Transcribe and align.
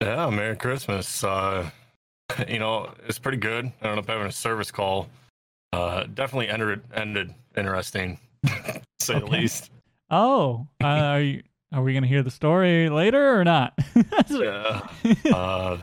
Yeah, 0.00 0.30
Merry 0.30 0.56
Christmas. 0.56 1.24
Uh, 1.24 1.70
you 2.48 2.58
know, 2.58 2.92
it's 3.06 3.18
pretty 3.18 3.38
good. 3.38 3.66
I 3.80 3.86
don't 3.86 3.96
know 3.96 4.00
if 4.00 4.06
having 4.06 4.26
a 4.26 4.32
service 4.32 4.70
call 4.70 5.08
uh, 5.72 6.04
definitely 6.14 6.48
ended 6.48 6.82
ended 6.94 7.34
interesting, 7.56 8.18
to 8.46 8.80
say 9.00 9.18
the 9.18 9.26
least. 9.26 9.70
Oh, 10.10 10.66
uh, 10.82 10.86
are 10.86 11.20
you 11.20 11.42
are 11.72 11.82
we 11.82 11.94
gonna 11.94 12.06
hear 12.06 12.22
the 12.22 12.30
story 12.30 12.88
later 12.88 13.38
or 13.38 13.44
not? 13.44 13.78
Yeah. 14.30 14.86
Uh, 15.32 15.78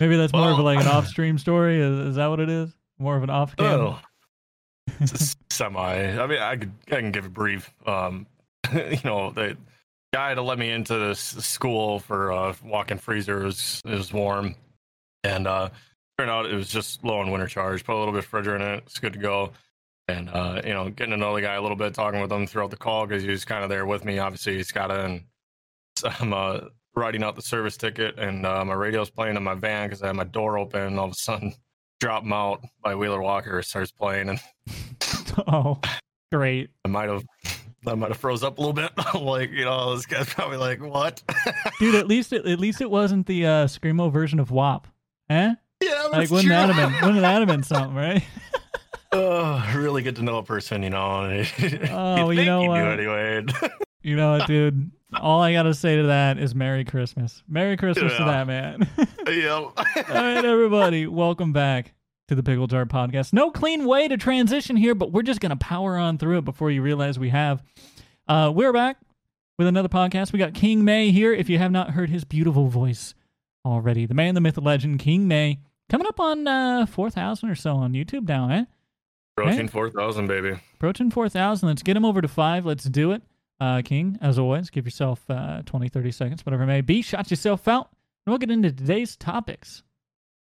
Maybe 0.00 0.16
that's 0.16 0.32
more 0.32 0.50
of 0.50 0.58
like 0.58 0.80
an 0.80 0.86
off 0.86 1.06
stream 1.06 1.38
story. 1.38 1.80
Is, 1.80 1.98
is 2.08 2.16
that 2.16 2.26
what 2.26 2.40
it 2.40 2.48
is? 2.48 2.74
More 2.98 3.16
of 3.16 3.22
an 3.22 3.30
off 3.30 3.54
well, 3.58 4.00
it's 5.00 5.36
semi. 5.50 6.18
I 6.18 6.26
mean, 6.26 6.38
I 6.38 6.56
could 6.56 6.72
I 6.88 6.96
can 6.96 7.12
give 7.12 7.26
a 7.26 7.30
brief. 7.30 7.72
Um, 7.86 8.26
you 8.74 8.98
know, 9.04 9.30
the 9.30 9.56
guy 10.14 10.32
to 10.32 10.42
let 10.42 10.60
me 10.60 10.70
into 10.70 10.96
this 10.96 11.18
school 11.18 11.98
for 11.98 12.30
uh, 12.30 12.54
walk-in 12.64 12.98
freezer 12.98 13.44
is 13.46 13.82
is 13.84 14.12
warm, 14.12 14.54
and 15.24 15.48
uh, 15.48 15.68
turned 16.16 16.30
out 16.30 16.46
it 16.46 16.54
was 16.54 16.68
just 16.68 17.02
low 17.02 17.18
on 17.18 17.32
winter 17.32 17.48
charge. 17.48 17.82
Put 17.84 17.96
a 17.96 17.98
little 17.98 18.14
bit 18.14 18.24
of 18.24 18.30
refrigerant 18.30 18.60
in 18.60 18.74
it. 18.74 18.84
It's 18.86 19.00
good 19.00 19.14
to 19.14 19.18
go. 19.18 19.50
And 20.06 20.30
uh, 20.30 20.62
you 20.64 20.72
know, 20.72 20.88
getting 20.88 21.10
to 21.10 21.16
know 21.16 21.34
the 21.34 21.40
guy 21.40 21.54
a 21.54 21.60
little 21.60 21.76
bit, 21.76 21.94
talking 21.94 22.20
with 22.20 22.30
him 22.30 22.46
throughout 22.46 22.70
the 22.70 22.76
call 22.76 23.06
because 23.06 23.24
he 23.24 23.30
was 23.30 23.44
kind 23.44 23.64
of 23.64 23.70
there 23.70 23.86
with 23.86 24.04
me. 24.04 24.18
Obviously, 24.18 24.54
he's 24.56 24.70
got 24.70 24.86
to. 24.88 25.04
And 25.04 25.24
so 25.96 26.12
I'm 26.20 26.32
uh, 26.32 26.60
writing 26.94 27.24
out 27.24 27.34
the 27.34 27.42
service 27.42 27.76
ticket, 27.76 28.16
and 28.16 28.46
uh, 28.46 28.64
my 28.64 28.74
radio's 28.74 29.10
playing 29.10 29.36
in 29.36 29.42
my 29.42 29.54
van 29.54 29.88
because 29.88 30.00
I 30.00 30.06
had 30.06 30.16
my 30.16 30.24
door 30.24 30.58
open. 30.58 30.82
And 30.82 30.98
all 31.00 31.06
of 31.06 31.12
a 31.12 31.16
sudden, 31.16 31.54
"Drop 32.00 32.22
'Em 32.22 32.32
Out" 32.32 32.62
by 32.84 32.94
Wheeler 32.94 33.20
Walker 33.20 33.60
starts 33.62 33.90
playing, 33.90 34.28
and 34.28 34.40
Oh, 35.48 35.80
great. 36.30 36.70
I 36.84 36.88
might 36.88 37.08
have. 37.08 37.24
I 37.86 37.94
might 37.94 38.08
have 38.08 38.16
froze 38.16 38.42
up 38.42 38.58
a 38.58 38.60
little 38.60 38.72
bit. 38.72 38.90
like, 39.14 39.50
you 39.50 39.64
know, 39.64 39.94
this 39.94 40.06
guy's 40.06 40.32
probably 40.32 40.56
like, 40.56 40.80
"What?" 40.82 41.22
Dude, 41.78 41.94
at 41.94 42.06
least 42.06 42.32
it, 42.32 42.46
at 42.46 42.58
least 42.58 42.80
it 42.80 42.90
wasn't 42.90 43.26
the 43.26 43.46
uh, 43.46 43.66
screamo 43.66 44.12
version 44.12 44.38
of 44.40 44.50
WAP. 44.50 44.86
Eh? 45.30 45.54
yeah, 45.82 46.02
Like 46.12 46.30
wouldn't 46.30 46.42
true. 46.42 46.48
that 46.50 46.70
have 46.70 46.76
been 46.92 47.00
wouldn't 47.02 47.20
that 47.22 47.38
have 47.40 47.48
been 47.48 47.62
something, 47.62 47.94
right? 47.94 48.22
Uh, 49.12 49.64
really 49.76 50.02
get 50.02 50.16
to 50.16 50.22
know 50.22 50.38
a 50.38 50.42
person, 50.42 50.82
you 50.82 50.90
know. 50.90 50.98
Oh, 51.92 52.30
you 52.30 52.36
think 52.38 52.46
know 52.48 52.62
do 52.62 52.68
what? 52.68 52.80
anyway. 52.98 53.44
You 54.02 54.16
know 54.16 54.36
what, 54.38 54.48
dude? 54.48 54.90
All 55.14 55.40
I 55.40 55.52
gotta 55.52 55.72
say 55.72 55.94
to 55.98 56.02
that 56.08 56.36
is 56.36 56.52
Merry 56.52 56.84
Christmas. 56.84 57.40
Merry 57.46 57.76
Christmas 57.76 58.12
to 58.16 58.24
that 58.24 58.48
man. 58.48 58.88
yep. 59.28 59.46
All 59.46 59.74
right, 60.08 60.44
everybody, 60.44 61.06
welcome 61.06 61.52
back 61.52 61.94
to 62.28 62.34
the 62.34 62.42
Pickle 62.42 62.66
Jar 62.66 62.86
Podcast. 62.86 63.32
No 63.32 63.50
clean 63.50 63.84
way 63.84 64.08
to 64.08 64.16
transition 64.16 64.76
here, 64.76 64.94
but 64.94 65.12
we're 65.12 65.22
just 65.22 65.40
gonna 65.40 65.56
power 65.56 65.96
on 65.96 66.18
through 66.18 66.38
it 66.38 66.44
before 66.44 66.70
you 66.70 66.82
realize 66.82 67.18
we 67.18 67.30
have. 67.30 67.62
Uh, 68.26 68.50
we're 68.54 68.72
back 68.72 68.98
with 69.58 69.66
another 69.68 69.88
podcast. 69.88 70.32
We 70.32 70.38
got 70.38 70.54
King 70.54 70.84
May 70.84 71.10
here. 71.10 71.32
If 71.32 71.48
you 71.50 71.58
have 71.58 71.70
not 71.70 71.90
heard 71.90 72.10
his 72.10 72.24
beautiful 72.24 72.68
voice 72.68 73.14
already, 73.64 74.06
the 74.06 74.14
man, 74.14 74.34
the 74.34 74.40
myth, 74.40 74.54
the 74.54 74.60
legend, 74.62 74.98
King 75.00 75.28
May, 75.28 75.60
coming 75.90 76.06
up 76.06 76.18
on 76.18 76.48
uh, 76.48 76.86
four 76.86 77.10
thousand 77.10 77.50
or 77.50 77.54
so 77.54 77.76
on 77.76 77.92
YouTube 77.92 78.26
now, 78.26 78.50
eh? 78.50 78.64
Approaching 79.36 79.68
four 79.68 79.90
thousand, 79.90 80.26
baby. 80.28 80.58
Approaching 80.74 81.10
4,000. 81.10 81.66
Let's 81.66 81.82
get 81.82 81.96
him 81.96 82.04
over 82.04 82.20
to 82.20 82.28
five. 82.28 82.66
Let's 82.66 82.84
do 82.84 83.12
it. 83.12 83.22
Uh, 83.58 83.80
King, 83.82 84.18
as 84.20 84.38
always, 84.38 84.68
give 84.68 84.84
yourself 84.84 85.22
uh, 85.30 85.62
20, 85.64 85.88
30 85.88 86.10
seconds, 86.10 86.44
whatever 86.44 86.64
it 86.64 86.66
may 86.66 86.82
be. 86.82 87.00
Shot 87.00 87.30
yourself 87.30 87.66
out. 87.66 87.88
And 88.26 88.32
we'll 88.32 88.38
get 88.38 88.50
into 88.50 88.70
today's 88.70 89.16
topics. 89.16 89.82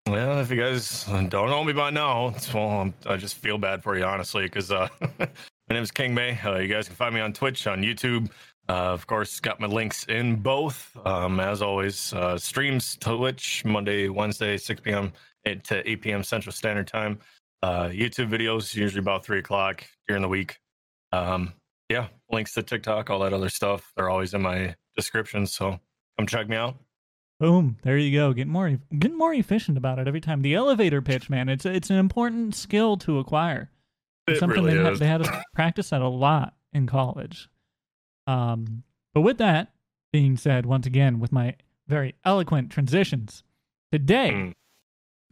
Well, 0.07 0.39
if 0.39 0.53
you 0.53 0.57
guys 0.57 1.05
don't 1.05 1.33
know 1.33 1.65
me 1.65 1.73
by 1.73 1.91
now, 1.91 2.33
well, 2.55 2.69
I'm, 2.69 2.95
I 3.07 3.17
just 3.17 3.39
feel 3.39 3.59
bad 3.59 3.83
for 3.83 3.99
you, 3.99 4.05
honestly, 4.05 4.45
because 4.45 4.71
uh, 4.71 4.87
my 5.19 5.29
name 5.69 5.83
is 5.83 5.91
King 5.91 6.15
May. 6.15 6.39
Uh, 6.39 6.59
you 6.59 6.69
guys 6.69 6.87
can 6.87 6.95
find 6.95 7.13
me 7.13 7.21
on 7.21 7.33
Twitch, 7.33 7.67
on 7.67 7.83
YouTube. 7.83 8.31
Uh, 8.69 8.73
of 8.73 9.09
course, 9.09 9.41
got 9.41 9.59
my 9.59 9.67
links 9.67 10.05
in 10.05 10.37
both. 10.37 10.97
Um, 11.05 11.41
as 11.41 11.61
always, 11.61 12.13
uh, 12.13 12.39
streams 12.39 12.97
to 12.99 13.17
Twitch 13.17 13.65
Monday, 13.65 14.09
Wednesday, 14.09 14.57
6 14.57 14.81
p.m. 14.81 15.13
to 15.45 15.91
8 15.91 16.01
p.m. 16.01 16.23
Central 16.23 16.53
Standard 16.53 16.87
Time. 16.87 17.19
Uh, 17.65 17.89
YouTube 17.89 18.31
videos 18.31 18.77
usually 18.77 19.01
about 19.01 19.25
three 19.25 19.41
o'clock 19.41 19.83
during 20.07 20.23
the 20.23 20.29
week. 20.29 20.61
Um, 21.11 21.53
yeah, 21.89 22.07
links 22.31 22.53
to 22.55 22.63
TikTok, 22.63 23.11
all 23.11 23.19
that 23.21 23.33
other 23.33 23.49
stuff. 23.49 23.93
They're 23.97 24.11
always 24.11 24.35
in 24.35 24.43
my 24.43 24.77
description, 24.95 25.47
so 25.47 25.81
come 26.17 26.29
check 26.29 26.49
me 26.49 26.57
out. 26.57 26.77
Boom. 27.39 27.77
There 27.83 27.99
you 27.99 28.17
go. 28.19 28.33
Getting 28.33 28.53
more 28.53 28.79
getting 28.99 29.19
more 29.19 29.35
efficient 29.35 29.77
about 29.77 29.99
it 29.99 30.09
every 30.09 30.21
time. 30.21 30.41
The 30.43 30.55
elevator 30.55 31.03
pitch, 31.03 31.29
man. 31.29 31.49
It's 31.49 31.67
it's 31.67 31.91
an 31.91 31.97
important 31.97 32.55
skill 32.55 32.97
to 32.99 33.19
acquire. 33.19 33.71
It's 34.27 34.39
It 34.39 34.41
something 34.41 34.65
really 34.65 34.77
they, 34.79 34.83
had, 34.85 34.93
is. 34.95 34.99
they 34.99 35.07
had 35.07 35.23
to 35.25 35.43
practice 35.55 35.91
that 35.91 36.01
a 36.03 36.09
lot 36.09 36.55
in 36.73 36.87
college. 36.87 37.49
Um, 38.27 38.83
but 39.15 39.21
with 39.21 39.39
that 39.39 39.73
being 40.13 40.37
said, 40.37 40.67
once 40.67 40.87
again, 40.87 41.21
with 41.21 41.31
my 41.31 41.55
very 41.87 42.15
eloquent 42.25 42.71
transitions, 42.71 43.43
today 43.93 44.31
Mm. 44.33 44.53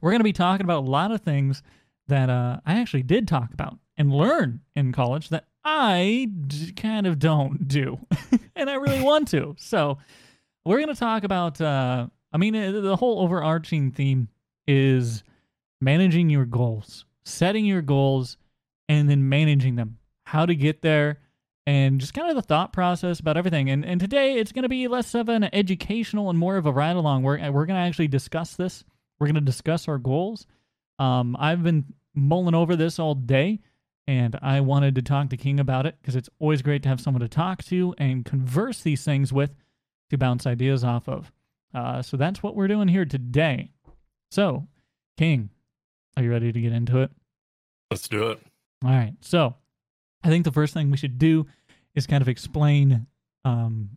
we're 0.01 0.11
going 0.11 0.21
to 0.21 0.25
be 0.25 0.33
talking 0.33 0.65
about 0.65 0.85
a 0.85 0.91
lot 0.91 1.11
of 1.11 1.23
things 1.23 1.63
that 2.07 2.29
uh, 2.31 2.61
I 2.67 2.79
actually 2.81 3.03
did 3.03 3.27
talk 3.27 3.53
about 3.53 3.79
and 3.97 4.13
learn 4.13 4.61
in 4.77 4.93
college 4.93 5.31
that 5.31 5.47
I 5.65 6.29
d- 6.47 6.73
kind 6.73 7.07
of 7.07 7.19
don't 7.19 7.67
do, 7.67 7.99
and 8.57 8.69
I 8.69 8.75
really 8.75 9.03
want 9.03 9.29
to. 9.29 9.57
So 9.59 9.99
we're 10.65 10.79
going 10.79 10.89
to 10.89 10.95
talk 10.95 11.25
about. 11.25 11.61
Uh, 11.61 12.09
I 12.33 12.39
mean, 12.39 12.55
the 12.55 12.97
whole 12.97 13.21
overarching 13.21 13.93
theme 13.93 14.29
is 14.67 15.23
managing 15.81 16.31
your 16.31 16.45
goals, 16.45 17.05
setting 17.25 17.65
your 17.65 17.83
goals, 17.83 18.39
and 18.89 19.09
then 19.09 19.29
managing 19.29 19.77
them. 19.77 19.99
How 20.25 20.47
to 20.47 20.55
get 20.55 20.83
there, 20.83 21.21
and 21.67 22.01
just 22.01 22.15
kind 22.15 22.31
of 22.31 22.37
the 22.37 22.43
thought 22.43 22.73
process 22.73 23.21
about 23.21 23.37
everything. 23.37 23.71
And 23.71 23.85
and 23.85 24.01
today 24.01 24.35
it's 24.35 24.53
going 24.53 24.63
to 24.63 24.69
be 24.69 24.89
less 24.89 25.15
of 25.15 25.29
an 25.29 25.49
educational 25.53 26.31
and 26.31 26.39
more 26.39 26.57
of 26.57 26.67
a 26.67 26.73
ride 26.73 26.97
along. 26.97 27.23
We're 27.23 27.39
we're 27.51 27.67
going 27.67 27.79
to 27.79 27.87
actually 27.87 28.09
discuss 28.09 28.57
this. 28.57 28.85
We're 29.19 29.27
going 29.27 29.35
to 29.37 29.41
discuss 29.43 29.87
our 29.87 29.99
goals. 29.99 30.47
Um, 30.99 31.37
I've 31.39 31.63
been 31.63 31.85
mulling 32.15 32.55
over 32.55 32.75
this 32.75 32.99
all 32.99 33.15
day, 33.15 33.61
and 34.07 34.37
I 34.41 34.61
wanted 34.61 34.95
to 34.95 35.03
talk 35.03 35.29
to 35.31 35.37
King 35.37 35.61
about 35.61 35.87
it 35.87 35.97
because 36.01 36.17
it's 36.17 36.31
always 36.39 36.63
great 36.63 36.83
to 36.85 36.89
have 36.89 37.01
someone 37.01 37.21
to 37.21 37.29
talk 37.29 37.63
to 37.65 37.95
and 37.99 38.25
converse 38.25 38.81
these 38.81 39.05
things 39.05 39.33
with 39.33 39.55
to 40.15 40.19
bounce 40.19 40.47
ideas 40.47 40.85
off 40.85 41.09
of. 41.09 41.31
Uh, 41.75 42.01
so 42.03 42.17
that's 42.17 42.43
what 42.43 42.55
we're 42.55 42.69
doing 42.69 42.89
here 42.89 43.05
today. 43.05 43.71
So, 44.31 44.67
King, 45.19 45.51
are 46.17 46.23
you 46.23 46.31
ready 46.31 46.53
to 46.53 46.61
get 46.61 46.73
into 46.73 47.01
it? 47.03 47.11
Let's 47.91 48.09
do 48.09 48.31
it. 48.31 48.41
All 48.85 48.91
right. 48.91 49.15
So, 49.21 49.55
I 50.23 50.29
think 50.29 50.45
the 50.45 50.53
first 50.53 50.73
thing 50.73 50.91
we 50.91 50.97
should 50.97 51.19
do 51.19 51.47
is 51.95 52.07
kind 52.07 52.23
of 52.23 52.29
explain 52.29 53.07
um, 53.45 53.91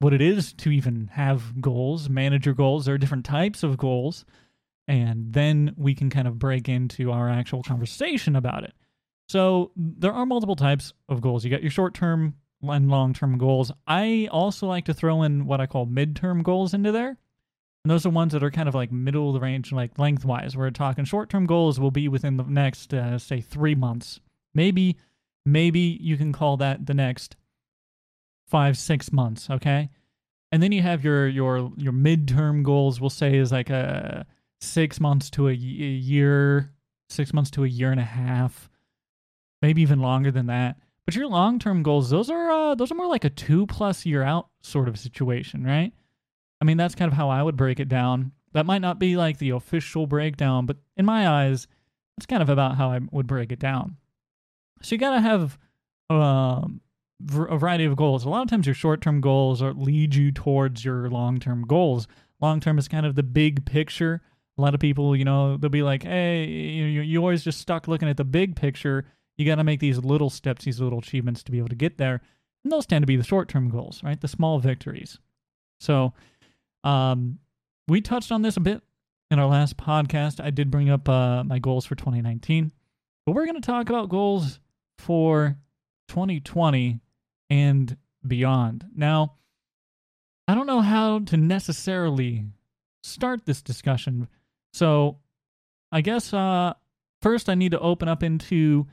what 0.00 0.12
it 0.12 0.20
is 0.20 0.52
to 0.54 0.70
even 0.70 1.08
have 1.12 1.60
goals, 1.60 2.08
manage 2.08 2.46
your 2.46 2.54
goals. 2.54 2.84
There 2.84 2.94
are 2.94 2.98
different 2.98 3.24
types 3.24 3.62
of 3.62 3.78
goals, 3.78 4.24
and 4.86 5.32
then 5.32 5.74
we 5.76 5.94
can 5.94 6.10
kind 6.10 6.28
of 6.28 6.38
break 6.38 6.68
into 6.68 7.12
our 7.12 7.28
actual 7.28 7.62
conversation 7.62 8.36
about 8.36 8.64
it. 8.64 8.74
So, 9.28 9.70
there 9.76 10.12
are 10.12 10.26
multiple 10.26 10.56
types 10.56 10.92
of 11.08 11.20
goals. 11.20 11.44
You 11.44 11.50
got 11.50 11.62
your 11.62 11.70
short 11.70 11.94
term 11.94 12.34
and 12.62 12.90
long 12.90 13.12
term 13.14 13.38
goals. 13.38 13.72
I 13.86 14.28
also 14.30 14.66
like 14.66 14.84
to 14.86 14.94
throw 14.94 15.22
in 15.22 15.46
what 15.46 15.60
I 15.60 15.66
call 15.66 15.86
midterm 15.86 16.42
goals 16.42 16.74
into 16.74 16.92
there. 16.92 17.16
And 17.84 17.90
those 17.90 18.04
are 18.04 18.10
ones 18.10 18.32
that 18.32 18.42
are 18.42 18.50
kind 18.50 18.68
of 18.68 18.74
like 18.74 18.92
middle 18.92 19.28
of 19.28 19.34
the 19.34 19.40
range, 19.40 19.72
like 19.72 19.98
lengthwise. 19.98 20.56
We're 20.56 20.70
talking 20.70 21.04
short 21.04 21.30
term 21.30 21.46
goals 21.46 21.80
will 21.80 21.90
be 21.90 22.08
within 22.08 22.36
the 22.36 22.44
next, 22.44 22.92
uh, 22.92 23.18
say, 23.18 23.40
three 23.40 23.74
months. 23.74 24.20
Maybe, 24.54 24.96
maybe 25.46 25.98
you 26.00 26.16
can 26.16 26.32
call 26.32 26.58
that 26.58 26.86
the 26.86 26.94
next 26.94 27.36
five, 28.46 28.76
six 28.76 29.12
months, 29.12 29.48
okay? 29.48 29.88
And 30.52 30.62
then 30.62 30.72
you 30.72 30.82
have 30.82 31.04
your 31.04 31.28
your 31.28 31.72
your 31.76 31.92
midterm 31.92 32.62
goals. 32.62 33.00
We'll 33.00 33.08
say 33.08 33.36
is 33.36 33.52
like 33.52 33.70
a 33.70 34.26
six 34.60 35.00
months 35.00 35.30
to 35.30 35.48
a, 35.48 35.52
y- 35.52 35.54
a 35.54 35.96
year, 35.96 36.72
six 37.08 37.32
months 37.32 37.50
to 37.52 37.64
a 37.64 37.68
year 37.68 37.92
and 37.92 38.00
a 38.00 38.04
half, 38.04 38.68
maybe 39.62 39.80
even 39.80 40.00
longer 40.00 40.30
than 40.30 40.46
that. 40.46 40.76
But 41.06 41.14
your 41.16 41.26
long 41.26 41.58
term 41.58 41.82
goals, 41.82 42.10
those 42.10 42.30
are 42.30 42.50
uh, 42.50 42.74
those 42.74 42.92
are 42.92 42.96
more 42.96 43.08
like 43.08 43.24
a 43.24 43.30
two 43.30 43.66
plus 43.66 44.06
year 44.06 44.22
out 44.22 44.48
sort 44.62 44.88
of 44.88 44.98
situation, 44.98 45.64
right? 45.64 45.92
I 46.60 46.64
mean, 46.64 46.76
that's 46.76 46.94
kind 46.94 47.10
of 47.10 47.16
how 47.16 47.30
I 47.30 47.42
would 47.42 47.56
break 47.56 47.80
it 47.80 47.88
down. 47.88 48.32
That 48.52 48.66
might 48.66 48.82
not 48.82 48.98
be 48.98 49.16
like 49.16 49.38
the 49.38 49.50
official 49.50 50.06
breakdown, 50.06 50.66
but 50.66 50.76
in 50.96 51.06
my 51.06 51.28
eyes, 51.28 51.66
that's 52.16 52.26
kind 52.26 52.42
of 52.42 52.48
about 52.48 52.76
how 52.76 52.90
I 52.90 53.00
would 53.10 53.26
break 53.26 53.52
it 53.52 53.58
down. 53.58 53.96
So 54.82 54.94
you 54.94 54.98
got 54.98 55.14
to 55.14 55.20
have 55.20 55.58
um, 56.10 56.80
a 57.28 57.56
variety 57.56 57.84
of 57.84 57.96
goals. 57.96 58.24
A 58.24 58.28
lot 58.28 58.42
of 58.42 58.48
times, 58.48 58.66
your 58.66 58.74
short 58.74 59.00
term 59.00 59.20
goals 59.20 59.62
are, 59.62 59.72
lead 59.72 60.14
you 60.14 60.32
towards 60.32 60.84
your 60.84 61.08
long 61.08 61.38
term 61.38 61.66
goals. 61.66 62.06
Long 62.40 62.60
term 62.60 62.78
is 62.78 62.88
kind 62.88 63.06
of 63.06 63.14
the 63.14 63.22
big 63.22 63.64
picture. 63.64 64.20
A 64.58 64.62
lot 64.62 64.74
of 64.74 64.80
people, 64.80 65.16
you 65.16 65.24
know, 65.24 65.56
they'll 65.56 65.70
be 65.70 65.82
like, 65.82 66.02
"Hey, 66.02 66.44
you 66.44 67.00
you 67.00 67.18
always 67.20 67.44
just 67.44 67.60
stuck 67.60 67.88
looking 67.88 68.08
at 68.08 68.16
the 68.16 68.24
big 68.24 68.56
picture. 68.56 69.06
You 69.40 69.46
got 69.46 69.54
to 69.56 69.64
make 69.64 69.80
these 69.80 69.98
little 69.98 70.28
steps, 70.28 70.66
these 70.66 70.80
little 70.80 70.98
achievements 70.98 71.42
to 71.44 71.52
be 71.52 71.58
able 71.58 71.70
to 71.70 71.74
get 71.74 71.96
there." 71.96 72.20
And 72.62 72.70
those 72.70 72.84
tend 72.84 73.02
to 73.02 73.06
be 73.06 73.16
the 73.16 73.24
short 73.24 73.48
term 73.48 73.70
goals, 73.70 74.02
right? 74.04 74.20
The 74.20 74.28
small 74.28 74.58
victories. 74.58 75.18
So, 75.80 76.12
um, 76.84 77.38
we 77.88 78.02
touched 78.02 78.30
on 78.30 78.42
this 78.42 78.58
a 78.58 78.60
bit 78.60 78.82
in 79.30 79.38
our 79.38 79.46
last 79.46 79.76
podcast. 79.76 80.44
I 80.44 80.50
did 80.50 80.70
bring 80.70 80.90
up 80.90 81.08
uh, 81.08 81.42
my 81.42 81.58
goals 81.58 81.86
for 81.86 81.94
2019, 81.94 82.70
but 83.24 83.32
we're 83.32 83.46
going 83.46 83.60
to 83.60 83.66
talk 83.66 83.88
about 83.88 84.10
goals 84.10 84.60
for 84.98 85.56
2020 86.08 87.00
and 87.48 87.96
beyond. 88.26 88.86
Now, 88.94 89.36
I 90.46 90.54
don't 90.54 90.66
know 90.66 90.80
how 90.82 91.20
to 91.20 91.36
necessarily 91.36 92.44
start 93.02 93.46
this 93.46 93.62
discussion. 93.62 94.28
So, 94.72 95.18
I 95.90 96.02
guess 96.02 96.34
uh, 96.34 96.74
first 97.22 97.48
I 97.48 97.54
need 97.54 97.72
to 97.72 97.80
open 97.80 98.08
up 98.08 98.22
into 98.22 98.86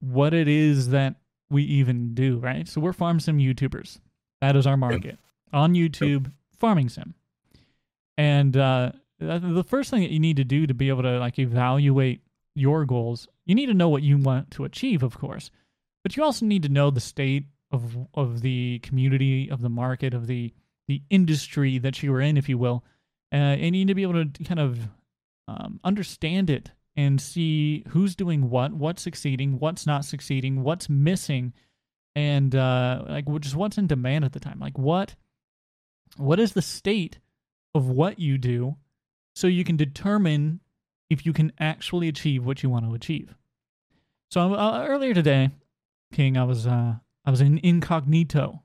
what 0.00 0.34
it 0.34 0.48
is 0.48 0.90
that 0.90 1.16
we 1.50 1.62
even 1.64 2.14
do, 2.14 2.38
right? 2.38 2.68
So, 2.68 2.80
we're 2.80 2.92
farm 2.92 3.20
sim 3.20 3.38
YouTubers. 3.38 4.00
That 4.40 4.56
is 4.56 4.66
our 4.66 4.76
market. 4.76 5.18
On 5.52 5.74
YouTube, 5.74 6.32
farming 6.58 6.88
sim. 6.88 7.14
And 8.16 8.56
uh, 8.56 8.92
the 9.18 9.64
first 9.64 9.90
thing 9.90 10.02
that 10.02 10.10
you 10.10 10.20
need 10.20 10.36
to 10.36 10.44
do 10.44 10.66
to 10.66 10.74
be 10.74 10.88
able 10.88 11.02
to 11.02 11.18
like 11.18 11.38
evaluate 11.38 12.20
your 12.54 12.84
goals, 12.84 13.28
you 13.46 13.54
need 13.54 13.66
to 13.66 13.74
know 13.74 13.88
what 13.88 14.02
you 14.02 14.18
want 14.18 14.50
to 14.52 14.64
achieve, 14.64 15.02
of 15.02 15.18
course, 15.18 15.50
but 16.02 16.16
you 16.16 16.22
also 16.22 16.44
need 16.44 16.62
to 16.64 16.68
know 16.68 16.90
the 16.90 17.00
state 17.00 17.46
of 17.70 17.96
of 18.14 18.40
the 18.42 18.78
community, 18.80 19.50
of 19.50 19.60
the 19.60 19.68
market, 19.68 20.14
of 20.14 20.26
the 20.26 20.52
the 20.86 21.02
industry 21.10 21.78
that 21.78 22.02
you 22.02 22.12
are 22.14 22.20
in, 22.20 22.36
if 22.36 22.48
you 22.48 22.58
will, 22.58 22.82
uh, 23.32 23.36
and 23.36 23.64
you 23.64 23.70
need 23.70 23.88
to 23.88 23.94
be 23.94 24.02
able 24.02 24.24
to 24.24 24.44
kind 24.44 24.60
of 24.60 24.88
um, 25.46 25.80
understand 25.84 26.50
it 26.50 26.70
and 26.98 27.20
see 27.20 27.84
who's 27.90 28.16
doing 28.16 28.50
what, 28.50 28.72
what's 28.72 29.00
succeeding, 29.00 29.60
what's 29.60 29.86
not 29.86 30.04
succeeding, 30.04 30.64
what's 30.64 30.88
missing, 30.88 31.52
and 32.16 32.56
uh, 32.56 33.04
like 33.08 33.24
just 33.40 33.54
what's 33.54 33.78
in 33.78 33.86
demand 33.86 34.24
at 34.24 34.32
the 34.32 34.40
time. 34.40 34.58
Like 34.58 34.76
what 34.76 35.14
what 36.16 36.40
is 36.40 36.54
the 36.54 36.62
state 36.62 37.20
of 37.72 37.88
what 37.88 38.18
you 38.18 38.36
do 38.36 38.74
so 39.36 39.46
you 39.46 39.62
can 39.62 39.76
determine 39.76 40.58
if 41.08 41.24
you 41.24 41.32
can 41.32 41.52
actually 41.60 42.08
achieve 42.08 42.44
what 42.44 42.64
you 42.64 42.68
want 42.68 42.84
to 42.84 42.94
achieve. 42.94 43.32
So 44.32 44.54
uh, 44.54 44.84
earlier 44.88 45.14
today, 45.14 45.50
King, 46.12 46.36
I 46.36 46.42
was 46.42 46.66
uh, 46.66 46.94
I 47.24 47.30
was 47.30 47.40
in 47.40 47.60
incognito 47.62 48.60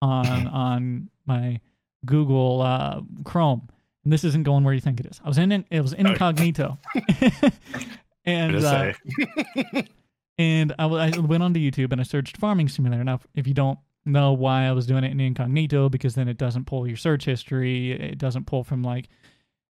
on 0.00 0.46
on 0.46 1.10
my 1.26 1.60
Google 2.06 2.62
uh, 2.62 3.02
Chrome, 3.24 3.68
and 4.04 4.12
this 4.12 4.24
isn't 4.24 4.44
going 4.44 4.64
where 4.64 4.74
you 4.74 4.80
think 4.80 5.00
it 5.00 5.06
is. 5.06 5.20
I 5.24 5.28
was 5.28 5.38
in 5.38 5.52
it 5.52 5.80
was 5.80 5.92
incognito, 5.92 6.78
and 8.24 8.56
uh, 8.56 8.92
and 10.38 10.74
I, 10.78 10.84
I 10.84 11.18
went 11.18 11.42
onto 11.42 11.60
YouTube 11.60 11.92
and 11.92 12.00
I 12.00 12.04
searched 12.04 12.36
farming 12.36 12.68
simulator. 12.68 13.04
Now, 13.04 13.20
if 13.34 13.46
you 13.46 13.54
don't 13.54 13.78
know 14.04 14.32
why 14.32 14.64
I 14.64 14.72
was 14.72 14.86
doing 14.86 15.04
it 15.04 15.12
in 15.12 15.20
incognito, 15.20 15.88
because 15.88 16.14
then 16.14 16.28
it 16.28 16.38
doesn't 16.38 16.66
pull 16.66 16.86
your 16.86 16.96
search 16.96 17.24
history. 17.24 17.92
It 17.92 18.18
doesn't 18.18 18.46
pull 18.46 18.64
from 18.64 18.82
like 18.82 19.08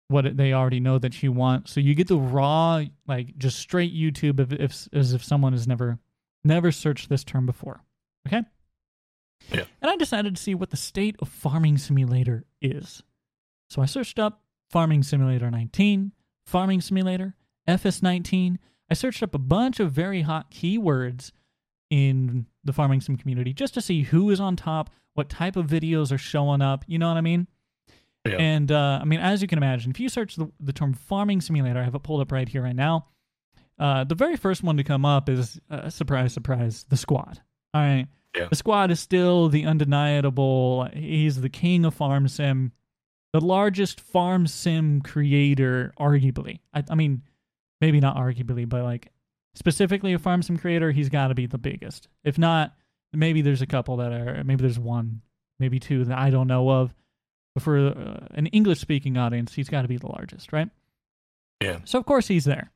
what 0.08 0.38
they 0.38 0.54
already 0.54 0.80
know 0.80 1.00
that 1.00 1.22
you 1.24 1.32
want. 1.32 1.68
So 1.68 1.80
you 1.80 1.96
get 1.96 2.08
the 2.08 2.18
raw, 2.18 2.84
like 3.08 3.38
just 3.38 3.60
straight 3.60 3.94
YouTube, 3.94 4.40
if, 4.40 4.52
if 4.54 4.88
as 4.94 5.14
if 5.14 5.24
someone 5.24 5.54
has 5.54 5.68
never 5.68 6.00
never 6.44 6.72
searched 6.72 7.10
this 7.10 7.24
term 7.24 7.46
before. 7.46 7.82
Okay. 8.28 8.44
Yeah. 9.52 9.64
And 9.82 9.90
I 9.90 9.96
decided 9.96 10.36
to 10.36 10.42
see 10.42 10.54
what 10.54 10.70
the 10.70 10.78
state 10.78 11.16
of 11.20 11.30
farming 11.30 11.78
simulator 11.78 12.46
is. 12.62 13.04
So 13.70 13.82
I 13.82 13.86
searched 13.86 14.20
up 14.20 14.42
farming 14.70 15.04
simulator 15.04 15.50
19, 15.50 16.12
farming 16.46 16.82
simulator, 16.82 17.36
FS19. 17.68 18.58
I 18.90 18.94
searched 18.94 19.22
up 19.22 19.36
a 19.36 19.40
bunch 19.40 19.80
of 19.80 19.92
very 19.92 20.22
hot 20.22 20.52
keywords 20.52 21.32
in 21.90 22.46
the 22.64 22.74
farming 22.74 23.02
sim 23.02 23.18
community 23.18 23.54
just 23.54 23.74
to 23.76 23.82
see 23.82 24.04
who 24.04 24.30
is 24.30 24.40
on 24.40 24.56
top, 24.56 24.90
what 25.14 25.30
type 25.30 25.56
of 25.56 25.68
videos 25.68 26.12
are 26.12 26.18
showing 26.18 26.62
up. 26.62 26.84
You 26.88 27.00
know 27.00 27.08
what 27.08 27.18
I 27.18 27.22
mean? 27.22 27.48
Yeah. 28.28 28.38
And 28.38 28.72
uh, 28.72 29.00
I 29.02 29.06
mean, 29.06 29.20
as 29.20 29.42
you 29.42 29.48
can 29.48 29.58
imagine, 29.58 29.92
if 29.92 30.00
you 30.00 30.10
search 30.10 30.36
the, 30.36 30.52
the 30.60 30.74
term 30.74 30.94
farming 30.94 31.42
simulator, 31.42 31.80
I 31.80 31.84
have 31.84 31.96
it 31.96 32.04
pulled 32.04 32.22
up 32.22 32.32
right 32.32 32.48
here, 32.48 32.64
right 32.64 32.76
now. 32.76 33.08
Uh, 33.80 34.04
the 34.04 34.16
very 34.16 34.36
first 34.36 34.62
one 34.62 34.78
to 34.78 34.84
come 34.84 35.06
up 35.06 35.30
is 35.30 35.60
uh, 35.70 35.90
surprise, 35.90 36.34
surprise, 36.34 36.86
the 36.90 36.98
squad. 36.98 37.40
All 37.74 37.82
right. 37.82 38.08
Yeah. 38.36 38.48
The 38.50 38.56
squad 38.56 38.92
is 38.92 39.00
still 39.00 39.48
the 39.50 39.66
undeniable. 39.66 40.90
He's 40.94 41.42
the 41.42 41.50
king 41.50 41.86
of 41.86 41.94
farm 41.94 42.28
sim, 42.28 42.74
the 43.34 43.42
largest 43.42 44.02
farm 44.02 44.48
sim 44.48 45.02
creator, 45.02 45.94
arguably. 46.00 46.60
I, 46.74 46.84
I 46.90 46.96
mean, 46.96 47.22
maybe 47.82 48.00
not 48.00 48.18
arguably, 48.18 48.68
but 48.68 48.84
like 48.84 49.12
specifically 49.56 50.14
a 50.14 50.20
farm 50.20 50.42
sim 50.42 50.58
creator, 50.58 50.92
he's 50.92 51.10
got 51.10 51.28
to 51.28 51.36
be 51.36 51.46
the 51.46 51.58
biggest. 51.58 52.08
If 52.24 52.38
not, 52.38 52.74
maybe 53.14 53.42
there's 53.42 53.62
a 53.62 53.68
couple 53.68 53.98
that 53.98 54.12
are, 54.12 54.44
maybe 54.44 54.62
there's 54.62 54.80
one, 54.80 55.22
maybe 55.60 55.80
two 55.80 56.06
that 56.06 56.18
I 56.18 56.30
don't 56.30 56.48
know 56.48 56.70
of. 56.70 56.94
But 57.56 57.64
for 57.64 57.78
uh, 57.78 58.28
an 58.32 58.48
English 58.48 58.80
speaking 58.80 59.18
audience, 59.18 59.54
he's 59.54 59.70
got 59.70 59.82
to 59.82 59.88
be 59.88 59.98
the 59.98 60.08
largest, 60.08 60.54
right? 60.54 60.70
Yeah. 61.62 61.80
So 61.84 62.00
of 62.00 62.06
course 62.06 62.28
he's 62.28 62.46
there, 62.46 62.72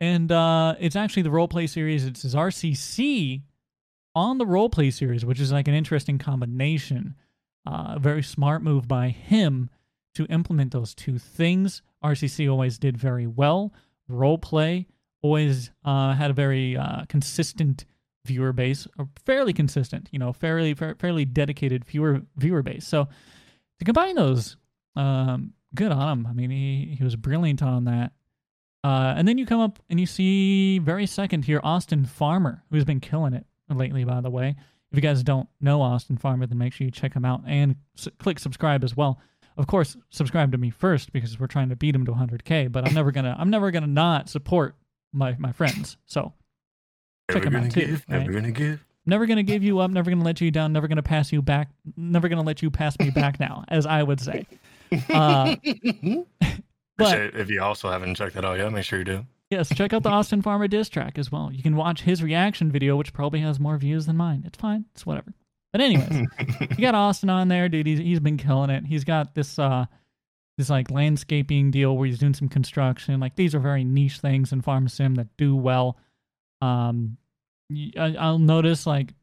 and 0.00 0.30
uh, 0.30 0.76
it's 0.78 0.94
actually 0.94 1.22
the 1.22 1.30
role 1.30 1.48
play 1.48 1.66
series. 1.66 2.04
It's 2.04 2.22
his 2.22 2.34
RCC 2.34 3.42
on 4.14 4.38
the 4.38 4.46
role 4.46 4.68
play 4.68 4.90
series, 4.90 5.24
which 5.24 5.40
is 5.40 5.50
like 5.50 5.68
an 5.68 5.74
interesting 5.74 6.18
combination. 6.18 7.16
Uh, 7.66 7.94
a 7.96 7.98
very 7.98 8.22
smart 8.22 8.62
move 8.62 8.86
by 8.86 9.08
him 9.08 9.70
to 10.14 10.26
implement 10.26 10.72
those 10.72 10.94
two 10.94 11.18
things. 11.18 11.82
RCC 12.02 12.50
always 12.50 12.78
did 12.78 12.96
very 12.96 13.26
well. 13.26 13.72
Role 14.08 14.38
play 14.38 14.86
always 15.22 15.70
uh, 15.84 16.12
had 16.12 16.30
a 16.30 16.34
very 16.34 16.76
uh, 16.76 17.04
consistent 17.08 17.86
viewer 18.26 18.52
base, 18.52 18.86
or 18.98 19.08
fairly 19.24 19.52
consistent, 19.52 20.08
you 20.12 20.18
know, 20.18 20.32
fairly 20.32 20.74
fa- 20.74 20.96
fairly 20.98 21.24
dedicated 21.24 21.84
viewer 21.84 22.22
viewer 22.36 22.62
base. 22.62 22.86
So 22.86 23.08
to 23.78 23.84
combine 23.84 24.16
those, 24.16 24.56
um, 24.96 25.54
good 25.74 25.92
on 25.92 26.18
him. 26.18 26.26
I 26.26 26.32
mean, 26.32 26.50
he 26.50 26.94
he 26.98 27.04
was 27.04 27.16
brilliant 27.16 27.62
on 27.62 27.84
that. 27.84 28.12
Uh, 28.82 29.14
and 29.16 29.26
then 29.26 29.38
you 29.38 29.46
come 29.46 29.60
up 29.60 29.78
and 29.88 29.98
you 29.98 30.04
see 30.04 30.78
very 30.78 31.06
second 31.06 31.46
here 31.46 31.60
Austin 31.64 32.04
Farmer, 32.04 32.62
who's 32.70 32.84
been 32.84 33.00
killing 33.00 33.32
it 33.32 33.46
lately. 33.70 34.04
By 34.04 34.20
the 34.20 34.30
way, 34.30 34.56
if 34.94 35.02
you 35.02 35.08
guys 35.08 35.22
don't 35.22 35.48
know 35.60 35.82
Austin 35.82 36.16
Farmer, 36.16 36.46
then 36.46 36.58
make 36.58 36.72
sure 36.72 36.84
you 36.84 36.90
check 36.90 37.14
him 37.14 37.24
out 37.24 37.42
and 37.46 37.76
s- 37.98 38.08
click 38.18 38.38
subscribe 38.38 38.84
as 38.84 38.96
well. 38.96 39.18
Of 39.56 39.66
course, 39.66 39.96
subscribe 40.10 40.52
to 40.52 40.58
me 40.58 40.70
first 40.70 41.12
because 41.12 41.38
we're 41.38 41.46
trying 41.46 41.68
to 41.70 41.76
beat 41.76 41.94
him 41.94 42.04
to 42.06 42.12
100k. 42.12 42.70
But 42.70 42.86
I'm 42.86 42.94
never 42.94 43.10
gonna 43.12 43.34
I'm 43.38 43.50
never 43.50 43.70
gonna 43.70 43.86
not 43.86 44.28
support 44.28 44.76
my 45.12 45.34
my 45.38 45.52
friends. 45.52 45.96
So 46.06 46.32
check 47.30 47.44
Never 47.44 47.46
him 47.48 47.56
out 47.56 47.60
gonna 47.60 47.70
too, 47.72 47.80
give, 47.86 48.04
right? 48.08 48.18
never 48.20 48.32
gonna 48.32 48.50
give. 48.52 48.84
never 49.06 49.26
gonna 49.26 49.42
give 49.42 49.62
you 49.62 49.78
up, 49.80 49.90
never 49.90 50.10
gonna 50.10 50.24
let 50.24 50.40
you 50.40 50.50
down, 50.50 50.72
never 50.72 50.88
gonna 50.88 51.02
pass 51.02 51.32
you 51.32 51.40
back, 51.42 51.70
never 51.96 52.28
gonna 52.28 52.42
let 52.42 52.62
you 52.62 52.70
pass 52.70 52.98
me 52.98 53.10
back 53.10 53.38
now, 53.40 53.64
as 53.68 53.86
I 53.86 54.02
would 54.02 54.20
say. 54.20 54.46
Uh, 55.10 55.56
but 56.96 57.34
if 57.34 57.50
you 57.50 57.62
also 57.62 57.90
haven't 57.90 58.14
checked 58.16 58.34
that 58.34 58.44
out 58.44 58.58
yet, 58.58 58.72
make 58.72 58.84
sure 58.84 58.98
you 58.98 59.04
do. 59.04 59.26
Yes, 59.50 59.68
check 59.74 59.92
out 59.92 60.02
the 60.02 60.08
Austin 60.10 60.42
Farmer 60.42 60.68
diss 60.68 60.88
track 60.88 61.18
as 61.18 61.30
well. 61.30 61.50
You 61.52 61.62
can 61.62 61.76
watch 61.76 62.02
his 62.02 62.22
reaction 62.22 62.70
video, 62.70 62.96
which 62.96 63.12
probably 63.12 63.40
has 63.40 63.60
more 63.60 63.76
views 63.78 64.06
than 64.06 64.16
mine. 64.16 64.44
It's 64.46 64.58
fine, 64.58 64.84
it's 64.94 65.06
whatever. 65.06 65.32
But 65.72 65.80
anyways, 65.80 66.26
you 66.70 66.76
got 66.76 66.94
Austin 66.94 67.30
on 67.30 67.48
there, 67.48 67.68
dude. 67.68 67.86
He's 67.86 67.98
he's 67.98 68.20
been 68.20 68.36
killing 68.36 68.70
it. 68.70 68.84
He's 68.86 69.04
got 69.04 69.34
this 69.34 69.58
uh 69.58 69.86
this 70.56 70.70
like 70.70 70.90
landscaping 70.90 71.70
deal 71.70 71.96
where 71.96 72.06
he's 72.06 72.18
doing 72.18 72.34
some 72.34 72.48
construction. 72.48 73.18
Like 73.18 73.34
these 73.34 73.54
are 73.54 73.60
very 73.60 73.82
niche 73.84 74.18
things 74.18 74.52
in 74.52 74.60
farm 74.62 74.88
sim 74.88 75.16
that 75.16 75.36
do 75.36 75.56
well. 75.56 75.98
Um, 76.60 77.16
I, 77.98 78.14
I'll 78.18 78.38
notice 78.38 78.86
like 78.86 79.14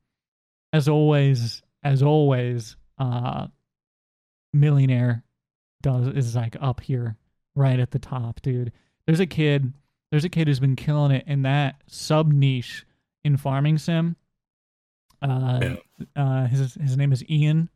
as 0.73 0.87
always, 0.87 1.61
as 1.83 2.03
always, 2.03 2.75
uh, 2.97 3.47
millionaire 4.53 5.23
does 5.81 6.07
is 6.07 6.35
like 6.35 6.55
up 6.59 6.81
here 6.81 7.15
right 7.55 7.79
at 7.79 7.91
the 7.91 7.99
top, 7.99 8.41
dude. 8.41 8.71
There's 9.05 9.19
a 9.19 9.25
kid. 9.25 9.73
There's 10.11 10.25
a 10.25 10.29
kid 10.29 10.47
who's 10.47 10.59
been 10.59 10.75
killing 10.75 11.11
it 11.11 11.23
in 11.25 11.43
that 11.43 11.81
sub 11.87 12.31
niche 12.31 12.85
in 13.23 13.37
farming 13.37 13.77
sim. 13.77 14.15
Uh, 15.21 15.75
uh, 16.15 16.47
his 16.47 16.75
his 16.75 16.97
name 16.97 17.11
is 17.11 17.23
Ian. 17.29 17.69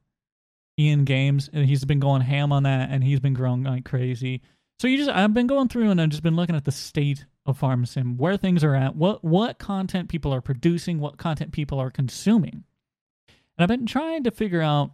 Ian 0.77 1.06
Games, 1.06 1.50
and 1.54 1.65
he's 1.65 1.86
been 1.86 2.01
going 2.01 2.22
ham 2.22 2.51
on 2.51 2.63
that, 2.63 2.89
and 2.92 3.04
he's 3.04 3.22
been 3.22 3.34
growing 3.34 3.63
like 3.63 3.86
crazy. 3.86 4.42
So 4.80 4.89
you 4.89 4.98
just, 4.98 5.10
I've 5.10 5.34
been 5.34 5.48
going 5.48 5.70
through 5.70 5.89
and 5.89 6.01
I've 6.01 6.10
just 6.10 6.24
been 6.24 6.36
looking 6.36 6.56
at 6.56 6.65
the 6.65 6.72
state 6.72 7.25
of 7.46 7.58
farm 7.58 7.86
sim, 7.86 8.18
where 8.18 8.36
things 8.36 8.63
are 8.63 8.75
at, 8.75 8.96
what 8.96 9.24
what 9.24 9.58
content 9.58 10.10
people 10.10 10.34
are 10.34 10.42
producing, 10.42 11.00
what 11.00 11.18
content 11.18 11.54
people 11.54 11.80
are 11.80 11.89
consuming, 11.89 12.65
and 13.30 13.60
I've 13.60 13.70
been 13.70 13.86
trying 13.86 14.24
to 14.25 14.32
figure 14.32 14.62
out 14.62 14.92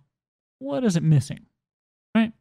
what 0.59 0.83
is 0.83 0.95
it 0.95 1.03
missing, 1.03 1.47
right? 2.13 2.31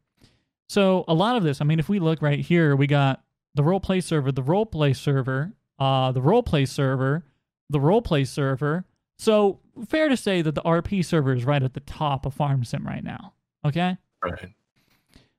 So 0.69 1.03
a 1.07 1.13
lot 1.15 1.35
of 1.35 1.43
this, 1.43 1.61
I 1.61 1.63
mean, 1.63 1.79
if 1.79 1.89
we 1.89 1.99
look 1.99 2.21
right 2.21 2.39
here, 2.39 2.75
we 2.75 2.85
got 2.85 3.23
the 3.55 3.63
role 3.63 3.79
play 3.79 3.99
server, 4.01 4.31
the 4.31 4.43
role 4.43 4.65
play 4.65 4.93
server, 4.93 5.53
uh, 5.79 6.11
the 6.11 6.21
role 6.21 6.43
play 6.43 6.65
server, 6.65 7.23
the 7.69 7.79
role 7.79 8.01
play 8.01 8.23
server. 8.23 8.85
So 9.17 9.59
fair 9.87 10.09
to 10.09 10.17
say 10.17 10.41
that 10.41 10.55
the 10.55 10.61
RP 10.61 11.03
server 11.05 11.33
is 11.33 11.45
right 11.45 11.61
at 11.61 11.73
the 11.73 11.79
top 11.81 12.25
of 12.25 12.33
Farm 12.33 12.63
Sim 12.63 12.85
right 12.85 13.03
now. 13.03 13.33
Okay, 13.65 13.97
Right. 14.23 14.49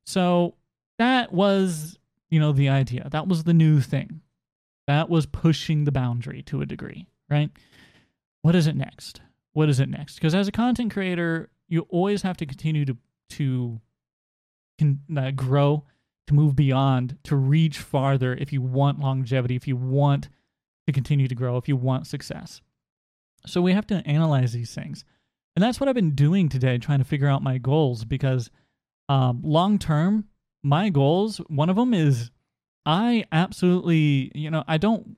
so 0.07 0.54
that 0.99 1.33
was 1.33 1.99
you 2.31 2.38
know 2.40 2.52
the 2.52 2.69
idea. 2.69 3.09
That 3.11 3.26
was 3.28 3.45
the 3.45 3.54
new 3.54 3.81
thing. 3.81 4.21
That 4.87 5.09
was 5.11 5.26
pushing 5.26 5.85
the 5.85 5.92
boundary 5.92 6.42
to 6.45 6.61
a 6.61 6.66
degree, 6.66 7.07
right? 7.31 7.50
What 8.42 8.54
is 8.54 8.66
it 8.66 8.76
next? 8.76 9.21
What 9.52 9.69
is 9.69 9.81
it 9.81 9.88
next? 9.88 10.14
Because 10.16 10.35
as 10.35 10.49
a 10.49 10.52
content 10.52 10.92
creator, 10.92 11.50
you 11.69 11.83
always 11.88 12.23
have 12.23 12.37
to 12.38 12.47
continue 12.47 12.85
to 12.85 12.97
to 13.31 13.81
can 14.78 15.00
uh, 15.16 15.31
grow, 15.33 15.85
to 16.26 16.35
move 16.35 16.55
beyond, 16.55 17.19
to 17.25 17.37
reach 17.37 17.79
farther 17.79 18.35
if 18.35 18.52
you 18.52 18.62
want 18.62 19.00
longevity, 19.00 19.57
if 19.57 19.67
you 19.67 19.76
want 19.76 20.29
to 20.87 20.93
continue 20.93 21.29
to 21.29 21.35
grow, 21.35 21.57
if 21.57 21.69
you 21.69 21.76
want 21.76 22.07
success. 22.07 22.61
So 23.47 23.61
we 23.61 23.73
have 23.73 23.87
to 23.88 24.07
analyze 24.07 24.52
these 24.52 24.75
things. 24.75 25.05
And 25.55 25.62
that's 25.62 25.81
what 25.81 25.88
I've 25.88 25.95
been 25.95 26.14
doing 26.14 26.49
today, 26.49 26.79
trying 26.79 27.00
to 27.00 27.05
figure 27.05 27.29
out 27.29 27.43
my 27.43 27.59
goals 27.59 28.05
because 28.05 28.50
um, 29.09 29.41
long 29.43 29.79
term, 29.79 30.26
my 30.62 30.88
goals, 30.88 31.38
one 31.49 31.69
of 31.69 31.76
them 31.76 31.93
is 31.93 32.31
I 32.87 33.25
absolutely, 33.31 34.33
you 34.35 34.50
know, 34.50 34.64
I 34.67 34.79
don't, 34.79 35.17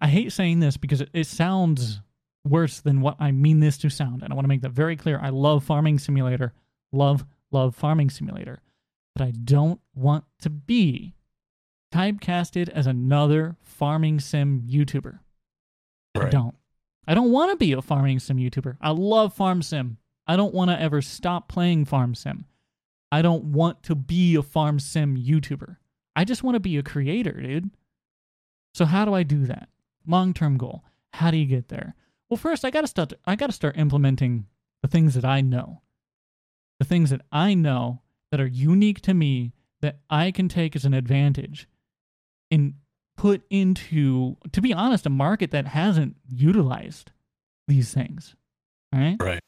I 0.00 0.08
hate 0.08 0.32
saying 0.32 0.60
this 0.60 0.76
because 0.76 1.00
it, 1.00 1.08
it 1.12 1.26
sounds 1.26 2.00
worse 2.44 2.80
than 2.80 3.00
what 3.00 3.16
I 3.18 3.32
mean 3.32 3.60
this 3.60 3.78
to 3.78 3.90
sound. 3.90 4.22
And 4.22 4.32
I 4.32 4.36
want 4.36 4.44
to 4.44 4.48
make 4.48 4.62
that 4.62 4.72
very 4.72 4.96
clear. 4.96 5.18
I 5.20 5.30
love 5.30 5.64
Farming 5.64 5.98
Simulator, 5.98 6.52
love, 6.92 7.24
love 7.50 7.74
Farming 7.74 8.10
Simulator, 8.10 8.60
but 9.14 9.26
I 9.26 9.30
don't 9.30 9.80
want 9.94 10.24
to 10.40 10.50
be 10.50 11.14
typecasted 11.92 12.68
as 12.68 12.86
another 12.86 13.56
farming 13.62 14.20
sim 14.20 14.62
YouTuber. 14.68 15.20
I 16.16 16.28
don't. 16.28 16.54
I 17.06 17.14
don't 17.14 17.30
want 17.30 17.50
to 17.52 17.56
be 17.56 17.72
a 17.72 17.82
farming 17.82 18.18
sim 18.18 18.38
YouTuber. 18.38 18.76
I 18.80 18.90
love 18.90 19.34
farm 19.34 19.62
sim. 19.62 19.98
I 20.26 20.36
don't 20.36 20.54
want 20.54 20.70
to 20.70 20.80
ever 20.80 21.02
stop 21.02 21.48
playing 21.48 21.84
farm 21.84 22.14
sim. 22.14 22.46
I 23.12 23.22
don't 23.22 23.44
want 23.44 23.82
to 23.84 23.94
be 23.94 24.34
a 24.34 24.42
farm 24.42 24.80
sim 24.80 25.16
YouTuber. 25.16 25.76
I 26.16 26.24
just 26.24 26.42
want 26.42 26.54
to 26.54 26.60
be 26.60 26.76
a 26.76 26.82
creator, 26.82 27.32
dude. 27.32 27.70
So 28.74 28.84
how 28.84 29.04
do 29.04 29.14
I 29.14 29.22
do 29.22 29.46
that? 29.46 29.68
Long-term 30.06 30.56
goal. 30.56 30.84
How 31.12 31.30
do 31.30 31.36
you 31.36 31.46
get 31.46 31.68
there? 31.68 31.94
Well, 32.28 32.38
first 32.38 32.64
I 32.64 32.70
got 32.70 32.80
to 32.80 32.86
start 32.88 33.12
I 33.24 33.36
got 33.36 33.46
to 33.46 33.52
start 33.52 33.76
implementing 33.76 34.46
the 34.82 34.88
things 34.88 35.14
that 35.14 35.24
I 35.24 35.40
know. 35.40 35.82
The 36.80 36.84
things 36.84 37.10
that 37.10 37.20
I 37.30 37.54
know 37.54 38.00
that 38.34 38.40
are 38.40 38.48
unique 38.48 39.00
to 39.00 39.14
me 39.14 39.52
that 39.80 40.00
I 40.10 40.32
can 40.32 40.48
take 40.48 40.74
as 40.74 40.84
an 40.84 40.92
advantage 40.92 41.68
and 42.50 42.74
put 43.16 43.44
into 43.48 44.36
to 44.50 44.60
be 44.60 44.74
honest 44.74 45.06
a 45.06 45.10
market 45.10 45.52
that 45.52 45.68
hasn't 45.68 46.16
utilized 46.28 47.12
these 47.68 47.94
things. 47.94 48.34
Right? 48.92 49.16
Right. 49.20 49.40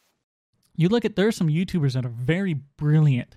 you 0.77 0.89
look 0.89 1.05
at 1.05 1.17
there's 1.17 1.35
some 1.35 1.49
YouTubers 1.49 1.95
that 1.95 2.07
are 2.07 2.11
very 2.11 2.55
brilliant 2.55 3.37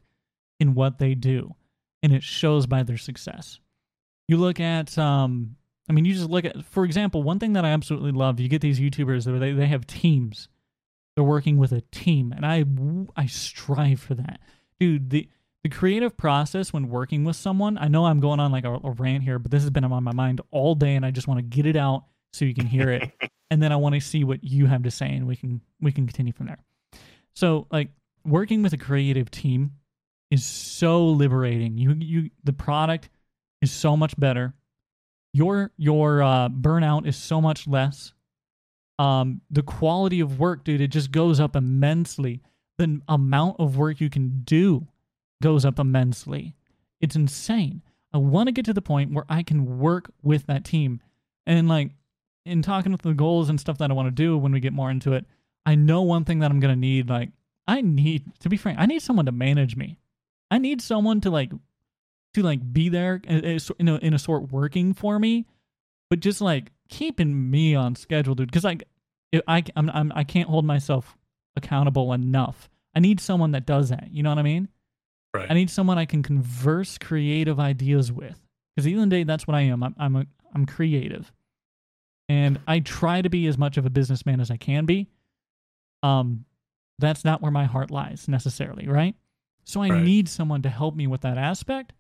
in 0.60 0.76
what 0.76 1.00
they 1.00 1.16
do, 1.16 1.56
and 2.04 2.14
it 2.14 2.22
shows 2.22 2.68
by 2.68 2.84
their 2.84 2.98
success. 2.98 3.60
You 4.28 4.38
look 4.38 4.60
at, 4.60 4.96
um, 5.00 5.56
I 5.90 5.94
mean, 5.94 6.06
you 6.06 6.14
just 6.14 6.30
look 6.30 6.46
at, 6.46 6.64
for 6.64 6.86
example, 6.86 7.24
one 7.24 7.40
thing 7.40 7.54
that 7.54 7.66
I 7.66 7.70
absolutely 7.70 8.12
love. 8.12 8.40
You 8.40 8.50
get 8.50 8.62
these 8.62 8.80
YouTubers 8.80 9.26
that 9.26 9.40
they 9.40 9.54
they 9.54 9.66
have 9.66 9.88
teams. 9.88 10.48
They're 11.16 11.24
working 11.24 11.58
with 11.58 11.72
a 11.72 11.82
team, 11.92 12.34
and 12.36 12.46
I 12.46 12.66
I 13.20 13.26
strive 13.26 14.00
for 14.00 14.14
that, 14.14 14.42
dude. 14.80 15.10
The 15.10 15.28
the 15.64 15.70
creative 15.70 16.16
process 16.16 16.72
when 16.72 16.90
working 16.90 17.26
with 17.26 17.36
someone. 17.36 17.78
I 17.78 17.88
know 17.88 18.06
I'm 18.06 18.20
going 18.20 18.40
on 18.40 18.52
like 18.52 18.66
a, 18.66 18.74
a 18.74 18.92
rant 18.92 19.24
here, 19.24 19.40
but 19.40 19.52
this 19.52 19.62
has 19.64 19.70
been 19.70 19.84
on 19.84 20.04
my 20.04 20.14
mind 20.14 20.42
all 20.52 20.76
day, 20.76 20.96
and 20.96 21.06
I 21.06 21.12
just 21.12 21.28
want 21.28 21.40
to 21.40 21.44
get 21.44 21.66
it 21.66 21.76
out 21.76 22.06
so 22.32 22.46
you 22.46 22.54
can 22.54 22.66
hear 22.66 22.90
it, 22.92 23.12
and 23.52 23.62
then 23.62 23.72
I 23.72 23.76
want 23.76 23.96
to 23.96 24.02
see 24.02 24.24
what 24.24 24.44
you 24.44 24.68
have 24.68 24.84
to 24.84 24.92
say, 24.92 25.08
and 25.08 25.28
we 25.28 25.36
can 25.36 25.62
we 25.82 25.92
can 25.92 26.06
continue 26.06 26.34
from 26.34 26.48
there. 26.48 26.60
So 27.34 27.68
like 27.72 27.90
working 28.26 28.64
with 28.64 28.74
a 28.74 28.78
creative 28.78 29.32
team 29.32 29.72
is 30.32 30.46
so 30.46 31.08
liberating. 31.08 31.78
You 31.78 31.94
you 31.94 32.30
the 32.44 32.54
product 32.54 33.10
is 33.62 33.72
so 33.72 33.98
much 33.98 34.18
better. 34.20 34.54
Your 35.34 35.72
your 35.78 36.24
uh, 36.24 36.50
burnout 36.50 37.06
is 37.06 37.18
so 37.18 37.42
much 37.42 37.68
less. 37.68 38.14
Um, 38.98 39.42
the 39.50 39.64
quality 39.64 40.20
of 40.20 40.40
work, 40.40 40.66
dude, 40.66 40.82
it 40.82 40.90
just 40.90 41.12
goes 41.12 41.40
up 41.40 41.56
immensely. 41.56 42.42
The 42.78 43.02
amount 43.08 43.58
of 43.60 43.78
work 43.78 44.02
you 44.02 44.10
can 44.10 44.42
do 44.44 44.88
goes 45.42 45.66
up 45.66 45.80
immensely. 45.80 46.56
It's 47.02 47.16
insane. 47.16 47.82
I 48.14 48.18
want 48.18 48.48
to 48.48 48.52
get 48.52 48.66
to 48.66 48.74
the 48.74 48.82
point 48.82 49.14
where 49.14 49.26
I 49.30 49.44
can 49.44 49.80
work 49.80 50.12
with 50.22 50.48
that 50.48 50.66
team. 50.66 51.02
And 51.46 51.68
like 51.68 51.92
in 52.46 52.62
talking 52.62 52.92
with 52.92 53.02
the 53.02 53.14
goals 53.14 53.50
and 53.50 53.60
stuff 53.60 53.78
that 53.78 53.92
I 53.92 53.94
want 53.94 54.08
to 54.08 54.12
do 54.12 54.38
when 54.38 54.52
we 54.52 54.60
get 54.60 54.74
more 54.74 54.92
into 54.92 55.14
it, 55.14 55.26
I 55.66 55.76
know 55.76 56.02
one 56.02 56.26
thing 56.26 56.40
that 56.40 56.52
I'm 56.52 56.60
gonna 56.60 56.76
need. 56.76 57.10
Like, 57.10 57.30
I 57.68 57.82
need 57.82 58.24
to 58.40 58.50
be 58.50 58.58
frank. 58.58 58.80
I 58.80 58.86
need 58.86 59.02
someone 59.02 59.26
to 59.26 59.32
manage 59.32 59.76
me. 59.76 60.00
I 60.50 60.58
need 60.58 60.82
someone 60.82 61.22
to 61.22 61.30
like, 61.30 61.52
to 62.34 62.42
like 62.42 62.74
be 62.74 62.90
there 62.90 63.22
in 63.24 63.60
a, 63.88 63.96
in 63.98 64.14
a 64.14 64.20
sort 64.20 64.52
working 64.52 64.94
for 64.94 65.20
me, 65.20 65.46
but 66.10 66.20
just 66.20 66.42
like 66.42 66.72
keeping 66.90 67.52
me 67.52 67.76
on 67.76 67.96
schedule, 67.96 68.34
dude. 68.34 68.48
Because 68.48 68.64
like, 68.64 68.84
I 69.48 69.64
I'm, 69.76 69.92
I'm 69.92 70.12
I 70.16 70.24
can't 70.24 70.50
hold 70.50 70.66
myself 70.66 71.16
accountable 71.56 72.14
enough. 72.14 72.70
I 72.96 73.00
need 73.00 73.20
someone 73.20 73.52
that 73.52 73.68
does 73.68 73.90
that. 73.90 74.10
You 74.12 74.24
know 74.24 74.30
what 74.30 74.40
I 74.40 74.44
mean? 74.44 74.70
Right. 75.34 75.50
I 75.50 75.54
need 75.54 75.70
someone 75.70 75.98
I 75.98 76.06
can 76.06 76.24
converse 76.24 76.98
creative 76.98 77.60
ideas 77.60 78.12
with. 78.12 78.40
Because 78.76 78.86
at 78.86 78.90
the 78.90 78.94
end 78.94 79.04
of 79.04 79.10
the 79.10 79.16
day, 79.18 79.24
that's 79.24 79.46
what 79.48 79.56
I 79.56 79.62
am. 79.62 79.84
I'm 79.84 79.96
I'm 79.98 80.16
a, 80.16 80.26
I'm 80.56 80.66
creative, 80.66 81.32
and 82.28 82.60
I 82.68 82.80
try 82.80 83.22
to 83.22 83.30
be 83.30 83.46
as 83.48 83.58
much 83.58 83.78
of 83.78 83.86
a 83.86 83.90
businessman 83.90 84.40
as 84.40 84.50
I 84.52 84.58
can 84.58 84.86
be. 84.86 85.08
Um, 86.02 86.46
that's 86.98 87.24
not 87.26 87.42
where 87.42 87.52
my 87.52 87.66
heart 87.66 87.92
lies 87.92 88.28
necessarily, 88.28 88.88
right? 88.88 89.16
So 89.66 89.82
I 89.82 89.90
Right. 89.90 90.02
need 90.02 90.30
someone 90.30 90.62
to 90.64 90.70
help 90.70 90.96
me 90.96 91.08
with 91.08 91.22
that 91.22 91.38
aspect. 91.38 91.94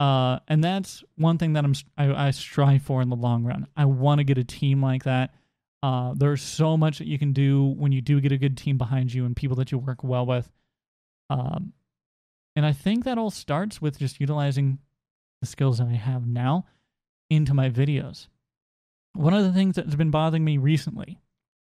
Uh, 0.00 0.40
and 0.48 0.62
that's 0.62 1.02
one 1.16 1.38
thing 1.38 1.52
that 1.54 1.64
I'm 1.64 1.74
I, 1.96 2.26
I 2.26 2.30
strive 2.32 2.82
for 2.82 3.00
in 3.00 3.08
the 3.08 3.16
long 3.16 3.44
run. 3.44 3.66
I 3.76 3.84
want 3.86 4.18
to 4.18 4.24
get 4.24 4.36
a 4.38 4.44
team 4.44 4.82
like 4.82 5.04
that. 5.04 5.34
Uh, 5.82 6.14
there's 6.16 6.42
so 6.42 6.76
much 6.76 6.98
that 6.98 7.06
you 7.06 7.18
can 7.18 7.32
do 7.32 7.64
when 7.64 7.92
you 7.92 8.00
do 8.00 8.20
get 8.20 8.32
a 8.32 8.38
good 8.38 8.56
team 8.56 8.76
behind 8.78 9.12
you 9.14 9.24
and 9.24 9.36
people 9.36 9.56
that 9.56 9.70
you 9.70 9.78
work 9.78 10.02
well 10.02 10.26
with. 10.26 10.50
Um, 11.30 11.72
and 12.56 12.64
I 12.64 12.72
think 12.72 13.04
that 13.04 13.18
all 13.18 13.30
starts 13.30 13.80
with 13.82 13.98
just 13.98 14.20
utilizing 14.20 14.78
the 15.40 15.46
skills 15.46 15.78
that 15.78 15.88
I 15.88 15.94
have 15.94 16.26
now 16.26 16.66
into 17.30 17.54
my 17.54 17.68
videos. 17.70 18.28
One 19.14 19.34
of 19.34 19.44
the 19.44 19.52
things 19.52 19.76
that's 19.76 19.94
been 19.94 20.10
bothering 20.10 20.44
me 20.44 20.58
recently, 20.58 21.20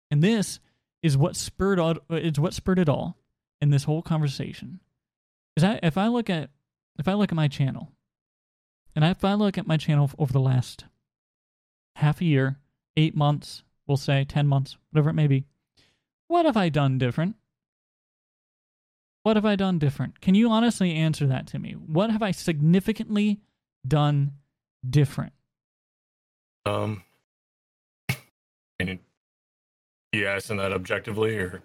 and 0.09 0.21
this 0.21 0.59
is 1.01 1.17
what 1.17 1.35
spurred 1.35 1.79
what 1.79 2.53
spurred 2.53 2.79
it 2.79 2.89
all 2.89 3.17
in 3.61 3.69
this 3.69 3.83
whole 3.83 4.01
conversation, 4.01 4.79
is 5.55 5.61
that 5.61 5.79
if 5.83 5.97
I 5.97 6.07
look 6.07 6.29
at 6.29 6.49
if 6.99 7.07
I 7.07 7.13
look 7.13 7.31
at 7.31 7.35
my 7.35 7.47
channel, 7.47 7.91
and 8.95 9.05
if 9.05 9.23
I 9.23 9.33
look 9.35 9.57
at 9.57 9.67
my 9.67 9.77
channel 9.77 10.09
over 10.17 10.33
the 10.33 10.39
last 10.39 10.85
half 11.95 12.21
a 12.21 12.25
year, 12.25 12.57
eight 12.95 13.15
months, 13.15 13.63
we'll 13.85 13.97
say 13.97 14.23
ten 14.23 14.47
months, 14.47 14.77
whatever 14.91 15.09
it 15.09 15.13
may 15.13 15.27
be, 15.27 15.45
what 16.27 16.45
have 16.45 16.57
I 16.57 16.69
done 16.69 16.97
different? 16.97 17.35
What 19.27 19.35
have 19.35 19.45
I 19.45 19.57
done 19.57 19.77
different? 19.77 20.21
Can 20.21 20.35
you 20.35 20.49
honestly 20.49 20.93
answer 20.93 21.27
that 21.27 21.47
to 21.47 21.59
me? 21.59 21.73
What 21.73 22.11
have 22.11 22.23
I 22.23 22.31
significantly 22.31 23.41
done 23.85 24.31
different? 24.89 25.33
Um, 26.65 27.03
and 28.79 28.99
you 30.13 30.27
asking 30.27 30.55
that 30.57 30.71
objectively, 30.71 31.37
or 31.39 31.61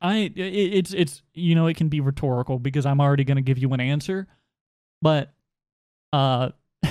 I 0.00 0.32
it, 0.34 0.38
it's 0.38 0.94
it's 0.94 1.20
you 1.34 1.54
know 1.54 1.66
it 1.66 1.76
can 1.76 1.90
be 1.90 2.00
rhetorical 2.00 2.58
because 2.58 2.86
I'm 2.86 3.02
already 3.02 3.24
going 3.24 3.36
to 3.36 3.42
give 3.42 3.58
you 3.58 3.70
an 3.74 3.80
answer, 3.80 4.26
but 5.02 5.34
uh, 6.14 6.52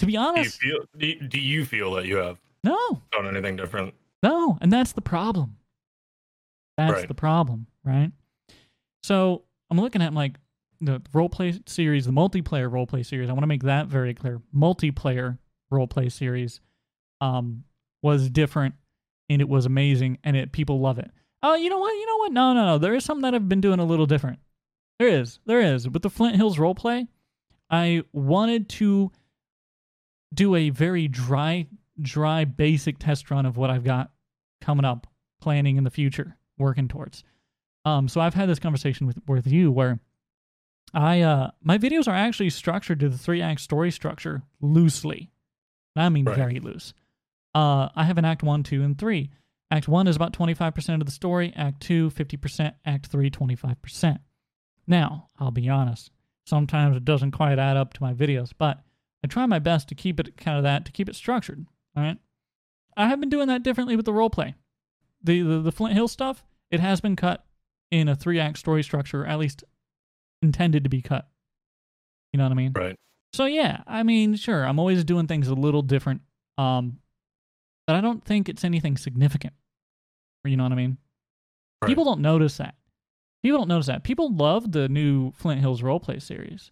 to 0.00 0.06
be 0.06 0.16
honest, 0.16 0.58
do 0.60 0.66
you 0.66 0.72
feel? 0.72 0.86
Do 0.98 1.06
you, 1.06 1.28
do 1.28 1.40
you 1.40 1.64
feel 1.64 1.92
that 1.92 2.06
you 2.06 2.16
have 2.16 2.40
no, 2.64 3.02
done 3.12 3.28
anything 3.28 3.54
different? 3.54 3.94
no, 4.24 4.58
and 4.60 4.72
that's 4.72 4.90
the 4.90 5.00
problem. 5.00 5.56
That's 6.76 6.94
Right. 6.94 7.06
the 7.06 7.14
problem, 7.14 7.68
right? 7.84 8.10
So 9.02 9.44
I'm 9.70 9.80
looking 9.80 10.02
at 10.02 10.14
like 10.14 10.36
the 10.80 11.02
role 11.12 11.28
play 11.28 11.58
series, 11.66 12.06
the 12.06 12.12
multiplayer 12.12 12.70
role 12.70 12.86
play 12.86 13.02
series. 13.02 13.28
I 13.28 13.32
want 13.32 13.42
to 13.42 13.48
make 13.48 13.64
that 13.64 13.86
very 13.86 14.14
clear. 14.14 14.40
Multiplayer 14.54 15.38
role 15.70 15.86
play 15.86 16.08
series 16.08 16.60
um, 17.20 17.64
was 18.02 18.30
different 18.30 18.74
and 19.30 19.40
it 19.40 19.48
was 19.48 19.64
amazing, 19.64 20.18
and 20.24 20.36
it 20.36 20.50
people 20.50 20.80
love 20.80 20.98
it. 20.98 21.08
Oh, 21.42 21.54
you 21.54 21.70
know 21.70 21.78
what? 21.78 21.92
You 21.92 22.06
know 22.06 22.16
what? 22.16 22.32
No, 22.32 22.52
no, 22.52 22.66
no. 22.66 22.78
There 22.78 22.94
is 22.94 23.04
something 23.04 23.22
that 23.22 23.34
I've 23.34 23.48
been 23.48 23.60
doing 23.60 23.78
a 23.78 23.84
little 23.84 24.06
different. 24.06 24.40
There 24.98 25.08
is, 25.08 25.38
there 25.46 25.60
is. 25.60 25.88
With 25.88 26.02
the 26.02 26.10
Flint 26.10 26.36
Hills 26.36 26.58
roleplay, 26.58 27.06
I 27.70 28.02
wanted 28.12 28.68
to 28.70 29.12
do 30.34 30.56
a 30.56 30.70
very 30.70 31.06
dry, 31.06 31.68
dry, 32.02 32.44
basic 32.44 32.98
test 32.98 33.30
run 33.30 33.46
of 33.46 33.56
what 33.56 33.70
I've 33.70 33.84
got 33.84 34.10
coming 34.60 34.84
up, 34.84 35.06
planning 35.40 35.76
in 35.76 35.84
the 35.84 35.90
future, 35.90 36.36
working 36.58 36.88
towards. 36.88 37.22
Um, 37.84 38.08
so 38.08 38.20
I've 38.20 38.34
had 38.34 38.48
this 38.48 38.58
conversation 38.58 39.06
with 39.06 39.18
with 39.26 39.46
you 39.46 39.70
where 39.72 40.00
I 40.92 41.20
uh 41.22 41.50
my 41.62 41.78
videos 41.78 42.08
are 42.08 42.14
actually 42.14 42.50
structured 42.50 43.00
to 43.00 43.08
the 43.08 43.18
three 43.18 43.40
act 43.40 43.60
story 43.60 43.90
structure 43.90 44.42
loosely. 44.60 45.30
And 45.96 46.02
I 46.04 46.08
mean 46.08 46.24
Right. 46.24 46.36
very 46.36 46.60
loose. 46.60 46.92
Uh 47.54 47.88
I 47.94 48.04
have 48.04 48.18
an 48.18 48.24
act 48.24 48.42
one, 48.42 48.62
two, 48.62 48.82
and 48.82 48.98
three. 48.98 49.30
Act 49.70 49.86
one 49.86 50.08
is 50.08 50.16
about 50.16 50.32
25% 50.32 51.00
of 51.00 51.06
the 51.06 51.12
story, 51.12 51.52
act 51.54 51.80
two, 51.80 52.10
50%, 52.10 52.74
act 52.84 53.06
three, 53.06 53.30
25%. 53.30 54.18
Now, 54.88 55.28
I'll 55.38 55.52
be 55.52 55.68
honest, 55.68 56.10
sometimes 56.44 56.96
it 56.96 57.04
doesn't 57.04 57.30
quite 57.30 57.60
add 57.60 57.76
up 57.76 57.92
to 57.94 58.02
my 58.02 58.12
videos, 58.12 58.50
but 58.58 58.80
I 59.22 59.28
try 59.28 59.46
my 59.46 59.60
best 59.60 59.88
to 59.88 59.94
keep 59.94 60.18
it 60.18 60.36
kind 60.36 60.56
of 60.56 60.64
that, 60.64 60.84
to 60.86 60.92
keep 60.92 61.08
it 61.08 61.14
structured. 61.14 61.64
All 61.96 62.02
right. 62.02 62.18
I 62.96 63.06
have 63.08 63.20
been 63.20 63.28
doing 63.28 63.46
that 63.46 63.62
differently 63.62 63.94
with 63.94 64.06
the 64.06 64.12
role 64.12 64.28
play. 64.30 64.56
The, 65.22 65.42
the 65.42 65.60
the 65.60 65.72
Flint 65.72 65.94
Hill 65.94 66.08
stuff, 66.08 66.44
it 66.72 66.80
has 66.80 67.00
been 67.00 67.14
cut 67.14 67.44
in 67.90 68.08
a 68.08 68.16
three 68.16 68.40
act 68.40 68.58
story 68.58 68.82
structure, 68.82 69.24
at 69.26 69.38
least 69.38 69.64
intended 70.42 70.84
to 70.84 70.90
be 70.90 71.02
cut. 71.02 71.28
You 72.32 72.38
know 72.38 72.44
what 72.44 72.52
I 72.52 72.56
mean? 72.56 72.72
Right. 72.74 72.96
So 73.32 73.44
yeah, 73.44 73.82
I 73.86 74.02
mean, 74.02 74.34
sure, 74.36 74.64
I'm 74.64 74.78
always 74.78 75.04
doing 75.04 75.26
things 75.26 75.48
a 75.48 75.54
little 75.54 75.82
different. 75.82 76.22
Um, 76.58 76.98
but 77.86 77.96
I 77.96 78.00
don't 78.00 78.24
think 78.24 78.48
it's 78.48 78.64
anything 78.64 78.96
significant. 78.96 79.54
You 80.44 80.56
know 80.56 80.64
what 80.64 80.72
I 80.72 80.76
mean? 80.76 80.98
Right. 81.82 81.88
People 81.88 82.04
don't 82.04 82.20
notice 82.20 82.56
that. 82.58 82.74
People 83.42 83.58
don't 83.58 83.68
notice 83.68 83.86
that. 83.86 84.04
People 84.04 84.34
love 84.34 84.72
the 84.72 84.88
new 84.88 85.32
Flint 85.32 85.60
Hills 85.60 85.82
roleplay 85.82 86.20
series. 86.20 86.70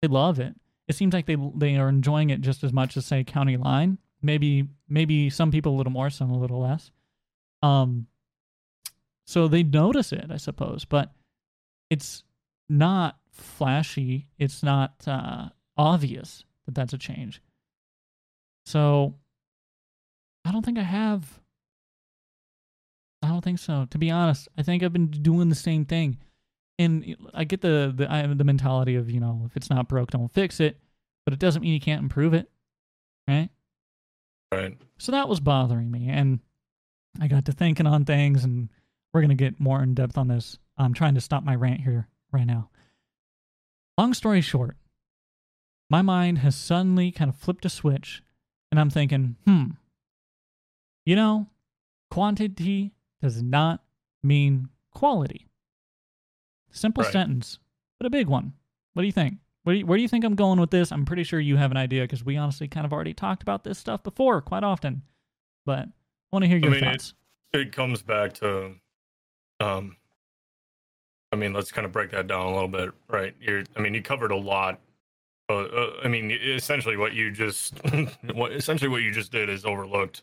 They 0.00 0.08
love 0.08 0.38
it. 0.40 0.54
It 0.86 0.94
seems 0.94 1.12
like 1.12 1.26
they 1.26 1.36
they 1.54 1.76
are 1.76 1.88
enjoying 1.88 2.30
it 2.30 2.40
just 2.40 2.64
as 2.64 2.72
much 2.72 2.96
as 2.96 3.04
say 3.04 3.24
County 3.24 3.56
Line. 3.56 3.98
Maybe 4.22 4.68
maybe 4.88 5.30
some 5.30 5.50
people 5.50 5.74
a 5.74 5.76
little 5.76 5.92
more, 5.92 6.10
some 6.10 6.30
a 6.30 6.38
little 6.38 6.60
less. 6.60 6.90
Um, 7.62 8.06
so 9.28 9.46
they 9.46 9.62
notice 9.62 10.10
it, 10.10 10.30
I 10.30 10.38
suppose, 10.38 10.86
but 10.86 11.12
it's 11.90 12.24
not 12.70 13.18
flashy. 13.30 14.30
It's 14.38 14.62
not 14.62 14.94
uh, 15.06 15.50
obvious 15.76 16.46
that 16.64 16.74
that's 16.74 16.94
a 16.94 16.98
change. 16.98 17.42
So 18.64 19.16
I 20.46 20.50
don't 20.50 20.64
think 20.64 20.78
I 20.78 20.82
have. 20.82 21.40
I 23.22 23.28
don't 23.28 23.44
think 23.44 23.58
so. 23.58 23.86
To 23.90 23.98
be 23.98 24.10
honest, 24.10 24.48
I 24.56 24.62
think 24.62 24.82
I've 24.82 24.94
been 24.94 25.08
doing 25.10 25.50
the 25.50 25.54
same 25.54 25.84
thing, 25.84 26.16
and 26.78 27.14
I 27.34 27.44
get 27.44 27.60
the 27.60 27.92
the 27.94 28.10
I 28.10 28.20
have 28.20 28.38
the 28.38 28.44
mentality 28.44 28.94
of 28.94 29.10
you 29.10 29.20
know 29.20 29.42
if 29.44 29.58
it's 29.58 29.68
not 29.68 29.88
broke, 29.88 30.10
don't 30.10 30.32
fix 30.32 30.58
it. 30.58 30.78
But 31.26 31.34
it 31.34 31.38
doesn't 31.38 31.60
mean 31.60 31.74
you 31.74 31.80
can't 31.80 32.00
improve 32.00 32.32
it, 32.32 32.50
right? 33.28 33.50
Right. 34.50 34.78
So 34.96 35.12
that 35.12 35.28
was 35.28 35.38
bothering 35.38 35.90
me, 35.90 36.08
and 36.08 36.40
I 37.20 37.28
got 37.28 37.44
to 37.44 37.52
thinking 37.52 37.86
on 37.86 38.06
things, 38.06 38.42
and 38.42 38.70
we're 39.12 39.20
gonna 39.20 39.34
get 39.34 39.58
more 39.60 39.82
in 39.82 39.94
depth 39.94 40.16
on 40.18 40.28
this. 40.28 40.58
I'm 40.76 40.94
trying 40.94 41.14
to 41.14 41.20
stop 41.20 41.42
my 41.44 41.54
rant 41.54 41.80
here 41.80 42.08
right 42.32 42.46
now. 42.46 42.70
Long 43.96 44.14
story 44.14 44.40
short, 44.40 44.76
my 45.90 46.02
mind 46.02 46.38
has 46.38 46.54
suddenly 46.54 47.10
kind 47.10 47.28
of 47.28 47.36
flipped 47.36 47.64
a 47.64 47.68
switch, 47.68 48.22
and 48.70 48.78
I'm 48.78 48.90
thinking, 48.90 49.36
hmm, 49.44 49.64
you 51.04 51.16
know, 51.16 51.48
quantity 52.10 52.92
does 53.22 53.42
not 53.42 53.82
mean 54.22 54.68
quality. 54.92 55.46
Simple 56.70 57.02
Right. 57.02 57.12
sentence, 57.12 57.58
but 57.98 58.06
a 58.06 58.10
big 58.10 58.28
one. 58.28 58.52
What 58.92 59.02
do 59.02 59.06
you 59.06 59.12
think? 59.12 59.38
Where 59.64 59.74
do 59.74 59.80
you, 59.80 59.86
where 59.86 59.96
do 59.98 60.02
you 60.02 60.08
think 60.08 60.24
I'm 60.24 60.34
going 60.34 60.60
with 60.60 60.70
this? 60.70 60.92
I'm 60.92 61.04
pretty 61.04 61.24
sure 61.24 61.40
you 61.40 61.56
have 61.56 61.70
an 61.70 61.76
idea 61.76 62.02
because 62.04 62.24
we 62.24 62.36
honestly 62.36 62.68
kind 62.68 62.86
of 62.86 62.92
already 62.92 63.14
talked 63.14 63.42
about 63.42 63.64
this 63.64 63.78
stuff 63.78 64.02
before 64.02 64.40
quite 64.40 64.62
often. 64.64 65.02
But 65.66 65.80
I 65.88 65.90
want 66.32 66.44
to 66.44 66.48
hear 66.48 66.58
your 66.58 66.70
mean, 66.70 66.84
it- 66.84 66.86
thoughts. 66.86 67.14
It 67.52 67.72
comes 67.72 68.02
back 68.02 68.34
to, 68.34 68.74
um, 69.60 69.96
I 71.32 71.36
mean, 71.36 71.52
let's 71.52 71.70
kind 71.70 71.84
of 71.84 71.92
break 71.92 72.10
that 72.12 72.26
down 72.26 72.46
a 72.46 72.52
little 72.52 72.68
bit, 72.68 72.90
right? 73.08 73.34
You're, 73.40 73.64
I 73.76 73.80
mean, 73.80 73.94
you 73.94 74.02
covered 74.02 74.30
a 74.30 74.36
lot. 74.36 74.80
Uh, 75.50 75.62
uh, 75.62 75.90
I 76.04 76.08
mean, 76.08 76.30
essentially, 76.30 76.96
what 76.96 77.14
you 77.14 77.30
just, 77.30 77.74
what 78.34 78.52
essentially 78.52 78.88
what 78.88 79.02
you 79.02 79.12
just 79.12 79.32
did 79.32 79.48
is 79.48 79.64
overlooked 79.64 80.22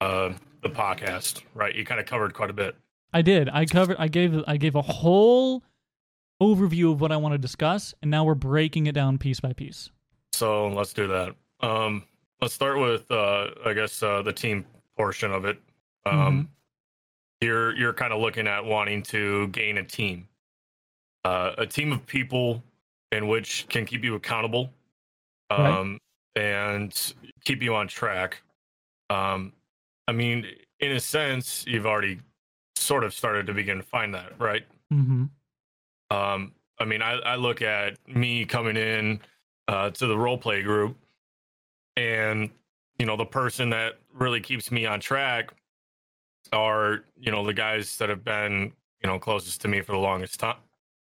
uh, 0.00 0.32
the 0.62 0.68
podcast, 0.68 1.42
right? 1.54 1.74
You 1.74 1.84
kind 1.84 2.00
of 2.00 2.06
covered 2.06 2.34
quite 2.34 2.50
a 2.50 2.54
bit. 2.54 2.76
I 3.12 3.22
did. 3.22 3.48
I 3.48 3.66
covered. 3.66 3.96
I 3.98 4.08
gave. 4.08 4.42
I 4.46 4.56
gave 4.56 4.74
a 4.74 4.82
whole 4.82 5.62
overview 6.42 6.92
of 6.92 7.00
what 7.00 7.12
I 7.12 7.16
want 7.16 7.32
to 7.32 7.38
discuss, 7.38 7.94
and 8.02 8.10
now 8.10 8.24
we're 8.24 8.34
breaking 8.34 8.86
it 8.86 8.92
down 8.92 9.18
piece 9.18 9.40
by 9.40 9.52
piece. 9.52 9.90
So 10.32 10.68
let's 10.68 10.92
do 10.92 11.06
that. 11.06 11.34
Um, 11.60 12.04
let's 12.42 12.52
start 12.52 12.78
with, 12.78 13.10
uh, 13.10 13.48
I 13.64 13.72
guess, 13.72 14.02
uh, 14.02 14.22
the 14.22 14.32
team 14.32 14.66
portion 14.96 15.32
of 15.32 15.44
it. 15.44 15.58
Um, 16.04 16.50
You're 17.40 17.76
you're 17.76 17.92
kind 17.92 18.12
of 18.12 18.20
looking 18.20 18.46
at 18.46 18.64
wanting 18.64 19.02
to 19.04 19.48
gain 19.48 19.78
a 19.78 19.84
team, 19.84 20.26
uh, 21.24 21.52
a 21.58 21.66
team 21.66 21.92
of 21.92 22.06
people 22.06 22.62
in 23.12 23.28
which 23.28 23.66
can 23.68 23.84
keep 23.84 24.02
you 24.02 24.14
accountable, 24.14 24.70
Right. 25.50 25.78
um, 25.78 25.98
and 26.34 27.14
keep 27.44 27.62
you 27.62 27.74
on 27.74 27.88
track. 27.88 28.42
Um, 29.10 29.52
I 30.08 30.12
mean, 30.12 30.46
in 30.80 30.92
a 30.92 31.00
sense, 31.00 31.64
you've 31.66 31.86
already 31.86 32.20
sort 32.74 33.04
of 33.04 33.12
started 33.14 33.46
to 33.46 33.54
begin 33.54 33.76
to 33.76 33.82
find 33.82 34.14
that, 34.14 34.32
right? 34.40 34.64
Mm-hmm. 34.92 35.24
Um, 36.10 36.52
I 36.78 36.84
mean, 36.84 37.02
I, 37.02 37.12
I 37.18 37.36
look 37.36 37.62
at 37.62 37.96
me 38.08 38.44
coming 38.44 38.76
in 38.76 39.20
uh, 39.68 39.90
to 39.90 40.06
the 40.06 40.16
role 40.16 40.38
play 40.38 40.62
group, 40.62 40.96
and 41.96 42.50
you 42.98 43.04
know, 43.06 43.16
the 43.16 43.24
person 43.26 43.68
that 43.70 43.98
really 44.14 44.40
keeps 44.40 44.70
me 44.70 44.86
on 44.86 45.00
track 45.00 45.50
are 46.52 47.04
you 47.18 47.30
know 47.30 47.44
the 47.44 47.54
guys 47.54 47.96
that 47.98 48.08
have 48.08 48.24
been 48.24 48.72
you 49.02 49.08
know 49.08 49.18
closest 49.18 49.60
to 49.62 49.68
me 49.68 49.80
for 49.80 49.92
the 49.92 49.98
longest 49.98 50.40
time. 50.40 50.56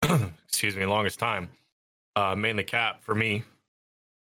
Excuse 0.49 0.77
me, 0.77 0.85
longest 0.87 1.19
time. 1.19 1.49
Uh, 2.15 2.35
mainly 2.35 2.65
Cap 2.65 3.03
for 3.03 3.15
me. 3.15 3.45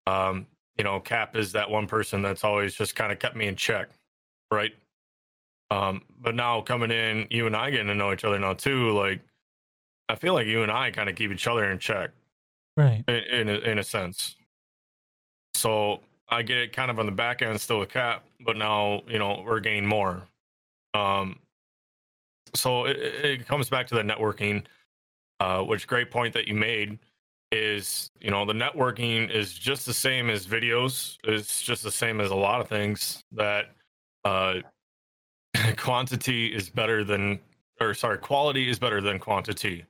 Um, 0.08 0.46
you 0.78 0.84
know, 0.84 1.00
Cap 1.00 1.36
is 1.36 1.52
that 1.54 1.70
one 1.70 1.88
person 1.88 2.22
that's 2.22 2.44
always 2.44 2.74
just 2.76 2.96
kind 2.96 3.12
of 3.12 3.20
kept 3.20 3.36
me 3.36 3.48
in 3.48 3.56
check, 3.56 3.90
right? 4.52 4.74
Um, 5.72 6.02
but 6.22 6.36
now 6.36 6.62
coming 6.62 6.92
in, 6.92 7.28
you 7.30 7.46
and 7.48 7.56
I 7.56 7.70
getting 7.70 7.88
to 7.88 7.96
know 7.96 8.12
each 8.14 8.24
other 8.24 8.40
now 8.40 8.54
too. 8.54 8.92
Like, 8.92 9.22
I 10.08 10.16
feel 10.16 10.34
like 10.34 10.48
you 10.48 10.64
and 10.64 10.72
I 10.72 10.90
kind 10.92 11.10
of 11.10 11.16
keep 11.16 11.32
each 11.32 11.46
other 11.48 11.70
in 11.70 11.78
check 11.80 12.12
Right. 12.78 13.04
in 13.08 13.16
in 13.16 13.50
a, 13.50 13.58
in 13.60 13.80
a 13.80 13.84
sense. 13.84 14.36
So 15.56 16.00
I 16.30 16.42
get 16.44 16.58
it 16.58 16.74
kind 16.74 16.90
of 16.92 17.00
on 17.00 17.06
the 17.06 17.12
back 17.12 17.42
end 17.42 17.60
still 17.60 17.80
with 17.80 17.90
Cap, 17.90 18.24
but 18.40 18.56
now 18.58 19.02
you 19.08 19.20
know 19.20 19.44
we're 19.46 19.60
gaining 19.60 19.88
more. 19.88 20.24
Um, 20.94 21.40
so 22.56 22.86
it, 22.86 22.98
it 22.98 23.48
comes 23.48 23.70
back 23.70 23.88
to 23.88 23.96
the 23.96 24.02
networking, 24.02 24.66
uh, 25.40 25.62
which 25.62 25.88
great 25.88 26.12
point 26.12 26.34
that 26.34 26.48
you 26.48 26.56
made 26.56 27.00
is 27.52 28.12
you 28.20 28.30
know 28.30 28.46
the 28.46 28.54
networking 28.54 29.30
is 29.32 29.54
just 29.54 29.86
the 29.86 29.94
same 29.94 30.30
as 30.30 30.46
videos. 30.46 31.18
It's 31.24 31.62
just 31.62 31.84
the 31.84 31.92
same 31.92 32.22
as 32.22 32.32
a 32.32 32.36
lot 32.36 32.62
of 32.62 32.68
things 32.68 33.24
that 33.32 33.72
uh, 34.26 34.56
quantity 35.78 36.48
is 36.48 36.70
better 36.70 37.04
than 37.04 37.40
or 37.80 37.94
sorry 37.94 38.18
quality 38.18 38.70
is 38.70 38.80
better 38.80 39.02
than 39.02 39.20
quantity. 39.20 39.86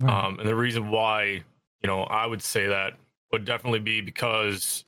Right. 0.00 0.24
Um, 0.24 0.38
and 0.38 0.48
the 0.48 0.56
reason 0.56 0.90
why, 0.90 1.42
you 1.82 1.86
know, 1.86 2.02
I 2.04 2.26
would 2.26 2.42
say 2.42 2.66
that 2.66 2.94
would 3.30 3.44
definitely 3.44 3.80
be 3.80 4.00
because, 4.00 4.84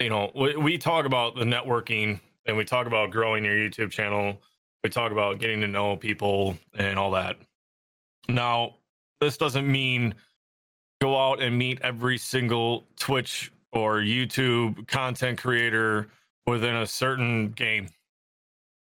you 0.00 0.08
know, 0.08 0.30
we, 0.34 0.56
we 0.56 0.78
talk 0.78 1.04
about 1.04 1.34
the 1.34 1.44
networking 1.44 2.20
and 2.46 2.56
we 2.56 2.64
talk 2.64 2.86
about 2.86 3.10
growing 3.10 3.44
your 3.44 3.54
YouTube 3.54 3.90
channel. 3.90 4.40
We 4.82 4.90
talk 4.90 5.12
about 5.12 5.38
getting 5.38 5.60
to 5.60 5.68
know 5.68 5.96
people 5.96 6.56
and 6.74 6.98
all 6.98 7.10
that. 7.12 7.36
Now, 8.28 8.76
this 9.20 9.36
doesn't 9.36 9.70
mean 9.70 10.14
go 11.00 11.18
out 11.18 11.42
and 11.42 11.56
meet 11.56 11.80
every 11.82 12.18
single 12.18 12.86
Twitch 12.98 13.52
or 13.72 13.98
YouTube 13.98 14.86
content 14.88 15.38
creator 15.38 16.08
within 16.46 16.76
a 16.76 16.86
certain 16.86 17.50
game. 17.50 17.88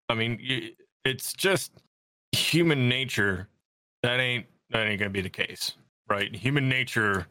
I 0.08 0.14
mean, 0.14 0.74
it's 1.04 1.32
just 1.32 1.72
human 2.32 2.88
nature. 2.88 3.48
That 4.02 4.20
ain't 4.20 4.46
that 4.70 4.86
ain't 4.86 4.98
gonna 4.98 5.10
be 5.10 5.20
the 5.20 5.28
case, 5.28 5.74
right? 6.08 6.34
Human 6.34 6.68
nature 6.68 7.26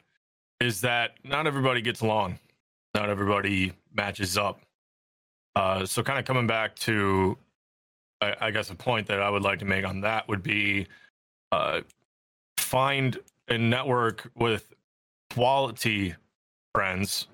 is 0.60 0.82
that 0.82 1.12
not 1.24 1.48
everybody 1.48 1.82
gets 1.82 2.02
along, 2.02 2.40
not 2.94 3.10
everybody 3.10 3.74
matches 3.94 4.38
up. 4.38 4.60
Uh, 5.60 5.86
so, 5.86 6.02
kind 6.02 6.18
of 6.18 6.24
coming 6.24 6.48
back 6.48 6.74
to, 6.78 7.38
I, 8.22 8.36
I 8.40 8.52
guess, 8.52 8.70
a 8.70 8.76
point 8.76 9.08
that 9.08 9.22
I 9.22 9.30
would 9.30 9.44
like 9.44 9.60
to 9.60 9.66
make 9.66 9.86
on 9.86 10.00
that 10.02 10.26
would 10.30 10.42
be, 10.42 10.88
uh, 11.52 11.82
find 12.58 13.18
a 13.50 13.58
network 13.58 14.32
with 14.36 14.74
quality 15.34 16.16
friends, 16.74 17.28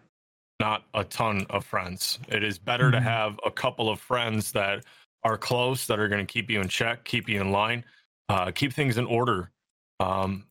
not 0.59 0.85
a 0.95 1.03
ton 1.03 1.45
of 1.51 1.65
friends. 1.65 2.17
It 2.27 2.43
is 2.43 2.57
better 2.57 2.89
to 2.89 2.97
Mhm. 2.97 3.03
have 3.03 3.39
a 3.45 3.51
couple 3.51 3.89
of 3.89 3.99
friends 4.01 4.51
that 4.53 4.85
are 5.23 5.37
close 5.37 5.85
that 5.85 5.99
are 5.99 6.07
going 6.07 6.25
to 6.25 6.31
keep 6.31 6.49
you 6.49 6.61
in 6.61 6.67
check, 6.67 7.03
keep 7.05 7.29
you 7.29 7.39
in 7.39 7.51
line, 7.51 7.85
uh, 8.29 8.51
keep 8.51 8.73
things 8.73 8.97
in 8.97 9.05
order, 9.05 9.51
um, 9.99 10.47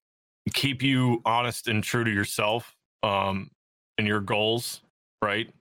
keep 0.52 0.80
you 0.80 1.22
honest 1.24 1.66
and 1.66 1.82
true 1.82 2.04
to 2.04 2.10
yourself 2.10 2.76
um, 3.02 3.50
and 3.98 4.06
your 4.06 4.20
goals, 4.20 4.82
right? 5.22 5.52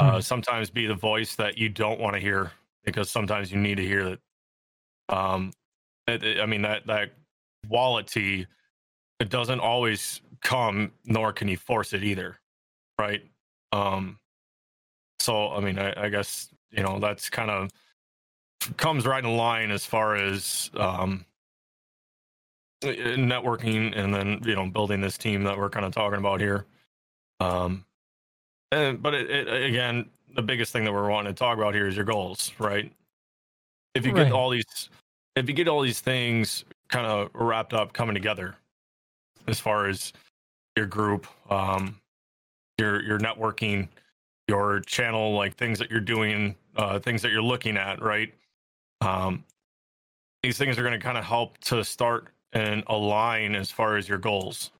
Uh, 0.00 0.18
Mhm. 0.18 0.24
sometimes 0.24 0.70
be 0.70 0.86
the 0.86 0.94
voice 0.94 1.36
that 1.36 1.58
you 1.58 1.68
don't 1.68 2.00
want 2.00 2.14
to 2.14 2.20
hear 2.20 2.52
because 2.84 3.10
sometimes 3.10 3.52
you 3.52 3.58
need 3.58 3.76
to 3.76 3.84
hear 3.86 4.04
that. 4.10 4.20
Um, 5.10 5.52
it, 6.08 6.22
it- 6.24 6.40
I 6.40 6.46
mean 6.46 6.62
that 6.62 6.86
that 6.86 7.12
quality, 7.68 8.46
it 9.20 9.28
doesn't 9.30 9.60
always 9.60 10.22
come, 10.42 10.92
nor 11.04 11.32
can 11.32 11.48
you 11.48 11.56
force 11.58 11.92
it 11.92 12.04
either, 12.04 12.40
right? 12.98 13.22
Um, 13.72 14.20
so 15.20 15.50
I 15.52 15.60
mean, 15.60 15.78
I, 15.78 16.04
I 16.06 16.08
guess 16.08 16.54
you 16.70 16.82
know 16.82 16.98
that's 16.98 17.30
kind 17.30 17.50
of 17.50 17.70
comes 18.78 19.06
right 19.06 19.24
in 19.24 19.36
line 19.36 19.70
as 19.70 19.84
far 19.86 20.16
as 20.16 20.70
um, 20.74 21.26
networking 22.82 23.96
and 23.96 24.14
then 24.14 24.40
you 24.44 24.54
know 24.54 24.68
building 24.70 25.00
this 25.00 25.18
team 25.18 25.44
that 25.44 25.58
we're 25.58 25.70
kind 25.70 25.86
of 25.86 25.92
talking 25.92 26.18
about 26.18 26.40
here. 26.40 26.66
Um, 27.40 27.84
and 28.72 29.02
but 29.02 29.14
it, 29.14 29.30
it, 29.30 29.64
again, 29.64 30.10
the 30.34 30.42
biggest 30.42 30.72
thing 30.72 30.84
that 30.84 30.92
we're 30.92 31.10
wanting 31.10 31.32
to 31.32 31.38
talk 31.38 31.58
about 31.58 31.74
here 31.74 31.86
is 31.88 31.96
your 31.96 32.04
goals, 32.04 32.52
right? 32.58 32.92
If 33.94 34.06
you 34.06 34.12
Right. 34.12 34.26
get 34.26 34.32
all 34.32 34.50
these, 34.50 34.88
if 35.36 35.48
you 35.48 35.54
get 35.54 35.68
all 35.68 35.82
these 35.82 36.00
things 36.00 36.64
kind 36.88 37.06
of 37.06 37.30
wrapped 37.34 37.74
up, 37.74 37.92
coming 37.92 38.14
together, 38.14 38.54
as 39.46 39.58
far 39.58 39.88
as 39.88 40.12
your 40.76 40.86
group, 40.86 41.26
um, 41.50 42.00
your 42.78 43.02
your 43.02 43.18
networking, 43.18 43.88
your 44.48 44.80
channel, 44.80 45.34
like 45.34 45.56
things 45.56 45.78
that 45.78 45.90
you're 45.90 46.00
doing, 46.00 46.54
uh, 46.76 46.98
things 46.98 47.22
that 47.22 47.32
you're 47.32 47.42
looking 47.42 47.76
at, 47.76 48.02
right? 48.02 48.32
Um, 49.00 49.44
these 50.42 50.56
things 50.56 50.78
are 50.78 50.82
going 50.82 50.98
to 50.98 51.04
kind 51.04 51.18
of 51.18 51.24
help 51.24 51.58
to 51.58 51.84
start 51.84 52.28
and 52.52 52.82
align 52.86 53.54
as 53.54 53.70
far 53.70 53.96
as 53.96 54.08
your 54.08 54.18
goals, 54.18 54.70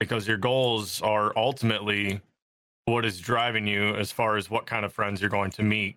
because 0.00 0.26
your 0.26 0.36
goals 0.36 1.00
are 1.02 1.32
ultimately 1.36 2.20
what 2.84 3.04
is 3.04 3.20
driving 3.20 3.66
you 3.66 3.94
as 3.96 4.12
far 4.12 4.36
as 4.36 4.50
what 4.50 4.66
kind 4.66 4.84
of 4.84 4.92
friends 4.92 5.20
you're 5.20 5.30
going 5.30 5.50
to 5.52 5.62
meet, 5.62 5.96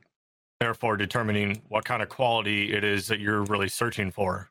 therefore 0.59 0.97
determining 0.97 1.61
what 1.67 1.85
kind 1.85 2.01
of 2.01 2.09
quality 2.09 2.73
it 2.73 2.83
is 2.83 3.07
that 3.07 3.19
you're 3.19 3.43
really 3.43 3.69
searching 3.69 4.11
for. 4.11 4.49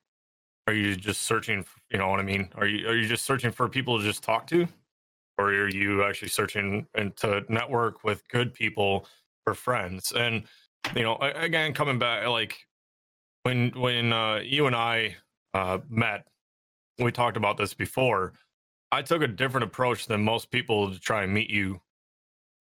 Are 0.67 0.75
you 0.75 0.95
just 0.95 1.23
searching, 1.23 1.65
you 1.91 1.99
know 1.99 2.09
what 2.09 2.21
I 2.21 2.23
mean? 2.23 2.49
Are 2.55 2.67
you 2.67 2.89
are 2.89 2.95
you 2.95 3.07
just 3.07 3.25
searching 3.25 3.51
for 3.51 3.69
people 3.69 3.99
to 3.99 4.05
just 4.05 4.23
talk 4.23 4.47
to? 4.49 4.67
Or 5.39 5.47
are 5.47 5.69
you 5.69 6.05
actually 6.05 6.29
searching 6.29 6.87
and 6.95 7.17
to 7.17 7.43
network 7.49 8.05
with 8.05 8.27
good 8.29 8.55
people 8.55 9.07
for 9.45 9.55
friends? 9.55 10.13
And 10.13 10.45
you 10.95 11.03
know, 11.03 11.17
again, 11.17 11.75
coming 11.75 11.99
back 11.99 12.27
like 12.29 12.59
when 13.43 13.71
when 13.71 14.13
uh, 14.13 14.37
you 14.37 14.67
and 14.67 14.77
I 14.77 15.17
uh, 15.55 15.79
met, 15.89 16.27
we 16.99 17.11
talked 17.13 17.37
about 17.37 17.57
this 17.57 17.75
before. 17.75 18.33
I 18.93 19.03
took 19.03 19.23
a 19.23 19.27
different 19.27 19.65
approach 19.65 20.07
than 20.07 20.23
most 20.23 20.51
people 20.51 20.93
to 20.93 21.01
try 21.01 21.23
and 21.25 21.33
meet 21.33 21.51
you, 21.51 21.81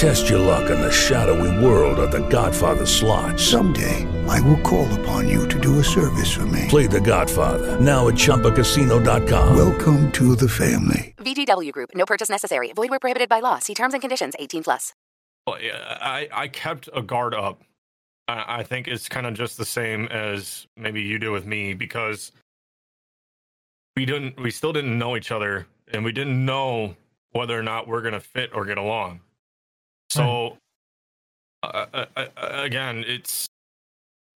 Test 0.00 0.30
your 0.30 0.38
luck 0.38 0.70
in 0.70 0.80
the 0.80 0.90
shadowy 0.90 1.62
world 1.62 1.98
of 1.98 2.10
The 2.10 2.26
Godfather 2.28 2.86
slot. 2.86 3.38
Someday, 3.38 4.08
I 4.26 4.40
will 4.40 4.56
call 4.62 4.90
upon 4.98 5.28
you 5.28 5.46
to 5.48 5.60
do 5.60 5.78
a 5.78 5.84
service 5.84 6.34
for 6.34 6.46
me. 6.46 6.64
Play 6.70 6.86
The 6.86 7.02
Godfather 7.02 7.78
now 7.78 8.08
at 8.08 8.14
ChumbaCasino.com. 8.14 9.54
Welcome 9.54 10.10
to 10.12 10.34
the 10.34 10.48
family. 10.48 11.14
VGW 11.18 11.70
Group. 11.72 11.90
No 11.94 12.06
purchase 12.06 12.30
necessary. 12.30 12.72
Void 12.72 12.88
where 12.88 12.98
prohibited 12.98 13.28
by 13.28 13.40
law. 13.40 13.58
See 13.58 13.74
terms 13.74 13.92
and 13.92 14.00
conditions. 14.00 14.32
18 14.38 14.64
plus. 14.64 14.94
Oh, 15.46 15.58
yeah, 15.58 15.98
I 16.00 16.28
I 16.32 16.48
kept 16.48 16.88
a 16.94 17.02
guard 17.02 17.34
up. 17.34 17.60
I, 18.26 18.60
I 18.60 18.62
think 18.62 18.88
it's 18.88 19.06
kind 19.06 19.26
of 19.26 19.34
just 19.34 19.58
the 19.58 19.66
same 19.66 20.06
as 20.06 20.66
maybe 20.78 21.02
you 21.02 21.18
do 21.18 21.30
with 21.30 21.44
me 21.44 21.74
because 21.74 22.32
we 23.96 24.06
didn't 24.06 24.40
we 24.40 24.50
still 24.50 24.72
didn't 24.72 24.98
know 24.98 25.14
each 25.14 25.30
other 25.30 25.66
and 25.92 26.06
we 26.06 26.12
didn't 26.12 26.42
know 26.42 26.96
whether 27.32 27.58
or 27.58 27.62
not 27.62 27.86
we're 27.86 28.00
gonna 28.00 28.18
fit 28.18 28.48
or 28.54 28.64
get 28.64 28.78
along. 28.78 29.20
So 30.10 30.58
uh, 31.62 31.86
uh, 31.92 32.06
uh, 32.16 32.26
again, 32.36 33.04
it's 33.06 33.48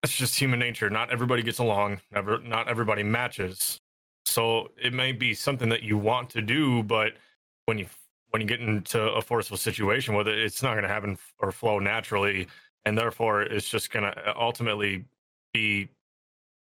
it's 0.03 0.17
just 0.17 0.39
human 0.39 0.59
nature. 0.59 0.91
Not 0.91 1.11
everybody 1.11 1.43
gets 1.43 1.59
along. 1.59 2.01
Never, 2.13 2.39
not 2.41 2.69
everybody 2.69 3.03
matches. 3.03 3.79
So 4.27 4.71
it 4.83 4.93
may 4.93 5.13
be 5.13 5.35
something 5.35 5.69
that 5.71 5.83
you 5.83 5.97
want 5.97 6.31
to 6.31 6.43
do, 6.43 6.83
but 6.83 7.13
when 7.67 7.79
you 7.79 7.87
when 8.31 8.43
you 8.43 8.47
get 8.49 8.61
into 8.61 9.01
a 9.01 9.23
forceful 9.23 9.57
situation, 9.57 10.15
whether 10.15 10.33
it's 10.33 10.63
not 10.63 10.73
going 10.73 10.83
to 10.83 10.89
happen 10.89 11.17
or 11.39 11.53
flow 11.53 11.79
naturally, 11.79 12.49
and 12.85 12.99
therefore 12.99 13.43
it's 13.43 13.69
just 13.69 13.91
going 13.91 14.05
to 14.05 14.37
ultimately 14.37 15.05
be 15.53 15.89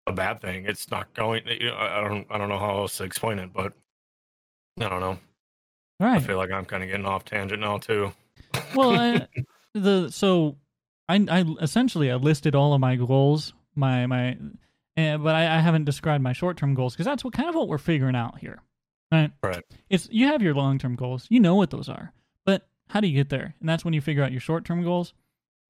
a 0.08 0.12
bad 0.12 0.41
thing. 0.41 0.65
It's 0.65 0.91
not 0.91 1.13
going. 1.13 1.43
I 1.48 2.02
don't. 2.08 2.28
I 2.30 2.38
don't 2.38 2.50
know 2.50 2.60
how 2.60 2.80
else 2.80 2.98
to 2.98 3.04
explain 3.04 3.39
it, 3.39 3.54
but 3.54 3.74
I 4.80 4.89
don't 4.89 5.00
know. 5.00 5.17
All 6.02 6.08
I 6.08 6.19
feel 6.19 6.38
like 6.38 6.52
I'm 6.52 6.65
kind 6.65 6.84
of 6.84 6.89
getting 6.89 7.06
off 7.06 7.26
tangent 7.26 7.62
now 7.62 7.78
too. 7.78 8.12
Well, 8.75 8.91
I, 8.91 9.27
the 9.73 10.09
so 10.09 10.57
I 11.07 11.25
I 11.29 11.45
essentially 11.62 12.12
I 12.12 12.15
listed 12.15 12.55
all 12.55 12.73
of 12.73 12.79
my 12.79 12.95
goals, 12.95 13.53
my 13.75 14.05
my, 14.05 14.38
uh, 14.97 15.17
but 15.17 15.35
I, 15.35 15.57
I 15.57 15.59
haven't 15.59 15.85
described 15.85 16.23
my 16.23 16.33
short 16.33 16.57
term 16.57 16.73
goals 16.73 16.93
because 16.93 17.05
that's 17.05 17.23
what 17.23 17.33
kind 17.33 17.49
of 17.49 17.55
what 17.55 17.67
we're 17.67 17.77
figuring 17.77 18.15
out 18.15 18.39
here, 18.39 18.62
right? 19.12 19.31
Right. 19.43 19.63
It's 19.89 20.07
you 20.12 20.27
have 20.27 20.41
your 20.41 20.53
long 20.53 20.77
term 20.77 20.95
goals, 20.95 21.25
you 21.29 21.39
know 21.39 21.55
what 21.55 21.71
those 21.71 21.89
are, 21.89 22.13
but 22.45 22.67
how 22.88 22.99
do 22.99 23.07
you 23.07 23.15
get 23.15 23.29
there? 23.29 23.55
And 23.59 23.67
that's 23.67 23.85
when 23.85 23.93
you 23.93 24.01
figure 24.01 24.23
out 24.23 24.31
your 24.31 24.41
short 24.41 24.65
term 24.65 24.83
goals, 24.83 25.13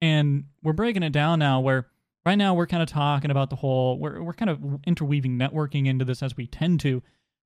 and 0.00 0.44
we're 0.62 0.72
breaking 0.72 1.02
it 1.02 1.12
down 1.12 1.38
now. 1.38 1.60
Where 1.60 1.86
right 2.26 2.36
now 2.36 2.54
we're 2.54 2.66
kind 2.66 2.82
of 2.82 2.88
talking 2.88 3.30
about 3.30 3.50
the 3.50 3.56
whole 3.56 3.98
we're 3.98 4.22
we're 4.22 4.34
kind 4.34 4.50
of 4.50 4.60
interweaving 4.86 5.38
networking 5.38 5.86
into 5.86 6.04
this 6.04 6.22
as 6.22 6.36
we 6.36 6.46
tend 6.46 6.80
to, 6.80 7.02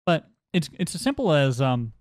but 0.06 0.28
it's 0.52 0.68
it's 0.78 0.94
as 0.94 1.00
simple 1.00 1.32
as 1.32 1.60
um 1.60 1.92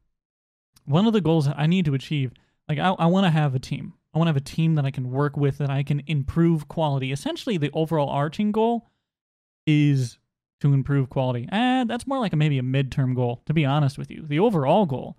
one 0.86 1.08
of 1.08 1.14
the 1.14 1.22
goals 1.22 1.46
that 1.46 1.58
I 1.58 1.66
need 1.66 1.86
to 1.86 1.94
achieve 1.94 2.32
like 2.68 2.80
I, 2.80 2.90
I 2.90 3.06
want 3.06 3.26
to 3.26 3.32
have 3.32 3.56
a 3.56 3.60
team. 3.60 3.94
I 4.14 4.20
want 4.20 4.28
to 4.28 4.30
have 4.30 4.38
a 4.38 4.42
team 4.42 4.76
that 4.76 4.86
I 4.86 4.92
can 4.92 5.10
work 5.10 5.36
with 5.38 5.58
that 5.58 5.70
I 5.70 5.84
can 5.84 6.04
improve 6.06 6.68
quality. 6.68 7.12
Essentially, 7.12 7.58
the 7.58 7.72
overall 7.74 8.10
arching 8.10 8.52
goal 8.52 8.90
is 9.66 10.20
to 10.62 10.74
improve 10.74 11.10
quality. 11.10 11.48
And 11.52 11.90
that's 11.90 12.08
more 12.08 12.20
like 12.20 12.32
a, 12.32 12.36
maybe 12.36 12.60
a 12.60 12.64
midterm 12.64 13.16
goal, 13.16 13.42
to 13.48 13.54
be 13.54 13.66
honest 13.66 13.98
with 13.98 14.12
you. 14.12 14.24
The 14.26 14.40
overall 14.40 14.86
goal 14.86 15.18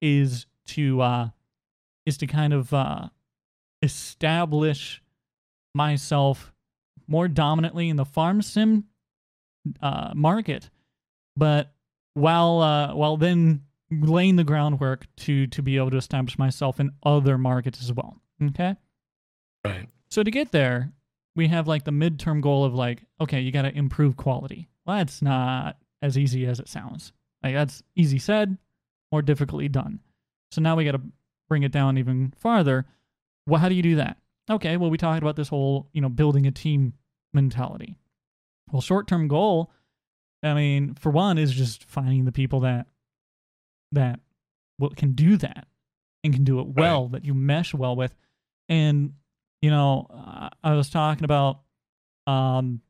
is 0.00 0.46
to 0.66 1.00
uh, 1.00 1.28
is 2.04 2.18
to 2.18 2.26
kind 2.26 2.52
of 2.52 2.74
uh, 2.74 3.08
establish 3.80 5.02
myself 5.74 6.52
more 7.06 7.28
dominantly 7.28 7.88
in 7.88 7.96
the 7.96 8.04
farm 8.04 8.42
sim 8.42 8.84
uh, 9.80 10.12
market, 10.14 10.70
but 11.36 11.72
while 12.14 12.60
uh, 12.60 12.94
while 12.94 13.16
then 13.16 13.62
laying 14.00 14.36
the 14.36 14.44
groundwork 14.44 15.06
to 15.18 15.46
to 15.48 15.62
be 15.62 15.76
able 15.76 15.90
to 15.90 15.96
establish 15.96 16.38
myself 16.38 16.80
in 16.80 16.90
other 17.02 17.38
markets 17.38 17.80
as 17.82 17.92
well. 17.92 18.16
Okay. 18.42 18.76
Right. 19.64 19.88
So 20.10 20.22
to 20.22 20.30
get 20.30 20.52
there, 20.52 20.92
we 21.36 21.48
have 21.48 21.68
like 21.68 21.84
the 21.84 21.90
midterm 21.90 22.40
goal 22.40 22.64
of 22.64 22.74
like, 22.74 23.04
okay, 23.20 23.40
you 23.40 23.52
got 23.52 23.62
to 23.62 23.76
improve 23.76 24.16
quality. 24.16 24.68
Well, 24.84 24.98
that's 24.98 25.22
not 25.22 25.78
as 26.02 26.18
easy 26.18 26.46
as 26.46 26.60
it 26.60 26.68
sounds. 26.68 27.12
Like 27.42 27.54
that's 27.54 27.82
easy 27.96 28.18
said, 28.18 28.58
more 29.10 29.22
difficultly 29.22 29.68
done. 29.68 30.00
So 30.50 30.60
now 30.60 30.76
we 30.76 30.84
got 30.84 30.92
to 30.92 31.02
bring 31.48 31.62
it 31.62 31.72
down 31.72 31.98
even 31.98 32.34
farther. 32.38 32.86
Well, 33.46 33.60
how 33.60 33.68
do 33.68 33.74
you 33.74 33.82
do 33.82 33.96
that? 33.96 34.18
Okay, 34.50 34.76
well, 34.76 34.90
we 34.90 34.98
talked 34.98 35.22
about 35.22 35.36
this 35.36 35.48
whole, 35.48 35.88
you 35.92 36.00
know, 36.00 36.08
building 36.08 36.46
a 36.46 36.50
team 36.50 36.94
mentality. 37.32 37.96
Well, 38.70 38.82
short 38.82 39.06
term 39.06 39.28
goal, 39.28 39.70
I 40.42 40.54
mean, 40.54 40.94
for 40.94 41.10
one, 41.10 41.38
is 41.38 41.52
just 41.52 41.84
finding 41.84 42.24
the 42.24 42.32
people 42.32 42.60
that 42.60 42.86
that 43.92 44.20
will, 44.78 44.90
can 44.90 45.12
do 45.12 45.36
that 45.38 45.66
and 46.24 46.32
can 46.32 46.44
do 46.44 46.60
it 46.60 46.68
well 46.68 47.08
that 47.08 47.24
you 47.24 47.34
mesh 47.34 47.74
well 47.74 47.96
with. 47.96 48.14
And 48.68 49.14
you 49.60 49.70
know, 49.70 50.06
I, 50.12 50.50
I 50.64 50.74
was 50.74 50.90
talking 50.90 51.24
about 51.24 51.60
um, 52.26 52.80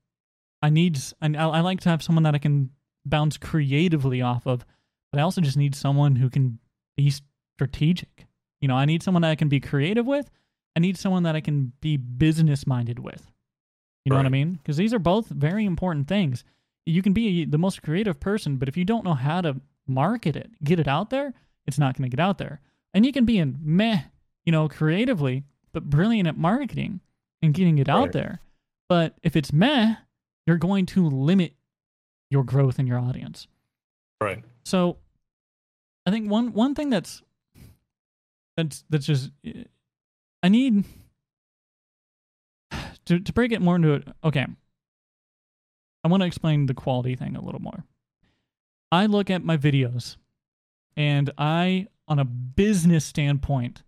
I 0.63 0.71
need 0.71 0.99
I, 1.21 1.29
I 1.35 1.61
like 1.61 1.81
to 1.81 1.89
have 1.89 2.03
someone 2.03 2.23
that 2.25 2.35
I 2.35 2.39
can 2.39 2.71
bounce 3.05 3.37
creatively 3.37 4.23
off 4.23 4.47
of, 4.47 4.65
but 5.11 5.19
I 5.19 5.23
also 5.23 5.41
just 5.41 5.57
need 5.57 5.75
someone 5.75 6.17
who 6.17 6.31
can 6.31 6.59
be 6.97 7.13
strategic. 7.57 8.27
You 8.61 8.69
know, 8.69 8.77
I 8.77 8.85
need 8.85 9.03
someone 9.03 9.23
that 9.23 9.31
I 9.31 9.35
can 9.35 9.49
be 9.49 9.61
creative 9.61 10.07
with. 10.07 10.31
I 10.77 10.81
need 10.81 10.97
someone 10.97 11.25
that 11.25 11.37
I 11.37 11.41
can 11.41 11.73
be 11.81 11.97
business 11.97 12.67
minded 12.67 12.99
with. 12.99 13.31
You 14.05 14.11
know 14.11 14.17
what 14.17 14.27
I 14.27 14.31
mean? 14.31 14.55
Because 14.55 14.77
these 14.77 14.95
are 14.95 14.99
both 14.99 15.29
very 15.29 15.65
important 15.65 16.09
things. 16.09 16.45
You 16.87 17.03
can 17.03 17.13
be 17.13 17.45
the 17.45 17.59
most 17.59 17.83
creative 17.83 18.19
person, 18.19 18.57
but 18.57 18.69
if 18.69 18.77
you 18.77 18.85
don't 18.85 19.05
know 19.05 19.15
how 19.15 19.41
to 19.43 19.61
market 19.87 20.37
it, 20.37 20.51
get 20.63 20.81
it 20.81 20.89
out 20.89 21.11
there, 21.11 21.35
it's 21.67 21.79
not 21.79 21.97
going 21.97 22.09
to 22.11 22.15
get 22.15 22.23
out 22.23 22.39
there. 22.39 22.61
And 22.95 23.07
you 23.07 23.13
can 23.13 23.25
be 23.25 23.39
in 23.39 23.59
meh, 23.63 24.03
you 24.45 24.53
know, 24.53 24.69
creatively, 24.69 25.45
but 25.73 25.85
brilliant 25.85 26.29
at 26.29 26.37
marketing 26.37 27.01
and 27.41 27.55
getting 27.55 27.79
it 27.79 27.89
out 27.89 28.13
there. 28.13 28.41
But 28.89 29.15
if 29.23 29.37
it's 29.37 29.53
meh, 29.53 29.95
you're 30.47 30.57
going 30.57 30.87
to 30.87 31.09
limit 31.09 31.55
your 32.31 32.45
growth 32.45 32.79
in 32.79 32.87
your 32.87 32.99
audience. 32.99 33.47
Right. 34.21 34.45
So 34.65 34.99
I 36.07 36.11
think 36.11 36.31
one 36.31 36.53
one 36.53 36.75
thing 36.75 36.91
that's 36.91 37.23
that's 38.57 38.85
that's 38.91 39.07
just 39.07 39.31
I 40.43 40.49
need 40.49 40.85
to 43.07 43.21
to 43.21 43.33
break 43.33 43.53
it 43.53 43.63
more 43.63 43.77
into 43.77 43.95
it. 43.95 44.09
Okay. 44.25 44.47
I 46.05 46.09
want 46.09 46.23
to 46.23 46.27
explain 46.27 46.67
the 46.67 46.75
quality 46.75 47.15
thing 47.15 47.37
a 47.37 47.45
little 47.45 47.63
more. 47.63 47.85
I 48.93 49.07
look 49.07 49.31
at 49.31 49.43
my 49.43 49.57
videos 49.57 50.17
and 50.97 51.31
I 51.39 51.89
on 52.07 52.21
a 52.21 52.25
business 52.25 53.05
standpoint 53.05 53.83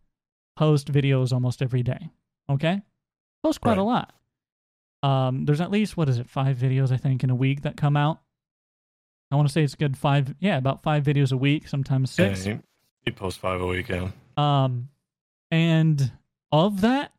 post 0.57 0.91
videos 0.91 1.33
almost 1.33 1.63
every 1.63 1.83
day. 1.83 2.09
Okay? 2.51 2.83
Post 3.43 3.61
quite 3.61 3.79
a 3.79 3.83
lot. 3.83 4.13
Um 5.03 5.45
there's 5.45 5.61
at 5.61 5.71
least 5.71 5.97
what 5.97 6.09
is 6.09 6.19
it? 6.19 6.29
5 6.29 6.57
videos 6.57 6.91
I 6.91 6.97
think 6.97 7.23
in 7.23 7.31
a 7.31 7.35
week 7.35 7.63
that 7.63 7.77
come 7.77 7.97
out. 7.97 8.21
I 9.31 9.37
want 9.37 9.49
to 9.49 9.53
say 9.53 9.65
it's 9.65 9.75
good 9.75 9.97
five, 9.97 10.35
yeah, 10.39 10.57
about 10.59 10.85
five 10.85 11.03
videos 11.03 11.33
a 11.33 11.37
week, 11.37 11.67
sometimes 11.67 12.13
six. 12.13 12.47
Yeah, 12.47 12.53
you, 12.53 12.63
you 13.07 13.13
post 13.13 13.41
five 13.41 13.61
a 13.61 13.67
week, 13.67 13.89
yeah. 13.89 14.11
Um, 14.37 14.91
and 15.51 16.13
of 16.53 16.83
that, 16.83 17.13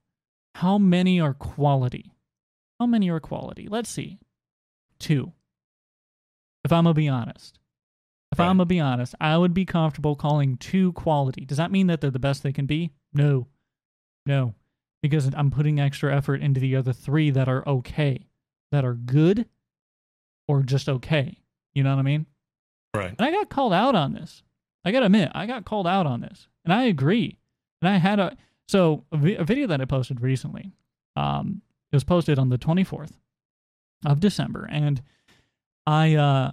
how 0.53 0.77
many 0.77 1.19
are 1.19 1.33
quality? 1.33 2.13
How 2.79 2.85
many 2.85 3.09
are 3.09 3.19
quality? 3.19 3.67
Let's 3.69 3.89
see. 3.89 4.19
Two. 4.97 5.33
If 6.63 6.71
I'm 6.71 6.85
gonna 6.85 6.93
be 6.93 7.09
honest, 7.09 7.59
if 8.35 8.39
Right. 8.39 8.47
I'm 8.49 8.57
gonna 8.57 8.65
be 8.65 8.79
honest, 8.81 9.15
I 9.21 9.37
would 9.37 9.53
be 9.53 9.65
comfortable 9.65 10.15
calling 10.15 10.57
two 10.57 10.91
quality. 10.93 11.45
Does 11.45 11.57
that 11.57 11.71
mean 11.71 11.87
that 11.87 12.01
they're 12.01 12.11
the 12.11 12.19
best 12.19 12.43
they 12.43 12.51
can 12.51 12.65
be? 12.65 12.91
No, 13.13 13.47
no, 14.25 14.53
because 15.01 15.29
I'm 15.33 15.51
putting 15.51 15.79
extra 15.79 16.13
effort 16.15 16.41
into 16.41 16.59
the 16.59 16.75
other 16.75 16.91
three 16.93 17.29
that 17.31 17.47
are 17.47 17.67
okay, 17.67 18.27
that 18.71 18.83
are 18.83 18.93
good, 18.95 19.47
or 20.47 20.63
just 20.63 20.89
okay. 20.89 21.37
You 21.73 21.83
know 21.83 21.91
what 21.91 21.99
I 21.99 22.03
mean? 22.03 22.25
Right. 22.93 23.15
And 23.17 23.21
I 23.21 23.31
got 23.31 23.49
called 23.49 23.73
out 23.73 23.95
on 23.95 24.13
this. 24.13 24.43
I 24.83 24.91
got 24.91 24.99
to 25.01 25.07
admit, 25.07 25.31
I 25.33 25.45
got 25.45 25.65
called 25.65 25.87
out 25.87 26.05
on 26.05 26.21
this. 26.21 26.47
And 26.63 26.73
I 26.73 26.83
agree. 26.83 27.37
And 27.81 27.89
I 27.89 27.97
had 27.97 28.19
a 28.19 28.35
so 28.67 29.03
a, 29.11 29.17
vi- 29.17 29.35
a 29.35 29.43
video 29.43 29.67
that 29.67 29.79
I 29.81 29.85
posted 29.85 30.19
recently. 30.21 30.73
Um 31.15 31.61
it 31.91 31.95
was 31.95 32.03
posted 32.03 32.37
on 32.37 32.49
the 32.49 32.57
24th 32.57 33.13
of 34.05 34.19
December 34.19 34.67
and 34.69 35.01
I 35.87 36.15
uh 36.15 36.51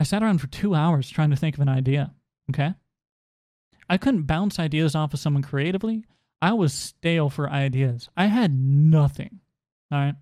I 0.00 0.04
sat 0.04 0.22
around 0.22 0.38
for 0.40 0.46
2 0.48 0.74
hours 0.74 1.08
trying 1.08 1.30
to 1.30 1.36
think 1.36 1.54
of 1.56 1.60
an 1.60 1.68
idea, 1.68 2.12
okay? 2.50 2.74
I 3.88 3.96
couldn't 3.96 4.22
bounce 4.24 4.58
ideas 4.58 4.94
off 4.94 5.14
of 5.14 5.20
someone 5.20 5.42
creatively. 5.42 6.04
I 6.42 6.52
was 6.52 6.72
stale 6.74 7.30
for 7.30 7.48
ideas. 7.48 8.08
I 8.16 8.26
had 8.26 8.58
nothing. 8.58 9.40
All 9.90 9.98
right. 9.98 10.14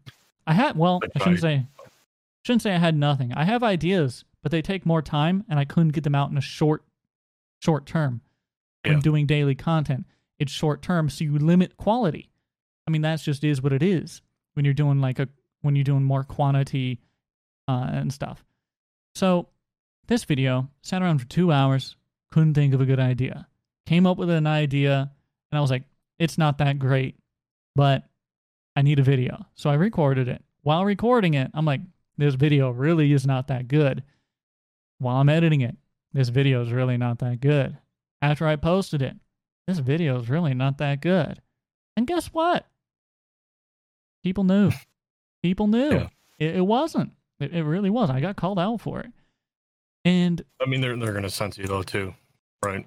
I 0.47 0.53
had 0.55 0.77
well, 0.77 1.01
I 1.15 1.19
shouldn't 1.19 1.41
say 1.41 1.67
shouldn't 2.45 2.63
say 2.63 2.75
I 2.75 2.79
had 2.79 2.97
nothing. 2.97 3.33
I 3.33 3.45
have 3.45 3.63
ideas, 3.63 4.25
but 4.43 4.51
they 4.53 4.63
take 4.63 4.85
more 4.85 5.03
time 5.03 5.45
and 5.49 5.59
I 5.59 5.65
couldn't 5.65 5.91
get 5.93 6.05
them 6.05 6.15
out 6.15 6.31
in 6.31 6.37
a 6.37 6.43
short 6.43 6.85
short 7.61 7.87
term. 7.87 8.21
When 8.85 8.95
Yeah. 8.95 9.01
doing 9.01 9.27
daily 9.27 9.55
content, 9.55 10.07
it's 10.41 10.51
short 10.51 10.83
term, 10.83 11.09
so 11.09 11.23
you 11.25 11.39
limit 11.39 11.77
quality. 11.77 12.31
I 12.87 12.91
mean, 12.91 13.03
that's 13.03 13.23
just 13.23 13.45
is 13.45 13.63
what 13.63 13.73
it 13.73 13.83
is 13.83 14.23
when 14.55 14.65
you're 14.65 14.75
doing 14.75 15.01
like 15.01 15.21
a 15.21 15.29
when 15.61 15.77
you're 15.77 15.85
doing 15.85 16.03
more 16.03 16.25
quantity 16.25 17.01
uh, 17.69 17.89
and 17.93 18.13
stuff. 18.13 18.45
So 19.15 19.49
this 20.13 20.25
video 20.25 20.69
sat 20.83 21.01
around 21.01 21.21
for 21.21 21.27
two 21.27 21.51
hours, 21.51 21.97
couldn't 22.31 22.53
think 22.53 22.75
of 22.75 22.83
a 22.83 22.85
good 22.85 23.01
idea. 23.01 23.49
Came 23.87 24.07
up 24.07 24.19
with 24.19 24.29
an 24.29 24.47
idea, 24.47 25.11
and 25.51 25.59
I 25.59 25.61
was 25.63 25.71
like, 25.71 25.85
it's 26.19 26.37
not 26.37 26.59
that 26.59 26.79
great, 26.79 27.17
but 27.75 28.05
I 28.77 28.83
need 28.83 28.99
a 28.99 29.03
video. 29.03 29.47
So 29.55 29.71
I 29.71 29.75
recorded 29.75 30.29
it. 30.29 30.45
While 30.61 30.85
recording 30.85 31.33
it, 31.33 31.51
I'm 31.55 31.65
like, 31.65 31.81
this 32.19 32.35
video 32.35 32.71
really 32.71 33.11
is 33.15 33.27
not 33.27 33.49
that 33.49 33.69
good. 33.69 34.03
While 34.99 35.17
I'm 35.17 35.31
editing 35.31 35.63
it, 35.63 35.77
this 36.13 36.29
video 36.29 36.61
is 36.61 36.73
really 36.73 36.99
not 36.99 37.21
that 37.21 37.41
good. 37.41 37.79
After 38.21 38.47
I 38.47 38.57
posted 38.57 39.01
it, 39.01 39.17
this 39.67 39.79
video 39.79 40.21
is 40.21 40.29
really 40.29 40.53
not 40.53 40.77
that 40.77 41.01
good. 41.01 41.41
And 41.97 42.07
guess 42.07 42.27
what? 42.27 42.67
People 44.23 44.45
knew. 44.45 44.73
People 45.43 45.69
knew. 45.69 45.93
Yeah. 45.93 46.09
It, 46.39 46.57
it 46.57 46.67
wasn't. 46.67 47.13
It, 47.41 47.55
it 47.55 47.65
really 47.65 47.91
was. 47.91 48.11
I 48.11 48.21
got 48.21 48.37
called 48.37 48.59
out 48.59 48.83
for 48.83 49.01
it. 49.01 49.11
And 50.05 50.45
I 50.61 50.67
mean, 50.67 50.81
they're 50.81 50.97
they're 50.97 51.13
gonna 51.13 51.31
sense 51.31 51.59
you 51.59 51.67
though 51.67 51.83
too, 51.83 52.15
right? 52.65 52.87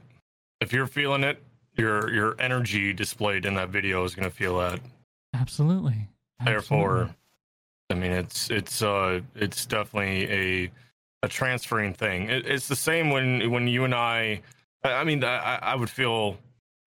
If 0.61 0.73
you're 0.73 0.87
feeling 0.87 1.23
it, 1.23 1.41
your 1.77 2.13
your 2.13 2.35
energy 2.39 2.93
displayed 2.93 3.45
in 3.45 3.55
that 3.55 3.69
video 3.69 4.03
is 4.03 4.15
gonna 4.15 4.29
feel 4.29 4.57
that. 4.59 4.79
absolutely. 5.33 6.07
Therefore. 6.43 7.15
I 7.91 7.93
mean, 7.93 8.11
it's 8.11 8.49
it's 8.49 8.81
uh 8.81 9.21
it's 9.35 9.65
definitely 9.65 10.31
a 10.31 10.71
a 11.23 11.27
transferring 11.27 11.93
thing. 11.93 12.29
It, 12.29 12.47
it's 12.47 12.67
the 12.67 12.75
same 12.75 13.09
when 13.09 13.51
when 13.51 13.67
you 13.67 13.83
and 13.83 13.93
I. 13.93 14.41
I 14.83 14.93
I 14.93 15.03
mean, 15.03 15.23
I, 15.23 15.59
I 15.61 15.75
would 15.75 15.89
feel, 15.89 16.37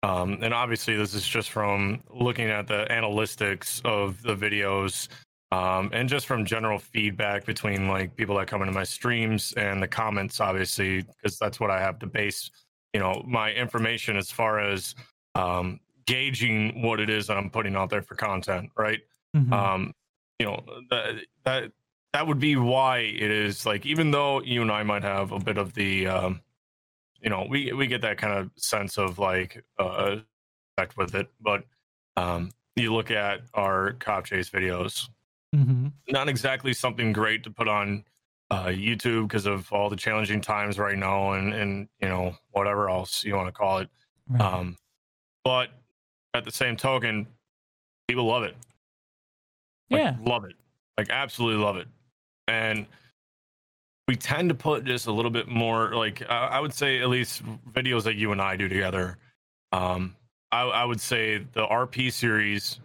um, 0.03 0.38
and 0.43 0.53
obviously 0.53 0.97
this 0.97 1.14
is 1.14 1.27
just 1.27 1.51
from 1.51 2.03
looking 2.11 2.49
at 2.49 2.67
the 2.67 2.87
analytics 2.91 3.85
of 3.85 4.23
the 4.23 4.35
videos, 4.35 5.09
um, 5.52 5.90
and 5.92 6.08
just 6.08 6.26
from 6.26 6.44
general 6.44 6.78
feedback 6.78 7.44
between 7.46 7.88
like 7.88 8.14
people 8.16 8.37
that 8.37 8.46
come 8.48 8.61
into 8.62 8.74
my 8.74 8.84
streams 8.84 9.52
and 9.54 9.82
the 9.82 9.88
comments, 9.88 10.40
obviously, 10.40 11.02
because 11.02 11.38
that's 11.38 11.58
what 11.58 11.70
I 11.70 11.80
have 11.80 11.98
to 12.00 12.06
base, 12.06 12.50
you 12.92 13.00
know, 13.00 13.22
my 13.26 13.52
information 13.52 14.16
as 14.16 14.30
far 14.30 14.61
as 14.61 14.94
um, 15.34 15.80
gauging 16.06 16.82
what 16.82 17.00
it 17.00 17.08
is 17.11 17.26
that 17.28 17.37
I'm 17.37 17.50
putting 17.50 17.76
out 17.76 17.90
there 17.90 18.02
for 18.02 18.14
content, 18.14 18.70
right? 18.76 19.00
Mhm. 19.37 19.52
um 19.52 19.94
you 20.38 20.46
know 20.46 20.64
that 20.88 21.16
that 21.44 21.72
that 22.14 22.26
would 22.26 22.38
be 22.38 22.56
why 22.56 22.98
it 23.00 23.30
is 23.30 23.66
like 23.66 23.84
even 23.84 24.11
though 24.11 24.40
you 24.42 24.62
and 24.62 24.72
i 24.72 24.82
might 24.82 25.02
have 25.02 25.32
a 25.32 25.38
bit 25.38 25.58
of 25.58 25.74
the 25.74 26.06
um 26.06 26.40
you 27.20 27.28
know 27.28 27.46
we 27.50 27.70
we 27.74 27.87
get 27.87 28.00
that 28.00 28.16
kind 28.16 28.32
of 28.32 28.50
sense 28.56 28.96
of 28.96 29.18
like 29.18 29.62
uh 29.78 30.16
effect 30.78 30.96
with 30.96 31.14
it 31.14 31.28
but 31.42 31.64
um 32.16 32.50
you 32.76 32.94
look 32.94 33.11
at 33.11 33.40
our 33.52 33.92
cop 33.98 34.24
chase 34.24 34.48
videos 34.48 35.08
Mhm. 35.54 35.92
not 36.08 36.28
exactly 36.28 36.72
something 36.74 37.12
great 37.12 37.42
to 37.44 37.50
put 37.50 37.68
on 37.68 38.04
uh 38.50 38.66
youtube 38.66 39.28
because 39.28 39.46
of 39.46 39.72
all 39.72 39.88
the 39.88 39.96
challenging 39.96 40.40
times 40.40 40.78
right 40.78 40.98
now 40.98 41.32
and 41.32 41.54
and 41.54 41.88
you 42.00 42.08
know 42.08 42.37
whatever 42.50 42.88
else 42.90 43.24
you 43.24 43.34
want 43.34 43.48
to 43.48 43.52
call 43.52 43.78
it 43.78 43.88
Right. 44.28 44.40
um 44.42 44.76
but 45.44 45.70
at 46.34 46.44
the 46.44 46.50
same 46.50 46.76
token 46.76 47.26
people 48.08 48.24
love 48.26 48.42
it 48.42 48.56
like, 49.90 50.00
yeah. 50.00 50.16
love 50.20 50.44
it. 50.44 50.54
Like 50.98 51.08
absolutely 51.08 51.64
love 51.64 51.76
it. 51.78 51.88
And 52.46 52.84
we 54.06 54.16
tend 54.16 54.50
to 54.50 54.54
put 54.54 54.84
just 54.84 55.06
a 55.06 55.12
little 55.12 55.30
bit 55.30 55.48
more 55.48 55.94
like 55.94 56.22
I, 56.28 56.46
I 56.48 56.61
would 56.61 56.74
say 56.74 57.00
at 57.00 57.08
least 57.08 57.42
videos 57.72 58.02
that 58.04 58.16
you 58.16 58.32
and 58.32 58.40
I 58.42 58.54
do 58.56 58.68
together. 58.68 59.16
Um, 59.72 60.14
I, 60.52 60.62
I 60.62 60.84
would 60.84 61.00
say 61.00 61.38
the 61.38 61.66
RP 61.66 62.12
series 62.12 62.80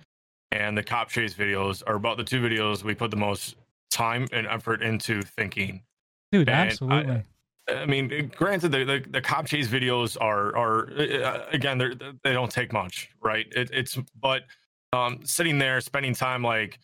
and 0.53 0.77
the 0.77 0.83
cop 0.83 1.09
chase 1.09 1.33
videos 1.33 1.83
are 1.87 1.95
about 1.95 2.17
the 2.17 2.23
two 2.23 2.41
videos 2.41 2.83
we 2.83 2.93
put 2.95 3.11
the 3.11 3.17
most 3.17 3.55
time 3.91 4.27
and 4.31 4.47
effort 4.47 4.81
into 4.81 5.21
thinking. 5.21 5.83
Dude, 6.31 6.47
and 6.49 6.57
I- 6.57 6.65
absolutely. 6.67 7.23
I 7.69 7.85
mean, 7.85 8.29
granted, 8.35 8.73
the, 8.73 8.83
the 8.83 9.05
the 9.09 9.21
cop 9.21 9.45
chase 9.45 9.67
videos 9.69 10.17
are 10.19 10.55
are 10.55 10.91
uh, 10.99 11.45
again 11.51 11.77
they're, 11.77 11.93
they 12.23 12.33
don't 12.33 12.51
take 12.51 12.73
much, 12.73 13.09
right? 13.21 13.45
It, 13.55 13.69
it's 13.71 13.97
but 14.19 14.43
um, 14.91 15.19
sitting 15.23 15.57
there 15.59 15.79
spending 15.79 16.13
time 16.13 16.43
like 16.43 16.79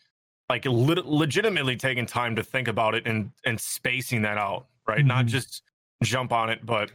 like 0.48 0.64
lit- 0.64 1.04
legitimately 1.04 1.76
taking 1.76 2.06
time 2.06 2.34
to 2.36 2.42
think 2.42 2.66
about 2.66 2.94
it 2.94 3.06
and 3.06 3.30
and 3.44 3.60
spacing 3.60 4.22
that 4.22 4.38
out, 4.38 4.68
right? 4.88 5.04
Not 5.04 5.26
Mhm. 5.26 5.28
just 5.28 5.62
jump 6.02 6.32
on 6.32 6.48
it, 6.48 6.64
but 6.64 6.90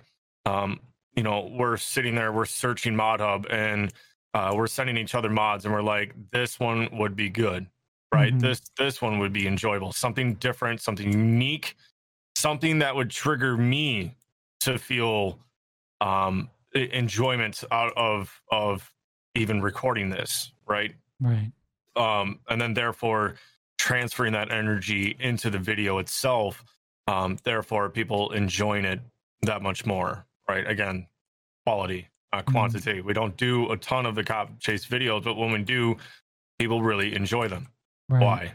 um, 0.48 0.80
you 1.16 1.22
know, 1.22 1.52
we're 1.56 1.78
sitting 1.78 2.16
there, 2.16 2.32
we're 2.34 2.46
searching 2.46 2.96
Mod 2.96 3.20
Hub, 3.20 3.46
and 3.52 3.94
uh, 4.36 4.54
we're 4.56 4.68
sending 4.68 4.98
each 4.98 5.16
other 5.16 5.32
mods, 5.32 5.66
and 5.66 5.74
we're 5.74 5.84
like, 5.84 6.14
this 6.32 6.60
one 6.62 6.90
would 7.00 7.16
be 7.18 7.30
good, 7.32 7.68
right? 8.14 8.34
Mhm. 8.34 8.42
This 8.42 8.62
this 8.78 9.02
one 9.02 9.20
would 9.20 9.34
be 9.34 9.48
enjoyable, 9.48 9.94
something 9.94 10.36
different, 10.36 10.82
something 10.82 11.12
unique, 11.14 11.78
something 12.36 12.80
that 12.80 12.96
would 12.96 13.12
trigger 13.12 13.58
me 13.58 14.16
to 14.62 14.80
feel 14.80 15.40
um 16.02 16.52
enjoyment 16.76 17.64
out 17.72 17.94
of 17.98 18.42
of 18.52 18.94
even 19.36 19.62
recording 19.62 20.10
this, 20.12 20.54
right? 20.68 20.96
Right. 21.22 21.52
um, 21.98 22.42
and 22.50 22.62
then 22.62 22.74
therefore 22.76 23.36
transferring 23.80 24.34
that 24.34 24.52
energy 24.52 25.16
into 25.20 25.50
the 25.50 25.60
video 25.60 26.00
itself. 26.00 26.64
Um, 27.08 27.38
therefore, 27.44 27.90
people 27.90 28.32
enjoying 28.34 28.86
it 28.86 29.02
that 29.44 29.62
much 29.62 29.86
more, 29.86 30.26
right? 30.50 30.68
Again, 30.68 31.08
quality, 31.66 32.10
uh, 32.40 32.42
quantity. 32.44 33.02
We 33.02 33.14
don't 33.14 33.36
do 33.38 33.72
a 33.72 33.78
ton 33.78 34.06
of 34.06 34.16
the 34.16 34.24
cop 34.24 34.60
chase 34.60 34.86
videos, 34.86 35.24
but 35.24 35.36
when 35.36 35.52
we 35.52 35.64
do, 35.64 35.98
people 36.60 36.82
really 36.82 37.16
enjoy 37.16 37.48
them. 37.48 37.68
Right. 38.10 38.22
Why? 38.24 38.54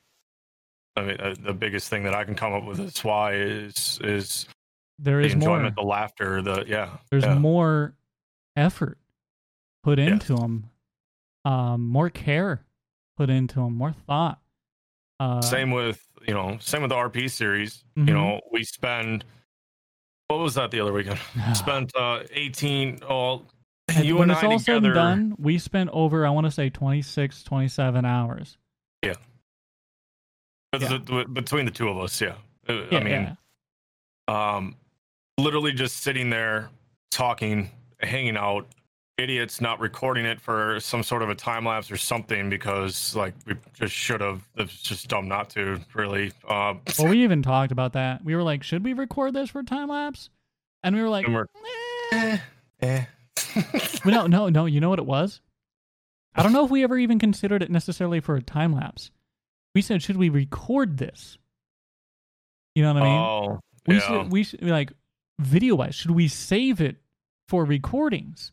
I 0.96 1.02
mean, 1.02 1.20
uh, 1.20 1.34
the 1.38 1.52
biggest 1.54 1.88
thing 1.88 2.02
that 2.04 2.14
I 2.14 2.24
can 2.24 2.34
come 2.34 2.52
up 2.52 2.64
with 2.64 2.80
is 2.80 3.02
why 3.04 3.34
is 3.34 3.98
is 4.02 4.46
There 4.98 5.20
the 5.20 5.26
is 5.28 5.36
more. 5.36 5.56
enjoyment, 5.56 5.76
the 5.76 5.82
laughter, 5.82 6.42
the 6.42 6.64
yeah. 6.66 6.98
There's 7.10 7.24
yeah. 7.24 7.34
more 7.38 7.94
effort 8.56 8.98
put 9.82 9.98
Yes. 9.98 10.10
into 10.10 10.34
them, 10.36 10.70
um, 11.44 11.86
more 11.86 12.10
care 12.10 12.60
put 13.16 13.30
into 13.30 13.56
them, 13.60 13.74
more 13.76 13.92
thought. 13.92 14.40
Uh, 15.20 15.40
same 15.42 15.70
with 15.70 16.06
you 16.26 16.34
know 16.34 16.56
same 16.60 16.82
with 16.82 16.90
the 16.90 16.96
rp 16.96 17.30
series 17.30 17.84
Mhm. 17.96 18.08
you 18.08 18.14
know 18.14 18.40
we 18.52 18.62
spend 18.64 19.24
what 20.28 20.38
was 20.38 20.54
that 20.54 20.70
the 20.70 20.80
other 20.80 20.92
weekend 20.92 21.18
spent 21.54 21.94
uh 21.96 22.20
18 22.32 23.00
oh 23.08 23.42
and 23.96 24.04
you 24.04 24.16
when 24.16 24.30
and 24.30 24.32
it's 24.32 24.42
I 24.42 24.46
all 24.46 24.58
said 24.58 24.84
and 24.84 24.94
done, 24.94 25.34
we 25.38 25.58
spent 25.58 25.90
over, 25.92 26.26
I 26.26 26.30
want 26.30 26.46
to 26.46 26.50
say, 26.50 26.70
26, 26.70 27.42
27 27.42 28.04
hours. 28.04 28.56
but 30.72 30.82
yeah. 30.82 31.24
between 31.32 31.64
the 31.64 31.70
two 31.70 31.88
of 31.88 31.98
us 31.98 32.20
yeah, 32.20 32.34
Uh, 32.68 32.74
Yeah, 32.92 32.98
i 32.98 33.02
mean 33.04 33.36
yeah. 34.28 34.56
um 34.56 34.76
literally 35.38 35.72
just 35.72 35.98
sitting 35.98 36.30
there 36.30 36.70
talking 37.10 37.70
hanging 38.00 38.36
out 38.36 38.66
idiots 39.18 39.60
not 39.60 39.80
recording 39.80 40.24
it 40.24 40.40
for 40.40 40.78
some 40.80 41.02
sort 41.02 41.22
of 41.22 41.28
a 41.28 41.34
time 41.34 41.64
lapse 41.66 41.90
or 41.90 41.96
something 41.96 42.48
because 42.48 43.14
like 43.16 43.34
we 43.46 43.54
just 43.74 43.92
should 43.94 44.20
have 44.20 44.42
it's 44.56 44.80
just 44.80 45.08
dumb 45.08 45.26
not 45.28 45.50
to 45.50 45.78
really 45.94 46.32
um 46.48 46.80
Well, 46.98 47.08
we 47.10 47.22
even 47.24 47.42
talked 47.42 47.72
about 47.72 47.92
that. 47.94 48.24
We 48.24 48.34
were 48.34 48.42
like, 48.42 48.62
should 48.62 48.82
we 48.84 48.92
record 48.94 49.34
this 49.34 49.50
for 49.50 49.62
time 49.62 49.88
lapse? 49.88 50.30
And 50.82 50.94
we 50.96 51.02
were 51.02 51.08
like, 51.10 51.26
we're- 51.26 51.44
eh. 52.12 52.38
eh. 52.80 53.04
no, 54.04 54.26
no, 54.26 54.48
no. 54.48 54.66
You 54.66 54.80
know 54.80 54.88
what 54.90 54.98
it 54.98 55.06
was? 55.06 55.40
I 56.34 56.42
don't 56.42 56.52
know 56.52 56.64
if 56.64 56.70
we 56.70 56.84
ever 56.84 56.96
even 56.96 57.18
considered 57.18 57.62
it 57.62 57.70
necessarily 57.70 58.20
for 58.20 58.36
a 58.36 58.42
time 58.42 58.72
lapse. 58.72 59.10
We 59.74 59.82
said, 59.82 60.02
should 60.02 60.16
we 60.16 60.28
record 60.28 60.98
this? 60.98 61.38
You 62.74 62.82
know 62.84 62.94
what 62.94 63.02
I 63.02 63.04
mean? 63.04 63.18
oh 63.20 63.60
we 63.86 63.94
yeah. 63.96 64.00
should, 64.00 64.32
we 64.32 64.42
should 64.44 64.62
like 64.62 64.92
video 65.40 65.74
wise. 65.74 65.94
Should 65.94 66.12
we 66.12 66.28
save 66.28 66.80
it 66.80 66.96
for 67.48 67.64
recordings? 67.64 68.52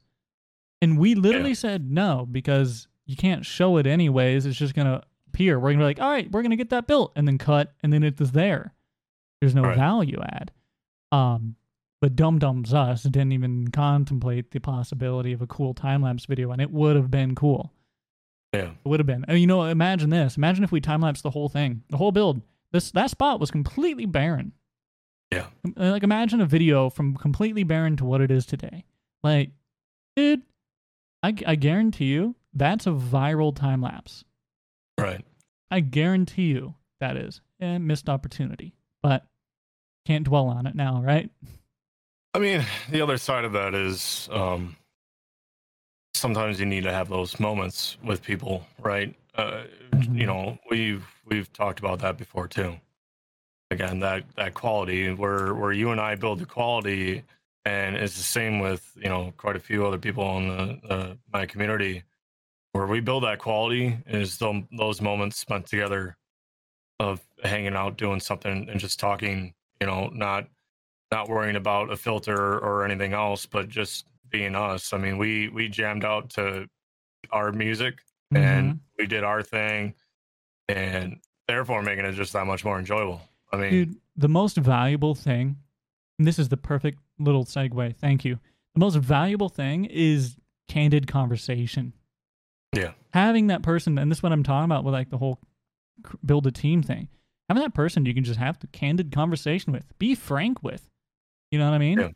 And 0.81 0.97
we 0.97 1.15
literally 1.15 1.49
Yeah. 1.49 1.55
said 1.55 1.91
no 1.91 2.25
because 2.29 2.88
you 3.05 3.15
can't 3.15 3.45
show 3.45 3.77
it 3.77 3.86
anyways. 3.88 4.45
It's 4.45 4.57
just 4.57 4.73
gonna 4.73 5.03
appear. 5.27 5.60
We're 5.60 5.69
gonna 5.71 5.79
be 5.81 5.86
like, 5.86 5.99
all 6.01 6.10
right, 6.10 6.31
we're 6.31 6.41
gonna 6.43 6.55
get 6.55 6.69
that 6.71 6.88
built, 6.88 7.13
and 7.15 7.27
then 7.27 7.38
cut, 7.38 7.73
and 7.83 7.91
then 7.93 8.03
it 8.03 8.19
is 8.19 8.31
there. 8.31 8.73
There's 9.39 9.55
no 9.55 9.62
Right. 9.63 9.77
value 9.77 10.19
add. 10.21 10.51
Um, 11.12 11.55
but 12.01 12.15
Dum 12.15 12.39
Dum's 12.39 12.73
Us 12.73 13.03
didn't 13.03 13.31
even 13.31 13.69
contemplate 13.69 14.51
the 14.51 14.60
possibility 14.60 15.33
of 15.33 15.41
a 15.41 15.47
cool 15.47 15.73
time 15.73 16.03
lapse 16.03 16.25
video, 16.25 16.51
and 16.51 16.62
it 16.62 16.71
would 16.71 16.95
have 16.95 17.10
been 17.10 17.36
cool. 17.36 17.73
yeah 18.53 18.71
It 18.71 18.88
would 18.88 18.99
have 18.99 19.07
been. 19.07 19.25
And 19.27 19.39
you 19.39 19.47
know, 19.47 19.63
imagine 19.63 20.10
this. 20.10 20.38
Imagine 20.38 20.63
if 20.63 20.71
we 20.71 20.81
time 20.81 21.01
lapse 21.01 21.21
the 21.21 21.31
whole 21.31 21.49
thing, 21.49 21.83
the 21.89 21.97
whole 21.97 22.12
build. 22.12 22.41
This 22.71 22.91
that 22.91 23.10
spot 23.10 23.39
was 23.39 23.51
completely 23.51 24.05
barren. 24.05 24.53
Yeah. 25.31 25.47
Uh, 25.65 25.91
like 25.91 26.03
imagine 26.03 26.41
a 26.41 26.45
video 26.45 26.89
from 26.89 27.15
completely 27.15 27.63
barren 27.63 27.97
to 27.97 28.05
what 28.05 28.21
it 28.21 28.31
is 28.31 28.45
today. 28.45 28.86
Like, 29.23 29.51
dude, 30.15 30.43
I 31.23 31.36
I 31.45 31.55
guarantee 31.55 32.05
you 32.05 32.36
that's 32.53 32.88
a 32.88 32.91
viral 32.91 33.55
time 33.55 33.81
lapse. 33.81 34.23
right 34.99 35.25
I 35.69 35.81
guarantee 35.81 36.47
you 36.47 36.75
that 36.99 37.17
is 37.17 37.41
a 37.60 37.77
missed 37.77 38.10
opportunity. 38.10 38.73
But 39.03 39.25
can't 40.05 40.25
dwell 40.25 40.47
on 40.47 40.65
it 40.67 40.75
now, 40.75 41.01
right? 41.01 41.29
I 42.33 42.39
mean, 42.39 42.65
the 42.89 43.01
other 43.01 43.17
side 43.17 43.45
of 43.45 43.53
that 43.53 43.73
is 43.73 44.29
um, 44.31 44.75
sometimes 46.13 46.59
you 46.59 46.65
need 46.65 46.83
to 46.83 46.93
have 46.93 47.09
those 47.09 47.39
moments 47.39 47.97
with 48.03 48.23
people, 48.23 48.65
right? 48.79 49.15
Uh. 49.35 49.63
You 50.11 50.25
know, 50.27 50.59
we've 50.69 51.05
we've 51.25 51.51
talked 51.53 51.79
about 51.79 51.99
that 51.99 52.17
before 52.17 52.47
too. 52.47 52.75
Again, 53.71 53.99
that 54.01 54.23
that 54.35 54.53
quality 54.53 55.11
where 55.11 55.53
where 55.55 55.71
you 55.71 55.91
and 55.91 55.99
I 55.99 56.15
build 56.15 56.39
the 56.39 56.45
quality, 56.45 57.23
and 57.65 57.95
it's 57.95 58.15
the 58.15 58.23
same 58.23 58.59
with 58.59 58.91
you 58.95 59.09
know 59.09 59.33
quite 59.37 59.55
a 59.55 59.59
few 59.59 59.85
other 59.87 59.97
people 59.97 60.37
in 60.37 60.47
the, 60.49 60.79
the 60.87 61.17
my 61.33 61.45
community. 61.45 62.03
Where 62.73 62.85
we 62.87 62.99
build 62.99 63.23
that 63.23 63.39
quality 63.39 63.97
is 64.07 64.37
tho- 64.37 64.67
those 64.77 65.01
moments 65.01 65.37
spent 65.37 65.65
together 65.65 66.17
of 66.99 67.21
hanging 67.43 67.75
out, 67.75 67.97
doing 67.97 68.19
something, 68.19 68.69
and 68.69 68.79
just 68.79 68.99
talking. 68.99 69.53
You 69.81 69.87
know, 69.87 70.09
not 70.13 70.47
not 71.12 71.30
worrying 71.30 71.56
about 71.56 71.91
a 71.91 71.98
filter 71.98 72.60
or 72.60 72.84
anything 72.86 73.13
else, 73.13 73.46
but 73.46 73.70
just 73.70 74.06
being 74.30 74.56
us. 74.56 74.93
I 74.93 74.98
mean, 74.98 75.17
we 75.17 75.50
we 75.50 75.70
jammed 75.70 76.04
out 76.04 76.30
to 76.32 76.67
our 77.32 77.52
music 77.52 78.00
and 78.34 78.74
mm-hmm. 78.74 78.78
we 78.98 79.08
did 79.08 79.24
our 79.24 79.41
thing, 79.41 79.93
and 80.67 81.20
therefore 81.48 81.82
making 81.82 82.06
it 82.06 82.13
just 82.13 82.34
that 82.34 82.46
much 82.46 82.65
more 82.65 82.78
enjoyable. 82.78 83.22
I 83.52 83.58
mean, 83.58 83.72
Dude, 83.72 83.96
the 84.15 84.28
most 84.28 84.58
valuable 84.58 85.15
thing, 85.15 85.58
and 86.20 86.28
this 86.28 86.39
is 86.39 86.50
the 86.50 86.58
perfect 86.58 87.00
little 87.20 87.46
segue. 87.46 87.96
Thank 87.96 88.26
you. 88.26 88.39
The 88.74 88.80
most 88.80 88.96
valuable 88.96 89.50
thing 89.50 89.86
is 89.86 90.36
candid 90.67 91.08
conversation. 91.08 91.93
Yeah. 92.74 92.91
Having 93.13 93.48
that 93.48 93.63
person, 93.63 93.98
and 93.98 94.12
this 94.12 94.20
is 94.20 94.24
what 94.24 94.34
I'm 94.34 94.43
talking 94.43 94.65
about 94.65 94.84
with 94.84 94.93
like 94.93 95.10
the 95.10 95.17
whole 95.17 95.39
build 96.26 96.46
a 96.48 96.52
team 96.52 96.84
thing. 96.84 97.08
Having 97.50 97.63
that 97.63 97.74
person 97.74 98.06
you 98.06 98.13
can 98.13 98.26
just 98.26 98.39
have 98.39 98.60
the 98.60 98.67
candid 98.67 99.12
conversation 99.12 99.72
with, 99.72 99.98
be 99.98 100.13
frank 100.15 100.62
with. 100.62 100.89
You 101.51 101.60
know 101.60 101.65
what 101.65 101.75
I 101.75 101.77
mean? 101.79 101.99
Yeah. 101.99 102.10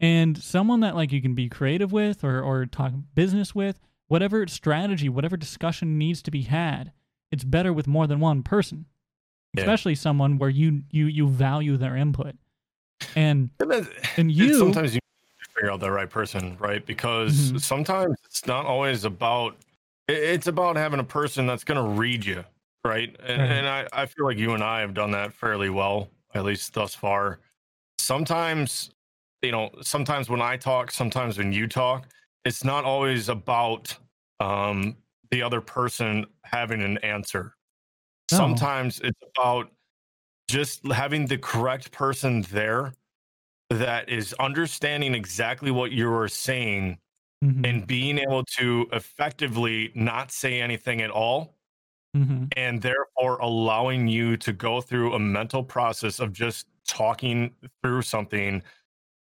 And 0.00 0.36
someone 0.36 0.80
that 0.80 0.94
like 0.94 1.12
you 1.12 1.22
can 1.22 1.34
be 1.34 1.48
creative 1.48 1.92
with 1.92 2.22
or 2.24 2.40
or 2.42 2.66
talk 2.66 2.92
business 3.14 3.54
with, 3.54 3.80
whatever 4.08 4.46
strategy, 4.46 5.08
whatever 5.08 5.36
discussion 5.36 5.96
needs 5.98 6.20
to 6.22 6.30
be 6.30 6.42
had, 6.42 6.92
it's 7.30 7.44
better 7.44 7.72
with 7.72 7.86
more 7.86 8.06
than 8.06 8.20
one 8.20 8.42
person 8.42 8.86
Yeah. 9.54 9.62
especially 9.62 9.94
someone 9.94 10.38
where 10.38 10.50
you 10.50 10.82
you 10.90 11.06
you 11.06 11.26
value 11.28 11.76
their 11.78 11.96
input 11.96 12.34
and 13.14 13.50
and 13.60 13.88
and 14.18 14.30
you- 14.30 14.58
sometimes 14.58 14.94
you 14.94 15.00
figure 15.54 15.70
out 15.72 15.80
the 15.80 15.90
right 15.90 16.10
person, 16.10 16.56
right? 16.58 16.84
Because 16.84 17.52
Mhm. 17.52 17.60
sometimes 17.62 18.16
it's 18.26 18.46
not 18.46 18.66
always 18.66 19.04
about. 19.04 19.56
It's 20.08 20.46
about 20.46 20.76
having 20.76 21.00
a 21.00 21.04
person 21.04 21.46
that's 21.46 21.64
going 21.64 21.82
to 21.82 21.98
read 21.98 22.24
you, 22.26 22.44
right? 22.84 23.08
And, 23.20 23.40
Right. 23.40 23.50
and 23.50 23.66
I, 23.66 23.88
I 23.92 24.06
feel 24.06 24.24
like 24.26 24.36
you 24.38 24.52
and 24.52 24.62
I 24.62 24.80
have 24.80 24.92
done 24.94 25.10
that 25.12 25.32
fairly 25.32 25.68
well, 25.70 26.10
at 26.34 26.44
least 26.44 26.74
thus 26.74 26.94
far. 26.94 27.40
Sometimes, 28.06 28.90
you 29.42 29.50
know, 29.50 29.68
sometimes 29.82 30.30
when 30.30 30.40
I 30.40 30.56
talk, 30.56 30.92
sometimes 30.92 31.38
when 31.38 31.52
you 31.52 31.66
talk, 31.66 32.06
it's 32.44 32.62
not 32.62 32.84
always 32.84 33.28
about 33.28 33.98
um, 34.38 34.96
the 35.32 35.42
other 35.42 35.60
person 35.60 36.24
having 36.44 36.82
an 36.82 36.98
answer. 36.98 37.56
No. 38.30 38.38
Sometimes 38.38 39.00
it's 39.00 39.18
about 39.36 39.72
just 40.48 40.86
having 40.86 41.26
the 41.26 41.36
correct 41.36 41.90
person 41.90 42.42
there 42.42 42.92
that 43.70 44.08
is 44.08 44.32
understanding 44.34 45.12
exactly 45.12 45.72
what 45.72 45.90
you 45.90 46.12
are 46.12 46.28
saying 46.28 46.98
Mhm, 47.44 47.66
and 47.66 47.86
being 47.86 48.18
able 48.18 48.44
to 48.44 48.88
effectively 48.92 49.92
not 49.94 50.30
say 50.30 50.62
anything 50.62 51.02
at 51.02 51.10
all 51.10 51.58
mhm. 52.16 52.50
and 52.56 52.80
therefore 52.80 53.36
allowing 53.40 54.08
you 54.08 54.38
to 54.38 54.54
go 54.54 54.80
through 54.80 55.12
a 55.12 55.18
mental 55.18 55.62
process 55.62 56.18
of 56.18 56.32
just 56.32 56.66
talking 56.86 57.54
through 57.82 58.02
something 58.02 58.62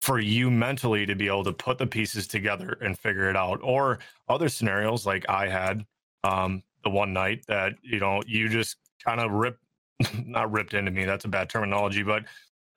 for 0.01 0.19
you 0.19 0.51
mentally 0.51 1.05
to 1.05 1.15
be 1.15 1.27
able 1.27 1.43
to 1.43 1.53
put 1.53 1.77
the 1.77 1.87
pieces 1.87 2.27
together 2.27 2.77
and 2.81 2.97
figure 2.97 3.29
it 3.29 3.35
out 3.35 3.59
or 3.63 3.99
other 4.29 4.47
scenarios 4.47 5.05
like 5.05 5.27
i 5.29 5.47
had 5.47 5.85
um 6.23 6.61
the 6.83 6.89
one 6.89 7.13
night 7.13 7.43
that 7.47 7.73
you 7.81 7.99
know 7.99 8.21
you 8.27 8.47
just 8.47 8.77
kind 9.03 9.19
of 9.19 9.31
ripped 9.31 9.63
not 10.25 10.51
ripped 10.51 10.73
into 10.73 10.91
me 10.91 11.03
that's 11.03 11.25
a 11.25 11.27
bad 11.27 11.49
terminology 11.49 12.03
but 12.03 12.23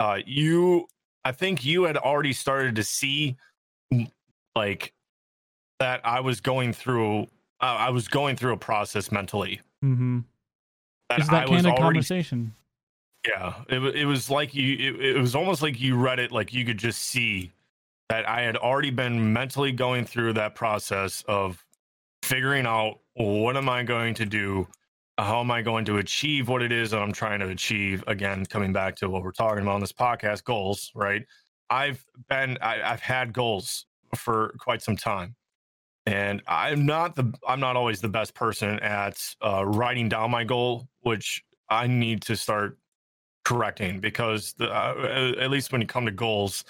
uh 0.01 0.19
you 0.27 0.87
i 1.25 1.33
think 1.33 1.65
you 1.65 1.85
had 1.85 1.97
already 1.97 2.33
started 2.33 2.75
to 2.75 2.83
see 2.83 3.37
mm, 3.93 4.11
like 4.57 4.95
that 5.79 6.01
i 6.05 6.21
was 6.21 6.41
going 6.41 6.73
through 6.73 7.23
uh, 7.61 7.77
i 7.79 7.91
was 7.91 8.09
going 8.09 8.35
through 8.35 8.55
a 8.55 8.59
process 8.59 9.13
mentally 9.13 9.61
mm-hmm. 9.85 10.21
that 11.11 11.19
that 11.27 11.33
I 11.33 11.41
was 11.51 11.63
candid 11.63 11.67
already 11.67 11.99
conversation. 11.99 12.55
Yeah, 13.27 13.55
it 13.69 13.79
it 13.95 14.05
was 14.07 14.31
like 14.31 14.55
you. 14.55 14.75
It, 14.75 15.17
it 15.17 15.21
was 15.21 15.35
almost 15.35 15.63
like 15.63 15.81
you 15.81 15.97
read 15.97 16.19
it, 16.19 16.33
like 16.33 16.53
you 16.53 16.65
could 16.65 16.79
just 16.79 17.03
see 17.03 17.53
that 18.09 18.29
I 18.29 18.43
had 18.43 18.57
already 18.57 18.91
been 18.91 19.33
mentally 19.33 19.73
going 19.73 20.05
through 20.05 20.33
that 20.35 20.55
process 20.55 21.23
of 21.29 21.65
figuring 22.23 22.67
out 22.67 22.99
what 23.15 23.57
am 23.57 23.69
I 23.69 23.83
going 23.83 24.15
to 24.15 24.27
do, 24.27 24.67
how 25.19 25.41
am 25.41 25.51
I 25.51 25.63
going 25.63 25.85
to 25.85 25.99
achieve 25.99 26.49
what 26.49 26.63
it 26.63 26.73
is 26.73 26.91
that 26.91 27.01
I'm 27.01 27.13
trying 27.13 27.41
to 27.41 27.49
achieve. 27.49 28.03
Again, 28.07 28.47
coming 28.47 28.73
back 28.73 28.97
to 28.97 29.11
what 29.11 29.23
we're 29.23 29.33
talking 29.33 29.63
about 29.63 29.75
on 29.75 29.81
this 29.81 29.93
podcast, 29.93 30.45
goals. 30.45 30.91
Right? 30.95 31.25
I've 31.69 32.05
been, 32.29 32.59
I, 32.63 32.83
I've 32.83 33.01
had 33.01 33.33
goals 33.33 33.87
for 34.17 34.55
quite 34.59 34.83
some 34.83 34.97
time, 34.97 35.37
and 36.07 36.43
I'm 36.49 36.87
not 36.87 37.15
the 37.15 37.33
I'm 37.47 37.61
not 37.61 37.77
always 37.77 38.01
the 38.01 38.09
best 38.09 38.35
person 38.35 38.81
at 38.81 39.23
uh, 39.45 39.65
writing 39.67 40.09
down 40.09 40.31
my 40.31 40.43
goal, 40.43 40.89
which 41.03 41.45
I 41.69 41.87
need 41.87 42.23
to 42.23 42.37
start 42.37 42.80
correcting 43.51 43.99
because 43.99 44.53
the, 44.55 44.71
uh, 44.71 45.35
at 45.41 45.51
least 45.51 45.73
when 45.73 45.81
you 45.81 45.87
come 45.87 46.07
to 46.07 46.13
goals, 46.13 46.65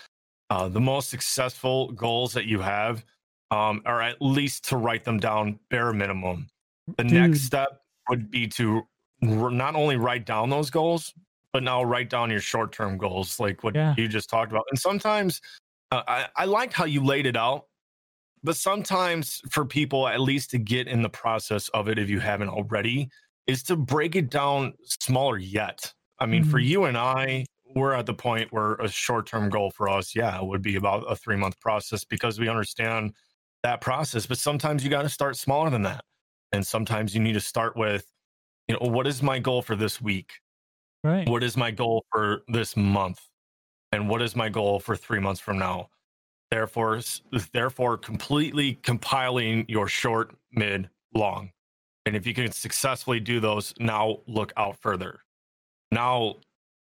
uh, 0.48 0.68
the 0.68 0.80
most 0.80 1.10
successful 1.10 1.92
goals 1.92 2.32
that 2.32 2.46
you 2.46 2.58
have 2.58 3.04
um, 3.50 3.82
are 3.84 4.00
at 4.00 4.16
least 4.20 4.66
to 4.68 4.76
write 4.76 5.04
them 5.04 5.18
down 5.18 5.58
bare 5.68 5.92
minimum. 5.92 6.48
The 6.96 7.04
Dude. 7.04 7.12
next 7.12 7.42
step 7.42 7.82
would 8.08 8.30
be 8.30 8.48
to 8.48 8.82
not 9.20 9.74
only 9.74 9.96
write 9.96 10.24
down 10.24 10.48
those 10.48 10.70
goals, 10.70 11.12
but 11.52 11.62
now 11.62 11.82
write 11.82 12.08
down 12.08 12.30
your 12.30 12.40
short 12.40 12.72
term 12.72 12.96
goals, 12.96 13.38
like 13.38 13.62
what 13.62 13.74
Yeah. 13.74 13.94
you 13.98 14.08
just 14.08 14.30
talked 14.30 14.50
about. 14.50 14.64
And 14.70 14.78
sometimes 14.78 15.40
uh, 15.90 16.02
I, 16.08 16.28
I 16.34 16.44
liked 16.46 16.72
how 16.72 16.86
you 16.86 17.04
laid 17.04 17.26
it 17.26 17.36
out, 17.36 17.66
but 18.42 18.56
sometimes 18.56 19.42
for 19.50 19.66
people, 19.66 20.08
at 20.08 20.20
least 20.20 20.50
to 20.52 20.58
get 20.58 20.88
in 20.88 21.02
the 21.02 21.10
process 21.10 21.68
of 21.70 21.88
it, 21.88 21.98
if 21.98 22.08
you 22.08 22.20
haven't 22.20 22.48
already, 22.48 23.10
is 23.46 23.62
to 23.64 23.76
break 23.76 24.16
it 24.16 24.30
down 24.30 24.72
smaller 24.84 25.36
yet. 25.36 25.92
I 26.20 26.26
mean, 26.26 26.44
for 26.44 26.60
Mhm. 26.60 26.66
you 26.66 26.84
and 26.84 26.96
I, 26.98 27.46
we're 27.74 27.94
at 27.94 28.06
the 28.06 28.14
point 28.14 28.52
where 28.52 28.74
a 28.74 28.88
short 28.88 29.26
term 29.26 29.48
goal 29.48 29.70
for 29.70 29.88
us, 29.88 30.14
yeah, 30.14 30.40
would 30.40 30.62
be 30.62 30.76
about 30.76 31.04
a 31.10 31.16
three 31.16 31.36
month 31.36 31.60
process 31.60 32.04
because 32.04 32.38
we 32.38 32.48
understand 32.48 33.14
that 33.62 33.80
process. 33.80 34.26
But 34.26 34.38
sometimes 34.38 34.84
you 34.84 34.90
got 34.90 35.02
to 35.02 35.08
start 35.08 35.36
smaller 35.36 35.70
than 35.70 35.82
that. 35.82 36.04
And 36.52 36.66
sometimes 36.66 37.14
you 37.14 37.20
need 37.20 37.34
to 37.34 37.40
start 37.40 37.76
with, 37.76 38.12
you 38.68 38.74
know, 38.74 38.88
what 38.88 39.06
is 39.06 39.22
my 39.22 39.38
goal 39.38 39.62
for 39.62 39.76
this 39.76 40.00
week? 40.00 40.32
Right. 41.04 41.28
What 41.28 41.42
is 41.42 41.56
my 41.56 41.70
goal 41.70 42.04
for 42.12 42.42
this 42.48 42.76
month? 42.76 43.20
And 43.92 44.08
what 44.08 44.22
is 44.22 44.36
my 44.36 44.48
goal 44.48 44.80
for 44.80 44.96
three 44.96 45.20
months 45.20 45.40
from 45.40 45.58
now? 45.58 45.90
Therefore, 46.50 47.00
therefore, 47.52 47.96
completely 47.98 48.74
compiling 48.74 49.64
your 49.68 49.88
short, 49.88 50.36
mid, 50.52 50.90
long. 51.14 51.52
And 52.06 52.16
if 52.16 52.26
you 52.26 52.34
can 52.34 52.50
successfully 52.52 53.20
do 53.20 53.40
those, 53.40 53.74
now 53.78 54.22
look 54.26 54.52
out 54.56 54.76
further. 54.76 55.20
Now, 55.92 56.36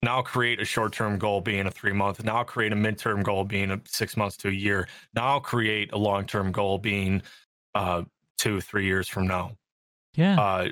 now 0.02 0.22
create 0.22 0.60
a 0.60 0.64
short-term 0.64 1.18
goal 1.18 1.40
being 1.40 1.66
a 1.66 1.70
three 1.70 1.92
month. 1.92 2.24
Now 2.24 2.42
create 2.44 2.72
a 2.72 2.76
midterm 2.76 3.22
goal 3.22 3.44
being 3.44 3.70
a 3.70 3.80
six 3.86 4.16
months 4.16 4.36
to 4.38 4.48
a 4.48 4.52
year. 4.52 4.88
Now 5.14 5.38
create 5.38 5.92
a 5.92 5.98
long-term 5.98 6.52
goal 6.52 6.78
being 6.78 7.22
uh, 7.74 8.02
two, 8.38 8.60
three 8.60 8.84
years 8.84 9.08
from 9.08 9.26
now 9.28 9.52
Yeah. 10.14 10.38
uh, 10.40 10.68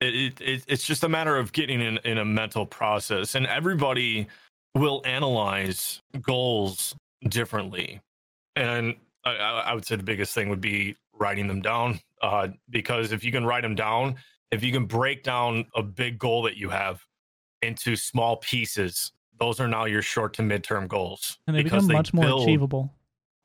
it, 0.00 0.14
it, 0.14 0.40
it 0.40 0.64
it's 0.66 0.84
just 0.84 1.04
a 1.04 1.08
matter 1.08 1.36
of 1.36 1.52
getting 1.52 1.80
in, 1.80 1.98
in 2.04 2.18
a 2.18 2.24
mental 2.24 2.66
process 2.66 3.34
and 3.36 3.46
everybody 3.46 4.26
will 4.74 5.02
analyze 5.04 6.00
goals 6.22 6.96
differently 7.28 8.00
and 8.56 8.96
I, 9.24 9.30
I 9.36 9.60
I 9.60 9.74
would 9.74 9.84
say 9.84 9.96
the 9.96 10.02
biggest 10.02 10.34
thing 10.34 10.48
would 10.48 10.60
be 10.60 10.96
writing 11.14 11.46
them 11.46 11.60
down 11.62 12.00
uh, 12.22 12.48
because 12.70 13.12
if 13.12 13.22
you 13.22 13.30
can 13.30 13.44
write 13.44 13.62
them 13.62 13.74
down 13.74 14.16
if 14.50 14.64
you 14.64 14.72
can 14.72 14.86
break 14.86 15.22
down 15.22 15.66
a 15.76 15.82
big 15.82 16.18
goal 16.18 16.42
that 16.42 16.56
you 16.56 16.70
have 16.70 17.04
into 17.62 17.96
small 17.96 18.36
pieces 18.38 19.12
those 19.38 19.58
are 19.60 19.68
now 19.68 19.84
your 19.86 20.02
short 20.02 20.34
to 20.34 20.42
midterm 20.42 20.86
goals 20.88 21.38
and 21.46 21.56
they 21.56 21.62
become 21.62 21.86
much 21.86 22.12
more 22.12 22.24
build- 22.24 22.42
achievable. 22.42 22.92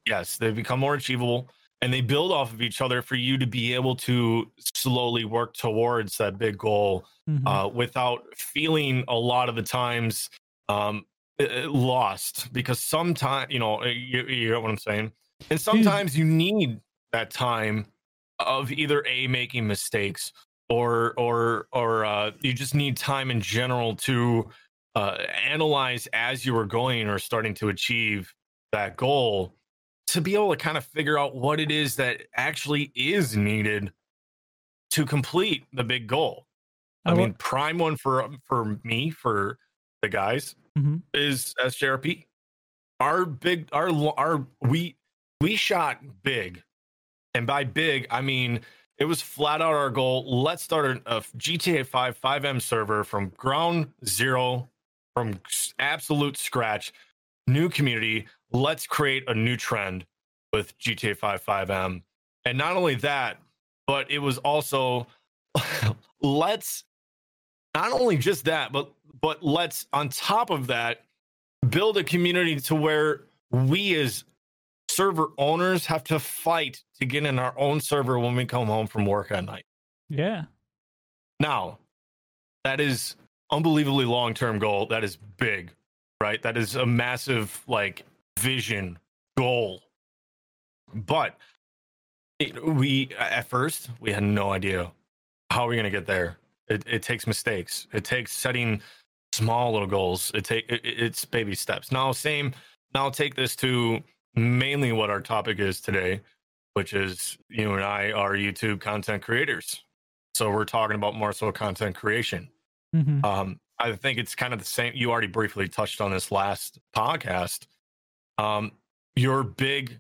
yes 0.06 0.38
they 0.38 0.52
become 0.52 0.80
more 0.80 0.96
achievable 0.96 1.50
and 1.82 1.94
they 1.94 2.02
build 2.02 2.32
off 2.32 2.54
of 2.54 2.62
each 2.62 2.82
other 2.82 3.02
for 3.02 3.16
you 3.16 3.38
to 3.38 3.46
be 3.46 3.74
able 3.74 3.96
to 3.96 4.50
slowly 4.76 5.26
work 5.26 5.54
towards 5.56 6.18
that 6.18 6.38
big 6.38 6.58
goal 6.58 7.06
Mhm. 7.30 7.42
uh, 7.48 7.68
without 7.68 8.24
feeling 8.38 9.04
a 9.08 9.16
lot 9.16 9.50
of 9.50 9.56
the 9.56 9.64
times 9.64 10.30
um, 10.70 11.06
lost 11.40 12.52
because 12.54 12.80
sometimes 12.80 13.52
you 13.52 13.60
know 13.60 13.82
uh, 13.82 13.86
you, 13.88 14.24
you 14.28 14.50
know 14.52 14.62
what 14.62 14.72
i'm 14.72 14.78
saying 14.78 15.12
and 15.50 15.60
sometimes 15.60 16.18
you 16.18 16.24
need 16.24 16.80
that 17.12 17.30
time 17.30 17.86
of 18.40 18.72
either 18.72 19.04
a 19.08 19.28
making 19.28 19.68
mistakes 19.68 20.32
or 20.70 21.14
or 21.18 21.68
or 21.72 22.06
uh, 22.06 22.32
you 22.42 22.54
just 22.54 22.76
need 22.76 22.98
time 22.98 23.30
in 23.32 23.42
general 23.42 23.96
to 23.96 24.50
uh, 24.96 25.18
analyze 25.46 26.08
as 26.14 26.46
you 26.46 26.58
are 26.58 26.66
going 26.66 27.08
or 27.08 27.20
starting 27.20 27.54
to 27.54 27.70
achieve 27.70 28.34
that 28.72 28.98
goal 28.98 29.54
to 30.08 30.22
be 30.22 30.34
able 30.34 30.52
to 30.52 30.58
kind 30.58 30.78
of 30.78 30.86
figure 30.86 31.18
out 31.18 31.36
what 31.36 31.60
it 31.60 31.72
is 31.72 31.96
that 31.98 32.22
actually 32.36 32.92
is 32.96 33.36
needed 33.36 33.92
to 34.92 35.06
complete 35.06 35.66
the 35.74 35.84
big 35.84 36.08
goal. 36.08 36.48
I, 37.06 37.12
I 37.12 37.14
mean, 37.16 37.34
prime 37.34 37.78
one 37.78 37.98
for 37.98 38.28
for 38.46 38.80
me 38.84 39.10
for 39.12 39.58
the 40.02 40.10
guys 40.10 40.56
Mhm. 40.78 41.02
is 41.14 41.54
SJRP. 41.60 42.26
Our 43.00 43.26
big 43.26 43.70
our 43.72 43.90
our 44.18 44.48
we 44.62 44.96
we 45.42 45.56
shot 45.56 46.02
big, 46.24 46.64
and 47.34 47.46
by 47.46 47.64
big 47.66 48.08
I 48.10 48.22
mean 48.22 48.62
it 48.98 49.06
was 49.06 49.22
flat 49.22 49.62
out 49.62 49.74
our 49.74 49.90
goal. 49.90 50.44
Let's 50.44 50.64
start 50.64 51.02
a, 51.06 51.22
GTA 51.22 51.86
5 51.86 52.20
FiveM 52.22 52.62
server 52.62 53.04
from 53.04 53.30
ground 53.30 53.92
zero, 54.06 54.70
from 55.14 55.40
absolute 55.80 56.38
scratch, 56.38 56.94
new 57.48 57.70
community. 57.70 58.28
Let's 58.52 58.88
create 58.88 59.24
a 59.28 59.34
new 59.34 59.58
trend 59.58 60.06
with 60.54 60.78
GTA 60.80 61.18
5 61.18 61.44
FiveM. 61.44 62.04
And 62.46 62.58
not 62.58 62.76
only 62.76 62.96
that, 62.96 63.38
but 63.88 64.10
it 64.10 64.20
was 64.20 64.38
also 64.40 65.08
let's 66.22 66.86
not 67.74 67.92
only 67.92 68.18
just 68.18 68.46
that, 68.46 68.72
but 68.72 68.92
but 69.22 69.44
let's 69.44 69.88
on 69.92 70.10
top 70.10 70.50
of 70.50 70.68
that 70.68 71.02
build 71.70 71.98
a 71.98 72.04
community 72.04 72.60
to 72.60 72.76
where 72.76 73.22
we 73.52 73.96
as 73.96 74.24
server 74.96 75.28
owners 75.38 75.86
have 75.88 76.04
to 76.06 76.20
fight 76.20 76.84
to 77.00 77.06
get 77.06 77.26
in 77.26 77.38
our 77.40 77.54
own 77.58 77.80
server 77.82 78.18
when 78.20 78.36
we 78.36 78.46
come 78.46 78.68
home 78.68 78.88
from 78.88 79.06
work 79.06 79.32
at 79.32 79.44
night. 79.46 79.66
Yeah. 80.10 80.44
Now, 81.40 81.80
that 82.64 82.80
is 82.80 83.16
unbelievably 83.52 84.06
long 84.06 84.34
term 84.34 84.60
goal. 84.60 84.86
That 84.88 85.04
is 85.04 85.18
big, 85.38 85.72
right? 86.22 86.42
That 86.42 86.58
is 86.58 86.76
a 86.76 86.86
massive 86.86 87.62
like 87.68 88.04
vision 88.40 88.98
goal. 89.38 89.82
But 90.94 91.38
it, 92.40 92.64
we 92.66 93.10
at 93.20 93.48
first 93.48 93.90
we 94.00 94.12
had 94.12 94.24
no 94.24 94.52
idea 94.52 94.92
how 95.52 95.68
we're 95.68 95.76
gonna 95.76 95.90
get 95.90 96.06
there. 96.06 96.38
It, 96.68 96.84
it 96.88 97.04
takes 97.04 97.28
mistakes. 97.28 97.88
It 97.94 98.04
takes 98.04 98.32
setting 98.32 98.82
small 99.34 99.74
little 99.74 99.88
goals. 99.88 100.32
It 100.34 100.46
take 100.46 100.66
it, 100.72 100.84
it- 100.86 101.00
it's 101.04 101.26
baby 101.26 101.54
steps. 101.56 101.92
Now, 101.92 102.12
same. 102.12 102.54
Now, 102.94 103.10
take 103.10 103.36
this 103.36 103.56
to 103.58 104.02
mainly 104.36 104.92
what 104.92 105.10
our 105.10 105.22
topic 105.22 105.60
is 105.60 105.82
today, 105.82 106.22
which 106.74 106.94
is 106.94 107.38
you 107.50 107.74
and 107.74 107.84
I 107.84 108.12
are 108.12 108.34
YouTube 108.34 108.82
content 108.82 109.24
creators. 109.24 109.84
So 110.34 110.52
we're 110.52 110.66
talking 110.66 110.96
about 110.96 111.16
more 111.16 111.32
so 111.34 111.52
content 111.52 111.96
creation. 111.96 112.50
hmm 112.94 113.24
Um, 113.26 113.60
I 113.80 113.94
think 113.94 114.18
it's 114.18 114.36
kind 114.36 114.54
of 114.54 114.60
the 114.60 114.66
same. 114.66 114.94
You 114.96 115.12
already 115.12 115.28
briefly 115.28 115.68
touched 115.68 116.00
on 116.00 116.12
this 116.12 116.32
last 116.32 116.80
podcast. 116.96 117.68
Um, 118.38 118.72
your 119.16 119.44
big, 119.44 120.00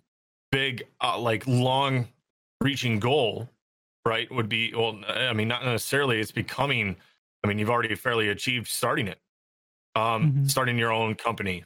big, 0.51 0.87
uh, 1.01 1.19
like 1.19 1.45
long 1.47 2.07
reaching 2.61 2.99
goal, 2.99 3.49
right, 4.05 4.31
would 4.31 4.47
be, 4.49 4.73
well, 4.73 5.01
I 5.07 5.33
mean, 5.33 5.47
not 5.49 5.65
necessarily 5.65 6.19
it's 6.19 6.31
becoming, 6.31 6.95
I 7.43 7.47
mean, 7.47 7.59
you've 7.59 7.69
already 7.69 7.93
fairly 7.95 8.29
achieved 8.29 8.67
starting 8.67 9.07
it, 9.07 9.19
um, 9.95 10.33
Mhm. 10.33 10.49
starting 10.51 10.77
your 10.77 10.91
own 10.91 11.15
company, 11.15 11.65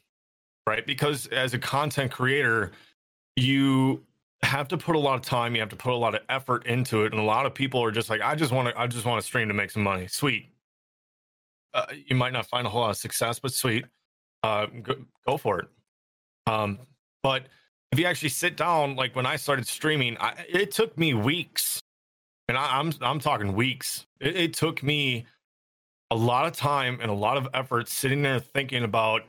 right? 0.69 0.85
Because 0.85 1.27
as 1.27 1.53
a 1.53 1.59
content 1.59 2.11
creator, 2.11 2.71
you 3.35 4.03
have 4.43 4.67
to 4.69 4.77
put 4.77 4.95
a 4.95 4.99
lot 4.99 5.15
of 5.15 5.21
time, 5.21 5.55
you 5.55 5.61
have 5.61 5.69
to 5.69 5.75
put 5.75 5.91
a 5.91 5.95
lot 5.95 6.15
of 6.15 6.21
effort 6.29 6.65
into 6.65 7.03
it. 7.03 7.11
And 7.11 7.21
a 7.21 7.25
lot 7.25 7.45
of 7.45 7.53
people 7.53 7.83
are 7.83 7.91
just 7.91 8.09
like, 8.09 8.21
I 8.21 8.35
just 8.35 8.53
want 8.53 8.69
to, 8.69 8.79
I 8.79 8.87
just 8.87 9.05
want 9.05 9.21
to 9.21 9.25
stream 9.25 9.47
to 9.49 9.53
make 9.53 9.71
some 9.71 9.83
money. 9.83 10.07
Sweet 10.07 10.49
uh, 11.73 11.85
you 12.07 12.15
might 12.15 12.33
not 12.33 12.45
find 12.45 12.65
a 12.65 12.69
whole 12.69 12.81
lot 12.81 12.89
of 12.89 12.97
success, 12.97 13.39
but 13.39 13.53
sweet, 13.53 13.85
uh, 14.43 14.67
go, 14.81 14.95
go 15.27 15.37
for 15.37 15.59
it. 15.59 15.67
Um, 16.47 16.79
but 17.21 17.43
if 17.91 17.99
you 17.99 18.05
actually 18.05 18.29
sit 18.29 18.57
down, 18.57 18.95
like 18.95 19.15
when 19.15 19.25
I 19.25 19.35
started 19.35 19.67
streaming, 19.67 20.17
I, 20.19 20.33
it 20.47 20.71
took 20.71 20.97
me 20.97 21.13
weeks, 21.13 21.81
and 22.47 22.57
I, 22.57 22.79
I'm 22.79 22.93
I'm 23.01 23.19
talking 23.19 23.53
weeks. 23.53 24.05
It, 24.19 24.35
it 24.35 24.53
took 24.53 24.81
me 24.81 25.25
a 26.11 26.15
lot 26.15 26.47
of 26.47 26.53
time 26.53 26.99
and 27.01 27.11
a 27.11 27.13
lot 27.13 27.37
of 27.37 27.47
effort 27.53 27.87
sitting 27.87 28.23
there 28.23 28.39
thinking 28.39 28.83
about, 28.83 29.23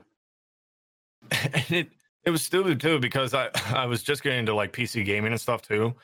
and 1.30 1.70
it 1.70 1.88
it 2.24 2.30
was 2.30 2.42
stupid 2.42 2.80
too 2.80 2.98
because 2.98 3.34
I 3.34 3.50
I 3.74 3.86
was 3.86 4.02
just 4.02 4.22
getting 4.22 4.40
into 4.40 4.54
like 4.54 4.72
PC 4.72 5.04
gaming 5.04 5.32
and 5.32 5.40
stuff 5.40 5.62
too. 5.62 5.94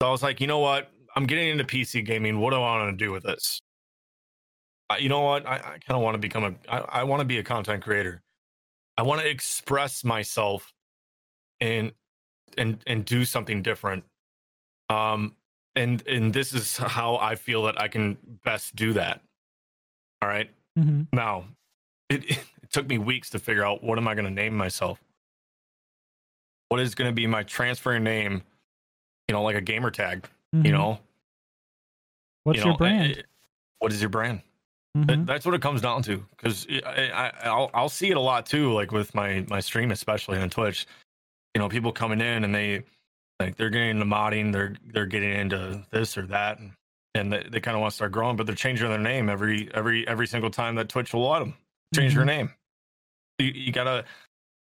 So 0.00 0.08
I 0.08 0.10
was 0.10 0.22
like, 0.22 0.40
you 0.40 0.46
know 0.46 0.58
what? 0.58 0.90
I'm 1.14 1.26
getting 1.26 1.48
into 1.48 1.64
PC 1.64 2.04
gaming. 2.04 2.40
What 2.40 2.50
do 2.50 2.56
I 2.56 2.60
want 2.60 2.98
to 2.98 3.04
do 3.04 3.12
with 3.12 3.22
this? 3.22 3.60
Uh, 4.90 4.96
you 4.98 5.08
know 5.08 5.20
what? 5.22 5.46
I, 5.46 5.54
I 5.54 5.60
kind 5.60 5.96
of 5.96 6.00
want 6.00 6.14
to 6.14 6.18
become 6.18 6.44
a. 6.44 6.54
I, 6.72 7.00
I 7.00 7.04
want 7.04 7.20
to 7.20 7.24
be 7.24 7.38
a 7.38 7.42
content 7.42 7.82
creator. 7.82 8.22
I 8.96 9.02
want 9.02 9.20
to 9.20 9.28
express 9.28 10.04
myself 10.04 10.72
and 11.60 11.92
and 12.56 12.78
and 12.86 13.04
do 13.04 13.24
something 13.24 13.62
different. 13.62 14.04
Um, 14.88 15.34
and 15.74 16.06
and 16.06 16.32
this 16.32 16.54
is 16.54 16.76
how 16.76 17.16
I 17.16 17.34
feel 17.34 17.62
that 17.64 17.80
I 17.80 17.88
can 17.88 18.16
best 18.44 18.76
do 18.76 18.92
that. 18.94 19.20
All 20.22 20.28
right. 20.28 20.50
hmm 20.76 21.02
Now, 21.12 21.44
it, 22.08 22.30
it 22.30 22.38
took 22.76 22.86
me 22.88 22.98
weeks 22.98 23.30
to 23.30 23.38
figure 23.38 23.64
out 23.64 23.82
what 23.82 23.96
am 23.98 24.06
I 24.06 24.14
going 24.14 24.26
to 24.26 24.30
name 24.30 24.54
myself. 24.56 25.00
what 26.68 26.80
is 26.80 26.94
going 26.96 27.08
to 27.08 27.14
be 27.14 27.26
my 27.28 27.42
transfer 27.44 27.96
name? 27.98 28.42
You 29.28 29.32
know, 29.34 29.42
like 29.42 29.54
a 29.56 29.60
gamer 29.60 29.90
tag. 29.90 30.28
Mhm. 30.54 30.66
You 30.66 30.72
know, 30.72 30.98
What's 32.44 32.58
you 32.58 32.64
your 32.64 32.72
know, 32.74 32.76
brand? 32.78 33.16
eh, 33.18 33.22
what 33.78 33.92
is 33.92 34.00
your 34.00 34.10
brand? 34.10 34.42
That- 34.94 35.18
Mhm. 35.20 35.26
That's 35.26 35.44
what 35.46 35.54
it 35.54 35.62
comes 35.62 35.80
down 35.80 36.02
to. 36.02 36.24
Because 36.36 36.66
I, 36.84 37.10
I, 37.14 37.28
I'll 37.44 37.70
I'll 37.74 37.88
see 37.88 38.10
it 38.10 38.16
a 38.16 38.20
lot 38.20 38.46
too, 38.46 38.72
like 38.72 38.90
with 38.92 39.14
my 39.14 39.44
my 39.48 39.60
stream, 39.60 39.90
especially 39.90 40.38
on 40.38 40.50
Twitch. 40.50 40.86
You 41.54 41.60
know, 41.60 41.68
people 41.68 41.92
coming 41.92 42.20
in 42.20 42.44
and 42.44 42.54
they 42.54 42.82
like 43.40 43.56
they're 43.56 43.70
getting 43.70 43.90
into 43.90 44.04
modding, 44.06 44.52
they're 44.52 44.74
they're 44.92 45.06
getting 45.06 45.32
into 45.32 45.84
this 45.90 46.16
or 46.18 46.26
that, 46.28 46.58
and, 46.58 46.72
and 47.14 47.32
they, 47.32 47.42
they 47.48 47.60
kind 47.60 47.76
of 47.76 47.80
want 47.80 47.92
to 47.92 47.96
start 47.96 48.10
growing, 48.12 48.36
but 48.36 48.46
they're 48.46 48.54
changing 48.56 48.88
their 48.88 48.98
name 48.98 49.28
every 49.28 49.70
every 49.74 50.06
every 50.08 50.26
single 50.26 50.50
time 50.50 50.74
that 50.76 50.88
Twitch 50.88 51.12
will 51.14 51.28
let 51.30 51.40
them 51.40 51.54
change 51.94 52.14
their 52.14 52.24
Mhm. 52.24 52.26
name. 52.26 52.54
You, 53.38 53.46
you 53.46 53.72
gotta, 53.72 54.04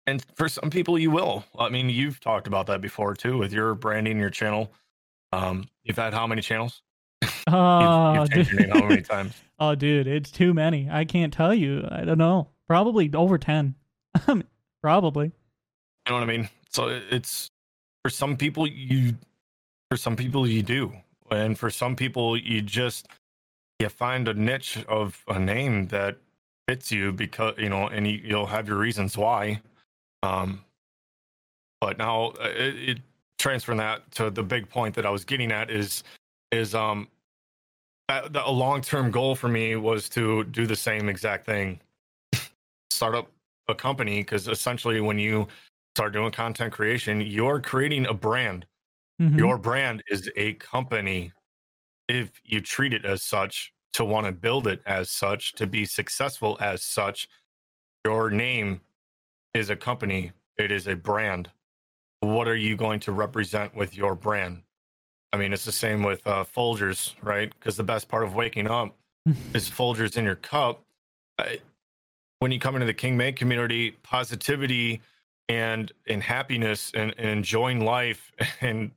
and 0.08 0.24
for 0.36 0.50
some 0.50 0.70
people, 0.70 1.00
you 1.00 1.12
will. 1.12 1.44
I 1.58 1.70
mean, 1.70 1.90
you've 1.90 2.20
talked 2.20 2.48
about 2.48 2.68
that 2.68 2.82
before 2.82 3.14
too 3.14 3.38
with 3.38 3.54
your 3.54 3.76
branding, 3.76 4.20
your 4.20 4.30
channel. 4.30 4.72
Um, 5.32 5.68
you've 5.84 5.98
had 5.98 6.14
how 6.14 6.28
many 6.28 6.42
channels? 6.42 6.82
Oh, 7.48 8.28
you've 8.36 8.52
your 8.52 8.62
name 8.62 8.70
how 8.72 8.88
many 8.88 9.02
times? 9.02 9.34
oh, 9.60 9.76
dude, 9.76 10.08
it's 10.08 10.32
too 10.32 10.54
many. 10.54 10.90
I 10.90 11.06
can't 11.06 11.34
tell 11.34 11.54
you. 11.54 11.88
I 11.90 12.04
don't 12.04 12.18
know. 12.18 12.50
Probably 12.68 13.12
over 13.14 13.38
ten. 13.38 13.76
Probably. 14.82 15.26
You 15.26 15.32
know 16.10 16.16
what 16.16 16.24
I 16.24 16.26
mean? 16.26 16.50
So 16.70 16.88
it's 17.10 17.50
for 18.04 18.10
some 18.10 18.36
people 18.36 18.68
you 18.68 19.16
for 19.90 19.98
some 19.98 20.16
people 20.16 20.48
you 20.48 20.64
do. 20.64 20.94
And 21.30 21.58
for 21.58 21.70
some 21.70 21.96
people 21.96 22.38
you 22.38 22.62
just 22.62 23.08
you 23.80 23.90
find 23.90 24.28
a 24.28 24.34
niche 24.34 24.84
of 24.88 25.24
a 25.28 25.40
name 25.40 25.88
that 25.88 26.18
fits 26.72 26.92
you 26.92 27.12
because 27.12 27.54
you 27.58 27.68
know 27.68 27.88
and 27.88 28.08
you, 28.08 28.22
you'll 28.24 28.46
have 28.46 28.66
your 28.68 28.78
reasons 28.78 29.18
why. 29.18 29.62
Um 30.24 30.64
but 31.82 31.98
now 31.98 32.28
uh, 32.40 32.54
it, 32.56 32.90
it 32.90 33.00
transferring 33.38 33.80
that 33.80 34.10
to 34.12 34.30
the 34.30 34.44
big 34.44 34.70
point 34.70 34.96
that 34.96 35.06
I 35.06 35.10
was 35.10 35.26
getting 35.26 35.52
at 35.52 35.70
is 35.70 36.04
is 36.52 36.74
um 36.74 37.10
a, 38.08 38.30
a 38.46 38.52
long 38.52 38.82
term 38.82 39.12
goal 39.12 39.36
for 39.36 39.50
me 39.50 39.76
was 39.76 40.08
to 40.10 40.46
do 40.46 40.66
the 40.66 40.76
same 40.76 41.10
exact 41.10 41.46
thing 41.46 41.80
start 42.90 43.16
up 43.16 43.28
a 43.68 43.76
company 43.76 44.22
because 44.22 44.48
essentially 44.48 45.02
when 45.02 45.18
you 45.20 45.48
start 45.96 46.14
doing 46.14 46.32
content 46.32 46.72
creation 46.72 47.20
you're 47.20 47.60
creating 47.60 48.06
a 48.06 48.14
brand 48.14 48.66
Mhm. 49.22 49.38
your 49.38 49.58
brand 49.58 50.02
is 50.08 50.30
a 50.36 50.54
company 50.54 51.32
if 52.08 52.42
you 52.44 52.62
treat 52.62 52.94
it 52.94 53.06
as 53.06 53.24
such 53.24 53.74
to 53.94 54.06
want 54.06 54.26
to 54.26 54.32
build 54.32 54.68
it 54.68 54.82
as 54.86 55.10
such 55.10 55.54
to 55.54 55.68
be 55.68 55.86
successful 55.86 56.58
as 56.60 56.84
such. 56.84 57.28
Your 58.06 58.30
name 58.30 58.82
is 59.54 59.70
a 59.70 59.76
company 59.76 60.32
it 60.58 60.72
is 60.72 60.88
a 60.88 60.96
brand. 60.96 61.50
What 62.20 62.48
are 62.48 62.56
you 62.56 62.76
going 62.76 63.00
to 63.02 63.12
represent 63.12 63.76
with 63.76 63.96
your 63.96 64.16
brand? 64.16 64.62
I 65.34 65.38
mean 65.38 65.54
it's 65.54 65.66
the 65.66 65.72
same 65.72 66.04
with 66.04 66.26
uh, 66.28 66.44
folgers 66.44 67.16
right? 67.22 67.52
Because 67.58 67.78
the 67.78 67.84
best 67.84 68.08
part 68.08 68.24
of 68.24 68.36
waking 68.36 68.68
up 68.68 68.96
is 69.54 69.70
folgers 69.70 70.18
in 70.18 70.26
your 70.26 70.36
cup. 70.36 70.84
I, 71.38 71.60
when 72.40 72.52
you 72.52 72.60
come 72.60 72.76
into 72.76 72.88
the 72.88 72.94
king 72.94 73.16
may 73.16 73.32
community 73.32 73.92
positivity 74.04 75.02
and 75.48 75.92
and 76.08 76.24
happiness 76.24 76.92
and, 76.94 77.14
and 77.18 77.30
enjoying 77.30 77.86
life 77.86 78.32
and 78.62 78.92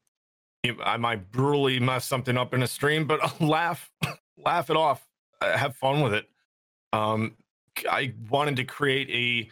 i 0.83 0.97
might 0.97 1.31
brutally 1.31 1.79
mess 1.79 2.07
something 2.07 2.39
up 2.39 2.55
in 2.55 2.63
a 2.63 2.67
stream 2.67 3.07
but 3.07 3.21
I'll 3.23 3.47
laugh 3.47 3.91
laugh 4.39 4.71
it 4.71 4.77
off 4.77 5.07
uh, 5.41 5.57
have 5.57 5.77
fun 5.77 6.01
with 6.03 6.15
it 6.15 6.29
um 6.93 7.37
i 7.91 8.13
wanted 8.31 8.57
to 8.57 8.65
create 8.65 9.11
a 9.11 9.51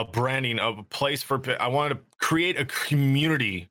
a 0.00 0.04
branding 0.04 0.58
of 0.58 0.78
a 0.78 0.82
place 0.82 1.22
for 1.22 1.40
i 1.60 1.68
wanted 1.68 1.94
to 1.94 2.00
create 2.18 2.58
a 2.58 2.64
community 2.66 3.68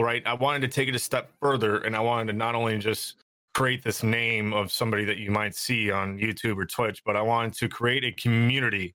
right 0.00 0.26
i 0.26 0.34
wanted 0.34 0.60
to 0.60 0.68
take 0.68 0.88
it 0.88 0.94
a 0.94 0.98
step 0.98 1.30
further 1.40 1.78
and 1.78 1.94
i 1.96 2.00
wanted 2.00 2.32
to 2.32 2.36
not 2.36 2.54
only 2.54 2.76
just 2.78 3.22
create 3.54 3.84
this 3.84 4.02
name 4.02 4.52
of 4.54 4.72
somebody 4.72 5.04
that 5.04 5.18
you 5.18 5.30
might 5.30 5.54
see 5.54 5.90
on 5.90 6.18
youtube 6.18 6.56
or 6.56 6.64
twitch 6.66 7.02
but 7.04 7.16
i 7.16 7.22
wanted 7.22 7.52
to 7.52 7.68
create 7.68 8.04
a 8.04 8.12
community 8.12 8.94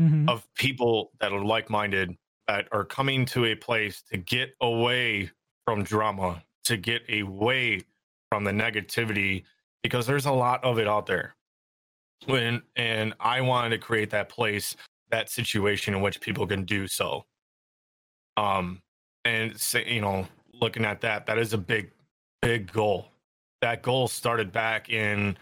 Mhm. 0.00 0.30
of 0.30 0.46
people 0.54 1.10
that 1.20 1.32
are 1.32 1.44
like-minded 1.44 2.16
that 2.46 2.68
are 2.70 2.84
coming 2.84 3.24
to 3.26 3.46
a 3.46 3.56
place 3.56 4.00
to 4.02 4.16
get 4.16 4.54
away 4.60 5.28
from 5.64 5.82
drama 5.82 6.44
to 6.64 6.76
get 6.76 7.02
away 7.10 7.82
from 8.30 8.44
the 8.44 8.52
negativity 8.52 9.44
because 9.82 10.06
there's 10.06 10.26
a 10.26 10.32
lot 10.32 10.62
of 10.64 10.78
it 10.78 10.88
out 10.88 11.06
there 11.06 11.34
when 12.26 12.62
and 12.76 13.14
i 13.20 13.40
wanted 13.40 13.70
to 13.70 13.78
create 13.78 14.10
that 14.10 14.28
place 14.28 14.76
that 15.10 15.30
situation 15.30 15.94
in 15.94 16.00
which 16.00 16.20
people 16.20 16.46
can 16.46 16.64
do 16.64 16.86
so 16.86 17.24
um 18.36 18.80
and 19.24 19.58
say 19.58 19.84
you 19.88 20.00
know 20.00 20.26
looking 20.52 20.84
at 20.84 21.00
that 21.00 21.26
that 21.26 21.38
is 21.38 21.52
a 21.52 21.58
big 21.58 21.90
big 22.42 22.70
goal 22.72 23.08
that 23.60 23.82
goal 23.82 24.08
started 24.08 24.52
back 24.52 24.88
in 24.88 25.36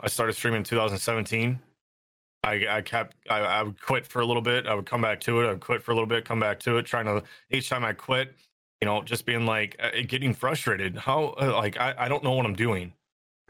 i 0.00 0.08
started 0.08 0.34
streaming 0.34 0.58
in 0.58 0.64
2017 0.64 1.58
I, 2.44 2.66
I 2.68 2.82
kept 2.82 3.16
I, 3.30 3.40
I 3.40 3.62
would 3.62 3.80
quit 3.80 4.06
for 4.06 4.20
a 4.20 4.26
little 4.26 4.42
bit. 4.42 4.66
I 4.66 4.74
would 4.74 4.86
come 4.86 5.00
back 5.00 5.20
to 5.20 5.40
it. 5.40 5.46
I 5.46 5.50
would 5.50 5.60
quit 5.60 5.82
for 5.82 5.92
a 5.92 5.94
little 5.94 6.06
bit, 6.06 6.24
come 6.24 6.40
back 6.40 6.60
to 6.60 6.76
it. 6.76 6.84
Trying 6.84 7.06
to 7.06 7.22
each 7.50 7.70
time 7.70 7.84
I 7.84 7.94
quit, 7.94 8.34
you 8.80 8.86
know, 8.86 9.02
just 9.02 9.24
being 9.24 9.46
like 9.46 9.76
uh, 9.80 9.90
getting 10.06 10.34
frustrated. 10.34 10.96
How 10.96 11.34
uh, 11.40 11.52
like 11.54 11.80
I, 11.80 11.94
I 11.96 12.08
don't 12.08 12.22
know 12.22 12.32
what 12.32 12.44
I'm 12.44 12.54
doing, 12.54 12.92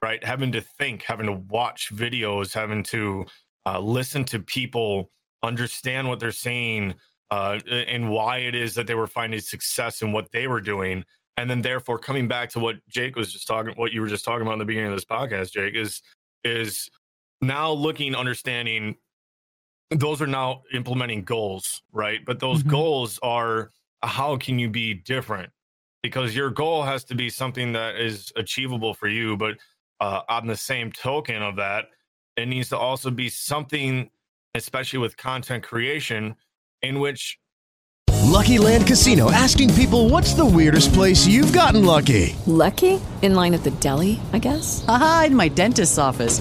right? 0.03 0.23
Having 0.25 0.53
to 0.53 0.61
think, 0.61 1.03
having 1.03 1.27
to 1.27 1.33
watch 1.33 1.91
videos, 1.95 2.53
having 2.53 2.83
to 2.85 3.25
uh, 3.67 3.79
listen 3.79 4.25
to 4.25 4.39
people, 4.41 5.11
understand 5.43 6.09
what 6.09 6.21
they're 6.21 6.31
saying, 6.33 6.95
uh, 7.31 7.59
and 7.71 8.11
why 8.11 8.39
it 8.39 8.55
is 8.55 8.75
that 8.75 8.87
they 8.87 8.95
were 8.95 9.07
finding 9.07 9.41
success 9.41 10.03
in 10.03 10.13
what 10.13 10.31
they 10.33 10.47
were 10.47 10.61
doing, 10.61 11.05
and 11.37 11.49
then 11.51 11.63
therefore 11.63 11.99
coming 11.99 12.29
back 12.29 12.51
to 12.51 12.61
what 12.61 12.77
Jake 12.89 13.17
was 13.17 13.33
just 13.33 13.47
talking, 13.47 13.75
what 13.77 13.93
you 13.93 14.01
were 14.01 14.09
just 14.09 14.25
talking 14.25 14.43
about 14.43 14.53
in 14.55 14.59
the 14.59 14.65
beginning 14.65 14.91
of 14.91 14.97
this 14.97 15.05
podcast, 15.05 15.53
Jake, 15.53 15.75
is 15.75 16.03
is 16.45 16.91
now 17.41 17.71
looking 17.71 18.15
understanding 18.15 18.97
those 19.91 20.21
are 20.21 20.27
now 20.27 20.63
implementing 20.73 21.23
goals 21.25 21.83
right 21.93 22.25
but 22.25 22.39
those 22.41 22.63
Mhm. 22.63 22.69
goals 22.71 23.19
are 23.23 23.71
how 24.03 24.37
can 24.37 24.59
you 24.59 24.69
be 24.69 24.95
different 24.95 25.51
because 26.03 26.35
your 26.35 26.51
goal 26.51 26.83
has 26.83 27.05
to 27.05 27.15
be 27.15 27.31
something 27.31 27.73
that 27.73 27.97
is 27.97 28.33
achievable 28.37 28.93
for 28.95 29.09
you 29.09 29.37
but 29.37 29.57
uh, 30.01 30.21
on 30.29 30.47
the 30.47 30.57
same 30.57 30.93
token 30.93 31.43
of 31.43 31.57
that 31.57 31.87
it 32.37 32.47
needs 32.47 32.69
to 32.69 32.79
also 32.79 33.11
be 33.11 33.29
something 33.29 34.11
especially 34.55 34.99
with 34.99 35.17
content 35.17 35.63
creation 35.63 36.35
in 36.83 37.01
which 37.01 37.39
Lucky 38.23 38.59
Land 38.59 38.87
Casino 38.87 39.31
asking 39.31 39.73
people 39.75 40.09
what's 40.09 40.35
the 40.35 40.45
weirdest 40.45 40.93
place 40.93 41.27
you've 41.27 41.53
gotten 41.53 41.85
lucky? 41.85 42.35
Lucky? 42.47 43.01
In 43.23 43.35
line 43.35 43.55
at 43.55 43.63
the 43.65 43.71
deli, 43.71 44.19
I 44.33 44.39
guess? 44.39 44.85
Aha, 44.89 45.25
in 45.27 45.37
my 45.37 45.49
dentist's 45.49 45.99
office. 45.99 46.41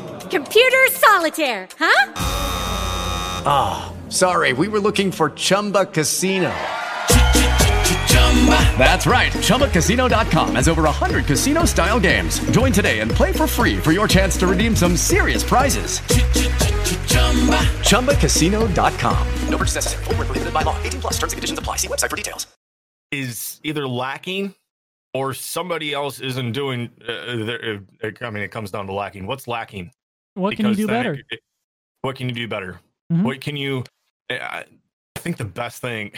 Computer 0.31 0.87
solitaire, 0.91 1.67
huh? 1.77 2.13
Ah, 3.45 3.93
sorry, 4.09 4.53
we 4.53 4.67
were 4.69 4.79
looking 4.79 5.11
for 5.11 5.31
Chumba 5.31 5.85
Casino. 5.85 6.51
That's 8.77 9.05
right. 9.05 9.31
ChumbaCasino.com 9.33 10.55
has 10.55 10.67
over 10.67 10.83
100 10.83 11.25
casino 11.25 11.65
style 11.65 11.99
games. 11.99 12.39
Join 12.51 12.71
today 12.71 13.01
and 13.01 13.11
play 13.11 13.31
for 13.33 13.45
free 13.45 13.77
for 13.77 13.91
your 13.91 14.07
chance 14.07 14.35
to 14.37 14.47
redeem 14.47 14.75
some 14.75 14.97
serious 14.97 15.43
prizes. 15.43 15.99
ChumbaCasino.com. 17.89 19.27
No 19.49 19.57
purchase 19.57 19.75
necessary. 19.75 20.03
Void 20.05 20.17
where 20.17 20.25
prohibited 20.25 20.53
by 20.53 20.63
law. 20.63 20.81
18 20.81 21.01
plus. 21.01 21.13
Terms 21.19 21.33
and 21.33 21.37
conditions 21.37 21.59
apply. 21.59 21.75
See 21.75 21.87
website 21.87 22.09
for 22.09 22.15
details. 22.15 22.47
is 23.11 23.59
either 23.63 23.85
lacking 23.87 24.55
or 25.13 25.33
somebody 25.33 25.93
else 25.93 26.21
isn't 26.21 26.53
doing 26.53 26.89
uh, 27.05 27.11
uh, 27.11 28.11
i 28.21 28.29
mean 28.29 28.41
it 28.43 28.51
comes 28.51 28.71
down 28.71 28.87
to 28.87 28.93
lacking 28.93 29.27
what's 29.27 29.45
lacking 29.45 29.91
What 30.35 30.55
can 30.55 30.67
you 30.67 30.75
do 30.75 30.87
better? 30.87 31.13
it- 31.13 31.25
it- 31.29 31.39
what 32.01 32.15
can 32.15 32.27
you 32.29 32.35
do 32.35 32.47
better 32.47 32.79
Mhm. 33.11 33.23
what 33.23 33.41
can 33.41 33.55
you 33.57 33.83
I 34.29 34.65
I 35.15 35.19
think 35.19 35.37
the 35.37 35.45
best 35.45 35.81
thing 35.81 36.11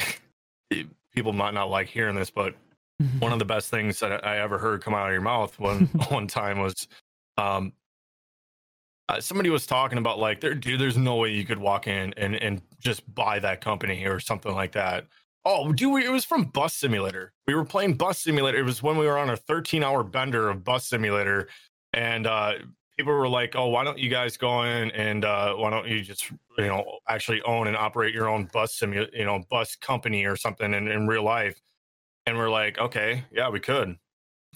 people 1.14 1.34
might 1.34 1.54
not 1.54 1.70
like 1.70 1.88
hearing 1.88 2.16
this 2.16 2.30
but 2.30 2.56
one 3.20 3.34
of 3.34 3.40
the 3.40 3.46
best 3.46 3.70
things 3.70 4.00
that 4.00 4.26
i 4.26 4.40
ever 4.40 4.58
heard 4.58 4.82
come 4.82 4.94
out 4.94 5.08
of 5.08 5.12
your 5.12 5.22
mouth 5.22 5.60
one 5.60 5.86
one 6.10 6.28
time 6.28 6.60
was 6.60 6.88
um 7.38 7.74
uh, 9.10 9.20
somebody 9.20 9.50
was 9.50 9.66
talking 9.68 9.98
about 9.98 10.20
like 10.20 10.40
there 10.40 10.56
dude 10.56 10.80
there's 10.80 10.98
no 10.98 11.18
way 11.18 11.30
you 11.32 11.44
could 11.46 11.58
walk 11.60 11.88
in 11.88 12.14
and 12.16 12.36
and 12.36 12.62
just 12.80 13.02
buy 13.14 13.40
that 13.40 13.60
company 13.60 14.06
or 14.06 14.20
something 14.20 14.54
like 14.54 14.72
that 14.72 15.06
Oh, 15.46 15.74
dude, 15.74 16.04
it 16.06 16.10
was 16.10 16.24
from 16.24 16.46
Bus 16.46 16.74
Simulator. 16.74 17.34
We 17.48 17.54
were 17.54 17.66
playing 17.66 17.96
Bus 17.96 18.18
Simulator. 18.20 18.58
It 18.58 18.64
was 18.64 18.82
when 18.82 18.96
we 18.98 19.06
were 19.06 19.18
on 19.18 19.30
a 19.30 19.36
13 19.36 19.84
hour 19.84 20.02
bender 20.02 20.48
of 20.50 20.64
Bus 20.64 20.88
Simulator, 20.88 21.50
and 21.92 22.26
uh, 22.26 22.54
people 23.04 23.14
were 23.14 23.28
like, 23.28 23.54
"Oh, 23.56 23.68
why 23.68 23.84
don't 23.84 24.00
you 24.00 24.10
guys 24.10 24.38
go 24.38 24.64
in 24.64 24.90
and 24.92 25.26
uh, 25.26 25.56
why 25.56 25.70
don't 25.70 25.88
you 25.88 26.02
just 26.02 26.32
you 26.58 26.68
know 26.68 27.00
actually 27.10 27.42
own 27.42 27.68
and 27.68 27.76
operate 27.76 28.14
your 28.14 28.30
own 28.30 28.50
bus 28.54 28.80
simu- 28.80 29.14
you 29.14 29.26
know 29.26 29.44
bus 29.50 29.76
company 29.76 30.26
or 30.26 30.38
something 30.38 30.74
in, 30.74 30.88
in 30.88 31.06
real 31.06 31.24
life?" 31.24 31.60
And 32.26 32.38
we're 32.38 32.50
like, 32.50 32.78
"Okay, 32.80 33.26
yeah, 33.32 33.50
we 33.50 33.60
could." 33.60 33.98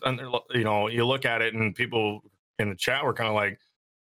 And 0.04 0.22
you 0.54 0.64
know, 0.64 0.88
you 0.88 1.06
look 1.06 1.26
at 1.26 1.42
it, 1.42 1.54
and 1.56 1.76
people 1.76 2.22
in 2.58 2.70
the 2.70 2.76
chat 2.76 3.04
were 3.04 3.14
kind 3.14 3.28
of 3.28 3.36
like, 3.36 3.60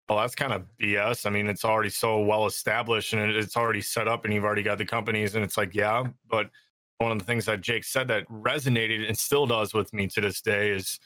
well, 0.09 0.19
that's 0.19 0.35
kind 0.35 0.51
of 0.51 0.65
BS. 0.81 1.25
I 1.25 1.29
mean, 1.29 1.47
it's 1.47 1.63
already 1.63 1.89
so 1.89 2.19
well 2.19 2.45
established 2.45 3.13
and 3.13 3.31
it's 3.31 3.55
already 3.55 3.79
set 3.79 4.09
up 4.09 4.25
and 4.25 4.33
you've 4.33 4.43
already 4.43 4.63
got 4.63 4.77
the 4.77 4.85
companies. 4.85 5.35
And 5.35 5.43
it's 5.43 5.55
like, 5.55 5.73
yeah. 5.73 6.03
But 6.29 6.49
one 6.97 7.13
of 7.13 7.19
the 7.19 7.23
things 7.23 7.45
that 7.45 7.61
Jake 7.61 7.85
said 7.85 8.09
that 8.09 8.27
resonated 8.27 9.07
and 9.07 9.17
still 9.17 9.45
does 9.45 9.73
with 9.73 9.93
me 9.93 10.07
to 10.07 10.19
this 10.19 10.41
day 10.41 10.71
is 10.71 10.99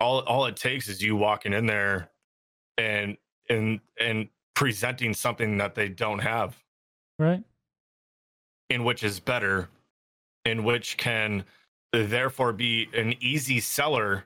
all 0.00 0.20
all 0.20 0.44
it 0.46 0.56
takes 0.56 0.88
is 0.88 1.02
you 1.02 1.16
walking 1.16 1.52
in 1.52 1.66
there 1.66 2.10
and 2.78 3.16
and 3.48 3.80
and 4.00 4.28
presenting 4.54 5.12
something 5.14 5.58
that 5.58 5.74
they 5.74 5.88
don't 5.88 6.20
have, 6.20 6.56
Right. 7.18 7.42
in 8.70 8.84
which 8.84 9.02
is 9.02 9.20
better, 9.20 9.68
in 10.44 10.64
which 10.64 10.96
can 10.96 11.44
therefore 11.92 12.52
be 12.52 12.88
an 12.94 13.14
easy 13.20 13.60
seller, 13.60 14.24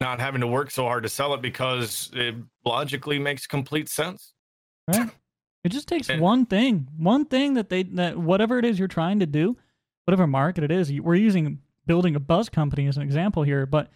not 0.00 0.20
having 0.20 0.40
to 0.42 0.46
work 0.46 0.70
so 0.70 0.84
hard 0.84 1.02
to 1.02 1.08
sell 1.08 1.34
it 1.34 1.42
because 1.42 2.10
it 2.14 2.34
logically 2.64 3.18
makes 3.18 3.46
complete 3.46 3.88
sense. 3.88 4.34
Right. 4.88 5.10
It 5.64 5.70
just 5.72 5.88
takes 5.88 6.08
one 6.08 6.46
thing, 6.46 6.88
one 6.96 7.26
thing 7.26 7.54
that 7.54 7.68
they 7.68 7.82
that 7.82 8.16
whatever 8.16 8.58
it 8.58 8.64
is 8.64 8.78
you're 8.78 8.88
trying 8.88 9.18
to 9.20 9.26
do, 9.26 9.56
whatever 10.06 10.26
market 10.26 10.64
it 10.64 10.70
is. 10.70 10.90
We're 10.92 11.16
using 11.16 11.60
building 11.86 12.16
a 12.16 12.20
buzz 12.20 12.48
company 12.48 12.86
as 12.86 12.96
an 12.96 13.02
example 13.02 13.42
here, 13.42 13.66
but 13.66 13.90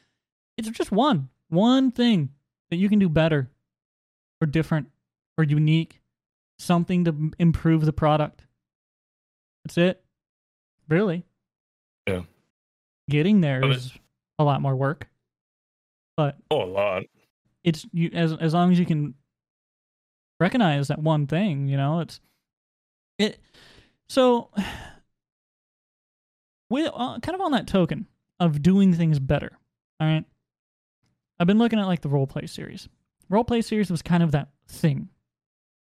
it's 0.56 0.68
just 0.68 0.92
one, 0.92 1.28
one 1.48 1.90
thing 1.90 2.30
that 2.70 2.76
you 2.76 2.88
can 2.88 2.98
do 2.98 3.08
better, 3.08 3.50
or 4.44 4.46
different, 4.46 4.88
or 5.38 5.44
unique, 5.44 6.00
something 6.58 7.04
to 7.06 7.30
improve 7.38 7.84
the 7.84 7.92
product. 7.92 8.46
That's 9.64 9.78
it. 9.78 10.04
Really, 10.88 11.24
Yeah. 12.06 12.22
getting 13.08 13.40
there 13.40 13.62
But 13.62 13.70
is 13.72 13.92
a 14.38 14.44
lot 14.44 14.60
more 14.60 14.76
work, 14.76 15.08
but 16.16 16.36
Oh, 16.50 16.62
a 16.62 16.66
lot. 16.66 17.04
it's 17.64 17.86
you 17.92 18.10
as 18.12 18.34
as 18.34 18.52
long 18.52 18.70
as 18.70 18.78
you 18.78 18.84
can 18.84 19.14
recognize 20.38 20.88
that 20.88 20.98
one 20.98 21.26
thing, 21.26 21.68
you 21.68 21.78
know, 21.78 22.00
it's 22.00 22.20
it. 23.18 23.40
So, 24.10 24.50
we 26.70 26.84
uh, 26.86 27.18
kind 27.20 27.34
of 27.34 27.40
on 27.40 27.52
that 27.52 27.66
token 27.66 28.06
of 28.38 28.60
doing 28.62 28.92
things 28.92 29.18
better. 29.18 29.56
All 30.00 30.06
right, 30.06 30.24
I've 31.38 31.46
been 31.46 31.58
looking 31.58 31.78
at 31.78 31.86
like 31.86 32.02
the 32.02 32.08
role 32.10 32.26
play 32.26 32.46
series. 32.46 32.88
Role 33.28 33.44
play 33.44 33.62
series 33.62 33.90
was 33.90 34.02
kind 34.02 34.22
of 34.22 34.32
that 34.32 34.48
thing, 34.68 35.08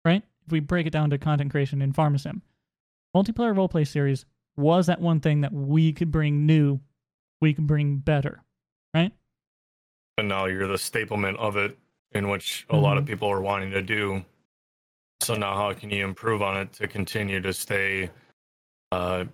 right? 0.04 0.22
If 0.46 0.52
we 0.52 0.60
break 0.60 0.86
it 0.86 0.90
down 0.90 1.10
to 1.10 1.18
content 1.18 1.50
creation 1.50 1.82
in 1.82 1.92
Farm 1.92 2.16
Sim, 2.18 2.42
multiplayer 3.14 3.56
role 3.56 3.68
play 3.68 3.84
series 3.84 4.24
was 4.56 4.86
that 4.86 5.00
one 5.00 5.20
thing 5.20 5.42
that 5.42 5.52
we 5.52 5.92
could 5.92 6.10
bring 6.10 6.46
new, 6.46 6.80
we 7.40 7.52
could 7.52 7.66
bring 7.66 7.96
better, 7.98 8.42
right? 8.94 9.12
And 10.18 10.28
now 10.28 10.46
you're 10.46 10.66
the 10.66 10.74
staplement 10.74 11.36
of 11.36 11.56
it, 11.56 11.76
in 12.12 12.28
which 12.30 12.64
a 12.70 12.76
lot 12.76 12.96
of 12.96 13.04
Mhm. 13.04 13.08
people 13.08 13.28
are 13.28 13.40
wanting 13.42 13.70
to 13.72 13.82
do. 13.82 14.24
So 15.20 15.34
now, 15.34 15.54
how 15.56 15.72
can 15.74 15.90
you 15.90 16.04
improve 16.04 16.40
on 16.42 16.56
it 16.56 16.72
to 16.74 16.88
continue 16.88 17.40
to 17.40 17.52
stay? 17.52 18.10
Uh, 18.92 19.24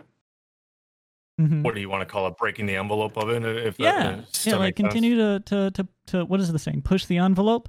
Mhm. 1.41 1.63
What 1.63 1.75
do 1.75 1.81
you 1.81 1.89
want 1.89 2.03
to 2.03 2.07
call 2.07 2.27
it? 2.29 2.37
Breaking 2.37 2.67
the 2.67 2.77
envelope 2.77 3.17
of 3.17 3.31
it? 3.31 3.43
If 3.45 3.77
that, 3.79 3.83
yeah, 3.83 4.17
does 4.33 4.47
yeah, 4.47 4.57
like 4.57 4.77
sense? 4.77 4.93
continue 4.93 5.17
to, 5.17 5.41
to 5.47 5.71
to 5.73 5.89
to 6.07 6.25
what 6.27 6.41
is 6.41 6.53
the 6.53 6.59
saying? 6.59 6.83
Push 6.83 7.07
the 7.07 7.17
envelope. 7.19 7.69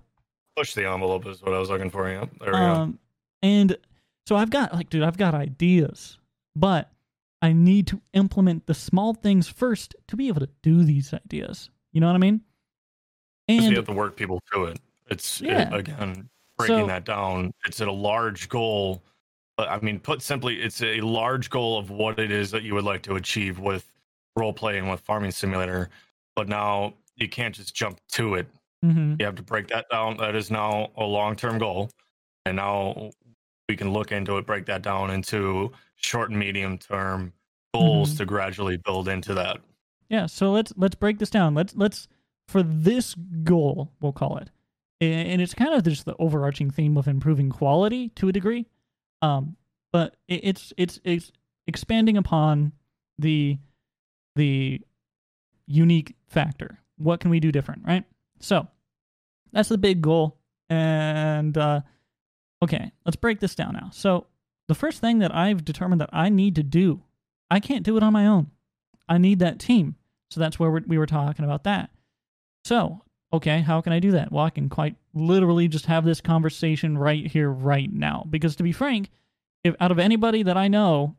Push 0.55 0.73
the 0.73 0.89
envelope 0.89 1.25
is 1.27 1.41
what 1.41 1.53
I 1.53 1.59
was 1.59 1.69
looking 1.69 1.89
for. 1.89 2.09
Yeah, 2.09 2.25
there 2.39 2.53
we 2.53 2.57
go. 2.59 2.65
Um, 2.65 2.99
and 3.41 3.77
so 4.27 4.35
I've 4.35 4.49
got 4.49 4.73
like, 4.73 4.89
dude, 4.89 5.03
I've 5.03 5.17
got 5.17 5.33
ideas, 5.33 6.17
but 6.55 6.91
I 7.41 7.53
need 7.53 7.87
to 7.87 8.01
implement 8.13 8.67
the 8.67 8.73
small 8.73 9.13
things 9.13 9.47
first 9.47 9.95
to 10.07 10.15
be 10.15 10.27
able 10.27 10.41
to 10.41 10.49
do 10.61 10.83
these 10.83 11.13
ideas. 11.13 11.69
You 11.91 12.01
know 12.01 12.07
what 12.07 12.15
I 12.15 12.19
mean? 12.19 12.41
And 13.47 13.65
you 13.65 13.75
have 13.75 13.85
to 13.87 13.93
work 13.93 14.15
people 14.15 14.39
through 14.49 14.67
it. 14.67 14.79
It's 15.09 15.41
it- 15.41 15.73
again 15.73 16.29
breaking 16.57 16.77
So- 16.79 16.87
that 16.87 17.05
down. 17.05 17.53
It's 17.65 17.81
a 17.81 17.91
large 17.91 18.47
goal. 18.49 19.03
But 19.57 19.69
I 19.69 19.79
mean, 19.81 19.99
put 19.99 20.21
simply, 20.21 20.61
it's 20.61 20.81
a 20.81 21.01
large 21.01 21.49
goal 21.49 21.77
of 21.77 21.91
what 21.91 22.17
it 22.17 22.31
is 22.31 22.49
that 22.51 22.63
you 22.63 22.73
would 22.73 22.85
like 22.85 23.03
to 23.03 23.15
achieve 23.15 23.59
with 23.59 23.87
role 24.35 24.53
playing 24.53 24.89
with 24.89 24.99
farming 25.01 25.31
simulator. 25.31 25.89
But 26.35 26.47
now 26.47 26.93
you 27.17 27.29
can't 27.29 27.53
just 27.53 27.75
jump 27.75 27.99
to 28.13 28.35
it. 28.35 28.47
Mhm. 28.83 29.19
You 29.19 29.25
have 29.25 29.35
to 29.35 29.43
break 29.43 29.67
that 29.69 29.85
down. 29.89 30.17
That 30.17 30.35
is 30.35 30.51
now 30.51 30.91
a 30.97 31.03
long 31.05 31.35
term 31.35 31.57
goal, 31.57 31.89
and 32.45 32.57
now 32.57 33.11
we 33.69 33.75
can 33.77 33.91
look 33.93 34.11
into 34.11 34.37
it, 34.37 34.45
break 34.45 34.65
that 34.65 34.81
down 34.81 35.09
into 35.11 35.71
short 35.95 36.29
and 36.29 36.37
medium 36.39 36.77
term 36.77 37.33
goals 37.73 38.13
Mhm. 38.13 38.17
to 38.17 38.25
gradually 38.25 38.77
build 38.77 39.07
into 39.07 39.33
that. 39.35 39.61
Yeah, 40.09 40.25
so 40.25 40.51
let's 40.51 40.73
let's 40.75 40.95
break 40.95 41.19
this 41.19 41.29
down. 41.29 41.55
Let's 41.55 41.75
let's 41.75 42.07
for 42.47 42.61
this 42.61 43.15
goal, 43.43 43.91
we'll 44.01 44.11
call 44.11 44.37
it, 44.37 44.49
and 44.99 45.41
it's 45.41 45.53
kind 45.53 45.73
of 45.73 45.83
just 45.83 46.03
the 46.05 46.15
overarching 46.17 46.69
theme 46.69 46.97
of 46.97 47.07
improving 47.07 47.49
quality 47.49 48.09
to 48.09 48.27
a 48.27 48.31
degree, 48.33 48.67
um, 49.21 49.55
but 49.93 50.17
it's 50.27 50.73
it's 50.77 50.99
it's 51.05 51.31
expanding 51.67 52.17
upon 52.17 52.73
the 53.17 53.57
the 54.35 54.81
unique 55.67 56.15
factor. 56.27 56.79
What 56.97 57.21
can 57.21 57.31
we 57.31 57.39
do 57.39 57.51
different, 57.51 57.83
right? 57.85 58.03
So 58.39 58.67
that's 59.53 59.69
the 59.69 59.77
big 59.77 60.01
goal, 60.01 60.37
and 60.69 61.57
uh, 61.57 61.81
okay, 62.61 62.91
let's 63.05 63.15
break 63.15 63.39
this 63.39 63.55
down 63.55 63.73
now. 63.73 63.89
So 63.93 64.27
the 64.67 64.75
first 64.75 64.99
thing 64.99 65.19
that 65.19 65.35
I've 65.35 65.63
determined 65.65 66.01
that 66.01 66.09
I 66.11 66.29
need 66.29 66.55
to 66.55 66.63
do, 66.63 67.03
I 67.51 67.59
can't 67.59 67.83
do 67.83 67.97
it 67.97 68.03
on 68.03 68.13
my 68.13 68.25
own. 68.25 68.51
I 69.07 69.17
need 69.17 69.39
that 69.39 69.59
team. 69.59 69.95
So 70.31 70.39
that's 70.39 70.59
where 70.59 70.71
we 70.71 70.97
were 70.97 71.05
talking 71.05 71.45
about 71.45 71.65
that. 71.65 71.91
So, 72.65 73.01
okay, 73.31 73.61
how 73.61 73.81
can 73.81 73.93
I 73.93 73.99
do 73.99 74.11
that? 74.11 74.31
Well, 74.31 74.45
I 74.45 74.49
can 74.49 74.69
quite 74.69 74.95
literally 75.13 75.67
just 75.67 75.85
have 75.85 76.05
this 76.05 76.21
conversation 76.21 76.97
right 76.97 77.27
here, 77.27 77.49
right 77.49 77.91
now. 77.91 78.25
Because 78.29 78.55
to 78.55 78.63
be 78.63 78.71
frank, 78.71 79.09
if 79.63 79.75
out 79.79 79.91
of 79.91 79.99
anybody 79.99 80.43
that 80.43 80.57
I 80.57 80.67
know, 80.69 81.15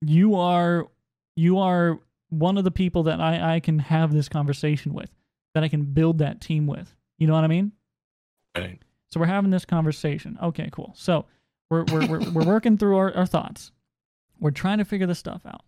you 0.00 0.34
are 0.36 0.88
you 1.36 1.58
are 1.58 1.98
one 2.30 2.56
of 2.56 2.64
the 2.64 2.70
people 2.70 3.02
that 3.04 3.20
I, 3.20 3.56
I 3.56 3.60
can 3.60 3.80
have 3.80 4.12
this 4.12 4.28
conversation 4.28 4.94
with, 4.94 5.10
that 5.54 5.64
I 5.64 5.68
can 5.68 5.82
build 5.82 6.18
that 6.18 6.40
team 6.40 6.66
with. 6.66 6.94
You 7.18 7.26
know 7.26 7.34
what 7.34 7.44
I 7.44 7.48
mean? 7.48 7.72
Right. 8.56 8.80
So 9.10 9.20
we're 9.20 9.26
having 9.26 9.50
this 9.50 9.64
conversation. 9.64 10.38
Okay, 10.42 10.68
cool. 10.72 10.92
So 10.96 11.26
we're 11.70 11.84
we're 11.84 12.06
we're, 12.06 12.30
we're 12.30 12.44
working 12.44 12.76
through 12.76 12.96
our, 12.96 13.14
our 13.14 13.26
thoughts. 13.26 13.70
We're 14.40 14.50
trying 14.50 14.78
to 14.78 14.84
figure 14.84 15.06
this 15.06 15.18
stuff 15.18 15.42
out. 15.46 15.62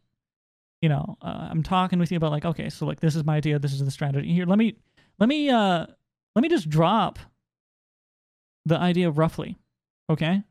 You 0.83 0.89
know, 0.89 1.17
uh, 1.23 1.49
I'm 1.51 1.63
talking 1.63 1.99
with 1.99 2.11
you 2.11 2.17
about 2.17 2.33
like, 2.33 2.45
okay, 2.45 2.69
so 2.69 2.85
like 2.87 3.01
this 3.01 3.17
is 3.17 3.25
my 3.25 3.37
idea, 3.37 3.59
this 3.59 3.73
is 3.73 3.85
the 3.85 3.91
strategy. 3.91 4.33
Here, 4.33 4.47
let 4.47 4.59
me 4.59 4.77
let 5.19 5.29
me 5.29 5.49
uh 5.51 5.87
let 6.35 6.43
me 6.43 6.49
just 6.49 6.69
drop 6.69 7.19
the 8.67 8.77
idea 8.79 9.11
roughly. 9.11 9.57
Okay? 10.11 10.27
And 10.33 10.45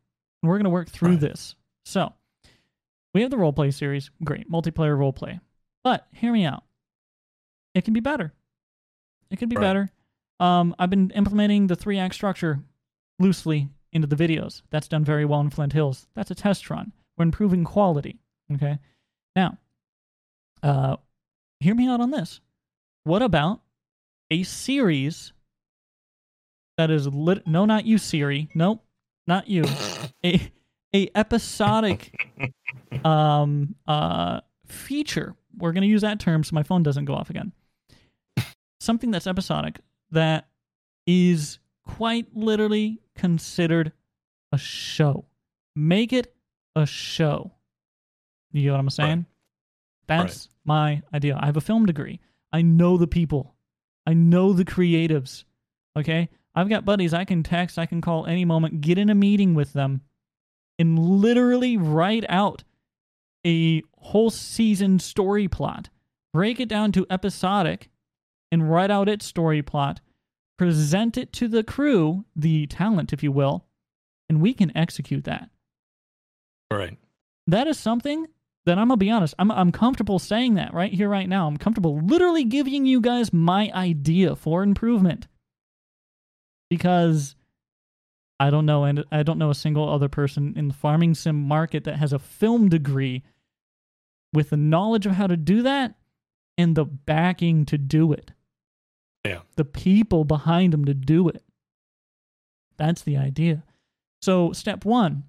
we're 0.44 0.58
gonna 0.58 0.70
work 0.70 0.90
through 0.90 1.18
this. 1.18 1.56
So 1.86 2.14
we 3.14 3.22
have 3.22 3.32
the 3.32 3.38
role 3.38 3.54
play 3.54 3.72
series, 3.72 4.10
great, 4.24 4.50
multiplayer 4.50 4.98
role 4.98 5.14
play. 5.14 5.40
But 5.84 6.08
hear 6.12 6.32
me 6.34 6.46
out. 6.46 6.64
It 7.74 7.84
can 7.86 7.94
be 7.94 8.00
better. 8.00 8.34
It 9.30 9.38
could 9.38 9.50
be 9.50 9.56
Right. 9.58 9.62
better. 9.62 9.92
Um, 10.40 10.76
I've 10.78 10.90
been 10.90 11.12
implementing 11.12 11.68
the 11.68 11.76
three 11.76 11.98
act 11.98 12.14
structure 12.14 12.60
loosely 13.20 13.70
into 13.92 14.08
the 14.08 14.16
videos. 14.16 14.62
That's 14.70 14.88
done 14.88 15.06
very 15.06 15.26
well 15.26 15.40
in 15.40 15.50
Flint 15.50 15.74
Hills. 15.74 16.08
That's 16.16 16.32
a 16.32 16.36
test 16.36 16.70
run. 16.70 16.92
We're 17.18 17.24
improving 17.24 17.64
quality. 17.64 18.20
Okay. 18.54 18.78
Now, 19.36 19.58
uh, 20.62 20.98
hear 21.60 21.76
me 21.76 21.88
out 21.88 22.02
on 22.02 22.12
this. 22.12 22.42
What 23.04 23.22
about 23.22 23.62
a 24.32 24.44
series 24.44 25.32
that 26.78 26.92
is 26.92 27.08
lit? 27.08 27.48
No, 27.48 27.66
not 27.66 27.86
you, 27.86 27.98
Siri. 27.98 28.50
Nope, 28.54 28.84
not 29.28 29.48
you. 29.48 29.64
a 30.26 30.52
a 30.94 31.10
episodic 31.16 32.14
um 33.06 33.76
uh 33.88 34.42
feature. 34.66 35.36
We're 35.58 35.72
gonna 35.72 35.86
use 35.86 36.02
that 36.02 36.20
term 36.20 36.44
so 36.44 36.54
my 36.54 36.64
phone 36.64 36.84
doesn't 36.84 37.06
go 37.06 37.14
off 37.14 37.30
again. 37.30 37.54
Something 38.80 39.12
that's 39.12 39.28
episodic 39.28 39.80
that 40.16 40.48
is 41.08 41.60
quite 41.86 42.28
literally 42.36 43.00
considered 43.16 43.92
a 44.52 44.58
show. 44.58 45.26
Make 45.76 46.12
it 46.12 46.34
a 46.76 46.86
show. 46.86 47.52
You 48.52 48.64
get 48.64 48.72
what 48.72 48.80
I'm 48.80 48.90
saying? 48.90 49.26
That's 50.08 50.50
my 50.66 51.02
idea. 51.14 51.38
I 51.40 51.46
have 51.46 51.58
a 51.58 51.62
film 51.62 51.86
degree. 51.86 52.20
I 52.52 52.62
know 52.62 52.98
the 52.98 53.08
people. 53.08 53.56
I 54.06 54.14
know 54.14 54.54
the 54.54 54.66
creatives. 54.66 55.44
Okay? 55.98 56.30
I've 56.54 56.70
got 56.70 56.86
buddies 56.86 57.14
I 57.14 57.26
can 57.26 57.44
text, 57.44 57.78
I 57.78 57.86
can 57.86 58.02
call 58.02 58.26
any 58.26 58.46
moment, 58.46 58.82
get 58.82 58.98
in 58.98 59.10
a 59.10 59.16
meeting 59.16 59.56
with 59.56 59.74
them, 59.74 60.02
and 60.80 60.98
literally 60.98 61.76
write 61.76 62.24
out 62.30 62.64
a 63.46 63.84
whole 63.98 64.30
season 64.30 65.00
story 65.00 65.48
plot, 65.48 65.90
break 66.34 66.60
it 66.60 66.70
down 66.70 66.92
to 66.94 67.06
episodic, 67.10 67.90
and 68.52 68.72
write 68.72 68.92
out 68.92 69.10
its 69.10 69.26
story 69.26 69.62
plot, 69.62 70.00
present 70.58 71.18
it 71.18 71.34
to 71.34 71.48
the 71.48 71.64
crew, 71.64 72.26
the 72.36 72.68
talent, 72.68 73.14
if 73.14 73.24
you 73.24 73.32
will, 73.32 73.66
and 74.30 74.42
we 74.42 74.54
can 74.54 74.76
execute 74.76 75.24
that. 75.26 75.50
Right. 76.72 76.98
That 77.48 77.68
is 77.68 77.78
something 77.78 78.28
that 78.66 78.78
I'm 78.78 78.88
gonna 78.88 78.98
be 78.98 79.12
honest. 79.12 79.36
I'm 79.38 79.52
I'm 79.52 79.72
comfortable 79.72 80.20
saying 80.20 80.56
that 80.56 80.74
right 80.74 80.92
here, 80.92 81.10
right 81.10 81.30
now. 81.30 81.48
I'm 81.48 81.58
comfortable 81.58 82.00
literally 82.00 82.44
giving 82.44 82.86
you 82.86 83.00
guys 83.00 83.32
my 83.32 83.72
idea 83.74 84.36
for 84.36 84.64
improvement 84.64 85.28
because 86.70 87.36
I 88.40 88.50
don't 88.50 88.66
know, 88.66 88.84
and 88.84 89.06
I 89.12 89.24
don't 89.24 89.38
know 89.38 89.50
a 89.50 89.56
single 89.56 89.88
other 89.88 90.10
person 90.10 90.54
in 90.58 90.68
the 90.68 90.74
farming 90.74 91.14
sim 91.16 91.42
market 91.42 91.84
that 91.86 91.98
has 91.98 92.12
a 92.12 92.20
film 92.20 92.70
degree 92.70 93.24
with 94.34 94.50
the 94.50 94.58
knowledge 94.58 95.06
of 95.06 95.14
how 95.14 95.28
to 95.28 95.38
do 95.38 95.62
that 95.62 95.96
and 96.58 96.76
the 96.76 96.86
backing 96.86 97.66
to 97.66 97.78
do 97.78 98.12
it. 98.12 98.32
Yeah. 99.26 99.40
The 99.56 99.66
people 99.66 100.24
behind 100.24 100.72
them 100.74 100.86
to 100.86 100.94
do 100.94 101.28
it. 101.30 101.44
That's 102.78 103.02
the 103.02 103.18
idea. 103.18 103.64
So, 104.22 104.54
step 104.54 104.86
one, 104.86 105.24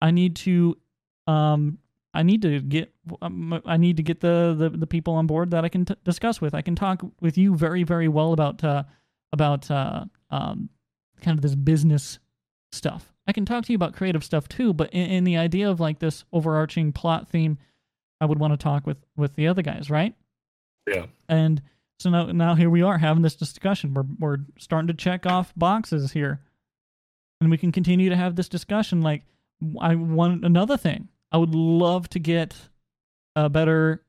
I 0.00 0.10
need 0.10 0.36
to, 0.36 0.76
um, 1.26 1.78
I 2.14 2.22
need 2.22 2.42
to 2.42 2.60
get, 2.60 2.92
um, 3.20 3.60
I 3.66 3.76
need 3.76 3.96
to 3.98 4.02
get 4.02 4.20
the, 4.20 4.54
the 4.56 4.70
the 4.70 4.86
people 4.86 5.14
on 5.14 5.26
board 5.26 5.50
that 5.50 5.64
I 5.64 5.68
can 5.68 5.84
t- 5.84 5.96
discuss 6.04 6.40
with. 6.40 6.54
I 6.54 6.62
can 6.62 6.74
talk 6.76 7.02
with 7.20 7.36
you 7.36 7.56
very, 7.56 7.82
very 7.82 8.08
well 8.08 8.32
about, 8.32 8.62
uh, 8.64 8.84
about, 9.32 9.70
uh, 9.70 10.04
um, 10.30 10.70
kind 11.20 11.38
of 11.38 11.42
this 11.42 11.54
business 11.54 12.18
stuff. 12.72 13.12
I 13.26 13.32
can 13.32 13.44
talk 13.44 13.64
to 13.64 13.72
you 13.72 13.76
about 13.76 13.94
creative 13.94 14.22
stuff 14.22 14.48
too, 14.48 14.72
but 14.72 14.90
in, 14.92 15.10
in 15.10 15.24
the 15.24 15.36
idea 15.36 15.68
of 15.70 15.80
like 15.80 15.98
this 15.98 16.24
overarching 16.32 16.92
plot 16.92 17.28
theme, 17.28 17.58
I 18.20 18.26
would 18.26 18.38
want 18.38 18.52
to 18.52 18.56
talk 18.56 18.86
with 18.86 18.98
with 19.16 19.34
the 19.34 19.48
other 19.48 19.62
guys, 19.62 19.90
right? 19.90 20.14
Yeah. 20.86 21.06
And 21.28 21.62
so 21.98 22.10
now 22.10 22.26
now 22.26 22.54
here 22.54 22.70
we 22.70 22.82
are 22.82 22.98
having 22.98 23.22
this 23.22 23.36
discussion. 23.36 23.94
We're 23.94 24.04
we're 24.18 24.38
starting 24.58 24.88
to 24.88 24.94
check 24.94 25.26
off 25.26 25.52
boxes 25.56 26.12
here. 26.12 26.40
And 27.40 27.50
we 27.50 27.58
can 27.58 27.72
continue 27.72 28.08
to 28.08 28.16
have 28.16 28.36
this 28.36 28.48
discussion 28.48 29.02
like 29.02 29.22
I 29.80 29.94
want 29.94 30.44
another 30.44 30.76
thing. 30.76 31.08
I 31.32 31.38
would 31.38 31.54
love 31.54 32.08
to 32.10 32.18
get 32.18 32.54
a 33.34 33.48
better 33.48 34.02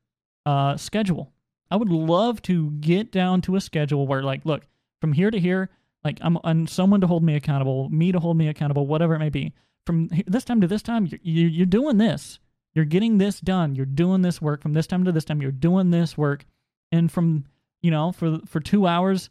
uh 0.46 0.78
schedule. 0.78 1.32
I 1.70 1.76
would 1.76 1.90
love 1.90 2.42
to 2.44 2.72
get 2.72 3.12
down 3.12 3.42
to 3.42 3.56
a 3.56 3.62
schedule 3.62 4.08
where 4.08 4.24
like 4.24 4.46
look, 4.46 4.64
from 5.02 5.14
here 5.14 5.32
to 5.32 5.40
here, 5.40 5.70
like 6.04 6.20
I'm 6.22 6.38
on 6.44 6.68
someone 6.68 7.02
to 7.02 7.08
hold 7.08 7.24
me 7.24 7.36
accountable, 7.36 7.90
me 7.90 8.12
to 8.12 8.20
hold 8.20 8.38
me 8.38 8.48
accountable, 8.48 8.88
whatever 8.88 9.16
it 9.16 9.20
may 9.20 9.30
be. 9.30 9.54
From 9.86 10.10
this 10.26 10.44
time 10.44 10.60
to 10.60 10.68
this 10.68 10.82
time, 10.82 11.08
you're, 11.22 11.50
you're 11.50 11.66
doing 11.66 11.98
this. 11.98 12.40
You're 12.74 12.86
getting 12.86 13.18
this 13.18 13.40
done. 13.40 13.76
You're 13.76 13.86
doing 13.86 14.22
this 14.22 14.42
work. 14.42 14.62
From 14.62 14.74
this 14.74 14.86
time 14.86 15.04
to 15.06 15.12
this 15.12 15.26
time, 15.26 15.42
you're 15.42 15.52
doing 15.52 15.92
this 15.92 16.18
work. 16.18 16.46
And 16.92 17.12
from 17.12 17.46
you 17.88 17.92
know 17.92 18.12
for 18.12 18.40
for 18.46 18.60
two 18.60 18.86
hours, 18.86 19.30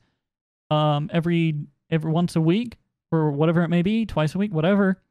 um, 0.71 1.11
every 1.13 1.67
every 1.91 2.11
once 2.11 2.37
a 2.37 2.41
week 2.41 2.79
or 3.13 3.31
whatever 3.31 3.63
it 3.63 3.69
may 3.69 3.83
be, 3.83 4.07
twice 4.07 4.35
a 4.35 4.39
week, 4.39 4.51
whatever, 4.51 5.03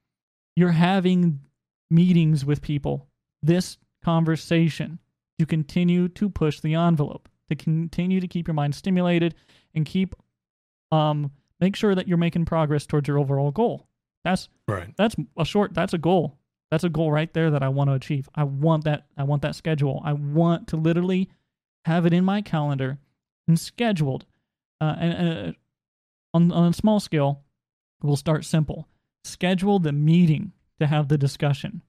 you're 0.56 0.72
having 0.72 1.42
meetings 1.92 2.44
with 2.44 2.64
people. 2.64 3.08
This 3.44 3.78
conversation 4.04 4.98
to 5.38 5.46
continue 5.46 6.08
to 6.08 6.28
push 6.28 6.60
the 6.60 6.74
envelope, 6.74 7.30
to 7.50 7.56
continue 7.56 8.20
to 8.20 8.28
keep 8.28 8.48
your 8.48 8.56
mind 8.56 8.74
stimulated 8.74 9.36
and 9.76 9.86
keep 9.86 10.16
um 10.92 11.30
make 11.60 11.76
sure 11.76 11.94
that 11.94 12.08
you're 12.08 12.18
making 12.18 12.46
progress 12.46 12.88
towards 12.88 13.08
your 13.08 13.20
overall 13.20 13.52
goal. 13.52 13.88
That's 14.24 14.50
right. 14.68 14.92
That's 14.98 15.16
a 15.38 15.46
short. 15.46 15.76
That's 15.76 15.94
a 15.94 16.00
goal. 16.00 16.40
That's 16.72 16.84
a 16.84 16.90
goal 16.90 17.12
right 17.12 17.32
there 17.32 17.52
that 17.52 17.62
I 17.62 17.70
want 17.70 17.92
to 17.92 17.94
achieve. 17.94 18.28
I 18.34 18.44
want 18.44 18.86
that. 18.86 19.06
I 19.16 19.24
want 19.24 19.44
that 19.44 19.54
schedule. 19.54 20.02
I 20.04 20.14
want 20.14 20.70
to 20.70 20.78
literally 20.78 21.30
have 21.86 22.08
it 22.08 22.14
in 22.14 22.26
my 22.26 22.42
calendar 22.42 22.98
and 23.48 23.60
scheduled. 23.60 24.26
Uh, 24.82 24.96
and 25.00 25.30
uh, 25.30 25.52
on 26.34 26.52
on 26.52 26.70
a 26.70 26.74
small 26.74 27.00
scale, 27.00 27.44
we'll 28.02 28.16
start 28.16 28.46
simple. 28.46 28.88
Schedule 29.24 29.80
the 29.80 29.92
meeting 29.92 30.52
to 30.80 30.88
have 30.88 31.08
the 31.08 31.18
discussion. 31.18 31.82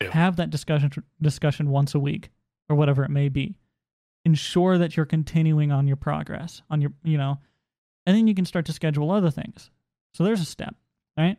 Yeah. 0.00 0.10
Have 0.10 0.36
that 0.36 0.50
discussion 0.50 0.90
discussion 1.20 1.70
once 1.70 1.94
a 1.94 2.00
week 2.00 2.30
or 2.68 2.76
whatever 2.76 3.04
it 3.04 3.10
may 3.10 3.28
be. 3.28 3.56
Ensure 4.24 4.78
that 4.78 4.96
you're 4.96 5.06
continuing 5.06 5.72
on 5.72 5.86
your 5.86 5.96
progress 5.96 6.62
on 6.70 6.80
your 6.80 6.92
you 7.04 7.18
know 7.18 7.38
and 8.06 8.16
then 8.16 8.26
you 8.26 8.34
can 8.34 8.44
start 8.44 8.66
to 8.66 8.72
schedule 8.72 9.10
other 9.10 9.30
things. 9.30 9.70
So 10.14 10.24
there's 10.24 10.40
a 10.40 10.46
step, 10.46 10.74
right? 11.16 11.36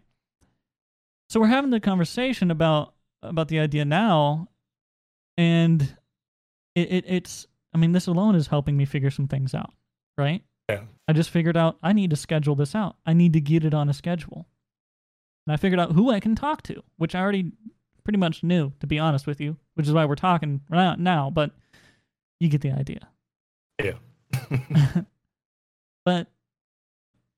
So 1.30 1.40
we're 1.40 1.48
having 1.48 1.72
the 1.72 1.80
conversation 1.80 2.52
about 2.52 2.94
about 3.22 3.48
the 3.48 3.60
idea 3.60 3.86
now, 3.86 4.50
and 5.38 5.82
it, 6.76 6.92
it 6.92 7.06
it's 7.08 7.48
I 7.74 7.78
mean 7.78 7.92
this 7.92 8.08
alone 8.08 8.36
is 8.36 8.48
helping 8.48 8.78
me 8.78 8.86
figure 8.86 9.12
some 9.12 9.28
things 9.28 9.54
out, 9.54 9.74
right? 10.18 10.44
Yeah. 10.70 10.82
I 11.08 11.14
just 11.14 11.30
figured 11.30 11.58
out 11.58 11.78
I 11.84 11.94
need 11.94 12.10
to 12.12 12.16
schedule 12.16 12.56
this 12.56 12.76
out. 12.76 12.96
I 13.06 13.14
need 13.14 13.34
to 13.34 13.42
get 13.42 13.66
it 13.66 13.74
on 13.74 13.90
a 13.90 13.94
schedule, 13.94 14.48
and 15.46 15.54
I 15.54 15.58
figured 15.58 15.80
out 15.80 15.92
who 15.92 16.12
I 16.12 16.20
can 16.20 16.36
talk 16.36 16.62
to, 16.64 16.84
which 16.98 17.16
I 17.16 17.22
already 17.22 17.52
pretty 18.04 18.20
much 18.20 18.44
knew, 18.44 18.74
to 18.80 18.88
be 18.88 19.00
honest 19.00 19.28
with 19.28 19.40
you, 19.40 19.58
which 19.76 19.88
is 19.88 19.94
why 19.94 20.06
we're 20.06 20.16
talking 20.16 20.62
right 20.70 21.00
now. 21.00 21.30
But 21.30 21.52
you 22.40 22.50
get 22.50 22.62
the 22.62 22.72
idea. 22.72 23.08
Yeah. 23.82 23.94
but 26.06 26.28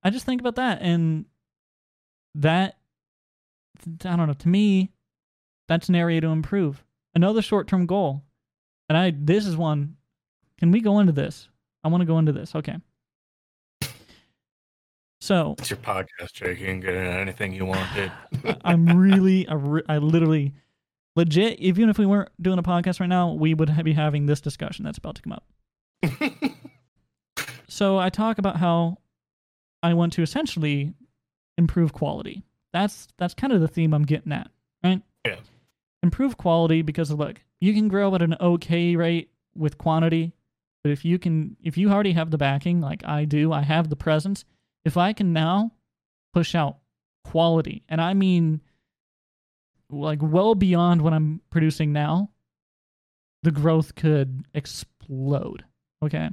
I 0.03 0.09
just 0.09 0.25
think 0.25 0.41
about 0.41 0.55
that 0.55 0.81
and 0.81 1.25
that 2.35 2.77
I 4.03 4.15
don't 4.15 4.27
know, 4.27 4.33
to 4.33 4.47
me, 4.47 4.91
that's 5.67 5.89
an 5.89 5.95
area 5.95 6.21
to 6.21 6.27
improve. 6.27 6.83
Another 7.13 7.41
short 7.41 7.67
term 7.67 7.85
goal. 7.85 8.23
And 8.87 8.97
I 8.97 9.13
this 9.17 9.45
is 9.45 9.57
one 9.57 9.97
can 10.59 10.71
we 10.71 10.81
go 10.81 10.99
into 10.99 11.11
this? 11.11 11.49
I 11.83 11.87
want 11.87 12.01
to 12.01 12.05
go 12.05 12.17
into 12.17 12.31
this. 12.31 12.55
Okay. 12.55 12.77
So 15.21 15.55
It's 15.57 15.71
your 15.71 15.77
podcast, 15.77 16.33
Jake. 16.33 16.59
You 16.59 16.67
can 16.67 16.79
get 16.81 16.93
into 16.93 17.09
anything 17.09 17.53
you 17.53 17.65
want, 17.65 17.87
dude. 17.95 18.11
I'm 18.63 18.85
really, 18.85 19.47
I, 19.47 19.55
re- 19.55 19.81
I 19.89 19.97
literally, 19.97 20.53
legit. 21.15 21.59
Even 21.59 21.89
if 21.89 21.97
we 21.97 22.05
weren't 22.05 22.29
doing 22.39 22.59
a 22.59 22.63
podcast 22.63 22.99
right 22.99 23.09
now, 23.09 23.33
we 23.33 23.53
would 23.53 23.83
be 23.83 23.93
having 23.93 24.27
this 24.27 24.39
discussion 24.39 24.85
that's 24.85 24.99
about 24.99 25.15
to 25.15 25.21
come 25.23 25.33
up. 25.33 25.43
so 27.67 27.97
I 27.97 28.09
talk 28.09 28.37
about 28.37 28.57
how 28.57 28.97
I 29.81 29.93
want 29.93 30.13
to 30.13 30.21
essentially 30.21 30.93
improve 31.57 31.93
quality. 31.93 32.43
That's 32.71 33.07
that's 33.17 33.33
kind 33.33 33.53
of 33.53 33.61
the 33.61 33.67
theme 33.67 33.93
I'm 33.93 34.03
getting 34.03 34.31
at, 34.31 34.51
right? 34.83 35.01
Yeah. 35.25 35.37
Improve 36.03 36.37
quality 36.37 36.81
because 36.83 37.09
look, 37.11 37.41
you 37.61 37.73
can 37.73 37.87
grow 37.87 38.13
at 38.13 38.21
an 38.21 38.35
okay 38.39 38.95
rate 38.95 39.31
with 39.55 39.77
quantity, 39.77 40.33
but 40.85 40.91
if 40.91 41.03
you 41.03 41.17
can, 41.17 41.57
if 41.63 41.79
you 41.79 41.89
already 41.89 42.11
have 42.11 42.29
the 42.29 42.37
backing, 42.37 42.79
like 42.79 43.03
I 43.03 43.25
do, 43.25 43.51
I 43.51 43.63
have 43.63 43.89
the 43.89 43.95
presence. 43.95 44.45
If 44.83 44.97
I 44.97 45.13
can 45.13 45.33
now 45.33 45.71
push 46.31 46.53
out 46.53 46.77
quality, 47.23 47.81
and 47.89 47.99
I 47.99 48.13
mean 48.13 48.61
like 49.89 50.19
well 50.21 50.53
beyond 50.53 51.01
what 51.01 51.11
I'm 51.11 51.41
producing 51.49 51.91
now, 51.91 52.29
the 53.41 53.49
growth 53.49 53.95
could 53.95 54.45
explode. 54.53 55.63
Okay. 56.03 56.29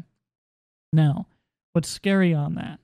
Now, 0.92 1.28
what's 1.72 1.88
scary 1.88 2.34
on 2.34 2.57
that 2.57 2.78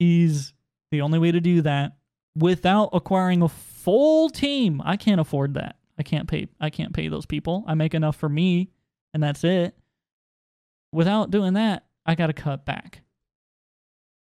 is 0.00 0.54
the 0.90 1.02
only 1.02 1.20
way 1.20 1.30
to 1.30 1.40
do 1.40 1.62
that 1.62 1.98
without 2.34 2.90
acquiring 2.92 3.42
a 3.42 3.48
full 3.48 4.28
team. 4.28 4.82
I 4.84 4.96
can't 4.96 5.20
afford 5.20 5.54
that. 5.54 5.76
I 5.96 6.02
can't 6.02 6.28
pay 6.28 6.48
I 6.60 6.70
can't 6.70 6.92
pay 6.92 7.06
those 7.06 7.26
people. 7.26 7.62
I 7.68 7.74
make 7.74 7.94
enough 7.94 8.16
for 8.16 8.28
me 8.28 8.70
and 9.14 9.22
that's 9.22 9.44
it. 9.44 9.76
Without 10.92 11.30
doing 11.30 11.54
that, 11.54 11.84
I 12.06 12.14
got 12.14 12.28
to 12.28 12.32
cut 12.32 12.64
back. 12.64 13.02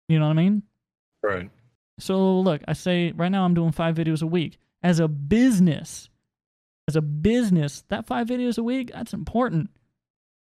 You 0.08 0.20
know 0.20 0.26
what 0.26 0.32
I 0.32 0.42
mean? 0.42 0.64
Right. 1.24 1.50
So 2.00 2.40
look, 2.40 2.62
I 2.68 2.74
say 2.74 3.12
right 3.12 3.32
now 3.32 3.46
I'm 3.46 3.54
doing 3.54 3.72
5 3.72 3.96
videos 3.96 4.22
a 4.22 4.28
week. 4.28 4.58
As 4.84 5.00
a 5.00 5.08
business, 5.08 6.10
as 6.88 6.96
a 6.96 7.02
business, 7.02 7.84
that 7.90 8.06
5 8.06 8.28
videos 8.28 8.58
a 8.58 8.64
week, 8.64 8.92
that's 8.94 9.14
important. 9.14 9.70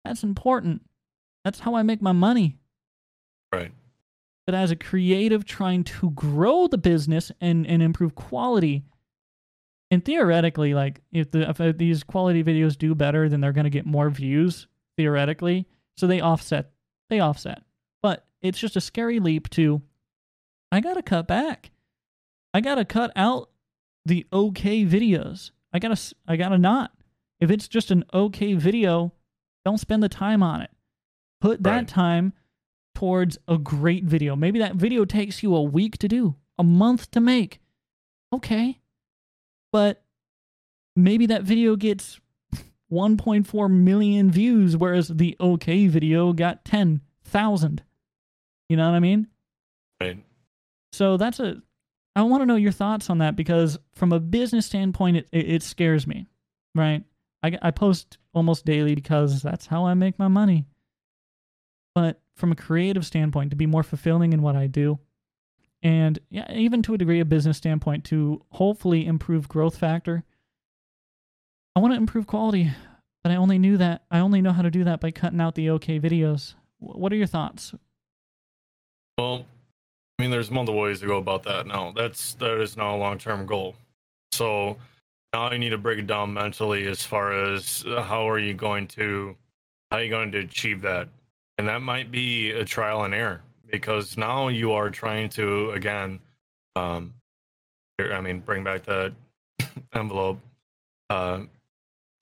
That's 0.04 0.22
important. 0.22 0.82
That's 1.44 1.60
how 1.60 1.74
I 1.74 1.82
make 1.82 2.02
my 2.02 2.12
money. 2.12 2.58
Right. 3.52 3.72
But 4.46 4.54
as 4.54 4.70
a 4.70 4.76
creative 4.76 5.44
trying 5.44 5.84
to 5.84 6.10
grow 6.10 6.66
the 6.66 6.78
business 6.78 7.32
and, 7.40 7.66
and 7.66 7.82
improve 7.82 8.14
quality, 8.14 8.84
and 9.90 10.04
theoretically, 10.04 10.74
like 10.74 11.00
if 11.12 11.30
the 11.30 11.48
if 11.48 11.78
these 11.78 12.02
quality 12.02 12.42
videos 12.42 12.76
do 12.76 12.94
better, 12.94 13.28
then 13.28 13.40
they're 13.40 13.52
gonna 13.52 13.70
get 13.70 13.86
more 13.86 14.10
views, 14.10 14.66
theoretically. 14.96 15.66
So 15.96 16.06
they 16.06 16.20
offset 16.20 16.70
they 17.10 17.20
offset. 17.20 17.62
But 18.02 18.26
it's 18.42 18.58
just 18.58 18.76
a 18.76 18.80
scary 18.80 19.20
leap 19.20 19.48
to 19.50 19.82
I 20.72 20.80
gotta 20.80 21.02
cut 21.02 21.26
back. 21.28 21.70
I 22.52 22.60
gotta 22.60 22.84
cut 22.84 23.12
out 23.14 23.50
the 24.04 24.26
okay 24.32 24.84
videos. 24.84 25.50
I 25.72 25.78
gotta 25.78 26.00
I 26.26 26.36
gotta 26.36 26.58
not. 26.58 26.92
If 27.40 27.50
it's 27.50 27.68
just 27.68 27.90
an 27.90 28.04
okay 28.12 28.54
video, 28.54 29.12
don't 29.64 29.78
spend 29.78 30.02
the 30.02 30.08
time 30.08 30.42
on 30.42 30.62
it. 30.62 30.70
Put 31.40 31.62
that 31.62 31.76
Right. 31.76 31.88
time 31.88 32.32
towards 32.94 33.38
a 33.48 33.58
great 33.58 34.04
video. 34.04 34.36
Maybe 34.36 34.58
that 34.60 34.76
video 34.76 35.04
takes 35.04 35.42
you 35.42 35.54
a 35.54 35.62
week 35.62 35.98
to 35.98 36.08
do, 36.08 36.36
a 36.58 36.64
month 36.64 37.10
to 37.12 37.20
make. 37.20 37.60
Okay. 38.32 38.80
But 39.72 40.04
maybe 40.96 41.26
that 41.26 41.42
video 41.42 41.76
gets 41.76 42.20
1.4 42.94 43.70
million 43.70 44.30
views, 44.30 44.76
whereas 44.76 45.08
the 45.08 45.36
OK 45.40 45.88
video 45.88 46.32
got 46.32 46.64
10,000. 46.64 47.82
You 48.68 48.76
know 48.76 48.88
what 48.88 48.96
I 48.96 49.00
mean? 49.00 49.26
Right. 50.00 50.24
So 50.92 51.16
that's 51.16 51.40
a. 51.40 51.60
I 52.16 52.22
want 52.22 52.42
to 52.42 52.46
know 52.46 52.54
your 52.54 52.72
thoughts 52.72 53.10
on 53.10 53.18
that 53.18 53.34
because 53.34 53.76
from 53.92 54.12
a 54.12 54.20
business 54.20 54.66
standpoint, 54.66 55.16
it, 55.16 55.28
it, 55.32 55.50
it 55.50 55.62
scares 55.64 56.06
me, 56.06 56.28
right? 56.74 57.02
I, 57.42 57.58
I 57.60 57.70
post 57.72 58.18
almost 58.32 58.64
daily 58.64 58.94
because 58.94 59.42
that's 59.42 59.66
how 59.66 59.84
I 59.84 59.94
make 59.94 60.18
my 60.18 60.28
money. 60.28 60.64
But 61.94 62.20
from 62.36 62.52
a 62.52 62.56
creative 62.56 63.04
standpoint, 63.04 63.50
to 63.50 63.56
be 63.56 63.66
more 63.66 63.82
fulfilling 63.82 64.32
in 64.32 64.42
what 64.42 64.54
I 64.56 64.68
do, 64.68 65.00
and 65.82 66.18
yeah, 66.30 66.50
even 66.52 66.82
to 66.82 66.94
a 66.94 66.98
degree, 66.98 67.20
a 67.20 67.24
business 67.24 67.58
standpoint, 67.58 68.04
to 68.06 68.42
hopefully 68.50 69.06
improve 69.06 69.48
growth 69.48 69.76
factor. 69.76 70.24
I 71.76 71.80
want 71.80 71.92
to 71.92 71.98
improve 71.98 72.26
quality, 72.26 72.70
but 73.24 73.32
I 73.32 73.36
only 73.36 73.58
knew 73.58 73.76
that 73.78 74.02
I 74.10 74.20
only 74.20 74.40
know 74.40 74.52
how 74.52 74.62
to 74.62 74.70
do 74.70 74.84
that 74.84 75.00
by 75.00 75.10
cutting 75.10 75.40
out 75.40 75.56
the 75.56 75.70
OK 75.70 75.98
videos. 75.98 76.54
What 76.78 77.12
are 77.12 77.16
your 77.16 77.26
thoughts? 77.26 77.74
Well, 79.18 79.44
I 80.18 80.22
mean, 80.22 80.30
there's 80.30 80.50
multiple 80.50 80.80
ways 80.80 81.00
to 81.00 81.06
go 81.06 81.16
about 81.16 81.42
that. 81.44 81.66
Now, 81.66 81.92
that's 81.94 82.34
that 82.34 82.60
is 82.60 82.76
now 82.76 82.94
a 82.94 82.98
long 82.98 83.18
term 83.18 83.44
goal. 83.46 83.74
So 84.30 84.76
now 85.32 85.50
you 85.50 85.58
need 85.58 85.70
to 85.70 85.78
break 85.78 85.98
it 85.98 86.06
down 86.06 86.32
mentally 86.32 86.86
as 86.86 87.02
far 87.02 87.32
as 87.32 87.84
uh, 87.88 88.02
how 88.02 88.28
are 88.28 88.38
you 88.38 88.54
going 88.54 88.86
to 88.88 89.36
how 89.90 89.96
are 89.96 90.02
you 90.04 90.10
going 90.10 90.30
to 90.32 90.38
achieve 90.38 90.80
that, 90.82 91.08
and 91.58 91.66
that 91.66 91.82
might 91.82 92.12
be 92.12 92.52
a 92.52 92.64
trial 92.64 93.02
and 93.02 93.14
error 93.14 93.42
because 93.68 94.16
now 94.16 94.46
you 94.46 94.72
are 94.72 94.90
trying 94.90 95.28
to 95.30 95.70
again, 95.70 96.20
um, 96.76 97.14
I 97.98 98.20
mean, 98.20 98.38
bring 98.38 98.62
back 98.62 98.84
the 98.84 99.12
envelope. 99.92 100.38
Uh, 101.10 101.40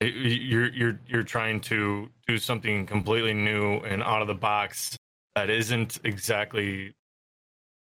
you're 0.04 0.72
you're 0.72 1.00
you're 1.06 1.22
trying 1.22 1.60
to 1.60 2.08
do 2.26 2.38
something 2.38 2.86
completely 2.86 3.34
new 3.34 3.78
and 3.78 4.02
out 4.02 4.22
of 4.22 4.28
the 4.28 4.34
box 4.34 4.96
that 5.34 5.50
isn't 5.50 5.98
exactly 6.04 6.94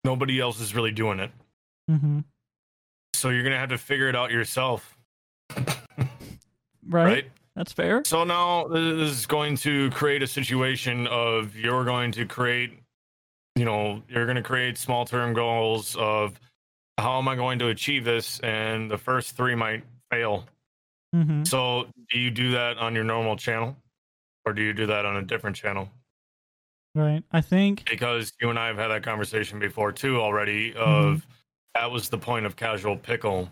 nobody 0.05 0.41
else 0.41 0.61
is 0.61 0.75
really 0.75 0.93
doing 0.93 1.21
it. 1.21 1.31
Mm-hmm. 1.91 2.21
So 3.15 3.31
you're 3.31 3.43
gonna 3.43 3.59
have 3.59 3.71
to 3.71 3.79
figure 3.79 4.09
it 4.09 4.17
out 4.17 4.31
yourself. 4.31 4.97
right. 5.57 6.09
right? 6.89 7.25
That's 7.57 7.73
fair. 7.73 8.03
So 8.05 8.25
now 8.25 8.67
this 8.67 9.11
is 9.11 9.27
going 9.27 9.57
to 9.59 9.91
create 9.91 10.23
a 10.23 10.27
situation 10.27 11.07
of 11.07 11.57
you're 11.57 11.85
going 11.85 12.11
to 12.13 12.27
create, 12.27 12.73
you 13.55 13.65
know, 13.65 14.03
you're 14.09 14.27
going 14.27 14.37
to 14.37 14.43
create 14.43 14.77
small 14.77 15.05
term 15.05 15.35
goals 15.35 15.95
of 15.97 16.39
how 16.99 17.19
am 17.19 17.29
I 17.29 17.37
going 17.37 17.59
to 17.61 17.69
achieve 17.69 18.05
this, 18.05 18.41
and 18.41 18.91
the 18.91 18.99
first 18.99 19.37
three 19.37 19.55
might 19.55 19.85
fail. 20.11 20.47
Mm-hmm. 21.15 21.45
So 21.45 21.87
do 22.11 22.19
you 22.19 22.31
do 22.31 22.51
that 22.53 22.79
on 22.79 22.95
your 22.95 23.05
normal 23.05 23.37
channel, 23.37 23.77
or 24.45 24.53
do 24.53 24.63
you 24.63 24.73
do 24.73 24.87
that 24.87 25.07
on 25.07 25.17
a 25.17 25.23
different 25.23 25.55
channel? 25.57 25.89
Right. 26.95 27.23
I 27.33 27.41
think 27.41 27.89
because 27.89 28.33
you 28.41 28.51
and 28.51 28.59
I 28.59 28.69
have 28.69 28.77
had 28.77 28.89
that 28.89 29.03
conversation 29.03 29.59
before 29.59 29.93
too 29.93 30.21
already 30.21 30.75
of 30.75 31.17
Mm-hmm. 31.19 31.31
that 31.75 31.91
was 31.91 32.09
the 32.09 32.19
point 32.19 32.47
of 32.47 32.57
casual 32.57 32.97
pickle. 32.97 33.49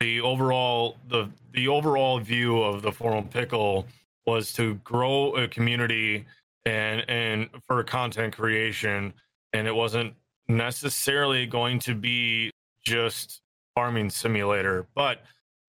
The 0.00 0.20
overall 0.20 0.96
the 1.08 1.28
the 1.52 1.68
overall 1.68 2.18
view 2.20 2.62
of 2.62 2.82
the 2.82 2.92
formal 2.92 3.22
pickle 3.22 3.86
was 4.26 4.52
to 4.54 4.74
grow 4.84 5.34
a 5.36 5.48
community 5.48 6.24
and 6.64 7.04
and 7.08 7.48
for 7.66 7.82
content 7.84 8.36
creation 8.36 9.12
and 9.52 9.66
it 9.66 9.74
wasn't 9.74 10.14
necessarily 10.48 11.46
going 11.46 11.78
to 11.80 11.94
be 11.94 12.50
just 12.84 13.40
farming 13.74 14.08
simulator 14.10 14.86
but 14.94 15.22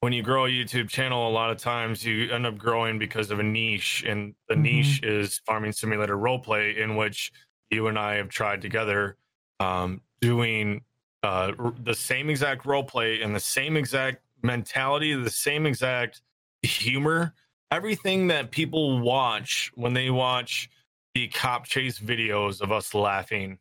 when 0.01 0.13
you 0.13 0.21
grow 0.21 0.45
a 0.45 0.49
YouTube 0.49 0.89
channel, 0.89 1.27
a 1.27 1.31
lot 1.31 1.49
of 1.49 1.57
times 1.57 2.05
you 2.05 2.31
end 2.31 2.45
up 2.45 2.57
growing 2.57 2.99
because 2.99 3.31
of 3.31 3.39
a 3.39 3.43
niche, 3.43 4.03
and 4.05 4.35
the 4.47 4.55
Mhm. 4.55 4.61
niche 4.61 5.03
is 5.03 5.39
farming 5.39 5.71
simulator 5.71 6.17
roleplay, 6.17 6.77
in 6.77 6.95
which 6.95 7.31
you 7.71 7.87
and 7.87 7.97
I 7.97 8.15
have 8.15 8.29
tried 8.29 8.61
together 8.61 9.17
um, 9.59 10.01
doing 10.21 10.83
uh, 11.23 11.51
r- 11.57 11.73
the 11.79 11.95
same 11.95 12.29
exact 12.29 12.63
roleplay 12.63 13.25
and 13.25 13.35
the 13.35 13.39
same 13.39 13.75
exact 13.75 14.23
mentality, 14.43 15.15
the 15.15 15.31
same 15.31 15.65
exact 15.65 16.21
humor, 16.61 17.33
everything 17.71 18.27
that 18.27 18.51
people 18.51 18.99
watch 18.99 19.71
when 19.73 19.93
they 19.93 20.11
watch 20.11 20.69
the 21.15 21.27
cop 21.29 21.65
chase 21.65 21.99
videos 21.99 22.61
of 22.61 22.71
us 22.71 22.93
laughing, 22.93 23.57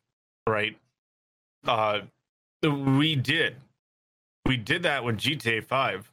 right? 0.47 0.77
Uh, 1.65 2.01
we 2.61 3.15
did. 3.15 3.55
We 4.45 4.55
did 4.55 4.83
that 4.83 5.03
with 5.03 5.17
GTA 5.17 5.61
5 5.61 6.11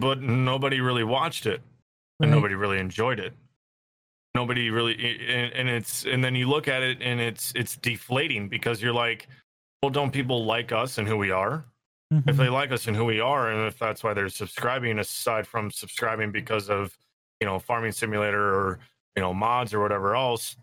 but 0.00 0.20
nobody 0.22 0.80
really 0.80 1.04
watched 1.04 1.46
it 1.46 1.60
and 2.20 2.30
Right. 2.30 2.36
nobody 2.36 2.54
really 2.54 2.78
enjoyed 2.78 3.18
it 3.20 3.32
nobody 4.34 4.70
really 4.70 4.94
and, 5.28 5.52
and 5.52 5.68
it's 5.68 6.04
and 6.04 6.22
then 6.22 6.34
you 6.34 6.48
look 6.48 6.68
at 6.68 6.82
it 6.82 6.98
and 7.00 7.20
it's 7.20 7.52
it's 7.56 7.76
deflating 7.76 8.48
because 8.48 8.80
you're 8.82 8.92
like 8.92 9.26
well 9.82 9.90
don't 9.90 10.12
people 10.12 10.44
like 10.44 10.70
us 10.72 10.98
and 10.98 11.08
who 11.08 11.16
we 11.16 11.30
are 11.30 11.64
Mm-hmm. 12.10 12.30
if 12.30 12.38
they 12.38 12.48
like 12.48 12.72
us 12.72 12.86
and 12.86 12.96
who 12.96 13.04
we 13.04 13.20
are 13.20 13.50
and 13.50 13.66
if 13.66 13.78
that's 13.78 14.02
why 14.02 14.14
they're 14.14 14.30
subscribing 14.30 14.98
aside 14.98 15.46
from 15.46 15.70
subscribing 15.70 16.32
because 16.32 16.70
of 16.70 16.96
you 17.38 17.46
know 17.46 17.58
farming 17.58 17.92
simulator 17.92 18.42
or 18.54 18.78
you 19.14 19.20
know 19.20 19.34
mods 19.34 19.74
or 19.74 19.80
whatever 19.80 20.16
else 20.16 20.56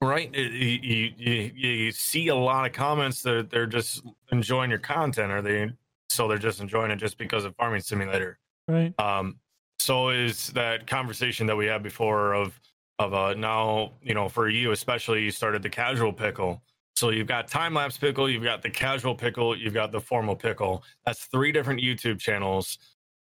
right 0.00 0.34
you, 0.34 0.42
you, 0.44 1.12
you, 1.18 1.52
you 1.54 1.92
see 1.92 2.28
a 2.28 2.34
lot 2.34 2.64
of 2.64 2.72
comments 2.72 3.20
that 3.20 3.50
they're 3.50 3.66
just 3.66 4.04
enjoying 4.32 4.70
your 4.70 4.78
content 4.78 5.30
or 5.30 5.42
they 5.42 5.70
so 6.08 6.26
they're 6.28 6.38
just 6.38 6.62
enjoying 6.62 6.90
it 6.90 6.96
just 6.96 7.18
because 7.18 7.44
of 7.44 7.54
farming 7.56 7.82
simulator 7.82 8.38
right. 8.68 8.98
um, 8.98 9.38
so 9.78 10.08
is 10.08 10.48
that 10.48 10.86
conversation 10.86 11.46
that 11.46 11.56
we 11.56 11.66
had 11.66 11.82
before 11.82 12.34
of 12.34 12.58
of 12.98 13.12
uh 13.12 13.34
now 13.34 13.92
you 14.02 14.14
know 14.14 14.26
for 14.26 14.48
you 14.48 14.72
especially 14.72 15.22
you 15.22 15.30
started 15.30 15.62
the 15.62 15.70
casual 15.70 16.12
pickle. 16.12 16.62
So 16.96 17.10
you've 17.10 17.26
got 17.26 17.46
time 17.46 17.74
lapse 17.74 17.98
pickle, 17.98 18.28
you've 18.28 18.42
got 18.42 18.62
the 18.62 18.70
casual 18.70 19.14
pickle, 19.14 19.54
you've 19.54 19.74
got 19.74 19.92
the 19.92 20.00
formal 20.00 20.34
pickle. 20.34 20.82
That's 21.04 21.26
three 21.26 21.52
different 21.52 21.82
YouTube 21.82 22.18
channels, 22.18 22.78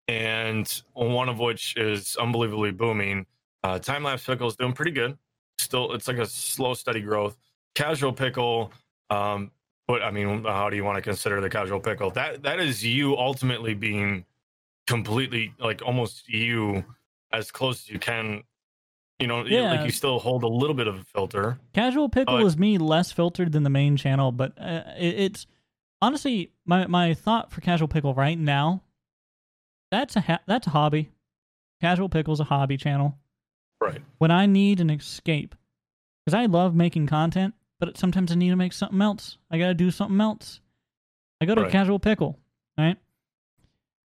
and 0.06 0.82
one 0.92 1.28
of 1.28 1.40
which 1.40 1.76
is 1.76 2.16
unbelievably 2.16 2.70
booming. 2.72 3.26
Uh, 3.64 3.80
time 3.80 4.04
lapse 4.04 4.24
pickle 4.24 4.46
is 4.46 4.54
doing 4.54 4.74
pretty 4.74 4.92
good. 4.92 5.18
Still, 5.58 5.92
it's 5.92 6.06
like 6.06 6.18
a 6.18 6.26
slow, 6.26 6.74
steady 6.74 7.00
growth. 7.00 7.36
Casual 7.74 8.12
pickle, 8.12 8.72
um, 9.10 9.50
but 9.88 10.02
I 10.02 10.12
mean, 10.12 10.44
how 10.44 10.70
do 10.70 10.76
you 10.76 10.84
want 10.84 10.96
to 10.96 11.02
consider 11.02 11.40
the 11.40 11.50
casual 11.50 11.80
pickle? 11.80 12.10
That 12.10 12.44
that 12.44 12.60
is 12.60 12.84
you 12.84 13.16
ultimately 13.16 13.74
being 13.74 14.24
completely 14.86 15.54
like 15.58 15.82
almost 15.82 16.28
you 16.28 16.84
as 17.32 17.50
close 17.50 17.82
as 17.82 17.88
you 17.90 17.98
can. 17.98 18.42
You 19.18 19.28
know, 19.28 19.44
Yeah. 19.44 19.70
like 19.72 19.84
you 19.86 19.92
still 19.92 20.18
hold 20.18 20.42
a 20.42 20.48
little 20.48 20.74
bit 20.74 20.88
of 20.88 20.96
a 20.98 21.04
filter. 21.04 21.58
Casual 21.72 22.08
Pickle 22.08 22.38
But- 22.38 22.46
is 22.46 22.58
me 22.58 22.78
less 22.78 23.12
filtered 23.12 23.52
than 23.52 23.62
the 23.62 23.70
main 23.70 23.96
channel, 23.96 24.32
but 24.32 24.52
uh, 24.58 24.82
it, 24.98 25.14
it's 25.20 25.46
honestly 26.02 26.50
my 26.66 26.86
my 26.88 27.14
thought 27.14 27.52
for 27.52 27.60
Casual 27.60 27.88
Pickle 27.88 28.12
right 28.14 28.38
now. 28.38 28.82
That's 29.90 30.16
a 30.16 30.20
ha- 30.20 30.40
that's 30.46 30.66
a 30.66 30.70
hobby. 30.70 31.10
Casual 31.80 32.08
Pickle's 32.08 32.40
a 32.40 32.44
hobby 32.44 32.76
channel. 32.76 33.16
Right. 33.80 34.02
When 34.18 34.30
I 34.30 34.46
need 34.46 34.80
an 34.80 34.90
escape, 34.90 35.54
because 36.24 36.34
I 36.36 36.46
love 36.46 36.74
making 36.74 37.06
content, 37.06 37.54
but 37.78 37.96
sometimes 37.96 38.32
I 38.32 38.34
need 38.34 38.50
to 38.50 38.56
make 38.56 38.72
something 38.72 39.00
else. 39.00 39.38
I 39.50 39.58
got 39.58 39.68
to 39.68 39.74
do 39.74 39.90
something 39.90 40.20
else. 40.20 40.60
I 41.40 41.44
go 41.44 41.54
to 41.54 41.62
Right. 41.62 41.70
Casual 41.72 41.98
Pickle, 42.00 42.38
right? 42.76 42.96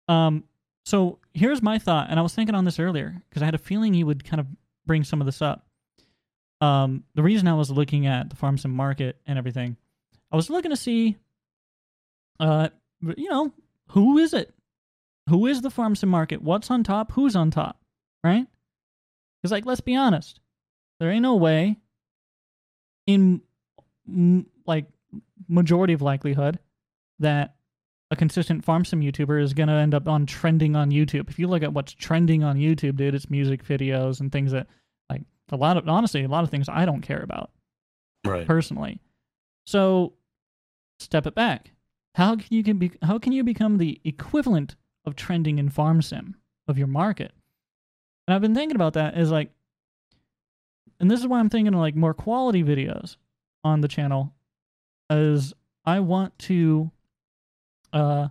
Um. 0.09 0.43
So 0.87 1.19
here's 1.33 1.61
my 1.61 1.79
thought, 1.79 2.07
and 2.09 2.17
I 2.17 2.21
was 2.23 2.33
thinking 2.33 2.55
on 2.55 2.63
this 2.63 2.79
earlier 2.79 3.21
because 3.27 3.41
I 3.41 3.45
had 3.45 3.55
a 3.55 3.57
feeling 3.57 3.93
you 3.93 4.05
would 4.05 4.23
kind 4.23 4.39
of 4.39 4.47
bring 4.85 5.03
some 5.03 5.19
of 5.19 5.25
this 5.25 5.41
up. 5.41 5.67
Um, 6.61 7.03
the 7.13 7.23
reason 7.23 7.49
I 7.49 7.55
was 7.55 7.69
looking 7.69 8.07
at 8.07 8.29
the 8.29 8.37
farm 8.37 8.57
sim 8.57 8.71
market 8.71 9.19
and 9.27 9.37
everything, 9.37 9.75
I 10.31 10.37
was 10.37 10.49
looking 10.49 10.71
to 10.71 10.77
see, 10.77 11.17
uh, 12.39 12.69
you 13.01 13.29
know, 13.29 13.51
who 13.89 14.17
is 14.17 14.33
it? 14.33 14.53
Who 15.27 15.47
is 15.47 15.61
the 15.61 15.69
farm 15.69 15.93
sim 15.93 16.07
market? 16.07 16.41
What's 16.41 16.71
on 16.71 16.85
top? 16.85 17.11
Who's 17.11 17.35
on 17.35 17.51
top? 17.51 17.81
Right? 18.23 18.47
Because, 19.41 19.51
like, 19.51 19.65
let's 19.65 19.81
be 19.81 19.97
honest, 19.97 20.39
there 21.01 21.11
ain't 21.11 21.21
no 21.21 21.35
way, 21.35 21.75
in 23.07 23.41
like 24.65 24.85
majority 25.49 25.91
of 25.91 26.01
likelihood, 26.01 26.59
that 27.19 27.56
a 28.09 28.15
consistent 28.15 28.63
farm 28.63 28.85
sim 28.85 29.01
YouTuber 29.01 29.41
is 29.41 29.53
gonna 29.53 29.75
end 29.77 29.93
up 29.93 30.07
on 30.07 30.25
trending 30.25 30.75
on 30.75 30.91
YouTube. 30.91 31.29
If 31.29 31.37
you 31.39 31.47
look 31.47 31.63
at 31.63 31.73
what's 31.73 31.93
trending 31.93 32.43
on 32.43 32.57
YouTube, 32.57 32.95
dude, 32.95 33.15
it's 33.15 33.29
music 33.29 33.63
videos 33.65 34.19
and 34.21 34.31
things 34.31 34.51
that 34.53 34.67
like 35.09 35.23
a 35.51 35.57
lot 35.57 35.77
of 35.77 35.87
honestly, 35.89 36.23
a 36.23 36.27
lot 36.29 36.43
of 36.43 36.49
things 36.49 36.69
I 36.69 36.85
don't 36.85 37.01
care 37.01 37.21
about 37.21 37.51
Right. 38.25 38.47
personally. 38.47 39.01
So 39.65 40.13
step 40.99 41.27
it 41.27 41.35
back. 41.35 41.71
How 42.15 42.35
can 42.35 42.47
you 42.49 42.63
can 42.63 42.77
be 42.77 42.91
how 43.01 43.19
can 43.19 43.31
you 43.33 43.43
become 43.43 43.77
the 43.77 43.99
equivalent 44.03 44.75
of 45.05 45.15
trending 45.15 45.59
in 45.59 45.69
farm 45.69 46.01
sim 46.01 46.35
of 46.67 46.77
your 46.77 46.87
market? 46.87 47.31
And 48.27 48.35
I've 48.35 48.41
been 48.41 48.55
thinking 48.55 48.75
about 48.75 48.93
that 48.93 49.17
is 49.17 49.31
like 49.31 49.51
and 50.99 51.11
this 51.11 51.19
is 51.19 51.27
why 51.27 51.39
I'm 51.39 51.49
thinking 51.49 51.73
of 51.73 51.79
like 51.79 51.95
more 51.95 52.13
quality 52.13 52.63
videos 52.63 53.17
on 53.63 53.81
the 53.81 53.87
channel 53.87 54.33
as 55.09 55.53
I 55.85 55.99
want 55.99 56.37
to 56.39 56.91
uh 57.93 58.27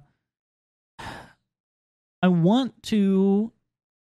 I 2.22 2.28
want 2.28 2.82
to 2.84 3.52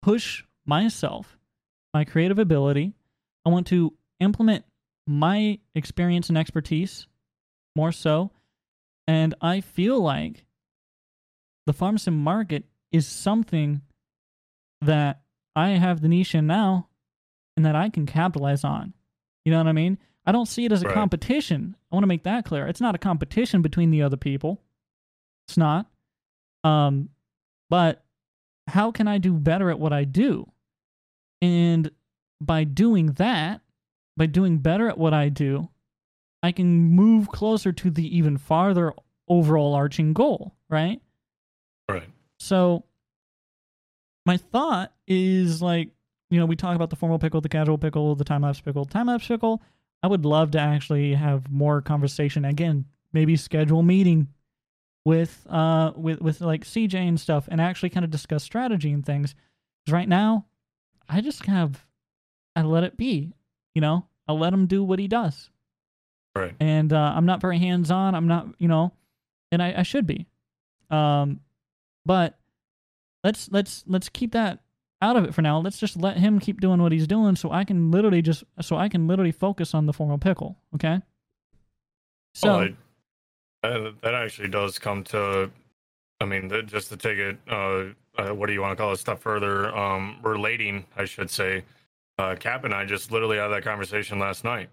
push 0.03 0.45
myself 0.66 1.39
my 1.95 2.05
creative 2.05 2.39
ability. 2.39 2.95
I 3.45 3.49
want 3.51 3.66
to 3.68 3.95
implement 4.20 4.64
my 5.07 5.59
experience 5.74 6.28
and 6.28 6.37
expertise 6.39 7.07
more 7.74 7.93
so. 7.93 8.30
And 9.09 9.34
I 9.41 9.61
feel 9.61 10.01
like 10.01 10.45
the 11.66 11.72
farm 11.72 11.99
sim 11.99 12.16
market 12.22 12.64
is 12.93 13.07
something 13.07 13.82
that 14.82 15.22
I 15.55 15.70
have 15.70 16.01
the 16.01 16.09
niche 16.09 16.34
in 16.34 16.47
now 16.47 16.89
and 17.57 17.64
that 17.64 17.74
I 17.76 17.89
can 17.89 18.05
capitalize 18.07 18.62
on. 18.62 18.93
You 19.45 19.53
know 19.53 19.59
what 19.59 19.68
I 19.68 19.72
mean? 19.72 19.99
I 20.26 20.32
don't 20.32 20.47
see 20.47 20.64
it 20.64 20.72
as 20.72 20.82
a 20.82 20.87
Right. 20.87 20.95
competition. 20.95 21.76
I 21.91 21.95
want 21.95 22.03
to 22.03 22.09
make 22.09 22.24
that 22.24 22.45
clear. 22.45 22.66
It's 22.66 22.80
not 22.80 22.95
a 22.95 22.99
competition 22.99 23.62
between 23.62 23.91
the 23.91 24.03
other 24.03 24.16
people. 24.16 24.61
It's 25.49 25.57
not. 25.57 25.86
Um, 26.64 27.11
but 27.70 28.05
how 28.66 28.90
can 28.90 29.09
I 29.09 29.18
do 29.18 29.32
better 29.32 29.70
at 29.70 29.78
what 29.78 29.92
I 29.92 30.05
do? 30.05 30.51
And 31.40 31.90
by 32.40 32.64
doing 32.64 33.12
that, 33.12 33.61
by 34.16 34.26
doing 34.26 34.59
better 34.59 34.88
at 34.88 34.99
what 34.99 35.14
I 35.14 35.28
do, 35.28 35.68
I 36.42 36.53
can 36.53 36.68
move 36.68 37.28
closer 37.28 37.72
to 37.72 37.90
the 37.90 38.16
even 38.16 38.38
farther 38.38 38.92
overall 39.28 39.74
arching 39.74 40.12
goal, 40.12 40.55
right? 40.68 41.01
Right. 41.88 42.09
So 42.38 42.84
my 44.24 44.36
thought 44.36 44.92
is 45.07 45.62
like, 45.62 45.90
you 46.30 46.40
know, 46.40 46.47
we 46.47 46.57
talk 46.57 46.74
about 46.74 46.90
the 46.90 46.97
formal 46.97 47.18
pickle, 47.18 47.40
the 47.40 47.49
casual 47.49 47.78
pickle, 47.78 48.14
the 48.14 48.24
time 48.24 48.42
lapse 48.42 48.61
pickle. 48.61 48.84
Time 48.84 49.07
lapse 49.07 49.26
pickle, 49.26 49.62
I 50.03 50.09
would 50.09 50.24
love 50.24 50.51
to 50.53 50.59
actually 50.59 51.14
have 51.14 51.51
more 51.51 51.80
conversation. 51.80 52.44
Again, 52.44 52.84
maybe 53.12 53.36
schedule 53.36 53.80
a 53.80 53.84
meeting 53.84 54.28
with 55.07 55.47
uh 55.49 55.93
with 55.95 56.21
with 56.21 56.41
like 56.41 56.65
CJ 56.65 56.95
and 56.95 57.19
stuff 57.21 57.47
and 57.49 57.61
actually 57.61 57.91
kind 57.91 58.05
of 58.05 58.11
discuss 58.11 58.43
strategy 58.43 58.91
and 58.93 59.07
things. 59.07 59.35
'Cause 59.87 59.93
right 59.93 60.09
now, 60.09 60.47
I 61.09 61.21
just 61.21 61.45
kind 61.45 61.59
of 61.59 61.87
I 62.57 62.63
let 62.63 62.83
it 62.85 62.97
be, 62.97 63.33
you 63.75 63.81
know? 63.81 64.07
I 64.27 64.33
let 64.33 64.53
him 64.53 64.67
do 64.67 64.83
what 64.83 64.99
he 64.99 65.07
does. 65.07 65.51
Right. 66.35 66.55
And 66.59 66.93
uh, 66.93 67.13
I'm 67.15 67.25
not 67.27 67.41
very 67.41 67.59
hands 67.59 67.91
on. 67.93 68.15
I'm 68.17 68.27
not, 68.27 68.49
you 68.59 68.67
know, 68.67 68.93
and 69.53 69.63
I, 69.63 69.75
I 69.79 69.83
should 69.85 70.07
be. 70.07 70.27
Um, 70.91 71.39
but 72.05 72.37
let's 73.23 73.49
let's 73.53 73.85
let's 73.87 74.09
keep 74.09 74.33
that 74.33 74.59
out 75.01 75.15
of 75.17 75.25
it 75.25 75.35
for 75.35 75.43
now. 75.43 75.61
Let's 75.61 75.79
just 75.79 75.97
let 75.97 76.17
him 76.17 76.41
keep 76.41 76.61
doing 76.61 76.83
what 76.83 76.91
he's 76.91 77.07
doing, 77.07 77.37
so 77.37 77.53
I 77.53 77.63
can 77.65 77.93
literally 77.93 78.23
just 78.23 78.43
so 78.61 78.77
I 78.77 78.89
can 78.89 79.07
literally 79.07 79.31
focus 79.33 79.73
on 79.73 79.87
the 79.87 79.93
formal 79.93 80.19
pickle. 80.19 80.59
Okay. 80.75 81.01
So 82.35 82.49
Well, 82.49 82.59
I- 82.61 82.77
uh, 83.63 83.91
that 84.03 84.15
actually 84.15 84.49
does 84.49 84.79
come 84.79 85.05
to, 85.05 85.51
I 86.21 86.25
mean, 86.25 86.49
th- 86.49 86.67
just 86.67 86.89
to 86.91 86.97
take 86.97 87.19
it, 87.19 87.39
uh, 87.49 87.85
uh, 88.19 88.35
what 88.35 88.47
do 88.47 88.53
you 88.53 88.61
want 88.61 88.73
to 88.73 88.77
call 88.77 88.91
it, 88.91 88.95
a 88.95 88.99
step 88.99 89.19
further, 89.19 89.75
um, 89.77 90.19
relating, 90.23 90.87
I 90.97 91.05
should 91.05 91.31
say. 91.31 91.65
Uh, 92.19 92.35
Cap 92.35 92.65
and 92.65 92.73
I 92.73 92.85
just 92.85 93.13
literally 93.13 93.37
had 93.37 93.49
that 93.49 93.63
conversation 93.63 94.19
last 94.19 94.43
night 94.43 94.71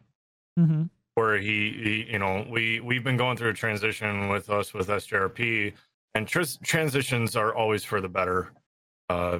mhm. 0.57 0.89
where 1.15 1.37
he, 1.37 1.71
he 1.71 2.11
you 2.13 2.19
know, 2.19 2.45
we, 2.49 2.79
we've 2.79 3.03
been 3.03 3.17
going 3.17 3.35
through 3.35 3.49
a 3.49 3.53
transition 3.53 4.29
with 4.29 4.49
us 4.49 4.73
with 4.73 4.87
SJRP, 4.87 5.73
and 6.15 6.27
tris- 6.27 6.59
transitions 6.63 7.35
are 7.35 7.53
always 7.53 7.83
for 7.83 7.99
the 7.99 8.07
better. 8.07 8.51
Uh, 9.09 9.39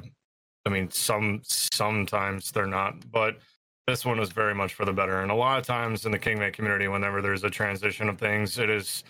I 0.66 0.70
mean, 0.70 0.90
some 0.90 1.40
sometimes 1.44 2.50
they're 2.50 2.66
not, 2.66 3.10
but 3.10 3.38
this 3.86 4.04
one 4.04 4.18
was 4.18 4.32
very 4.32 4.54
much 4.54 4.74
for 4.74 4.84
the 4.84 4.92
better. 4.92 5.20
And 5.20 5.30
a 5.30 5.34
lot 5.34 5.58
of 5.58 5.66
times 5.66 6.06
in 6.06 6.12
the 6.12 6.18
Kingmate 6.18 6.54
community, 6.54 6.88
whenever 6.88 7.20
there's 7.20 7.44
a 7.44 7.50
transition 7.50 8.08
of 8.08 8.18
things, 8.18 8.58
it 8.58 8.70
is 8.70 9.04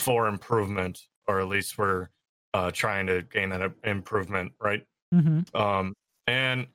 for 0.00 0.26
improvement, 0.28 1.06
or 1.26 1.40
at 1.40 1.48
least 1.48 1.78
we're 1.78 2.08
uh, 2.54 2.70
trying 2.70 3.06
to 3.06 3.22
gain 3.22 3.50
that 3.50 3.72
improvement, 3.84 4.52
right? 4.60 4.84
Mhm. 5.14 5.54
Um, 5.54 5.94
and 6.26 6.66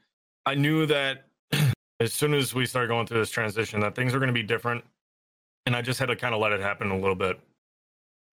I 0.45 0.55
knew 0.55 0.86
that 0.86 1.26
as 1.99 2.13
soon 2.13 2.34
as 2.34 2.53
we 2.53 2.65
started 2.65 2.88
going 2.88 3.07
through 3.07 3.19
this 3.19 3.32
transition, 3.32 3.80
that 3.82 3.95
things 3.95 4.13
were 4.13 4.19
going 4.19 4.28
to 4.28 4.34
be 4.34 4.43
different, 4.43 4.84
and 5.65 5.76
I 5.76 5.82
just 5.82 5.99
had 5.99 6.07
to 6.07 6.15
kind 6.15 6.34
of 6.36 6.41
let 6.41 6.51
it 6.51 6.61
happen 6.61 6.91
a 6.91 6.97
little 6.97 7.15
bit. 7.15 7.39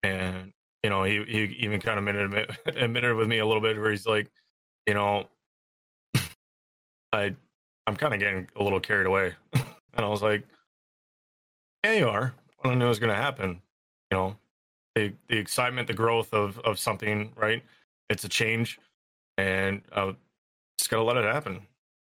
And 0.03 0.53
you 0.83 0.91
know, 0.91 1.05
he 1.05 1.25
he 1.25 1.43
even 1.61 1.81
kind 1.81 1.99
of 1.99 2.07
admitted 2.07 2.57
admitted 2.77 3.15
with 3.17 3.29
me 3.29 3.39
a 3.39 3.47
little 3.47 3.63
bit 3.63 3.79
where 3.79 3.91
he's 3.91 4.07
like, 4.07 4.31
you 4.87 4.95
know, 4.95 5.29
I 7.13 7.35
I'm 7.87 7.97
kind 7.97 8.15
of 8.15 8.21
getting 8.21 8.49
a 8.57 8.63
little 8.63 8.81
carried 8.81 9.07
away, 9.07 9.35
and 9.53 9.65
I 10.05 10.09
was 10.09 10.23
like, 10.23 10.45
yeah, 11.85 11.93
you 11.93 12.09
are. 12.09 12.35
I 12.63 12.69
don't 12.69 12.79
know 12.79 12.89
what's 12.89 12.99
going 12.99 13.15
to 13.15 13.21
happen. 13.21 13.61
You 14.11 14.19
know, 14.19 14.37
the 14.95 15.15
the 15.29 15.39
excitement, 15.39 15.87
the 15.89 15.95
growth 15.95 16.33
of 16.35 16.59
of 16.61 16.79
something, 16.79 17.33
right? 17.37 17.63
It's 18.09 18.25
a 18.25 18.29
change, 18.29 18.79
and 19.39 19.83
uh, 19.93 20.13
just 20.79 20.91
gotta 20.91 21.03
let 21.05 21.17
it 21.17 21.25
happen. 21.25 21.67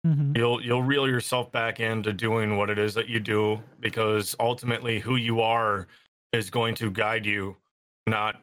Mhm. 0.05 0.38
You'll 0.38 0.61
you'll 0.63 0.84
reel 0.84 1.07
yourself 1.07 1.51
back 1.51 1.80
into 1.80 2.13
doing 2.13 2.57
what 2.57 2.69
it 2.69 2.80
is 2.80 2.93
that 2.95 3.09
you 3.09 3.19
do 3.19 3.61
because 3.80 4.36
ultimately, 4.39 4.99
who 4.99 5.15
you 5.15 5.41
are 5.41 5.88
is 6.34 6.49
going 6.49 6.75
to 6.75 6.91
guide 6.91 7.25
you, 7.25 7.57
not 8.07 8.41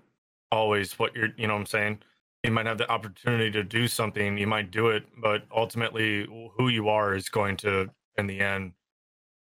always 0.51 0.99
what 0.99 1.15
you're. 1.15 1.31
You 1.37 1.47
know 1.47 1.55
what 1.55 1.61
I'm 1.61 1.67
saying? 1.67 2.03
You 2.45 2.51
might 2.51 2.67
have 2.67 2.79
the 2.79 2.91
opportunity 2.91 3.51
to 3.53 3.65
do 3.65 3.89
something, 3.89 4.37
you 4.39 4.47
might 4.47 4.71
do 4.71 4.89
it, 4.89 5.05
but 5.19 5.45
ultimately, 5.55 6.27
who 6.57 6.69
you 6.69 6.89
are 6.91 7.15
is 7.15 7.29
going 7.31 7.57
to, 7.59 7.91
in 8.19 8.27
the 8.27 8.41
end, 8.41 8.75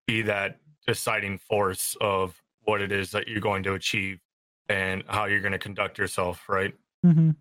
be 0.07 0.23
that 0.23 0.61
deciding 0.87 1.39
force 1.39 1.97
of 2.01 2.43
what 2.63 2.81
it 2.81 2.93
is 2.93 3.11
that 3.13 3.29
you're 3.29 3.41
going 3.41 3.63
to 3.65 3.75
achieve 3.75 4.21
and 4.69 5.03
how 5.09 5.27
you're 5.27 5.41
going 5.41 5.53
to 5.53 5.59
conduct 5.59 5.99
yourself, 5.99 6.49
right? 6.49 6.75
Mhm. 7.05 7.37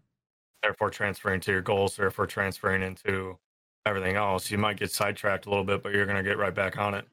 Therefore, 0.61 0.89
transferring 0.89 1.41
to 1.41 1.51
your 1.51 1.61
goals, 1.61 1.95
therefore, 1.95 2.25
transferring 2.27 2.83
into 2.83 3.37
everything 3.85 4.15
else. 4.15 4.49
You 4.51 4.57
might 4.57 4.77
get 4.77 4.91
sidetracked 4.91 5.45
a 5.45 5.49
little 5.49 5.65
bit, 5.65 5.83
but 5.83 5.93
you're 5.93 6.05
going 6.05 6.17
to 6.17 6.23
get 6.23 6.37
right 6.37 6.53
back 6.53 6.77
on 6.77 6.93
it. 6.93 7.05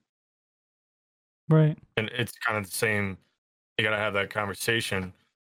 Right. 1.48 1.76
And 1.96 2.08
it's 2.10 2.32
kind 2.32 2.56
of 2.58 2.64
the 2.70 2.76
same. 2.76 3.18
You 3.76 3.84
got 3.84 3.90
to 3.90 3.96
have 3.96 4.14
that 4.14 4.30
conversation, 4.30 5.12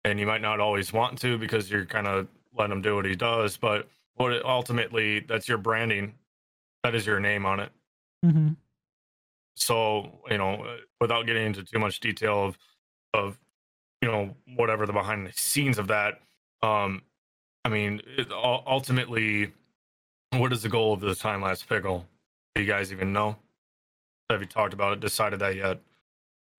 and 0.04 0.18
you 0.18 0.26
might 0.26 0.40
not 0.40 0.60
always 0.60 0.92
want 0.92 1.18
to 1.20 1.36
because 1.38 1.70
you're 1.70 1.84
kind 1.86 2.06
of 2.06 2.28
letting 2.56 2.72
him 2.72 2.82
do 2.82 2.94
what 2.96 3.04
he 3.04 3.14
does. 3.14 3.56
But 3.56 3.88
what 4.14 4.32
it, 4.32 4.44
ultimately, 4.44 5.20
that's 5.20 5.48
your 5.48 5.58
branding. 5.58 6.14
That 6.82 6.94
is 6.94 7.06
your 7.06 7.20
name 7.20 7.46
on 7.46 7.60
it. 7.60 7.72
hmm 8.24 8.50
so 9.54 10.18
you 10.30 10.38
know 10.38 10.54
uh, 10.64 10.76
without 10.98 11.26
getting 11.26 11.44
into 11.44 11.62
too 11.62 11.78
much 11.78 12.00
detail 12.00 12.42
of 12.42 12.58
of 13.12 13.38
you 14.02 14.08
know 14.08 14.34
whatever 14.56 14.84
the 14.84 14.92
behind 14.92 15.26
the 15.26 15.32
scenes 15.32 15.78
of 15.78 15.88
that 15.88 16.20
um 16.62 17.02
i 17.64 17.68
mean 17.68 18.02
it, 18.18 18.30
ultimately 18.32 19.52
what 20.38 20.52
is 20.52 20.62
the 20.62 20.68
goal 20.68 20.92
of 20.92 21.00
the 21.00 21.14
time 21.14 21.42
lapse 21.42 21.62
pickle? 21.62 22.06
Do 22.54 22.62
you 22.62 22.68
guys 22.68 22.92
even 22.92 23.12
know? 23.12 23.36
Have 24.30 24.40
you 24.40 24.46
talked 24.46 24.72
about 24.72 24.94
it 24.94 25.00
decided 25.00 25.40
that 25.40 25.56
yet? 25.56 25.80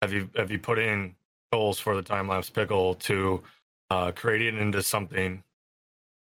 Have 0.03 0.13
you 0.13 0.29
have 0.37 0.51
you 0.51 0.59
put 0.59 0.79
in 0.79 1.15
goals 1.53 1.79
for 1.79 1.95
the 1.97 2.03
time 2.03 2.29
lapse 2.29 2.51
pickle 2.51 2.95
to 2.97 3.43
uh 3.91 4.13
create 4.13 4.43
it 4.43 4.55
into 4.57 4.83
something? 4.83 5.43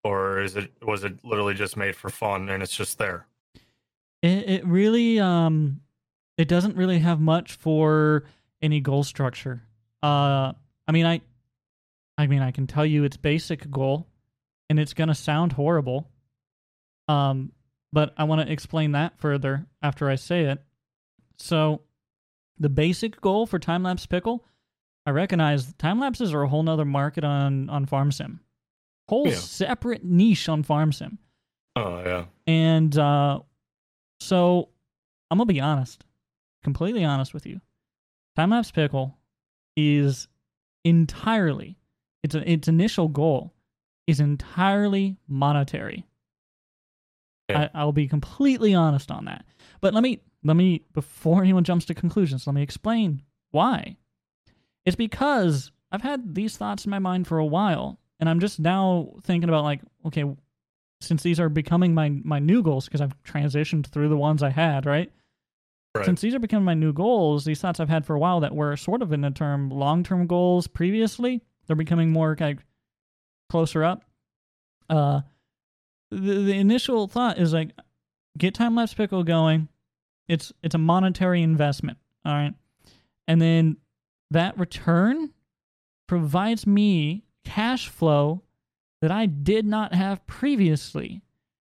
Or 0.04 0.42
is 0.42 0.56
it 0.56 0.72
was 0.82 1.04
it 1.04 1.24
literally 1.26 1.56
just 1.56 1.76
made 1.76 1.96
for 1.96 2.10
fun 2.10 2.50
and 2.50 2.62
it's 2.62 2.76
just 2.76 2.98
there? 2.98 3.26
It 4.22 4.50
it 4.50 4.66
really 4.66 5.20
um 5.20 5.82
it 6.38 6.48
doesn't 6.48 6.76
really 6.76 7.00
have 7.00 7.20
much 7.20 7.54
for 7.54 8.26
any 8.62 8.80
goal 8.80 9.04
structure. 9.04 9.64
Uh 10.04 10.54
I 10.90 10.92
mean 10.92 11.06
I 11.06 11.22
I 12.18 12.26
mean 12.26 12.42
I 12.42 12.50
can 12.50 12.66
tell 12.66 12.86
you 12.86 13.04
its 13.04 13.16
basic 13.16 13.70
goal 13.70 14.08
and 14.72 14.80
it's 14.80 14.94
going 14.96 15.08
to 15.10 15.16
sound 15.16 15.54
horrible. 15.54 16.10
Um 17.08 17.52
but 17.94 18.14
I 18.18 18.24
want 18.24 18.42
to 18.42 18.52
explain 18.52 18.94
that 18.94 19.20
further 19.20 19.68
after 19.84 20.10
I 20.10 20.16
say 20.16 20.46
it. 20.46 20.64
So 21.38 21.82
the 22.58 22.70
basic 22.70 23.22
goal 23.22 23.46
for 23.46 23.58
time 23.60 23.84
lapse 23.84 24.06
pickle, 24.08 24.46
I 25.06 25.12
recognize 25.12 25.72
time 25.76 26.00
lapses 26.00 26.34
are 26.34 26.42
a 26.42 26.48
whole 26.50 26.64
nother 26.64 26.86
market 26.86 27.24
on 27.24 27.70
on 27.70 27.86
farm 27.86 28.12
sim. 28.12 28.40
Whole 29.08 29.28
Yeah. 29.28 29.36
separate 29.36 30.04
niche 30.04 30.50
on 30.50 30.64
farm 30.64 30.92
sim. 30.92 31.20
oh 31.76 32.00
yeah 32.04 32.26
And 32.48 32.98
uh, 32.98 33.40
so 34.20 34.70
I'm 35.30 35.38
gonna 35.38 35.46
be 35.46 35.62
honest, 35.62 36.04
completely 36.64 37.06
honest 37.06 37.32
with 37.34 37.46
you. 37.46 37.62
Time 38.36 38.50
lapse 38.50 38.72
pickle 38.72 39.16
is 39.78 40.28
entirely 40.84 41.78
its 42.24 42.36
its 42.36 42.68
initial 42.68 43.08
goal 43.08 43.54
is 44.08 44.20
entirely 44.20 45.18
monetary. 45.28 46.06
I, 47.50 47.70
I'll 47.74 47.92
be 47.92 48.08
completely 48.08 48.74
honest 48.74 49.12
on 49.12 49.26
that. 49.26 49.46
But 49.82 49.94
let 49.94 50.04
me 50.04 50.22
let 50.44 50.56
me 50.56 50.84
before 50.94 51.42
anyone 51.42 51.64
jumps 51.64 51.86
to 51.86 51.94
conclusions, 51.94 52.48
let 52.48 52.54
me 52.54 52.62
explain 52.62 53.24
why. 53.52 53.98
It's 54.86 54.96
because 54.96 55.72
I've 55.92 56.02
had 56.02 56.36
these 56.36 56.58
thoughts 56.58 56.86
in 56.86 56.92
my 56.92 57.00
mind 57.00 57.28
for 57.28 57.38
a 57.38 57.46
while, 57.46 58.00
and 58.20 58.30
I'm 58.30 58.40
just 58.40 58.60
now 58.60 59.14
thinking 59.24 59.50
about 59.50 59.64
like, 59.64 59.82
okay, 60.06 60.24
since 61.02 61.24
these 61.24 61.40
are 61.40 61.50
becoming 61.50 61.94
my 61.94 62.10
my 62.10 62.40
new 62.40 62.62
goals 62.62 62.86
because 62.86 63.02
I've 63.02 63.22
transitioned 63.24 63.88
through 63.88 64.10
the 64.10 64.18
ones 64.18 64.44
I 64.44 64.50
had, 64.50 64.86
right? 64.86 65.12
Right. 65.96 66.06
Since 66.06 66.22
these 66.22 66.36
are 66.36 66.40
becoming 66.40 66.66
my 66.66 66.76
new 66.76 66.94
goals, 66.94 67.46
these 67.46 67.60
thoughts 67.60 67.80
I've 67.80 67.90
had 67.90 68.06
for 68.06 68.16
a 68.16 68.20
while 68.20 68.40
that 68.42 68.56
were 68.56 68.78
sort 68.78 69.02
of 69.02 69.12
in 69.12 69.22
the 69.22 69.32
term 69.32 69.70
long 69.70 70.04
term 70.04 70.28
goals 70.28 70.68
previously, 70.68 71.42
they're 71.66 71.76
becoming 71.76 72.12
more 72.12 72.36
kind 72.36 72.60
of 72.60 72.66
closer 73.50 73.84
up. 73.84 74.04
Uh, 74.90 75.22
the, 76.12 76.34
the 76.44 76.54
initial 76.54 77.08
thought 77.08 77.40
is 77.40 77.54
like, 77.54 77.72
get 78.38 78.54
time 78.54 78.76
lapse 78.76 78.94
pickle 78.94 79.24
going, 79.24 79.68
it's 80.28 80.54
it's 80.62 80.76
a 80.76 80.80
monetary 80.80 81.42
investment. 81.42 81.98
All 82.24 82.34
right, 82.34 82.54
and 83.28 83.42
then 83.42 83.78
that 84.30 84.60
return 84.60 85.32
provides 86.08 86.68
me 86.68 87.24
cash 87.46 87.88
flow 87.88 88.44
that 89.02 89.12
I 89.12 89.26
did 89.26 89.66
not 89.66 89.94
have 89.94 90.26
previously. 90.28 91.22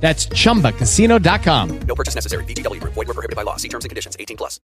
That's 0.00 0.26
ChumbaCasino.com. 0.26 1.80
No 1.80 1.94
purchase 1.94 2.14
necessary. 2.14 2.44
VGW 2.44 2.80
Group. 2.80 2.94
Void 2.94 3.08
were 3.08 3.14
prohibited 3.14 3.36
by 3.36 3.42
law. 3.42 3.56
See 3.56 3.68
terms 3.68 3.84
and 3.84 3.90
conditions. 3.90 4.16
18 4.18 4.36
plus. 4.36 4.60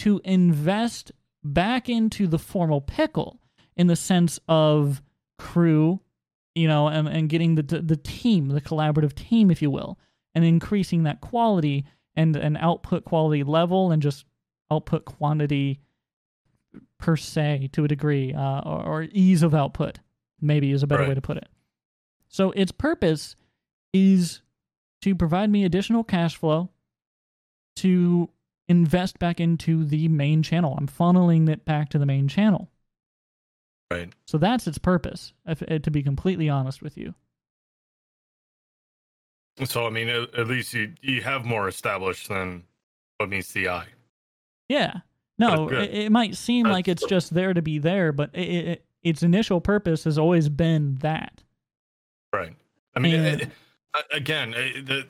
To 0.00 0.20
invest 0.24 1.12
back 1.44 1.88
into 1.88 2.26
the 2.26 2.38
formal 2.38 2.80
pickle 2.80 3.38
in 3.76 3.86
the 3.86 3.96
sense 3.96 4.40
of 4.48 5.02
crew, 5.38 6.00
you 6.54 6.66
know, 6.66 6.88
and, 6.88 7.06
and 7.08 7.28
getting 7.28 7.54
the 7.56 7.62
the 7.62 7.96
team, 7.96 8.48
the 8.48 8.60
collaborative 8.60 9.14
team, 9.14 9.50
if 9.50 9.60
you 9.62 9.70
will, 9.70 9.98
and 10.34 10.44
increasing 10.44 11.02
that 11.04 11.20
quality 11.20 11.84
and 12.16 12.34
an 12.36 12.56
output 12.56 13.04
quality 13.04 13.42
level 13.44 13.92
and 13.92 14.02
just 14.02 14.24
output 14.70 15.04
quantity 15.04 15.80
per 16.98 17.16
se 17.16 17.68
to 17.72 17.84
a 17.84 17.88
degree, 17.88 18.32
uh, 18.34 18.60
or, 18.62 18.82
or 18.84 19.02
ease 19.12 19.42
of 19.42 19.54
output, 19.54 20.00
maybe 20.40 20.72
is 20.72 20.82
a 20.82 20.86
better 20.86 21.02
Right. 21.02 21.10
way 21.10 21.14
to 21.14 21.20
put 21.20 21.36
it. 21.36 21.48
So 22.28 22.50
its 22.52 22.72
purpose 22.72 23.36
is 23.92 24.42
to 25.02 25.14
provide 25.14 25.50
me 25.50 25.64
additional 25.64 26.04
cash 26.04 26.36
flow 26.36 26.70
to 27.76 28.28
invest 28.68 29.18
back 29.18 29.40
into 29.40 29.84
the 29.84 30.08
main 30.08 30.42
channel. 30.42 30.76
I'm 30.78 30.88
funneling 30.88 31.48
it 31.48 31.64
back 31.64 31.88
to 31.90 31.98
the 31.98 32.06
main 32.06 32.28
channel. 32.28 32.68
Right. 33.90 34.12
So 34.26 34.36
that's 34.36 34.66
its 34.66 34.78
purpose, 34.78 35.32
if, 35.46 35.62
uh, 35.62 35.78
to 35.78 35.90
be 35.90 36.02
completely 36.02 36.48
honest 36.48 36.82
with 36.82 36.98
you. 36.98 37.14
So 39.64 39.86
I 39.86 39.90
mean, 39.90 40.08
at, 40.08 40.46
least 40.46 40.72
you 40.74 40.92
you 41.00 41.22
have 41.22 41.44
more 41.44 41.66
established 41.66 42.28
than 42.28 42.64
what 43.16 43.28
meets 43.28 43.52
the 43.52 43.68
eye. 43.68 43.86
Yeah. 44.68 44.98
No, 45.38 45.68
it, 45.68 45.94
it 45.94 46.12
might 46.12 46.36
seem 46.36 46.64
That's 46.64 46.72
like 46.72 46.88
it's 46.88 47.02
good. 47.02 47.08
just 47.08 47.34
there 47.34 47.54
to 47.54 47.62
be 47.62 47.78
there, 47.78 48.12
but 48.12 48.30
it, 48.34 48.40
it, 48.40 48.84
its 49.02 49.22
initial 49.22 49.60
purpose 49.60 50.04
has 50.04 50.18
always 50.18 50.48
been 50.48 50.96
that. 50.96 51.42
Right. 52.32 52.54
I 52.94 53.00
mean, 53.00 53.50
again, 54.12 54.50
the 54.52 55.06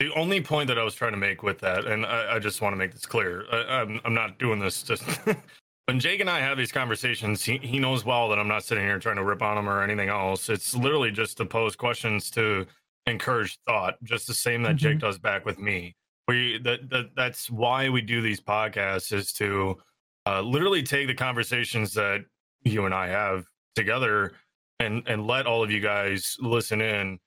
the 0.00 0.12
only 0.14 0.42
point 0.42 0.68
that 0.68 0.78
I 0.78 0.82
was 0.84 0.94
trying 0.94 1.12
to 1.12 1.16
make 1.18 1.42
with 1.42 1.58
that, 1.60 1.86
and 1.86 2.04
I, 2.04 2.34
I 2.36 2.38
just 2.38 2.60
want 2.60 2.74
to 2.74 2.76
make 2.76 2.92
this 2.92 3.06
clear, 3.06 3.44
I, 3.50 3.80
I'm 3.80 4.00
I'm 4.04 4.14
not 4.14 4.38
doing 4.38 4.58
this 4.58 4.82
just. 4.82 5.02
when 5.86 6.00
Jake 6.00 6.20
and 6.20 6.28
I 6.28 6.40
have 6.40 6.58
these 6.58 6.72
conversations, 6.72 7.44
he, 7.44 7.58
he 7.58 7.78
knows 7.78 8.04
well 8.04 8.28
that 8.28 8.38
I'm 8.38 8.48
not 8.48 8.64
sitting 8.64 8.84
here 8.84 8.98
trying 8.98 9.16
to 9.16 9.24
rip 9.24 9.40
on 9.40 9.56
him 9.56 9.68
or 9.68 9.82
anything 9.82 10.08
else. 10.08 10.48
It's 10.48 10.74
literally 10.74 11.12
just 11.12 11.36
to 11.38 11.46
pose 11.46 11.76
questions 11.76 12.28
to 12.32 12.66
encourage 13.06 13.56
thought, 13.66 13.94
just 14.02 14.26
the 14.26 14.34
same 14.34 14.62
that 14.64 14.76
Jake 14.76 14.96
Mhm. 14.96 15.00
does 15.00 15.18
back 15.18 15.44
with 15.44 15.58
me. 15.60 15.94
We 16.28 16.58
that, 16.64 16.90
that 16.90 17.10
that's 17.14 17.48
why 17.50 17.88
we 17.88 18.02
do 18.02 18.20
these 18.20 18.40
podcasts 18.40 19.12
is 19.12 19.32
to 19.34 19.78
uh, 20.26 20.40
literally 20.40 20.82
take 20.82 21.06
the 21.06 21.14
conversations 21.14 21.94
that 21.94 22.24
you 22.64 22.84
and 22.84 22.92
I 22.94 23.06
have 23.06 23.46
together 23.76 24.32
and 24.80 25.04
and 25.06 25.26
let 25.28 25.46
all 25.46 25.62
of 25.62 25.70
you 25.70 25.78
guys 25.80 26.36
listen 26.40 26.80
in 26.80 27.20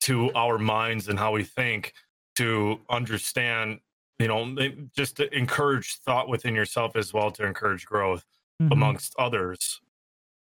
to 0.00 0.32
our 0.34 0.58
minds 0.58 1.08
and 1.08 1.18
how 1.18 1.32
we 1.32 1.44
think 1.44 1.92
to 2.36 2.80
understand 2.88 3.80
you 4.18 4.28
know 4.28 4.54
just 4.96 5.16
to 5.16 5.32
encourage 5.36 5.96
thought 5.98 6.28
within 6.28 6.54
yourself 6.54 6.96
as 6.96 7.12
well 7.12 7.30
to 7.30 7.44
encourage 7.46 7.86
growth 7.86 8.24
Mhm. 8.62 8.72
amongst 8.72 9.14
others 9.18 9.80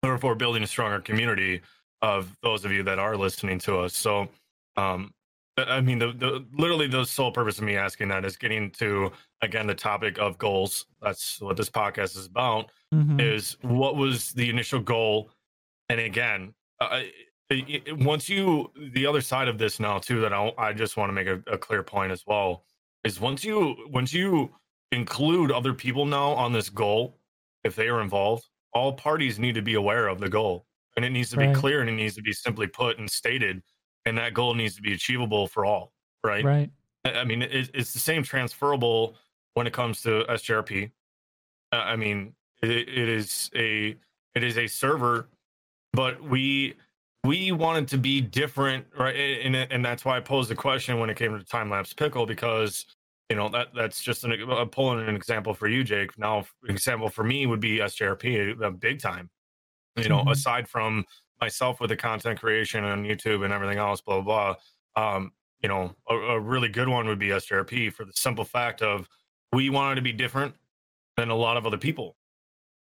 therefore 0.02 0.34
building 0.34 0.62
a 0.62 0.66
stronger 0.66 1.00
community 1.00 1.60
of 2.02 2.36
those 2.42 2.64
of 2.64 2.72
you 2.72 2.82
that 2.84 2.98
are 2.98 3.16
listening 3.16 3.58
to 3.60 3.78
us 3.78 3.94
so 3.96 4.28
um 4.76 5.12
I- 5.56 5.80
mean 5.80 5.98
the, 5.98 6.12
the 6.12 6.46
literally 6.52 6.86
the 6.86 7.04
sole 7.04 7.32
purpose 7.32 7.58
of 7.58 7.64
me 7.64 7.76
asking 7.76 8.08
that 8.08 8.24
is 8.24 8.36
getting 8.36 8.70
to 8.72 9.10
again 9.42 9.66
the 9.66 9.74
topic 9.74 10.18
of 10.18 10.38
goals 10.38 10.86
that's 11.02 11.40
what 11.40 11.56
this 11.56 11.70
podcast 11.70 12.16
is 12.16 12.26
about 12.26 12.70
Mhm. 12.94 13.20
is 13.20 13.56
what 13.62 13.96
was 13.96 14.32
the 14.32 14.48
initial 14.50 14.80
goal 14.80 15.30
and 15.88 15.98
again 16.00 16.54
uh, 16.80 17.02
once 17.50 18.28
you 18.28 18.70
the 18.92 19.06
other 19.06 19.20
side 19.20 19.48
of 19.48 19.58
this 19.58 19.80
now 19.80 19.98
too 19.98 20.20
that 20.20 20.32
i, 20.32 20.52
I 20.58 20.72
just 20.72 20.96
want 20.96 21.08
to 21.08 21.12
make 21.14 21.26
a, 21.26 21.42
a 21.50 21.56
clear 21.58 21.82
point 21.82 22.12
as 22.12 22.24
well 22.26 22.64
is 23.04 23.20
once 23.20 23.42
you 23.44 23.74
once 23.88 24.12
you 24.12 24.50
include 24.92 25.50
other 25.50 25.72
people 25.72 26.04
now 26.04 26.30
on 26.32 26.52
this 26.52 26.68
goal 26.68 27.18
if 27.64 27.74
they 27.74 27.88
are 27.88 28.00
involved 28.00 28.46
all 28.74 28.92
parties 28.92 29.38
need 29.38 29.54
to 29.54 29.62
be 29.62 29.74
aware 29.74 30.08
of 30.08 30.20
the 30.20 30.28
goal 30.28 30.66
and 30.96 31.04
it 31.04 31.10
needs 31.10 31.30
to 31.30 31.36
Right. 31.36 31.54
be 31.54 31.58
clear 31.58 31.80
and 31.80 31.88
it 31.88 31.94
needs 31.94 32.14
to 32.16 32.22
be 32.22 32.32
simply 32.32 32.66
put 32.66 32.98
and 32.98 33.10
stated 33.10 33.62
and 34.04 34.18
that 34.18 34.34
goal 34.34 34.54
needs 34.54 34.76
to 34.76 34.82
be 34.82 34.92
achievable 34.92 35.46
for 35.46 35.64
all 35.64 35.92
right 36.24 36.44
Right. 36.44 36.70
I 37.04 37.24
mean, 37.24 37.40
it, 37.42 37.70
it's 37.72 37.92
the 37.94 37.98
same 38.00 38.22
transferable 38.22 39.14
when 39.54 39.66
it 39.66 39.72
comes 39.72 40.02
to 40.02 40.24
SJRP. 40.28 40.90
Uh, 41.72 41.76
I 41.76 41.96
mean, 41.96 42.34
it, 42.62 42.70
it 42.70 43.08
is 43.08 43.50
a 43.54 43.96
it 44.34 44.42
is 44.42 44.58
a 44.58 44.66
server, 44.66 45.28
but 45.94 46.22
we 46.22 46.74
we 47.24 47.52
wanted 47.52 47.88
to 47.88 47.98
be 47.98 48.20
different, 48.20 48.86
right? 48.98 49.14
And 49.42 49.56
and 49.56 49.84
that's 49.84 50.04
why 50.04 50.16
I 50.16 50.20
posed 50.20 50.50
the 50.50 50.54
question 50.54 50.98
when 50.98 51.10
it 51.10 51.16
came 51.16 51.36
to 51.36 51.44
time 51.44 51.70
lapse 51.70 51.92
pickle 51.92 52.26
because 52.26 52.86
you 53.28 53.36
know 53.36 53.48
that 53.50 53.68
that's 53.74 54.02
just 54.02 54.24
an 54.24 54.32
uh, 54.50 54.64
pulling 54.66 55.06
an 55.06 55.14
example 55.14 55.52
for 55.54 55.68
you, 55.68 55.84
Jake. 55.84 56.18
Now, 56.18 56.44
example 56.68 57.08
for 57.08 57.24
me 57.24 57.46
would 57.46 57.60
be 57.60 57.78
SJRP, 57.78 58.62
uh, 58.62 58.70
big 58.70 59.00
time. 59.00 59.30
You 59.96 60.08
know, 60.08 60.22
Mhm. 60.24 60.30
aside 60.32 60.68
from 60.68 61.04
myself 61.40 61.80
with 61.80 61.90
the 61.90 61.96
content 61.96 62.38
creation 62.40 62.84
on 62.84 63.04
YouTube 63.04 63.44
and 63.44 63.52
everything 63.52 63.78
else, 63.78 64.00
blah 64.00 64.20
blah 64.20 64.54
blah. 64.94 65.14
Um, 65.16 65.32
you 65.60 65.68
know, 65.68 65.94
a, 66.08 66.14
a 66.14 66.40
really 66.40 66.68
good 66.68 66.88
one 66.88 67.06
would 67.08 67.18
be 67.18 67.28
SJRP 67.28 67.92
for 67.92 68.04
the 68.04 68.12
simple 68.12 68.44
fact 68.44 68.80
of 68.80 69.08
we 69.52 69.70
wanted 69.70 69.96
to 69.96 70.02
be 70.02 70.12
different 70.12 70.54
than 71.16 71.30
a 71.30 71.34
lot 71.34 71.56
of 71.56 71.66
other 71.66 71.78
people. 71.78 72.16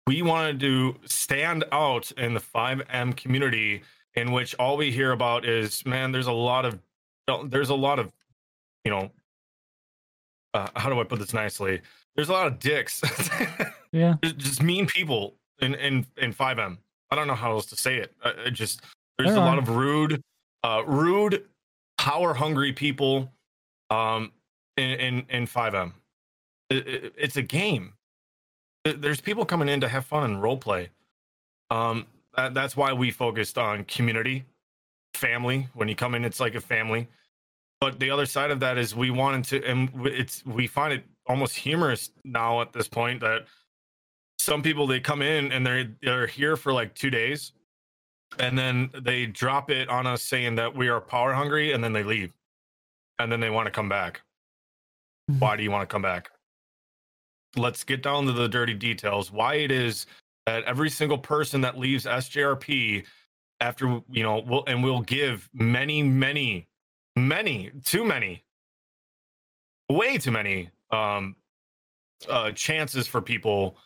We 0.07 0.21
wanted 0.21 0.59
to 0.61 0.95
stand 1.05 1.65
out 1.71 2.11
in 2.11 2.33
the 2.33 2.39
FiveM 2.39 3.15
community 3.17 3.83
in 4.15 4.31
which 4.31 4.55
all 4.55 4.77
we 4.77 4.91
hear 4.91 5.11
about 5.11 5.45
is, 5.45 5.85
man, 5.85 6.11
there's 6.11 6.27
a 6.27 6.31
lot 6.31 6.65
of, 6.65 6.79
there's 7.45 7.69
a 7.69 7.75
lot 7.75 7.99
of, 7.99 8.11
you 8.85 8.91
know, 8.91 9.09
uh, 10.53 10.67
how 10.75 10.89
do 10.89 10.99
I 10.99 11.03
put 11.03 11.19
this 11.19 11.33
nicely? 11.33 11.81
There's 12.15 12.29
a 12.29 12.33
lot 12.33 12.47
of 12.47 12.59
dicks, 12.59 13.01
Yeah. 13.93 14.15
just, 14.23 14.61
mean 14.61 14.85
people 14.87 15.35
in, 15.59 15.75
in, 15.75 16.05
in 16.17 16.33
FiveM. 16.33 16.77
I 17.09 17.15
don't 17.15 17.27
know 17.27 17.35
how 17.35 17.51
else 17.51 17.65
to 17.67 17.75
say 17.75 17.97
it. 17.97 18.13
Uh, 18.23 18.33
it 18.45 18.51
just, 18.51 18.81
there's 19.17 19.31
There 19.33 19.37
a 19.41 19.45
lot 19.45 19.57
of 19.57 19.69
rude, 19.69 20.21
uh, 20.63 20.83
rude, 20.85 21.45
power 21.97 22.33
hungry 22.33 22.73
people 22.73 23.31
um 23.91 24.31
in 24.77 24.89
in, 24.99 25.25
in 25.29 25.45
FiveM 25.45 25.93
It- 26.71 26.87
it- 26.87 27.13
it's 27.15 27.37
a 27.37 27.43
game 27.43 27.93
there's 28.85 29.21
people 29.21 29.45
coming 29.45 29.69
in 29.69 29.79
to 29.81 29.87
have 29.87 30.03
fun 30.07 30.23
and 30.23 30.41
role 30.41 30.57
play 30.57 30.89
um 31.69 32.07
that, 32.35 32.53
that's 32.53 32.75
why 32.75 32.93
we 32.93 33.11
focused 33.11 33.57
on 33.57 33.83
community 33.85 34.45
family. 35.13 35.67
When 35.73 35.87
you 35.87 35.95
come 35.95 36.15
in 36.15 36.25
it's 36.25 36.39
like 36.39 36.55
a 36.55 36.61
family. 36.61 37.07
But 37.79 37.99
the 37.99 38.11
other 38.11 38.25
side 38.25 38.51
of 38.51 38.59
that 38.59 38.77
is 38.77 38.95
we 38.95 39.09
wanted 39.09 39.43
to 39.45 39.69
and 39.69 39.89
it's 40.05 40.45
we 40.45 40.67
find 40.67 40.93
it 40.93 41.03
almost 41.27 41.55
humorous 41.55 42.11
now 42.23 42.61
at 42.61 42.73
this 42.73 42.87
point 42.87 43.21
that 43.21 43.45
some 44.39 44.61
people 44.61 44.87
they 44.87 44.99
come 44.99 45.21
in 45.21 45.51
and 45.51 45.65
they're 45.65 45.89
they're 46.01 46.27
here 46.27 46.55
for 46.55 46.73
like 46.73 46.93
two 46.95 47.09
days 47.09 47.53
and 48.39 48.57
then 48.57 48.89
they 49.01 49.25
drop 49.25 49.69
it 49.69 49.89
on 49.89 50.07
us 50.07 50.23
saying 50.23 50.55
that 50.55 50.75
we 50.75 50.87
are 50.87 51.01
power 51.01 51.33
hungry 51.33 51.73
and 51.73 51.83
then 51.83 51.93
they 51.93 52.03
leave. 52.03 52.33
And 53.19 53.31
then 53.31 53.39
they 53.39 53.49
want 53.49 53.67
to 53.67 53.71
come 53.71 53.89
back. 53.89 54.21
Mm-hmm. 55.29 55.39
Why 55.39 55.55
do 55.55 55.63
you 55.63 55.71
want 55.71 55.87
to 55.87 55.93
come 55.93 56.01
back? 56.01 56.31
Let's 57.55 57.83
get 57.83 58.01
down 58.01 58.25
to 58.25 58.31
the 58.31 58.47
dirty 58.47 58.73
details. 58.73 59.31
Why 59.31 59.55
it 59.55 59.71
is 59.71 60.05
that 60.51 60.63
every 60.65 60.89
single 60.89 61.17
person 61.17 61.61
that 61.61 61.77
leaves 61.79 62.05
SJRP 62.05 63.05
after 63.61 64.01
you 64.11 64.23
know, 64.23 64.43
we'll, 64.45 64.63
and 64.67 64.83
we'll 64.83 65.01
give 65.01 65.49
many, 65.53 66.03
many, 66.03 66.67
many, 67.15 67.71
too 67.85 68.03
many, 68.03 68.43
way 69.89 70.17
too 70.17 70.31
many 70.31 70.69
um, 70.91 71.35
uh, 72.27 72.51
chances 72.51 73.07
for 73.07 73.21
people 73.21 73.77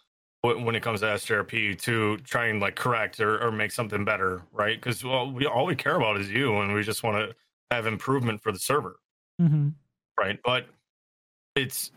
wh- 0.42 0.64
when 0.64 0.76
it 0.76 0.82
comes 0.82 1.02
to 1.02 1.06
SJRP 1.08 1.80
to 1.82 2.18
try 2.20 2.48
and 2.48 2.60
like 2.60 2.76
correct 2.76 3.20
or, 3.20 3.40
or 3.46 3.52
make 3.52 3.72
something 3.72 4.04
better, 4.04 4.42
right? 4.52 4.82
Because 4.82 5.04
well, 5.04 5.32
we 5.32 5.46
all 5.46 5.66
we 5.66 5.76
care 5.76 5.96
about 5.96 6.20
is 6.20 6.32
you, 6.32 6.58
and 6.58 6.74
we 6.74 6.82
just 6.82 7.04
want 7.04 7.18
to 7.18 7.36
have 7.70 7.86
improvement 7.86 8.42
for 8.42 8.52
the 8.52 8.60
server, 8.60 9.00
Mm-hmm. 9.42 9.70
right? 10.20 10.40
But 10.44 10.68
it's 11.56 11.92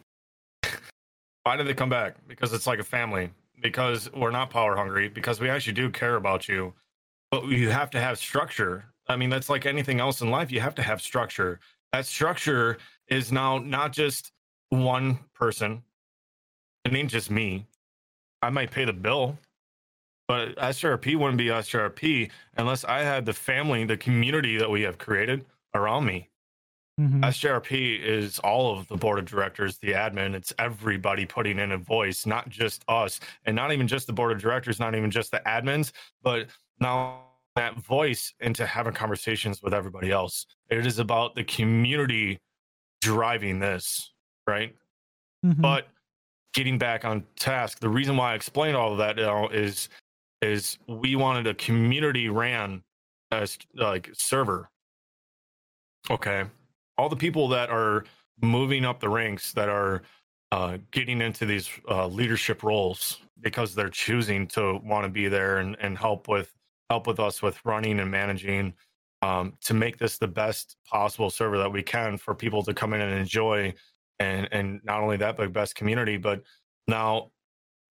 why 1.44 1.56
did 1.56 1.66
they 1.66 1.74
come 1.74 1.88
back? 1.88 2.16
Because 2.26 2.52
it's 2.52 2.66
like 2.66 2.80
a 2.80 2.84
family. 2.84 3.30
Because 3.60 4.10
we're 4.12 4.30
not 4.30 4.50
power 4.50 4.76
hungry. 4.76 5.08
Because 5.08 5.40
we 5.40 5.48
actually 5.48 5.72
do 5.74 5.90
care 5.90 6.16
about 6.16 6.48
you, 6.48 6.74
but 7.30 7.46
you 7.46 7.70
have 7.70 7.90
to 7.90 8.00
have 8.00 8.18
structure. 8.18 8.84
I 9.08 9.16
mean, 9.16 9.30
that's 9.30 9.48
like 9.48 9.66
anything 9.66 10.00
else 10.00 10.20
in 10.20 10.30
life. 10.30 10.52
You 10.52 10.60
have 10.60 10.74
to 10.76 10.82
have 10.82 11.00
structure. 11.00 11.60
That 11.92 12.06
structure 12.06 12.78
is 13.08 13.32
now 13.32 13.58
not 13.58 13.92
just 13.92 14.32
one 14.68 15.18
person. 15.34 15.82
It 16.84 16.94
ain't 16.94 17.10
just 17.10 17.30
me. 17.30 17.66
I 18.42 18.50
might 18.50 18.70
pay 18.70 18.84
the 18.84 18.92
bill, 18.92 19.38
but 20.28 20.54
SRP 20.56 21.16
wouldn't 21.16 21.38
be 21.38 21.46
SRP 21.46 22.30
unless 22.56 22.84
I 22.84 23.00
had 23.00 23.26
the 23.26 23.32
family, 23.32 23.84
the 23.84 23.96
community 23.96 24.56
that 24.58 24.70
we 24.70 24.82
have 24.82 24.98
created 24.98 25.44
around 25.74 26.04
me. 26.04 26.28
Mm-hmm. 26.98 27.22
SJRP 27.22 28.00
is 28.02 28.38
all 28.40 28.76
of 28.76 28.88
the 28.88 28.96
board 28.96 29.20
of 29.20 29.24
directors, 29.24 29.78
the 29.78 29.92
admin. 29.92 30.34
It's 30.34 30.52
everybody 30.58 31.24
putting 31.26 31.58
in 31.58 31.72
a 31.72 31.78
voice, 31.78 32.26
not 32.26 32.48
just 32.48 32.84
us, 32.88 33.20
and 33.44 33.54
not 33.54 33.72
even 33.72 33.86
just 33.86 34.08
the 34.08 34.12
board 34.12 34.32
of 34.32 34.40
directors, 34.40 34.80
not 34.80 34.94
even 34.96 35.10
just 35.10 35.30
the 35.30 35.40
admins, 35.46 35.92
but 36.22 36.48
now 36.80 37.22
that 37.54 37.76
voice 37.76 38.34
into 38.40 38.66
having 38.66 38.92
conversations 38.92 39.62
with 39.62 39.74
everybody 39.74 40.10
else. 40.10 40.46
It 40.70 40.86
is 40.86 40.98
about 40.98 41.34
the 41.34 41.44
community 41.44 42.38
driving 43.00 43.58
this, 43.58 44.12
right? 44.46 44.74
Mhm. 45.44 45.60
But 45.60 45.88
getting 46.54 46.78
back 46.78 47.04
on 47.04 47.24
task, 47.36 47.78
the 47.80 47.88
reason 47.88 48.16
why 48.16 48.32
I 48.32 48.34
explained 48.34 48.76
all 48.76 48.92
of 48.92 48.98
that 48.98 49.16
now 49.16 49.48
is 49.48 49.88
is 50.40 50.78
we 50.86 51.16
wanted 51.16 51.48
a 51.48 51.54
community 51.54 52.28
ran 52.28 52.84
as 53.32 53.58
like 53.74 54.08
server. 54.12 54.70
Okay. 56.10 56.44
All 56.98 57.08
the 57.08 57.16
people 57.16 57.48
that 57.48 57.70
are 57.70 58.04
moving 58.42 58.84
up 58.84 59.00
the 59.00 59.08
ranks 59.08 59.52
that 59.52 59.68
are 59.68 60.02
uh, 60.52 60.78
getting 60.90 61.20
into 61.20 61.46
these 61.46 61.68
uh, 61.88 62.06
leadership 62.06 62.62
roles 62.62 63.18
because 63.40 63.74
they're 63.74 63.88
choosing 63.88 64.46
to 64.48 64.80
want 64.84 65.04
to 65.04 65.08
be 65.10 65.28
there 65.28 65.58
and, 65.58 65.76
and 65.80 65.96
help 65.96 66.28
with 66.28 66.54
help 66.90 67.06
with 67.06 67.20
us 67.20 67.42
with 67.42 67.64
running 67.64 68.00
and 68.00 68.10
managing 68.10 68.72
um, 69.20 69.52
to 69.60 69.74
make 69.74 69.98
this 69.98 70.16
the 70.16 70.28
best 70.28 70.76
possible 70.86 71.28
server 71.28 71.58
that 71.58 71.70
we 71.70 71.82
can 71.82 72.16
for 72.16 72.34
people 72.34 72.62
to 72.62 72.72
come 72.72 72.94
in 72.94 73.00
and 73.00 73.18
enjoy 73.18 73.72
and 74.18 74.48
and 74.52 74.80
not 74.84 75.00
only 75.00 75.16
that 75.16 75.36
but 75.36 75.52
best 75.52 75.74
community. 75.74 76.16
But 76.16 76.42
now 76.86 77.30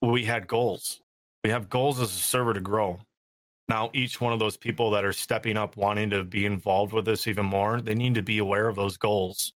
we 0.01 0.23
had 0.25 0.47
goals. 0.47 1.01
We 1.43 1.51
have 1.51 1.69
goals 1.69 1.99
as 1.99 2.09
a 2.09 2.19
server 2.19 2.53
to 2.53 2.59
grow 2.59 2.99
now 3.69 3.89
each 3.93 4.21
one 4.21 4.33
of 4.33 4.39
those 4.39 4.57
people 4.57 4.91
that 4.91 5.05
are 5.05 5.13
stepping 5.13 5.57
up 5.57 5.75
wanting 5.77 6.09
to 6.11 6.23
be 6.23 6.45
involved 6.45 6.93
with 6.93 7.05
this 7.05 7.27
even 7.27 7.45
more 7.45 7.81
they 7.81 7.95
need 7.95 8.15
to 8.15 8.21
be 8.23 8.37
aware 8.37 8.67
of 8.67 8.75
those 8.75 8.97
goals. 8.97 9.53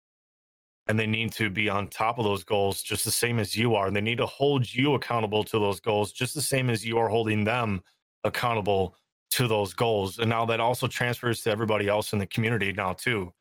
And 0.88 0.98
they 0.99 1.06
need 1.06 1.31
to 1.34 1.52
be 1.52 1.69
on 1.69 1.88
top 1.88 2.18
of 2.18 2.23
those 2.23 2.44
goals 2.44 2.81
just 2.81 3.06
the 3.06 3.11
same 3.11 3.38
as 3.38 3.56
you 3.56 3.76
are. 3.76 3.86
And 3.88 3.95
they 3.95 4.02
need 4.02 4.18
to 4.18 4.26
hold 4.26 4.73
you 4.73 4.95
accountable 4.95 5.44
to 5.44 5.60
those 5.60 5.80
goals 5.80 6.11
just 6.11 6.34
the 6.34 6.41
same 6.41 6.68
as 6.69 6.84
you 6.84 6.98
are 6.98 7.07
holding 7.10 7.44
them 7.44 7.81
accountable 8.23 8.95
to 9.31 9.48
those 9.48 9.73
goals. 9.76 10.18
And 10.18 10.30
now 10.30 10.45
that 10.48 10.60
also 10.60 10.88
transfers 10.88 11.41
to 11.44 11.52
everybody 11.52 11.88
else 11.88 12.11
in 12.11 12.18
the 12.18 12.26
community 12.26 12.73
now 12.73 12.94
too. 12.94 13.31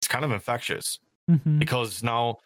It's 0.00 0.08
kind 0.08 0.24
of 0.24 0.32
infectious 0.32 0.98
Mhm. 1.30 1.58
because 1.60 2.02
now 2.02 2.38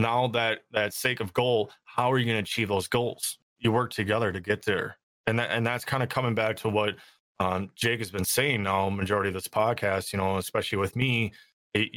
now 0.00 0.26
that 0.28 0.64
that 0.72 0.92
sake 0.94 1.20
of 1.20 1.32
goal 1.32 1.70
how 1.84 2.12
are 2.12 2.18
you 2.18 2.24
going 2.26 2.36
to 2.36 2.42
achieve 2.42 2.68
those 2.68 2.88
goals? 2.88 3.38
You 3.58 3.72
work 3.72 3.92
together 3.92 4.32
to 4.32 4.40
get 4.40 4.64
there 4.64 4.98
and 5.26 5.38
that 5.38 5.50
and 5.50 5.66
that's 5.66 5.84
kind 5.84 6.02
of 6.02 6.08
coming 6.08 6.34
back 6.34 6.56
to 6.56 6.68
what 6.68 6.94
um, 7.40 7.70
jake 7.74 7.98
has 7.98 8.10
been 8.10 8.24
saying 8.24 8.62
now 8.62 8.88
majority 8.88 9.28
of 9.28 9.34
this 9.34 9.48
podcast 9.48 10.12
you 10.12 10.18
know 10.18 10.36
especially 10.36 10.78
with 10.78 10.94
me 10.96 11.32
it, 11.74 11.90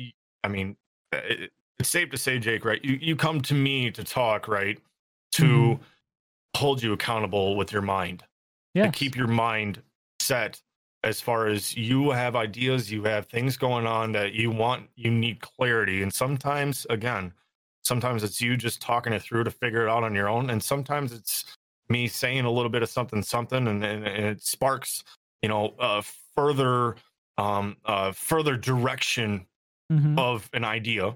i 0.43 0.47
mean 0.47 0.75
it, 1.11 1.51
it's 1.79 1.89
safe 1.89 2.09
to 2.09 2.17
say 2.17 2.39
jake 2.39 2.65
right 2.65 2.83
you, 2.83 2.97
you 3.01 3.15
come 3.15 3.41
to 3.41 3.53
me 3.53 3.91
to 3.91 4.03
talk 4.03 4.47
right 4.47 4.79
to 5.33 5.43
Mhm. 5.45 5.79
hold 6.55 6.81
you 6.81 6.93
accountable 6.93 7.55
with 7.55 7.71
your 7.71 7.81
mind 7.83 8.23
to 8.85 8.91
keep 8.91 9.15
your 9.15 9.27
mind 9.27 9.81
set 10.19 10.61
as 11.03 11.21
far 11.21 11.47
as 11.47 11.75
you 11.77 12.09
have 12.11 12.35
ideas 12.35 12.91
you 12.91 13.03
have 13.03 13.27
things 13.27 13.57
going 13.57 13.85
on 13.85 14.11
that 14.13 14.33
you 14.33 14.49
want 14.49 14.89
you 14.95 15.11
need 15.11 15.39
clarity 15.41 16.01
and 16.01 16.11
sometimes 16.13 16.87
again 16.89 17.31
sometimes 17.83 18.23
it's 18.23 18.41
you 18.41 18.57
just 18.57 18.81
talking 18.81 19.13
it 19.13 19.21
through 19.21 19.43
to 19.43 19.51
figure 19.51 19.85
it 19.85 19.89
out 19.89 20.03
on 20.03 20.15
your 20.15 20.27
own 20.27 20.49
and 20.49 20.61
sometimes 20.63 21.13
it's 21.13 21.56
me 21.89 22.07
saying 22.07 22.45
a 22.45 22.51
little 22.51 22.69
bit 22.69 22.83
of 22.83 22.89
something 22.89 23.21
something 23.23 23.67
and, 23.67 23.83
and, 23.83 24.05
and 24.05 24.25
it 24.25 24.41
sparks 24.43 25.03
you 25.41 25.49
know 25.49 25.75
uh, 25.79 26.01
further 26.35 26.95
um 27.37 27.77
uh 27.85 28.11
further 28.11 28.57
direction 28.57 29.45
Mhm. 29.91 30.19
of 30.19 30.49
an 30.51 30.65
idea. 30.65 31.15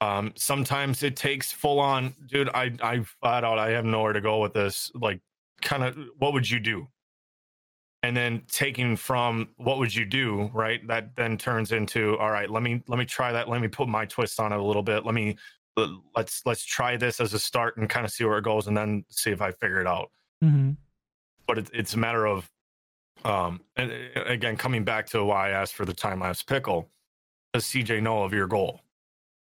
Um 0.00 0.32
sometimes 0.36 1.02
it 1.02 1.16
takes 1.16 1.50
full 1.50 1.80
on 1.80 2.14
dude 2.26 2.48
i 2.54 2.70
i 2.80 3.00
flat 3.00 3.42
out 3.42 3.58
i 3.58 3.70
have 3.70 3.84
nowhere 3.84 4.12
to 4.12 4.20
go 4.20 4.38
with 4.38 4.52
this 4.52 4.92
like 4.94 5.20
kind 5.62 5.82
of 5.82 5.98
what 6.18 6.32
would 6.32 6.48
you 6.48 6.60
do? 6.60 6.86
And 8.04 8.16
then 8.16 8.42
taking 8.48 8.96
from 8.96 9.48
what 9.56 9.78
would 9.78 9.92
you 9.94 10.04
do? 10.04 10.50
right 10.52 10.86
that 10.86 11.16
then 11.16 11.36
turns 11.38 11.72
into 11.72 12.16
all 12.18 12.30
right 12.30 12.50
let 12.50 12.62
me 12.62 12.82
let 12.86 12.98
me 12.98 13.04
try 13.04 13.32
that. 13.32 13.48
Let 13.48 13.60
me 13.60 13.68
put 13.68 13.88
my 13.88 14.04
twist 14.04 14.38
on 14.38 14.52
it 14.52 14.58
a 14.58 14.62
little 14.62 14.82
bit. 14.82 15.04
Let 15.04 15.14
me 15.14 15.36
let's 16.16 16.42
let's 16.46 16.64
try 16.64 16.96
this 16.96 17.20
as 17.20 17.34
a 17.34 17.38
start 17.38 17.76
and 17.76 17.88
kind 17.88 18.04
of 18.06 18.12
see 18.12 18.24
where 18.24 18.38
it 18.38 18.44
goes 18.44 18.66
and 18.68 18.76
then 18.76 19.04
see 19.08 19.30
if 19.30 19.40
i 19.42 19.50
figure 19.50 19.80
it 19.80 19.86
out 19.86 20.10
Mhm. 20.42 20.76
but 21.46 21.58
it, 21.58 21.70
it's 21.72 21.94
a 21.94 21.98
matter 21.98 22.26
of 22.26 22.50
um 23.24 23.60
and 23.76 23.92
uh, 24.16 24.22
again 24.24 24.56
coming 24.56 24.84
back 24.84 25.06
to 25.06 25.24
why 25.24 25.48
i 25.48 25.50
asked 25.50 25.74
for 25.74 25.84
the 25.84 25.92
time 25.92 26.20
lapse 26.20 26.42
pickle 26.42 26.90
does 27.52 27.64
cj 27.64 28.02
know 28.02 28.22
of 28.22 28.32
your 28.32 28.46
goal 28.46 28.80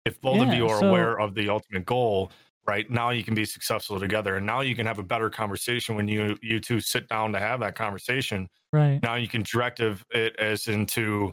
if 0.05 0.21
both 0.21 0.41
of 0.41 0.53
you 0.55 0.67
are 0.69 0.81
so- 0.81 0.89
aware 0.89 1.19
of 1.21 1.35
the 1.35 1.49
ultimate 1.49 1.85
goal 1.87 2.31
right 2.67 2.91
now 2.91 3.11
you 3.11 3.25
can 3.25 3.35
be 3.35 3.45
successful 3.45 3.99
together 3.99 4.37
and 4.37 4.47
now 4.47 4.61
you 4.61 4.77
can 4.77 4.87
have 4.87 4.99
a 4.99 5.03
better 5.03 5.31
conversation 5.31 5.97
when 5.97 6.07
you 6.07 6.37
you 6.43 6.61
two 6.61 6.81
sit 6.81 7.09
down 7.09 7.33
to 7.33 7.39
have 7.41 7.61
that 7.61 7.75
conversation 7.75 8.49
Right. 8.73 9.03
now 9.03 9.17
you 9.17 9.27
can 9.27 9.43
directive 9.43 10.05
it 10.15 10.37
as 10.39 10.69
into 10.69 11.33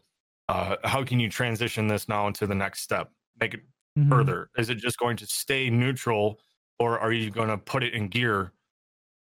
uh, 0.50 0.78
how 0.86 1.04
can 1.04 1.20
you 1.20 1.30
transition 1.30 1.88
this 1.88 2.08
now 2.10 2.26
into 2.28 2.48
the 2.48 2.56
next 2.56 2.82
step 2.82 3.12
make 3.40 3.54
it 3.54 3.60
Mhm. 3.98 4.10
further 4.10 4.50
is 4.58 4.70
it 4.70 4.76
just 4.76 4.98
going 5.00 5.18
to 5.18 5.26
stay 5.26 5.70
neutral 5.70 6.40
or 6.80 7.00
are 7.00 7.12
you 7.12 7.32
going 7.32 7.50
to 7.50 7.58
put 7.58 7.84
it 7.84 7.94
in 7.94 8.08
gear 8.08 8.54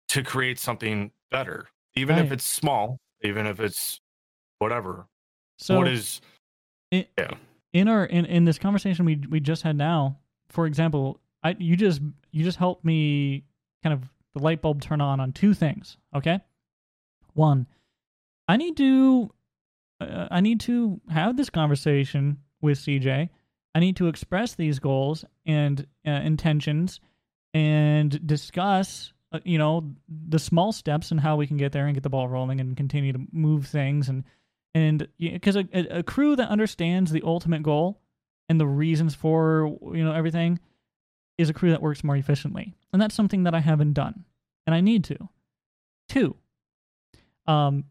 to 0.09 0.23
create 0.23 0.59
something 0.59 1.11
better 1.31 1.69
even 1.95 2.19
if 2.19 2.33
it's 2.33 2.45
small 2.45 2.99
even 3.23 3.47
if 3.47 3.61
it's 3.61 4.01
whatever 4.59 5.07
So 5.59 5.79
what 5.79 5.89
is 5.89 6.21
in, 6.91 7.07
yeah 7.19 7.35
in 7.73 7.89
our 7.89 8.05
in, 8.05 8.25
in 8.27 8.45
this 8.45 8.59
conversation 8.59 9.05
we 9.05 9.17
we 9.29 9.41
just 9.41 9.63
had 9.63 9.77
now, 9.77 10.19
for 10.49 10.67
example, 10.67 11.21
I 11.43 11.57
you 11.59 11.77
just 11.77 12.01
you 12.31 12.45
just 12.45 12.59
helped 12.59 12.85
me 12.85 13.45
kind 13.83 13.93
of 13.95 14.09
the 14.35 14.43
light 14.43 14.63
bulb 14.63 14.83
turn 14.83 15.01
on 15.01 15.21
on 15.21 15.33
two 15.33 15.55
things. 15.55 15.97
Okay, 16.15 16.41
one, 17.35 17.67
I 18.49 18.57
need 18.57 18.77
to 18.77 19.31
uh, 20.01 20.29
I 20.31 20.41
need 20.41 20.61
to 20.61 21.01
have 21.11 21.37
this 21.37 21.51
conversation 21.51 22.39
with 22.61 22.79
CJ. 22.79 23.31
I 23.75 23.81
need 23.81 23.97
to 23.97 24.09
express 24.09 24.55
these 24.55 24.79
goals 24.79 25.25
and 25.47 25.87
uh, 26.07 26.11
intentions 26.11 27.01
and 27.55 28.27
discuss 28.27 29.13
uh, 29.33 29.41
you 29.45 29.59
know 29.59 29.91
the 30.09 30.39
small 30.39 30.73
steps 30.73 31.11
and 31.11 31.21
how 31.21 31.37
we 31.37 31.47
can 31.47 31.57
get 31.57 31.73
there 31.73 31.87
and 31.87 31.95
get 31.95 32.03
the 32.03 32.11
ball 32.11 32.29
rolling 32.29 32.61
and 32.61 32.77
continue 32.77 33.13
to 33.13 33.21
move 33.33 33.67
things 33.67 34.09
and 34.09 34.25
and 34.75 35.09
because 35.19 35.57
a, 35.57 35.67
a, 35.73 36.03
crew 36.03 36.35
that 36.37 36.49
understands 36.49 37.11
the 37.11 37.23
ultimate 37.25 37.63
goal 37.63 38.01
and 38.49 38.61
the 38.61 38.67
reasons 38.67 39.15
for 39.15 39.77
you 39.95 40.05
know 40.05 40.13
everything 40.13 40.59
is 41.39 41.51
a 41.51 41.55
crew 41.55 41.71
that 41.71 41.83
works 41.83 42.05
more 42.05 42.17
efficiently. 42.17 42.75
And 42.93 43.01
that's 43.01 43.15
something 43.15 43.45
that 43.45 43.55
i 43.55 43.61
haven't 43.61 43.95
done 43.95 44.25
and 44.67 44.75
i 44.75 44.81
need 44.81 45.05
to. 45.05 45.17
Two 46.09 46.37
um 47.47 47.85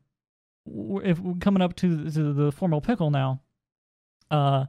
if 1.03 1.19
we're 1.19 1.33
coming 1.35 1.61
up 1.61 1.75
to 1.77 2.09
to 2.11 2.33
the 2.33 2.51
formal 2.51 2.81
pickle 2.81 3.09
now 3.09 3.41
uh 4.29 4.65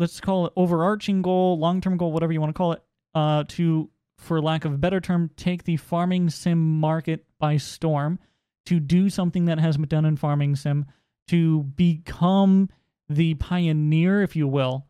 let's 0.00 0.20
call 0.20 0.46
it 0.46 0.52
overarching 0.56 1.22
goal 1.22 1.56
long-term 1.58 1.96
goal 1.96 2.10
whatever 2.10 2.32
you 2.32 2.40
want 2.40 2.50
to 2.50 2.58
call 2.58 2.72
it 2.72 2.82
uh 3.14 3.44
to 3.46 3.88
for 4.18 4.40
lack 4.42 4.64
of 4.64 4.72
a 4.74 4.76
better 4.78 5.00
term 5.00 5.30
take 5.36 5.62
the 5.64 5.76
farming 5.76 6.28
sim 6.28 6.58
market 6.80 7.24
by 7.38 7.56
storm 7.56 8.18
to 8.66 8.80
do 8.80 9.08
something 9.08 9.44
that 9.44 9.58
hasn't 9.60 9.80
been 9.88 9.96
done 9.98 10.04
in 10.04 10.16
farming 10.16 10.56
sim 10.56 10.84
to 11.28 11.62
become 11.62 12.68
the 13.08 13.34
pioneer 13.34 14.22
if 14.22 14.34
you 14.34 14.46
will 14.48 14.86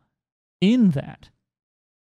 in 0.59 0.89
that 0.91 1.29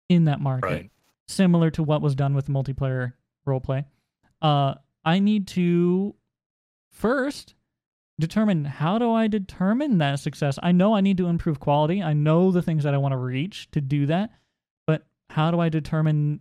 in 0.09 0.25
that 0.25 0.41
market 0.41 0.67
Right. 0.67 0.91
similar 1.27 1.71
to 1.73 1.83
what 1.83 2.01
was 2.03 2.15
done 2.15 2.35
with 2.35 2.49
multiplayer 2.49 3.13
roleplay 3.47 3.85
uh 4.43 4.75
I 5.05 5.19
need 5.19 5.47
to 5.49 6.15
first 6.91 7.55
determine 8.19 8.65
how 8.65 8.99
do 8.99 9.13
I 9.13 9.27
determine 9.29 9.99
that 9.99 10.21
success? 10.21 10.59
I 10.63 10.73
know 10.73 10.95
I 10.95 11.01
need 11.01 11.19
to 11.19 11.27
improve 11.27 11.61
quality. 11.61 12.03
I 12.03 12.13
know 12.13 12.51
the 12.51 12.63
things 12.63 12.85
that 12.85 12.95
I 12.95 12.99
want 12.99 13.13
to 13.13 13.19
reach 13.19 13.71
to 13.73 13.81
do 13.81 14.07
that. 14.07 14.31
But 14.87 15.07
how 15.31 15.51
do 15.51 15.61
I 15.61 15.69
determine 15.69 16.41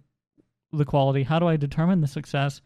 the 0.72 0.86
quality? 0.86 1.24
How 1.24 1.40
do 1.40 1.48
I 1.48 1.58
determine 1.58 2.02
the 2.02 2.08
success? 2.08 2.62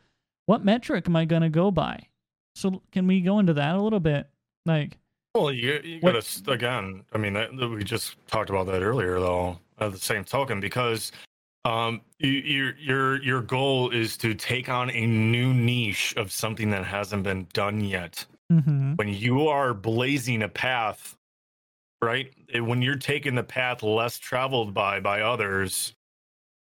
What 0.46 0.64
metric 0.66 1.08
am 1.08 1.16
I 1.16 1.26
going 1.26 1.42
to 1.44 1.50
go 1.50 1.72
by? 1.72 2.08
So 2.56 2.82
can 2.92 3.08
we 3.08 3.22
go 3.22 3.40
into 3.40 3.54
that 3.54 3.76
a 3.76 3.82
little 3.82 4.00
bit? 4.00 4.28
Like 4.66 4.98
Well, 5.36 5.52
you, 5.52 5.80
you 5.84 6.00
What- 6.02 6.14
gotta 6.14 6.52
again. 6.52 7.04
I 7.14 7.18
mean, 7.18 7.34
that, 7.34 7.56
that 7.58 7.70
we 7.70 7.84
just 7.84 8.16
talked 8.28 8.50
about 8.50 8.68
that 8.68 8.82
earlier, 8.82 9.20
though. 9.20 9.60
At 9.80 9.94
the 9.94 9.98
same 9.98 10.26
token, 10.26 10.60
because 10.60 11.14
um, 11.64 12.02
you, 12.18 12.32
your 12.32 12.76
your 12.78 13.24
your 13.24 13.42
goal 13.42 13.92
is 13.92 14.18
to 14.18 14.34
take 14.34 14.68
on 14.68 14.90
a 14.90 15.06
new 15.06 15.54
niche 15.54 16.14
of 16.18 16.34
something 16.34 16.70
that 16.72 16.84
hasn't 16.84 17.24
been 17.24 17.48
done 17.54 17.80
yet. 17.82 18.26
Mhm. 18.52 18.98
When 18.98 19.08
you 19.10 19.48
are 19.48 19.74
blazing 19.74 20.42
a 20.44 20.50
path, 20.50 21.16
right? 22.02 22.34
eh, 22.54 22.60
When 22.60 22.82
you're 22.82 22.96
taking 22.98 23.36
the 23.36 23.44
path 23.44 23.84
less 23.84 24.18
traveled 24.18 24.74
by 24.74 25.00
by 25.00 25.22
others, 25.22 25.94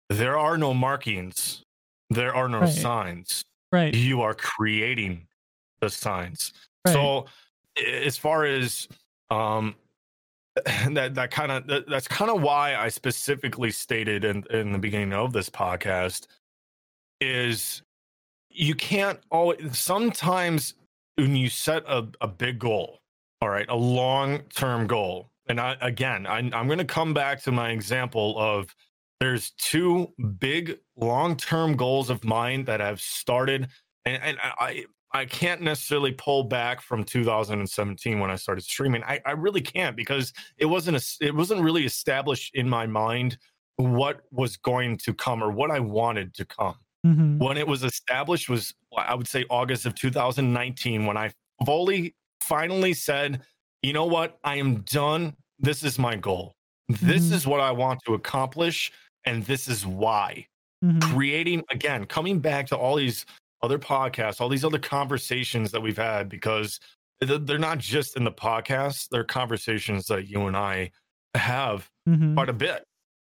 there 0.09 0.39
are 0.39 0.57
no 0.59 0.73
markings, 0.75 1.63
there 2.11 2.35
are 2.35 2.49
no 2.49 2.61
Right. 2.61 2.69
signs. 2.75 3.45
Right. 3.73 3.95
You 3.95 4.23
are 4.23 4.35
creating 4.35 5.27
the 5.81 5.91
signs. 5.91 6.53
Right. 6.87 6.93
So, 6.93 7.27
as 7.85 8.17
far 8.17 8.45
as 8.45 8.89
um, 9.31 9.75
that 10.91 11.15
that 11.15 11.31
kind 11.31 11.53
of 11.53 11.67
that, 11.67 11.89
that's 11.89 12.09
kind 12.09 12.31
of 12.31 12.41
why 12.43 12.75
I 12.77 12.89
specifically 12.89 13.71
stated 13.71 14.25
in 14.25 14.45
in 14.51 14.73
the 14.73 14.79
beginning 14.79 15.13
of 15.13 15.33
this 15.33 15.51
podcast 15.51 16.27
is 17.21 17.83
you 18.51 18.75
can't 18.75 19.21
always 19.31 19.77
sometimes 19.79 20.75
when 21.17 21.37
you 21.37 21.49
set 21.49 21.83
a, 21.87 22.07
a 22.21 22.29
big 22.29 22.59
goal 22.59 23.01
all 23.43 23.49
right 23.49 23.67
a 23.69 23.77
long 23.77 24.41
term 24.55 24.87
goal. 24.87 25.31
And 25.49 25.61
i 25.61 25.77
again 25.81 26.27
I, 26.27 26.39
i'm 26.39 26.67
going 26.67 26.79
to 26.79 26.85
come 26.85 27.15
back 27.15 27.43
to 27.43 27.53
my 27.53 27.71
example 27.71 28.39
of 28.39 28.75
there's 29.21 29.53
two 29.53 30.13
big 30.39 30.79
long 30.97 31.37
term 31.37 31.77
goals 31.77 32.11
of 32.11 32.25
mine 32.25 32.65
that 32.65 32.81
have 32.81 33.01
started 33.01 33.69
and, 34.05 34.23
and 34.23 34.39
i 34.43 34.85
i 35.13 35.25
can't 35.25 35.61
necessarily 35.63 36.13
pull 36.13 36.45
back 36.45 36.81
from 36.81 37.05
2017 37.05 38.19
when 38.19 38.31
i 38.31 38.37
started 38.37 38.63
streaming. 38.63 39.05
I, 39.05 39.21
I 39.25 39.33
really 39.33 39.61
can't 39.61 39.97
because 39.97 40.33
it 40.59 40.67
wasn't 40.67 40.97
a, 40.97 41.25
it 41.25 41.35
wasn't 41.35 41.63
really 41.63 41.85
established 41.85 42.55
in 42.55 42.69
my 42.69 42.87
mind 42.87 43.39
what 43.77 44.23
was 44.33 44.57
going 44.57 44.97
to 44.99 45.15
come 45.15 45.43
or 45.45 45.53
what 45.53 45.71
i 45.71 45.79
wanted 45.79 46.35
to 46.35 46.45
come 46.45 46.75
Mhm. 47.07 47.39
when 47.39 47.57
it 47.57 47.67
was 47.67 47.85
established 47.85 48.49
was 48.49 48.75
I 48.97 49.15
would 49.15 49.29
say 49.29 49.45
August 49.51 49.87
of 49.87 49.95
2019 49.95 51.07
when 51.07 51.17
I 51.17 51.33
fully 51.65 52.15
finally 52.43 52.95
said, 52.95 53.43
you 53.83 53.93
know 53.93 54.07
what, 54.07 54.39
I 54.45 54.57
am 54.57 54.81
done. 54.83 55.37
This 55.59 55.83
is 55.83 55.99
my 55.99 56.17
goal. 56.17 56.55
This 56.89 57.29
Mhm. 57.29 57.33
is 57.33 57.47
what 57.47 57.61
I 57.61 57.71
want 57.73 58.01
to 58.07 58.15
accomplish, 58.15 58.93
and 59.25 59.45
this 59.45 59.69
is 59.69 59.85
why. 59.87 60.47
Mhm. 60.85 61.03
Creating 61.03 61.63
again, 61.71 62.05
coming 62.07 62.41
back 62.41 62.67
to 62.69 62.77
all 62.77 62.97
these 62.97 63.27
other 63.63 63.79
podcasts, 63.79 64.41
all 64.41 64.49
these 64.49 64.65
other 64.65 64.79
conversations 64.79 65.71
that 65.73 65.81
we've 65.81 65.97
had, 65.97 66.29
because 66.29 66.79
they're 67.21 67.59
not 67.59 67.79
just 67.79 68.17
in 68.17 68.25
the 68.25 68.33
podcast, 68.33 69.09
they're 69.09 69.25
conversations 69.25 70.07
that 70.07 70.29
you 70.29 70.47
and 70.47 70.57
I 70.57 70.91
have 71.35 71.91
Mhm. 72.07 72.35
quite 72.35 72.49
a 72.51 72.53
bit. 72.53 72.85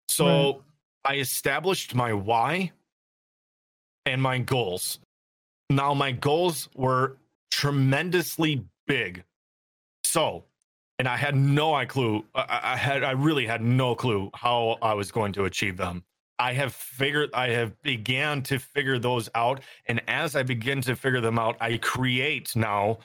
So 0.08 0.64
I 1.04 1.16
established 1.16 1.94
my 1.94 2.12
why 2.12 2.72
and 4.06 4.20
my 4.20 4.38
goals. 4.38 4.98
Now, 5.68 5.94
my 5.94 6.12
goals 6.12 6.68
were 6.74 7.16
tremendously 7.50 8.64
big. 8.86 9.24
So, 10.04 10.44
and 10.98 11.06
I 11.06 11.16
had 11.16 11.36
no 11.36 11.84
clue. 11.86 12.24
I, 12.34 12.60
I 12.74 12.76
had, 12.76 13.04
I 13.04 13.12
really 13.12 13.46
had 13.46 13.62
no 13.62 13.94
clue 13.94 14.30
how 14.34 14.78
I 14.82 14.94
was 14.94 15.10
going 15.12 15.32
to 15.34 15.44
achieve 15.44 15.76
them. 15.76 16.04
I 16.38 16.54
have 16.54 16.72
figured, 16.74 17.30
I 17.34 17.50
have 17.50 17.80
began 17.82 18.42
to 18.44 18.58
figure 18.58 18.98
those 18.98 19.28
out, 19.34 19.60
and 19.86 20.00
as 20.08 20.34
I 20.36 20.42
begin 20.42 20.80
to 20.82 20.96
figure 20.96 21.20
them 21.20 21.38
out, 21.38 21.56
I 21.60 21.76
create 21.76 22.56
now 22.56 22.98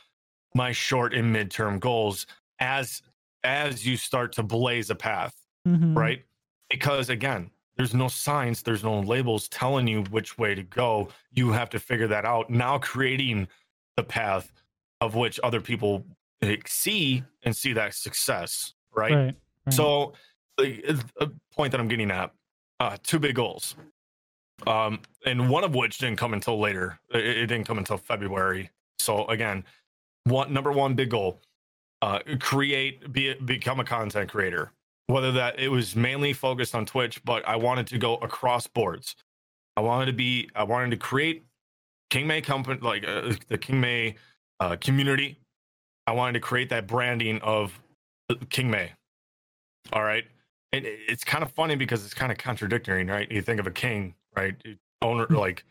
my 0.56 0.72
short 0.72 1.14
and 1.14 1.36
midterm 1.36 1.80
goals 1.80 2.26
as 2.60 3.02
as 3.44 3.86
you 3.86 3.98
start 3.98 4.32
to 4.32 4.42
blaze 4.42 4.90
a 4.90 4.96
path 4.96 5.36
Mhm. 5.68 5.96
right? 5.96 6.24
Because 6.70 7.10
again, 7.10 7.52
there's 7.78 7.94
no 7.94 8.08
signs, 8.08 8.62
there's 8.62 8.84
no 8.84 9.00
labels 9.00 9.48
telling 9.50 9.88
you 9.88 10.04
which 10.04 10.38
way 10.38 10.56
to 10.56 10.64
go. 10.64 11.10
You 11.34 11.52
have 11.52 11.70
to 11.72 11.80
figure 11.80 12.08
that 12.08 12.26
out. 12.26 12.50
Now 12.50 12.78
creating 12.78 13.48
the 13.98 14.04
path 14.04 14.52
of 15.02 15.16
which 15.16 15.40
other 15.44 15.62
people 15.62 16.06
see 16.68 17.24
and 17.44 17.56
see 17.56 17.74
that 17.74 17.94
success, 17.94 18.74
right? 18.96 19.14
Right. 19.14 19.36
right. 19.66 19.74
So 19.74 20.14
the 20.58 21.04
a 21.20 21.30
point 21.54 21.72
that 21.72 21.82
I'm 21.82 21.88
getting 21.88 22.12
at, 22.12 22.32
uh, 22.80 22.98
two 23.04 23.20
big 23.20 23.36
goals. 23.36 23.76
Um, 24.68 25.02
and 25.26 25.50
one 25.50 25.64
of 25.64 25.76
which 25.76 25.98
didn't 25.98 26.18
come 26.18 26.34
until 26.34 26.60
later. 26.60 27.00
It, 27.14 27.26
it 27.26 27.48
didn't 27.48 27.66
come 27.66 27.78
until 27.78 27.98
February. 27.98 28.70
So 29.00 29.26
again, 29.28 29.66
one 30.24 30.54
number 30.54 30.72
one 30.72 30.94
big 30.96 31.10
goal, 31.10 31.42
uh, 32.02 32.20
create 32.40 33.12
be 33.12 33.34
become 33.34 33.80
a 33.80 33.84
content 33.84 34.30
creator. 34.30 34.72
Whether 35.08 35.32
that 35.34 35.60
it 35.60 35.70
was 35.70 35.96
mainly 35.96 36.34
focused 36.34 36.74
on 36.74 36.86
Twitch, 36.86 37.24
but 37.24 37.48
I 37.48 37.56
wanted 37.58 37.86
to 37.88 37.98
go 38.00 38.16
across 38.18 38.66
boards. 38.66 39.16
I 39.78 39.82
wanted 39.82 40.08
to 40.08 40.14
be 40.14 40.50
I 40.56 40.64
wanted 40.64 40.92
to 40.92 40.98
create 40.98 41.46
King 42.10 42.28
May 42.28 42.42
company 42.42 42.80
like 42.82 43.08
uh, 43.08 43.34
the 43.48 43.58
King 43.58 43.80
May 43.82 44.16
uh, 44.60 44.76
community. 44.78 45.38
I 46.08 46.12
wanted 46.14 46.34
to 46.34 46.40
create 46.40 46.70
that 46.70 46.88
branding 46.88 47.40
of 47.42 47.80
King 48.50 48.72
May. 48.72 48.92
All 49.94 50.04
right. 50.04 50.24
And 50.74 50.86
it's 50.86 51.24
kind 51.24 51.44
of 51.44 51.52
funny 51.52 51.76
because 51.76 52.04
it's 52.04 52.14
kind 52.14 52.32
of 52.32 52.38
contradictory, 52.38 53.06
right? 53.06 53.32
You 53.32 53.42
think 53.42 53.60
of 53.60 53.68
a 53.68 53.72
king, 53.72 54.16
right? 54.36 54.56
Owner, 55.02 55.28
like, 55.30 55.64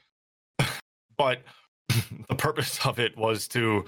but 1.19 1.43
the 2.29 2.35
purpose 2.37 2.85
of 2.87 2.99
it 2.99 3.17
was 3.17 3.47
to 3.49 3.85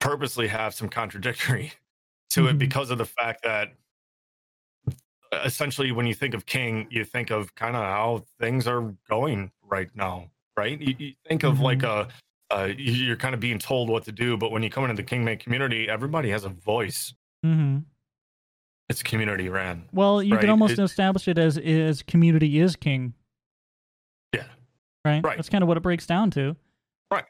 purposely 0.00 0.48
have 0.48 0.74
some 0.74 0.88
contradictory 0.88 1.72
to 2.30 2.46
it 2.48 2.54
Mhm. 2.56 2.58
because 2.58 2.90
of 2.90 2.98
the 2.98 3.04
fact 3.06 3.42
that 3.44 3.72
essentially 5.44 5.92
when 5.92 6.06
you 6.06 6.14
think 6.14 6.34
of 6.34 6.46
king, 6.46 6.86
you 6.90 7.04
think 7.04 7.30
of 7.30 7.54
kind 7.54 7.74
of 7.76 7.82
how 7.82 8.24
things 8.38 8.66
are 8.66 8.94
going 9.08 9.50
right 9.62 9.88
now, 9.94 10.30
right? 10.56 10.80
You, 10.80 10.94
you 10.98 11.12
think 11.26 11.42
of 11.42 11.60
like 11.60 11.82
a, 11.82 12.08
uh, 12.50 12.68
you- 12.76 12.92
you're 12.92 13.16
kind 13.16 13.34
of 13.34 13.40
being 13.40 13.58
told 13.58 13.88
what 13.88 14.04
to 14.04 14.12
do, 14.12 14.36
but 14.36 14.50
when 14.50 14.62
you 14.62 14.68
come 14.70 14.84
into 14.84 14.94
the 14.96 15.02
King 15.02 15.24
May 15.24 15.36
community, 15.36 15.88
everybody 15.88 16.30
has 16.30 16.44
a 16.44 16.50
voice. 16.50 17.14
hmm 17.42 17.78
It's 18.90 19.02
community 19.02 19.48
ran. 19.48 19.84
Well, 19.92 20.22
you 20.22 20.34
right? 20.34 20.40
can 20.42 20.50
almost 20.50 20.74
It- 20.74 20.78
establish 20.80 21.26
it 21.28 21.38
as 21.38 21.56
is 21.56 22.02
community 22.02 22.58
is 22.58 22.76
king. 22.76 23.14
Yeah. 24.34 24.44
Right. 25.04 25.24
Right. 25.24 25.36
That's 25.36 25.48
kind 25.48 25.62
of 25.62 25.68
what 25.68 25.76
it 25.78 25.82
breaks 25.82 26.06
down 26.06 26.30
to. 26.32 26.56
Right. 27.10 27.24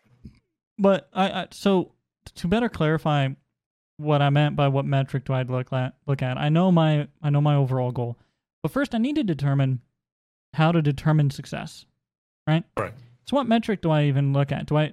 But 0.79 1.09
I, 1.13 1.31
I 1.43 1.47
so 1.53 1.93
to 2.35 2.49
better 2.49 2.69
clarify 2.69 3.29
what 4.03 4.23
I 4.23 4.31
meant 4.31 4.57
by 4.57 4.69
what 4.69 4.85
metric 4.85 5.25
do 5.25 5.33
I 5.33 5.43
look 5.43 5.73
at 5.73 5.95
look 6.07 6.23
at. 6.23 6.37
I 6.39 6.49
know 6.49 6.73
my 6.73 7.09
I 7.23 7.31
know 7.31 7.41
my 7.41 7.55
overall 7.55 7.93
goal. 7.93 8.19
But 8.63 8.73
first 8.73 8.95
I 8.95 8.99
need 8.99 9.17
to 9.17 9.25
determine 9.25 9.81
how 10.55 10.73
to 10.73 10.83
determine 10.83 11.31
success. 11.31 11.87
Right? 12.47 12.65
Right. 12.77 12.93
So 13.27 13.37
what 13.37 13.47
metric 13.47 13.83
do 13.83 13.91
I 13.91 14.05
even 14.05 14.33
look 14.33 14.53
at? 14.53 14.67
Do 14.67 14.77
I 14.77 14.93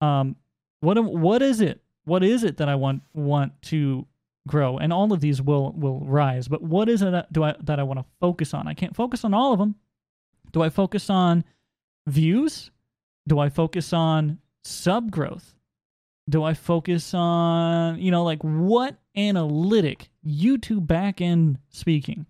um 0.00 0.36
what 0.80 1.02
what 1.02 1.42
is 1.42 1.60
it? 1.60 1.80
What 2.04 2.22
is 2.22 2.44
it 2.44 2.58
that 2.58 2.68
I 2.68 2.74
want 2.74 3.02
want 3.14 3.60
to 3.62 4.06
grow? 4.46 4.78
And 4.78 4.92
all 4.92 5.12
of 5.12 5.20
these 5.20 5.42
will 5.42 5.72
will 5.72 6.00
rise, 6.00 6.48
but 6.48 6.62
what 6.62 6.88
is 6.88 7.02
it 7.02 7.10
that 7.10 7.32
do 7.32 7.44
I 7.44 7.54
that 7.60 7.78
I 7.80 7.82
want 7.82 8.00
to 8.00 8.06
focus 8.20 8.54
on? 8.54 8.68
I 8.68 8.74
can't 8.74 8.94
focus 8.94 9.24
on 9.24 9.34
all 9.34 9.52
of 9.52 9.58
them. 9.58 9.74
Do 10.52 10.62
I 10.62 10.70
focus 10.70 11.10
on 11.10 11.44
views? 12.06 12.70
Do 13.26 13.38
I 13.38 13.48
focus 13.48 13.92
on 13.92 14.38
sub 14.64 15.10
growth? 15.10 15.54
Do 16.28 16.44
I 16.44 16.54
focus 16.54 17.14
on, 17.14 17.98
you 18.00 18.10
know, 18.10 18.22
like 18.22 18.42
what 18.42 18.96
analytic, 19.16 20.10
YouTube 20.26 20.86
backend 20.86 21.56
speaking, 21.70 22.26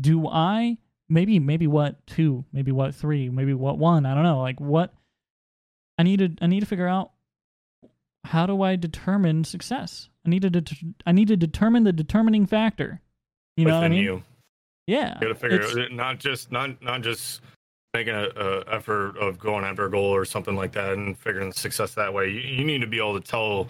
do 0.00 0.28
I 0.28 0.78
maybe 1.08 1.38
maybe 1.38 1.66
what 1.66 2.06
two, 2.06 2.44
maybe 2.52 2.72
what 2.72 2.94
three, 2.94 3.28
maybe 3.28 3.54
what 3.54 3.78
one, 3.78 4.06
I 4.06 4.14
don't 4.14 4.22
know, 4.24 4.40
like 4.40 4.60
what 4.60 4.94
I 5.98 6.02
need 6.02 6.18
to 6.18 6.30
I 6.40 6.46
need 6.46 6.60
to 6.60 6.66
figure 6.66 6.86
out 6.88 7.12
how 8.24 8.46
do 8.46 8.62
I 8.62 8.76
determine 8.76 9.44
success? 9.44 10.08
I 10.24 10.30
need 10.30 10.42
to 10.42 10.50
det- 10.50 10.72
I 11.06 11.12
need 11.12 11.28
to 11.28 11.36
determine 11.36 11.84
the 11.84 11.92
determining 11.92 12.46
factor. 12.46 13.00
You 13.56 13.64
know 13.64 13.76
what 13.76 13.84
I 13.84 13.88
mean? 13.88 14.02
you. 14.02 14.22
Yeah. 14.86 15.14
You 15.20 15.28
got 15.28 15.28
to 15.28 15.34
figure 15.34 15.80
it 15.80 15.92
not 15.92 16.18
just 16.18 16.52
not 16.52 16.82
not 16.82 17.02
just 17.02 17.40
making 17.96 18.14
a, 18.14 18.28
a 18.36 18.74
effort 18.74 19.16
of 19.16 19.38
going 19.38 19.64
after 19.64 19.86
a 19.86 19.90
goal 19.90 20.14
or 20.14 20.24
something 20.24 20.54
like 20.54 20.72
that 20.72 20.92
and 20.92 21.16
figuring 21.18 21.50
success 21.52 21.94
that 21.94 22.12
way. 22.12 22.28
You, 22.28 22.40
you 22.40 22.64
need 22.64 22.80
to 22.82 22.86
be 22.86 22.98
able 22.98 23.18
to 23.18 23.26
tell 23.26 23.68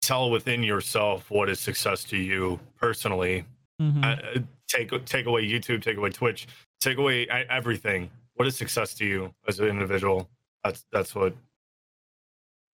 tell 0.00 0.30
within 0.30 0.62
yourself 0.62 1.30
what 1.30 1.50
is 1.50 1.60
success 1.60 2.04
to 2.04 2.16
you 2.16 2.58
personally. 2.78 3.44
Mhm. 3.80 4.02
Uh, 4.02 4.40
take 4.66 5.04
take 5.04 5.26
away 5.26 5.44
YouTube, 5.46 5.82
take 5.82 5.98
away 5.98 6.10
Twitch, 6.10 6.48
take 6.80 6.96
away 6.96 7.26
everything. 7.28 8.10
What 8.34 8.48
is 8.48 8.56
success 8.56 8.94
to 8.94 9.04
you 9.04 9.34
as 9.46 9.60
an 9.60 9.66
individual? 9.68 10.28
That's 10.64 10.84
that's 10.90 11.14
what 11.14 11.34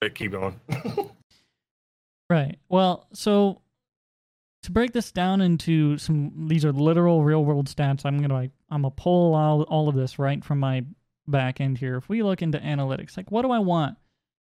But 0.01 0.15
keep 0.15 0.33
going. 0.33 0.61
Right. 2.29 2.59
Well, 2.69 3.07
so 3.13 3.63
to 4.65 4.73
break 4.73 4.93
this 4.93 5.13
down 5.13 5.41
into 5.41 5.97
some, 5.97 6.49
these 6.49 6.65
are 6.65 6.73
literal 6.73 7.23
real 7.23 7.45
world 7.45 7.69
stats. 7.69 8.05
I'm 8.05 8.21
gonna 8.21 8.35
like, 8.35 8.51
I'm 8.71 8.83
gonna 8.83 8.91
pull 8.91 9.35
all 9.35 9.63
all 9.63 9.89
of 9.89 9.95
this 9.95 10.19
right 10.19 10.45
from 10.45 10.61
my 10.61 10.85
back 11.27 11.61
end 11.61 11.79
here. 11.79 11.97
If 11.97 12.09
we 12.09 12.23
look 12.23 12.43
into 12.43 12.59
analytics, 12.59 13.17
like 13.17 13.31
what 13.31 13.43
do 13.43 13.51
I 13.51 13.59
want? 13.59 13.97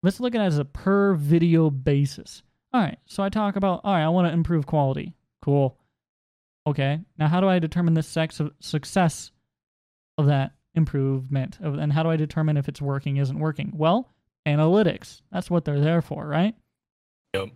Let's 0.03 0.19
look 0.19 0.35
at 0.35 0.41
it 0.41 0.45
as 0.45 0.59
a 0.59 0.65
per 0.65 1.13
video 1.15 1.69
basis. 1.69 2.43
All 2.73 2.81
right. 2.81 2.99
So 3.05 3.23
I 3.23 3.29
talk 3.29 3.55
about, 3.55 3.81
all 3.84 3.93
right, 3.93 4.03
I 4.03 4.09
want 4.09 4.27
to 4.27 4.34
improve 4.34 4.65
quality. 4.65 5.15
Cool. 5.41 5.77
Okay. 6.67 6.99
Now, 7.17 7.27
how 7.27 7.41
do 7.41 7.47
I 7.47 7.59
determine 7.59 7.93
the 7.93 8.03
sex 8.03 8.39
of 8.39 8.51
success 8.59 9.31
of 10.17 10.27
that 10.27 10.51
improvement? 10.75 11.57
And 11.61 11.91
how 11.91 12.03
do 12.03 12.09
I 12.09 12.17
determine 12.17 12.57
if 12.57 12.67
it's 12.67 12.81
working, 12.81 13.17
isn't 13.17 13.39
working? 13.39 13.71
Well, 13.73 14.13
analytics. 14.45 15.21
That's 15.31 15.49
what 15.49 15.65
they're 15.65 15.79
there 15.79 16.01
for, 16.01 16.27
right? 16.27 16.53
Yep. 17.34 17.49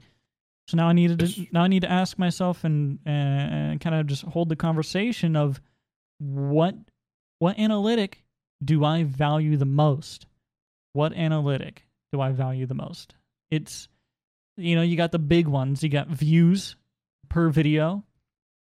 So 0.68 0.78
now 0.78 0.88
I 0.88 0.94
need 0.94 1.20
to 1.20 1.48
now 1.52 1.64
I 1.64 1.68
need 1.68 1.82
to 1.82 1.92
ask 1.92 2.18
myself 2.18 2.64
and 2.64 3.00
and 3.06 3.82
kind 3.82 3.96
of 3.96 4.08
just 4.08 4.24
hold 4.24 4.48
the 4.48 4.56
conversation 4.56 5.36
of 5.36 5.60
what 6.22 6.76
what 7.40 7.58
analytic 7.58 8.24
do 8.64 8.86
I 8.86 9.04
value 9.04 9.58
the 9.58 9.66
most? 9.66 10.28
What 10.94 11.14
analytic 11.14 11.88
do 12.12 12.22
I 12.22 12.32
value 12.32 12.68
the 12.68 12.76
most? 12.76 13.16
It's 13.50 13.88
you 14.58 14.76
know, 14.76 14.84
you 14.84 14.96
got 14.96 15.12
the 15.12 15.20
big 15.20 15.48
ones. 15.48 15.82
You 15.82 15.90
got 15.90 16.08
views 16.08 16.76
per 17.30 17.50
video. 17.50 18.04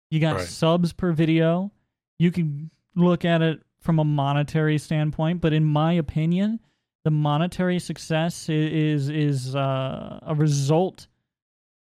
You 0.09 0.19
got 0.19 0.37
Right. 0.37 0.47
subs 0.47 0.93
per 0.93 1.11
video. 1.11 1.71
You 2.17 2.31
can 2.31 2.71
look 2.95 3.25
at 3.25 3.41
it 3.41 3.61
from 3.79 3.99
a 3.99 4.05
monetary 4.05 4.77
standpoint, 4.77 5.41
but 5.41 5.51
in 5.51 5.65
my 5.65 5.93
opinion, 5.93 6.59
the 7.03 7.11
monetary 7.11 7.79
success 7.79 8.47
is 8.49 9.09
is 9.09 9.55
uh, 9.55 10.19
a 10.21 10.35
result 10.35 11.07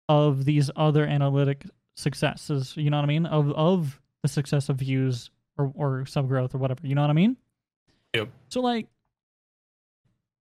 of 0.08 0.44
these 0.44 0.70
other 0.76 1.06
analytic 1.06 1.64
successes. 1.96 2.76
You 2.76 2.90
know 2.90 2.98
what 2.98 3.04
I 3.04 3.06
mean? 3.06 3.26
Of 3.26 3.50
of 3.52 4.00
the 4.22 4.28
success 4.28 4.68
of 4.68 4.76
views 4.76 5.30
or 5.58 5.72
or 5.74 6.06
sub 6.06 6.28
growth 6.28 6.54
or 6.54 6.58
whatever. 6.58 6.86
You 6.86 6.94
know 6.94 7.02
what 7.02 7.10
I 7.10 7.14
mean? 7.14 7.36
Yep. 8.14 8.28
So 8.48 8.60
like, 8.60 8.86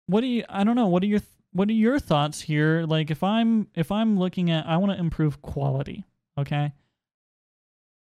what 0.08 0.22
do 0.22 0.28
you? 0.28 0.44
I 0.50 0.64
don't 0.64 0.76
know. 0.76 0.88
What 0.88 1.04
are 1.04 1.08
your 1.08 1.22
what 1.52 1.70
are 1.70 1.74
your 1.74 2.00
thoughts 2.00 2.42
here? 2.42 2.86
Like, 2.88 3.12
if 3.12 3.24
I'm 3.24 3.68
if 3.76 3.92
I'm 3.92 4.18
looking 4.18 4.50
at, 4.52 4.66
I 4.66 4.78
want 4.78 4.92
to 4.92 5.00
improve 5.00 5.42
quality. 5.42 6.06
Okay. 6.38 6.74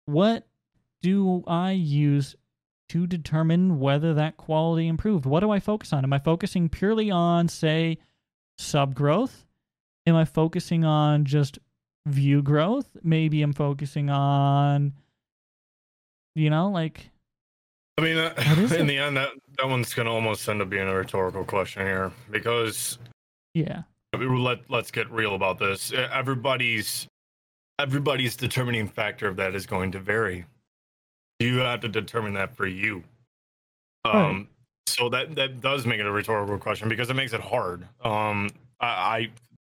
What 0.07 0.47
do 1.03 1.45
I 1.47 1.73
use 1.73 2.35
to 2.89 3.07
determine 3.07 3.79
whether 3.79 4.15
that 4.15 4.37
quality 4.37 4.89
improved? 4.89 5.27
What 5.27 5.41
do 5.41 5.51
I 5.51 5.61
focus 5.61 5.93
on? 5.93 6.05
Am 6.05 6.13
I 6.13 6.19
focusing 6.19 6.69
purely 6.69 7.11
on, 7.11 7.49
say, 7.49 7.99
sub 8.59 8.95
growth? 8.95 9.47
Am 10.07 10.17
I 10.17 10.25
focusing 10.25 10.85
on 10.85 11.25
just 11.25 11.59
view 12.07 12.43
growth? 12.43 12.91
Maybe 13.03 13.43
I'm 13.43 13.53
focusing 13.53 14.11
on, 14.11 14.95
you 16.35 16.51
know, 16.51 16.69
like 16.71 17.11
I 17.99 18.03
mean, 18.03 18.17
uh, 18.19 18.33
in 18.57 18.59
it? 18.65 18.87
the 18.87 18.99
end, 18.99 19.17
that, 19.17 19.31
that 19.59 19.69
one's 19.69 19.93
going 19.95 20.07
to 20.07 20.13
almost 20.13 20.49
end 20.49 20.63
up 20.63 20.71
being 20.71 20.89
a 20.89 20.95
rhetorical 20.95 21.45
question 21.45 21.83
here 21.87 22.11
because 22.31 22.99
yeah, 23.55 23.83
let 24.17 24.61
let's 24.71 24.91
get 24.91 25.11
real 25.11 25.35
about 25.35 25.59
this. 25.59 25.93
Everybody's 25.93 27.07
everybody's 27.79 28.37
determining 28.37 28.87
factor 28.89 29.27
of 29.29 29.37
that 29.37 29.55
is 29.55 29.67
going 29.67 29.93
to 29.93 29.99
vary. 29.99 30.45
You 31.41 31.59
have 31.59 31.81
to 31.81 31.89
determine 31.89 32.35
that 32.35 32.57
for 32.57 32.67
you. 32.67 33.03
Um, 34.05 34.13
Right. 34.15 34.47
so 34.87 35.09
that 35.11 35.35
that 35.37 35.61
does 35.61 35.87
make 35.87 36.01
it 36.01 36.07
a 36.07 36.11
rhetorical 36.13 36.59
question 36.59 36.89
because 36.89 37.11
it 37.11 37.15
makes 37.15 37.33
it 37.33 37.41
hard. 37.41 37.87
Um, 38.05 38.51
I, 38.81 38.87
I 38.87 39.31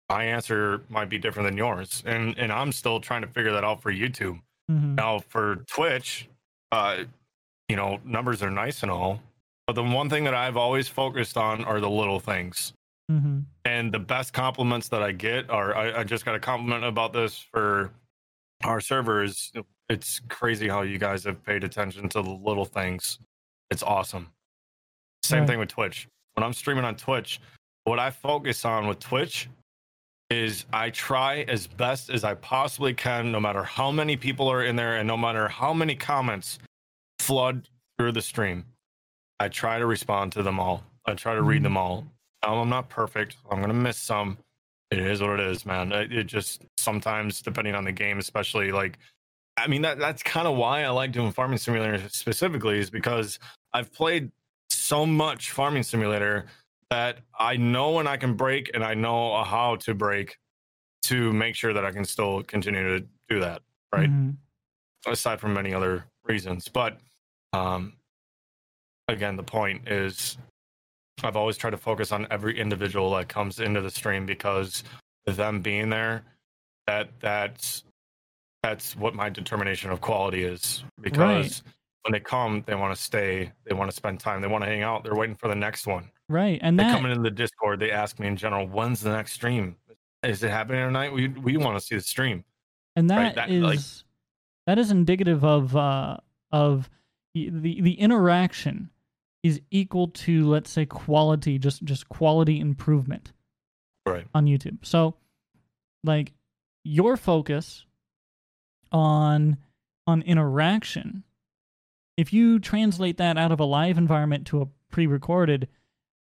my 0.08 0.24
answer 0.24 0.82
might 0.88 1.08
be 1.08 1.18
different 1.18 1.48
than 1.48 1.56
yours, 1.56 2.02
and 2.06 2.36
and 2.38 2.52
I'm 2.52 2.72
still 2.72 3.00
trying 3.00 3.22
to 3.22 3.28
figure 3.28 3.52
that 3.52 3.64
out 3.64 3.80
for 3.82 3.92
YouTube. 3.92 4.40
Mhm. 4.70 4.94
Now 4.96 5.20
for 5.20 5.56
Twitch, 5.68 6.28
uh, 6.72 7.04
you 7.68 7.76
know, 7.76 8.00
numbers 8.04 8.42
are 8.42 8.50
nice 8.50 8.82
and 8.82 8.90
all, 8.90 9.20
but 9.66 9.74
the 9.74 9.82
one 9.82 10.10
thing 10.10 10.24
that 10.24 10.34
I've 10.34 10.56
always 10.56 10.88
focused 10.88 11.36
on 11.36 11.64
are 11.64 11.80
the 11.80 11.90
little 11.90 12.20
things. 12.20 12.72
Mm-hmm. 13.10 13.40
And 13.64 13.92
the 13.92 13.98
best 13.98 14.32
compliments 14.32 14.88
that 14.88 15.02
I 15.02 15.12
get 15.12 15.50
are 15.50 15.76
I, 15.76 16.00
I 16.00 16.04
just 16.04 16.24
got 16.24 16.34
a 16.34 16.40
compliment 16.40 16.84
about 16.84 17.12
this 17.12 17.38
for 17.38 17.90
our 18.64 18.80
servers. 18.80 19.52
It's 19.88 20.20
crazy 20.28 20.68
how 20.68 20.82
you 20.82 20.98
guys 20.98 21.24
have 21.24 21.44
paid 21.44 21.64
attention 21.64 22.08
to 22.10 22.22
the 22.22 22.30
little 22.30 22.64
things. 22.64 23.18
It's 23.70 23.82
awesome. 23.82 24.28
Same 25.24 25.40
Right. 25.40 25.48
thing 25.48 25.58
with 25.58 25.68
Twitch. 25.68 26.06
When 26.34 26.44
I'm 26.44 26.52
streaming 26.52 26.84
on 26.84 26.94
Twitch, 26.96 27.40
what 27.84 27.98
I 27.98 28.10
focus 28.10 28.64
on 28.64 28.86
with 28.86 28.98
Twitch 29.00 29.48
is 30.30 30.64
I 30.72 30.90
try 30.90 31.44
as 31.48 31.66
best 31.66 32.08
as 32.08 32.22
I 32.22 32.34
possibly 32.34 32.94
can, 32.94 33.32
no 33.32 33.40
matter 33.40 33.64
how 33.64 33.90
many 33.90 34.16
people 34.16 34.48
are 34.48 34.64
in 34.64 34.76
there 34.76 34.96
and 34.96 35.06
no 35.06 35.16
matter 35.16 35.48
how 35.48 35.74
many 35.74 35.96
comments 35.96 36.58
flood 37.18 37.68
through 37.98 38.12
the 38.12 38.22
stream. 38.22 38.64
I 39.40 39.48
try 39.48 39.78
to 39.78 39.86
respond 39.86 40.32
to 40.32 40.42
them 40.42 40.60
all. 40.60 40.84
I 41.04 41.14
try 41.14 41.34
to 41.34 41.42
read 41.42 41.62
them 41.62 41.76
all. 41.76 42.06
Um, 42.42 42.58
I'm 42.58 42.68
not 42.68 42.88
perfect. 42.88 43.36
I'm 43.50 43.60
gonna 43.60 43.74
miss 43.74 43.96
some. 43.96 44.38
It 44.90 44.98
is 44.98 45.20
what 45.20 45.38
it 45.38 45.40
is, 45.40 45.66
man. 45.66 45.92
It, 45.92 46.12
it 46.12 46.24
just 46.24 46.62
sometimes, 46.78 47.42
depending 47.42 47.74
on 47.74 47.84
the 47.84 47.92
game, 47.92 48.18
especially 48.18 48.72
like, 48.72 48.98
I 49.56 49.66
mean 49.66 49.82
that 49.82 49.98
that's 49.98 50.22
kind 50.22 50.46
of 50.46 50.56
why 50.56 50.84
I 50.84 50.88
like 50.90 51.12
doing 51.12 51.32
Farming 51.32 51.58
Simulator 51.58 52.08
specifically, 52.08 52.78
is 52.78 52.90
because 52.90 53.38
I've 53.72 53.92
played 53.92 54.30
so 54.70 55.04
much 55.04 55.50
Farming 55.50 55.82
Simulator 55.82 56.46
that 56.90 57.18
I 57.38 57.56
know 57.56 57.92
when 57.92 58.06
I 58.06 58.16
can 58.16 58.34
break 58.34 58.70
and 58.74 58.84
I 58.84 58.94
know 58.94 59.42
how 59.44 59.76
to 59.76 59.94
break 59.94 60.36
to 61.04 61.32
make 61.32 61.54
sure 61.54 61.72
that 61.72 61.84
I 61.84 61.92
can 61.92 62.04
still 62.04 62.42
continue 62.42 62.98
to 62.98 63.06
do 63.28 63.40
that. 63.40 63.62
Right 63.92 64.08
Mhm. 64.10 64.36
aside 65.06 65.40
from 65.40 65.54
many 65.54 65.72
other 65.74 66.04
reasons. 66.24 66.68
But 66.68 67.00
um, 67.52 67.96
again, 69.08 69.36
the 69.36 69.42
point 69.42 69.88
is, 69.88 70.38
I've 71.24 71.36
always 71.36 71.56
tried 71.56 71.70
to 71.70 71.76
focus 71.76 72.12
on 72.12 72.26
every 72.30 72.58
individual 72.58 73.10
that 73.14 73.28
comes 73.28 73.58
into 73.58 73.80
the 73.80 73.90
stream 73.90 74.26
because 74.26 74.84
them 75.26 75.60
being 75.60 75.90
there, 75.90 76.24
that 76.86 77.18
that's 77.20 77.84
that's 78.62 78.94
what 78.94 79.14
my 79.14 79.28
determination 79.30 79.90
of 79.90 80.00
quality 80.00 80.44
is. 80.44 80.84
Because 81.00 81.18
Right. 81.18 81.62
When 82.02 82.12
they 82.12 82.20
come, 82.20 82.62
they 82.66 82.74
want 82.74 82.94
to 82.96 83.00
stay, 83.02 83.52
they 83.64 83.74
want 83.74 83.90
to 83.90 83.96
spend 83.96 84.20
time, 84.20 84.40
they 84.40 84.48
want 84.48 84.64
to 84.64 84.70
hang 84.70 84.82
out, 84.82 85.04
they're 85.04 85.14
waiting 85.14 85.36
for 85.36 85.48
the 85.48 85.54
next 85.54 85.86
one. 85.86 86.10
Right, 86.28 86.58
and 86.62 86.78
they 86.78 86.84
that 86.84 86.94
come 86.96 87.06
into 87.06 87.22
the 87.22 87.30
Discord, 87.30 87.80
they 87.80 87.90
ask 87.90 88.18
me 88.18 88.26
in 88.26 88.36
general, 88.36 88.66
when's 88.66 89.00
the 89.00 89.10
next 89.10 89.32
stream? 89.32 89.76
Is 90.22 90.42
it 90.42 90.50
happening 90.50 90.80
tonight? 90.84 91.12
We 91.12 91.28
we 91.28 91.56
want 91.56 91.78
to 91.78 91.84
see 91.84 91.94
the 91.96 92.00
stream. 92.02 92.44
and 92.96 93.08
right, 93.10 93.34
that 93.34 93.48
that, 93.48 93.50
is 93.50 93.62
like- 93.62 93.78
that 94.66 94.78
is 94.78 94.90
indicative 94.90 95.44
of 95.44 95.74
uh 95.76 96.18
of 96.52 96.88
the 97.34 97.48
the 97.50 97.80
the 97.80 97.92
interaction 97.94 98.90
is 99.42 99.60
equal 99.70 100.08
to 100.08 100.46
let's 100.48 100.70
say 100.70 100.84
quality 100.84 101.58
just 101.58 101.82
just 101.84 102.08
quality 102.08 102.60
improvement 102.60 103.32
Right. 104.06 104.26
on 104.34 104.46
YouTube. 104.46 104.78
So 104.84 105.14
like 106.04 106.32
your 106.84 107.16
focus 107.16 107.84
on 108.92 109.56
on 110.06 110.22
interaction 110.22 111.24
if 112.20 112.34
you 112.34 112.58
translate 112.58 113.16
that 113.16 113.38
out 113.38 113.50
of 113.50 113.60
a 113.60 113.64
live 113.64 113.96
environment 113.96 114.46
to 114.46 114.60
a 114.60 114.66
pre-recorded 114.90 115.68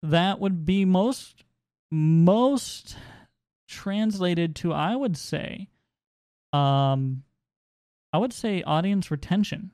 that 0.02 0.40
would 0.40 0.65
be 0.65 0.86
most 0.86 1.44
most 1.90 2.97
translated 3.69 4.56
to 4.56 4.73
I 4.73 4.97
would 4.97 5.19
say 5.19 5.69
um 6.55 7.23
I 8.15 8.19
would 8.19 8.32
say 8.32 8.62
audience 8.62 9.11
retention 9.11 9.73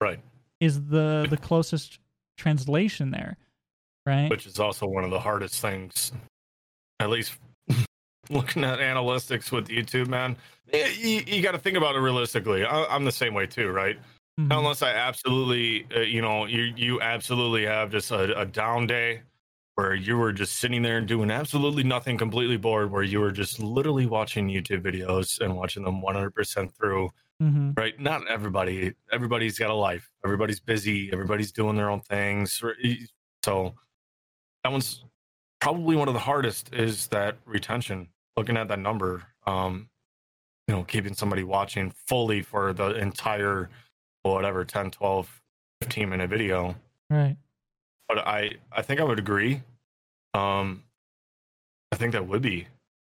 Right. 0.00 0.20
is 0.60 0.86
the 0.86 1.26
the 1.28 1.36
closest 1.36 1.98
translation 2.38 3.10
there, 3.10 3.36
right? 4.06 4.30
which 4.30 4.46
is 4.46 4.60
also 4.60 4.86
one 4.86 5.02
of 5.02 5.10
the 5.10 5.18
hardest 5.20 5.60
things 5.60 6.12
at 7.00 7.10
least 7.10 7.36
looking 8.30 8.62
at 8.62 8.78
analytics 8.78 9.50
with 9.50 9.68
youtube 9.68 10.06
man 10.06 10.36
you, 10.72 11.22
you, 11.26 11.42
got 11.42 11.52
to 11.52 11.58
think 11.58 11.76
about 11.76 11.96
it 11.96 11.98
realistically 11.98 12.64
I, 12.64 12.84
i'm 12.84 13.04
the 13.04 13.12
same 13.12 13.34
way 13.34 13.46
too 13.46 13.70
right 13.70 13.98
Mhm. 14.48 14.56
unless 14.58 14.82
i 14.82 14.90
absolutely 14.90 15.86
uh, 15.96 16.00
you 16.00 16.22
know 16.22 16.46
you 16.46 16.72
you 16.76 17.00
absolutely 17.00 17.64
have 17.66 17.90
just 17.90 18.10
a, 18.10 18.38
a 18.40 18.46
down 18.46 18.86
day 18.86 19.22
where 19.74 19.94
you 19.94 20.16
were 20.16 20.32
just 20.32 20.56
sitting 20.58 20.82
there 20.82 20.98
and 20.98 21.08
doing 21.08 21.30
absolutely 21.30 21.82
nothing 21.84 22.18
completely 22.18 22.56
bored 22.56 22.90
where 22.90 23.02
you 23.02 23.20
were 23.20 23.32
just 23.32 23.60
literally 23.60 24.06
watching 24.06 24.48
youtube 24.48 24.82
videos 24.82 25.40
and 25.40 25.56
watching 25.56 25.84
them 25.84 26.00
100% 26.02 26.74
through 26.76 27.10
Mhm. 27.42 27.76
right 27.78 27.98
not 27.98 28.28
everybody 28.28 28.92
everybody's 29.12 29.58
got 29.58 29.70
a 29.70 29.74
life 29.74 30.10
everybody's 30.24 30.60
busy 30.60 31.10
everybody's 31.12 31.52
doing 31.52 31.76
their 31.76 31.88
own 31.90 32.02
things 32.02 32.62
so 33.44 33.74
that 34.64 34.70
one's 34.72 35.04
probably 35.60 35.96
one 35.96 36.08
of 36.08 36.14
the 36.14 36.20
hardest 36.20 36.74
is 36.74 37.08
that 37.08 37.38
retention 37.46 38.08
looking 38.36 38.56
at 38.56 38.68
that 38.68 38.78
number 38.78 39.24
um 39.46 39.88
you 40.68 40.74
know 40.74 40.84
keeping 40.84 41.14
somebody 41.14 41.44
watching 41.44 41.92
fully 42.06 42.42
for 42.42 42.72
the 42.72 42.90
entire 42.96 43.70
whatever 44.22 44.64
10 44.64 44.90
12 44.90 45.40
15 45.82 46.08
minute 46.08 46.28
video 46.30 46.76
Right. 47.08 47.36
but 48.08 48.18
i 48.18 48.52
i 48.72 48.82
think 48.82 49.00
i 49.00 49.04
would 49.04 49.18
agree 49.18 49.62
um 50.34 50.82
I 51.92 51.96
think 51.96 52.12
that 52.12 52.26
would 52.28 52.42
be 52.42 52.66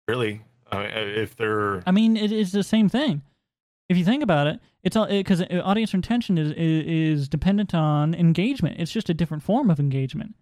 really 0.08 0.40
uh, 0.72 0.86
if 0.90 1.36
they're. 1.36 1.82
I 1.86 1.90
mean, 1.90 2.16
it 2.16 2.32
is 2.32 2.52
the 2.52 2.62
same 2.62 2.88
thing. 2.88 3.22
If 3.88 3.96
you 3.98 4.04
think 4.04 4.22
about 4.22 4.46
it, 4.46 4.60
it's 4.82 4.96
all 4.96 5.06
because 5.06 5.42
audience 5.50 5.92
retention 5.92 6.38
is, 6.38 6.52
is 6.52 7.20
is 7.20 7.28
dependent 7.28 7.74
on 7.74 8.14
engagement. 8.14 8.76
It's 8.78 8.92
just 8.92 9.10
a 9.10 9.14
different 9.14 9.42
form 9.42 9.68
of 9.70 9.78
engagement, 9.80 10.34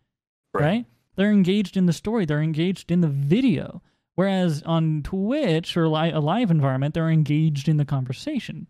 right. 0.55 0.63
right? 0.63 0.85
They're 1.17 1.33
engaged 1.33 1.77
in 1.77 1.87
the 1.87 1.93
story. 1.93 2.27
They're 2.27 2.43
engaged 2.43 2.91
in 2.93 3.01
the 3.01 3.09
video. 3.09 3.83
Whereas 4.15 4.63
on 4.63 5.03
Twitch 5.03 5.77
or 5.77 5.89
li- 5.89 6.11
a 6.11 6.21
live 6.21 6.51
environment, 6.51 6.95
they're 6.95 7.11
engaged 7.11 7.69
in 7.69 7.77
the 7.77 7.85
conversation. 7.85 8.67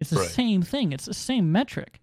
It's 0.00 0.10
the 0.10 0.16
Right. 0.16 0.28
same 0.28 0.62
thing. 0.62 0.92
It's 0.92 1.06
the 1.06 1.14
same 1.14 1.50
metric, 1.52 2.00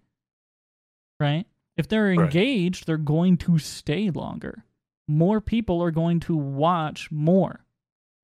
right? 1.20 1.46
If 1.76 1.88
they're 1.88 2.08
Right. 2.08 2.20
engaged, 2.20 2.86
they're 2.86 2.96
going 2.98 3.36
to 3.38 3.58
stay 3.58 4.10
longer. 4.10 4.64
More 5.08 5.40
people 5.40 5.82
are 5.82 5.90
going 5.90 6.20
to 6.20 6.36
watch 6.36 7.10
more, 7.10 7.64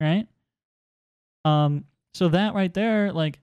right? 0.01 0.27
Um, 1.45 1.85
so 2.15 2.29
that 2.29 2.55
right 2.55 2.73
there, 2.73 3.13
like, 3.13 3.41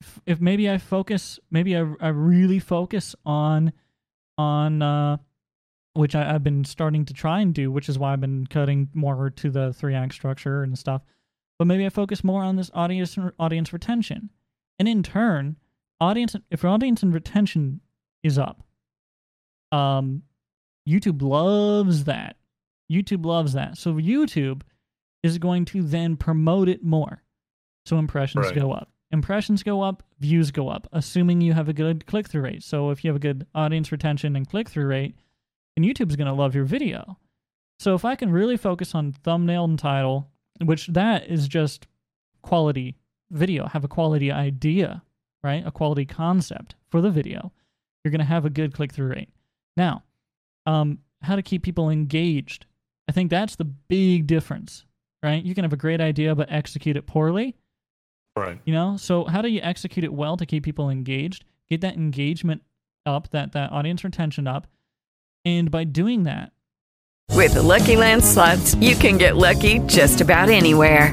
if, 0.00 0.20
if 0.26 0.40
maybe 0.40 0.68
I 0.70 0.78
focus, 0.78 1.38
maybe 1.50 1.76
I, 1.76 1.80
I 2.00 2.08
really 2.08 2.58
focus 2.58 3.14
on, 3.24 3.72
on, 4.38 4.82
uh, 4.82 5.18
which 5.94 6.14
I, 6.14 6.34
I've 6.34 6.42
been 6.42 6.64
starting 6.64 7.04
to 7.06 7.14
try 7.14 7.40
and 7.40 7.54
do, 7.54 7.70
which 7.70 7.88
is 7.88 7.98
why 7.98 8.12
I've 8.12 8.20
been 8.20 8.46
cutting 8.46 8.88
more 8.94 9.30
to 9.30 9.50
the 9.50 9.72
three 9.72 9.94
act 9.94 10.14
structure 10.14 10.62
and 10.62 10.76
stuff. 10.78 11.02
But 11.58 11.66
maybe 11.66 11.86
I 11.86 11.90
focus 11.90 12.24
more 12.24 12.42
on 12.42 12.56
this 12.56 12.70
audience 12.74 13.16
audience 13.38 13.72
retention, 13.72 14.30
and 14.78 14.88
in 14.88 15.02
turn, 15.02 15.56
audience 16.00 16.34
if 16.50 16.62
your 16.62 16.72
audience 16.72 17.02
and 17.02 17.12
retention 17.14 17.80
is 18.22 18.38
up, 18.38 18.62
um, 19.70 20.22
YouTube 20.88 21.22
loves 21.22 22.04
that. 22.04 22.36
YouTube 22.90 23.24
loves 23.24 23.52
that. 23.54 23.78
So 23.78 23.94
YouTube 23.94 24.62
is 25.22 25.38
going 25.38 25.64
to 25.66 25.82
then 25.82 26.16
promote 26.16 26.68
it 26.68 26.82
more. 26.82 27.22
So 27.86 27.98
impressions 27.98 28.46
Right. 28.46 28.54
go 28.56 28.72
up. 28.72 28.90
Impressions 29.10 29.62
go 29.62 29.82
up, 29.82 30.02
views 30.20 30.50
go 30.50 30.68
up, 30.68 30.88
assuming 30.92 31.40
you 31.40 31.52
have 31.52 31.68
a 31.68 31.72
good 31.74 32.06
click 32.06 32.28
through 32.28 32.42
rate. 32.42 32.62
So 32.62 32.90
if 32.90 33.04
you 33.04 33.08
have 33.08 33.16
a 33.16 33.20
good 33.20 33.46
audience 33.54 33.92
retention 33.92 34.36
and 34.36 34.48
click 34.48 34.68
through 34.68 34.86
rate, 34.86 35.14
then 35.76 35.84
YouTube's 35.84 36.16
going 36.16 36.28
to 36.28 36.32
love 36.32 36.54
your 36.54 36.64
video. 36.64 37.18
So 37.78 37.94
if 37.94 38.04
I 38.04 38.14
can 38.14 38.30
really 38.30 38.56
focus 38.56 38.94
on 38.94 39.12
thumbnail 39.12 39.64
and 39.64 39.78
title, 39.78 40.30
which 40.64 40.86
that 40.88 41.28
is 41.28 41.46
just 41.48 41.86
quality 42.42 42.96
video, 43.32 43.66
have 43.66 43.82
a 43.82 43.88
quality 43.88 44.30
idea, 44.30 45.02
right? 45.42 45.66
A 45.66 45.72
quality 45.72 46.04
concept 46.04 46.76
for 46.90 47.00
the 47.00 47.10
video, 47.10 47.50
you're 48.04 48.12
going 48.12 48.20
to 48.20 48.24
have 48.24 48.44
a 48.44 48.50
good 48.50 48.72
click 48.72 48.92
through 48.92 49.08
rate. 49.08 49.30
Now, 49.76 50.04
um, 50.66 50.98
how 51.22 51.34
to 51.36 51.42
keep 51.42 51.62
people 51.62 51.90
engaged. 51.90 52.66
I 53.08 53.12
think 53.12 53.30
that's 53.30 53.56
the 53.56 53.64
big 53.64 54.26
difference, 54.26 54.84
right? 55.22 55.42
You 55.42 55.54
can 55.54 55.64
have 55.64 55.72
a 55.72 55.76
great 55.76 56.00
idea 56.00 56.34
but 56.34 56.52
execute 56.52 56.96
it 56.96 57.06
poorly. 57.06 57.56
Right. 58.36 58.60
You 58.64 58.72
know, 58.72 58.96
so 58.96 59.24
how 59.24 59.42
do 59.42 59.48
you 59.48 59.60
execute 59.62 60.04
it 60.04 60.12
well 60.12 60.36
to 60.36 60.46
keep 60.46 60.62
people 60.64 60.88
engaged? 60.88 61.44
Get 61.68 61.80
that 61.80 61.96
engagement 61.96 62.62
up, 63.04 63.30
that 63.30 63.52
that 63.52 63.72
audience 63.72 64.04
retention 64.04 64.46
up, 64.46 64.66
and 65.44 65.70
by 65.70 65.84
doing 65.84 66.22
that, 66.22 66.52
With 67.34 67.54
the 67.54 67.62
Lucky 67.62 67.96
Land 67.96 68.22
slots, 68.22 68.74
you 68.76 68.94
can 68.94 69.16
get 69.16 69.36
lucky 69.36 69.78
just 69.80 70.20
about 70.20 70.50
anywhere. 70.50 71.12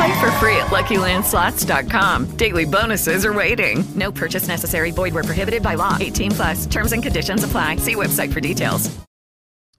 Play 0.00 0.18
for 0.18 0.30
free 0.32 0.56
at 0.56 0.68
LuckyLandSlots.com. 0.68 2.36
Daily 2.36 2.64
bonuses 2.64 3.26
are 3.26 3.34
waiting. 3.34 3.84
No 3.94 4.10
purchase 4.10 4.48
necessary. 4.48 4.92
Void 4.92 5.12
where 5.12 5.22
prohibited 5.24 5.62
by 5.62 5.74
law. 5.74 5.98
18 6.00 6.30
plus. 6.30 6.64
Terms 6.64 6.92
and 6.92 7.02
conditions 7.02 7.44
apply. 7.44 7.76
See 7.76 7.96
website 7.96 8.32
for 8.32 8.40
details. 8.40 8.88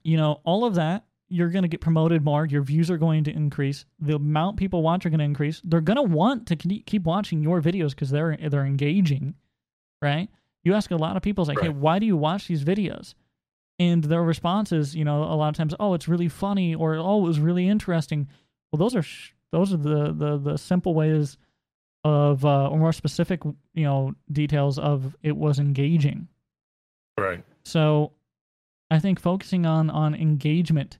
you 0.04 0.16
know, 0.16 0.40
all 0.44 0.64
of 0.64 0.76
that, 0.76 1.06
you're 1.28 1.48
going 1.48 1.62
to 1.64 1.68
get 1.68 1.80
promoted 1.80 2.22
more. 2.24 2.46
Your 2.46 2.62
views 2.62 2.88
are 2.88 2.98
going 2.98 3.24
to 3.24 3.32
increase. 3.32 3.84
The 3.98 4.14
amount 4.14 4.58
people 4.58 4.80
watch 4.82 5.04
are 5.04 5.10
going 5.10 5.18
to 5.18 5.24
increase. 5.24 5.60
They're 5.64 5.80
going 5.80 5.96
to 5.96 6.02
want 6.02 6.46
to 6.48 6.56
keep 6.56 7.02
watching 7.02 7.42
your 7.42 7.60
videos 7.60 7.90
because 7.90 8.10
they're 8.10 8.36
they're 8.36 8.64
engaging, 8.64 9.34
right? 10.00 10.28
You 10.62 10.74
ask 10.74 10.92
a 10.92 10.96
lot 10.96 11.16
of 11.16 11.22
people, 11.22 11.42
it's 11.42 11.48
like, 11.48 11.58
hey, 11.60 11.68
why 11.68 11.98
do 11.98 12.06
you 12.06 12.16
watch 12.16 12.46
these 12.46 12.62
videos? 12.62 13.14
And 13.80 14.04
their 14.04 14.22
response 14.22 14.70
is, 14.70 14.94
you 14.94 15.04
know, 15.04 15.24
a 15.24 15.34
lot 15.34 15.48
of 15.48 15.56
times, 15.56 15.74
oh, 15.80 15.94
it's 15.94 16.06
really 16.06 16.28
funny, 16.28 16.76
or 16.76 16.94
oh, 16.94 17.24
it 17.24 17.26
was 17.26 17.40
really 17.40 17.66
interesting. 17.66 18.28
Well, 18.70 18.78
those 18.78 18.94
are 18.94 19.02
sh- 19.02 19.31
those 19.52 19.72
are 19.72 19.76
the 19.78 20.12
the 20.12 20.38
the 20.38 20.56
simple 20.56 20.94
ways 20.94 21.38
of 22.04 22.44
uh, 22.44 22.68
or 22.68 22.78
more 22.78 22.92
specific, 22.92 23.44
you 23.74 23.84
know, 23.84 24.14
details 24.32 24.78
of 24.78 25.14
it 25.22 25.36
was 25.36 25.60
engaging. 25.60 26.26
Right. 27.16 27.44
So 27.64 28.12
I 28.90 28.98
think 28.98 29.20
focusing 29.20 29.66
on 29.66 29.88
on 29.90 30.14
engagement 30.14 30.98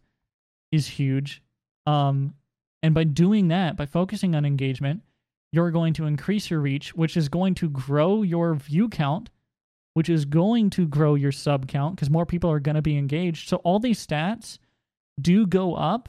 is 0.70 0.86
huge. 0.86 1.42
Um 1.86 2.34
and 2.84 2.94
by 2.94 3.04
doing 3.04 3.48
that, 3.48 3.76
by 3.76 3.86
focusing 3.86 4.34
on 4.34 4.44
engagement, 4.44 5.02
you're 5.52 5.70
going 5.70 5.92
to 5.94 6.06
increase 6.06 6.50
your 6.50 6.60
reach, 6.60 6.94
which 6.94 7.16
is 7.16 7.28
going 7.28 7.54
to 7.56 7.68
grow 7.68 8.22
your 8.22 8.54
view 8.54 8.88
count, 8.88 9.30
which 9.94 10.08
is 10.08 10.24
going 10.24 10.70
to 10.70 10.86
grow 10.86 11.14
your 11.14 11.32
sub 11.32 11.68
count 11.68 11.96
because 11.96 12.10
more 12.10 12.26
people 12.26 12.50
are 12.50 12.60
going 12.60 12.74
to 12.74 12.82
be 12.82 12.96
engaged. 12.96 13.48
So 13.48 13.58
all 13.58 13.78
these 13.78 14.04
stats 14.04 14.58
do 15.20 15.46
go 15.46 15.74
up 15.74 16.08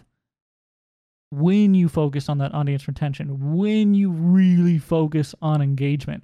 when 1.33 1.73
you 1.73 1.89
focus 1.89 2.29
on 2.29 2.37
that 2.39 2.53
audience 2.53 2.87
retention, 2.87 3.53
when 3.55 3.93
you 3.93 4.11
really 4.11 4.77
focus 4.77 5.33
on 5.41 5.61
engagement. 5.61 6.23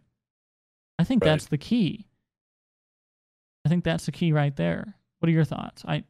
I 0.98 1.03
think 1.03 1.23
Right. 1.23 1.31
that's 1.31 1.45
the 1.48 1.57
key. 1.57 2.06
I 3.65 3.69
think 3.69 3.84
that's 3.84 4.06
the 4.06 4.11
key 4.11 4.31
right 4.31 4.56
there. 4.56 4.95
What 5.19 5.30
are 5.30 5.31
your 5.34 5.44
thoughts? 5.45 5.84
I 5.86 6.03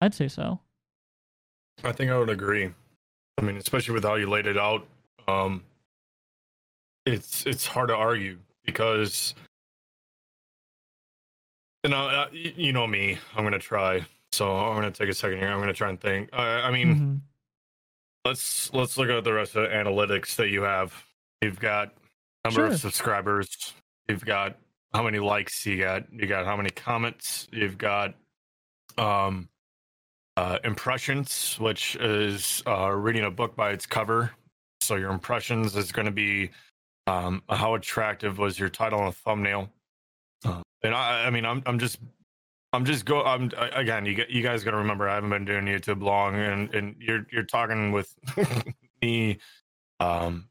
I'd 0.00 0.14
say 0.14 0.28
so. 0.28 0.60
I 1.84 1.92
think 1.92 2.10
I 2.10 2.18
would 2.18 2.30
agree. 2.30 2.70
I 3.38 3.42
mean, 3.42 3.56
especially 3.56 3.94
with 3.94 4.04
how 4.04 4.14
you 4.16 4.28
laid 4.28 4.46
it 4.46 4.58
out, 4.58 4.86
um, 5.28 5.64
it's 7.06 7.46
it's 7.46 7.66
hard 7.66 7.88
to 7.88 7.96
argue 7.96 8.38
because, 8.64 9.34
you 11.84 11.90
know, 11.90 12.26
you 12.32 12.72
know 12.72 12.86
me. 12.86 13.18
I'm 13.34 13.44
gonna 13.44 13.58
try. 13.58 14.04
So 14.32 14.56
I'm 14.56 14.74
gonna 14.76 14.90
take 14.90 15.08
a 15.08 15.14
second 15.14 15.38
here. 15.38 15.48
I'm 15.48 15.58
gonna 15.60 15.72
try 15.72 15.88
and 15.88 16.00
think. 16.00 16.30
Uh, 16.32 16.36
I 16.64 16.70
mean, 16.70 16.94
Mhm. 16.96 17.20
Let's 18.24 18.72
let's 18.72 18.96
look 18.96 19.08
at 19.08 19.24
the 19.24 19.32
rest 19.32 19.56
of 19.56 19.62
the 19.62 19.68
analytics 19.68 20.36
that 20.36 20.48
you 20.48 20.62
have. 20.62 20.92
You've 21.42 21.60
got 21.60 21.94
number 22.44 22.60
Sure. 22.60 22.66
of 22.66 22.80
subscribers. 22.80 23.74
You've 24.08 24.24
got 24.24 24.56
how 24.92 25.02
many 25.02 25.18
likes 25.18 25.64
you 25.66 25.78
got. 25.78 26.12
You 26.12 26.26
got 26.26 26.44
how 26.46 26.56
many 26.56 26.70
comments. 26.70 27.48
You've 27.52 27.78
got 27.78 28.14
um 28.98 29.48
uh, 30.36 30.58
impressions, 30.64 31.56
which 31.60 31.96
is 31.96 32.62
uh, 32.66 32.90
reading 32.90 33.24
a 33.24 33.30
book 33.30 33.54
by 33.56 33.70
its 33.72 33.84
cover. 33.84 34.30
So 34.80 34.96
your 34.96 35.10
impressions 35.10 35.76
is 35.76 35.92
going 35.92 36.06
to 36.06 36.12
be 36.12 36.50
um, 37.06 37.42
how 37.50 37.74
attractive 37.74 38.38
was 38.38 38.58
your 38.58 38.70
title 38.70 39.04
and 39.04 39.14
thumbnail. 39.14 39.68
Uh, 40.44 40.62
and 40.82 40.94
I, 40.94 41.26
I 41.26 41.30
mean, 41.30 41.44
I'm 41.44 41.62
I'm 41.66 41.78
just 41.78 41.98
I'm 42.72 42.84
just 42.84 43.04
go. 43.04 43.22
I'm 43.22 43.50
again. 43.72 44.06
You 44.06 44.24
you 44.28 44.42
guys 44.42 44.62
got 44.62 44.72
to 44.72 44.76
remember. 44.76 45.08
I 45.08 45.14
haven't 45.14 45.30
been 45.30 45.44
doing 45.44 45.64
YouTube 45.64 46.02
long, 46.02 46.36
and 46.36 46.72
and 46.74 46.96
you're 47.00 47.26
you're 47.32 47.42
talking 47.42 47.90
with 47.92 48.14
me, 49.02 49.38
um, 49.98 50.48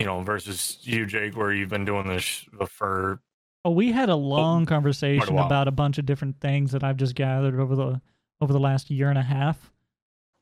you 0.00 0.06
know, 0.06 0.22
versus 0.22 0.78
you, 0.82 1.06
Jake, 1.06 1.36
where 1.36 1.52
you've 1.52 1.68
been 1.68 1.84
doing 1.84 2.08
this 2.08 2.44
for 2.68 3.20
Oh, 3.64 3.70
we 3.70 3.92
had 3.92 4.10
a 4.10 4.16
long 4.16 4.66
conversation 4.66 5.34
while. 5.34 5.46
about 5.46 5.68
a 5.68 5.72
bunch 5.72 5.96
of 5.96 6.04
different 6.04 6.38
things 6.40 6.72
that 6.72 6.84
I've 6.84 6.98
just 6.98 7.14
gathered 7.14 7.58
over 7.58 7.74
the 7.74 8.00
over 8.40 8.52
the 8.52 8.60
last 8.60 8.90
year 8.90 9.08
and 9.08 9.18
a 9.18 9.22
half. 9.22 9.72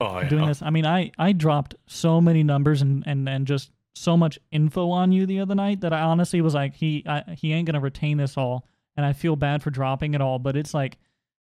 oh 0.00 0.18
yeah. 0.20 0.28
doing 0.28 0.46
this. 0.46 0.60
I 0.62 0.70
mean, 0.70 0.86
I 0.86 1.12
I 1.18 1.32
dropped 1.32 1.76
so 1.86 2.20
many 2.20 2.42
numbers 2.42 2.82
and 2.82 3.04
and 3.06 3.28
and 3.28 3.46
just 3.46 3.70
so 3.94 4.16
much 4.16 4.38
info 4.50 4.90
on 4.90 5.12
you 5.12 5.26
the 5.26 5.38
other 5.38 5.54
night 5.54 5.82
that 5.82 5.92
I 5.92 6.00
honestly 6.00 6.40
was 6.40 6.54
like, 6.54 6.74
he 6.74 7.04
I, 7.06 7.34
he 7.38 7.52
ain't 7.52 7.66
gonna 7.66 7.80
retain 7.80 8.16
this 8.16 8.36
all, 8.36 8.66
and 8.96 9.06
I 9.06 9.12
feel 9.12 9.36
bad 9.36 9.62
for 9.62 9.70
dropping 9.70 10.14
it 10.14 10.20
all. 10.20 10.38
But 10.38 10.56
it's 10.56 10.74
like 10.74 10.98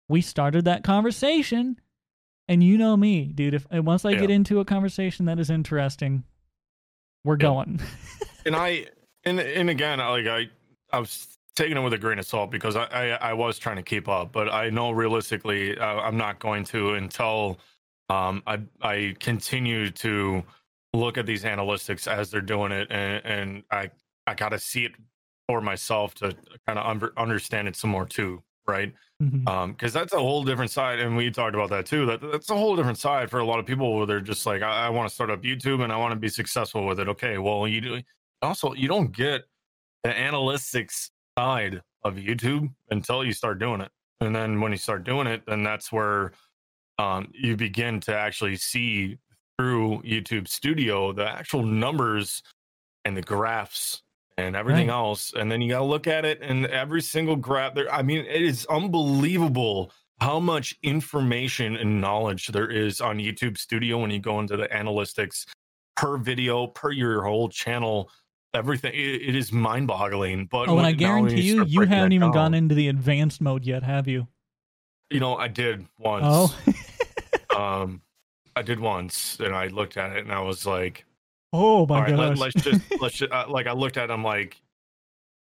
we 0.09 0.21
started 0.21 0.65
that 0.67 0.83
conversation, 0.85 1.81
And 2.49 2.63
you 2.63 2.79
know 2.79 2.97
me, 2.97 3.25
dude. 3.33 3.55
If 3.55 3.67
once 3.73 4.05
I 4.05 4.11
Yeah. 4.13 4.21
get 4.21 4.31
into 4.31 4.61
a 4.61 4.65
conversation 4.65 5.27
that 5.27 5.39
is 5.41 5.51
interesting, 5.51 6.23
we're 7.25 7.37
going. 7.37 7.81
and 8.47 8.55
I 8.55 8.87
and 9.25 9.41
and 9.41 9.69
again, 9.71 10.01
I- 10.01 10.09
like 10.11 10.27
I, 10.27 10.49
I 10.93 11.01
was 11.01 11.27
taking 11.57 11.77
it 11.77 11.81
with 11.81 11.93
a 11.93 11.99
grain 11.99 12.19
of 12.21 12.27
salt 12.27 12.51
because 12.53 12.77
I 12.77 12.85
I, 12.85 13.07
I 13.31 13.33
was 13.33 13.59
trying 13.59 13.77
to 13.77 13.83
keep 13.83 14.09
up, 14.09 14.31
but 14.33 14.49
I 14.53 14.71
know 14.71 14.93
realistically 14.93 15.77
uh, 15.77 15.85
I'm 15.85 16.17
not 16.17 16.39
going 16.39 16.65
to 16.67 16.95
until 16.95 17.59
um 18.09 18.43
I 18.47 18.61
I 18.81 19.17
continue 19.19 19.91
to 19.91 20.45
look 20.95 21.19
at 21.19 21.27
these 21.27 21.43
analytics 21.43 22.07
as 22.07 22.31
they're 22.31 22.41
doing 22.41 22.71
it, 22.71 22.87
and 22.91 23.25
and 23.27 23.63
I 23.73 23.91
I 24.29 24.35
got 24.35 24.51
to 24.51 24.59
see 24.61 24.85
it 24.85 24.93
for 25.49 25.61
myself 25.61 26.15
to 26.15 26.37
kind 26.67 26.79
of 26.79 26.87
under, 26.87 27.13
understand 27.19 27.69
it 27.69 27.77
some 27.77 27.91
more 27.91 28.07
too, 28.07 28.43
right? 28.67 28.95
Mhm. 29.23 29.49
Um, 29.49 29.73
because 29.73 29.93
that's 29.93 30.13
a 30.13 30.19
whole 30.19 30.45
different 30.45 30.71
side, 30.71 30.99
and 31.01 31.17
we 31.17 31.31
talked 31.31 31.55
about 31.55 31.71
that 31.71 31.87
too. 31.87 32.05
That 32.05 32.21
that's 32.21 32.51
a 32.51 32.57
whole 32.57 32.77
different 32.77 32.99
side 32.99 33.31
for 33.31 33.39
a 33.39 33.45
lot 33.47 33.59
of 33.59 33.67
people 33.67 33.97
where 33.97 34.07
they're 34.07 34.21
just 34.21 34.45
like, 34.45 34.63
I, 34.63 34.87
I 34.87 34.91
want 34.91 35.09
to 35.09 35.15
start 35.15 35.31
up 35.31 35.43
YouTube 35.43 35.83
and 35.83 35.93
I 35.93 35.97
want 35.97 36.13
to 36.13 36.17
be 36.17 36.29
successful 36.29 36.85
with 36.85 37.01
it. 37.01 37.09
Okay, 37.09 37.39
well, 37.39 37.67
you 37.67 37.81
do 37.81 38.03
also 38.43 38.75
you 38.75 38.89
don't 38.89 39.13
get 39.13 39.45
the 40.05 40.11
analytics 40.11 41.11
side 41.39 41.83
of 42.05 42.17
YouTube 42.17 42.75
until 42.91 43.25
you 43.25 43.33
start 43.33 43.59
doing 43.59 43.81
it, 43.81 43.91
and 44.21 44.35
then 44.37 44.61
when 44.61 44.73
you 44.73 44.79
start 44.79 45.05
doing 45.05 45.27
it, 45.27 45.45
then 45.47 45.63
that's 45.63 45.91
where 45.93 46.33
um, 46.99 47.31
you 47.35 47.57
begin 47.57 48.01
to 48.01 48.17
actually 48.17 48.57
see 48.57 49.19
through 49.59 50.03
YouTube 50.03 50.49
Studio 50.49 51.13
the 51.13 51.29
actual 51.29 51.63
numbers 51.65 52.43
and 53.05 53.17
the 53.17 53.23
graphs 53.23 54.03
and 54.37 54.55
everything 54.57 54.89
Right. 54.89 54.95
else. 54.95 55.33
And 55.35 55.51
then 55.51 55.61
you 55.63 55.71
got 55.71 55.79
to 55.79 55.85
look 55.85 56.07
at 56.07 56.25
it 56.25 56.41
and 56.43 56.67
every 56.67 57.03
single 57.03 57.37
graph 57.37 57.75
there. 57.75 57.93
I 57.93 58.03
mean, 58.03 58.25
it 58.27 58.43
is 58.43 58.67
unbelievable 58.67 59.93
how 60.21 60.41
much 60.41 60.75
information 60.83 61.77
and 61.77 62.01
knowledge 62.01 62.49
there 62.49 62.71
is 62.71 63.01
on 63.01 63.19
YouTube 63.19 63.59
Studio 63.59 63.99
when 63.99 64.11
you 64.11 64.19
go 64.19 64.41
into 64.41 64.57
the 64.57 64.69
analytics 64.69 65.47
per 65.97 66.17
video, 66.19 66.67
per 66.67 66.91
your 66.91 67.23
whole 67.23 67.49
channel. 67.49 68.11
Everything 68.55 68.93
it, 68.95 68.99
it 69.29 69.35
is 69.37 69.53
mind 69.53 69.87
boggling. 69.87 70.47
But 70.47 70.69
oh, 70.69 70.79
and 70.79 70.87
I 70.87 70.93
guarantee 70.93 71.43
you, 71.43 71.55
start 71.57 71.69
you 71.69 71.81
haven't 71.83 72.13
even 72.13 72.29
down- 72.29 72.35
gone 72.35 72.55
into 72.55 72.75
the 72.75 72.89
advanced 72.89 73.41
mode 73.41 73.65
yet, 73.65 73.83
have 73.83 74.09
you? 74.09 74.27
You 75.11 75.21
know, 75.21 75.37
I 75.37 75.49
did 75.49 75.87
once. 75.99 76.25
Oh, 76.27 77.57
um, 77.57 78.01
I 78.55 78.63
did 78.63 78.81
once, 78.81 79.39
and 79.41 79.55
I 79.55 79.67
looked 79.69 79.97
at 79.99 80.17
it, 80.17 80.25
and 80.25 80.33
I 80.33 80.41
was 80.41 80.65
like, 80.67 81.05
oh 81.53 81.87
my 81.87 81.97
"All 81.97 82.03
right, 82.03 82.17
let, 82.17 82.39
let's 82.39 82.55
just 82.55 82.83
let's 83.01 83.17
just 83.17 83.33
uh, 83.33 83.47
like." 83.49 83.67
I 83.67 83.73
looked 83.73 83.97
at, 83.97 84.11
him 84.11 84.25
like, 84.25 84.61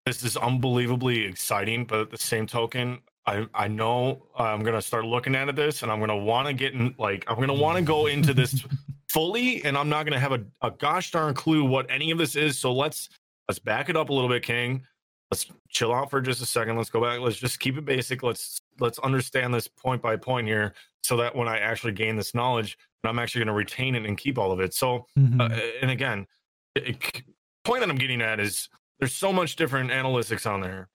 "This 0.05 0.23
is 0.23 0.37
unbelievably 0.37 1.25
exciting," 1.25 1.85
but 1.85 1.99
at 1.99 2.11
the 2.11 2.17
same 2.17 2.47
token, 2.47 2.99
I 3.25 3.47
I 3.53 3.67
know 3.67 4.23
I'm 4.37 4.63
gonna 4.63 4.81
start 4.81 5.05
looking 5.05 5.35
at 5.35 5.55
this, 5.55 5.83
and 5.83 5.91
I'm 5.91 5.99
gonna 5.99 6.17
want 6.17 6.47
to 6.47 6.53
get 6.53 6.73
in, 6.73 6.95
like, 6.97 7.25
I'm 7.27 7.39
gonna 7.39 7.53
want 7.53 7.77
to 7.77 7.83
go 7.83 8.07
into 8.07 8.33
this 8.33 8.65
fully, 9.09 9.63
and 9.63 9.77
I'm 9.77 9.89
not 9.89 10.05
gonna 10.05 10.19
have 10.19 10.31
a, 10.31 10.43
a 10.61 10.71
gosh 10.71 11.11
darn 11.11 11.33
clue 11.33 11.65
what 11.65 11.89
any 11.89 12.11
of 12.11 12.17
this 12.17 12.35
is. 12.35 12.57
So 12.57 12.71
let's 12.71 13.09
let's 13.47 13.59
back 13.59 13.89
it 13.89 13.97
up 13.97 14.09
a 14.09 14.13
little 14.13 14.29
bit, 14.29 14.43
King. 14.43 14.83
Let's 15.29 15.45
chill 15.69 15.93
out 15.93 16.09
for 16.09 16.19
just 16.19 16.41
a 16.41 16.45
second. 16.45 16.77
Let's 16.77 16.89
go 16.89 17.01
back. 17.01 17.19
Let's 17.19 17.37
just 17.37 17.59
keep 17.59 17.77
it 17.77 17.85
basic. 17.85 18.23
Let's 18.23 18.61
let's 18.79 18.99
understand 18.99 19.53
this 19.53 19.67
point 19.67 20.01
by 20.01 20.15
point 20.17 20.47
here, 20.47 20.73
so 21.01 21.17
that 21.17 21.35
when 21.35 21.47
I 21.47 21.57
actually 21.59 21.93
gain 21.93 22.15
this 22.15 22.33
knowledge, 22.35 22.77
I'm 23.03 23.17
actually 23.19 23.39
going 23.39 23.47
to 23.47 23.53
retain 23.53 23.95
it 23.95 24.05
and 24.05 24.17
keep 24.17 24.37
all 24.37 24.51
of 24.51 24.59
it. 24.59 24.73
So, 24.73 25.07
Mhm. 25.17 25.41
uh, 25.41 25.61
and 25.81 25.89
again, 25.91 26.27
it, 26.75 26.87
it- 26.89 27.23
point 27.63 27.81
that 27.81 27.89
I'm 27.89 27.97
getting 27.97 28.21
at 28.21 28.39
is 28.39 28.69
there's 28.99 29.13
so 29.13 29.31
much 29.33 29.55
different 29.55 29.89
analytics 29.91 30.49
on 30.49 30.61
there, 30.61 30.89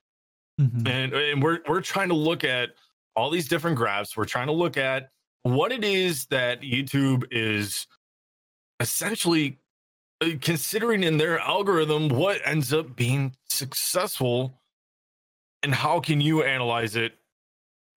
Mhm. 0.59 0.87
and 0.87 1.13
and 1.13 1.43
we're 1.43 1.59
we're 1.67 1.81
trying 1.81 2.09
to 2.09 2.15
look 2.15 2.43
at 2.43 2.69
all 3.15 3.29
these 3.29 3.47
different 3.47 3.77
graphs. 3.77 4.15
We're 4.17 4.25
trying 4.25 4.47
to 4.47 4.53
look 4.53 4.77
at 4.77 5.11
what 5.43 5.71
it 5.71 5.83
is 5.83 6.25
that 6.27 6.61
YouTube 6.61 7.25
is 7.31 7.87
essentially 8.79 9.57
uh, 10.21 10.31
considering 10.41 11.03
in 11.03 11.17
their 11.17 11.39
algorithm 11.39 12.09
what 12.09 12.41
ends 12.45 12.73
up 12.73 12.95
being 12.95 13.35
successful 13.49 14.59
and 15.63 15.73
how 15.73 15.99
can 15.99 16.21
you 16.21 16.43
analyze 16.43 16.95
it 16.95 17.13
uh, 17.13 17.15
uh, 17.15 17.26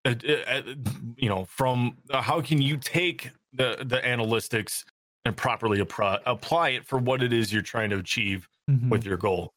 you 0.05 1.29
know 1.29 1.45
from 1.45 1.97
uh, 2.09 2.21
how 2.21 2.41
can 2.41 2.61
you 2.61 2.77
take 2.77 3.31
the 3.53 3.77
the 3.85 3.97
analytics 3.97 4.83
and 5.25 5.37
properly 5.37 5.79
apply, 5.79 6.17
apply 6.25 6.69
it 6.69 6.85
for 6.85 6.97
what 6.97 7.21
it 7.21 7.31
is 7.31 7.53
you're 7.53 7.61
trying 7.61 7.89
to 7.91 7.97
achieve 7.97 8.47
Mhm. 8.69 8.89
with 8.89 9.05
your 9.05 9.17
goal 9.17 9.53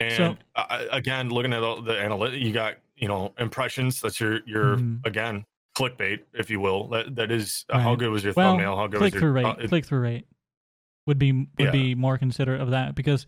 and 0.00 0.12
So- 0.12 0.36
uh, 0.56 0.84
again 0.90 1.30
looking 1.30 1.52
at 1.52 1.62
all 1.62 1.80
the 1.82 1.92
analytics 1.94 2.40
you 2.40 2.52
got 2.52 2.76
you 2.96 3.06
know 3.08 3.32
impressions 3.38 4.00
that's 4.00 4.18
your 4.20 4.40
your 4.46 4.76
Mhm. 4.76 5.06
again 5.06 5.44
clickbait 5.76 6.20
if 6.34 6.50
you 6.50 6.58
will 6.60 6.88
that 6.88 7.14
that 7.16 7.30
is 7.30 7.64
uh, 7.70 7.78
how 7.78 7.94
good 7.94 8.10
was 8.10 8.24
your 8.24 8.32
well, 8.36 8.52
thumbnail 8.52 8.76
how 8.76 8.86
good 8.88 8.98
click 8.98 9.14
was 9.14 9.20
through 9.20 9.28
your 9.28 9.32
rate? 9.34 9.64
uh, 9.64 9.68
click 9.68 9.84
through 9.84 10.00
rate 10.00 10.26
would 11.06 11.18
be 11.18 11.32
would 11.32 11.48
Yeah. 11.58 11.70
be 11.70 11.94
more 11.94 12.18
considerate 12.18 12.60
of 12.60 12.70
that 12.70 12.94
because 12.96 13.26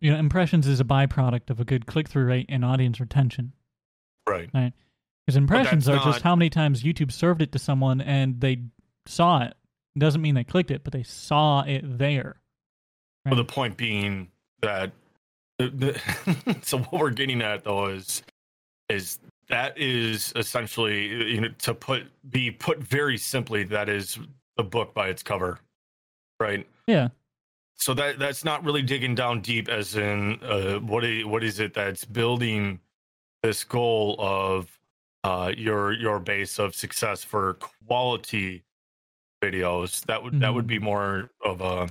you 0.00 0.10
know 0.12 0.18
impressions 0.18 0.66
is 0.66 0.80
a 0.80 0.84
byproduct 0.84 1.50
of 1.50 1.60
a 1.60 1.64
good 1.64 1.86
click 1.86 2.08
through 2.08 2.24
rate 2.26 2.46
and 2.48 2.64
audience 2.64 2.98
retention, 3.00 3.52
right 4.28 4.50
right? 4.52 4.72
Because 5.24 5.36
impressions 5.36 5.88
are 5.88 5.92
that's 5.94 6.04
just 6.04 6.22
how 6.22 6.36
many 6.36 6.50
times 6.50 6.82
YouTube 6.82 7.10
served 7.10 7.40
it 7.40 7.52
to 7.52 7.58
someone 7.58 8.00
and 8.00 8.40
they 8.40 8.62
saw 9.06 9.42
it. 9.42 9.54
It 9.96 9.98
doesn't 9.98 10.20
mean 10.20 10.34
they 10.34 10.44
clicked 10.44 10.70
it, 10.70 10.84
but 10.84 10.92
they 10.92 11.02
saw 11.02 11.62
it 11.62 11.98
there. 11.98 12.36
Well, 13.24 13.36
the 13.36 13.44
point 13.44 13.76
being 13.76 14.28
that 14.60 14.92
the, 15.58 15.68
the, 16.44 16.56
so 16.62 16.78
what 16.78 17.00
we're 17.00 17.10
getting 17.10 17.40
at 17.40 17.64
though 17.64 17.86
is 17.86 18.22
is 18.88 19.18
that 19.48 19.78
is 19.78 20.32
essentially 20.36 21.06
you 21.32 21.40
know 21.40 21.48
to 21.60 21.74
put 21.74 22.04
be 22.30 22.50
put 22.50 22.82
very 22.82 23.16
simply 23.16 23.64
that 23.64 23.88
is 23.88 24.18
the 24.56 24.64
book 24.64 24.94
by 24.94 25.08
its 25.08 25.22
cover, 25.22 25.58
right? 26.38 26.66
Yeah. 26.86 27.08
So 27.76 27.94
that 27.94 28.18
that's 28.18 28.44
not 28.44 28.64
really 28.64 28.82
digging 28.82 29.14
down 29.14 29.40
deep 29.40 29.68
as 29.68 29.96
in 29.96 30.38
uh, 30.42 30.78
what 30.78 31.04
is, 31.04 31.24
what 31.24 31.42
is 31.42 31.60
it 31.60 31.74
that's 31.74 32.04
building 32.04 32.80
this 33.42 33.64
goal 33.64 34.16
of 34.18 34.78
uh, 35.24 35.52
your 35.56 35.92
your 35.92 36.20
base 36.20 36.58
of 36.58 36.74
success 36.74 37.24
for 37.24 37.54
quality 37.54 38.62
videos. 39.42 40.04
That 40.04 40.22
would 40.22 40.38
that 40.40 40.54
would 40.54 40.66
be 40.66 40.78
more 40.78 41.30
of 41.44 41.60
a. 41.60 41.88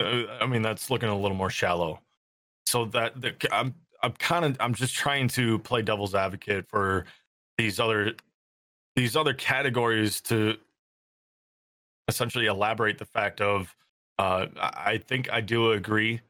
Uh, 0.00 0.46
mean, 0.46 0.62
that's 0.62 0.90
looking 0.90 1.08
a 1.08 1.18
little 1.18 1.36
more 1.36 1.50
shallow. 1.50 2.00
So 2.66 2.84
that, 2.86 3.20
that 3.20 3.44
I'm 3.50 3.74
I'm 4.02 4.12
kind 4.12 4.44
of 4.44 4.56
I'm 4.60 4.74
just 4.74 4.94
trying 4.94 5.28
to 5.28 5.58
play 5.60 5.82
devil's 5.82 6.14
advocate 6.14 6.68
for 6.68 7.06
these 7.56 7.80
other 7.80 8.14
these 8.96 9.16
other 9.16 9.32
categories 9.32 10.20
to 10.22 10.56
essentially 12.08 12.46
elaborate 12.46 12.98
the 12.98 13.06
fact 13.06 13.40
of 13.40 13.74
uh, 14.18 14.46
I 14.56 14.92
I 14.92 14.98
think 14.98 15.32
I 15.32 15.40
do 15.40 15.72
agree. 15.72 16.20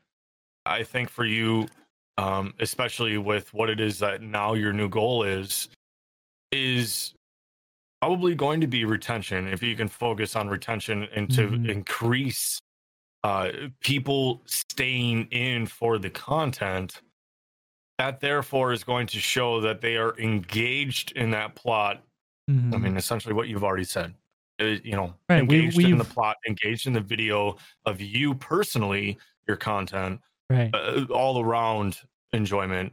I 0.66 0.84
think 0.84 1.10
for 1.10 1.24
you, 1.24 1.66
um, 2.16 2.54
especially 2.60 3.18
with 3.18 3.52
what 3.52 3.68
it 3.68 3.80
is 3.80 3.98
that 3.98 4.22
now 4.22 4.54
your 4.54 4.72
new 4.72 4.88
goal 4.88 5.24
is, 5.24 5.68
is 6.54 7.14
probably 8.00 8.34
going 8.34 8.60
to 8.60 8.66
be 8.66 8.84
retention. 8.84 9.48
If 9.48 9.62
you 9.62 9.74
can 9.76 9.88
focus 9.88 10.36
on 10.36 10.48
retention 10.48 11.04
and 11.14 11.30
to 11.32 11.48
Mhm. 11.48 11.68
increase 11.68 12.60
uh, 13.24 13.50
people 13.80 14.42
staying 14.44 15.24
in 15.30 15.64
for 15.64 15.96
the 15.98 16.10
content, 16.10 17.00
that 17.96 18.20
therefore 18.20 18.70
is 18.74 18.84
going 18.84 19.06
to 19.06 19.18
show 19.18 19.62
that 19.62 19.80
they 19.80 19.96
are 19.96 20.14
engaged 20.18 21.12
in 21.12 21.30
that 21.30 21.54
plot. 21.54 22.04
I 22.46 22.52
Mhm. 22.52 22.82
mean, 22.82 22.96
essentially 22.98 23.32
what 23.32 23.48
you've 23.48 23.64
already 23.64 23.84
said. 23.84 24.14
Uh, 24.60 24.76
you 24.84 24.92
know, 24.92 25.14
Right, 25.30 25.46
we- 25.48 25.60
engaged 25.60 25.80
in 25.80 25.96
the 25.96 26.04
plot, 26.04 26.36
engaged 26.46 26.86
in 26.86 26.92
the 26.92 27.00
video 27.00 27.56
of 27.86 27.98
you 28.02 28.34
personally, 28.34 29.18
your 29.48 29.56
content, 29.56 30.20
Right. 30.50 30.68
uh, 30.74 31.06
all 31.10 31.40
around 31.42 32.02
enjoyment. 32.34 32.92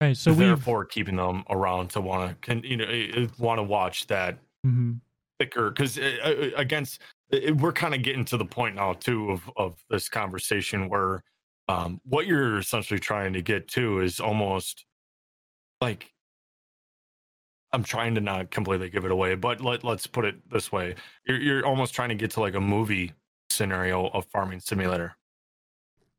Right. 0.00 0.16
So 0.16 0.32
therefore 0.32 0.84
keeping 0.86 1.16
them 1.16 1.44
around 1.50 1.90
to 1.90 2.00
want 2.00 2.30
to, 2.30 2.46
can 2.46 2.62
you 2.64 2.76
know, 2.76 3.28
want 3.38 3.58
to 3.58 3.62
watch 3.62 4.06
that 4.06 4.38
hmm 4.62 4.94
thicker 5.38 5.70
because 5.70 5.96
uh, 5.98 6.50
against 6.56 7.00
uh, 7.32 7.54
we're 7.54 7.72
kind 7.72 7.94
of 7.94 8.02
getting 8.02 8.26
to 8.26 8.36
the 8.36 8.44
point 8.44 8.76
now 8.76 8.92
too 8.92 9.30
of 9.30 9.50
of 9.56 9.82
this 9.88 10.06
conversation 10.06 10.88
where 10.90 11.22
um 11.68 11.98
what 12.04 12.26
you're 12.26 12.58
essentially 12.58 13.00
trying 13.00 13.32
to 13.32 13.40
get 13.40 13.66
to 13.66 14.00
is 14.00 14.20
almost 14.20 14.84
like 15.80 16.12
I'm 17.72 17.84
trying 17.84 18.14
to 18.16 18.20
not 18.20 18.50
completely 18.50 18.90
give 18.90 19.04
it 19.04 19.10
away, 19.12 19.34
but 19.34 19.60
let 19.60 19.84
let's 19.84 20.06
put 20.06 20.24
it 20.24 20.36
this 20.50 20.72
way: 20.72 20.96
you're 21.24 21.40
you're 21.40 21.66
almost 21.66 21.94
trying 21.94 22.08
to 22.10 22.14
get 22.16 22.32
to 22.32 22.40
like 22.40 22.54
a 22.54 22.60
movie 22.60 23.12
scenario 23.48 24.08
of 24.08 24.26
Farming 24.26 24.60
Simulator, 24.60 25.16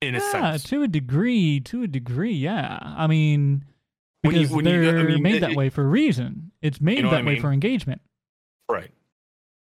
in 0.02 0.16
a 0.16 0.20
yeah, 0.20 0.22
sense. 0.32 0.64
to 0.64 0.84
a 0.84 0.88
degree, 0.88 1.60
to 1.62 1.84
a 1.84 1.88
degree, 1.88 2.34
yeah. 2.34 2.80
I 2.82 3.08
mean, 3.08 3.66
When 4.24 4.36
you- 4.36 4.42
because 4.42 4.56
when 4.56 4.66
you- 4.66 4.72
I 4.90 4.92
they're 4.92 5.04
mean, 5.06 5.24
made 5.24 5.36
it- 5.36 5.40
that 5.42 5.56
way 5.56 5.70
for 5.70 5.84
a 5.84 5.88
reason. 5.88 6.52
It's 6.62 6.80
made 6.80 7.04
know 7.04 7.10
that 7.12 7.22
I 7.22 7.26
way 7.26 7.34
mean? 7.34 7.42
for 7.42 7.52
engagement. 7.52 8.02
Right. 8.70 8.92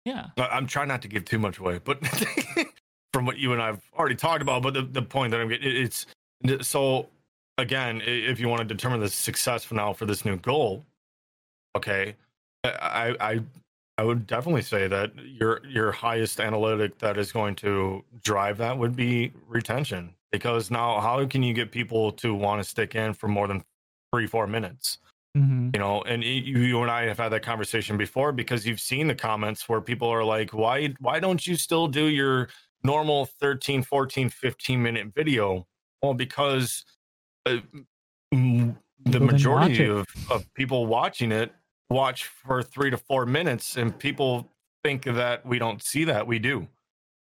Yeah. 0.05 0.27
I'm 0.37 0.67
trying 0.67 0.87
not 0.87 1.01
to 1.03 1.07
give 1.07 1.25
too 1.25 1.39
much 1.39 1.57
away, 1.59 1.79
but 1.83 1.99
from 3.13 3.25
what 3.25 3.37
you 3.37 3.53
and 3.53 3.61
I've 3.61 3.81
already 3.97 4.15
talked 4.15 4.41
about, 4.41 4.63
but 4.63 4.73
the, 4.73 4.83
the 4.83 5.01
point 5.01 5.31
that 5.31 5.39
I'm 5.41 5.47
getting, 5.49 5.75
it's 5.75 6.05
so 6.61 7.07
again, 7.57 8.01
if 8.05 8.39
you 8.39 8.47
want 8.47 8.59
to 8.59 8.65
determine 8.65 8.99
the 8.99 9.09
success 9.09 9.63
for 9.63 9.75
now 9.75 9.93
for 9.93 10.05
this 10.05 10.25
new 10.25 10.37
goal, 10.37 10.85
okay, 11.75 12.15
I, 12.63 13.15
I, 13.19 13.39
I 13.97 14.03
would 14.03 14.25
definitely 14.25 14.61
say 14.63 14.87
that 14.87 15.11
your 15.23 15.61
your 15.67 15.91
highest 15.91 16.39
analytic 16.39 16.97
that 16.99 17.17
is 17.17 17.31
going 17.31 17.55
to 17.57 18.03
drive 18.23 18.57
that 18.59 18.77
would 18.77 18.95
be 18.95 19.31
retention. 19.47 20.15
Because 20.31 20.71
now, 20.71 20.99
how 21.01 21.25
can 21.27 21.43
you 21.43 21.53
get 21.53 21.71
people 21.71 22.11
to 22.13 22.33
want 22.33 22.63
to 22.63 22.67
stick 22.67 22.95
in 22.95 23.13
for 23.13 23.27
more 23.27 23.47
than 23.47 23.63
three, 24.11 24.27
four 24.27 24.47
minutes? 24.47 24.97
Mm-hmm. 25.37 25.69
You 25.73 25.79
know, 25.79 26.01
and 26.01 26.23
it, 26.23 26.43
you, 26.43 26.81
and 26.81 26.91
I 26.91 27.03
have 27.03 27.17
had 27.17 27.29
that 27.29 27.43
conversation 27.43 27.97
before 27.97 28.31
because 28.31 28.65
you've 28.65 28.81
seen 28.81 29.07
the 29.07 29.15
comments 29.15 29.69
where 29.69 29.79
people 29.79 30.09
are 30.09 30.23
like, 30.23 30.53
"Why, 30.53 30.93
why 30.99 31.19
don't 31.19 31.45
you 31.45 31.55
still 31.55 31.87
do 31.87 32.05
your 32.05 32.49
normal 32.83 33.25
13, 33.25 33.81
14, 33.83 34.29
15 34.29 34.83
minute 34.83 35.07
video?" 35.15 35.67
Well, 36.01 36.13
because 36.13 36.83
uh, 37.45 37.57
the 38.31 38.75
People 39.05 39.19
majority 39.21 39.85
of, 39.85 40.05
of 40.29 40.53
people 40.53 40.85
watching 40.85 41.31
it 41.31 41.53
watch 41.89 42.25
for 42.25 42.61
three 42.61 42.89
to 42.89 42.97
four 42.97 43.25
minutes, 43.25 43.77
and 43.77 43.97
people 43.97 44.47
think 44.83 45.03
that 45.03 45.45
we 45.45 45.59
don't 45.59 45.81
see 45.81 46.03
that. 46.05 46.27
We 46.27 46.39
do. 46.39 46.67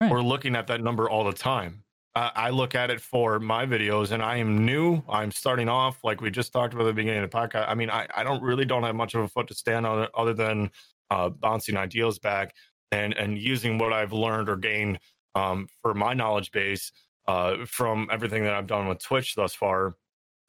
We're 0.01 0.21
looking 0.21 0.55
at 0.55 0.67
that 0.67 0.81
number 0.81 1.09
all 1.09 1.23
the 1.23 1.31
time. 1.33 1.83
Uh, 2.15 2.29
I 2.35 2.51
look 2.51 2.75
at 2.75 2.91
it 2.91 3.01
for 3.01 3.39
my 3.39 3.65
videos, 3.65 4.11
and 4.11 4.21
I 4.21 4.37
am 4.37 4.65
new. 4.65 5.01
I'm 5.09 5.31
starting 5.31 5.67
off, 5.67 6.03
like 6.03 6.21
we 6.21 6.29
just 6.29 6.53
talked 6.53 6.73
about 6.73 6.83
at 6.83 6.87
the 6.87 6.93
beginning 6.93 7.23
of 7.23 7.31
the 7.31 7.35
podcast. 7.35 7.67
I 7.67 7.73
mean, 7.73 7.89
I, 7.89 8.07
I 8.15 8.23
don't 8.23 8.43
really 8.43 8.65
don't 8.65 8.83
have 8.83 8.95
much 8.95 9.15
of 9.15 9.21
a 9.21 9.27
foot 9.27 9.47
to 9.47 9.55
stand 9.55 9.87
on, 9.87 10.07
other 10.15 10.33
than 10.33 10.69
uh, 11.09 11.29
bouncing 11.29 11.75
ideas 11.75 12.19
back 12.19 12.55
and 12.91 13.13
and 13.15 13.39
using 13.39 13.79
what 13.79 13.91
I've 13.93 14.13
learned 14.13 14.47
or 14.47 14.57
gained 14.57 14.99
um, 15.33 15.67
for 15.81 15.95
my 15.95 16.13
knowledge 16.13 16.51
base 16.51 16.91
uh, 17.27 17.65
from 17.65 18.07
everything 18.11 18.43
that 18.43 18.53
I've 18.53 18.67
done 18.67 18.87
with 18.87 18.99
Twitch 18.99 19.33
thus 19.33 19.55
far, 19.55 19.95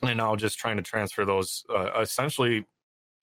and 0.02 0.18
now 0.18 0.36
just 0.36 0.58
trying 0.58 0.76
to 0.76 0.82
transfer 0.82 1.24
those 1.24 1.64
uh, 1.74 1.98
essentially 1.98 2.66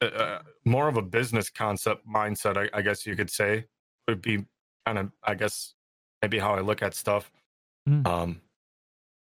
uh, 0.02 0.06
uh, 0.06 0.42
more 0.66 0.88
of 0.88 0.98
a 0.98 1.02
business 1.04 1.50
concept 1.52 2.08
mindset, 2.08 2.58
I, 2.58 2.76
I 2.78 2.82
guess 2.82 3.06
you 3.06 3.16
could 3.16 3.30
say, 3.30 3.66
would 4.08 4.22
be 4.22 4.46
kind 4.86 4.98
of, 4.98 5.12
I 5.24 5.36
guess, 5.36 5.76
maybe 6.24 6.40
how 6.40 6.56
I 6.56 6.62
look 6.62 6.82
at 6.82 6.96
stuff. 6.96 7.32
Mm. 7.88 8.06
Um, 8.08 8.42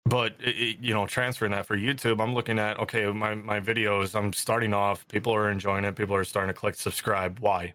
but 0.07 0.35
it, 0.41 0.57
it- 0.57 0.79
you 0.81 0.95
know, 0.95 1.07
transferring 1.07 1.53
that 1.53 1.67
for 1.67 1.77
YouTube, 1.77 2.21
I'm 2.23 2.35
looking 2.35 2.59
at 2.59 2.79
okay, 2.81 3.07
my 3.07 3.35
my 3.35 3.61
videos. 3.61 4.15
I'm 4.15 4.33
starting 4.33 4.75
off. 4.75 5.07
People 5.09 5.35
are 5.35 5.51
enjoying 5.51 5.85
it. 5.85 5.95
People 5.97 6.17
are 6.17 6.25
starting 6.25 6.53
to 6.53 6.59
click 6.59 6.75
subscribe. 6.75 7.39
Why? 7.39 7.75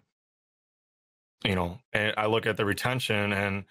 You 1.44 1.54
know, 1.54 1.78
and 1.92 2.14
I 2.16 2.26
look 2.26 2.46
at 2.46 2.56
the 2.56 2.64
retention, 2.64 3.32
and 3.32 3.64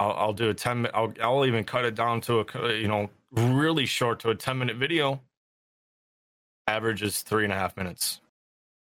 I'll, 0.00 0.12
I'll 0.12 0.32
do 0.32 0.50
a 0.50 0.54
ten. 0.54 0.86
I'll 0.94 1.12
I'll 1.22 1.46
even 1.46 1.64
cut 1.64 1.84
it 1.84 1.94
down 1.94 2.20
to 2.22 2.40
a 2.40 2.72
you 2.74 2.88
know 2.88 3.10
really 3.32 3.86
short 3.86 4.20
to 4.20 4.30
a 4.30 4.34
ten 4.34 4.58
minute 4.58 4.76
video. 4.76 5.20
Average 6.66 7.02
is 7.02 7.22
three 7.22 7.44
and 7.44 7.52
a 7.52 7.56
half 7.56 7.76
minutes. 7.76 8.20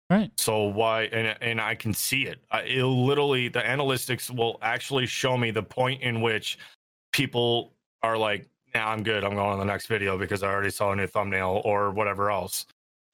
Right. 0.09 0.31
So 0.37 0.63
why? 0.63 1.03
And 1.03 1.35
and 1.41 1.59
I 1.59 1.75
can 1.75 1.93
see 1.93 2.27
it. 2.27 2.39
I, 2.51 2.63
it'll 2.63 3.05
literally 3.05 3.49
the 3.49 3.59
analytics 3.59 4.33
will 4.33 4.57
actually 4.61 5.05
show 5.05 5.37
me 5.37 5.51
the 5.51 5.63
point 5.63 6.01
in 6.01 6.21
which 6.21 6.57
people 7.17 7.73
are 8.03 8.17
like, 8.17 8.47
"Nah, 8.73 8.91
I'm 8.91 9.03
good. 9.03 9.23
I'm 9.23 9.33
going 9.33 9.49
on 9.49 9.59
the 9.59 9.65
next 9.65 9.87
video 9.87 10.17
because 10.17 10.43
I 10.43 10.47
already 10.47 10.69
saw 10.69 10.91
a 10.91 10.95
new 10.95 11.07
thumbnail 11.07 11.61
or 11.65 11.91
whatever 11.91 12.29
else." 12.29 12.65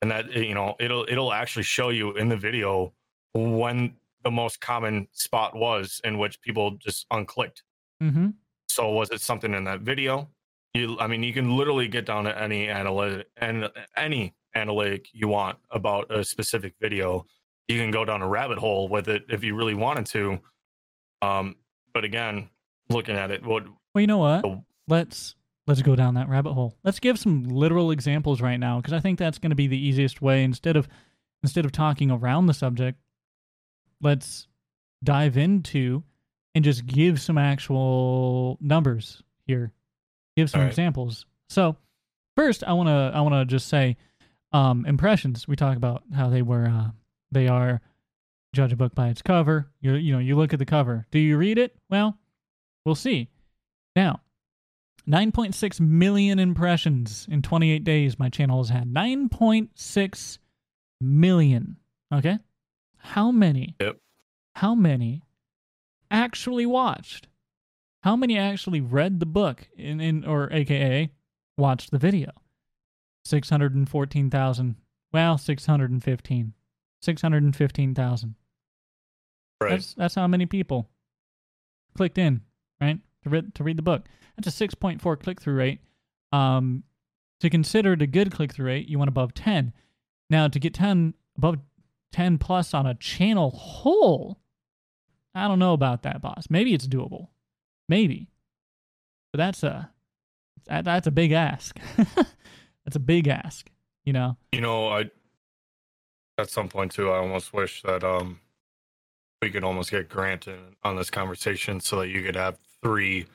And 0.02 0.12
that 0.12 0.32
you 0.34 0.54
know, 0.54 0.76
it'll 0.80 1.06
it'll 1.10 1.32
actually 1.32 1.64
show 1.64 1.90
you 1.90 2.12
in 2.12 2.28
the 2.28 2.38
video 2.38 2.94
when 3.34 3.96
the 4.24 4.32
most 4.32 4.60
common 4.62 5.08
spot 5.12 5.56
was 5.56 6.02
in 6.04 6.18
which 6.18 6.42
people 6.42 6.72
just 6.72 7.08
unclicked. 7.10 7.64
Mm-hmm. 8.02 8.30
So 8.68 8.92
was 8.92 9.10
it 9.12 9.22
something 9.22 9.54
in 9.54 9.64
that 9.64 9.82
video? 9.82 10.30
You, 10.74 10.98
I 11.00 11.08
mean, 11.08 11.24
you 11.24 11.34
can 11.34 11.56
literally 11.56 11.88
get 11.88 12.06
down 12.06 12.24
to 12.24 12.38
any 12.42 12.68
analytic 12.68 13.28
and 13.38 13.70
any 13.96 14.34
analytic 14.56 15.08
you 15.14 15.28
want 15.28 15.58
about 15.72 16.12
a 16.12 16.24
specific 16.24 16.74
video. 16.82 17.26
You 17.68 17.78
can 17.78 17.92
go 17.92 18.06
down 18.06 18.22
a 18.22 18.28
rabbit 18.28 18.58
hole 18.58 18.88
with 18.88 19.08
it 19.08 19.26
if 19.30 19.44
you 19.44 19.56
really 19.56 19.76
wanted 19.76 20.06
to. 20.08 20.40
Um, 21.22 21.58
but 21.94 22.04
again, 22.04 22.50
looking 22.90 23.16
at 23.16 23.30
it, 23.32 23.46
what 23.46 23.66
Well, 23.94 24.02
you 24.02 24.08
know 24.08 24.18
what? 24.18 24.46
Oh. 24.46 24.64
Let's 24.88 25.36
let's 25.68 25.82
go 25.82 25.96
down 25.96 26.16
that 26.16 26.30
rabbit 26.30 26.54
hole. 26.54 26.76
Let's 26.84 27.00
give 27.00 27.18
some 27.18 27.44
literal 27.46 27.92
examples 27.92 28.42
right 28.42 28.58
now 28.58 28.78
because 28.78 28.94
I 28.94 29.00
think 29.00 29.20
that's 29.20 29.38
going 29.38 29.52
to 29.52 29.56
be 29.56 29.68
the 29.68 29.78
easiest 29.78 30.22
way. 30.22 30.44
Instead 30.44 30.76
of 30.76 30.88
instead 31.42 31.66
of 31.66 31.72
talking 31.72 32.12
around 32.12 32.48
the 32.48 32.54
subject, 32.54 33.00
let's 34.02 34.48
dive 35.04 35.38
into 35.38 36.04
and 36.56 36.64
just 36.64 36.86
give 36.86 37.20
some 37.20 37.38
actual 37.38 38.58
numbers 38.62 39.22
here. 39.46 39.72
Give 40.36 40.50
some 40.50 40.62
right. 40.62 40.68
examples. 40.68 41.26
So 41.50 41.78
first, 42.36 42.64
I 42.64 42.74
want 42.74 42.90
to 42.90 43.12
I 43.16 43.22
want 43.22 43.34
to 43.34 43.46
just 43.46 43.68
say 43.68 43.98
um, 44.52 44.86
impressions. 44.86 45.48
We 45.48 45.56
talk 45.56 45.78
about 45.78 46.04
how 46.16 46.30
they 46.30 46.42
were 46.42 46.68
uh, 46.68 46.92
they 47.32 47.48
are 47.48 47.82
judge 48.54 48.74
a 48.74 48.76
book 48.76 48.96
by 48.96 49.10
its 49.10 49.22
cover. 49.22 49.70
You 49.82 49.94
you 49.94 50.14
know 50.14 50.20
you 50.20 50.36
look 50.36 50.54
at 50.54 50.60
the 50.60 50.66
cover. 50.66 51.06
Do 51.12 51.20
you 51.20 51.38
read 51.38 51.58
it? 51.58 51.76
Well, 51.90 52.18
we'll 52.86 52.96
see. 52.96 53.30
Now, 53.96 54.22
9.6 55.08 55.80
million 55.80 56.40
impressions 56.40 57.28
in 57.30 57.42
28 57.42 57.84
days. 57.84 58.18
My 58.18 58.30
channel 58.30 58.60
has 58.60 58.70
had 58.70 58.88
9.6 58.94 60.38
million. 61.02 61.78
Okay, 62.14 62.40
how 62.98 63.32
many? 63.32 63.76
Yep. 63.80 63.98
How 64.56 64.76
many 64.76 65.24
actually 66.12 66.66
watched? 66.66 67.28
How 68.04 68.16
many 68.16 68.38
actually 68.38 68.82
read 68.82 69.20
the 69.20 69.26
book 69.26 69.68
in, 69.78 70.00
in 70.02 70.26
or 70.26 70.52
AKA 70.52 71.12
watched 71.58 71.92
the 71.92 71.98
video? 71.98 72.32
614,000. 73.26 74.76
Well, 75.12 75.38
615. 75.38 76.54
615,000. 77.02 78.36
right? 79.62 79.70
That's 79.72 79.94
that's 79.94 80.16
how 80.16 80.28
many 80.28 80.46
people 80.46 80.90
clicked 81.96 82.18
in, 82.18 82.42
right? 82.82 83.00
To 83.24 83.30
read 83.30 83.56
to 83.56 83.64
read 83.64 83.78
the 83.78 83.84
book. 83.84 84.06
That's 84.36 84.62
a 84.62 84.68
6.4 84.68 85.20
click 85.20 85.42
through 85.42 85.56
rate. 85.56 85.80
Um 86.32 86.84
to 87.40 87.50
consider 87.50 87.94
it 87.94 88.02
a 88.02 88.08
good 88.08 88.32
click 88.32 88.54
through 88.54 88.68
rate, 88.68 88.88
you 88.88 88.98
want 88.98 89.10
above 89.10 89.34
10. 89.34 89.74
Now, 90.30 90.48
to 90.48 90.60
get 90.60 90.74
10 90.74 91.14
above 91.38 91.58
10 92.14 92.38
plus 92.38 92.74
on 92.74 92.86
a 92.86 92.96
channel 92.96 93.52
whole, 93.52 94.40
I 95.36 95.50
don't 95.50 95.60
know 95.60 95.74
about 95.74 96.04
that, 96.04 96.22
boss. 96.22 96.46
Maybe 96.50 96.74
it's 96.74 96.88
doable. 96.88 97.28
Maybe. 97.90 98.30
But 99.32 99.40
that's 99.40 99.64
a 99.64 99.92
that, 100.68 100.86
that's 100.86 101.08
a 101.08 101.12
big 101.12 101.34
ask. 101.34 101.78
that's 101.98 102.96
a 102.96 103.00
big 103.00 103.28
ask, 103.28 103.70
you 104.06 104.14
know. 104.14 104.38
You 104.54 104.62
know, 104.62 104.88
I 104.88 105.10
at 106.38 106.50
some 106.50 106.70
point 106.70 106.94
too, 106.94 107.10
I 107.10 107.18
almost 107.18 107.54
wish 107.54 107.82
that 107.82 108.04
um 108.04 108.40
we 109.42 109.50
could 109.50 109.64
almost 109.64 109.92
get 109.92 110.08
Grant 110.08 110.48
in 110.48 110.78
on 110.84 110.96
this 110.96 111.10
conversation 111.10 111.82
so 111.82 112.00
that 112.00 112.08
you 112.08 112.24
could 112.24 112.36
have 112.36 112.58
three 112.84 113.26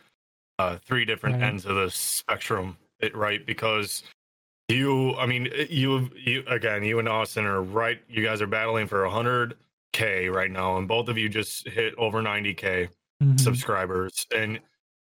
uh 0.58 0.76
three 0.84 1.04
different 1.04 1.36
Right. 1.36 1.44
ends 1.48 1.64
of 1.66 1.76
the 1.76 1.90
spectrum, 1.90 2.76
right? 3.14 3.44
Because 3.46 4.02
you, 4.68 5.14
I 5.16 5.24
mean, 5.24 5.48
you, 5.70 6.10
you 6.14 6.42
again, 6.46 6.84
you 6.84 6.98
and 6.98 7.08
Austin 7.08 7.46
are 7.46 7.62
right. 7.62 8.02
You 8.08 8.22
guys 8.22 8.42
are 8.42 8.46
battling 8.46 8.86
for 8.86 9.06
hundred 9.08 9.56
k 9.94 10.28
right 10.28 10.50
now, 10.50 10.76
and 10.76 10.86
both 10.86 11.08
of 11.08 11.16
you 11.16 11.28
just 11.28 11.66
hit 11.68 11.94
over 11.96 12.20
ninety 12.22 12.54
k 12.54 12.88
Mhm. 13.22 13.40
subscribers, 13.40 14.26
and 14.36 14.60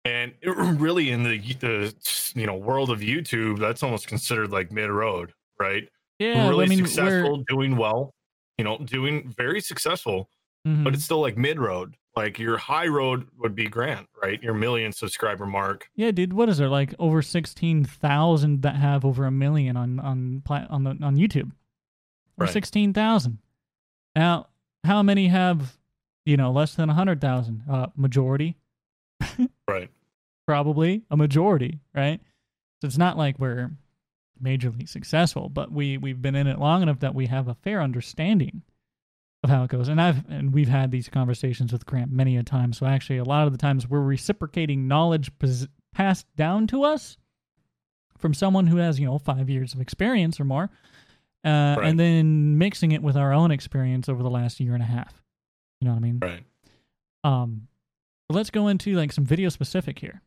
and 0.05 0.33
it, 0.43 0.51
really 0.81 1.11
in 1.11 1.23
the 1.23 1.39
the 1.61 1.95
you 2.35 2.47
know 2.47 2.57
world 2.57 2.91
of 2.91 3.01
YouTube, 3.01 3.59
that's 3.61 3.83
almost 3.85 4.07
considered 4.09 4.51
like 4.51 4.73
mid 4.73 4.91
road, 4.91 5.33
right? 5.61 5.89
Yeah, 6.19 6.49
really 6.49 6.65
I 6.67 6.69
mean, 6.69 6.79
successful, 6.85 7.45
doing 7.49 7.77
well, 7.77 8.11
you 8.59 8.65
know, 8.65 8.79
doing 8.79 9.33
very 9.37 9.61
successful, 9.61 10.29
Mhm. 10.67 10.83
but 10.85 10.95
it's 10.95 11.05
still 11.05 11.21
like 11.21 11.37
mid 11.37 11.59
road. 11.61 11.95
Like 12.15 12.39
your 12.39 12.59
high 12.59 12.89
road 12.89 13.27
would 13.39 13.55
be 13.55 13.69
Grant, 13.69 14.07
right? 14.23 14.43
Your 14.43 14.53
million 14.55 14.93
subscriber 14.93 15.47
mark. 15.47 15.89
Yeah, 15.97 16.11
dude, 16.11 16.35
what 16.35 16.49
is 16.51 16.59
there 16.59 16.69
like 16.69 16.95
over 16.99 17.23
sixteen 17.23 17.85
thousand 17.85 18.63
that 18.63 18.77
have 18.77 19.05
over 19.05 19.25
a 19.25 19.31
million 19.31 19.77
on 19.79 19.99
on 19.99 20.43
on 20.49 20.85
the 20.85 20.91
on 21.03 21.17
YouTube? 21.17 21.53
Or 22.39 22.45
Right. 22.45 22.51
sixteen 22.53 22.93
thousand. 22.93 23.39
Now, 24.15 24.49
how 24.85 25.03
many 25.03 25.29
have 25.29 25.79
you 26.27 26.37
know 26.37 26.51
less 26.53 26.75
than 26.75 26.91
a 26.91 26.95
hundred 26.95 27.21
thousand? 27.23 27.63
Uh, 27.71 27.87
majority, 27.97 28.57
Right. 29.69 29.91
probably 30.47 31.03
a 31.11 31.17
majority, 31.17 31.79
right? 31.95 32.21
So 32.83 32.87
it's 32.89 32.99
not 32.99 33.17
like 33.17 33.39
we're 33.39 33.71
majorly 34.43 34.87
successful, 34.89 35.49
but 35.49 35.73
we 35.73 35.97
we've 35.97 36.21
been 36.21 36.35
in 36.35 36.47
it 36.47 36.59
long 36.59 36.83
enough 36.83 37.01
that 37.01 37.15
we 37.15 37.27
have 37.27 37.49
a 37.49 37.55
fair 37.55 37.81
understanding 37.81 38.63
of 39.43 39.51
how 39.51 39.65
it 39.65 39.71
goes. 39.71 39.89
And 39.89 40.01
I've 40.01 40.29
and 40.31 40.53
we've 40.53 40.69
had 40.69 40.91
these 40.91 41.09
conversations 41.09 41.73
with 41.73 41.85
Grant 41.87 42.11
many 42.13 42.37
a 42.37 42.43
time. 42.43 42.73
So 42.73 42.87
actually, 42.87 43.19
a 43.19 43.25
lot 43.25 43.47
of 43.47 43.53
the 43.53 43.59
times 43.59 43.89
we're 43.89 44.01
reciprocating 44.01 44.87
knowledge 44.89 45.31
passed 45.95 46.27
down 46.37 46.67
to 46.69 46.85
us 46.85 47.17
from 48.19 48.35
someone 48.35 48.67
who 48.69 48.77
has 48.77 49.01
you 49.01 49.07
know 49.07 49.19
five 49.19 49.51
years 49.51 49.75
of 49.75 49.81
experience 49.81 50.39
or 50.39 50.45
more, 50.45 50.71
uh, 51.45 51.77
Right. 51.79 51.85
and 51.85 51.99
then 51.99 52.57
mixing 52.59 52.93
it 52.93 53.03
with 53.03 53.17
our 53.17 53.33
own 53.33 53.51
experience 53.51 54.09
over 54.09 54.23
the 54.23 54.31
last 54.31 54.61
year 54.61 54.75
and 54.75 54.83
a 54.83 54.87
half. 54.87 55.23
You 55.81 55.87
know 55.89 55.95
what 55.95 55.99
I 55.99 56.03
mean? 56.03 56.19
Right. 56.23 56.45
Um, 57.25 57.67
let's 58.29 58.51
go 58.51 58.69
into 58.69 58.95
like 58.95 59.13
some 59.13 59.25
video 59.25 59.49
specific 59.49 59.99
here. 59.99 60.23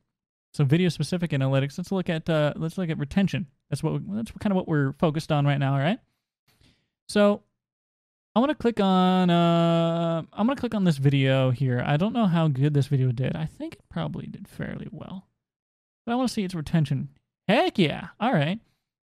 So 0.53 0.63
video 0.65 0.89
specific 0.89 1.31
analytics. 1.31 1.77
Let's 1.77 1.91
look 1.91 2.09
at 2.09 2.29
uh, 2.29 2.53
let's 2.57 2.77
look 2.77 2.89
at 2.89 2.97
retention. 2.97 3.47
That's 3.69 3.81
what 3.81 3.93
we, 3.93 3.99
that's 4.17 4.31
kind 4.39 4.51
of 4.51 4.57
what 4.57 4.67
we're 4.67 4.93
focused 4.99 5.31
on 5.31 5.45
right 5.45 5.57
now. 5.57 5.73
All 5.73 5.79
right. 5.79 5.99
So 7.07 7.43
I 8.35 8.39
want 8.39 8.49
to 8.49 8.55
click 8.55 8.81
on. 8.81 9.29
Uh, 9.29 10.23
I'm 10.33 10.45
gonna 10.45 10.59
click 10.59 10.75
on 10.75 10.83
this 10.83 10.97
video 10.97 11.51
here. 11.51 11.81
I 11.85 11.95
don't 11.95 12.11
know 12.11 12.25
how 12.25 12.49
good 12.49 12.73
this 12.73 12.87
video 12.87 13.13
did. 13.13 13.33
I 13.33 13.45
think 13.45 13.75
it 13.75 13.89
probably 13.89 14.27
did 14.27 14.45
fairly 14.47 14.89
well, 14.91 15.29
but 16.05 16.11
I 16.11 16.15
want 16.15 16.27
to 16.27 16.33
see 16.33 16.43
its 16.43 16.53
retention. 16.53 17.09
Heck 17.47 17.79
yeah! 17.79 18.09
All 18.19 18.33
right. 18.33 18.59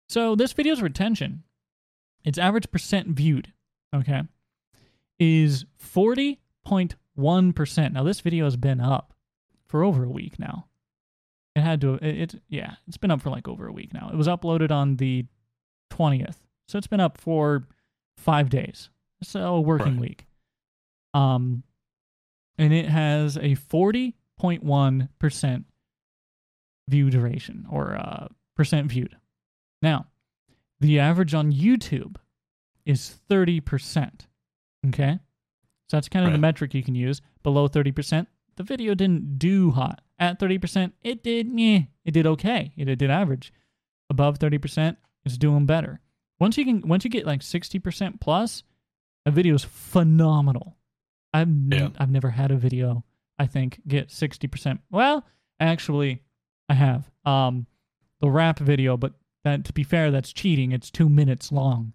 So 0.10 0.36
this 0.36 0.52
video's 0.52 0.82
retention, 0.82 1.44
its 2.26 2.38
average 2.38 2.70
percent 2.72 3.08
viewed, 3.08 3.54
okay, 3.96 4.24
is 5.18 5.64
forty 5.78 6.42
point 6.66 6.96
one 7.16 7.54
percent. 7.54 7.94
Now 7.94 8.04
this 8.04 8.20
video 8.20 8.44
has 8.44 8.58
been 8.58 8.82
up 8.82 9.14
for 9.68 9.86
over 9.86 10.04
a 10.04 10.10
week 10.10 10.40
now. 10.40 10.68
It 11.56 11.62
had 11.62 11.80
to. 11.82 11.94
It, 11.94 12.34
it 12.34 12.42
yeah. 12.50 12.74
It's 12.86 12.98
been 12.98 13.12
up 13.12 13.22
for 13.22 13.30
like 13.30 13.48
over 13.48 13.66
a 13.66 13.74
week 13.74 13.94
now. 13.94 14.10
It 14.12 14.18
was 14.18 14.28
uploaded 14.28 14.72
on 14.72 14.98
the 14.98 15.26
twentieth, 15.90 16.44
so 16.68 16.78
it's 16.78 16.88
been 16.88 17.00
up 17.00 17.18
for 17.18 17.66
five 18.18 18.50
days. 18.50 18.90
So 19.24 19.56
a 19.56 19.62
working 19.62 19.94
Right. 19.94 20.02
week. 20.02 20.28
Um, 21.14 21.64
and 22.58 22.74
it 22.74 22.86
has 22.88 23.38
a 23.38 23.56
forty 23.56 24.16
point 24.38 24.64
one 24.64 25.10
percent 25.20 25.66
view 26.90 27.10
duration 27.10 27.66
or 27.70 27.96
uh, 27.96 28.28
percent 28.56 28.88
viewed. 28.92 29.16
Now, 29.82 30.08
the 30.80 31.00
average 31.00 31.34
on 31.34 31.52
YouTube 31.52 32.16
is 32.86 33.10
thirty 33.30 33.60
percent. 33.60 34.28
Okay, 34.88 35.20
so 35.90 35.98
that's 35.98 36.10
kind 36.10 36.26
of 36.26 36.32
the 36.32 36.40
metric 36.40 36.74
you 36.74 36.84
can 36.84 36.96
use. 36.96 37.22
Below 37.44 37.68
thirty 37.68 37.92
percent, 37.92 38.28
the 38.56 38.64
video 38.64 38.96
didn't 38.96 39.38
do 39.38 39.72
hot. 39.72 40.02
At 40.18 40.40
thirty 40.40 40.58
percent, 40.58 40.94
it 41.04 41.24
did 41.24 41.48
meh. 41.48 41.84
It 42.06 42.12
did 42.12 42.26
okay. 42.26 42.72
It 42.78 42.86
did 42.98 43.12
average. 43.12 43.54
Above 44.10 44.38
thirty 44.40 44.58
percent, 44.58 44.98
it's 45.26 45.38
doing 45.38 45.66
better. 45.66 46.00
Once 46.40 46.58
you 46.58 46.66
can, 46.66 46.88
once 46.88 47.04
you 47.04 47.10
get 47.12 47.26
like 47.28 47.42
sixty 47.44 47.78
percent 47.80 48.20
plus, 48.20 48.64
a 49.26 49.32
video 49.32 49.56
is 49.56 49.64
phenomenal. 49.64 50.78
I've 51.34 51.50
Yeah. 51.50 51.90
I've 51.98 52.12
never 52.12 52.30
had 52.32 52.52
a 52.52 52.58
video 52.58 53.04
I 53.40 53.48
think 53.48 53.82
get 53.88 54.12
sixty 54.12 54.48
percent. 54.48 54.82
Well, 54.92 55.26
actually, 55.60 56.22
I 56.70 56.74
have 56.76 57.10
um 57.26 57.66
the 58.20 58.30
rap 58.30 58.60
video, 58.60 58.98
but 58.98 59.14
that 59.44 59.66
to 59.66 59.74
be 59.74 59.84
fair, 59.84 60.12
that's 60.12 60.32
cheating. 60.32 60.72
It's 60.72 60.92
two 60.92 61.10
minutes 61.10 61.52
long. 61.52 61.94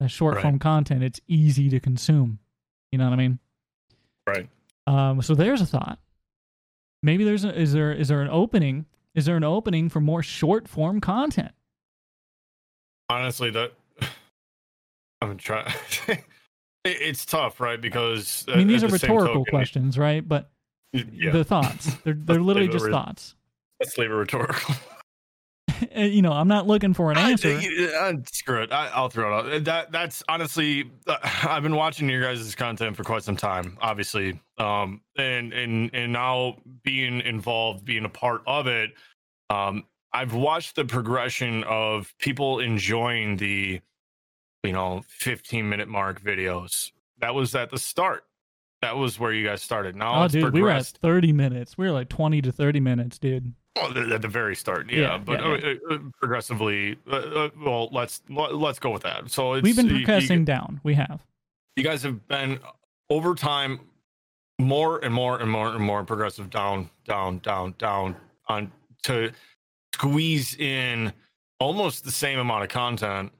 That 0.00 0.08
short 0.08 0.36
Right. 0.36 0.42
form 0.42 0.58
content, 0.58 1.02
it's 1.02 1.20
easy 1.28 1.68
to 1.68 1.78
consume. 1.78 2.38
You 2.90 2.98
know 2.98 3.04
what 3.04 3.12
I 3.12 3.16
mean? 3.16 3.38
Right. 4.26 4.48
Um, 4.86 5.20
so 5.22 5.34
there's 5.34 5.60
a 5.60 5.66
thought. 5.66 5.98
Maybe 7.02 7.24
there's 7.24 7.44
a, 7.44 7.54
is 7.58 7.72
there 7.72 7.92
is 7.92 8.08
there 8.08 8.22
an 8.22 8.28
opening? 8.30 8.86
Is 9.14 9.26
there 9.26 9.36
an 9.36 9.44
opening 9.44 9.88
for 9.90 10.00
more 10.00 10.22
short 10.22 10.66
form 10.68 11.00
content? 11.00 11.52
Honestly, 13.10 13.50
that 13.50 13.72
I'm 15.20 15.36
trying. 15.36 15.72
it's 16.84 17.24
tough, 17.24 17.60
right? 17.60 17.80
Because 17.80 18.44
I 18.48 18.56
mean, 18.56 18.66
these 18.66 18.82
are 18.82 18.88
the 18.88 18.94
rhetorical 18.94 19.34
token, 19.44 19.50
questions, 19.50 19.98
right? 19.98 20.26
But 20.26 20.50
Yeah. 20.92 21.30
the 21.32 21.44
thoughts 21.44 21.94
they're 22.04 22.14
they're 22.16 22.40
literally 22.40 22.68
just 22.68 22.84
re- 22.84 22.92
thoughts. 22.92 23.34
Let's 23.80 23.96
leave 23.98 24.10
it 24.10 24.14
rhetorical. 24.14 24.74
Uh, 25.96 26.00
you 26.00 26.22
know, 26.22 26.32
I'm 26.32 26.48
not 26.48 26.66
looking 26.66 26.94
for 26.94 27.10
an 27.10 27.18
I- 27.18 27.30
answer. 27.32 27.58
uh, 27.98 28.12
screw 28.32 28.62
it. 28.62 28.72
I, 28.72 28.88
I'll 28.88 29.08
throw 29.08 29.38
it 29.46 29.54
out. 29.56 29.64
That 29.64 29.92
that's 29.92 30.22
honestly, 30.28 30.90
uh, 31.06 31.16
I've 31.44 31.62
been 31.62 31.76
watching 31.76 32.08
your 32.08 32.22
guys' 32.22 32.54
content 32.54 32.96
for 32.96 33.04
quite 33.04 33.22
some 33.22 33.36
time, 33.36 33.76
obviously, 33.80 34.40
um, 34.58 35.00
and 35.16 35.52
and 35.52 35.90
and 35.94 36.12
now 36.12 36.56
being 36.82 37.20
involved, 37.20 37.84
being 37.84 38.04
a 38.04 38.08
part 38.08 38.42
of 38.46 38.66
it, 38.66 38.90
um, 39.50 39.84
I've 40.12 40.34
watched 40.34 40.76
the 40.76 40.84
progression 40.84 41.64
of 41.64 42.12
people 42.18 42.60
enjoying 42.60 43.36
the, 43.38 43.80
you 44.62 44.72
know, 44.72 45.02
15 45.08 45.68
minute 45.68 45.88
mark 45.88 46.20
videos. 46.22 46.92
That 47.18 47.34
was 47.34 47.54
at 47.54 47.70
the 47.70 47.78
start. 47.78 48.24
That 48.80 48.96
was 48.96 49.18
where 49.18 49.32
you 49.32 49.46
guys 49.46 49.62
started. 49.62 49.94
Now 49.94 50.22
oh, 50.22 50.24
it's 50.24 50.32
dude, 50.34 50.52
we 50.52 50.62
were 50.62 50.70
at 50.70 50.86
30 50.86 51.32
minutes. 51.32 51.78
We 51.78 51.86
were 51.86 51.92
like 51.92 52.08
20 52.08 52.42
to 52.42 52.52
30 52.52 52.80
minutes, 52.80 53.18
dude. 53.18 53.54
Well, 53.76 53.96
at 54.12 54.22
the 54.22 54.28
very 54.28 54.54
start, 54.56 54.90
yeah, 54.90 55.00
Yeah, 55.00 55.18
but 55.18 55.40
yeah, 55.40 55.70
uh, 55.90 55.94
uh, 55.94 55.98
progressively. 56.18 56.96
Uh, 57.10 57.16
uh, 57.16 57.48
well, 57.64 57.88
let's 57.92 58.20
let- 58.28 58.54
let's 58.54 58.78
go 58.78 58.90
with 58.90 59.02
that. 59.02 59.30
So 59.30 59.54
it's, 59.54 59.62
We've 59.64 59.76
been 59.76 59.86
you- 59.88 59.96
you- 59.98 60.04
progressing 60.04 60.44
down. 60.44 60.80
We 60.82 60.94
have. 60.94 61.24
you 61.76 61.82
guys 61.84 62.02
have 62.02 62.26
been 62.28 62.58
over 63.08 63.34
time 63.34 63.80
more 64.58 65.02
and 65.02 65.14
more 65.14 65.38
and 65.40 65.50
more 65.50 65.68
and 65.68 65.80
more 65.82 66.04
progressive 66.04 66.50
down 66.50 66.90
down 67.06 67.38
down 67.38 67.74
down 67.78 68.14
on 68.48 68.70
to 69.04 69.32
squeeze 69.94 70.54
in 70.56 71.12
almost 71.58 72.04
the 72.04 72.12
same 72.12 72.38
amount 72.38 72.62
of 72.64 72.68
content 72.68 73.32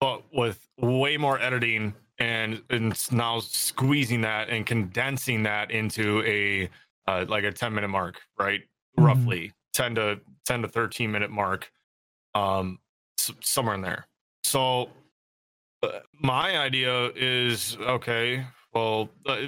but 0.00 0.22
with 0.32 0.66
way 0.78 1.16
more 1.16 1.40
editing 1.40 1.94
and 2.18 2.62
and 2.70 3.12
now 3.12 3.38
squeezing 3.40 4.20
that 4.22 4.48
and 4.48 4.66
condensing 4.66 5.42
that 5.44 5.70
into 5.70 6.22
a 6.26 6.68
uh, 7.06 7.24
like 7.28 7.44
a 7.44 7.52
10 7.52 7.74
minute 7.74 7.88
mark 7.88 8.20
right 8.38 8.62
Mhm. 8.98 9.06
roughly 9.06 9.52
10 9.74 9.94
to 9.94 10.20
10 10.46 10.62
to 10.62 10.68
13 10.68 11.10
minute 11.12 11.30
mark 11.30 11.70
um 12.34 12.78
s- 13.18 13.30
somewhere 13.40 13.74
in 13.74 13.80
there 13.82 14.06
so 14.44 14.90
uh, 15.82 16.00
my 16.20 16.58
idea 16.58 17.10
is 17.14 17.76
okay 17.80 18.44
well 18.74 19.08
uh, 19.26 19.46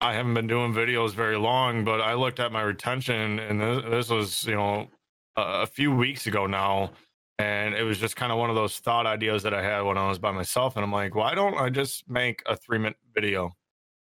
i 0.00 0.14
haven't 0.14 0.34
been 0.34 0.46
doing 0.46 0.72
videos 0.72 1.12
very 1.12 1.36
long 1.36 1.84
but 1.84 2.00
i 2.00 2.14
looked 2.14 2.40
at 2.40 2.52
my 2.52 2.62
retention 2.62 3.38
and 3.40 3.60
this, 3.60 3.84
this 3.90 4.08
was 4.10 4.44
you 4.46 4.54
know 4.54 4.88
a 5.36 5.66
few 5.66 5.94
weeks 5.94 6.26
ago 6.26 6.46
now 6.46 6.90
and 7.38 7.74
it 7.74 7.82
was 7.82 7.98
just 7.98 8.16
kind 8.16 8.32
of 8.32 8.38
one 8.38 8.48
of 8.48 8.56
those 8.56 8.78
thought 8.78 9.06
ideas 9.06 9.42
that 9.42 9.52
i 9.52 9.62
had 9.62 9.82
when 9.82 9.98
i 9.98 10.08
was 10.08 10.18
by 10.18 10.30
myself 10.32 10.76
and 10.76 10.84
i'm 10.84 10.92
like 10.92 11.14
why 11.14 11.34
don't 11.34 11.56
i 11.58 11.68
just 11.68 12.08
make 12.08 12.42
a 12.46 12.56
three 12.56 12.78
minute 12.78 12.96
video? 13.14 13.52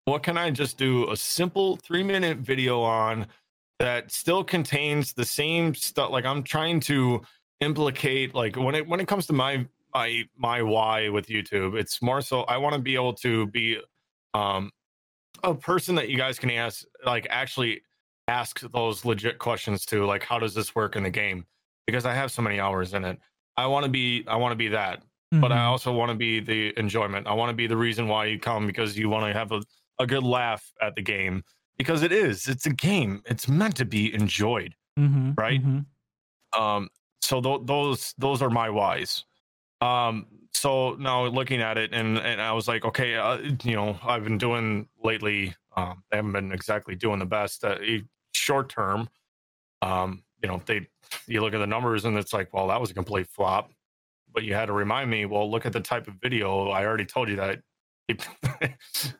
What 0.06 0.24
can 0.24 0.38
i 0.38 0.52
just 0.52 0.78
do 0.78 1.10
a 1.12 1.18
simple 1.18 1.78
three 1.78 2.04
minute 2.04 2.38
video 2.38 2.82
on 2.82 3.28
that 3.80 4.12
still 4.12 4.44
contains 4.44 5.14
the 5.14 5.26
same 5.26 5.74
stuff? 5.76 6.12
Like 6.12 6.26
i'm 6.26 6.44
trying 6.44 6.80
to 6.82 7.22
implicate 7.60 8.36
like 8.36 8.56
when 8.56 8.76
it 8.76 8.88
when 8.88 9.00
it 9.00 9.08
comes 9.08 9.26
to 9.28 9.34
my 9.34 9.66
my 9.94 10.24
my 10.38 10.62
why 10.62 11.10
with 11.10 11.28
youtube 11.28 11.78
it's 11.78 12.02
more 12.02 12.22
so 12.22 12.42
i 12.44 12.58
want 12.58 12.76
to 12.76 12.80
be 12.80 12.94
able 12.94 13.14
to 13.14 13.48
be 13.48 13.78
um 14.34 14.72
a 15.44 15.54
person 15.54 15.96
that 15.96 16.10
you 16.10 16.18
guys 16.18 16.38
can 16.38 16.52
ask 16.52 16.86
like 17.06 17.26
actually 17.30 17.82
ask 18.28 18.60
those 18.72 19.06
legit 19.06 19.40
questions 19.40 19.86
to 19.86 20.06
like 20.06 20.24
how 20.24 20.38
does 20.38 20.54
this 20.54 20.76
work 20.76 20.96
in 20.96 21.04
the 21.04 21.10
game 21.10 21.46
because 21.88 22.06
i 22.06 22.14
have 22.14 22.32
so 22.32 22.42
many 22.44 22.60
hours 22.60 22.94
in 22.94 23.04
it. 23.04 23.18
I 23.58 23.66
want 23.66 23.86
to 23.86 23.90
be 23.92 24.24
i 24.28 24.36
want 24.36 24.52
to 24.52 24.56
be 24.56 24.68
that 24.68 25.02
but 25.32 25.52
i 25.52 25.58
Mhm. 25.58 25.68
also 25.72 25.92
want 25.92 26.10
to 26.12 26.16
be 26.16 26.40
the 26.40 26.78
enjoyment. 26.80 27.28
I 27.28 27.34
want 27.34 27.50
to 27.50 27.56
be 27.56 27.68
the 27.68 27.76
reason 27.76 28.08
why 28.08 28.26
you 28.26 28.40
come 28.40 28.66
because 28.68 28.98
you 28.98 29.10
want 29.10 29.26
to 29.26 29.34
have 29.38 29.52
a, 29.52 29.62
a 30.00 30.06
good 30.08 30.24
laugh 30.24 30.64
at 30.82 30.96
the 30.96 31.02
game 31.02 31.44
because 31.78 32.02
it 32.04 32.12
is 32.12 32.48
it's 32.48 32.66
a 32.66 32.74
game. 32.74 33.22
It's 33.26 33.48
meant 33.48 33.76
to 33.78 33.86
be 33.86 34.14
enjoyed 34.14 34.74
Mhm, 35.00 35.34
right? 35.38 35.62
Mhm. 35.64 35.86
um 36.58 36.90
so 37.22 37.42
th- 37.42 37.62
those 37.66 38.14
those 38.18 38.42
are 38.42 38.50
my 38.50 38.70
whys. 38.70 39.26
Um 39.82 40.28
so 40.54 40.96
now 40.96 41.26
looking 41.26 41.62
at 41.62 41.78
it 41.78 41.94
and 41.94 42.18
and 42.18 42.42
i 42.42 42.52
was 42.52 42.68
like 42.68 42.84
okay 42.86 43.16
uh, 43.16 43.38
you 43.64 43.76
know 43.76 44.00
i've 44.04 44.24
been 44.24 44.38
doing 44.40 44.88
lately 45.04 45.54
um 45.76 46.04
i 46.12 46.16
haven't 46.16 46.32
been 46.32 46.52
exactly 46.52 46.96
doing 46.96 47.20
the 47.20 47.26
best 47.26 47.64
uh, 47.64 47.78
short 48.34 48.70
term 48.70 49.08
um 49.84 50.24
you 50.42 50.48
know 50.50 50.62
they 50.66 50.88
you 51.28 51.42
look 51.42 51.54
at 51.54 51.60
the 51.60 51.68
numbers 51.68 52.06
and 52.06 52.18
it's 52.18 52.34
like 52.34 52.54
well 52.54 52.68
that 52.68 52.80
was 52.80 52.92
a 52.92 52.94
complete 52.94 53.28
flop 53.28 53.72
but 54.34 54.44
you 54.44 54.54
had 54.54 54.68
to 54.68 54.74
remind 54.74 55.10
me 55.10 55.26
well 55.26 55.50
look 55.50 55.66
at 55.66 55.74
the 55.74 55.80
type 55.80 56.08
of 56.08 56.16
video 56.22 56.70
i 56.70 56.86
already 56.86 57.06
told 57.06 57.30
you 57.30 57.36
that 57.38 57.60
and 58.10 58.76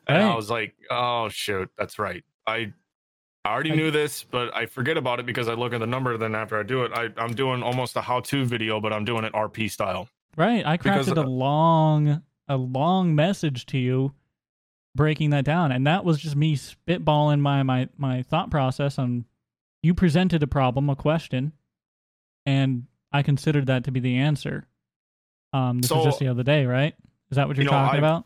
i 0.08 0.34
was 0.34 0.50
like 0.50 0.74
oh 0.90 1.28
shoot 1.28 1.68
that's 1.76 1.98
right 1.98 2.24
i 2.46 2.72
I 3.44 3.52
already 3.52 3.72
I- 3.72 3.76
knew 3.76 3.90
this, 3.90 4.24
but 4.24 4.54
I 4.54 4.66
forget 4.66 4.98
about 4.98 5.20
it 5.20 5.26
because 5.26 5.48
I 5.48 5.54
look 5.54 5.72
at 5.72 5.80
the 5.80 5.86
number. 5.86 6.18
Then 6.18 6.34
after 6.34 6.58
I 6.58 6.64
do 6.64 6.82
it, 6.82 6.92
I, 6.92 7.08
I'm 7.16 7.34
doing 7.34 7.62
almost 7.62 7.96
a 7.96 8.02
how-to 8.02 8.44
video, 8.44 8.78
but 8.78 8.92
I'm 8.92 9.06
doing 9.06 9.24
it 9.24 9.32
RP 9.32 9.70
style. 9.70 10.08
Right. 10.36 10.66
I 10.66 10.76
Because, 10.76 11.08
crafted 11.08 11.16
a 11.16 11.22
uh, 11.22 11.26
long 11.26 12.22
a 12.48 12.56
long 12.56 13.14
message 13.14 13.64
to 13.66 13.78
you 13.78 14.12
breaking 14.94 15.30
that 15.30 15.44
down. 15.44 15.72
And 15.72 15.86
that 15.86 16.04
was 16.04 16.18
just 16.18 16.36
me 16.36 16.56
spitballing 16.56 17.40
my 17.40 17.62
my 17.62 17.88
my 17.96 18.22
thought 18.22 18.50
process 18.50 18.98
on 18.98 19.24
you 19.82 19.94
presented 19.94 20.42
a 20.42 20.46
problem, 20.46 20.88
a 20.90 20.96
question, 20.96 21.52
and 22.46 22.84
I 23.12 23.22
considered 23.22 23.66
that 23.66 23.84
to 23.84 23.90
be 23.92 24.00
the 24.00 24.16
answer. 24.16 24.66
Um 25.52 25.80
this 25.80 25.90
was 25.90 26.04
just 26.04 26.18
the 26.18 26.28
other 26.28 26.42
day, 26.42 26.66
right? 26.66 26.94
Is 27.30 27.36
that 27.36 27.48
what 27.48 27.56
you're 27.56 27.64
You 27.64 27.70
know, 27.70 27.76
talking 27.76 27.96
I- 27.96 28.06
about? 28.06 28.24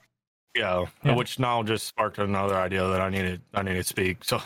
Yeah, 0.54 0.84
Yeah. 1.02 1.14
which 1.14 1.38
now 1.38 1.62
just 1.62 1.86
sparked 1.86 2.18
another 2.18 2.56
idea 2.56 2.86
that 2.86 3.00
I 3.00 3.08
needed. 3.08 3.40
I 3.54 3.62
need 3.62 3.74
to 3.74 3.84
speak. 3.84 4.22
So, 4.22 4.40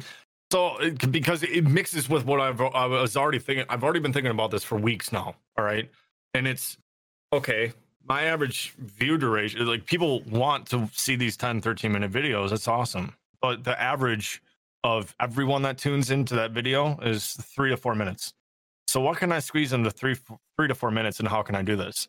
so 0.52 0.78
it, 0.78 1.10
because 1.12 1.42
it 1.42 1.64
mixes 1.66 2.08
with 2.08 2.24
what 2.24 2.40
I've 2.40 2.60
I 2.60 2.86
was 2.86 3.16
already 3.16 3.38
thinking. 3.40 3.66
I've 3.68 3.84
already 3.84 4.00
been 4.00 4.12
thinking 4.12 4.30
about 4.30 4.50
this 4.50 4.64
for 4.64 4.78
weeks 4.78 5.12
now. 5.12 5.34
All 5.58 5.64
right, 5.64 5.90
and 6.34 6.46
it's 6.48 6.78
okay. 7.32 7.72
My 8.08 8.22
average 8.22 8.72
view 8.78 9.18
duration, 9.18 9.66
like 9.66 9.84
people 9.84 10.22
want 10.22 10.66
to 10.70 10.88
see 10.94 11.14
these 11.14 11.36
10, 11.36 11.60
13 11.60 11.92
minute 11.92 12.10
videos. 12.10 12.50
That's 12.50 12.66
awesome. 12.66 13.14
But 13.42 13.64
the 13.64 13.78
average 13.80 14.42
of 14.84 15.14
everyone 15.20 15.62
that 15.62 15.78
tunes 15.78 16.10
into 16.10 16.34
that 16.36 16.52
video 16.52 16.98
is 17.00 17.32
three 17.34 17.70
to 17.70 17.76
four 17.76 17.94
minutes. 17.94 18.32
So 18.88 19.00
what 19.00 19.18
can 19.18 19.30
I 19.30 19.38
squeeze 19.38 19.72
into 19.72 19.90
three, 19.90 20.16
three 20.56 20.68
to 20.68 20.74
four 20.74 20.90
minutes, 20.90 21.20
and 21.20 21.28
how 21.28 21.42
can 21.42 21.54
I 21.54 21.62
do 21.62 21.76
this? 21.76 22.08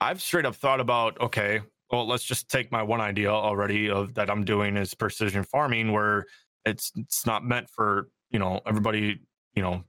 I've 0.00 0.20
straight 0.20 0.46
up 0.46 0.54
thought 0.54 0.80
about 0.80 1.20
okay, 1.20 1.60
well, 1.90 2.06
let's 2.06 2.24
just 2.24 2.48
take 2.48 2.72
my 2.72 2.82
one 2.82 3.00
idea 3.00 3.30
already 3.30 3.90
of 3.90 4.14
that 4.14 4.30
I'm 4.30 4.44
doing 4.44 4.76
is 4.76 4.94
precision 4.94 5.44
farming, 5.44 5.92
where 5.92 6.26
it's 6.64 6.92
it's 6.96 7.26
not 7.26 7.44
meant 7.44 7.68
for 7.68 8.08
you 8.30 8.38
know 8.38 8.60
everybody 8.66 9.20
you 9.54 9.62
know 9.62 9.84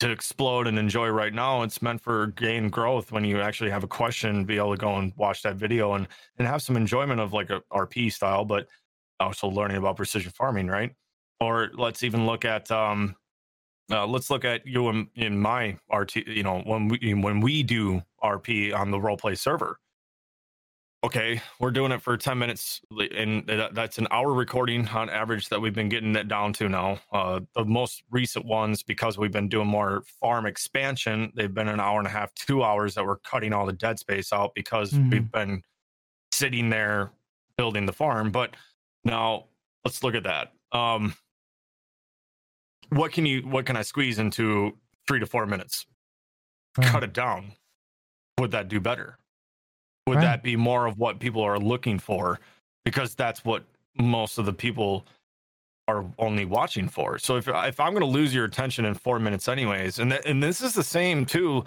to 0.00 0.10
explode 0.10 0.66
and 0.66 0.78
enjoy 0.78 1.08
right 1.08 1.32
now. 1.32 1.62
It's 1.62 1.82
meant 1.82 2.00
for 2.00 2.28
gain 2.28 2.68
growth 2.68 3.12
when 3.12 3.24
you 3.24 3.40
actually 3.40 3.70
have 3.70 3.84
a 3.84 3.88
question, 3.88 4.44
be 4.44 4.56
able 4.56 4.72
to 4.72 4.80
go 4.80 4.96
and 4.96 5.12
watch 5.16 5.42
that 5.42 5.56
video 5.56 5.94
and 5.94 6.08
and 6.38 6.46
have 6.46 6.62
some 6.62 6.76
enjoyment 6.76 7.20
of 7.20 7.32
like 7.32 7.50
a 7.50 7.62
RP 7.72 8.12
style, 8.12 8.44
but 8.44 8.66
also 9.20 9.48
learning 9.48 9.76
about 9.76 9.96
precision 9.96 10.32
farming, 10.32 10.66
right? 10.66 10.92
Or 11.40 11.70
let's 11.74 12.02
even 12.02 12.26
look 12.26 12.44
at 12.44 12.70
um 12.70 13.16
uh, 13.90 14.06
let's 14.06 14.30
look 14.30 14.46
at 14.46 14.66
you 14.66 14.88
in, 14.88 15.10
in 15.14 15.38
my 15.38 15.78
RT, 15.92 16.16
you 16.26 16.42
know, 16.42 16.60
when 16.60 16.88
we 16.88 17.12
when 17.14 17.40
we 17.40 17.62
do 17.62 18.02
RP 18.22 18.74
on 18.74 18.90
the 18.90 19.00
role 19.00 19.16
play 19.16 19.34
server. 19.34 19.78
Okay, 21.04 21.42
we're 21.60 21.70
doing 21.70 21.92
it 21.92 22.00
for 22.00 22.16
10 22.16 22.38
minutes, 22.38 22.80
and 23.14 23.46
that's 23.46 23.98
an 23.98 24.08
hour 24.10 24.32
recording 24.32 24.88
on 24.88 25.10
average 25.10 25.50
that 25.50 25.60
we've 25.60 25.74
been 25.74 25.90
getting 25.90 26.16
it 26.16 26.28
down 26.28 26.54
to 26.54 26.66
now. 26.66 26.98
Uh, 27.12 27.40
the 27.54 27.62
most 27.66 28.02
recent 28.10 28.46
ones, 28.46 28.82
because 28.82 29.18
we've 29.18 29.30
been 29.30 29.50
doing 29.50 29.66
more 29.68 30.00
farm 30.18 30.46
expansion, 30.46 31.30
they've 31.36 31.52
been 31.52 31.68
an 31.68 31.78
hour 31.78 31.98
and 31.98 32.06
a 32.06 32.10
half, 32.10 32.32
two 32.32 32.62
hours 32.62 32.94
that 32.94 33.04
we're 33.04 33.18
cutting 33.18 33.52
all 33.52 33.66
the 33.66 33.72
dead 33.74 33.98
space 33.98 34.32
out 34.32 34.54
because 34.54 34.92
Mhm. 34.92 35.10
we've 35.10 35.30
been 35.30 35.62
sitting 36.32 36.70
there 36.70 37.12
building 37.58 37.84
the 37.84 37.92
farm. 37.92 38.30
But 38.32 38.56
now 39.04 39.48
let's 39.84 40.02
look 40.02 40.14
at 40.14 40.22
that. 40.22 40.54
Um, 40.72 41.14
what 42.90 43.12
can 43.12 43.26
you 43.26 43.42
what 43.42 43.66
can 43.66 43.76
I 43.76 43.82
squeeze 43.82 44.18
into 44.18 44.76
three 45.06 45.20
to 45.20 45.26
four 45.26 45.46
minutes? 45.46 45.86
Cut 46.80 47.04
it 47.04 47.12
down. 47.12 47.52
Would 48.38 48.50
that 48.52 48.68
do 48.68 48.80
better? 48.80 49.18
Would 50.06 50.16
Right. 50.16 50.22
that 50.22 50.42
be 50.42 50.56
more 50.56 50.86
of 50.86 50.98
what 50.98 51.18
people 51.20 51.42
are 51.42 51.58
looking 51.58 51.98
for? 51.98 52.40
Because 52.84 53.14
that's 53.14 53.44
what 53.44 53.64
most 53.98 54.38
of 54.38 54.44
the 54.46 54.52
people 54.52 55.06
are 55.86 56.04
only 56.18 56.44
watching 56.44 56.88
for. 56.88 57.18
So 57.18 57.36
if 57.36 57.46
if 57.48 57.78
I'm 57.80 57.92
going 57.92 58.00
to 58.00 58.06
lose 58.06 58.34
your 58.34 58.44
attention 58.44 58.84
in 58.86 58.94
four 58.94 59.18
minutes, 59.18 59.48
anyways, 59.48 59.98
and 59.98 60.10
th- 60.10 60.22
and 60.26 60.42
this 60.42 60.60
is 60.60 60.74
the 60.74 60.82
same 60.82 61.24
too. 61.26 61.64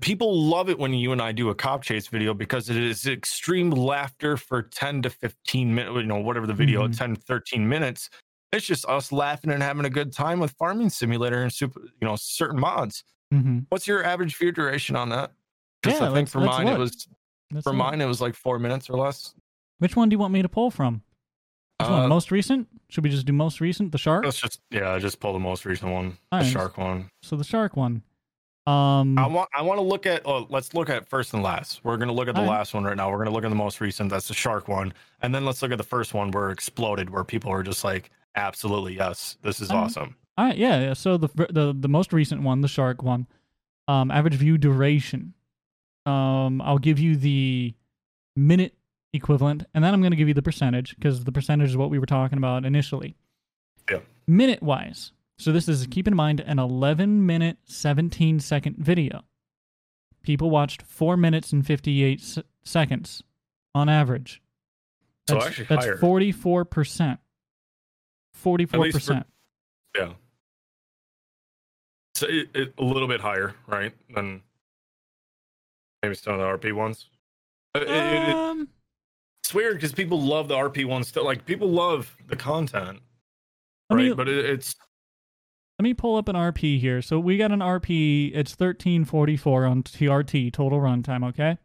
People 0.00 0.42
love 0.42 0.68
it 0.68 0.76
when 0.76 0.92
you 0.92 1.12
and 1.12 1.22
I 1.22 1.30
do 1.30 1.50
a 1.50 1.54
cop 1.54 1.82
chase 1.84 2.08
video 2.08 2.34
because 2.34 2.68
it 2.68 2.76
is 2.76 3.06
extreme 3.06 3.70
laughter 3.70 4.36
for 4.36 4.60
10 4.60 5.02
to 5.02 5.10
15 5.10 5.72
minutes, 5.72 5.94
you 5.96 6.02
know, 6.02 6.18
whatever 6.18 6.48
the 6.48 6.52
video, 6.54 6.88
Mhm. 6.88 6.98
10, 6.98 7.14
13 7.16 7.68
minutes. 7.68 8.10
It's 8.52 8.64
just 8.66 8.86
us 8.88 9.12
laughing 9.12 9.50
and 9.50 9.62
having 9.62 9.84
a 9.84 9.90
good 9.90 10.12
time 10.12 10.40
with 10.40 10.52
Farming 10.52 10.88
Simulator 10.90 11.42
and 11.42 11.52
super, 11.52 11.80
you 12.00 12.06
know, 12.08 12.16
certain 12.16 12.58
mods. 12.58 13.04
Mm-hmm. 13.32 13.60
What's 13.68 13.86
your 13.86 14.02
average 14.04 14.36
view 14.36 14.52
duration 14.52 14.96
on 14.96 15.10
that? 15.10 15.32
Because 15.82 16.00
Yeah, 16.00 16.10
I 16.10 16.14
think 16.14 16.28
for 16.28 16.40
mine 16.40 16.66
it 16.66 16.78
was 16.78 17.06
Let's 17.52 17.64
for 17.64 17.70
look. 17.70 17.78
mine 17.78 18.00
it 18.00 18.06
was 18.06 18.20
like 18.20 18.34
four 18.34 18.58
minutes 18.58 18.88
or 18.88 18.96
less. 18.98 19.34
Which 19.78 19.96
one 19.96 20.08
do 20.08 20.14
you 20.14 20.18
want 20.18 20.32
me 20.32 20.40
to 20.42 20.48
pull 20.48 20.70
from? 20.70 21.02
Which 21.78 21.88
Uh, 21.88 21.92
one? 21.92 22.08
Most 22.08 22.30
recent? 22.30 22.68
Should 22.88 23.04
we 23.04 23.10
just 23.10 23.26
do 23.26 23.32
most 23.34 23.60
recent? 23.60 23.92
The 23.92 23.98
shark. 23.98 24.24
Let's 24.24 24.40
just 24.40 24.60
yeah, 24.70 24.92
I 24.92 24.98
just 24.98 25.20
pull 25.20 25.34
the 25.34 25.38
most 25.38 25.66
recent 25.66 25.92
one, 25.92 26.16
All 26.32 26.40
the 26.40 26.46
shark 26.46 26.78
one. 26.78 27.10
So 27.22 27.36
the 27.36 27.44
shark 27.44 27.76
one. 27.76 28.02
Um. 28.66 29.18
I 29.18 29.26
want 29.26 29.48
I 29.54 29.62
want 29.62 29.78
to 29.78 29.82
look 29.82 30.04
at 30.06 30.22
oh, 30.26 30.46
let's 30.50 30.72
look 30.74 30.88
at 30.90 31.06
first 31.08 31.32
and 31.34 31.42
last. 31.42 31.80
We're 31.84 31.96
gonna 31.98 32.12
look 32.12 32.28
at 32.28 32.34
the 32.34 32.40
right. 32.42 32.48
last 32.50 32.74
one 32.74 32.84
right 32.84 32.96
now. 32.96 33.10
We're 33.10 33.18
gonna 33.18 33.30
look 33.30 33.44
at 33.44 33.50
the 33.50 33.54
most 33.56 33.80
recent. 33.80 34.10
That's 34.10 34.28
the 34.28 34.34
shark 34.34 34.68
one, 34.68 34.92
and 35.22 35.34
then 35.34 35.44
let's 35.44 35.60
look 35.62 35.70
at 35.72 35.78
the 35.78 35.84
first 35.84 36.14
one 36.14 36.30
where 36.30 36.48
it 36.48 36.52
exploded, 36.54 37.08
where 37.10 37.24
people 37.24 37.50
are 37.52 37.62
just 37.62 37.82
like, 37.84 38.10
absolutely 38.34 38.96
yes, 38.96 39.36
this 39.42 39.60
is 39.60 39.68
right. 39.70 39.76
awesome. 39.76 40.16
All 40.36 40.46
right, 40.46 40.56
yeah, 40.56 40.80
yeah. 40.80 40.92
So 40.92 41.16
the 41.16 41.28
the 41.50 41.74
the 41.78 41.88
most 41.88 42.12
recent 42.12 42.42
one, 42.42 42.60
the 42.60 42.68
shark 42.68 43.02
one, 43.02 43.26
um, 43.88 44.10
average 44.10 44.34
view 44.34 44.58
duration. 44.58 45.34
Um, 46.06 46.62
I'll 46.62 46.78
give 46.78 46.98
you 46.98 47.16
the 47.16 47.74
minute 48.36 48.74
equivalent, 49.12 49.64
and 49.74 49.82
then 49.82 49.92
I'm 49.92 50.00
going 50.00 50.12
to 50.12 50.16
give 50.16 50.28
you 50.28 50.34
the 50.34 50.42
percentage 50.42 50.94
because 50.94 51.24
the 51.24 51.32
percentage 51.32 51.70
is 51.70 51.76
what 51.76 51.90
we 51.90 51.98
were 51.98 52.06
talking 52.06 52.38
about 52.38 52.64
initially. 52.64 53.16
Yeah. 53.90 54.00
Minute 54.26 54.62
wise, 54.62 55.12
so 55.38 55.50
this 55.52 55.68
is 55.68 55.86
keep 55.88 56.06
in 56.06 56.14
mind 56.14 56.40
an 56.40 56.58
11 56.58 57.24
minute 57.26 57.58
17 57.64 58.40
second 58.40 58.76
video. 58.78 59.24
People 60.22 60.50
watched 60.50 60.82
four 60.82 61.16
minutes 61.16 61.52
and 61.52 61.66
58 61.66 62.20
s- 62.20 62.38
seconds 62.64 63.22
on 63.74 63.88
average. 63.88 64.42
So 65.28 65.34
That's, 65.34 65.46
actually 65.46 65.64
that's 65.66 65.84
higher. 65.84 65.96
44 65.96 66.64
percent. 66.64 67.20
44 68.38 68.80
least 68.80 68.94
for- 68.94 68.98
percent. 69.00 69.26
Yeah. 69.96 70.12
So 72.14 72.26
it, 72.28 72.48
it, 72.54 72.74
a 72.78 72.82
little 72.84 73.08
bit 73.08 73.20
higher, 73.20 73.54
right? 73.66 73.92
Than 74.14 74.42
maybe 76.02 76.14
some 76.14 76.34
of 76.34 76.40
the 76.40 76.68
RP 76.68 76.72
ones. 76.74 77.06
It- 77.74 77.88
Um, 77.88 78.68
it's 79.42 79.54
weird 79.54 79.76
because 79.76 79.92
people 79.92 80.20
love 80.20 80.48
the 80.48 80.54
RP 80.56 80.84
ones 80.84 81.08
still. 81.08 81.24
Like 81.24 81.44
people 81.46 81.68
love 81.68 82.16
the 82.26 82.36
content, 82.36 83.00
right? 83.90 84.08
me- 84.08 84.14
but 84.14 84.28
it, 84.28 84.44
it's 84.44 84.74
Let 85.78 85.84
me 85.84 85.94
pull 85.94 86.16
up 86.16 86.28
an 86.28 86.34
RP 86.36 86.78
here. 86.80 87.00
So 87.02 87.18
we 87.20 87.36
got 87.38 87.52
an 87.52 87.60
RP. 87.60 88.32
It's 88.34 88.54
thirteen 88.54 89.04
forty 89.04 89.36
four 89.36 89.64
on 89.64 89.82
TRT 89.84 90.52
total 90.52 90.80
runtime. 90.80 91.24
Okay. 91.28 91.56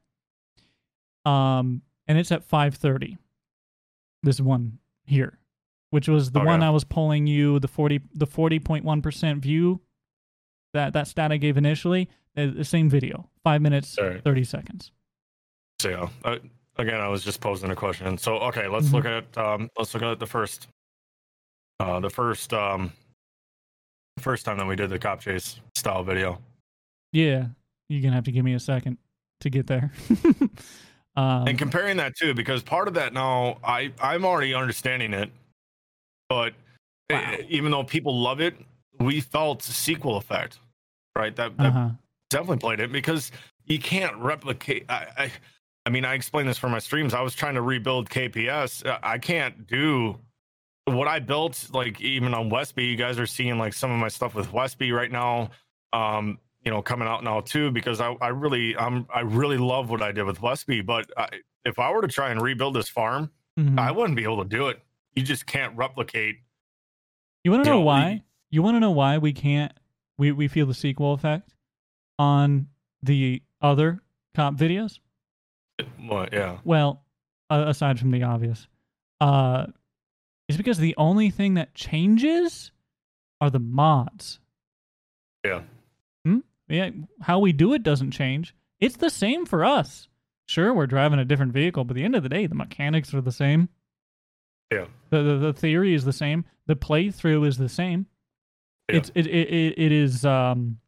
Um, 1.26 1.82
and 2.08 2.18
it's 2.18 2.32
at 2.32 2.44
five 2.44 2.76
thirty. 2.76 3.18
This 4.22 4.40
one 4.40 4.78
here, 5.06 5.38
which 5.94 6.08
was 6.08 6.32
the 6.32 6.40
one 6.40 6.64
I 6.64 6.72
was 6.72 6.84
pulling 6.84 7.28
you 7.28 7.60
the 7.60 7.68
forty 7.68 8.02
the 8.16 8.26
forty 8.26 8.58
point 8.58 8.84
one 8.84 9.04
percent 9.04 9.44
view. 9.44 9.80
That 10.74 10.94
that 10.94 11.08
stat 11.08 11.32
I 11.32 11.38
gave 11.38 11.56
initially, 11.56 12.10
the 12.34 12.64
same 12.64 12.90
video, 12.90 13.30
five 13.44 13.62
minutes 13.62 14.00
Alright. 14.00 14.24
thirty 14.24 14.44
seconds. 14.44 14.92
So 15.80 15.90
yeah, 15.90 16.10
uh, 16.26 16.38
again, 16.78 17.00
I 17.00 17.10
was 17.10 17.24
just 17.24 17.42
posing 17.42 17.70
a 17.70 17.76
question. 17.76 18.18
So 18.18 18.38
okay, 18.38 18.68
let's 18.68 18.92
look 18.92 19.06
at 19.06 19.38
um, 19.38 19.70
let's 19.78 19.94
look 19.94 20.02
at 20.02 20.20
the 20.20 20.26
first, 20.26 20.68
uh, 21.80 22.00
the 22.00 22.10
first 22.10 22.52
um, 22.56 22.92
first 24.18 24.46
time 24.46 24.58
that 24.58 24.66
we 24.66 24.76
did 24.76 24.90
the 24.90 24.98
cop 24.98 25.20
chase 25.20 25.60
style 25.76 26.04
video. 26.04 26.40
Yeah, 27.12 27.50
you're 27.88 28.02
gonna 28.02 28.16
have 28.16 28.26
to 28.26 28.32
give 28.32 28.44
me 28.44 28.56
a 28.56 28.60
second 28.60 28.98
to 29.42 29.52
get 29.52 29.68
there. 29.68 29.92
um, 31.16 31.48
and 31.48 31.60
comparing 31.60 31.98
that 31.98 32.16
too, 32.16 32.34
because 32.34 32.64
part 32.64 32.88
of 32.88 32.96
that 32.96 33.14
now, 33.14 33.60
I 33.64 33.92
I'm 34.02 34.26
already 34.26 34.56
understanding 34.56 35.14
it, 35.14 35.30
but 36.30 36.54
eh, 37.10 37.38
even 37.50 37.72
though 37.72 37.84
people 37.84 38.20
love 38.20 38.40
it, 38.42 38.56
we 39.00 39.22
felt 39.22 39.62
sequel 39.62 40.18
effect, 40.18 40.60
right? 41.18 41.36
That, 41.36 41.58
that 41.58 41.68
uh-huh. 41.68 41.90
definitely 42.30 42.58
played 42.58 42.80
it 42.80 42.92
because 42.92 43.32
you 43.66 43.80
can't 43.80 44.16
replicate. 44.18 44.86
I, 44.90 45.08
I, 45.18 45.32
I 45.86 45.90
mean, 45.90 46.06
I 46.06 46.14
explained 46.14 46.48
this 46.50 46.58
for 46.58 46.70
my 46.70 46.80
streams. 46.80 47.14
I 47.14 47.22
was 47.22 47.36
trying 47.36 47.56
to 47.56 47.62
rebuild 47.62 48.10
KPS. 48.10 48.86
Uh, 48.86 49.00
I 49.04 49.18
can't 49.18 49.68
do 49.68 50.18
what 50.86 51.08
I 51.08 51.20
built. 51.20 51.70
Like 51.74 52.00
even 52.02 52.34
on 52.34 52.50
Westby, 52.50 52.86
you 52.86 52.96
guys 52.96 53.20
are 53.20 53.26
seeing 53.26 53.58
like 53.58 53.74
some 53.74 53.92
of 53.92 53.98
my 53.98 54.08
stuff 54.10 54.36
with 54.36 54.52
Westby 54.54 54.92
right 54.92 55.12
now. 55.12 55.50
Um, 55.92 56.40
you 56.64 56.72
know, 56.72 56.82
coming 56.82 57.08
out 57.08 57.24
now 57.24 57.42
too 57.42 57.72
because 57.72 58.00
I, 58.00 58.14
I 58.22 58.30
really, 58.30 58.76
I'm, 58.78 59.06
I 59.14 59.20
really 59.20 59.58
love 59.58 59.90
what 59.90 60.02
I 60.02 60.14
did 60.14 60.24
with 60.24 60.42
Westby. 60.42 60.82
But 60.82 61.12
I, 61.18 61.28
if 61.66 61.78
I 61.78 61.92
were 61.92 62.02
to 62.02 62.08
try 62.08 62.32
and 62.32 62.42
rebuild 62.42 62.74
this 62.74 62.88
farm, 62.90 63.30
Mhm. 63.60 63.80
I 63.80 63.92
wouldn't 63.92 64.16
be 64.16 64.24
able 64.24 64.44
to 64.44 64.50
do 64.50 64.68
it. 64.68 64.82
You 65.16 65.24
just 65.24 65.46
can't 65.46 65.76
replicate. 65.76 66.38
You 67.44 67.52
want 67.52 67.64
to 67.64 67.70
know 67.70 67.78
know, 67.78 67.86
why? 67.86 68.24
You 68.50 68.62
want 68.64 68.76
to 68.76 68.80
know 68.80 68.92
why 68.92 69.18
we 69.18 69.34
can't? 69.34 69.72
We 70.18 70.32
we 70.32 70.48
feel 70.48 70.66
the 70.66 70.74
sequel 70.74 71.14
effect 71.14 71.54
on 72.18 72.68
the 73.02 73.42
other 73.62 74.02
cop 74.36 74.56
videos. 74.56 75.00
What? 76.00 76.32
Yeah. 76.34 76.60
Well, 76.64 77.04
uh, 77.50 77.66
aside 77.68 78.00
from 78.00 78.12
the 78.12 78.24
obvious, 78.24 78.68
uh, 79.20 79.68
it's 80.48 80.58
because 80.58 80.78
the 80.78 80.96
only 80.98 81.30
thing 81.30 81.56
that 81.56 81.74
changes 81.74 82.72
are 83.42 83.50
the 83.50 83.60
mods. 83.60 84.40
Yeah. 85.44 85.62
Hmm? 86.26 86.40
Yeah, 86.70 86.92
how 87.22 87.40
we 87.40 87.52
do 87.52 87.74
it 87.74 87.84
doesn't 87.84 88.12
change. 88.12 88.56
It's 88.80 88.98
the 88.98 89.10
same 89.10 89.46
for 89.46 89.66
us. 89.66 90.08
Sure, 90.46 90.74
we're 90.74 90.88
driving 90.88 91.20
a 91.20 91.26
different 91.26 91.54
vehicle, 91.54 91.84
but 91.84 91.94
at 91.94 91.96
the 91.96 92.04
end 92.04 92.16
of 92.16 92.24
the 92.24 92.30
day, 92.30 92.48
the 92.48 92.56
mechanics 92.56 93.14
are 93.14 93.22
the 93.22 93.32
same. 93.32 93.70
Yeah. 94.72 94.86
The 95.10 95.22
the, 95.24 95.38
the 95.38 95.54
theory 95.54 95.94
is 95.94 96.06
the 96.06 96.14
same. 96.14 96.46
The 96.68 96.76
playthrough 96.76 97.48
is 97.48 97.58
the 97.58 97.70
same. 97.70 98.08
It's 98.90 99.12
it, 99.16 99.28
it 99.28 99.50
it 99.50 99.74
it 99.78 99.92
is 99.92 100.26
um 100.26 100.80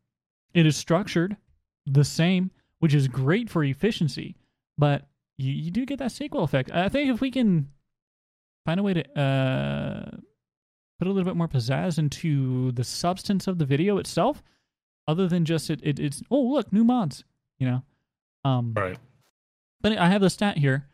it 0.53 0.65
is 0.65 0.75
structured 0.75 1.37
the 1.85 2.03
same, 2.03 2.51
which 2.79 2.93
is 2.93 3.07
great 3.07 3.49
for 3.49 3.63
efficiency, 3.63 4.35
but 4.77 5.07
you, 5.37 5.51
you 5.51 5.71
do 5.71 5.85
get 5.85 5.99
that 5.99 6.11
sequel 6.11 6.43
effect. 6.43 6.71
I 6.71 6.89
think 6.89 7.13
if 7.13 7.21
we 7.21 7.29
can 7.31 7.69
find 8.65 8.79
a 8.79 8.83
way 8.83 8.93
to 8.95 9.19
uh 9.19 10.17
put 10.99 11.07
a 11.07 11.11
little 11.11 11.23
bit 11.25 11.35
more 11.37 11.47
pizzazz 11.47 11.97
into 11.99 12.71
the 12.71 12.83
substance 12.83 13.47
of 13.47 13.57
the 13.59 13.65
video 13.65 13.97
itself, 13.97 14.41
other 15.07 15.27
than 15.27 15.45
just 15.45 15.69
it, 15.69 15.79
it 15.83 15.99
it's 15.99 16.21
oh 16.31 16.41
look 16.41 16.71
new 16.73 16.83
mods, 16.83 17.23
you 17.59 17.67
know. 17.69 17.83
Um 18.43 18.73
Right. 18.75 18.97
but 19.81 19.97
I 19.97 20.09
have 20.09 20.21
the 20.21 20.29
stat 20.29 20.57
here. 20.57 20.87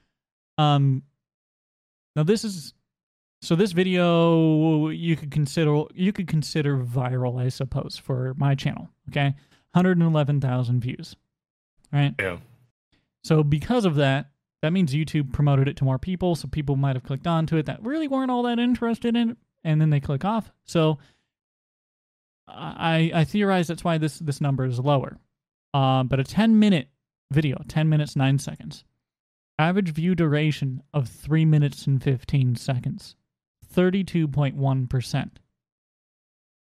Um, 0.57 1.03
now 2.15 2.23
this 2.23 2.43
is 2.43 2.73
so 3.41 3.55
this 3.55 3.71
video 3.71 4.89
you 4.89 5.15
could 5.15 5.31
consider 5.31 5.83
you 5.93 6.13
could 6.13 6.27
consider 6.27 6.77
viral, 6.77 7.41
I 7.41 7.49
suppose, 7.49 7.97
for 7.97 8.33
my 8.37 8.55
channel. 8.55 8.89
Okay, 9.09 9.33
hundred 9.73 9.97
and 9.97 10.07
eleven 10.07 10.39
thousand 10.39 10.81
views. 10.81 11.15
Right. 11.91 12.13
Yeah. 12.19 12.37
So 13.23 13.43
because 13.43 13.85
of 13.85 13.95
that, 13.95 14.29
that 14.61 14.73
means 14.73 14.93
YouTube 14.93 15.33
promoted 15.33 15.67
it 15.67 15.77
to 15.77 15.83
more 15.83 15.99
people, 15.99 16.35
so 16.35 16.47
people 16.47 16.75
might 16.75 16.95
have 16.95 17.03
clicked 17.03 17.27
onto 17.27 17.57
it 17.57 17.65
that 17.65 17.83
really 17.83 18.07
weren't 18.07 18.31
all 18.31 18.43
that 18.43 18.59
interested 18.59 19.15
in 19.15 19.31
it, 19.31 19.37
and 19.63 19.81
then 19.81 19.89
they 19.89 19.99
click 19.99 20.23
off. 20.23 20.51
So 20.65 20.99
I 22.47 23.11
I 23.13 23.23
theorize 23.23 23.67
that's 23.67 23.83
why 23.83 23.97
this 23.97 24.19
this 24.19 24.39
number 24.39 24.65
is 24.65 24.79
lower. 24.79 25.17
Um, 25.73 26.07
but 26.07 26.19
a 26.19 26.23
10 26.23 26.59
minute 26.59 26.89
video, 27.31 27.63
10 27.67 27.87
minutes 27.87 28.15
9 28.15 28.39
seconds, 28.39 28.83
average 29.59 29.89
view 29.93 30.15
duration 30.15 30.81
of 30.93 31.07
3 31.07 31.45
minutes 31.45 31.87
and 31.87 32.01
15 32.01 32.55
seconds, 32.55 33.15
32.1%. 33.73 35.29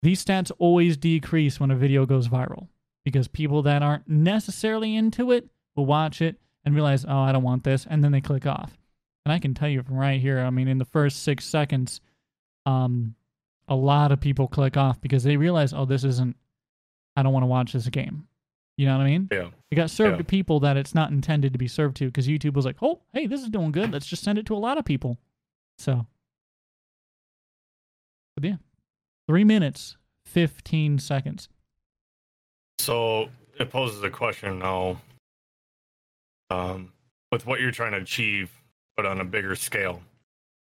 These 0.01 0.23
stats 0.23 0.51
always 0.57 0.97
decrease 0.97 1.59
when 1.59 1.71
a 1.71 1.75
video 1.75 2.05
goes 2.05 2.27
viral 2.27 2.67
because 3.03 3.27
people 3.27 3.63
that 3.63 3.83
aren't 3.83 4.07
necessarily 4.07 4.95
into 4.95 5.31
it 5.31 5.49
will 5.75 5.85
watch 5.85 6.21
it 6.21 6.39
and 6.65 6.75
realize, 6.75 7.05
oh, 7.05 7.19
I 7.19 7.31
don't 7.31 7.43
want 7.43 7.63
this, 7.63 7.85
and 7.89 8.03
then 8.03 8.11
they 8.11 8.21
click 8.21 8.45
off. 8.45 8.77
And 9.25 9.33
I 9.33 9.39
can 9.39 9.53
tell 9.53 9.69
you 9.69 9.83
from 9.83 9.97
right 9.97 10.19
here, 10.19 10.39
I 10.39 10.49
mean, 10.49 10.67
in 10.67 10.77
the 10.77 10.85
first 10.85 11.23
six 11.23 11.45
seconds, 11.45 12.01
um, 12.65 13.15
a 13.67 13.75
lot 13.75 14.11
of 14.11 14.19
people 14.19 14.47
click 14.47 14.77
off 14.77 14.99
because 15.01 15.23
they 15.23 15.37
realize, 15.37 15.73
oh, 15.73 15.85
this 15.85 16.03
isn't, 16.03 16.35
I 17.15 17.23
don't 17.23 17.33
want 17.33 17.43
to 17.43 17.47
watch 17.47 17.73
this 17.73 17.87
game. 17.89 18.27
You 18.79 18.85
know 18.85 18.97
what 18.97 19.07
I 19.07 19.09
mean? 19.09 19.27
Yeah. 19.29 19.49
It 19.71 19.75
got 19.75 19.89
served 19.89 20.13
Yeah. 20.13 20.17
to 20.19 20.23
people 20.23 20.61
that 20.61 20.77
it's 20.77 20.95
not 20.95 21.11
intended 21.11 21.51
to 21.51 21.59
be 21.59 21.67
served 21.67 21.97
to 21.97 22.05
because 22.05 22.29
YouTube 22.29 22.53
was 22.53 22.63
like, 22.63 22.77
oh, 22.81 23.01
hey, 23.11 23.27
this 23.27 23.41
is 23.41 23.49
doing 23.49 23.73
good. 23.73 23.91
Let's 23.91 24.05
just 24.07 24.23
send 24.23 24.37
it 24.39 24.45
to 24.45 24.55
a 24.55 24.57
lot 24.57 24.77
of 24.77 24.85
people. 24.85 25.17
So, 25.77 26.07
but 28.37 28.45
yeah, 28.45 28.55
three 29.27 29.43
minutes, 29.43 29.97
15 30.27 30.97
seconds. 30.99 31.49
So 32.77 33.27
it 33.59 33.69
poses 33.69 34.01
a 34.01 34.09
question 34.09 34.59
now. 34.59 35.01
Um, 36.49 36.93
with 37.33 37.45
what 37.45 37.59
you're 37.59 37.71
trying 37.71 37.91
to 37.91 37.97
achieve, 37.97 38.49
but 38.95 39.05
on 39.05 39.19
a 39.19 39.25
bigger 39.25 39.55
scale. 39.55 40.01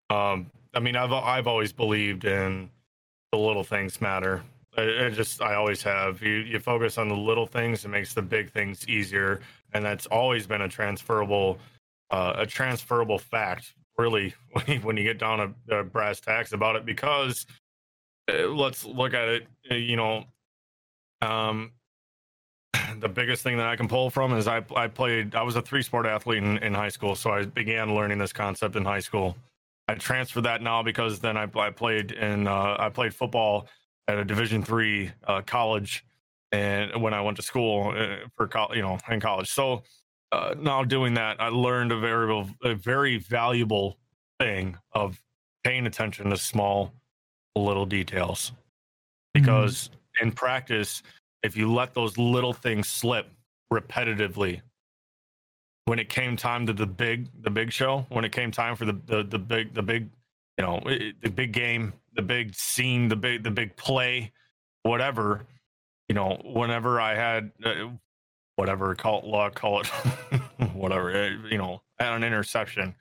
Um, 0.10 0.50
I 0.74 0.80
mean, 0.80 0.96
I've 0.96 1.14
I've 1.14 1.46
always 1.46 1.72
believed 1.72 2.26
in 2.26 2.72
the 3.32 3.38
little 3.38 3.64
things 3.64 4.02
matter. 4.02 4.42
I, 4.82 5.10
just 5.10 5.42
I 5.42 5.56
always 5.56 5.82
have. 5.84 6.22
You 6.22 6.34
you 6.34 6.60
focus 6.60 6.98
on 6.98 7.08
the 7.10 7.16
little 7.16 7.46
things, 7.46 7.86
it 7.86 7.90
makes 7.90 8.14
the 8.14 8.22
big 8.22 8.52
things 8.52 8.88
easier, 8.88 9.42
and 9.74 9.84
that's 9.84 10.06
always 10.08 10.48
been 10.48 10.62
a 10.62 10.70
transferable 10.70 11.60
uh, 12.10 12.34
a 12.38 12.46
transferable 12.46 13.18
fact. 13.18 13.74
Really, 13.98 14.34
when 14.82 14.98
you, 14.98 15.04
get 15.04 15.20
down 15.20 15.54
to 15.70 15.80
uh, 15.80 15.84
brass 15.84 16.20
tacks 16.20 16.54
about 16.54 16.76
it, 16.76 16.86
because 16.86 17.46
uh, 18.32 18.48
let's 18.48 18.86
look 18.86 19.14
at 19.14 19.28
it. 19.28 19.48
uh, 19.70 19.76
You 19.76 19.96
know, 19.96 20.24
um, 21.22 21.72
the 23.00 23.10
biggest 23.10 23.44
thing 23.44 23.58
that 23.58 23.68
I 23.68 23.76
can 23.76 23.88
pull 23.88 24.10
from 24.10 24.34
is 24.34 24.48
I 24.48 24.64
I 24.76 24.88
played 24.88 25.36
I 25.36 25.44
was 25.44 25.56
a 25.56 25.62
three 25.62 25.82
sport 25.82 26.06
athlete 26.06 26.44
in, 26.44 26.58
in 26.60 26.74
high 26.74 26.90
school, 26.90 27.16
so 27.16 27.32
I 27.32 27.46
began 27.46 27.94
learning 27.96 28.18
this 28.18 28.34
concept 28.34 28.76
in 28.76 28.86
high 28.86 29.00
school. 29.00 29.36
I 29.88 29.96
transfer 29.96 30.40
that 30.42 30.62
now 30.62 30.82
because 30.84 31.20
then 31.20 31.36
I, 31.36 31.48
I 31.56 31.70
played 31.70 32.12
in 32.12 32.48
uh, 32.48 32.78
I 32.80 32.90
played 32.90 33.14
football 33.14 33.68
at 34.08 34.18
a 34.18 34.26
Division 34.26 34.64
three 34.64 35.12
uh, 35.28 35.42
college, 35.42 36.06
and 36.52 37.02
when 37.02 37.14
I 37.14 37.22
went 37.22 37.38
to 37.38 37.44
school 37.44 37.94
uh, 37.96 38.28
for 38.36 38.48
college, 38.48 38.78
you 38.78 38.82
know, 38.82 38.98
in 39.10 39.20
college. 39.20 39.50
So 39.50 39.84
uh, 40.32 40.56
now 40.58 40.84
doing 40.84 41.14
that, 41.16 41.40
I 41.40 41.48
learned 41.50 41.92
a 41.92 42.00
very 42.00 42.48
a 42.64 42.76
very 42.76 43.18
valuable 43.18 43.98
thing 44.40 44.78
of 44.94 45.22
paying 45.64 45.86
attention 45.86 46.30
to 46.30 46.38
small 46.38 46.94
little 47.56 47.86
details 47.86 48.54
because 49.34 49.90
in 50.22 50.32
practice 50.32 51.04
if 51.44 51.56
you 51.56 51.72
let 51.72 51.94
those 51.94 52.18
little 52.18 52.54
things 52.54 52.88
slip 52.88 53.30
repetitively 53.72 54.62
when 55.86 56.00
it 56.00 56.10
came 56.10 56.36
time 56.36 56.66
to 56.66 56.74
the 56.74 56.86
big 56.86 57.28
the 57.44 57.50
big 57.50 57.72
show 57.72 58.06
when 58.10 58.24
it 58.26 58.32
came 58.32 58.52
time 58.52 58.76
for 58.76 58.86
the 58.86 58.98
the, 59.06 59.24
the 59.24 59.40
big 59.40 59.74
the 59.74 59.82
big 59.82 60.10
you 60.58 60.66
know 60.66 60.80
the 60.86 61.30
big 61.30 61.52
game 61.52 61.94
the 62.14 62.22
big 62.22 62.54
scene 62.56 63.08
the 63.08 63.16
big 63.16 63.44
the 63.44 63.52
big 63.52 63.76
play 63.76 64.32
whatever 64.84 65.46
you 66.10 66.16
know 66.16 66.40
whenever 66.44 67.00
i 67.00 67.16
had 67.16 67.52
uh, 67.64 67.88
whatever 68.56 68.94
call 68.96 69.20
it 69.20 69.26
luck 69.26 69.56
call 69.56 69.82
it 69.82 69.88
whatever 70.74 71.12
uh, 71.12 71.30
you 71.50 71.58
know 71.58 71.82
had 72.00 72.14
an 72.14 72.24
interception 72.24 72.94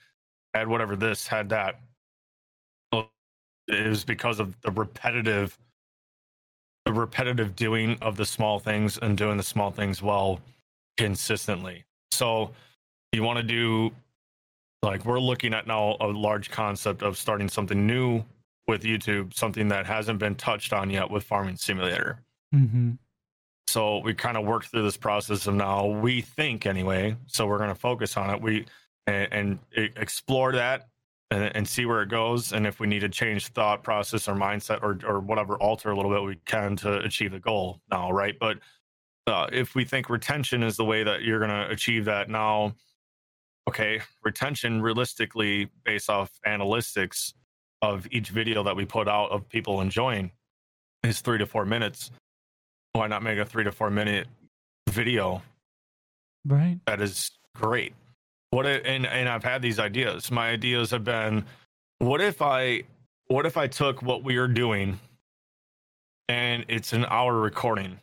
had 0.55 0.69
whatever 0.69 0.97
this 0.97 1.27
had 1.27 1.49
that 1.49 1.81
it 3.70 3.89
was 3.89 4.05
because 4.05 4.41
of 4.41 4.61
the 4.62 4.70
repetitive 4.73 5.57
the 6.87 6.93
repetitive 6.93 7.55
doing 7.55 7.97
of 8.01 8.16
the 8.16 8.24
small 8.24 8.59
things 8.59 8.99
and 8.99 9.16
doing 9.16 9.37
the 9.37 9.43
small 9.43 9.70
things 9.70 10.03
well 10.03 10.41
consistently. 10.97 11.85
So 12.11 12.51
you 13.12 13.23
want 13.23 13.37
to 13.37 13.43
do 13.43 13.91
like 14.82 15.05
we're 15.05 15.20
looking 15.20 15.53
at 15.53 15.66
now 15.66 15.97
a 16.01 16.07
large 16.07 16.51
concept 16.51 17.03
of 17.03 17.19
starting 17.19 17.49
something 17.49 17.87
new 17.87 18.24
with 18.71 18.85
YouTube, 18.85 19.35
something 19.35 19.69
that 19.69 19.85
hasn't 19.85 20.19
been 20.19 20.37
touched 20.37 20.73
on 20.73 20.89
yet 20.89 21.11
with 21.11 21.25
Farming 21.25 21.57
Simulator. 21.57 22.23
Mm-hmm. 22.55 22.93
So 23.67 23.99
we 23.99 24.15
kind 24.15 24.37
of 24.37 24.47
worked 24.47 24.69
through 24.69 24.83
this 24.83 24.97
process 24.97 25.47
of 25.47 25.55
now 25.55 25.87
we 25.87 26.23
think 26.23 26.67
anyway. 26.67 27.17
So 27.27 27.47
we're 27.47 27.59
going 27.59 27.69
to 27.69 27.75
focus 27.75 28.17
on 28.17 28.31
it. 28.31 28.41
We 28.41 28.67
and, 29.07 29.33
and 29.33 29.59
explore 29.97 30.53
that 30.53 30.89
and, 31.31 31.55
and 31.55 31.69
see 31.69 31.87
where 31.87 32.03
it 32.03 32.09
goes. 32.09 32.53
And 32.53 32.67
if 32.67 32.81
we 32.81 32.87
need 32.87 33.01
to 33.01 33.09
change 33.09 33.49
thought 33.49 33.83
process 33.83 34.29
or 34.29 34.35
mindset 34.35 34.83
or 34.83 34.99
or 35.07 35.21
whatever, 35.21 35.57
alter 35.57 35.91
a 35.91 35.97
little 35.97 36.11
bit, 36.11 36.23
we 36.23 36.37
can 36.47 36.77
to 36.77 36.99
achieve 37.01 37.33
the 37.33 37.39
goal 37.39 37.81
now, 37.91 38.11
right? 38.11 38.37
But 38.39 38.59
uh, 39.27 39.47
if 39.53 39.75
we 39.75 39.85
think 39.85 40.11
retention 40.11 40.63
is 40.63 40.77
the 40.77 40.85
way 40.85 41.05
that 41.05 41.23
you're 41.23 41.39
going 41.39 41.51
to 41.51 41.71
achieve 41.71 42.07
that 42.07 42.29
now, 42.29 42.75
okay, 43.69 44.01
retention 44.25 44.83
realistically 44.83 45.69
based 45.85 46.11
off 46.11 46.31
analytics 46.47 47.35
of 47.82 48.07
each 48.11 48.31
video 48.31 48.62
that 48.65 48.77
we 48.77 48.85
put 48.85 49.09
out 49.09 49.31
of 49.31 49.48
people 49.48 49.81
enjoying 49.81 50.31
is 51.02 51.20
three 51.20 51.39
to 51.39 51.47
four 51.47 51.65
minutes. 51.65 52.11
Why 52.93 53.07
not 53.07 53.23
make 53.23 53.39
a 53.39 53.44
three 53.44 53.65
to 53.65 53.73
four 53.73 53.90
minute 53.90 54.27
video 54.89 55.43
Right. 56.47 56.78
that 56.86 57.01
is 57.01 57.31
great. 57.55 57.94
What 58.51 58.66
if, 58.66 58.82
and 58.85 59.07
and 59.07 59.28
I've 59.28 59.44
had 59.44 59.62
these 59.62 59.78
ideas. 59.78 60.31
My 60.31 60.51
ideas 60.51 60.90
have 60.90 61.05
been, 61.05 61.44
what 61.98 62.20
if 62.20 62.43
I, 62.43 62.82
what 63.28 63.47
if 63.47 63.57
I 63.57 63.66
took 63.69 64.02
what 64.02 64.24
we 64.24 64.36
are 64.39 64.48
doing, 64.48 64.98
and 66.28 66.65
it's 66.69 66.93
an 66.93 67.05
hour 67.07 67.39
recording, 67.39 68.01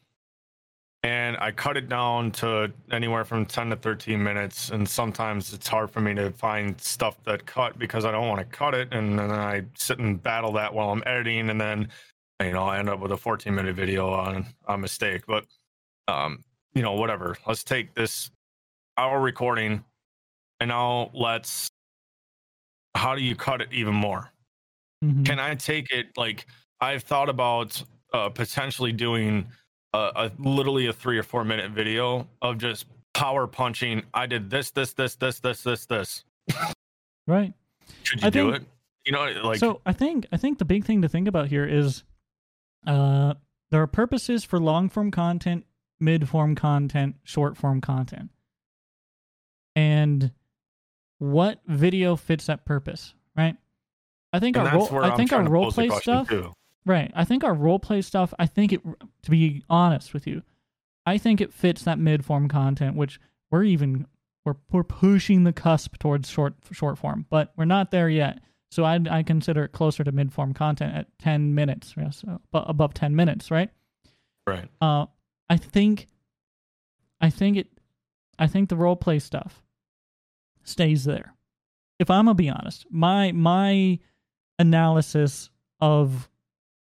and 1.07 1.37
I 1.37 1.51
cut 1.51 1.77
it 1.77 1.87
down 1.87 2.31
to 2.33 2.69
anywhere 2.91 3.23
from 3.23 3.45
ten 3.45 3.69
to 3.69 3.77
thirteen 3.77 4.21
minutes, 4.21 4.71
and 4.71 4.87
sometimes 4.87 5.53
it's 5.53 5.65
hard 5.67 5.89
for 5.89 6.01
me 6.01 6.13
to 6.15 6.31
find 6.31 6.79
stuff 6.81 7.15
that 7.23 7.45
cut 7.45 7.79
because 7.79 8.03
I 8.03 8.11
don't 8.11 8.27
want 8.27 8.39
to 8.39 8.45
cut 8.45 8.73
it, 8.73 8.93
and 8.93 9.17
then 9.17 9.31
I 9.31 9.63
sit 9.73 9.99
and 9.99 10.21
battle 10.21 10.51
that 10.53 10.73
while 10.73 10.89
I'm 10.89 11.01
editing, 11.05 11.49
and 11.49 11.61
then 11.61 11.87
you 12.43 12.51
know 12.51 12.63
I 12.63 12.77
end 12.79 12.89
up 12.89 12.99
with 12.99 13.13
a 13.13 13.17
fourteen 13.17 13.55
minute 13.55 13.73
video 13.73 14.09
on 14.09 14.45
a 14.67 14.77
mistake, 14.77 15.23
but 15.25 15.45
um, 16.09 16.43
you 16.73 16.81
know 16.81 16.93
whatever. 16.93 17.37
Let's 17.47 17.63
take 17.63 17.93
this 17.95 18.29
hour 18.97 19.21
recording. 19.21 19.85
And 20.59 20.69
now 20.69 21.11
let's 21.13 21.69
how 22.95 23.15
do 23.15 23.21
you 23.21 23.35
cut 23.35 23.61
it 23.61 23.69
even 23.71 23.93
more? 23.93 24.31
Mm-hmm. 25.05 25.25
can 25.25 25.39
i 25.39 25.53
take 25.53 25.91
it 25.91 26.07
like 26.17 26.47
i've 26.81 27.03
thought 27.03 27.29
about 27.29 27.79
uh, 28.15 28.29
potentially 28.29 28.91
doing 28.91 29.45
a, 30.15 30.25
a 30.25 30.31
literally 30.39 30.87
a 30.87 30.93
three 30.93 31.17
or 31.17 31.23
four 31.23 31.43
minute 31.43 31.71
video 31.71 32.27
of 32.41 32.57
just 32.57 32.85
power 33.13 33.47
punching 33.47 34.03
i 34.13 34.25
did 34.25 34.49
this 34.49 34.71
this 34.71 34.93
this 34.93 35.15
this 35.15 35.39
this 35.39 35.63
this 35.63 35.85
this 35.85 36.23
Right. 37.27 37.53
should 38.03 38.21
you 38.21 38.27
I 38.27 38.29
do 38.29 38.51
think- 38.51 38.63
it 38.63 38.67
you 39.05 39.11
know 39.11 39.25
like 39.43 39.59
so 39.59 39.81
I 39.85 39.93
think 39.93 40.27
I 40.31 40.37
think 40.37 40.59
the 40.59 40.65
big 40.65 40.83
thing 40.85 41.01
to 41.01 41.09
think 41.09 41.27
about 41.27 41.47
here 41.47 41.65
is 41.65 42.03
uh 42.85 43.33
there 43.71 43.81
are 43.81 43.87
purposes 43.87 44.43
for 44.45 44.59
long 44.59 44.87
form 44.89 45.11
content, 45.11 45.65
mid 45.99 46.27
form 46.29 46.55
content, 46.55 47.15
short 47.23 47.57
form 47.57 47.81
content. 47.81 48.29
And 49.75 50.31
what 51.19 51.59
video 51.67 52.15
fits 52.15 52.45
that 52.47 52.65
purpose, 52.65 53.13
right? 53.35 53.55
I 54.33 54.39
think 54.39 54.57
and 54.57 54.67
our 54.67 54.75
role 54.75 54.99
I 55.03 55.09
I'm 55.09 55.17
think 55.17 55.33
our 55.33 55.43
role 55.43 55.71
play 55.71 55.89
stuff 55.89 56.29
too. 56.29 56.53
Right. 56.87 57.11
I 57.13 57.25
think 57.25 57.43
our 57.43 57.53
role 57.53 57.79
play 57.79 58.01
stuff, 58.01 58.33
I 58.39 58.45
think 58.45 58.71
it 58.71 58.81
to 59.23 59.29
be 59.29 59.61
honest 59.69 60.13
with 60.13 60.25
you, 60.25 60.41
I 61.05 61.17
think 61.17 61.41
it 61.41 61.53
fits 61.53 61.83
that 61.83 61.99
mid 61.99 62.23
form 62.23 62.47
content, 62.47 62.95
which 62.95 63.19
we're 63.51 63.63
even 63.63 64.07
we're 64.45 64.55
we're 64.71 64.83
pushing 64.83 65.43
the 65.43 65.51
cusp 65.51 65.97
towards 65.99 66.29
short 66.29 66.53
short 66.71 66.97
form, 66.97 67.25
but 67.29 67.51
we're 67.57 67.65
not 67.65 67.91
there 67.91 68.07
yet. 68.07 68.39
So 68.71 68.85
I 68.85 68.99
I 69.09 69.21
consider 69.21 69.65
it 69.65 69.73
closer 69.73 70.05
to 70.05 70.13
mid 70.13 70.31
form 70.31 70.53
content 70.53 70.95
at 70.95 71.07
ten 71.19 71.53
minutes, 71.53 71.93
yes, 71.97 72.23
uh, 72.25 72.37
bu- 72.51 72.59
above 72.59 72.93
ten 72.93 73.15
minutes, 73.15 73.51
right? 73.51 73.69
right 74.47 74.69
Uh, 74.79 75.07
I 75.49 75.57
think, 75.57 76.07
I 77.19 77.29
think 77.29 77.57
it, 77.57 77.67
I 78.39 78.47
think 78.47 78.69
the 78.69 78.75
role 78.77 78.95
play 78.95 79.19
stuff 79.19 79.61
stays 80.63 81.03
there. 81.03 81.33
If 81.99 82.09
I'm 82.09 82.25
gonna 82.25 82.35
be 82.35 82.49
honest, 82.49 82.85
my 82.89 83.33
my 83.33 83.99
analysis 84.57 85.49
of 85.81 86.29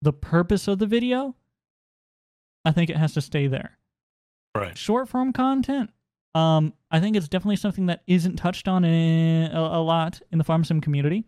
the 0.02 0.12
purpose 0.12 0.68
of 0.68 0.78
the 0.78 0.86
video, 0.86 1.36
I 2.64 2.72
think 2.72 2.90
it 2.90 2.96
has 2.96 3.14
to 3.14 3.20
stay 3.20 3.46
there. 3.46 3.78
right 4.54 4.76
Short 4.76 5.08
form 5.08 5.32
content, 5.32 5.90
Um, 6.34 6.74
I 6.90 7.00
think 7.00 7.16
it's 7.16 7.28
definitely 7.28 7.56
something 7.56 7.86
that 7.86 8.02
isn't 8.06 8.36
touched 8.36 8.68
on 8.68 8.84
in, 8.84 9.50
a, 9.52 9.60
a 9.60 9.82
lot 9.82 10.20
in 10.30 10.38
the 10.38 10.44
farm 10.44 10.64
sim 10.64 10.80
community. 10.80 11.24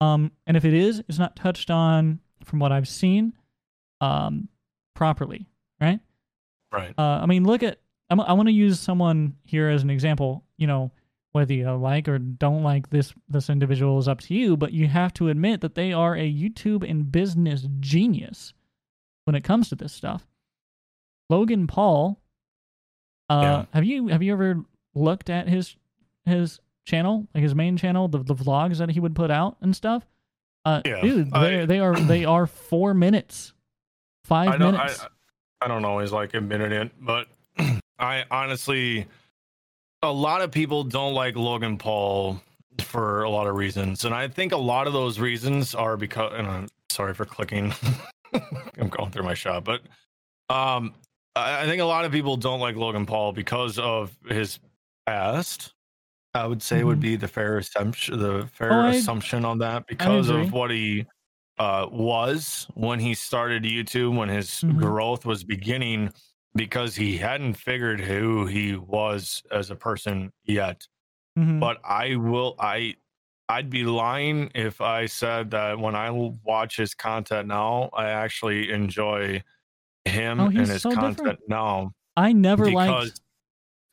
Um, 0.00 0.32
and 0.46 0.56
if 0.56 0.64
it 0.64 0.74
is, 0.74 1.02
it's 1.08 1.18
not 1.18 1.36
touched 1.36 1.70
on 1.70 2.20
from 2.44 2.58
what 2.58 2.72
I've 2.72 2.88
seen, 2.88 3.32
um, 4.00 4.48
properly, 4.94 5.46
right? 5.80 6.00
Right. 6.72 6.94
Uh, 6.98 7.20
I 7.22 7.26
mean, 7.26 7.44
look 7.44 7.62
at. 7.62 7.78
I'm, 8.10 8.20
I 8.20 8.34
want 8.34 8.48
to 8.48 8.52
use 8.52 8.78
someone 8.80 9.36
here 9.44 9.68
as 9.70 9.82
an 9.82 9.90
example. 9.90 10.44
You 10.58 10.66
know, 10.66 10.90
whether 11.34 11.52
you 11.52 11.68
like 11.72 12.08
or 12.08 12.18
don't 12.18 12.62
like 12.62 12.90
this 12.90 13.12
this 13.28 13.50
individual 13.50 13.98
is 13.98 14.06
up 14.08 14.20
to 14.20 14.34
you, 14.34 14.56
but 14.56 14.72
you 14.72 14.86
have 14.86 15.12
to 15.14 15.28
admit 15.28 15.60
that 15.62 15.74
they 15.74 15.92
are 15.92 16.14
a 16.14 16.32
YouTube 16.32 16.88
and 16.88 17.10
business 17.10 17.66
genius 17.80 18.54
when 19.24 19.34
it 19.34 19.42
comes 19.42 19.68
to 19.68 19.74
this 19.74 19.92
stuff. 19.92 20.26
Logan 21.28 21.66
Paul. 21.66 22.20
Uh, 23.28 23.40
Yeah. 23.42 23.64
have 23.74 23.84
you 23.84 24.08
have 24.08 24.22
you 24.22 24.32
ever 24.32 24.64
looked 24.94 25.28
at 25.28 25.48
his 25.48 25.76
his 26.24 26.60
channel, 26.84 27.26
like 27.34 27.42
his 27.42 27.54
main 27.54 27.76
channel, 27.76 28.06
the 28.06 28.18
the 28.18 28.34
vlogs 28.34 28.78
that 28.78 28.90
he 28.90 29.00
would 29.00 29.14
put 29.16 29.30
out 29.30 29.56
and 29.60 29.74
stuff? 29.74 30.06
Uh, 30.64 30.82
Yeah, 30.84 31.00
dude, 31.00 31.32
I- 31.32 31.40
they 31.48 31.66
they 31.66 31.80
are 31.80 31.94
they 31.96 32.24
are 32.24 32.46
four 32.46 32.94
minutes, 32.94 33.54
five 34.24 34.50
I 34.50 34.56
don't, 34.56 34.74
I, 34.76 34.84
minutes. 34.84 35.06
I 35.60 35.66
don't 35.68 35.84
always 35.84 36.12
like 36.12 36.32
admitting 36.34 36.70
it, 36.72 36.92
but 37.00 37.26
I 37.98 38.24
honestly, 38.30 39.06
a 40.04 40.12
lot 40.12 40.42
of 40.42 40.50
people 40.50 40.84
don't 40.84 41.14
like 41.14 41.36
Logan 41.36 41.78
Paul 41.78 42.40
for 42.80 43.22
a 43.22 43.30
lot 43.30 43.46
of 43.46 43.56
reasons, 43.56 44.04
and 44.04 44.14
I 44.14 44.28
think 44.28 44.52
a 44.52 44.56
lot 44.56 44.86
of 44.86 44.92
those 44.92 45.18
reasons 45.18 45.74
are 45.74 45.96
because. 45.96 46.32
And 46.36 46.46
I'm 46.46 46.68
sorry 46.90 47.14
for 47.14 47.24
clicking. 47.24 47.72
I'm 48.78 48.88
going 48.88 49.10
through 49.10 49.22
my 49.24 49.34
shot, 49.34 49.64
but 49.64 49.82
um, 50.50 50.94
I, 51.36 51.64
think 51.66 51.80
a 51.80 51.84
lot 51.84 52.04
of 52.04 52.12
people 52.12 52.36
don't 52.36 52.60
like 52.60 52.76
Logan 52.76 53.06
Paul 53.06 53.32
because 53.32 53.78
of 53.78 54.16
his 54.28 54.58
past. 55.06 55.72
I 56.34 56.46
would 56.46 56.62
say 56.62 56.82
would 56.82 56.98
Mhm. 56.98 57.02
be 57.02 57.16
the 57.16 57.28
fair 57.28 57.58
assumption. 57.58 58.18
The 58.18 58.48
fair 58.52 58.72
Oh, 58.72 58.88
assumption 58.88 59.44
on 59.44 59.58
that 59.58 59.86
because 59.86 60.28
of 60.30 60.52
what 60.52 60.70
he 60.72 61.06
uh, 61.58 61.86
was 61.92 62.66
when 62.74 62.98
he 62.98 63.14
started 63.14 63.62
YouTube, 63.62 64.16
when 64.16 64.28
his 64.28 64.62
Mhm. 64.62 64.78
growth 64.78 65.24
was 65.24 65.44
beginning, 65.44 66.12
because 66.54 66.94
he 66.94 67.16
hadn't 67.16 67.54
figured 67.54 68.00
who 68.00 68.46
he 68.46 68.76
was 68.76 69.42
as 69.50 69.70
a 69.70 69.76
person 69.76 70.32
yet. 70.44 70.86
Mhm. 71.38 71.58
But 71.60 71.78
I 71.84 72.16
will, 72.16 72.54
I, 72.58 72.96
I'd 73.48 73.68
be 73.70 73.84
lying 73.84 74.50
if 74.54 74.80
I 74.80 75.06
said 75.06 75.50
that 75.50 75.78
when 75.78 75.94
I 75.96 76.10
watch 76.10 76.76
his 76.76 76.94
content 76.94 77.48
now, 77.48 77.90
I 77.92 78.08
actually 78.10 78.70
enjoy 78.70 79.42
him 80.04 80.40
Oh, 80.40 80.46
and 80.46 80.58
his 80.58 80.82
so 80.82 80.92
content 80.92 81.16
different. 81.18 81.40
now 81.48 81.92
I 82.16 82.32
never 82.32 82.64
because 82.66 82.74
liked. 83.08 83.20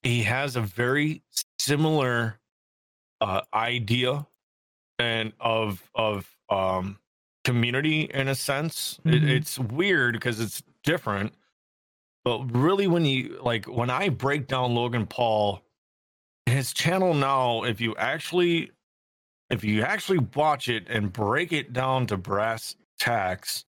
he 0.03 0.23
has 0.23 0.55
a 0.55 0.61
very 0.61 1.23
similar 1.59 2.39
uh, 3.21 3.41
idea 3.53 4.25
and 4.99 5.33
of 5.39 5.89
of 5.95 6.29
um, 6.49 6.99
community 7.43 8.01
in 8.13 8.27
a 8.27 8.35
sense. 8.35 8.99
It, 9.05 9.21
Mhm. 9.23 9.29
it's 9.29 9.57
weird 9.59 10.13
because 10.13 10.39
it's 10.39 10.61
different, 10.83 11.33
but 12.23 12.55
really, 12.55 12.87
when 12.87 13.05
you 13.05 13.39
like 13.41 13.65
when 13.65 13.89
I 13.89 14.09
break 14.09 14.47
down 14.47 14.75
Logan 14.75 15.07
Paul, 15.07 15.61
his 16.45 16.73
channel 16.73 17.13
now, 17.13 17.63
if 17.63 17.81
you 17.81 17.95
actually 17.97 18.71
if 19.49 19.63
you 19.63 19.81
actually 19.83 20.19
watch 20.35 20.69
it 20.69 20.87
and 20.89 21.11
break 21.11 21.51
it 21.51 21.73
down 21.73 22.07
to 22.07 22.17
brass 22.17 22.75
tacks, 22.99 23.65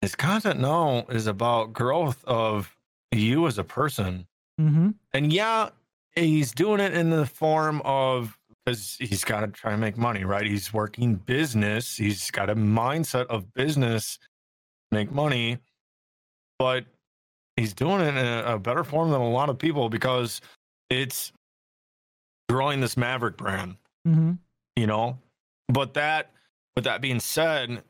his 0.00 0.14
content 0.14 0.60
now 0.60 1.06
is 1.10 1.26
about 1.26 1.72
growth 1.72 2.24
of 2.24 2.74
you 3.12 3.46
as 3.46 3.58
a 3.58 3.64
person 3.64 4.26
Mm-hmm. 4.60 4.90
and 5.12 5.32
yeah, 5.32 5.70
he's 6.16 6.50
doing 6.50 6.80
it 6.80 6.92
in 6.92 7.10
the 7.10 7.26
form 7.26 7.80
of 7.84 8.36
because 8.64 8.96
he's 8.98 9.22
got 9.22 9.40
to 9.42 9.46
try 9.46 9.70
and 9.72 9.80
make 9.80 9.96
money, 9.96 10.24
right? 10.24 10.44
He's 10.44 10.72
working 10.72 11.14
business. 11.14 11.96
He's 11.96 12.28
got 12.32 12.50
a 12.50 12.56
mindset 12.56 13.26
of 13.26 13.54
business, 13.54 14.18
make 14.90 15.12
money, 15.12 15.58
but 16.58 16.86
he's 17.58 17.72
doing 17.74 18.00
it 18.00 18.08
in 18.08 18.16
a, 18.18 18.54
a 18.54 18.58
better 18.58 18.84
form 18.84 19.10
than 19.10 19.20
a 19.20 19.28
lot 19.28 19.48
of 19.50 19.58
people 19.58 19.88
because 19.88 20.40
it's 20.90 21.32
growing 22.48 22.80
this 22.80 22.96
Maverick 22.96 23.36
brand 23.36 23.76
Mm-hmm. 24.06 24.32
you 24.76 24.86
know? 24.86 25.18
But 25.68 25.92
that 25.94 26.30
with 26.76 26.84
that 26.84 27.00
being 27.02 27.20
said 27.20 27.82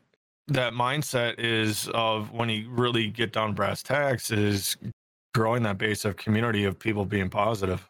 that 0.47 0.73
mindset 0.73 1.35
is 1.37 1.87
of 1.93 2.31
when 2.31 2.49
you 2.49 2.69
really 2.71 3.07
get 3.07 3.31
down 3.31 3.53
brass 3.53 3.83
tacks 3.83 4.31
is 4.31 4.75
growing 5.35 5.63
that 5.63 5.77
base 5.77 6.03
of 6.05 6.17
community 6.17 6.65
of 6.65 6.77
people 6.79 7.05
being 7.05 7.29
positive. 7.29 7.87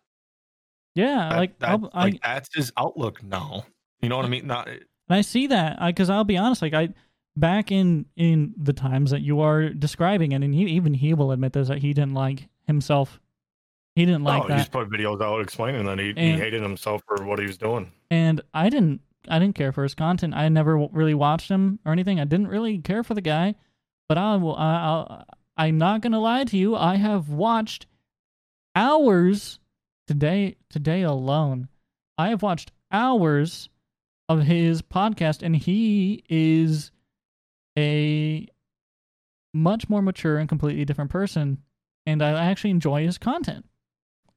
Yeah, 0.95 1.29
That- 1.29 1.37
like 1.37 1.59
that- 1.59 1.69
I'll, 1.69 1.89
I 1.93 2.19
that's 2.21 2.53
his 2.53 2.71
outlook 2.77 3.23
now. 3.23 3.65
You 4.01 4.09
know 4.09 4.17
what 4.17 4.25
i 4.25 4.29
mean? 4.29 4.45
Not 4.45 4.67
and 4.67 4.81
I 5.09 5.21
see 5.21 5.47
that. 5.47 5.79
Because 5.83 6.09
I'll 6.09 6.23
be 6.25 6.37
honest, 6.37 6.61
like 6.61 6.73
I 6.73 6.89
back 7.39 7.71
in 7.71 8.05
in 8.15 8.53
the 8.57 8.73
times 8.73 9.11
that 9.11 9.21
you 9.21 9.41
are 9.41 9.69
describing 9.69 10.33
it, 10.33 10.43
and 10.43 10.53
he, 10.53 10.65
even 10.65 10.93
he 10.93 11.13
will 11.13 11.31
admit 11.31 11.53
this 11.53 11.67
that 11.67 11.79
he 11.79 11.93
didn't 11.93 12.13
like 12.13 12.47
himself. 12.67 13.19
He 13.95 14.05
didn't 14.05 14.23
like 14.23 14.43
oh, 14.43 14.47
that. 14.47 14.53
he 14.53 14.59
just 14.59 14.71
put 14.71 14.89
videos 14.89 15.21
out 15.21 15.41
explaining 15.41 15.85
that 15.85 15.99
he, 15.99 16.13
he 16.15 16.31
hated 16.31 16.61
himself 16.61 17.01
for 17.07 17.25
what 17.25 17.39
he 17.39 17.45
was 17.45 17.57
doing 17.57 17.91
and 18.11 18.41
I 18.53 18.69
didn't 18.69 19.01
I 19.27 19.39
didn't 19.39 19.55
care 19.55 19.71
for 19.71 19.83
his 19.83 19.95
content. 19.95 20.33
I 20.33 20.49
never 20.49 20.77
really 20.77 21.13
watched 21.13 21.49
him 21.49 21.79
or 21.85 21.91
anything. 21.91 22.19
I 22.19 22.25
didn't 22.25 22.47
really 22.47 22.79
care 22.79 23.03
for 23.03 23.13
the 23.13 23.21
guy, 23.21 23.55
but 24.07 24.17
I 24.17 24.35
will. 24.37 24.55
I, 24.55 24.75
I'll, 24.75 25.25
I'm 25.57 25.77
not 25.77 26.01
gonna 26.01 26.19
lie 26.19 26.45
to 26.45 26.57
you. 26.57 26.75
I 26.75 26.95
have 26.95 27.29
watched 27.29 27.85
hours 28.75 29.59
today. 30.07 30.55
Today 30.69 31.03
alone, 31.03 31.67
I 32.17 32.29
have 32.29 32.41
watched 32.41 32.71
hours 32.91 33.69
of 34.27 34.43
his 34.43 34.81
podcast, 34.81 35.43
and 35.43 35.55
he 35.55 36.23
is 36.29 36.91
a 37.79 38.47
much 39.53 39.89
more 39.89 40.01
mature 40.01 40.37
and 40.37 40.47
completely 40.47 40.85
different 40.85 41.11
person. 41.11 41.59
And 42.05 42.21
I 42.23 42.45
actually 42.45 42.71
enjoy 42.71 43.03
his 43.05 43.17
content. 43.17 43.65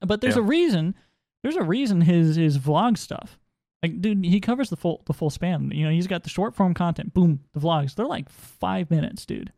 But 0.00 0.20
there's 0.20 0.36
Yeah. 0.36 0.42
a 0.42 0.46
reason. 0.46 0.94
There's 1.42 1.56
a 1.56 1.62
reason 1.62 2.00
his 2.02 2.36
his 2.36 2.58
vlog 2.58 2.98
stuff. 2.98 3.38
Like, 3.82 4.00
dude, 4.00 4.24
he 4.24 4.40
covers 4.40 4.70
the 4.70 4.76
full 4.76 5.02
the 5.06 5.12
full 5.12 5.30
span. 5.30 5.70
You 5.72 5.84
know, 5.86 5.90
he's 5.90 6.06
got 6.06 6.22
the 6.22 6.30
short 6.30 6.54
form 6.54 6.74
content. 6.74 7.14
Boom, 7.14 7.40
the 7.52 7.60
vlogs. 7.60 7.94
They're 7.94 8.06
like 8.06 8.28
five 8.28 8.90
minutes, 8.90 9.26
dude. 9.26 9.52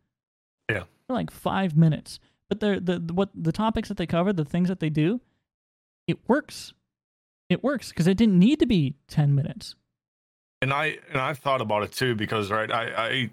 yeah 0.70 0.84
They're 1.06 1.16
like 1.16 1.30
five 1.30 1.76
minutes. 1.76 2.20
But 2.48 2.60
they're 2.60 2.80
the, 2.80 2.98
the 3.00 3.12
what 3.14 3.30
the 3.34 3.52
topics 3.52 3.88
that 3.88 3.96
they 3.96 4.06
cover, 4.06 4.32
the 4.32 4.44
things 4.44 4.68
that 4.68 4.80
they 4.80 4.90
do, 4.90 5.20
it 6.06 6.18
works. 6.28 6.72
It 7.50 7.62
works 7.62 7.88
because 7.90 8.06
it 8.06 8.16
didn't 8.16 8.38
need 8.38 8.58
to 8.60 8.66
be 8.66 8.94
ten 9.08 9.34
minutes. 9.34 9.74
and 10.62 10.72
I 10.72 10.98
and 11.10 11.20
I've 11.20 11.38
thought 11.38 11.60
about 11.60 11.82
it 11.82 11.92
too 11.92 12.14
because 12.14 12.50
right 12.50 12.70
I 12.70 12.84
I 13.08 13.30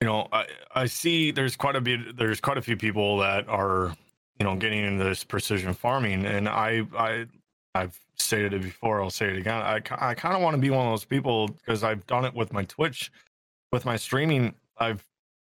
you 0.00 0.06
know 0.06 0.28
I 0.32 0.46
I 0.74 0.86
see 0.86 1.30
there's 1.30 1.56
quite 1.56 1.76
a 1.76 1.80
bit 1.80 2.16
there's 2.16 2.40
quite 2.40 2.58
a 2.58 2.62
few 2.62 2.76
people 2.76 3.18
that 3.18 3.48
are 3.48 3.96
you 4.38 4.44
know 4.44 4.56
getting 4.56 4.84
into 4.84 5.04
this 5.04 5.24
precision 5.24 5.72
farming. 5.74 6.24
And 6.26 6.48
I 6.48 6.82
I 6.96 7.26
I've 7.74 7.98
stated 8.16 8.54
it 8.54 8.62
before 8.62 9.02
I'll 9.02 9.10
say 9.10 9.28
it 9.30 9.36
again. 9.38 9.56
I 9.60 9.76
I 9.98 10.14
kind 10.14 10.34
of 10.34 10.42
want 10.42 10.54
to 10.54 10.60
be 10.60 10.70
one 10.70 10.86
of 10.86 10.92
those 10.92 11.04
people 11.04 11.48
because 11.48 11.82
I've 11.84 12.06
done 12.06 12.24
it 12.24 12.34
with 12.34 12.52
my 12.52 12.64
Twitch 12.64 13.10
with 13.72 13.84
my 13.84 13.96
streaming 13.96 14.54
I've 14.78 15.04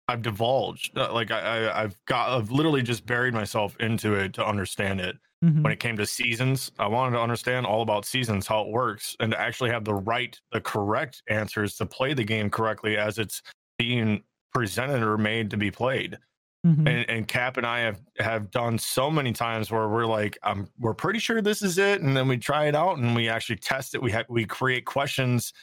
I've 0.08 0.22
divulged. 0.24 0.98
Uh, 0.98 1.14
like 1.14 1.32
I, 1.32 1.40
I 1.68 1.84
I've 1.84 2.04
got 2.06 2.30
I've 2.38 2.52
literally 2.52 2.82
just 2.82 3.06
buried 3.06 3.34
myself 3.34 3.78
into 3.80 4.16
it 4.16 4.34
to 4.34 4.46
understand 4.46 5.00
it. 5.02 5.18
Mhm. 5.44 5.64
when 5.64 5.74
it 5.74 5.80
came 5.80 5.98
to 5.98 6.06
seasons 6.06 6.72
i 6.78 6.86
wanted 6.86 7.16
to 7.16 7.20
understand 7.20 7.66
all 7.66 7.82
about 7.82 8.06
seasons 8.06 8.46
how 8.46 8.62
it 8.62 8.68
works 8.68 9.16
and 9.20 9.32
to 9.32 9.42
actually 9.42 9.72
have 9.72 9.84
the 9.84 9.96
right 9.96 10.40
the 10.52 10.62
correct 10.62 11.24
answers 11.30 11.76
to 11.78 11.84
play 11.88 12.14
the 12.14 12.24
game 12.24 12.48
correctly 12.48 12.96
as 12.96 13.18
it's 13.18 13.42
being 13.80 14.22
presented 14.53 15.03
or 15.03 15.18
made 15.18 15.49
to 15.52 15.57
be 15.57 15.72
played. 15.72 16.18
Mhm. 16.65 16.88
and, 16.88 17.10
and 17.10 17.28
cap 17.28 17.57
and 17.57 17.65
i 17.65 17.80
have 17.80 17.99
have 18.19 18.52
done 18.52 18.78
so 18.78 19.10
many 19.10 19.32
times 19.34 19.72
where 19.72 19.88
we're 19.90 20.06
like 20.06 20.38
um, 20.44 20.69
we're 20.80 20.94
pretty 20.94 21.18
sure 21.19 21.41
this 21.41 21.64
is 21.64 21.80
it 21.80 22.02
and 22.02 22.15
then 22.15 22.28
we 22.28 22.38
try 22.38 22.65
it 22.68 22.76
out 22.76 22.99
and 22.99 23.15
we 23.15 23.28
actually 23.30 23.56
test 23.57 23.95
it. 23.95 24.02
We 24.02 24.11
have 24.11 24.28
we 24.30 24.45
create 24.45 24.86
questions 24.86 25.53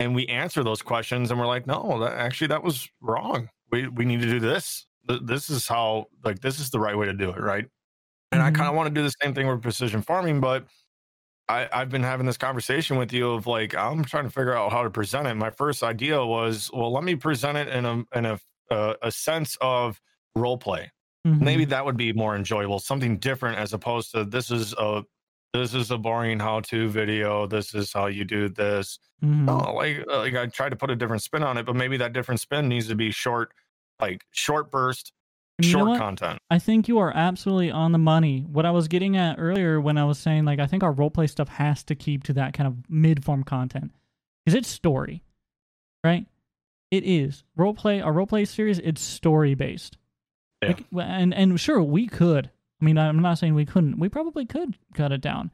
and 0.00 0.14
we 0.14 0.26
answer 0.28 0.64
those 0.64 0.80
questions 0.82 1.30
and 1.30 1.38
we're 1.40 1.46
like 1.46 1.66
no 1.66 1.98
that 2.00 2.14
actually 2.14 2.46
that 2.48 2.62
was 2.62 2.88
wrong. 3.02 3.50
We 3.70 3.88
we 3.88 4.04
need 4.06 4.20
to 4.22 4.28
do 4.30 4.40
this. 4.40 4.86
This 5.22 5.50
is 5.50 5.68
how 5.68 6.06
like 6.24 6.40
this 6.40 6.58
is 6.60 6.70
the 6.70 6.80
right 6.80 6.96
way 6.96 7.06
to 7.06 7.12
do 7.14 7.30
it 7.30 7.40
right? 7.40 7.66
And 8.32 8.42
I 8.42 8.50
Mhm. 8.50 8.56
kind 8.56 8.68
of 8.70 8.74
want 8.76 8.88
to 8.88 8.94
do 8.94 9.02
the 9.04 9.12
same 9.22 9.34
thing 9.34 9.46
with 9.48 9.62
precision 9.62 10.02
farming, 10.02 10.40
but 10.40 10.66
I, 11.48 11.68
I've 11.72 11.90
been 11.90 12.02
having 12.02 12.26
this 12.26 12.36
conversation 12.36 12.96
with 12.98 13.12
you 13.12 13.30
of 13.32 13.46
like 13.46 13.74
I'm 13.74 14.04
trying 14.04 14.24
to 14.24 14.30
figure 14.30 14.56
out 14.56 14.72
how 14.72 14.82
to 14.82 14.90
present 14.90 15.28
it. 15.28 15.34
My 15.34 15.50
first 15.50 15.82
idea 15.82 16.24
was, 16.24 16.70
well, 16.72 16.92
let 16.92 17.04
me 17.04 17.14
present 17.14 17.56
it 17.56 17.68
in 17.68 17.84
a 17.84 18.04
in 18.14 18.26
a 18.26 18.40
uh, 18.70 18.94
a 19.02 19.12
sense 19.12 19.56
of 19.60 20.00
role 20.34 20.58
play. 20.58 20.90
Mhm. 21.26 21.40
Maybe 21.40 21.64
that 21.66 21.84
would 21.84 21.96
be 21.96 22.12
more 22.12 22.34
enjoyable, 22.34 22.78
something 22.80 23.18
different 23.18 23.58
as 23.58 23.72
opposed 23.72 24.10
to 24.12 24.24
this 24.24 24.50
is 24.50 24.72
a 24.74 25.04
this 25.52 25.72
is 25.72 25.90
a 25.90 25.96
boring 25.98 26.40
how 26.40 26.60
to 26.60 26.88
video. 26.88 27.46
This 27.46 27.74
is 27.74 27.92
how 27.92 28.06
you 28.06 28.24
do 28.24 28.48
this. 28.48 28.98
Mhm. 29.24 29.44
No, 29.44 29.58
like 29.74 30.04
uh, 30.10 30.18
like 30.18 30.34
I 30.34 30.46
tried 30.46 30.70
to 30.70 30.76
put 30.76 30.90
a 30.90 30.96
different 30.96 31.22
spin 31.22 31.42
on 31.44 31.56
it, 31.58 31.64
but 31.64 31.76
maybe 31.76 31.96
that 31.98 32.12
different 32.12 32.40
spin 32.40 32.68
needs 32.68 32.88
to 32.88 32.96
be 32.96 33.10
short, 33.12 33.52
like 34.00 34.24
short 34.32 34.70
burst, 34.70 35.12
And 35.58 35.66
you 35.66 35.72
know 35.76 35.86
Short 35.86 35.98
content. 35.98 36.38
I 36.50 36.58
think 36.58 36.86
you 36.86 36.98
are 36.98 37.12
absolutely 37.16 37.70
on 37.70 37.92
the 37.92 37.98
money. 37.98 38.40
What 38.40 38.66
I 38.66 38.70
was 38.70 38.88
getting 38.88 39.16
at 39.16 39.36
earlier 39.38 39.80
when 39.80 39.96
I 39.96 40.04
was 40.04 40.18
saying 40.18 40.44
like 40.44 40.58
I 40.58 40.66
think 40.66 40.82
our 40.82 40.92
roleplay 40.92 41.30
stuff 41.30 41.48
has 41.48 41.82
to 41.84 41.94
keep 41.94 42.24
to 42.24 42.34
that 42.34 42.52
kind 42.52 42.66
of 42.66 42.76
mid-form 42.90 43.42
content 43.42 43.92
because 44.44 44.54
it's 44.54 44.68
story, 44.68 45.22
right? 46.04 46.26
It 46.90 47.04
is 47.04 47.42
roleplay. 47.58 48.04
Our 48.04 48.12
roleplay 48.12 48.46
series 48.46 48.78
it's 48.80 49.00
story 49.00 49.54
based. 49.54 49.96
Yeah. 50.62 50.74
Like, 50.92 51.06
and 51.08 51.32
and 51.34 51.58
sure 51.58 51.82
we 51.82 52.06
could. 52.06 52.50
I 52.80 52.84
mean, 52.84 52.98
I'm 52.98 53.20
not 53.20 53.38
saying 53.38 53.54
we 53.54 53.64
couldn't. 53.64 53.98
We 53.98 54.10
probably 54.10 54.44
could 54.44 54.76
cut 54.94 55.10
it 55.10 55.22
down. 55.22 55.50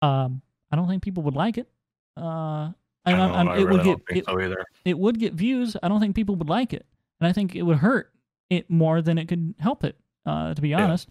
Um, 0.00 0.40
I 0.72 0.76
don't 0.76 0.88
think 0.88 1.02
people 1.02 1.22
would 1.24 1.34
like 1.36 1.58
it. 1.58 1.68
Uh, 2.16 2.20
I 2.24 2.72
and 3.04 3.16
don't 3.18 3.30
I'm- 3.32 3.34
I'm- 3.34 3.48
I 3.50 3.56
it 3.56 3.58
would 3.60 3.68
really 3.68 3.78
get 3.84 3.84
don't 3.84 4.06
think 4.06 4.18
it, 4.18 4.24
so 4.24 4.40
either. 4.40 4.64
it 4.86 4.98
would 4.98 5.18
get 5.18 5.34
views. 5.34 5.76
I 5.82 5.88
don't 5.88 6.00
think 6.00 6.16
people 6.16 6.36
would 6.36 6.48
like 6.48 6.72
it, 6.72 6.86
and 7.20 7.28
I 7.28 7.32
think 7.34 7.54
it 7.54 7.62
would 7.62 7.76
hurt 7.78 8.10
it 8.50 8.70
more 8.70 9.02
than 9.02 9.18
it 9.18 9.28
could 9.28 9.54
help 9.58 9.84
it. 9.84 9.96
Uh, 10.24 10.54
to 10.54 10.60
be 10.60 10.74
honest, 10.74 11.08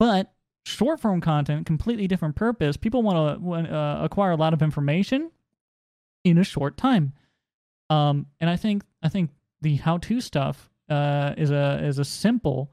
but 0.00 0.32
short 0.66 1.00
form 1.00 1.20
content, 1.20 1.64
completely 1.64 2.08
different 2.08 2.34
purpose. 2.34 2.76
People 2.76 3.02
want 3.02 3.40
to 3.40 3.74
uh, 3.74 4.04
acquire 4.04 4.32
a 4.32 4.36
lot 4.36 4.52
of 4.52 4.62
information 4.62 5.30
in 6.24 6.38
a 6.38 6.44
short 6.44 6.76
time. 6.76 7.12
Um, 7.90 8.26
and 8.40 8.50
I 8.50 8.56
think 8.56 8.82
I 9.02 9.08
think 9.08 9.30
the 9.60 9.76
how 9.76 9.98
to 9.98 10.20
stuff 10.20 10.70
uh, 10.88 11.34
is 11.36 11.50
a 11.50 11.80
is 11.84 11.98
a 11.98 12.04
simple 12.04 12.72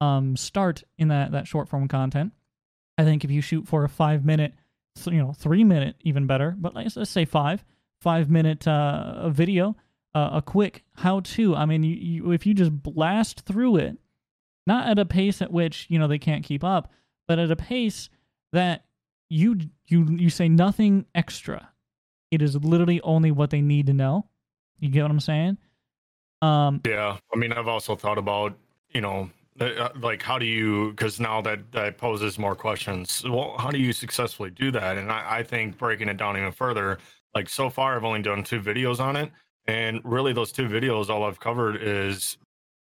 um, 0.00 0.36
start 0.36 0.82
in 0.98 1.08
that 1.08 1.32
that 1.32 1.46
short 1.46 1.68
form 1.68 1.88
content. 1.88 2.32
I 2.98 3.04
think 3.04 3.24
if 3.24 3.30
you 3.30 3.40
shoot 3.40 3.66
for 3.66 3.84
a 3.84 3.88
five 3.88 4.24
minute, 4.24 4.54
you 5.06 5.22
know, 5.22 5.32
three 5.32 5.64
minute, 5.64 5.96
even 6.02 6.26
better, 6.26 6.54
but 6.58 6.74
let's, 6.74 6.96
let's 6.96 7.10
say 7.10 7.24
five 7.24 7.64
five 8.00 8.30
minute 8.30 8.66
uh, 8.66 9.28
video, 9.30 9.76
uh, 10.14 10.30
a 10.34 10.42
quick 10.42 10.84
how 10.94 11.20
to. 11.20 11.54
I 11.54 11.66
mean, 11.66 11.82
you, 11.82 11.94
you, 11.94 12.32
if 12.32 12.46
you 12.46 12.54
just 12.54 12.82
blast 12.82 13.40
through 13.40 13.76
it, 13.76 13.98
not 14.66 14.88
at 14.88 14.98
a 14.98 15.04
pace 15.04 15.40
at 15.42 15.52
which 15.52 15.86
you 15.88 15.98
know 15.98 16.08
they 16.08 16.18
can't 16.18 16.44
keep 16.44 16.64
up, 16.64 16.90
but 17.28 17.38
at 17.38 17.50
a 17.50 17.56
pace 17.56 18.10
that 18.52 18.84
you 19.28 19.58
you 19.86 20.06
you 20.10 20.30
say 20.30 20.48
nothing 20.48 21.06
extra. 21.14 21.70
It 22.30 22.42
is 22.42 22.56
literally 22.56 23.00
only 23.02 23.30
what 23.30 23.50
they 23.50 23.60
need 23.60 23.86
to 23.86 23.92
know. 23.92 24.26
You 24.78 24.88
get 24.88 25.02
what 25.02 25.10
I'm 25.10 25.20
saying? 25.20 25.58
Um, 26.42 26.80
Yeah, 26.86 27.18
I 27.32 27.36
mean, 27.36 27.52
I've 27.52 27.68
also 27.68 27.96
thought 27.96 28.18
about, 28.18 28.56
you 28.90 29.00
know, 29.00 29.28
uh, 29.60 29.90
like 30.00 30.22
how 30.22 30.38
do 30.38 30.46
you? 30.46 30.90
Because 30.90 31.20
now 31.20 31.40
that 31.42 31.72
that 31.72 31.98
poses 31.98 32.38
more 32.38 32.54
questions. 32.54 33.22
Well, 33.28 33.56
how 33.58 33.70
do 33.70 33.78
you 33.78 33.92
successfully 33.92 34.50
do 34.50 34.70
that? 34.70 34.96
And 34.96 35.10
I, 35.12 35.38
I 35.38 35.42
think 35.42 35.76
breaking 35.76 36.08
it 36.08 36.16
down 36.16 36.36
even 36.36 36.52
further, 36.52 36.98
like 37.34 37.48
so 37.48 37.68
far, 37.68 37.96
I've 37.96 38.04
only 38.04 38.22
done 38.22 38.42
two 38.42 38.60
videos 38.60 39.00
on 39.00 39.16
it, 39.16 39.30
and 39.66 40.00
really 40.04 40.32
those 40.32 40.52
two 40.52 40.68
videos, 40.68 41.08
all 41.08 41.24
I've 41.24 41.40
covered 41.40 41.82
is, 41.82 42.38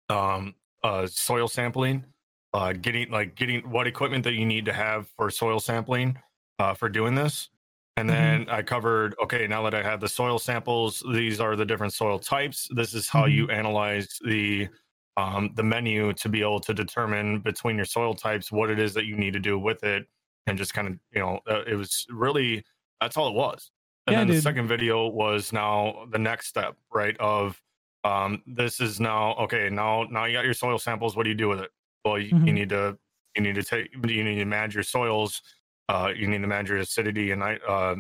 um, 0.10 0.56
uh, 0.84 1.08
soil 1.08 1.48
sampling, 1.48 2.06
uh, 2.54 2.74
getting 2.74 3.12
like 3.12 3.36
getting 3.36 3.70
what 3.70 3.88
equipment 3.88 4.24
that 4.24 4.34
you 4.34 4.46
need 4.46 4.66
to 4.66 4.74
have 4.74 5.08
for 5.18 5.30
soil 5.30 5.60
sampling, 5.60 6.18
uh, 6.60 6.74
for 6.74 6.90
doing 6.90 7.16
this. 7.16 7.50
And 7.98 8.10
then 8.10 8.48
I 8.50 8.62
covered, 8.62 9.14
okay, 9.22 9.46
now 9.46 9.62
that 9.64 9.74
I 9.74 9.84
have 9.84 10.00
the 10.00 10.08
soil 10.08 10.40
samples, 10.40 11.04
these 11.12 11.42
are 11.42 11.58
the 11.58 11.66
different 11.66 11.92
soil 11.94 12.18
types. 12.18 12.70
This 12.74 12.94
is 12.94 13.10
how 13.10 13.26
you 13.26 13.50
analyze 13.50 14.08
the 14.24 14.70
um, 15.18 15.52
the 15.56 15.64
menu 15.64 16.14
to 16.14 16.30
be 16.30 16.40
able 16.40 16.62
to 16.62 16.74
determine 16.74 17.40
between 17.40 17.76
your 17.76 17.84
soil 17.86 18.14
types 18.14 18.54
what 18.54 18.70
it 18.70 18.80
is 18.80 18.94
that 18.94 19.06
you 19.06 19.18
need 19.18 19.34
to 19.34 19.40
do 19.40 19.60
with 19.60 19.84
it, 19.84 20.08
and 20.48 20.58
just 20.58 20.74
kind 20.74 20.88
of, 20.88 20.94
you 21.12 21.20
know, 21.20 21.42
uh, 21.50 21.64
it 21.68 21.76
was 21.76 22.06
really 22.10 22.64
that's 23.02 23.18
all 23.18 23.28
it 23.28 23.36
was. 23.36 23.70
And 24.10 24.14
Yeah, 24.16 24.20
then 24.22 24.28
the 24.28 24.34
dude. 24.34 24.44
second 24.44 24.68
video 24.68 25.08
was 25.08 25.54
now 25.54 26.08
the 26.10 26.18
next 26.18 26.48
step, 26.48 26.76
right? 26.92 27.16
Of 27.20 27.62
um, 28.04 28.42
this 28.48 28.80
is 28.80 29.00
now 29.00 29.36
okay. 29.36 29.70
Now, 29.70 30.04
now 30.06 30.26
you 30.26 30.34
got 30.34 30.46
your 30.46 30.56
soil 30.56 30.80
samples. 30.80 31.16
What 31.16 31.24
do 31.26 31.30
you 31.30 31.36
do 31.36 31.48
with 31.48 31.60
it? 31.60 31.70
Well, 32.04 32.18
you, 32.18 32.30
you 32.30 32.34
Mhm. 32.36 32.54
need 32.54 32.70
to 32.70 32.98
you 33.36 33.44
need 33.44 33.54
to 33.56 33.64
take 33.64 33.94
you 33.94 34.24
need 34.24 34.36
to 34.36 34.46
manage 34.46 34.74
your 34.74 34.84
soils. 34.84 35.44
Uh, 35.90 36.12
you 36.16 36.28
need 36.28 36.42
to 36.42 36.48
manage 36.48 36.70
your 36.70 36.80
acidity 36.80 37.30
and 37.32 37.44
uh, 37.44 37.96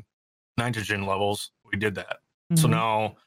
nitrogen 0.57 1.06
levels. 1.06 1.52
We 1.64 1.77
did 1.77 1.94
that. 1.95 2.22
So 2.56 2.68
Mhm. 2.68 2.72
now, 2.72 3.18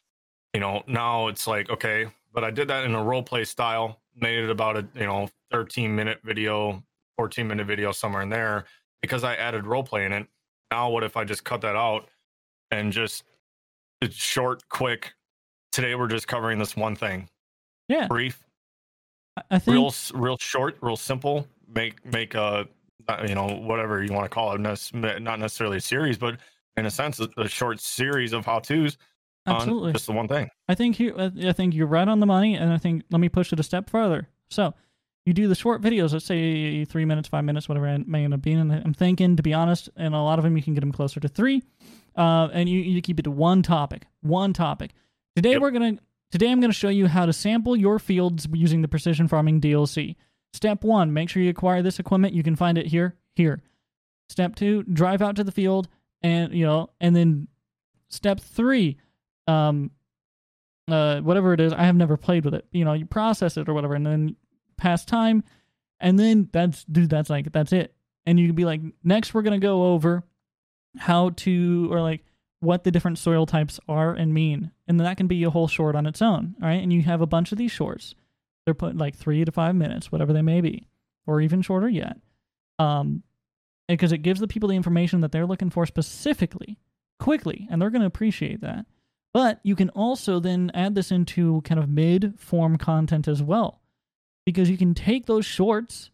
you 0.55 0.61
know, 0.61 0.83
now 0.89 1.29
it's 1.29 1.47
like 1.47 1.71
okay, 1.71 2.09
but 2.33 2.43
I 2.43 2.51
did 2.51 2.67
that 2.69 2.85
in 2.85 2.95
a 2.97 3.05
role 3.05 3.23
play 3.23 3.45
style. 3.45 4.03
Made 4.17 4.43
it 4.45 4.51
about 4.51 4.77
a 4.77 4.89
you 4.95 5.07
know 5.07 5.29
13 5.53 5.95
minute 5.95 6.21
video, 6.25 6.83
14 7.17 7.47
minute 7.47 7.67
video 7.69 7.93
somewhere 7.93 8.23
in 8.23 8.29
there 8.31 8.65
because 9.03 9.25
I 9.25 9.37
added 9.37 9.67
role 9.67 9.85
play 9.85 10.05
in 10.05 10.13
it. 10.13 10.27
Now, 10.73 10.91
what 10.91 11.05
if 11.05 11.17
I 11.17 11.25
just 11.25 11.45
cut 11.45 11.61
that 11.61 11.77
out 11.77 12.09
and 12.73 12.93
just 12.93 13.23
it's 14.01 14.17
short, 14.17 14.69
quick? 14.69 15.15
Today 15.71 15.95
we're 15.95 16.09
just 16.09 16.27
covering 16.27 16.59
this 16.59 16.77
one 16.77 16.97
thing. 16.97 17.29
Yeah, 17.89 18.09
brief, 18.09 18.45
I- 19.51 19.59
think 19.59 19.75
real, 19.75 19.95
real 20.15 20.37
short, 20.39 20.77
real 20.81 20.97
simple. 20.97 21.47
Make 21.73 22.05
make 22.05 22.35
a 22.35 22.67
you 23.27 23.35
know 23.35 23.47
whatever 23.47 24.03
you 24.03 24.13
want 24.13 24.25
to 24.25 24.29
call 24.29 24.53
it, 24.55 24.61
not 24.61 25.39
necessarily 25.39 25.79
a 25.79 25.81
series, 25.81 26.19
but 26.19 26.39
in 26.77 26.87
a 26.87 26.91
sense, 26.91 27.21
a, 27.21 27.49
short 27.49 27.81
series 27.81 28.33
of 28.33 28.47
how 28.47 28.59
tos 28.59 28.97
on 29.47 29.57
Absolutely. 29.57 29.93
just 29.93 30.07
the 30.07 30.13
one 30.13 30.29
thing. 30.29 30.49
I 30.69 30.75
think 30.75 30.99
you. 31.01 31.15
I 31.19 31.53
think 31.53 31.75
you're 31.75 31.87
right 31.87 32.07
on 32.07 32.21
the 32.21 32.27
money, 32.27 32.55
and 32.55 32.73
I 32.73 32.79
think 32.79 33.03
let 33.11 33.21
me 33.21 33.29
push 33.29 33.53
it 33.53 33.61
a 33.61 33.63
step 33.63 33.91
further. 33.91 34.29
So, 34.51 34.75
you 35.25 35.33
do 35.33 35.49
the 35.49 35.55
short 35.55 35.81
videos. 35.81 36.13
Let's 36.13 36.25
say 36.25 36.85
three 36.85 37.05
minutes, 37.05 37.29
five 37.29 37.45
minutes, 37.45 37.69
whatever 37.69 37.87
it 37.89 38.09
may 38.09 38.25
end 38.25 38.35
up 38.35 38.43
being. 38.43 38.59
And 38.59 38.73
I'm 38.73 38.95
thinking, 38.95 39.37
to 39.37 39.43
be 39.43 39.55
honest, 39.55 39.89
and 39.97 40.15
a 40.15 40.21
lot 40.21 40.39
of 40.39 40.45
them 40.45 40.57
you 40.57 40.63
can 40.63 40.75
get 40.75 40.81
them 40.81 40.93
closer 40.93 41.21
to 41.21 41.29
three, 41.29 41.63
uh, 42.17 42.49
and 42.53 42.69
you 42.69 42.81
you 42.81 43.01
keep 43.01 43.19
it 43.19 43.23
to 43.23 43.31
one 43.31 43.63
topic, 43.63 44.07
one 44.21 44.53
topic. 44.53 44.93
Today 45.37 45.59
we're 45.59 45.71
gonna. 45.71 45.99
Today 46.31 46.51
I'm 46.51 46.61
gonna 46.61 46.73
show 46.73 46.89
you 46.89 47.09
how 47.09 47.27
to 47.27 47.33
sample 47.33 47.77
your 47.77 47.99
fields 47.99 48.49
using 48.53 48.83
the 48.83 48.89
Precision 48.89 49.29
Farming 49.29 49.61
DLC. 49.61 50.17
Step 50.53 50.83
one: 50.83 51.13
make 51.13 51.29
sure 51.29 51.43
you 51.43 51.51
acquire 51.51 51.83
this 51.83 51.99
equipment. 51.99 52.35
You 52.35 52.43
can 52.43 52.57
find 52.57 52.79
it 52.79 52.87
here. 52.87 53.17
Here. 53.37 53.63
Step 54.29 54.55
two: 54.57 54.83
drive 54.85 55.23
out 55.23 55.37
to 55.37 55.45
the 55.45 55.53
field, 55.53 55.89
and 56.23 56.53
you 56.55 56.65
know, 56.65 56.91
and 57.01 57.15
then 57.15 57.49
step 58.13 58.39
three 58.41 58.99
um 59.49 59.91
uh 60.89 61.21
whatever 61.21 61.55
it 61.55 61.61
is 61.61 61.73
i 61.73 61.85
have 61.85 61.97
never 61.97 62.17
played 62.17 62.45
with 62.45 62.55
it 62.55 62.67
you 62.73 62.85
know 62.85 62.93
you 62.93 63.07
process 63.07 63.57
it 63.57 63.69
or 63.69 63.75
whatever 63.75 63.95
and 63.95 64.05
then 64.05 64.37
pass 64.83 65.05
time 65.05 65.45
and 66.03 66.19
then 66.19 66.49
that's 66.53 66.85
dude 66.85 67.09
that's 67.09 67.31
like 67.31 67.53
that's 67.53 67.73
it. 67.73 67.95
And 68.27 68.39
you 68.39 68.49
can 68.49 68.57
be 68.57 68.65
like 68.65 68.81
next 69.03 69.33
we're 69.33 69.43
gonna 69.43 69.59
go 69.59 69.93
over 69.95 70.25
how 70.99 71.31
to 71.31 71.89
or 71.91 72.03
like 72.03 72.25
what 72.61 72.85
the 72.85 72.91
different 72.91 73.19
soil 73.19 73.47
types 73.47 73.81
are 73.89 74.13
and 74.13 74.35
mean. 74.35 74.73
And 74.87 74.99
then 74.99 75.05
that 75.05 75.17
can 75.17 75.29
be 75.29 75.43
a 75.45 75.51
whole 75.51 75.69
short 75.69 75.95
on 75.95 76.07
its 76.07 76.21
own 76.21 76.57
all 76.61 76.69
right? 76.69 76.83
And 76.83 76.93
you 76.93 77.03
have 77.03 77.21
a 77.21 77.27
bunch 77.27 77.53
of 77.53 77.59
these 77.59 77.71
shorts. 77.71 78.15
They're 78.65 78.75
put 78.75 78.97
like 78.97 79.17
three 79.17 79.45
to 79.45 79.53
five 79.53 79.77
minutes 79.77 80.13
whatever 80.13 80.33
they 80.33 80.43
may 80.43 80.61
be 80.61 80.89
or 81.27 81.41
even 81.41 81.63
shorter 81.63 81.89
yet. 81.89 82.19
Um 82.81 83.23
because 83.89 84.13
it 84.13 84.19
gives 84.19 84.41
the 84.41 84.49
people 84.49 84.69
the 84.69 84.77
information 84.77 85.21
that 85.21 85.33
they're 85.33 85.47
looking 85.47 85.71
for 85.71 85.87
specifically 85.87 86.79
quickly 87.21 87.69
and 87.71 87.81
they're 87.81 87.91
going 87.91 88.01
to 88.01 88.07
appreciate 88.07 88.61
that. 88.63 88.87
But 89.35 89.61
you 89.63 89.77
can 89.77 89.91
also 89.91 90.41
then 90.41 90.71
add 90.73 90.95
this 90.95 91.11
into 91.11 91.61
kind 91.63 91.79
of 91.79 91.89
mid 91.89 92.35
form 92.39 92.79
content 92.79 93.29
as 93.29 93.43
well 93.43 93.82
because 94.45 94.71
you 94.71 94.77
can 94.77 94.95
take 94.95 95.27
those 95.27 95.45
shorts 95.45 96.11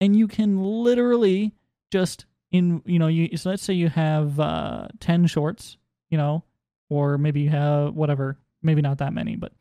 and 0.00 0.16
you 0.16 0.28
can 0.28 0.62
literally 0.62 1.54
just 1.90 2.26
in 2.52 2.82
you 2.84 2.98
know 2.98 3.08
you 3.08 3.36
so 3.36 3.50
let's 3.50 3.62
say 3.62 3.74
you 3.74 3.88
have 3.88 4.38
uh 4.38 4.86
10 5.00 5.26
shorts 5.26 5.76
you 6.10 6.18
know 6.18 6.44
or 6.88 7.18
maybe 7.18 7.40
you 7.40 7.50
have 7.50 7.94
whatever 7.94 8.38
maybe 8.62 8.82
not 8.82 8.98
that 8.98 9.12
many 9.12 9.36
but 9.36 9.52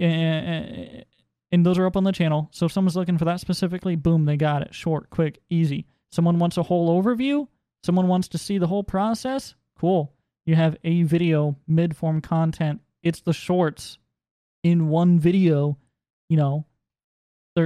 uh, 0.00 1.02
and 1.50 1.64
those 1.64 1.78
are 1.78 1.86
up 1.86 1.96
on 1.96 2.04
the 2.04 2.12
channel. 2.12 2.48
So 2.52 2.66
if 2.66 2.72
someone's 2.72 2.94
looking 2.94 3.18
for 3.18 3.24
that 3.24 3.40
specifically 3.40 3.96
boom 3.96 4.26
they 4.26 4.36
got 4.36 4.62
it. 4.62 4.74
Short 4.74 5.10
quick 5.10 5.40
easy. 5.50 5.86
Someone 6.10 6.38
wants 6.38 6.56
a 6.56 6.62
whole 6.62 7.02
overview 7.02 7.46
someone 7.84 8.08
wants 8.08 8.28
to 8.28 8.38
see 8.38 8.58
the 8.58 8.66
whole 8.66 8.82
process 8.82 9.54
cool. 9.78 10.12
You 10.44 10.56
have 10.56 10.76
a 10.82 11.02
video 11.02 11.56
mid 11.66 11.96
form 11.96 12.20
content. 12.20 12.80
It's 13.02 13.20
the 13.20 13.32
shorts 13.32 13.98
in 14.62 14.88
one 14.88 15.18
video 15.18 15.78
you 16.28 16.36
know 16.36 16.66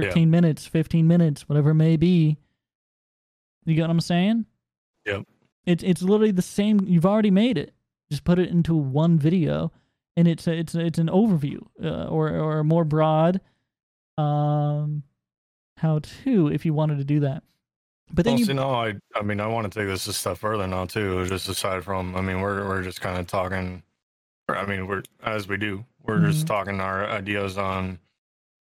13 0.01 0.29
minutes 0.29 0.65
15 0.65 1.07
minutes 1.07 1.47
whatever 1.47 1.71
it 1.71 1.75
may 1.75 1.95
be 1.97 2.37
you 3.65 3.75
get 3.75 3.81
what 3.81 3.89
i'm 3.89 3.99
saying 4.01 4.45
Yep. 5.05 5.23
it's 5.65 5.83
it's 5.83 6.01
literally 6.01 6.31
the 6.31 6.41
same 6.41 6.79
you've 6.85 7.05
already 7.05 7.31
made 7.31 7.57
it 7.57 7.73
just 8.09 8.23
put 8.23 8.39
it 8.39 8.49
into 8.49 8.75
one 8.75 9.17
video 9.19 9.71
and 10.15 10.27
it's 10.27 10.47
a, 10.47 10.53
it's 10.53 10.75
a, 10.75 10.79
it's 10.81 10.99
an 10.99 11.07
overview 11.07 11.59
uh, 11.83 12.05
or 12.07 12.29
or 12.29 12.59
a 12.59 12.63
more 12.63 12.85
broad 12.85 13.41
um 14.17 15.03
how 15.77 15.99
to 15.99 16.47
if 16.49 16.65
you 16.65 16.73
wanted 16.73 16.97
to 16.97 17.03
do 17.03 17.19
that 17.21 17.43
but 18.13 18.25
then 18.25 18.33
well, 18.33 18.39
you 18.39 18.45
see, 18.45 18.53
no, 18.53 18.69
I, 18.69 18.93
I 19.15 19.23
mean, 19.23 19.39
I 19.39 19.47
want 19.47 19.71
to 19.73 19.79
take 19.79 19.87
this 19.87 20.05
a 20.05 20.13
step 20.13 20.37
further 20.37 20.67
now 20.67 20.85
too. 20.85 21.25
Just 21.25 21.49
aside 21.49 21.83
from, 21.83 22.15
I 22.15 22.21
mean, 22.21 22.41
we're 22.41 22.67
we're 22.67 22.83
just 22.83 23.01
kind 23.01 23.17
of 23.17 23.25
talking. 23.25 23.81
I 24.47 24.67
mean, 24.67 24.85
we're 24.85 25.01
as 25.23 25.47
we 25.47 25.57
do, 25.57 25.83
we're 26.03 26.19
just 26.27 26.43
Mhm. 26.43 26.47
talking 26.47 26.79
our 26.79 27.07
ideas 27.09 27.57
on, 27.57 27.97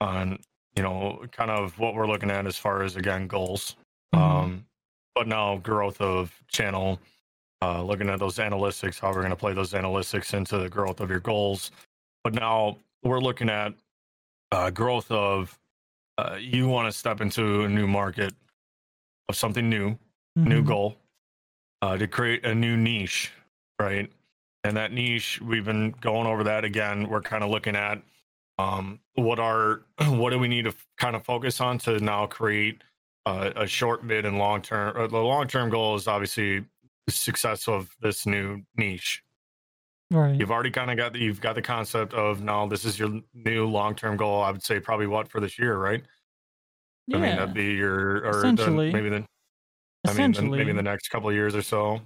on 0.01 0.41
you 0.77 0.83
know, 0.83 1.25
kind 1.33 1.51
of 1.51 1.79
what 1.79 1.95
we're 1.95 2.07
looking 2.07 2.31
at 2.31 2.47
as 2.47 2.57
far 2.57 2.83
as 2.83 2.97
again 2.97 3.27
goals. 3.27 3.77
Mhm. 4.15 4.19
Um, 4.21 4.67
but 5.15 5.27
now 5.27 5.57
growth 5.57 6.01
of 6.01 6.39
channel, 6.49 7.01
uh, 7.63 7.83
looking 7.83 8.11
at 8.11 8.19
those 8.19 8.37
analytics, 8.37 9.01
how 9.01 9.09
we're 9.09 9.23
going 9.23 9.31
to 9.31 9.37
play 9.37 9.55
those 9.55 9.73
analytics 9.73 10.35
into 10.35 10.59
the 10.59 10.69
growth 10.69 11.01
of 11.01 11.09
your 11.11 11.21
goals. 11.21 11.71
But 12.23 12.35
now 12.35 12.79
we're 13.03 13.21
looking 13.21 13.49
at 13.49 13.73
uh, 14.53 14.71
growth 14.71 15.11
of 15.11 15.59
uh, 16.19 16.37
you 16.41 16.69
want 16.69 16.91
to 16.91 16.97
step 16.97 17.21
into 17.21 17.65
a 17.65 17.69
new 17.69 17.87
market 17.87 18.33
of 19.29 19.37
something 19.37 19.69
new, 19.69 19.99
new 20.35 20.63
Mhm. 20.63 20.67
goal, 20.67 20.97
uh, 21.83 21.97
to 21.99 22.07
create 22.07 22.45
a 22.47 22.55
new 22.55 22.77
niche, 22.77 23.33
right? 23.79 24.11
And 24.65 24.77
that 24.77 24.93
niche, 24.93 25.41
we've 25.41 25.65
been 25.65 25.91
going 26.01 26.27
over 26.27 26.45
that 26.45 26.65
again. 26.65 27.09
We're 27.09 27.21
kind 27.23 27.43
of 27.45 27.51
looking 27.51 27.77
at 27.77 28.03
um, 28.59 29.01
what 29.15 29.39
are 29.39 29.83
what 30.07 30.31
do 30.31 30.39
we 30.39 30.49
need 30.49 30.65
to 30.65 30.75
kind 30.99 31.15
of 31.17 31.25
focus 31.25 31.61
on 31.61 31.79
to 31.79 31.99
now 32.01 32.27
create 32.27 32.83
uh, 33.27 33.51
a 33.57 33.67
short, 33.67 34.05
mid, 34.05 34.25
and 34.25 34.39
long 34.39 34.63
term. 34.63 34.97
Uh, 34.97 35.07
the 35.07 35.19
long 35.19 35.47
term 35.49 35.69
goal 35.69 35.97
is 35.97 36.07
obviously 36.07 36.65
the 37.07 37.13
success 37.13 37.69
of 37.69 37.91
this 38.01 38.25
new 38.27 38.63
niche. 38.77 39.23
Right. 40.13 40.39
You've 40.39 40.53
already 40.53 40.71
kind 40.71 40.91
of 40.91 40.97
got 40.97 41.13
the, 41.15 41.19
you've 41.19 41.41
got 41.41 41.57
the 41.57 41.63
concept 41.63 42.15
of 42.15 42.41
now 42.41 42.67
this 42.69 42.85
is 42.85 42.99
your 42.99 43.21
new 43.35 43.67
long 43.67 43.97
term 43.97 44.17
goal. 44.17 44.43
I 44.43 44.53
would 44.53 44.63
say 44.63 44.79
probably 44.79 45.09
what 45.09 45.29
for 45.29 45.41
this 45.41 45.59
year, 45.59 45.77
right? 45.77 46.03
I 47.13 47.17
mean 47.17 47.25
Yeah. 47.25 47.37
that'd 47.37 47.55
be 47.55 47.73
your 47.73 48.25
or 48.25 48.33
the, 48.33 48.39
Essentially. 48.39 48.93
maybe 48.93 49.09
the 49.09 49.25
I 50.07 50.13
mean 50.13 50.33
the, 50.33 50.43
maybe 50.43 50.73
the 50.73 50.83
next 50.83 51.09
couple 51.09 51.29
of 51.29 51.35
years 51.35 51.57
or 51.57 51.63
so. 51.63 52.01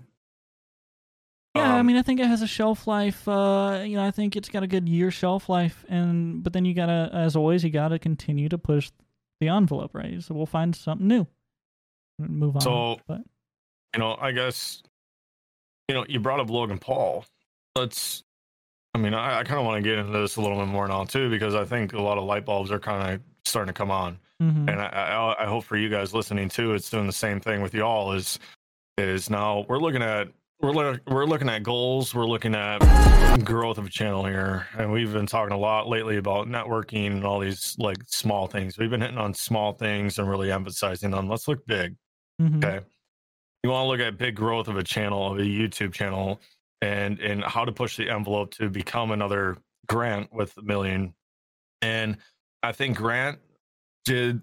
Yeah, 1.57 1.75
I 1.75 1.81
Um, 1.81 1.87
mean, 1.87 1.97
I 1.97 2.03
think 2.03 2.21
it 2.21 2.27
has 2.27 2.43
a 2.43 2.47
shelf 2.47 2.87
life. 2.87 3.27
Uh, 3.27 3.83
you 3.85 3.97
know, 3.97 4.05
I 4.05 4.13
think 4.13 4.37
it's 4.37 4.49
got 4.49 4.63
a 4.63 4.69
good 4.69 4.89
year 4.89 5.11
shelf 5.11 5.49
life, 5.49 5.85
and 5.89 6.43
but 6.45 6.53
then 6.53 6.65
you 6.65 6.75
gotta, 6.75 7.11
as 7.13 7.35
always, 7.35 7.65
you 7.65 7.71
gotta 7.71 7.99
continue 7.99 8.49
to 8.49 8.59
push 8.59 8.91
the 9.41 9.49
envelope, 9.49 9.93
right? 9.95 10.23
So 10.23 10.35
we'll 10.35 10.47
find 10.47 10.77
something 10.77 11.09
new, 11.09 11.27
and 12.21 12.31
move 12.31 12.55
on. 12.57 12.61
So- 12.61 13.01
but 13.09 13.23
you 13.95 13.99
know, 13.99 14.17
I 14.21 14.31
guess, 14.31 14.83
you 15.89 15.95
know, 15.97 16.05
you 16.09 16.21
brought 16.21 16.39
up 16.39 16.49
Logan 16.49 16.79
Paul. 16.79 17.25
Let's, 17.75 18.23
I 18.95 18.99
mean, 18.99 19.15
I, 19.15 19.41
I 19.41 19.43
kind 19.43 19.59
of 19.59 19.67
want 19.67 19.83
to 19.83 19.89
get 19.89 19.99
into 19.99 20.13
this 20.17 20.37
a 20.37 20.41
little 20.41 20.59
bit 20.59 20.69
more 20.69 20.87
now 20.87 21.03
too, 21.03 21.29
because 21.29 21.57
I 21.57 21.65
think 21.65 21.93
a 21.95 22.01
lot 22.01 22.17
of 22.17 22.23
light 22.25 22.45
bulbs 22.45 22.71
are 22.71 22.79
kind 22.79 23.15
of 23.15 23.21
starting 23.45 23.75
to 23.75 23.77
come 23.77 23.91
on, 23.91 24.21
Mhm. 24.41 24.71
and 24.71 24.81
I, 24.81 24.87
I, 24.87 25.43
I 25.45 25.47
hope 25.49 25.65
for 25.65 25.77
you 25.77 25.89
guys 25.89 26.15
listening 26.15 26.49
too, 26.49 26.75
it's 26.75 26.89
doing 26.91 27.09
the 27.09 27.13
same 27.13 27.41
thing 27.41 27.61
with 27.61 27.75
y'all. 27.75 28.13
Is 28.13 28.39
is 28.97 29.29
now 29.31 29.65
we're 29.69 29.79
looking 29.81 30.03
at 30.03 30.29
we're 30.61 30.73
look, 30.73 31.01
we're 31.07 31.25
looking 31.25 31.49
at 31.49 31.63
goals, 31.63 32.15
we're 32.15 32.27
looking 32.27 32.55
at 32.55 32.79
growth 33.45 33.79
of 33.79 33.87
a 33.87 33.91
channel 33.91 34.25
here, 34.25 34.67
and 34.77 34.93
we've 34.93 35.13
been 35.13 35.27
talking 35.27 35.55
a 35.55 35.59
lot 35.59 35.89
lately 35.89 36.17
about 36.19 36.47
networking 36.49 37.07
and 37.09 37.25
all 37.25 37.41
these 37.41 37.77
like 37.79 37.97
small 38.07 38.47
things. 38.47 38.77
We've 38.79 38.91
been 38.91 39.01
hitting 39.01 39.19
on 39.19 39.33
small 39.35 39.73
things 39.73 40.19
and 40.19 40.29
really 40.29 40.53
emphasizing 40.53 41.11
them. 41.11 41.29
Let's 41.29 41.49
look 41.49 41.65
big. 41.67 41.97
Mhm. 42.41 42.63
Okay. 42.65 42.85
You 43.63 43.71
want 43.71 43.85
to 43.85 43.89
look 43.89 44.01
at 44.01 44.19
big 44.19 44.37
growth 44.37 44.69
of 44.69 44.77
a 44.77 44.85
channel, 44.85 45.33
of 45.33 45.39
a 45.39 45.43
YouTube 45.43 45.93
channel, 45.93 46.41
and 46.83 47.19
and 47.21 47.45
how 47.45 47.65
to 47.65 47.73
push 47.73 47.97
the 47.97 48.11
envelope 48.11 48.53
to 48.55 48.69
become 48.69 49.11
another 49.11 49.57
Grant 49.89 50.33
with 50.33 50.57
a 50.57 50.63
million. 50.63 51.15
And 51.83 52.19
I 52.63 52.73
think 52.73 52.97
Grant 52.97 53.41
did 54.05 54.41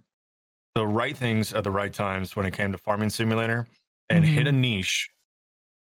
the 0.76 0.86
right 0.86 1.16
things 1.16 1.54
at 1.54 1.64
the 1.64 1.72
right 1.72 1.94
times 1.94 2.36
when 2.36 2.46
it 2.46 2.54
came 2.54 2.72
to 2.72 2.78
Farming 2.78 3.10
Simulator 3.10 3.68
and 4.10 4.26
hit 4.26 4.46
a 4.48 4.52
niche 4.52 5.10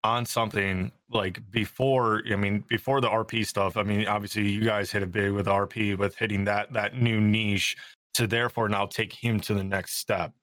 on 0.03 0.25
something 0.25 0.91
like 1.11 1.39
before 1.51 2.23
i 2.31 2.35
mean 2.35 2.63
before 2.67 3.01
the 3.01 3.07
rp 3.07 3.45
stuff 3.45 3.77
i 3.77 3.83
mean 3.83 4.07
obviously 4.07 4.49
you 4.49 4.63
guys 4.63 4.91
hit 4.91 5.03
it 5.03 5.11
big 5.11 5.31
with 5.31 5.45
rp 5.45 5.95
with 5.97 6.15
hitting 6.15 6.43
that 6.43 6.73
that 6.73 6.95
new 6.95 7.21
niche 7.21 7.77
to 8.13 8.27
therefore 8.27 8.69
now 8.69 8.85
take 8.85 9.13
him 9.13 9.39
to 9.39 9.53
the 9.53 9.63
next 9.63 9.95
step. 9.95 10.33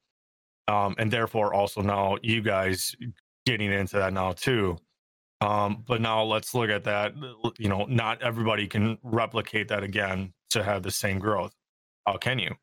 Um 0.66 0.94
and 0.98 1.10
therefore 1.10 1.54
also 1.54 1.82
now 1.82 2.16
you 2.22 2.42
guys 2.42 2.94
getting 3.46 3.72
into 3.72 3.96
that 3.96 4.12
now 4.12 4.32
too. 4.32 4.78
Um 5.40 5.84
but 5.86 6.00
now 6.00 6.22
let's 6.22 6.54
look 6.54 6.70
at 6.70 6.84
that 6.84 7.14
you 7.58 7.68
know 7.68 7.84
not 7.88 8.22
everybody 8.22 8.66
can 8.66 8.98
replicate 9.02 9.68
that 9.68 9.82
again 9.82 10.32
to 10.50 10.62
have 10.62 10.82
the 10.82 10.90
same 10.90 11.18
growth. 11.18 11.54
How 12.06 12.16
can 12.16 12.38
you? 12.38 12.54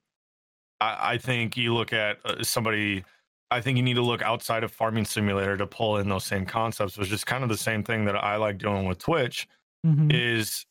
I, 0.82 1.14
I 1.14 1.18
think 1.18 1.56
you 1.56 1.74
look 1.74 1.94
at 1.94 2.18
uh, 2.26 2.44
somebody 2.44 3.04
I 3.52 3.62
think 3.62 3.78
you 3.78 3.84
need 3.84 3.94
to 3.96 4.02
look 4.02 4.22
outside 4.22 4.64
of 4.64 4.72
Farming 4.72 5.06
Simulator 5.06 5.56
to 5.58 5.68
pull 5.68 5.98
in 5.98 6.10
those 6.10 6.26
same 6.26 6.46
concepts, 6.46 6.98
which 6.98 7.12
is 7.12 7.24
kind 7.24 7.44
of 7.44 7.50
the 7.50 7.58
same 7.58 7.84
thing 7.84 8.06
that 8.06 8.16
I 8.16 8.38
like 8.38 8.58
doing 8.58 8.86
with 8.86 8.98
Twitch. 9.00 9.48
Mhm. 9.86 10.12
Is 10.12 10.66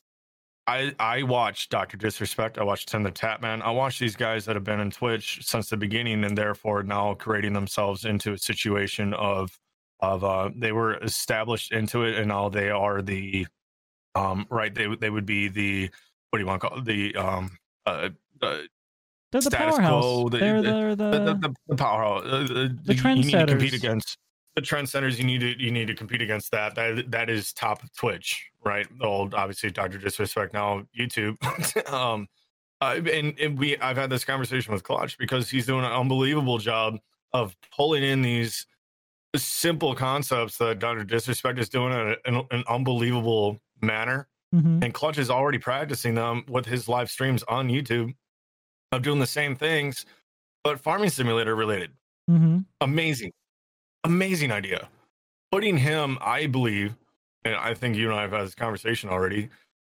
I 0.66 0.94
I 0.98 1.22
watch 1.24 1.68
Doctor 1.68 1.96
Disrespect, 1.96 2.58
I 2.58 2.64
watch 2.64 2.86
Tim 2.86 3.02
the 3.02 3.12
Tatman, 3.12 3.62
I 3.62 3.70
watch 3.70 3.98
these 3.98 4.16
guys 4.16 4.46
that 4.46 4.56
have 4.56 4.64
been 4.64 4.80
in 4.80 4.90
Twitch 4.90 5.40
since 5.46 5.68
the 5.70 5.76
beginning, 5.76 6.24
and 6.24 6.36
therefore 6.38 6.82
now 6.82 7.14
creating 7.14 7.52
themselves 7.52 8.04
into 8.04 8.32
a 8.32 8.38
situation 8.38 9.14
of 9.14 9.58
of 10.00 10.24
uh 10.24 10.50
they 10.56 10.72
were 10.72 10.96
established 11.02 11.72
into 11.72 12.04
it, 12.04 12.16
and 12.16 12.28
now 12.28 12.48
they 12.48 12.70
are 12.70 13.02
the 13.02 13.46
um 14.14 14.46
right 14.50 14.74
they 14.74 14.88
would 14.88 15.00
they 15.00 15.10
would 15.10 15.26
be 15.26 15.48
the 15.48 15.90
what 16.30 16.38
do 16.38 16.42
you 16.42 16.46
want 16.48 16.62
to 16.62 16.68
call 16.68 16.78
it? 16.78 16.84
the 16.86 17.14
um 17.16 17.58
uh, 17.86 18.10
uh 18.42 18.62
they're 19.34 19.42
the 19.42 19.50
status 19.50 19.74
powerhouse. 19.76 20.02
quo, 20.02 20.28
the- 20.28 20.38
they're 20.38 20.62
the- 20.62 20.70
the, 20.96 21.10
the, 21.18 21.34
the, 21.34 21.54
the 21.68 21.76
powerhouse. 21.76 22.22
Uh, 22.24 22.28
uh, 22.28 22.68
The 22.84 22.94
you 22.94 23.14
need 23.14 23.30
to 23.32 23.46
compete 23.46 23.74
against 23.74 24.16
the 24.54 24.62
trendsetters. 24.62 25.18
You 25.18 25.24
need 25.24 25.40
to 25.40 25.60
you 25.62 25.70
need 25.72 25.88
to 25.88 25.94
compete 25.94 26.22
against 26.22 26.52
that. 26.52 26.74
That 26.76 27.10
that 27.10 27.28
is 27.28 27.52
top 27.52 27.82
of 27.82 27.92
Twitch, 27.96 28.46
right? 28.64 28.86
Old 29.00 29.34
obviously 29.34 29.70
Doctor 29.70 29.98
Disrespect 29.98 30.54
now 30.54 30.86
YouTube. 30.98 31.36
um, 31.92 32.28
uh, 32.80 33.00
and, 33.12 33.38
and 33.40 33.58
we 33.58 33.76
I've 33.78 33.96
had 33.96 34.10
this 34.10 34.24
conversation 34.24 34.72
with 34.72 34.84
Clutch 34.84 35.18
because 35.18 35.50
he's 35.50 35.66
doing 35.66 35.84
an 35.84 35.90
unbelievable 35.92 36.58
job 36.58 36.98
of 37.32 37.56
pulling 37.74 38.04
in 38.04 38.22
these 38.22 38.66
simple 39.36 39.94
concepts 39.96 40.58
that 40.58 40.78
Doctor 40.78 41.02
Disrespect 41.02 41.58
is 41.58 41.68
doing 41.68 41.92
in 41.92 42.14
an, 42.36 42.46
an 42.52 42.64
unbelievable 42.68 43.60
manner. 43.82 44.28
Mhm. 44.54 44.84
And 44.84 44.94
Clutch 44.94 45.18
is 45.18 45.30
already 45.30 45.58
practicing 45.58 46.14
them 46.14 46.44
with 46.48 46.66
his 46.66 46.88
live 46.88 47.10
streams 47.10 47.42
on 47.44 47.68
YouTube 47.68 48.14
of 48.94 49.02
doing 49.02 49.18
the 49.20 49.26
same 49.26 49.54
things, 49.56 50.06
but 50.62 50.80
farming 50.80 51.10
simulator 51.10 51.54
related. 51.54 51.90
Mhm. 52.30 52.64
Amazing, 52.80 53.32
amazing 54.04 54.50
idea. 54.52 54.88
Putting 55.50 55.76
him, 55.78 56.18
I 56.20 56.46
believe, 56.46 56.94
and 57.44 57.54
I 57.54 57.74
think 57.74 57.96
you 57.96 58.10
and 58.10 58.18
I 58.18 58.22
have 58.22 58.32
had 58.32 58.42
this 58.46 58.54
conversation 58.54 59.08
already, 59.10 59.50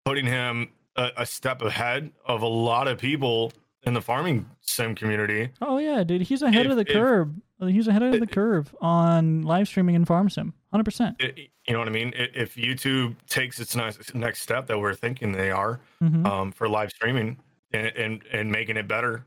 putting 0.04 0.26
him 0.26 0.70
a, 0.96 1.10
a 1.18 1.26
step 1.26 1.62
ahead 1.62 2.10
of 2.24 2.42
a 2.42 2.46
lot 2.48 2.88
of 2.88 2.98
people 2.98 3.52
in 3.84 3.94
the 3.94 4.02
farming 4.02 4.46
sim 4.60 4.94
community. 4.94 5.50
Oh 5.62 5.78
yeah, 5.78 6.02
dude, 6.04 6.22
he's 6.22 6.42
ahead 6.42 6.66
If- 6.66 6.72
of 6.72 6.76
the 6.76 6.82
if- 6.82 6.92
curve. 6.92 7.30
He's 7.58 7.88
ahead 7.88 8.02
of 8.02 8.20
the 8.20 8.26
curve 8.26 8.74
on 8.82 9.40
live 9.40 9.66
streaming 9.66 9.96
and 9.96 10.06
farm 10.06 10.28
sim, 10.28 10.52
hundred 10.70 10.84
percent. 10.84 11.22
You 11.22 11.72
know 11.72 11.78
what 11.78 11.88
I 11.88 11.90
mean? 11.90 12.12
If 12.14 12.56
YouTube 12.56 13.14
takes 13.30 13.58
its 13.58 13.74
next 13.74 14.14
next 14.14 14.42
step 14.42 14.66
that 14.66 14.78
we're 14.78 14.92
thinking 14.94 15.32
they 15.32 15.50
are 15.50 15.80
Mhm. 16.02 16.26
um, 16.26 16.52
for 16.52 16.68
live 16.68 16.90
streaming 16.90 17.38
and, 17.72 17.86
and 17.96 18.22
and 18.32 18.50
making 18.50 18.76
it 18.76 18.88
better, 18.88 19.24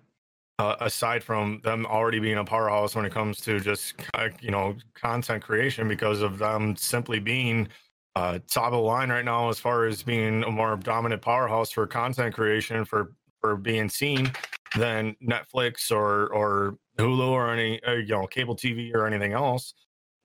uh, 0.59 0.75
aside 0.79 1.23
from 1.23 1.61
them 1.63 1.85
already 1.85 2.19
being 2.19 2.37
a 2.37 2.43
powerhouse 2.43 2.95
when 2.95 3.05
it 3.05 3.11
comes 3.11 3.41
to 3.41 3.59
just 3.59 3.95
uh, 4.13 4.29
you 4.41 4.51
know 4.51 4.75
content 4.95 5.43
creation, 5.43 5.87
because 5.87 6.21
of 6.21 6.37
them 6.37 6.75
simply 6.75 7.19
being 7.19 7.67
uh, 8.15 8.39
top 8.47 8.67
of 8.67 8.71
the 8.73 8.79
line 8.79 9.09
right 9.09 9.25
now 9.25 9.49
as 9.49 9.59
far 9.59 9.85
as 9.85 10.03
being 10.03 10.43
a 10.43 10.51
more 10.51 10.75
dominant 10.77 11.21
powerhouse 11.21 11.71
for 11.71 11.85
content 11.87 12.33
creation 12.33 12.85
for 12.85 13.13
for 13.41 13.55
being 13.55 13.87
seen 13.89 14.31
than 14.75 15.15
Netflix 15.23 15.91
or 15.91 16.27
or 16.33 16.77
Hulu 16.97 17.29
or 17.29 17.51
any 17.51 17.81
uh, 17.83 17.93
you 17.93 18.07
know 18.07 18.27
cable 18.27 18.55
TV 18.55 18.93
or 18.93 19.05
anything 19.07 19.33
else. 19.33 19.73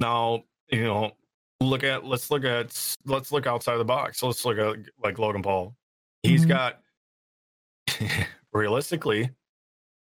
Now 0.01 0.45
you 0.70 0.85
know 0.85 1.12
look 1.61 1.85
at 1.85 2.05
let's 2.05 2.31
look 2.31 2.45
at 2.45 2.97
let's 3.07 3.32
look 3.32 3.47
outside 3.47 3.77
the 3.77 3.85
box. 3.85 4.23
Let's 4.23 4.45
look 4.45 4.59
at 4.59 4.77
like 5.03 5.19
Logan 5.19 5.43
Paul. 5.43 5.77
He's 6.23 6.45
Mhm. 6.45 6.49
got 6.49 6.81
realistically 8.53 9.31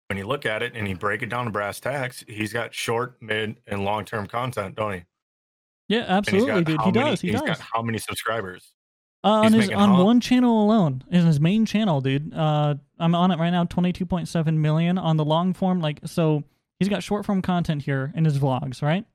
when 0.08 0.18
you 0.18 0.26
look 0.26 0.44
at 0.46 0.62
it 0.62 0.74
and 0.74 0.86
you 0.88 0.96
break 0.96 1.22
it 1.22 1.28
down 1.30 1.46
to 1.46 1.50
brass 1.50 1.80
tacks, 1.80 2.24
he's 2.28 2.52
got 2.52 2.74
short, 2.74 3.16
mid, 3.22 3.56
and 3.66 3.84
long 3.84 4.04
term 4.04 4.26
content, 4.26 4.74
don't 4.76 4.92
he? 4.94 5.02
Yeah, 5.88 6.04
absolutely, 6.08 6.64
dude. 6.64 6.80
He 6.82 6.92
many- 6.92 7.10
does. 7.10 7.20
He 7.20 7.30
he's 7.30 7.40
does. 7.40 7.48
got 7.48 7.60
how 7.60 7.82
many 7.82 7.98
subscribers? 7.98 8.72
Uh, 9.22 9.44
on 9.46 9.52
his 9.54 9.70
on 9.70 10.04
one 10.04 10.20
channel 10.20 10.62
alone, 10.64 11.02
in 11.10 11.24
his 11.24 11.40
main 11.40 11.64
channel, 11.64 12.02
dude. 12.02 12.34
Uh, 12.34 12.74
I'm 12.98 13.14
on 13.14 13.30
it 13.30 13.38
right 13.38 13.48
now, 13.50 13.64
twenty 13.64 13.90
two 13.92 14.04
point 14.04 14.28
seven 14.28 14.60
million 14.60 14.98
on 14.98 15.16
the 15.16 15.24
long 15.24 15.54
form. 15.54 15.80
Like, 15.80 16.00
so 16.04 16.44
he's 16.78 16.90
got 16.90 17.02
short 17.02 17.24
form 17.24 17.40
content 17.40 17.82
here 17.82 18.12
in 18.14 18.26
his 18.26 18.38
vlogs, 18.38 18.82
right? 18.82 19.06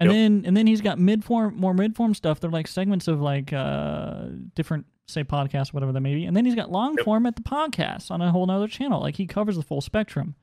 And 0.00 0.10
Yep. 0.10 0.14
then 0.14 0.42
and 0.46 0.56
then 0.56 0.66
he's 0.66 0.80
got 0.80 0.98
mid 0.98 1.24
form, 1.24 1.54
more 1.56 1.74
mid 1.74 1.94
form 1.94 2.12
stuff. 2.12 2.40
They're 2.40 2.50
like 2.50 2.66
segments 2.66 3.06
of 3.06 3.20
like 3.20 3.52
uh 3.52 4.26
different 4.54 4.86
say 5.08 5.24
podcast, 5.24 5.72
whatever 5.72 5.92
that 5.92 6.00
may 6.00 6.14
be. 6.14 6.24
And 6.26 6.36
then 6.36 6.44
he's 6.44 6.54
got 6.54 6.70
long 6.70 6.96
form 6.98 7.26
at 7.26 7.36
the 7.36 7.42
podcast 7.42 8.10
on 8.10 8.20
a 8.20 8.30
whole 8.30 8.46
nother 8.46 8.68
channel. 8.68 9.00
Like 9.00 9.16
he 9.16 9.26
covers 9.26 9.56
the 9.56 9.62
full 9.62 9.80
spectrum. 9.80 10.34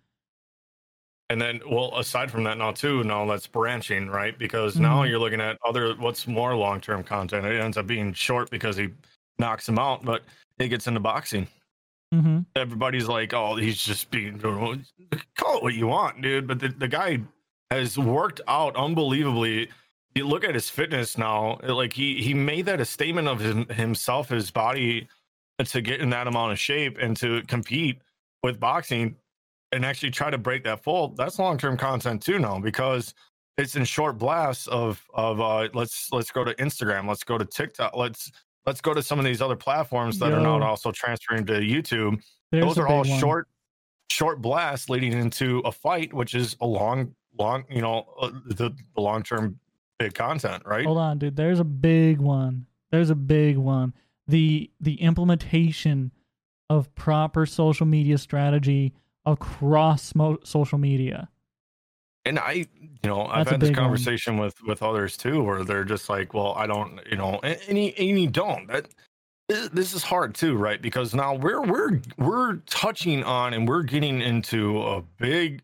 And 1.30 1.42
then, 1.42 1.62
well, 1.70 1.98
aside 1.98 2.30
from 2.30 2.44
that, 2.44 2.58
now 2.58 2.72
too, 2.72 3.04
now 3.04 3.26
that's 3.26 3.48
branching, 3.48 4.08
right? 4.08 4.38
Because 4.38 4.78
now 4.78 5.02
Mhm. 5.04 5.10
you're 5.10 5.20
looking 5.20 5.42
at 5.42 5.58
other 5.66 5.96
what's 5.96 6.28
more 6.28 6.56
long 6.56 6.80
term 6.80 7.04
content. 7.04 7.46
It 7.46 7.60
ends 7.60 7.78
up 7.78 7.88
being 7.88 8.14
short 8.14 8.50
because 8.52 8.78
he 8.78 8.90
knocks 9.40 9.68
him 9.68 9.80
out, 9.80 10.04
but 10.06 10.24
he 10.60 10.68
gets 10.68 10.88
into 10.88 11.00
boxing. 11.00 11.48
Mm-hmm. 12.14 12.40
Everybody's 12.56 13.08
like, 13.08 13.34
"Oh, 13.34 13.56
he's 13.56 13.82
just 13.84 14.12
being 14.12 14.38
call 14.40 15.58
it 15.58 15.64
what 15.64 15.74
you 15.74 15.88
want, 15.88 16.22
dude." 16.22 16.46
But 16.46 16.60
the, 16.60 16.68
the 16.68 16.88
guy 16.88 17.20
has 17.72 17.98
worked 17.98 18.42
out 18.48 18.76
unbelievably. 18.76 19.70
You 20.16 20.28
look 20.28 20.44
at 20.44 20.54
his 20.54 20.70
fitness 20.70 21.18
now; 21.18 21.58
like 21.64 21.94
he 21.94 22.22
he 22.22 22.34
made 22.34 22.66
that 22.68 22.80
a 22.80 22.86
statement 22.86 23.28
of 23.28 23.40
him, 23.40 23.68
himself, 23.70 24.30
his 24.30 24.52
body, 24.52 25.08
to 25.64 25.82
get 25.82 26.02
in 26.02 26.10
that 26.12 26.28
amount 26.28 26.52
of 26.52 26.60
shape 26.60 26.98
and 27.00 27.16
to 27.18 27.42
compete 27.44 28.00
with 28.44 28.60
boxing 28.60 29.16
and 29.72 29.86
actually 29.86 30.12
try 30.12 30.30
to 30.30 30.38
break 30.38 30.64
that 30.64 30.84
fold, 30.84 31.18
that's 31.18 31.40
long 31.40 31.58
term 31.58 31.78
content 31.78 32.22
too 32.22 32.40
now 32.40 32.60
because 32.60 33.14
it's 33.58 33.76
in 33.76 33.84
short 33.84 34.18
blasts 34.18 34.68
of 34.68 35.04
of 35.14 35.42
uh, 35.42 35.68
let's 35.74 36.12
let's 36.12 36.32
go 36.32 36.44
to 36.44 36.54
Instagram, 36.56 37.08
let's 37.08 37.24
go 37.24 37.38
to 37.38 37.46
TikTok, 37.46 37.96
let's 37.96 38.32
let's 38.66 38.82
go 38.82 38.94
to 38.94 39.02
some 39.02 39.20
of 39.20 39.26
these 39.26 39.42
other 39.42 39.56
platforms 39.56 40.20
that 40.20 40.32
are 40.32 40.40
not 40.40 40.62
also 40.62 40.92
transferring 40.92 41.46
to 41.46 41.54
YouTube. 41.54 42.22
There's 42.52 42.66
Those 42.66 42.78
are 42.78 42.88
all 42.88 43.04
one. 43.04 43.20
short 43.20 43.48
short 44.10 44.42
blasts 44.42 44.90
leading 44.90 45.14
into 45.14 45.60
a 45.60 45.72
fight, 45.72 46.14
which 46.14 46.36
is 46.36 46.56
a 46.62 46.66
long 46.66 47.14
long 47.38 47.66
you 47.70 47.82
know 47.82 48.06
uh, 48.20 48.32
the, 48.46 48.72
the 48.96 49.02
long 49.02 49.24
term 49.24 49.60
big 50.04 50.14
content, 50.14 50.64
right? 50.66 50.86
Hold 50.86 50.98
on, 50.98 51.18
dude. 51.20 51.36
There's 51.36 51.60
a 51.60 51.64
big 51.64 52.20
one. 52.20 52.66
There's 52.92 53.10
a 53.10 53.16
big 53.16 53.58
one. 53.58 53.94
The 54.28 54.70
the 54.80 54.96
implementation 55.02 56.12
of 56.70 56.94
proper 56.96 57.46
social 57.46 57.86
media 57.86 58.18
strategy 58.18 58.94
across 59.26 60.16
mo- 60.16 60.40
social 60.44 60.78
media. 60.78 61.30
and 62.26 62.40
I, 62.40 62.52
you 62.52 63.10
know, 63.10 63.26
I've 63.26 63.50
had 63.50 63.60
this 63.60 63.70
big 63.70 63.78
one. 63.78 63.86
conversation 63.86 64.38
with 64.38 64.62
with 64.64 64.82
others 64.82 65.18
too, 65.18 65.44
where 65.44 65.64
they're 65.64 65.84
just 65.84 66.10
like, 66.10 66.34
"Well, 66.34 66.54
I 66.56 66.68
don't," 66.68 67.00
you 67.10 67.18
know, 67.18 67.40
and, 67.44 67.60
and, 67.68 67.78
you, 67.78 67.94
and 67.98 68.20
you 68.22 68.28
don't. 68.28 68.68
That 68.68 68.88
this 69.50 69.70
this 69.70 69.94
is 69.94 70.04
hard 70.04 70.36
too, 70.36 70.56
right? 70.56 70.82
Because 70.82 71.14
now 71.14 71.34
we're 71.34 71.62
we're 71.62 72.02
we're 72.18 72.56
touching 72.66 73.24
on 73.24 73.54
and 73.54 73.68
we're 73.68 73.84
getting 73.84 74.22
into 74.22 74.82
a 74.84 75.02
big. 75.02 75.64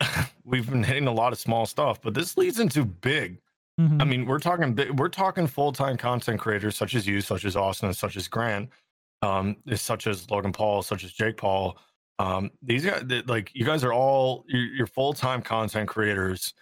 we've 0.44 0.68
been 0.68 0.82
hitting 0.82 1.06
a 1.06 1.12
lot 1.12 1.32
of 1.32 1.38
small 1.38 1.66
stuff, 1.66 2.00
but 2.02 2.14
this 2.14 2.36
leads 2.36 2.58
into 2.58 2.84
big. 2.84 3.38
Mhm. 3.80 4.02
I 4.02 4.04
mean, 4.04 4.26
we're 4.26 4.38
talking 4.40 4.76
we're 4.96 5.08
talking 5.08 5.46
full 5.46 5.72
time 5.72 5.96
content 5.96 6.38
creators 6.40 6.76
such 6.76 6.94
as 6.94 7.06
you, 7.06 7.20
such 7.20 7.44
as 7.44 7.56
Austin, 7.56 7.92
such 7.94 8.16
as 8.16 8.28
Grant, 8.28 8.68
um, 9.22 9.56
such 9.74 10.06
as 10.06 10.30
Logan 10.30 10.52
Paul, 10.52 10.82
such 10.82 11.04
as 11.04 11.12
Jake 11.12 11.36
Paul. 11.36 11.78
Um, 12.18 12.50
these 12.62 12.84
guys, 12.84 13.02
like 13.26 13.50
you 13.54 13.64
guys 13.64 13.82
are 13.84 13.92
all 13.92 14.44
you're, 14.48 14.66
you're 14.74 14.86
full 14.86 15.14
time 15.14 15.40
content 15.42 15.88
creators, 15.88 16.52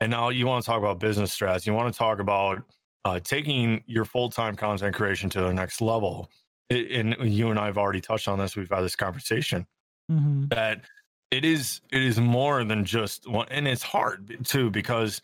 and 0.00 0.10
now 0.10 0.28
you 0.28 0.46
want 0.46 0.64
to 0.64 0.66
talk 0.70 0.78
about 0.78 1.00
business 1.00 1.32
stress. 1.32 1.66
You 1.66 1.74
want 1.74 1.92
to 1.92 1.98
talk 1.98 2.20
about 2.20 2.62
uh, 3.04 3.18
taking 3.20 3.82
your 3.86 4.04
full 4.04 4.30
time 4.30 4.54
content 4.54 4.94
creation 4.94 5.28
to 5.30 5.40
the 5.40 5.52
next 5.52 5.80
level. 5.80 6.30
It, 6.70 6.90
and 6.92 7.16
you 7.34 7.50
and 7.50 7.58
I 7.58 7.66
have 7.66 7.78
already 7.78 8.00
touched 8.02 8.28
on 8.28 8.38
this. 8.38 8.54
We've 8.54 8.68
had 8.68 8.82
this 8.82 8.94
conversation 8.94 9.66
Mhm. 10.12 10.50
that 10.50 10.82
it 11.30 11.44
is 11.44 11.80
it 11.90 12.02
is 12.02 12.20
more 12.20 12.62
than 12.64 12.84
just 12.84 13.26
one 13.28 13.46
and 13.50 13.66
it's 13.66 13.82
hard 13.82 14.44
too 14.46 14.70
because 14.70 15.20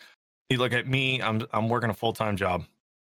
you 0.55 0.59
look 0.59 0.73
at 0.73 0.87
me 0.87 1.21
i'm 1.21 1.43
i'm 1.53 1.69
working 1.69 1.91
a 1.91 1.95
full-time 1.95 2.37
job. 2.37 2.65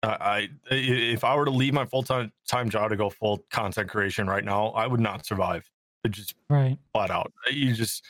Uh, 0.03 0.17
i 0.19 0.49
if 0.71 1.23
i 1.23 1.35
were 1.35 1.45
to 1.45 1.51
leave 1.51 1.73
my 1.73 1.85
full-time 1.85 2.31
time 2.47 2.69
job 2.69 2.89
to 2.89 2.95
go 2.95 3.09
full 3.09 3.39
content 3.51 3.89
creation 3.89 4.27
right 4.27 4.45
now 4.45 4.67
i 4.69 4.87
would 4.87 4.99
not 4.99 5.25
survive. 5.25 5.69
It 6.03 6.11
just 6.11 6.33
Right. 6.49 6.77
flat 6.93 7.11
out. 7.11 7.31
You 7.51 7.73
just 7.73 8.03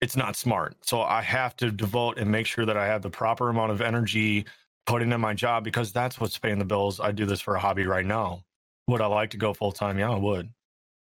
it's 0.00 0.16
not 0.16 0.34
smart. 0.36 0.76
So 0.84 1.02
i 1.02 1.22
have 1.22 1.56
to 1.56 1.70
devote 1.70 2.18
and 2.18 2.30
make 2.30 2.46
sure 2.46 2.66
that 2.66 2.76
i 2.76 2.86
have 2.86 3.02
the 3.02 3.10
proper 3.10 3.48
amount 3.50 3.72
of 3.72 3.80
energy 3.80 4.44
put 4.86 5.02
into 5.02 5.18
my 5.18 5.34
job 5.34 5.62
because 5.62 5.92
that's 5.92 6.18
what's 6.20 6.38
paying 6.38 6.58
the 6.58 6.64
bills. 6.64 7.00
I 7.00 7.12
do 7.12 7.26
this 7.26 7.40
for 7.40 7.54
a 7.54 7.60
hobby 7.60 7.86
right 7.86 8.06
now. 8.06 8.44
Would 8.88 9.00
i 9.00 9.06
like 9.06 9.30
to 9.30 9.36
go 9.36 9.52
full-time? 9.54 9.98
Yeah 9.98 10.10
i 10.10 10.16
would. 10.18 10.50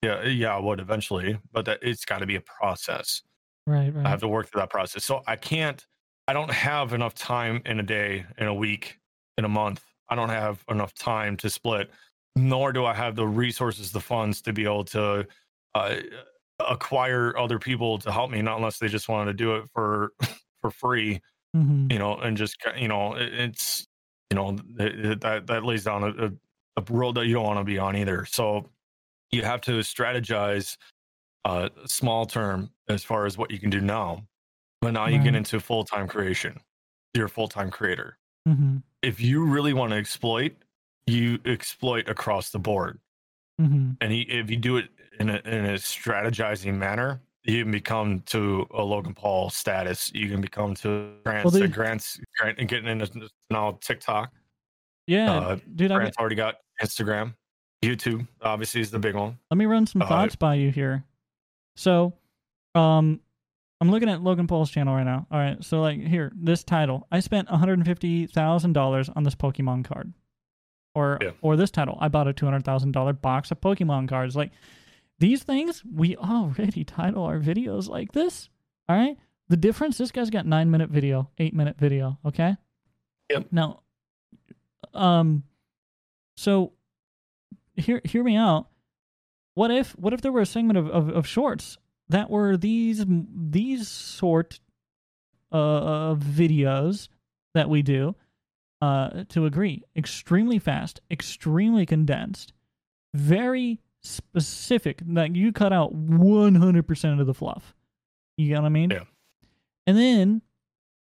Yeah 0.03 0.23
yeah 0.25 0.55
i 0.55 0.59
would 0.59 0.79
eventually 0.79 1.39
but 1.51 1.65
that 1.65 1.79
it's 1.81 2.05
got 2.05 2.19
to 2.19 2.25
be 2.27 2.35
a 2.35 2.41
process. 2.41 3.21
Right, 3.65 3.93
right. 3.93 4.05
I 4.05 4.09
have 4.09 4.21
to 4.21 4.27
work 4.29 4.47
through 4.47 4.61
that 4.61 4.69
process. 4.69 5.03
So 5.03 5.23
I 5.27 5.35
can't, 5.35 5.85
I 6.27 6.33
don't 6.33 6.51
have 6.51 6.93
enough 6.93 7.13
time 7.13 7.61
in 7.65 7.79
a 7.79 7.83
day, 7.83 8.25
in 8.37 8.47
a 8.47 8.53
week, 8.53 8.99
in 9.37 9.45
a 9.45 9.49
month. 9.49 9.83
I 10.09 10.15
don't 10.15 10.29
have 10.29 10.63
enough 10.69 10.93
time 10.93 11.37
to 11.37 11.49
split, 11.49 11.89
nor 12.35 12.71
do 12.73 12.85
I 12.85 12.93
have 12.93 13.15
the 13.15 13.27
resources, 13.27 13.91
the 13.91 13.99
funds 14.01 14.41
to 14.43 14.53
be 14.53 14.63
able 14.65 14.85
to 14.85 15.27
uh, 15.75 15.95
acquire 16.59 17.37
other 17.37 17.59
people 17.59 17.97
to 17.99 18.11
help 18.11 18.31
me, 18.31 18.41
not 18.41 18.57
unless 18.57 18.79
they 18.79 18.87
just 18.87 19.09
wanted 19.09 19.31
to 19.31 19.33
do 19.37 19.55
it 19.55 19.65
for 19.73 20.13
for 20.61 20.71
free, 20.71 21.21
Mhm. 21.55 21.91
you 21.91 21.99
know, 21.99 22.17
and 22.17 22.35
just 22.35 22.57
you 22.77 22.87
know, 22.87 23.13
it, 23.15 23.33
it's 23.33 23.87
you 24.31 24.35
know 24.35 24.57
it, 24.79 25.05
it- 25.05 25.21
that 25.21 25.47
that 25.47 25.63
lays 25.63 25.83
down 25.85 26.03
a, 26.03 26.25
a, 26.27 26.31
a 26.77 26.83
road 26.89 27.15
that 27.15 27.25
you 27.27 27.33
don't 27.35 27.45
want 27.45 27.59
to 27.59 27.63
be 27.63 27.79
on 27.79 27.95
either. 27.95 28.25
So 28.25 28.69
you 29.31 29.43
have 29.43 29.61
to 29.61 29.79
strategize 29.79 30.77
uh, 31.45 31.69
small 31.85 32.25
term 32.25 32.71
as 32.89 33.03
far 33.03 33.25
as 33.25 33.37
what 33.37 33.51
you 33.51 33.59
can 33.59 33.69
do 33.69 33.81
now. 33.81 34.25
But 34.81 34.91
now 34.91 35.07
you 35.07 35.19
get 35.19 35.33
into 35.35 35.59
full 35.59 35.83
time 35.83 36.07
creation. 36.07 36.59
You're 37.13 37.25
a 37.25 37.29
full 37.29 37.47
time 37.47 37.71
creator. 37.71 38.17
Mhm. 38.47 38.83
If 39.01 39.19
you 39.19 39.43
really 39.45 39.73
want 39.73 39.91
to 39.91 39.97
exploit, 39.97 40.55
you 41.07 41.39
exploit 41.45 42.07
across 42.09 42.49
the 42.51 42.59
board. 42.59 42.99
Mhm. 43.59 43.97
And 44.01 44.11
he, 44.11 44.21
if 44.21 44.49
you 44.51 44.57
do 44.57 44.77
it 44.77 44.89
in 45.19 45.29
a, 45.29 45.37
in 45.45 45.65
a 45.65 45.73
strategizing 45.75 46.75
manner, 46.75 47.21
you 47.43 47.63
can 47.63 47.71
become 47.71 48.19
to 48.27 48.67
a 48.71 48.83
Logan 48.83 49.13
Paul 49.15 49.49
status. 49.49 50.11
You 50.13 50.29
can 50.29 50.41
become 50.41 50.75
to 50.75 51.13
Grant's, 51.25 51.53
dude- 51.53 51.73
Grant's, 51.73 52.19
Grant, 52.37 52.59
and 52.59 52.67
getting 52.69 52.87
into 52.89 53.29
now 53.49 53.77
TikTok. 53.81 54.31
Yeah, 55.07 55.31
Uh, 55.39 55.57
dude. 55.75 55.91
I 55.91 56.03
mean, 56.03 56.11
already 56.19 56.35
got 56.35 56.55
Instagram, 56.83 57.33
YouTube. 57.81 58.27
Obviously, 58.41 58.81
is 58.81 58.91
the 58.91 58.99
big 58.99 59.15
one. 59.15 59.39
let 59.49 59.57
me 59.57 59.65
run 59.65 59.87
some 59.87 60.01
Uh, 60.01 60.07
thoughts 60.07 60.35
by 60.35 60.55
you 60.55 60.69
here. 60.71 61.03
So, 61.77 62.13
um, 62.75 63.21
I'm 63.79 63.91
looking 63.91 64.09
at 64.09 64.21
Logan 64.23 64.47
Paul's 64.47 64.71
channel 64.71 64.95
right 64.95 65.03
now. 65.03 65.27
All 65.31 65.37
right, 65.39 65.63
so 65.63 65.81
like 65.81 65.99
here, 66.01 66.31
this 66.35 66.63
title, 66.63 67.07
I 67.11 67.19
spent 67.19 67.49
150 67.49 68.27
thousand 68.27 68.73
dollars 68.73 69.09
on 69.15 69.23
this 69.23 69.35
Pokemon 69.35 69.85
card, 69.85 70.13
or 70.95 71.19
Yeah. 71.21 71.31
or 71.41 71.55
this 71.55 71.69
title, 71.71 71.97
I 72.01 72.07
bought 72.07 72.27
a 72.27 72.33
200 72.33 72.63
thousand 72.65 72.91
dollar 72.93 73.13
box 73.13 73.51
of 73.51 73.61
Pokemon 73.61 74.09
cards. 74.09 74.35
Like 74.35 74.51
these 75.19 75.43
things, 75.43 75.83
we 75.85 76.15
already 76.17 76.83
title 76.83 77.23
our 77.23 77.39
videos 77.39 77.87
like 77.87 78.13
this. 78.13 78.49
All 78.89 78.97
right, 78.97 79.17
the 79.49 79.57
difference, 79.57 79.97
this 79.97 80.11
guy's 80.11 80.29
got 80.31 80.45
nine 80.47 80.71
minute 80.71 80.89
video, 80.89 81.29
eight 81.37 81.53
minute 81.53 81.77
video. 81.77 82.17
Okay. 82.25 82.55
Yep. 83.29 83.47
Now, 83.51 83.81
um, 84.93 85.43
so 86.35 86.73
hear 87.75 88.01
hear 88.05 88.23
me 88.23 88.35
out. 88.37 88.67
What 89.53 89.69
if 89.69 89.91
what 89.99 90.13
if 90.13 90.21
there 90.21 90.31
were 90.31 90.41
a 90.41 90.45
segment 90.45 90.77
of, 90.77 90.87
of, 90.89 91.09
of 91.09 91.27
shorts 91.27 91.77
that 92.09 92.29
were 92.29 92.57
these 92.57 93.05
these 93.07 93.87
sort 93.87 94.59
uh, 95.51 95.57
of 96.11 96.19
videos 96.19 97.09
that 97.53 97.69
we 97.69 97.81
do 97.81 98.15
uh, 98.81 99.23
to 99.29 99.45
agree 99.45 99.83
extremely 99.95 100.59
fast, 100.59 101.01
extremely 101.09 101.85
condensed, 101.85 102.53
very 103.13 103.79
specific. 104.01 105.01
Like 105.07 105.35
you 105.35 105.51
cut 105.51 105.73
out 105.73 105.93
one 105.93 106.55
hundred 106.55 106.87
percent 106.87 107.19
of 107.19 107.27
the 107.27 107.33
fluff. 107.33 107.75
You 108.37 108.49
get 108.49 108.61
what 108.61 108.67
I 108.67 108.69
mean? 108.69 108.91
Yeah. 108.91 109.03
And 109.87 109.97
then 109.97 110.41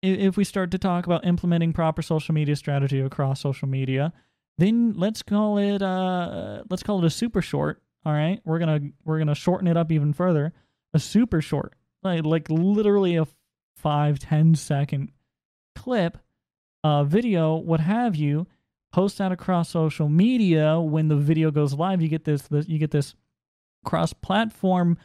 if 0.02 0.38
we 0.38 0.44
start 0.44 0.72
to 0.72 0.78
talk 0.78 1.06
about 1.06 1.26
implementing 1.26 1.74
proper 1.74 2.02
social 2.02 2.34
media 2.34 2.56
strategy 2.56 3.02
across 3.02 3.42
social 3.42 3.68
media, 3.68 4.14
then 4.58 4.94
let's 4.96 5.22
call 5.22 5.58
it 5.58 5.82
uh 5.82 6.64
let's 6.70 6.84
call 6.84 7.00
it 7.00 7.06
a 7.06 7.10
super 7.10 7.42
short. 7.42 7.82
All 8.06 8.14
right, 8.14 8.40
we're 8.46 8.60
gonna 8.60 8.80
we're 9.06 9.20
gonna 9.20 9.36
shorten 9.36 9.68
it 9.68 9.78
up 9.78 9.92
even 9.92 10.14
further. 10.14 10.54
A 10.94 11.00
super 11.00 11.42
short, 11.42 11.74
like 12.04 12.26
like 12.26 12.50
literally 12.50 13.16
a 13.16 13.28
five 13.78 14.20
ten 14.20 14.56
second 14.56 15.12
clip, 15.76 16.18
uh, 16.84 17.04
video, 17.04 17.56
what 17.56 17.80
have 17.80 18.16
you. 18.16 18.48
Post 18.92 19.20
that 19.20 19.32
across 19.32 19.70
social 19.70 20.10
media. 20.10 20.80
When 20.80 21.10
the 21.10 21.16
video 21.16 21.52
goes 21.52 21.76
live, 21.76 22.02
you 22.02 22.08
get 22.08 22.24
this, 22.24 22.42
this 22.44 22.68
you 22.68 22.80
get 22.80 22.92
this 22.92 23.14
cross 23.86 24.14
platform 24.14 24.98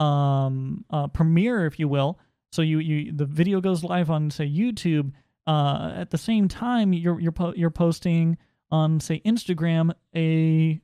um 0.00 0.84
uh 0.90 1.06
premiere 1.08 1.66
if 1.66 1.78
you 1.78 1.86
will 1.86 2.18
so 2.50 2.62
you 2.62 2.78
you 2.80 3.12
the 3.12 3.24
video 3.24 3.60
goes 3.60 3.84
live 3.84 4.10
on 4.10 4.30
say 4.30 4.46
YouTube 4.46 5.12
uh 5.46 5.92
at 5.94 6.10
the 6.10 6.18
same 6.18 6.48
time 6.48 6.92
you're 6.92 7.20
you're 7.20 7.32
po- 7.32 7.54
you're 7.54 7.70
posting 7.70 8.36
on 8.70 8.98
say 8.98 9.20
Instagram 9.24 9.92
a 10.16 10.80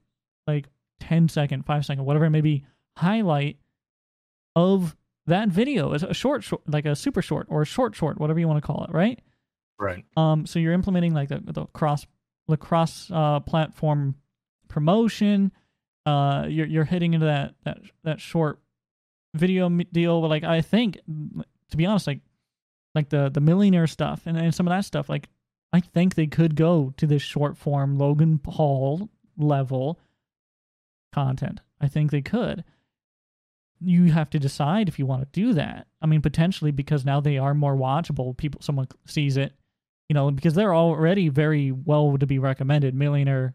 like 0.46 0.68
10 1.00 1.28
second 1.28 1.66
5 1.66 1.86
second 1.86 2.04
whatever 2.04 2.26
it 2.26 2.30
may 2.30 2.40
be 2.40 2.64
highlight 2.96 3.58
of 4.56 4.96
that 5.26 5.48
video 5.48 5.92
as 5.92 6.02
a 6.02 6.12
short 6.14 6.42
short 6.42 6.62
like 6.66 6.84
a 6.86 6.96
super 6.96 7.22
short 7.22 7.46
or 7.50 7.62
a 7.62 7.66
short 7.66 7.94
short 7.94 8.18
whatever 8.18 8.40
you 8.40 8.48
want 8.48 8.60
to 8.62 8.66
call 8.66 8.84
it 8.84 8.90
right 8.92 9.20
Right. 9.78 10.04
um, 10.16 10.44
so 10.44 10.58
you're 10.58 10.72
implementing 10.74 11.14
like 11.14 11.28
the, 11.30 11.40
the 11.42 11.64
cross 11.66 12.06
the 12.48 12.56
cross 12.56 13.10
uh, 13.10 13.40
platform 13.40 14.16
promotion. 14.68 15.52
Uh, 16.04 16.46
you're 16.48 16.66
you're 16.66 16.84
hitting 16.84 17.14
into 17.14 17.26
that 17.26 17.54
that 17.64 17.78
that 18.04 18.20
short 18.20 18.60
video 19.34 19.68
deal. 19.68 20.20
But 20.20 20.28
like 20.28 20.44
I 20.44 20.60
think, 20.60 20.98
to 21.70 21.76
be 21.76 21.86
honest, 21.86 22.06
like 22.06 22.20
like 22.94 23.08
the 23.08 23.30
the 23.30 23.40
millionaire 23.40 23.86
stuff 23.86 24.22
and, 24.26 24.36
and 24.36 24.54
some 24.54 24.66
of 24.66 24.70
that 24.72 24.84
stuff, 24.84 25.08
like 25.08 25.28
I 25.72 25.80
think 25.80 26.14
they 26.14 26.26
could 26.26 26.56
go 26.56 26.92
to 26.96 27.06
this 27.06 27.22
short 27.22 27.56
form 27.56 27.96
Logan 27.96 28.38
Paul 28.38 29.08
level 29.38 29.98
content. 31.12 31.60
I 31.80 31.88
think 31.88 32.10
they 32.10 32.22
could. 32.22 32.64
You 33.80 34.12
have 34.12 34.30
to 34.30 34.38
decide 34.38 34.88
if 34.88 34.98
you 34.98 35.06
want 35.06 35.22
to 35.22 35.40
do 35.40 35.54
that. 35.54 35.86
I 36.02 36.06
mean, 36.06 36.20
potentially 36.20 36.70
because 36.70 37.04
now 37.04 37.20
they 37.20 37.38
are 37.38 37.54
more 37.54 37.76
watchable. 37.76 38.36
People, 38.36 38.60
someone 38.60 38.88
sees 39.06 39.36
it, 39.36 39.52
you 40.08 40.14
know, 40.14 40.30
because 40.30 40.54
they're 40.54 40.74
already 40.74 41.28
very 41.28 41.72
well 41.72 42.16
to 42.18 42.26
be 42.26 42.38
recommended. 42.38 42.94
Millionaire 42.94 43.54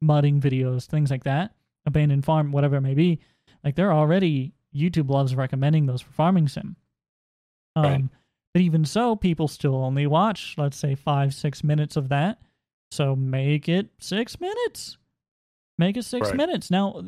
mudding 0.00 0.40
videos, 0.40 0.86
things 0.86 1.10
like 1.10 1.24
that, 1.24 1.54
abandoned 1.86 2.24
farm, 2.24 2.52
whatever 2.52 2.76
it 2.76 2.82
may 2.82 2.94
be. 2.94 3.18
Like 3.64 3.74
they're 3.74 3.92
already, 3.92 4.52
YouTube 4.74 5.10
loves 5.10 5.34
recommending 5.34 5.86
those 5.86 6.02
for 6.02 6.12
farming 6.12 6.48
sim. 6.48 6.76
Um, 7.76 7.84
Right. 7.84 8.04
But 8.52 8.60
even 8.62 8.84
so, 8.84 9.16
people 9.16 9.48
still 9.48 9.74
only 9.74 10.06
watch, 10.06 10.54
let's 10.56 10.76
say, 10.76 10.94
five, 10.94 11.34
six 11.34 11.64
minutes 11.64 11.96
of 11.96 12.08
that. 12.10 12.38
So 12.92 13.16
make 13.16 13.68
it 13.68 13.88
six 13.98 14.38
minutes. 14.38 14.96
Make 15.76 15.96
it 15.96 16.04
six 16.04 16.28
Right. 16.28 16.36
minutes. 16.36 16.70
Now, 16.70 17.02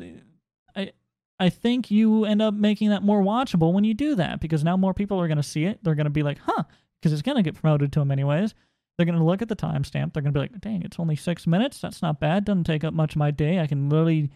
I 1.39 1.49
think 1.49 1.91
you 1.91 2.25
end 2.25 2.41
up 2.41 2.53
making 2.53 2.89
that 2.89 3.03
more 3.03 3.21
watchable 3.21 3.73
when 3.73 3.83
you 3.83 3.93
do 3.93 4.15
that 4.15 4.39
because 4.39 4.63
now 4.63 4.75
more 4.75 4.93
people 4.93 5.21
are 5.21 5.27
going 5.27 5.37
to 5.37 5.43
see 5.43 5.65
it. 5.65 5.79
They're 5.83 5.95
going 5.95 6.05
to 6.05 6.11
be 6.11 6.23
like, 6.23 6.39
huh, 6.39 6.63
because 6.99 7.13
it's 7.13 7.21
going 7.21 7.37
to 7.37 7.43
get 7.43 7.59
promoted 7.59 7.91
to 7.93 7.99
them 7.99 8.11
anyways. 8.11 8.55
They're 8.97 9.05
going 9.05 9.19
to 9.19 9.23
look 9.23 9.43
at 9.43 9.47
the 9.47 9.55
timestamp. 9.55 10.13
They're 10.13 10.23
going 10.23 10.33
to 10.33 10.39
be 10.39 10.39
like, 10.39 10.59
dang, 10.59 10.81
it's 10.81 10.99
only 10.99 11.15
six 11.15 11.45
minutes. 11.45 11.79
That's 11.79 12.01
not 12.01 12.19
bad. 12.19 12.45
Doesn't 12.45 12.63
take 12.63 12.83
up 12.83 12.93
much 12.93 13.13
of 13.13 13.17
my 13.17 13.29
day. 13.29 13.59
I 13.59 13.67
can 13.67 13.89
literally, 13.89 14.31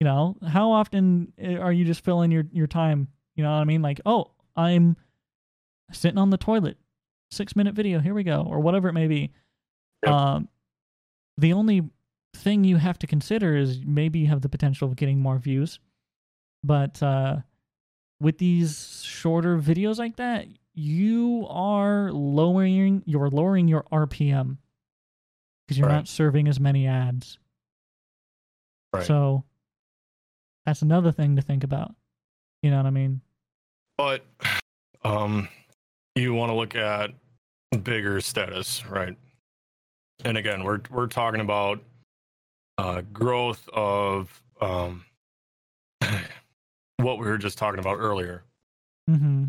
you 0.00 0.04
know, 0.04 0.36
how 0.46 0.72
often 0.72 1.32
eh, 1.38 1.56
are 1.56 1.72
you 1.72 1.84
just 1.84 2.04
filling 2.04 2.32
your, 2.32 2.44
your 2.50 2.66
time? 2.66 3.06
You 3.36 3.44
know 3.44 3.50
what 3.50 3.58
I 3.58 3.64
mean? 3.64 3.82
Like, 3.82 4.00
oh, 4.04 4.32
I'm 4.56 4.96
sitting 5.92 6.18
on 6.18 6.30
the 6.30 6.36
toilet. 6.36 6.76
Six 7.30 7.54
minute 7.54 7.74
video. 7.74 8.00
Here 8.00 8.14
we 8.14 8.24
go. 8.24 8.44
Or 8.48 8.58
whatever 8.58 8.88
it 8.88 8.92
may 8.92 9.06
be. 9.06 9.32
Um, 10.06 10.48
the 11.38 11.52
only 11.52 11.82
thing 12.36 12.64
you 12.64 12.76
have 12.76 12.98
to 12.98 13.06
consider 13.06 13.56
is 13.56 13.80
maybe 13.84 14.18
you 14.18 14.26
have 14.26 14.42
the 14.42 14.48
potential 14.48 14.88
of 14.88 14.96
getting 14.96 15.18
more 15.18 15.38
views. 15.38 15.78
But 16.64 17.02
uh, 17.02 17.36
with 18.20 18.38
these 18.38 19.02
shorter 19.04 19.58
videos 19.58 19.98
like 19.98 20.16
that, 20.16 20.46
you 20.72 21.46
are 21.50 22.10
lowering 22.10 23.02
you're 23.06 23.28
lowering 23.28 23.68
your 23.68 23.84
RPM 23.92 24.56
because 25.66 25.78
you're 25.78 25.86
Right. 25.86 25.94
not 25.96 26.08
serving 26.08 26.48
as 26.48 26.58
many 26.58 26.86
ads. 26.86 27.38
Right. 28.92 29.04
So 29.04 29.44
that's 30.64 30.82
another 30.82 31.12
thing 31.12 31.36
to 31.36 31.42
think 31.42 31.64
about. 31.64 31.94
You 32.62 32.70
know 32.70 32.78
what 32.78 32.86
I 32.86 32.90
mean? 32.90 33.20
But 33.98 34.24
um, 35.04 35.48
you 36.14 36.32
want 36.34 36.50
to 36.50 36.56
look 36.56 36.74
at 36.74 37.10
bigger 37.82 38.20
status, 38.22 38.86
right? 38.86 39.16
And 40.24 40.38
again, 40.38 40.64
we're 40.64 40.80
we're 40.90 41.08
talking 41.08 41.40
about 41.40 41.82
uh, 42.78 43.02
growth 43.12 43.68
of 43.72 44.42
um, 44.60 45.04
what 47.04 47.18
we 47.18 47.26
were 47.26 47.38
just 47.38 47.58
talking 47.58 47.78
about 47.78 47.98
earlier, 47.98 48.42
Mm-hmm. 49.08 49.44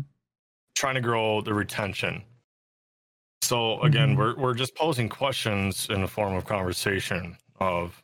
trying 0.74 0.94
to 0.96 1.00
grow 1.00 1.40
the 1.40 1.54
retention. 1.54 2.22
So 3.42 3.80
again, 3.82 4.14
Mhm. 4.14 4.18
we're 4.18 4.36
we're 4.36 4.54
just 4.54 4.74
posing 4.74 5.08
questions 5.08 5.88
in 5.90 6.00
the 6.02 6.06
form 6.08 6.34
of 6.34 6.44
conversation 6.44 7.36
of, 7.60 8.02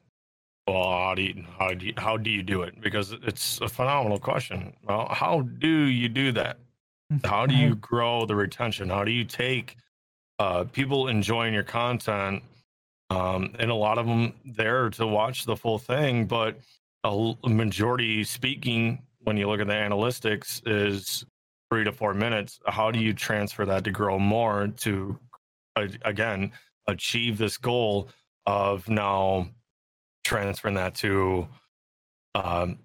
well, 0.67 0.83
how 0.91 1.15
do 1.15 1.23
you 1.23 1.45
how 1.59 1.75
do 1.75 1.87
you, 1.87 1.95
how 1.97 2.17
do 2.17 2.31
you 2.31 2.43
do 2.43 2.63
it? 2.63 2.81
Because 2.81 3.13
it's 3.13 3.61
a 3.61 3.69
phenomenal 3.69 4.19
question. 4.19 4.75
Well, 4.85 5.09
how 5.11 5.41
do 5.43 5.69
you 5.69 6.09
do 6.09 6.33
that? 6.33 6.59
How 7.25 7.45
do 7.45 7.55
you 7.55 7.75
grow 7.75 8.25
the 8.25 8.35
retention? 8.35 8.89
How 8.89 9.05
do 9.05 9.11
you 9.11 9.25
take 9.25 9.77
uh, 10.39 10.65
people 10.65 11.09
enjoying 11.09 11.53
your 11.53 11.63
content? 11.65 12.43
Um, 13.11 13.55
and 13.59 13.71
a 13.71 13.75
lot 13.75 13.99
of 13.99 14.07
them 14.07 14.33
there 14.47 14.89
to 14.91 15.07
watch 15.07 15.45
the 15.45 15.55
full 15.57 15.79
thing, 15.79 16.25
but 16.25 16.59
a 17.05 17.35
majority 17.45 18.25
speaking, 18.25 19.03
when 19.25 19.37
you 19.37 19.49
look 19.49 19.61
at 19.61 19.67
the 19.67 19.73
analytics, 19.75 20.63
is 20.67 21.25
three 21.71 21.85
to 21.85 21.93
four 21.93 22.15
minutes. 22.15 22.61
How 22.67 22.91
do 22.91 22.99
you 22.99 23.13
transfer 23.15 23.65
that 23.67 23.85
to 23.85 23.91
grow 23.91 24.19
more 24.19 24.69
to, 24.79 25.19
again, 25.77 26.53
achieve 26.89 27.39
this 27.39 27.57
goal 27.57 28.09
of 28.47 28.89
now 28.89 29.49
transferring 30.25 30.75
that 30.75 30.95
to, 30.97 31.49
um, 32.35 32.79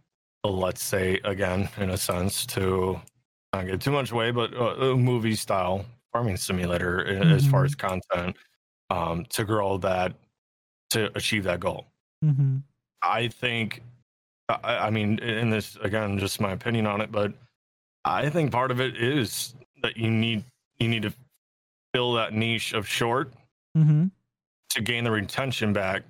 let's 0.43 0.83
say, 0.83 1.19
again, 1.23 1.69
in 1.77 1.89
a 1.89 1.97
sense, 1.97 2.45
to 2.47 2.99
not 3.53 3.65
get 3.65 3.81
too 3.81 3.91
much 3.91 4.11
away, 4.11 4.31
but 4.31 4.53
uh, 4.53 4.75
a 4.91 4.95
movie 4.95 5.35
style 5.35 5.85
farming 6.13 6.37
simulator 6.37 7.01
a- 7.03 7.25
as 7.25 7.45
far 7.47 7.63
Mhm. 7.63 7.65
as 7.65 7.75
content 7.75 8.37
um, 8.89 9.25
to 9.25 9.43
grow 9.43 9.77
that 9.77 10.13
to 10.91 11.11
achieve 11.17 11.43
that 11.43 11.59
goal. 11.59 11.87
Mm-hmm. 12.23 12.57
I 13.01 13.27
think, 13.27 13.83
I, 14.49 14.87
I 14.87 14.89
mean, 14.89 15.19
in 15.19 15.49
this 15.49 15.77
again, 15.81 16.17
just 16.17 16.39
my 16.39 16.51
opinion 16.53 16.87
on 16.87 17.01
it, 17.01 17.11
but 17.11 17.33
I 18.05 18.29
think 18.29 18.51
part 18.51 18.71
of 18.71 18.79
it 18.79 18.95
is 18.97 19.53
that 19.81 19.97
you 19.97 20.09
need 20.09 20.43
you 20.79 20.87
need 20.87 21.01
to 21.03 21.13
fill 21.93 22.13
that 22.13 22.33
niche 22.33 22.73
of 22.73 22.87
short 22.87 23.33
Mm-hmm. 23.77 24.05
to 24.71 24.81
gain 24.81 25.03
the 25.03 25.11
retention 25.11 25.71
back 25.71 26.01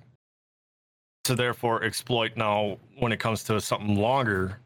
to 1.24 1.34
therefore 1.34 1.84
exploit 1.84 2.34
now 2.34 2.78
when 2.98 3.12
it 3.12 3.18
comes 3.20 3.44
to 3.44 3.60
something 3.60 3.96
longer 3.96 4.58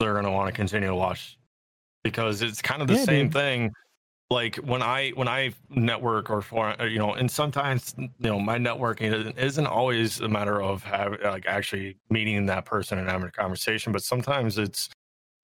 they're 0.00 0.14
going 0.14 0.24
to 0.24 0.30
want 0.32 0.48
to 0.48 0.52
continue 0.52 0.88
to 0.88 0.94
watch 0.96 1.38
because 2.02 2.42
it's 2.42 2.60
kind 2.60 2.82
of 2.82 2.88
the 2.88 2.94
Yeah, 2.94 3.04
same 3.04 3.26
dude. 3.26 3.32
thing 3.34 3.72
like 4.30 4.56
when 4.56 4.82
i 4.82 5.10
when 5.10 5.28
i 5.28 5.52
network 5.70 6.30
or 6.30 6.42
for 6.42 6.74
you 6.82 6.98
know 6.98 7.14
and 7.14 7.30
sometimes 7.30 7.94
you 7.98 8.08
know 8.20 8.38
my 8.38 8.58
networking 8.58 9.12
isn't- 9.12 9.38
isn't 9.38 9.66
always 9.66 10.20
a 10.20 10.28
matter 10.28 10.60
of 10.60 10.82
having 10.82 11.20
like 11.22 11.46
actually 11.46 11.96
meeting 12.10 12.46
that 12.46 12.64
person 12.64 12.98
and 12.98 13.08
having 13.08 13.28
a 13.28 13.32
conversation 13.32 13.92
but 13.92 14.02
sometimes 14.02 14.58
it's 14.58 14.90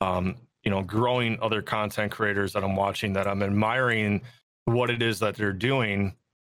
um 0.01 0.37
you 0.65 0.71
know 0.71 0.83
growing 0.83 1.39
other 1.41 1.63
content 1.63 2.13
creators 2.13 2.53
that 2.53 2.63
i'm 2.63 2.77
watching 2.77 3.13
that 3.13 3.27
i'm 3.27 3.43
admiring 3.43 4.21
what 4.67 4.91
it 4.91 5.03
is 5.03 5.19
that 5.19 5.35
they're 5.35 5.53
doing 5.53 6.15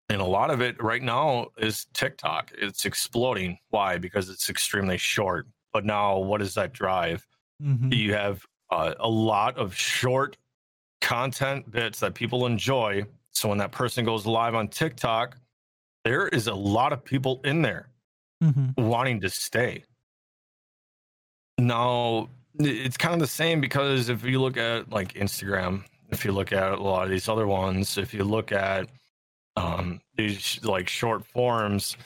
and 0.08 0.20
a 0.20 0.24
lot 0.24 0.50
of 0.50 0.60
it 0.60 0.80
right 0.82 1.02
now 1.02 1.48
is 1.58 1.86
TikTok. 1.92 2.52
It's 2.56 2.84
exploding. 2.84 3.58
Why? 3.70 3.98
Because 3.98 4.28
it's 4.28 4.48
extremely 4.48 4.98
short. 4.98 5.48
But 5.72 5.84
now, 5.84 6.18
what 6.18 6.38
does 6.38 6.54
that 6.54 6.72
drive? 6.72 7.26
Mm-hmm. 7.60 7.92
You 7.92 8.14
have 8.14 8.44
uh, 8.70 8.94
a 9.00 9.08
lot 9.08 9.58
of 9.58 9.74
short 9.74 10.36
content 11.00 11.70
bits 11.70 12.00
that 12.00 12.14
people 12.14 12.46
enjoy. 12.46 13.04
So 13.30 13.48
when 13.48 13.58
that 13.58 13.72
person 13.72 14.04
goes 14.04 14.26
live 14.26 14.54
on 14.54 14.68
TikTok, 14.68 15.36
there 16.04 16.28
is 16.28 16.46
a 16.46 16.54
lot 16.54 16.92
of 16.92 17.04
people 17.04 17.40
in 17.44 17.62
there 17.62 17.88
Mm-hmm. 18.44 18.86
wanting 18.86 19.20
to 19.22 19.30
stay. 19.30 19.82
Now, 21.58 22.28
it's 22.58 22.98
kind 22.98 23.14
of 23.14 23.20
the 23.20 23.26
same 23.26 23.62
because 23.62 24.10
if 24.10 24.24
you 24.24 24.40
look 24.40 24.58
at 24.58 24.90
like 24.90 25.14
Instagram, 25.14 25.84
if 26.10 26.22
you 26.24 26.32
look 26.32 26.52
at 26.52 26.72
a 26.72 26.82
lot 26.82 27.04
of 27.04 27.10
these 27.10 27.28
other 27.30 27.46
ones, 27.46 27.96
if 27.96 28.12
you 28.12 28.24
look 28.24 28.52
at 28.52 28.88
um, 29.56 30.00
these 30.16 30.60
like 30.62 30.86
short 30.88 31.24
forms, 31.24 31.96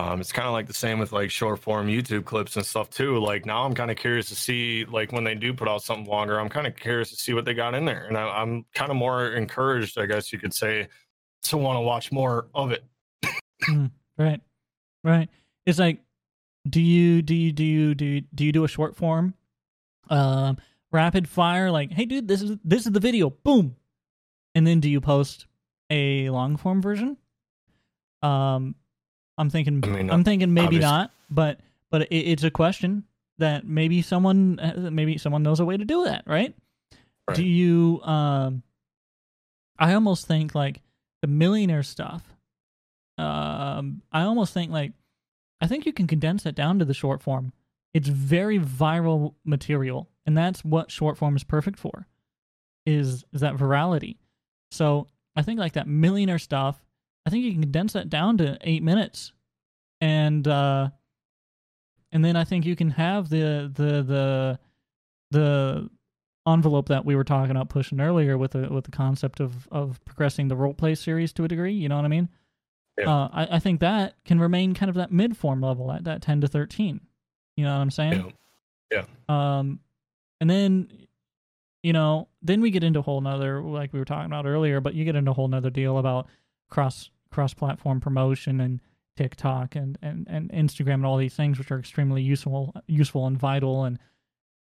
um, 0.00 0.18
it's 0.18 0.32
kind 0.32 0.46
of 0.46 0.52
like 0.52 0.66
the 0.66 0.72
same 0.72 0.98
with 0.98 1.12
like 1.12 1.30
short 1.30 1.58
form 1.58 1.86
YouTube 1.86 2.24
clips 2.24 2.56
and 2.56 2.64
stuff 2.64 2.88
too. 2.88 3.18
Like 3.18 3.44
now, 3.44 3.64
I'm 3.64 3.74
kind 3.74 3.90
of 3.90 3.98
curious 3.98 4.30
to 4.30 4.34
see 4.34 4.86
like 4.86 5.12
when 5.12 5.24
they 5.24 5.34
do 5.34 5.52
put 5.52 5.68
out 5.68 5.82
something 5.82 6.06
longer, 6.06 6.40
I'm 6.40 6.48
kind 6.48 6.66
of 6.66 6.74
curious 6.74 7.10
to 7.10 7.16
see 7.16 7.34
what 7.34 7.44
they 7.44 7.52
got 7.52 7.74
in 7.74 7.84
there, 7.84 8.06
and 8.06 8.16
I, 8.16 8.22
I'm 8.22 8.64
kind 8.74 8.90
of 8.90 8.96
more 8.96 9.32
encouraged, 9.32 9.98
I 9.98 10.06
guess 10.06 10.32
you 10.32 10.38
could 10.38 10.54
say, 10.54 10.88
to 11.42 11.58
want 11.58 11.76
to 11.76 11.82
watch 11.82 12.10
more 12.12 12.48
of 12.54 12.72
it. 12.72 12.82
Mm, 13.68 13.90
right, 14.16 14.40
right. 15.04 15.28
It's 15.66 15.78
like, 15.78 16.00
do 16.68 16.80
you 16.80 17.20
do 17.20 17.34
you 17.34 17.52
do 17.52 17.64
you 17.64 17.94
do 17.94 18.04
you, 18.06 18.20
do 18.34 18.44
you 18.46 18.52
do 18.52 18.64
a 18.64 18.68
short 18.68 18.96
form, 18.96 19.34
um, 20.08 20.56
rapid 20.92 21.28
fire? 21.28 21.70
Like, 21.70 21.92
hey, 21.92 22.06
dude, 22.06 22.26
this 22.26 22.40
is 22.40 22.56
this 22.64 22.86
is 22.86 22.92
the 22.92 23.00
video, 23.00 23.28
boom, 23.28 23.76
and 24.54 24.66
then 24.66 24.80
do 24.80 24.88
you 24.88 25.02
post 25.02 25.46
a 25.90 26.30
long 26.30 26.56
form 26.56 26.80
version? 26.80 27.18
Um, 28.22 28.74
I'm 29.40 29.50
thinking, 29.50 29.80
I 29.82 29.88
mean, 29.88 30.10
I'm 30.10 30.24
thinking 30.24 30.52
maybe 30.54 30.66
obvious- 30.66 30.82
not, 30.82 31.10
but 31.30 31.60
but 31.90 32.02
it, 32.02 32.14
it's 32.14 32.44
a 32.44 32.50
question 32.50 33.04
that 33.38 33.66
maybe 33.66 34.02
someone 34.02 34.60
maybe 34.92 35.18
someone 35.18 35.42
knows 35.42 35.60
a 35.60 35.64
way 35.64 35.76
to 35.76 35.84
do 35.84 36.04
that, 36.04 36.24
right? 36.26 36.54
Do 37.34 37.44
you 37.44 38.00
um? 38.02 38.62
I 39.78 39.94
almost 39.94 40.26
think 40.26 40.54
like 40.54 40.82
the 41.22 41.28
millionaire 41.28 41.82
stuff 41.82 42.22
um, 43.20 44.02
I 44.10 44.22
almost 44.22 44.54
think 44.54 44.72
like 44.72 44.92
I 45.60 45.66
think 45.66 45.84
you 45.84 45.92
can 45.92 46.06
condense 46.06 46.46
it 46.46 46.54
down 46.54 46.78
to 46.78 46.84
the 46.84 46.94
short 46.94 47.22
form. 47.22 47.52
It's 47.92 48.08
very 48.08 48.58
viral 48.58 49.34
material, 49.44 50.08
and 50.24 50.36
that's 50.36 50.64
what 50.64 50.90
short 50.90 51.18
form 51.18 51.36
is 51.36 51.44
perfect 51.44 51.78
for. 51.78 52.06
Is 52.86 53.24
is 53.32 53.42
that 53.42 53.56
virality? 53.56 54.16
So 54.70 55.06
I 55.36 55.42
think 55.42 55.60
like 55.60 55.74
that 55.74 55.86
millionaire 55.86 56.38
stuff. 56.38 56.82
I 57.30 57.32
think 57.32 57.44
you 57.44 57.52
can 57.52 57.62
condense 57.62 57.92
that 57.92 58.10
down 58.10 58.38
to 58.38 58.58
eight 58.62 58.82
minutes, 58.82 59.32
and 60.00 60.48
uh, 60.48 60.90
and 62.10 62.24
then 62.24 62.34
I 62.34 62.42
think 62.42 62.66
you 62.66 62.74
can 62.74 62.90
have 62.90 63.28
the 63.28 63.70
the 63.72 64.02
the 64.02 64.58
the 65.30 65.90
envelope 66.44 66.88
that 66.88 67.04
we 67.04 67.14
were 67.14 67.22
talking 67.22 67.52
about 67.52 67.68
pushing 67.68 68.00
earlier 68.00 68.36
with 68.36 68.50
the 68.50 68.68
with 68.68 68.82
the 68.82 68.90
concept 68.90 69.38
of 69.38 69.68
of 69.70 70.04
progressing 70.04 70.48
the 70.48 70.56
role 70.56 70.74
play 70.74 70.96
series 70.96 71.32
to 71.34 71.44
a 71.44 71.48
degree. 71.48 71.72
You 71.72 71.88
know 71.88 71.94
what 71.94 72.04
I 72.04 72.08
mean? 72.08 72.28
Uh, 73.00 73.28
I, 73.32 73.48
I 73.52 73.58
think 73.60 73.78
that 73.78 74.16
can 74.24 74.40
remain 74.40 74.74
kind 74.74 74.90
of 74.90 74.96
that 74.96 75.12
mid 75.12 75.36
form 75.36 75.60
level 75.60 75.92
at 75.92 76.02
that 76.02 76.22
ten 76.22 76.40
to 76.40 76.48
thirteen. 76.48 77.00
You 77.56 77.62
know 77.62 77.74
what 77.74 77.80
I'm 77.80 77.92
saying? 77.92 78.32
Yeah. 78.90 79.04
Um, 79.28 79.78
and 80.40 80.50
then, 80.50 81.06
you 81.84 81.92
know, 81.92 82.26
then 82.42 82.60
we 82.60 82.72
get 82.72 82.82
into 82.82 82.98
a 82.98 83.02
whole 83.02 83.20
nother, 83.20 83.62
like 83.62 83.92
we 83.92 84.00
were 84.00 84.04
talking 84.04 84.26
about 84.26 84.46
earlier, 84.46 84.80
but 84.80 84.94
you 84.94 85.04
get 85.04 85.14
into 85.14 85.30
a 85.30 85.34
whole 85.34 85.46
nother 85.46 85.70
deal 85.70 85.98
about 85.98 86.26
cross 86.68 87.10
cross 87.30 87.54
platform 87.54 88.00
promotion 88.00 88.60
and 88.60 88.80
TikTok 89.16 89.76
and, 89.76 89.98
and, 90.02 90.26
and 90.30 90.50
Instagram 90.50 90.94
and 90.94 91.06
all 91.06 91.16
these 91.16 91.34
things, 91.34 91.58
which 91.58 91.70
are 91.70 91.78
extremely 91.78 92.22
useful 92.22 92.74
useful 92.86 93.26
and 93.26 93.38
vital 93.38 93.84
and 93.84 93.98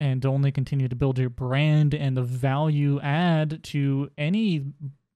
and 0.02 0.26
only 0.26 0.52
continue 0.52 0.88
to 0.88 0.96
build 0.96 1.20
your 1.20 1.30
brand 1.30 1.94
and 1.94 2.16
the 2.16 2.22
value 2.22 3.00
add 3.02 3.64
to 3.64 4.10
any 4.18 4.66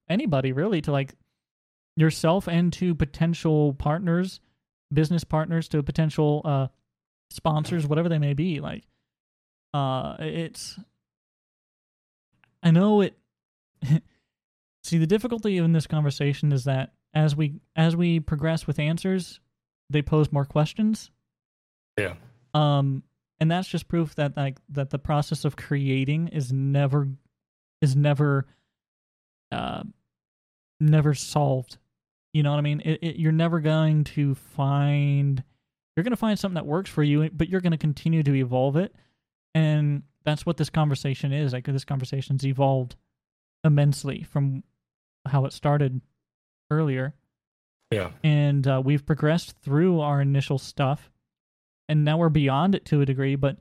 anybody 0.08 0.52
really 0.52 0.80
to 0.82 0.92
like 0.92 1.14
yourself 1.96 2.48
and 2.48 2.72
to 2.72 2.94
potential 2.94 3.74
partners, 3.74 4.40
business 4.92 5.24
partners, 5.24 5.68
to 5.68 5.82
potential 5.82 6.42
uh 6.44 6.68
sponsors, 7.30 7.86
whatever 7.86 8.08
they 8.08 8.18
may 8.18 8.34
be. 8.34 8.60
Like 8.60 8.84
uh 9.72 10.16
it's 10.20 10.78
I 12.62 12.70
know 12.70 13.00
it 13.00 13.18
See, 14.82 14.98
the 14.98 15.06
difficulty 15.06 15.56
in 15.56 15.72
this 15.72 15.86
conversation 15.86 16.52
is 16.52 16.64
that 16.64 16.92
as 17.14 17.36
we 17.36 17.54
as 17.76 17.96
we 17.96 18.20
progress 18.20 18.66
with 18.66 18.78
answers, 18.78 19.40
they 19.90 20.02
pose 20.02 20.32
more 20.32 20.44
questions. 20.44 21.10
Yeah. 21.96 22.14
Um 22.52 23.02
and 23.40 23.50
that's 23.50 23.68
just 23.68 23.88
proof 23.88 24.14
that 24.16 24.36
like 24.36 24.58
that 24.70 24.90
the 24.90 24.98
process 24.98 25.44
of 25.44 25.56
creating 25.56 26.28
is 26.28 26.52
never 26.52 27.08
is 27.80 27.94
never 27.96 28.46
uh 29.52 29.84
never 30.80 31.14
solved. 31.14 31.78
You 32.32 32.42
know 32.42 32.50
what 32.50 32.58
I 32.58 32.62
mean? 32.62 32.82
It, 32.84 32.98
it, 33.00 33.16
you're 33.16 33.32
never 33.32 33.60
going 33.60 34.04
to 34.04 34.34
find 34.34 35.42
you're 35.96 36.04
going 36.04 36.10
to 36.10 36.16
find 36.16 36.36
something 36.36 36.56
that 36.56 36.66
works 36.66 36.90
for 36.90 37.04
you, 37.04 37.30
but 37.30 37.48
you're 37.48 37.60
going 37.60 37.70
to 37.72 37.78
continue 37.78 38.24
to 38.24 38.34
evolve 38.34 38.76
it. 38.76 38.94
And 39.54 40.02
that's 40.24 40.44
what 40.44 40.56
this 40.56 40.70
conversation 40.70 41.32
is. 41.32 41.52
Like 41.52 41.66
this 41.66 41.84
conversation's 41.84 42.44
evolved 42.44 42.96
immensely 43.62 44.24
from 44.24 44.64
how 45.26 45.44
it 45.44 45.52
started 45.52 46.00
earlier. 46.70 47.14
Yeah. 47.90 48.10
And 48.22 48.66
uh, 48.66 48.82
we've 48.84 49.06
progressed 49.06 49.56
through 49.62 50.00
our 50.00 50.20
initial 50.20 50.58
stuff. 50.58 51.10
And 51.88 52.04
now 52.04 52.16
we're 52.16 52.30
beyond 52.30 52.74
it 52.74 52.86
to 52.86 53.02
a 53.02 53.06
degree, 53.06 53.36
but 53.36 53.58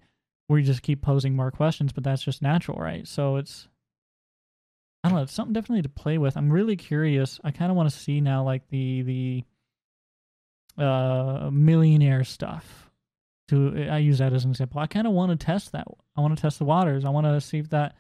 we 0.49 0.63
just 0.63 0.81
keep 0.81 1.01
posing 1.01 1.35
more 1.35 1.51
questions, 1.51 1.91
but 1.91 2.03
that's 2.03 2.23
just 2.23 2.41
natural, 2.41 2.77
right? 2.77 3.07
So 3.07 3.37
it's 3.37 3.67
I 5.03 5.09
don't 5.09 5.17
know, 5.17 5.23
it's 5.23 5.33
something 5.33 5.53
definitely 5.53 5.81
to 5.81 5.89
play 5.89 6.17
with. 6.17 6.37
I'm 6.37 6.51
really 6.51 6.77
curious. 6.77 7.39
I 7.43 7.51
kind 7.51 7.69
of 7.69 7.75
want 7.75 7.89
to 7.89 7.97
see 7.97 8.21
now 8.21 8.43
like 8.43 8.67
the 8.69 9.01
the 9.01 9.43
uh 10.81 11.49
millionaire 11.51 12.23
stuff. 12.23 12.89
To 13.49 13.87
I 13.89 13.97
use 13.97 14.19
that 14.19 14.31
as 14.31 14.45
an 14.45 14.51
example. 14.51 14.79
I 14.79 14.87
kind 14.87 15.05
of 15.05 15.13
want 15.13 15.37
to 15.37 15.45
test 15.45 15.73
that. 15.73 15.85
I 16.15 16.21
want 16.21 16.35
to 16.35 16.41
test 16.41 16.59
the 16.59 16.65
waters. 16.65 17.03
I 17.03 17.09
want 17.09 17.27
to 17.27 17.41
see 17.41 17.59
if 17.59 17.69
that 17.69 17.95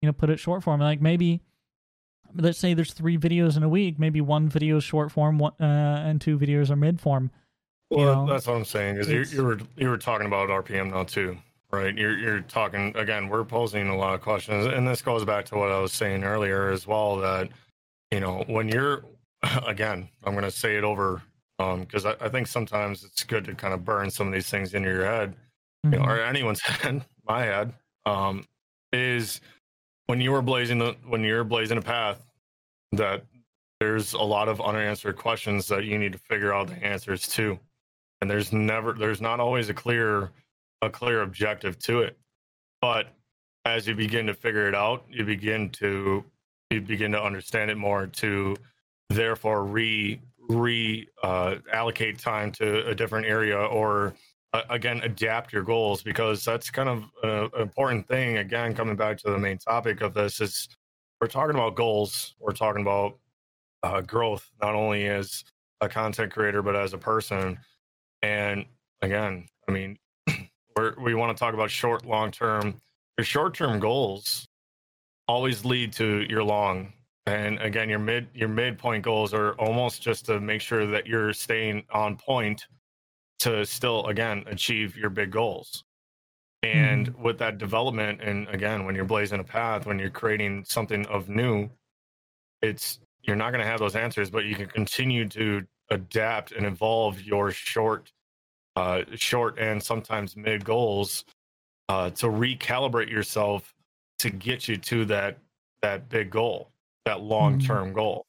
you 0.00 0.06
know 0.06 0.12
put 0.12 0.30
it 0.30 0.38
short 0.38 0.62
form. 0.62 0.80
Like 0.80 1.00
maybe 1.00 1.42
let's 2.34 2.58
say 2.58 2.74
there's 2.74 2.92
three 2.92 3.18
videos 3.18 3.56
in 3.56 3.62
a 3.62 3.68
week. 3.68 3.98
Maybe 3.98 4.20
one 4.20 4.48
video 4.48 4.78
is 4.78 4.84
short 4.84 5.12
form, 5.12 5.38
one, 5.38 5.52
uh, 5.60 6.02
and 6.06 6.20
two 6.20 6.38
videos 6.38 6.70
are 6.70 6.76
mid 6.76 7.00
form. 7.00 7.30
Well, 7.90 8.26
that's 8.26 8.46
what 8.46 8.56
I'm 8.56 8.64
saying. 8.64 8.96
Is 8.96 9.08
you, 9.08 9.24
you 9.30 9.44
were 9.44 9.58
you 9.76 9.88
were 9.88 9.98
talking 9.98 10.26
about 10.26 10.48
RPM 10.48 10.90
now 10.90 11.04
too, 11.04 11.36
right? 11.70 11.96
You're 11.96 12.18
you're 12.18 12.40
talking 12.40 12.96
again. 12.96 13.28
We're 13.28 13.44
posing 13.44 13.88
a 13.88 13.96
lot 13.96 14.14
of 14.14 14.20
questions, 14.20 14.66
and 14.66 14.86
this 14.86 15.02
goes 15.02 15.24
back 15.24 15.44
to 15.46 15.56
what 15.56 15.70
I 15.70 15.78
was 15.78 15.92
saying 15.92 16.24
earlier 16.24 16.70
as 16.70 16.86
well. 16.86 17.16
That 17.16 17.48
you 18.10 18.20
know 18.20 18.44
when 18.48 18.68
you're 18.68 19.04
again, 19.66 20.08
I'm 20.24 20.32
going 20.32 20.44
to 20.44 20.50
say 20.50 20.76
it 20.76 20.84
over 20.84 21.22
because 21.58 22.04
I, 22.04 22.14
I 22.20 22.28
think 22.28 22.46
sometimes 22.46 23.04
it's 23.04 23.22
good 23.24 23.44
to 23.44 23.54
kind 23.54 23.74
of 23.74 23.84
burn 23.84 24.10
some 24.10 24.26
of 24.26 24.32
these 24.32 24.50
things 24.50 24.74
into 24.74 24.88
your 24.88 25.04
head, 25.04 25.36
you 25.84 25.90
know, 25.90 26.04
or 26.04 26.20
anyone's 26.20 26.60
head, 26.62 27.04
my 27.26 27.42
head. 27.42 27.72
Um, 28.06 28.44
is 28.92 29.40
when 30.06 30.20
you 30.20 30.32
were 30.32 30.42
blazing 30.42 30.78
the 30.78 30.96
when 31.06 31.22
you're 31.22 31.44
blazing 31.44 31.78
a 31.78 31.82
path 31.82 32.24
that 32.92 33.24
there's 33.80 34.12
a 34.12 34.22
lot 34.22 34.48
of 34.48 34.60
unanswered 34.60 35.16
questions 35.16 35.66
that 35.68 35.84
you 35.84 35.98
need 35.98 36.12
to 36.12 36.18
figure 36.18 36.54
out 36.54 36.68
the 36.68 36.82
answers 36.84 37.26
to. 37.28 37.58
And 38.20 38.30
there's 38.30 38.52
never 38.52 38.92
there's 38.92 39.20
not 39.20 39.40
always 39.40 39.68
a 39.68 39.74
clear 39.74 40.30
a 40.82 40.90
clear 40.90 41.22
objective 41.22 41.78
to 41.80 42.00
it. 42.00 42.18
But 42.80 43.08
as 43.64 43.86
you 43.86 43.94
begin 43.94 44.26
to 44.26 44.34
figure 44.34 44.68
it 44.68 44.74
out 44.74 45.04
you 45.10 45.24
begin 45.24 45.70
to 45.70 46.24
you 46.70 46.80
begin 46.80 47.12
to 47.12 47.22
understand 47.22 47.70
it 47.70 47.76
more 47.76 48.06
to 48.06 48.56
therefore 49.10 49.64
re 49.64 50.20
re 50.48 51.08
uh, 51.22 51.56
allocate 51.72 52.18
time 52.18 52.52
to 52.52 52.86
a 52.86 52.94
different 52.94 53.26
area 53.26 53.58
or 53.58 54.14
again 54.70 55.00
adapt 55.02 55.52
your 55.52 55.62
goals 55.62 56.02
because 56.02 56.44
that's 56.44 56.70
kind 56.70 56.88
of 56.88 57.04
an 57.22 57.50
important 57.60 58.06
thing. 58.08 58.38
Again 58.38 58.74
coming 58.74 58.96
back 58.96 59.18
to 59.18 59.30
the 59.30 59.38
main 59.38 59.58
topic 59.58 60.00
of 60.00 60.14
this 60.14 60.40
is 60.40 60.68
we're 61.20 61.28
talking 61.28 61.54
about 61.54 61.74
goals. 61.74 62.34
We're 62.38 62.52
talking 62.52 62.82
about 62.82 63.18
uh, 63.82 64.00
growth 64.00 64.50
not 64.60 64.74
only 64.74 65.06
as 65.06 65.44
a 65.80 65.88
content 65.88 66.32
creator 66.32 66.62
but 66.62 66.76
as 66.76 66.92
a 66.92 66.98
person. 66.98 67.58
And 68.22 68.64
again 69.02 69.46
i 69.68 69.72
mean 69.72 69.98
we 70.98 71.14
want 71.14 71.36
to 71.36 71.38
talk 71.38 71.52
about 71.52 71.70
short 71.70 72.06
long 72.06 72.30
term 72.30 72.80
your 73.18 73.24
short 73.24 73.54
term 73.54 73.78
goals 73.78 74.46
always 75.28 75.64
lead 75.64 75.92
to 75.94 76.26
your 76.28 76.42
long. 76.42 76.92
And 77.26 77.58
again 77.60 77.88
your 77.88 77.98
mid 77.98 78.28
your 78.34 78.48
midpoint 78.48 79.02
goals 79.02 79.32
are 79.32 79.52
almost 79.52 80.02
just 80.02 80.26
to 80.26 80.40
make 80.40 80.60
sure 80.60 80.86
that 80.86 81.06
you're 81.06 81.32
staying 81.32 81.84
on 81.90 82.16
point 82.16 82.66
to 83.40 83.64
still 83.64 84.06
again 84.06 84.44
achieve 84.46 84.96
your 84.96 85.10
big 85.10 85.30
goals 85.30 85.84
and 86.64 87.10
mm-hmm. 87.12 87.22
with 87.22 87.38
that 87.38 87.58
development 87.58 88.20
and 88.22 88.48
again 88.48 88.84
when 88.84 88.94
you're 88.94 89.04
blazing 89.04 89.40
a 89.40 89.44
path 89.44 89.86
when 89.86 89.98
you're 89.98 90.10
creating 90.10 90.64
something 90.64 91.04
of 91.06 91.28
new 91.28 91.68
it's 92.62 93.00
you're 93.22 93.36
not 93.36 93.50
going 93.50 93.60
to 93.60 93.66
have 93.66 93.80
those 93.80 93.96
answers 93.96 94.30
but 94.30 94.44
you 94.44 94.54
can 94.54 94.66
continue 94.66 95.28
to 95.28 95.62
adapt 95.90 96.52
and 96.52 96.64
evolve 96.64 97.20
your 97.22 97.50
short 97.50 98.10
uh 98.76 99.02
short 99.14 99.58
and 99.58 99.82
sometimes 99.82 100.36
mid 100.36 100.64
goals 100.64 101.24
uh 101.88 102.08
to 102.10 102.26
recalibrate 102.26 103.10
yourself 103.10 103.74
to 104.18 104.30
get 104.30 104.66
you 104.66 104.76
to 104.76 105.04
that 105.04 105.38
that 105.82 106.08
big 106.08 106.30
goal 106.30 106.70
that 107.04 107.20
long 107.20 107.58
term 107.58 107.86
mm-hmm. 107.86 107.96
goal 107.96 108.26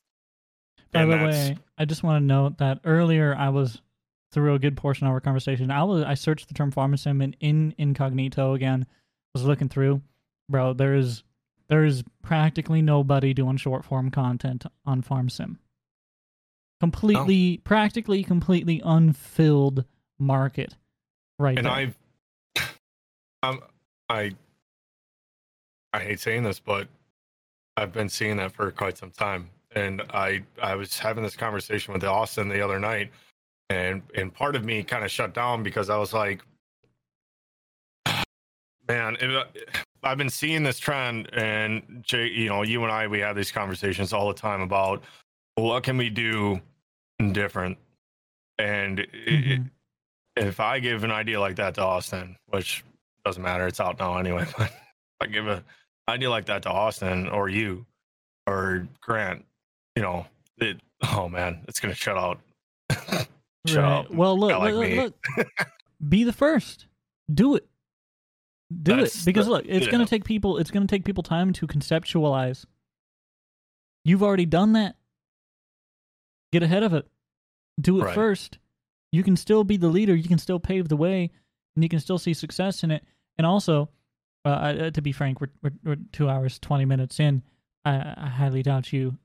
by 0.91 1.01
and 1.01 1.11
the 1.11 1.17
way 1.17 1.57
i 1.77 1.85
just 1.85 2.03
want 2.03 2.21
to 2.21 2.25
note 2.25 2.57
that 2.57 2.79
earlier 2.83 3.33
i 3.35 3.47
was 3.47 3.81
through 4.35 4.53
a 4.53 4.59
good 4.59 4.75
portion 4.75 5.07
of 5.07 5.13
our 5.13 5.21
conversation. 5.21 5.71
I 5.71 5.83
was 5.85 6.03
I 6.03 6.13
searched 6.13 6.49
the 6.49 6.53
term 6.53 6.69
farm 6.69 6.95
sim 6.97 7.21
and 7.21 7.35
in 7.39 7.73
incognito 7.77 8.53
again. 8.53 8.85
Was 9.33 9.45
looking 9.45 9.69
through, 9.69 10.01
bro. 10.49 10.73
There 10.73 10.93
is 10.93 11.23
there 11.69 11.85
is 11.85 12.03
practically 12.21 12.81
nobody 12.81 13.33
doing 13.33 13.57
short 13.57 13.85
form 13.85 14.11
content 14.11 14.65
on 14.85 15.01
farm 15.01 15.29
sim. 15.29 15.57
Completely, 16.81 17.59
oh. 17.59 17.61
practically, 17.63 18.23
completely 18.23 18.81
unfilled 18.83 19.85
market, 20.19 20.75
right? 21.39 21.57
And. 21.57 21.67
I've, 21.67 21.97
um, 23.41 23.61
I, 24.09 24.35
I 25.93 25.99
hate 25.99 26.19
saying 26.19 26.43
this, 26.43 26.59
but 26.59 26.89
I've 27.77 27.93
been 27.93 28.09
seeing 28.09 28.35
that 28.37 28.51
for 28.51 28.69
quite 28.71 28.97
some 28.97 29.11
time. 29.11 29.49
And 29.73 30.01
I, 30.09 30.43
I 30.61 30.75
was 30.75 30.99
having 30.99 31.23
this 31.23 31.35
conversation 31.35 31.93
with 31.93 32.03
Austin 32.03 32.49
the 32.49 32.61
other 32.61 32.79
night 32.79 33.11
and 33.69 34.01
and 34.15 34.33
part 34.33 34.55
of 34.55 34.63
me 34.63 34.83
kind 34.83 35.03
of 35.03 35.11
shut 35.11 35.33
down 35.33 35.63
because 35.63 35.89
I 35.89 35.97
was 35.97 36.13
like, 36.13 36.41
man, 38.87 39.17
it, 39.19 39.47
I've 40.03 40.17
been 40.17 40.29
seeing 40.29 40.63
this 40.63 40.77
trend, 40.77 41.29
and 41.33 42.03
Jay, 42.03 42.27
you 42.27 42.47
know, 42.47 42.61
you 42.61 42.83
and 42.83 42.91
I, 42.91 43.07
we 43.07 43.19
have 43.19 43.35
these 43.35 43.51
conversations 43.51 44.13
all 44.13 44.27
the 44.27 44.33
time 44.33 44.61
about 44.61 45.03
what 45.55 45.83
can 45.83 45.97
we 45.97 46.09
do 46.09 46.61
different, 47.31 47.77
and 48.59 48.99
mm-hmm. 48.99 49.51
it, 49.51 49.61
if 50.35 50.59
I 50.59 50.79
give 50.79 51.03
an 51.03 51.11
idea 51.11 51.39
like 51.39 51.55
that 51.55 51.75
to 51.75 51.81
Austin, 51.81 52.35
which 52.47 52.83
doesn't 53.23 53.41
matter, 53.41 53.65
it's 53.65 53.79
out 53.79 53.99
now 53.99 54.17
anyway, 54.17 54.45
but 54.57 54.71
I 55.21 55.27
give 55.27 55.47
an 55.47 55.63
idea 56.07 56.29
like 56.29 56.45
that 56.45 56.61
to 56.63 56.69
Austin 56.69 57.27
or 57.29 57.49
you 57.49 57.85
or 58.47 58.87
Grant, 59.01 59.43
you 59.95 60.03
know, 60.03 60.27
it, 60.57 60.79
oh 61.15 61.27
man, 61.27 61.61
it's 61.67 61.79
gonna 61.79 61.95
shut 61.95 62.17
out 62.17 62.39
Right. 63.73 64.13
Well, 64.13 64.39
look, 64.39 64.57
like 64.57 64.73
look, 64.73 64.89
look, 64.89 65.13
look. 65.37 65.47
be 66.09 66.23
the 66.23 66.33
first. 66.33 66.87
Do 67.33 67.55
it. 67.55 67.67
Do 68.81 68.95
That's 68.95 69.21
it 69.21 69.25
because 69.25 69.45
the, 69.45 69.53
look, 69.53 69.65
it's 69.67 69.87
going 69.87 70.03
to 70.03 70.09
take 70.09 70.23
people. 70.23 70.57
It's 70.57 70.71
going 70.71 70.85
to 70.85 70.93
take 70.93 71.05
people 71.05 71.23
time 71.23 71.53
to 71.53 71.67
conceptualize. 71.67 72.65
You've 74.03 74.23
already 74.23 74.45
done 74.45 74.73
that. 74.73 74.95
Get 76.51 76.63
ahead 76.63 76.83
of 76.83 76.93
it. 76.93 77.07
Do 77.79 77.99
it 78.01 78.05
right. 78.05 78.15
first. 78.15 78.59
You 79.11 79.23
can 79.23 79.37
still 79.37 79.63
be 79.63 79.77
the 79.77 79.87
leader. 79.87 80.15
You 80.15 80.27
can 80.27 80.37
still 80.37 80.59
pave 80.59 80.89
the 80.89 80.97
way, 80.97 81.31
and 81.75 81.83
you 81.83 81.89
can 81.89 81.99
still 81.99 82.17
see 82.17 82.33
success 82.33 82.83
in 82.83 82.91
it. 82.91 83.03
And 83.37 83.45
also, 83.45 83.89
uh, 84.45 84.49
uh, 84.49 84.91
to 84.91 85.01
be 85.01 85.11
frank, 85.11 85.41
we're, 85.41 85.49
we're, 85.61 85.71
we're 85.83 85.97
two 86.11 86.29
hours 86.29 86.59
twenty 86.59 86.85
minutes 86.85 87.19
in. 87.19 87.43
I, 87.83 88.13
I 88.17 88.27
highly 88.27 88.63
doubt 88.63 88.93
you. 88.93 89.17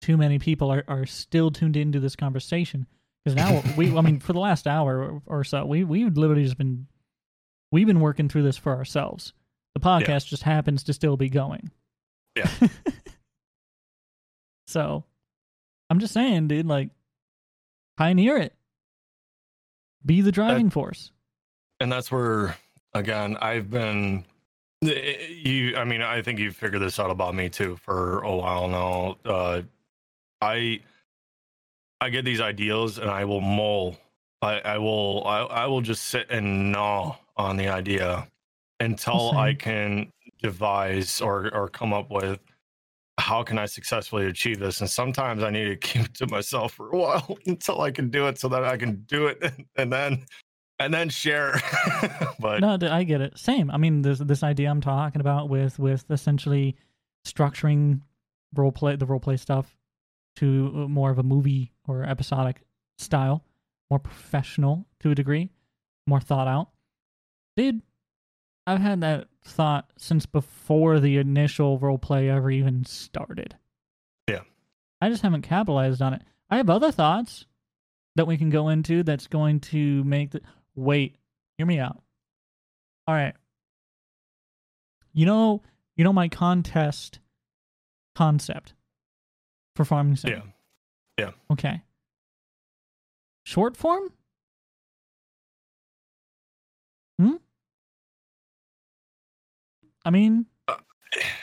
Too 0.00 0.16
many 0.16 0.38
people 0.40 0.72
are, 0.72 0.84
are 0.88 1.06
still 1.06 1.52
tuned 1.52 1.76
into 1.76 2.00
this 2.00 2.16
conversation 2.16 2.86
because 3.24 3.36
now 3.36 3.62
we, 3.76 3.96
I 3.96 4.00
mean, 4.00 4.20
for 4.20 4.32
the 4.32 4.40
last 4.40 4.66
hour 4.66 5.20
or 5.26 5.44
so, 5.44 5.64
we 5.64 5.84
we've 5.84 6.16
literally 6.16 6.44
just 6.44 6.58
been 6.58 6.86
we've 7.70 7.86
been 7.86 8.00
working 8.00 8.28
through 8.28 8.42
this 8.42 8.56
for 8.56 8.74
ourselves. 8.74 9.32
The 9.74 9.80
podcast 9.80 10.06
yeah. 10.06 10.30
just 10.30 10.42
happens 10.42 10.82
to 10.84 10.92
still 10.92 11.16
be 11.16 11.30
going. 11.30 11.70
Yeah. 12.36 12.50
so, 14.66 15.04
I'm 15.88 15.98
just 15.98 16.12
saying, 16.12 16.48
dude, 16.48 16.66
like 16.66 16.90
pioneer 17.96 18.36
it. 18.36 18.54
Be 20.04 20.20
the 20.20 20.32
driving 20.32 20.66
that, 20.66 20.72
force. 20.72 21.12
And 21.80 21.90
that's 21.90 22.10
where 22.10 22.56
again, 22.92 23.38
I've 23.40 23.70
been 23.70 24.24
You, 24.82 25.76
I 25.76 25.84
mean, 25.84 26.02
I 26.02 26.22
think 26.22 26.40
you've 26.40 26.56
figured 26.56 26.82
this 26.82 26.98
out 26.98 27.10
about 27.10 27.36
me 27.36 27.48
too 27.48 27.76
for 27.76 28.20
a 28.22 28.34
while 28.34 28.66
now. 28.66 29.16
Uh, 29.24 29.62
I, 30.40 30.80
I 32.02 32.10
get 32.10 32.24
these 32.24 32.40
ideas 32.40 32.98
and 32.98 33.08
I 33.08 33.24
will 33.24 33.40
mull. 33.40 33.96
I, 34.42 34.58
I 34.58 34.78
will, 34.78 35.24
I, 35.24 35.42
I 35.42 35.66
will 35.66 35.80
just 35.80 36.06
sit 36.06 36.28
and 36.30 36.72
gnaw 36.72 37.16
on 37.36 37.56
the 37.56 37.68
idea 37.68 38.26
until. 38.80 39.38
I 39.38 39.54
can 39.54 40.10
devise 40.42 41.20
or 41.20 41.54
or 41.54 41.68
come 41.68 41.92
up 41.92 42.10
with 42.10 42.40
how 43.18 43.44
can 43.44 43.56
I 43.56 43.66
successfully 43.66 44.26
achieve 44.26 44.58
this. 44.58 44.80
And 44.80 44.90
sometimes 44.90 45.44
I 45.44 45.50
need 45.50 45.66
to 45.66 45.76
keep 45.76 46.06
it 46.06 46.14
to 46.14 46.26
myself 46.26 46.72
for 46.72 46.88
a 46.90 46.96
while 46.96 47.38
until 47.46 47.80
I 47.82 47.92
can 47.92 48.10
do 48.10 48.26
it, 48.26 48.36
so 48.36 48.48
that 48.48 48.64
I 48.64 48.76
can 48.76 49.04
do 49.06 49.28
it 49.28 49.40
and 49.76 49.92
then 49.92 50.24
and 50.80 50.92
then 50.92 51.08
share. 51.08 51.60
but 52.40 52.60
no, 52.60 52.76
I 52.90 53.04
get 53.04 53.20
it. 53.20 53.38
Same. 53.38 53.70
I 53.70 53.76
mean, 53.76 54.02
this 54.02 54.18
this 54.18 54.42
idea 54.42 54.70
I'm 54.70 54.80
talking 54.80 55.20
about 55.20 55.48
with 55.48 55.78
with 55.78 56.04
essentially 56.10 56.74
structuring 57.24 58.00
role 58.54 58.72
play 58.72 58.96
the 58.96 59.06
role 59.06 59.20
play 59.20 59.36
stuff 59.36 59.78
to 60.36 60.72
uh, 60.74 60.88
more 60.88 61.10
of 61.10 61.18
a 61.18 61.22
movie 61.22 61.72
or 61.86 62.02
episodic 62.04 62.62
style, 62.98 63.44
more 63.90 63.98
professional 63.98 64.86
to 65.00 65.10
a 65.10 65.14
degree, 65.14 65.50
more 66.06 66.20
thought 66.20 66.48
out. 66.48 66.68
Dude, 67.56 67.82
I've 68.66 68.80
had 68.80 69.00
that 69.00 69.28
thought 69.44 69.90
since 69.96 70.26
before 70.26 71.00
the 71.00 71.18
initial 71.18 71.78
role 71.78 71.98
play 71.98 72.30
ever 72.30 72.50
even 72.50 72.84
started. 72.84 73.56
Yeah. 74.28 74.40
I 75.00 75.08
just 75.08 75.22
haven't 75.22 75.42
capitalized 75.42 76.00
on 76.00 76.14
it. 76.14 76.22
I 76.48 76.56
have 76.56 76.70
other 76.70 76.92
thoughts 76.92 77.46
that 78.14 78.26
we 78.26 78.36
can 78.36 78.50
go 78.50 78.68
into 78.68 79.02
that's 79.02 79.26
going 79.26 79.60
to 79.60 80.04
make 80.04 80.30
the 80.30 80.40
wait, 80.74 81.16
hear 81.58 81.66
me 81.66 81.78
out. 81.78 82.02
All 83.06 83.14
right. 83.14 83.34
You 85.12 85.26
know, 85.26 85.62
you 85.96 86.04
know 86.04 86.12
my 86.12 86.28
contest 86.28 87.18
concept 88.14 88.74
for 89.76 89.84
farming 89.84 90.16
sim. 90.16 90.30
Yeah. 90.30 90.42
Yeah. 91.18 91.30
Okay. 91.50 91.82
Short 93.44 93.76
form? 93.76 94.12
Hmm? 97.18 97.36
I 100.04 100.10
mean, 100.10 100.46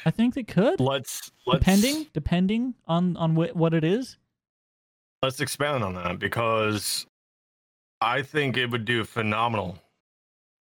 I 0.06 0.12
think 0.12 0.34
they 0.34 0.44
could. 0.44 0.80
let's 0.80 1.32
let's 1.46 1.60
Depending, 1.60 2.08
depending 2.14 2.76
on 2.88 3.16
on 3.18 3.36
wh- 3.36 3.56
what 3.56 3.74
it 3.74 3.84
is. 3.84 4.18
let's 5.22 5.40
expand 5.40 5.84
on 5.84 5.94
that 5.96 6.20
because 6.20 7.06
I 8.02 8.22
think 8.22 8.58
it 8.58 8.68
would 8.72 8.86
do 8.86 9.04
phenomenal 9.04 9.78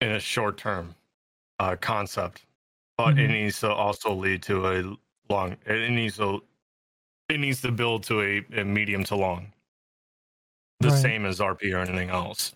in 0.00 0.12
a 0.12 0.20
short 0.20 0.58
term 0.58 0.94
uh, 1.60 1.76
concept, 1.80 2.44
but 2.96 3.18
it 3.18 3.28
Mhm. 3.28 3.32
needs 3.32 3.60
to 3.60 3.72
also 3.72 4.14
lead 4.14 4.42
to 4.44 4.66
a 4.68 4.96
long. 5.32 5.56
It 5.66 5.90
needs 5.90 6.16
to 6.18 6.44
it 7.28 7.38
needs 7.40 7.60
to 7.62 7.72
build 7.72 8.02
to 8.04 8.20
a, 8.20 8.60
a 8.60 8.64
medium 8.64 9.04
to 9.04 9.16
long, 9.16 9.52
the 10.80 10.88
Right. 10.88 11.02
same 11.02 11.26
as 11.26 11.40
RP 11.40 11.72
or 11.72 11.78
anything 11.78 12.10
else. 12.10 12.52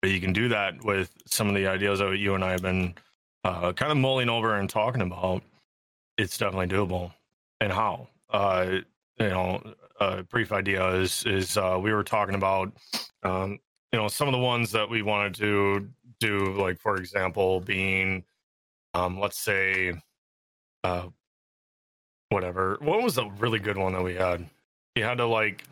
But 0.00 0.10
you 0.10 0.20
can 0.20 0.32
do 0.32 0.48
that 0.48 0.82
with 0.84 1.12
some 1.26 1.48
of 1.48 1.54
the 1.54 1.66
ideas 1.66 2.00
that 2.00 2.16
you 2.18 2.34
and 2.34 2.44
I 2.44 2.52
have 2.52 2.62
been 2.62 2.94
uh, 3.44 3.72
kind 3.72 3.92
of 3.92 3.98
mulling 3.98 4.28
over 4.28 4.56
and 4.56 4.68
talking 4.68 5.02
about. 5.02 5.42
It's 6.18 6.36
definitely 6.38 6.68
doable, 6.68 7.12
and 7.60 7.72
how. 7.72 8.08
Uh, 8.30 8.78
you 9.18 9.28
know, 9.28 9.74
a 10.00 10.22
brief 10.24 10.52
idea 10.52 10.88
is 10.96 11.24
is 11.26 11.56
uh, 11.56 11.78
we 11.80 11.92
were 11.92 12.02
talking 12.04 12.34
about 12.34 12.72
um, 13.22 13.58
you 13.92 13.98
know 13.98 14.08
some 14.08 14.26
of 14.28 14.32
the 14.32 14.38
ones 14.38 14.72
that 14.72 14.88
we 14.88 15.02
wanted 15.02 15.34
to 15.36 15.88
do, 16.18 16.52
like 16.54 16.78
for 16.80 16.96
example, 16.96 17.60
being 17.60 18.24
um, 18.94 19.20
let's 19.20 19.38
say 19.38 19.92
uh, 20.84 21.08
whatever. 22.32 22.78
What 22.80 23.02
was 23.02 23.18
a 23.18 23.26
really 23.38 23.58
good 23.58 23.76
one 23.78 23.92
that 23.92 24.02
we 24.02 24.14
had? 24.14 24.48
You 24.96 25.04
had 25.04 25.18
to 25.18 25.26
like 25.26 25.64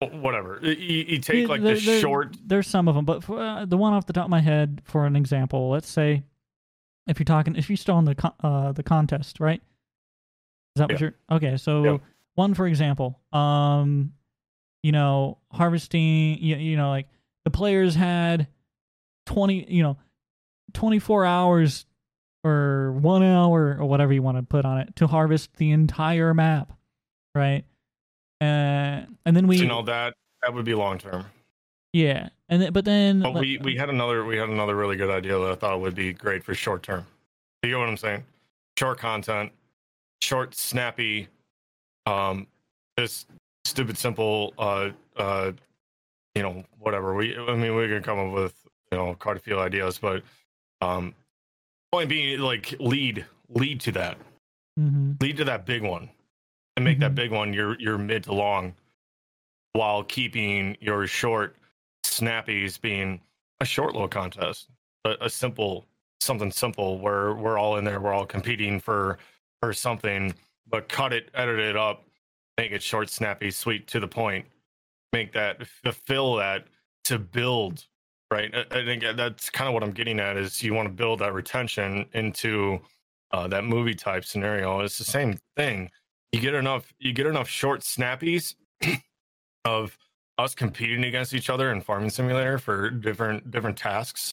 whatever. 0.00 0.60
You, 0.62 0.70
you 0.72 1.18
take 1.18 1.42
Yeah, 1.42 1.48
like 1.48 1.62
there- 1.62 1.74
the 1.74 1.80
there- 1.86 2.00
short. 2.00 2.36
There's 2.44 2.66
some 2.68 2.88
of 2.88 2.94
them, 2.94 3.04
but 3.04 3.24
for, 3.24 3.40
uh, 3.40 3.64
the 3.64 3.76
one 3.76 3.92
off 3.92 4.06
the 4.06 4.12
top 4.12 4.24
of 4.24 4.30
my 4.30 4.40
head, 4.40 4.80
for 4.84 5.06
an 5.06 5.16
example, 5.16 5.70
let's 5.70 5.88
say 5.88 6.22
if 7.06 7.18
you're 7.18 7.24
talking, 7.24 7.56
if 7.56 7.68
you're 7.68 7.76
still 7.76 7.96
on 7.96 8.04
the 8.04 8.14
con- 8.14 8.34
uh, 8.42 8.72
the 8.72 8.82
contest, 8.82 9.40
right? 9.40 9.60
Is 10.76 10.80
that 10.80 10.90
what 10.92 11.00
you're? 11.00 11.14
Okay, 11.30 11.56
so 11.56 11.84
Yeah. 11.84 11.98
one 12.34 12.54
for 12.54 12.66
example, 12.66 13.18
um, 13.32 14.12
you 14.82 14.92
know, 14.92 15.38
harvesting, 15.50 16.38
you, 16.38 16.56
you 16.56 16.76
know, 16.76 16.90
like 16.90 17.08
the 17.44 17.50
players 17.50 17.94
had 17.96 18.46
twenty, 19.26 19.64
you 19.72 19.82
know, 19.82 19.96
twenty 20.74 20.98
four 21.00 21.24
hours 21.24 21.86
or 22.44 22.92
one 22.92 23.22
hour 23.22 23.76
or 23.78 23.84
whatever 23.86 24.12
you 24.12 24.22
want 24.22 24.36
to 24.38 24.42
put 24.42 24.64
on 24.64 24.78
it 24.78 24.94
to 24.96 25.06
harvest 25.06 25.50
the 25.56 25.70
entire 25.70 26.32
map, 26.34 26.72
right? 27.34 27.64
Uh, 28.40 29.02
and 29.26 29.36
then 29.36 29.46
we, 29.46 29.58
you 29.58 29.66
know 29.66 29.82
that 29.82 30.14
that 30.42 30.54
would 30.54 30.64
be 30.64 30.74
long 30.74 30.98
term. 30.98 31.26
yeah, 31.92 32.28
and 32.48 32.62
then, 32.62 32.72
but 32.72 32.84
then 32.84 33.20
But 33.20 33.34
we 33.34 33.58
we 33.58 33.76
had 33.76 33.90
another 33.90 34.24
we 34.24 34.36
had 34.36 34.48
another 34.48 34.76
really 34.76 34.96
good 34.96 35.10
idea 35.10 35.38
that 35.38 35.50
I 35.50 35.54
thought 35.56 35.80
would 35.80 35.94
be 35.94 36.12
great 36.12 36.44
for 36.44 36.54
short 36.54 36.82
term. 36.82 37.06
You 37.62 37.70
get 37.70 37.78
what 37.78 37.88
I'm 37.88 37.96
saying? 37.96 38.24
Short 38.78 38.98
content, 38.98 39.50
short, 40.20 40.54
snappy, 40.54 41.26
um, 42.06 42.46
just 42.96 43.26
stupid, 43.64 43.98
simple. 43.98 44.54
Uh, 44.56 44.90
uh, 45.16 45.52
you 46.36 46.42
know, 46.42 46.64
whatever. 46.78 47.14
We 47.14 47.36
I 47.36 47.56
mean, 47.56 47.74
we 47.74 47.88
can 47.88 48.02
come 48.02 48.20
up 48.20 48.32
with 48.32 48.54
you 48.92 48.98
know 48.98 49.14
quite 49.14 49.36
a 49.36 49.40
few 49.40 49.58
ideas, 49.58 49.98
but 49.98 50.22
um, 50.80 51.12
point 51.92 52.08
being 52.08 52.38
like 52.40 52.74
lead 52.80 53.24
lead 53.48 53.80
to 53.80 53.92
that 53.92 54.18
Mhm. 54.78 55.20
lead 55.20 55.36
to 55.38 55.44
that 55.44 55.66
big 55.66 55.82
one 55.82 56.10
and 56.76 56.84
make 56.84 56.98
that 57.00 57.14
big 57.14 57.30
one 57.32 57.52
your 57.52 57.78
your 57.80 57.98
mid 57.98 58.24
to 58.24 58.32
long 58.34 58.74
while 59.72 60.04
keeping 60.04 60.76
your 60.80 61.06
short 61.06 61.56
snappies 62.04 62.80
being 62.80 63.20
a 63.60 63.64
short 63.64 63.92
little 63.94 64.08
contest 64.08 64.68
a, 65.04 65.16
a 65.22 65.30
simple 65.30 65.86
something 66.20 66.50
simple 66.50 66.98
where 66.98 67.34
we're 67.34 67.58
all 67.58 67.76
in 67.76 67.84
there 67.84 68.00
we're 68.00 68.12
all 68.12 68.26
competing 68.26 68.78
for 68.78 69.18
for 69.60 69.72
something 69.72 70.32
but 70.68 70.88
cut 70.88 71.12
it 71.12 71.30
edit 71.34 71.58
it 71.58 71.76
up 71.76 72.04
make 72.58 72.70
it 72.72 72.82
short 72.82 73.08
snappy 73.08 73.50
sweet 73.50 73.86
to 73.86 73.98
the 73.98 74.08
point 74.08 74.44
make 75.12 75.32
that 75.32 75.66
fulfill 75.66 76.34
that 76.36 76.66
to 77.04 77.18
build 77.18 77.86
right 78.30 78.54
i, 78.54 78.80
I 78.80 78.84
think 78.84 79.04
that's 79.16 79.50
kind 79.50 79.68
of 79.68 79.74
what 79.74 79.82
i'm 79.82 79.92
getting 79.92 80.20
at 80.20 80.36
is 80.36 80.62
you 80.62 80.74
want 80.74 80.86
to 80.86 80.94
build 80.94 81.20
that 81.20 81.32
retention 81.32 82.06
into 82.12 82.80
uh, 83.30 83.46
that 83.48 83.64
movie 83.64 83.94
type 83.94 84.24
scenario 84.24 84.80
it's 84.80 84.98
the 84.98 85.04
same 85.04 85.38
thing. 85.56 85.90
You 86.32 86.40
get 86.40 86.54
enough 86.54 86.92
you 86.98 87.12
get 87.12 87.26
enough 87.26 87.48
short 87.48 87.80
snappies 87.80 88.54
of 89.64 89.96
us 90.38 90.54
competing 90.54 91.04
against 91.04 91.34
each 91.34 91.50
other 91.50 91.72
in 91.72 91.80
farming 91.80 92.10
simulator 92.10 92.58
for 92.58 92.90
different 92.90 93.50
different 93.50 93.76
tasks. 93.76 94.32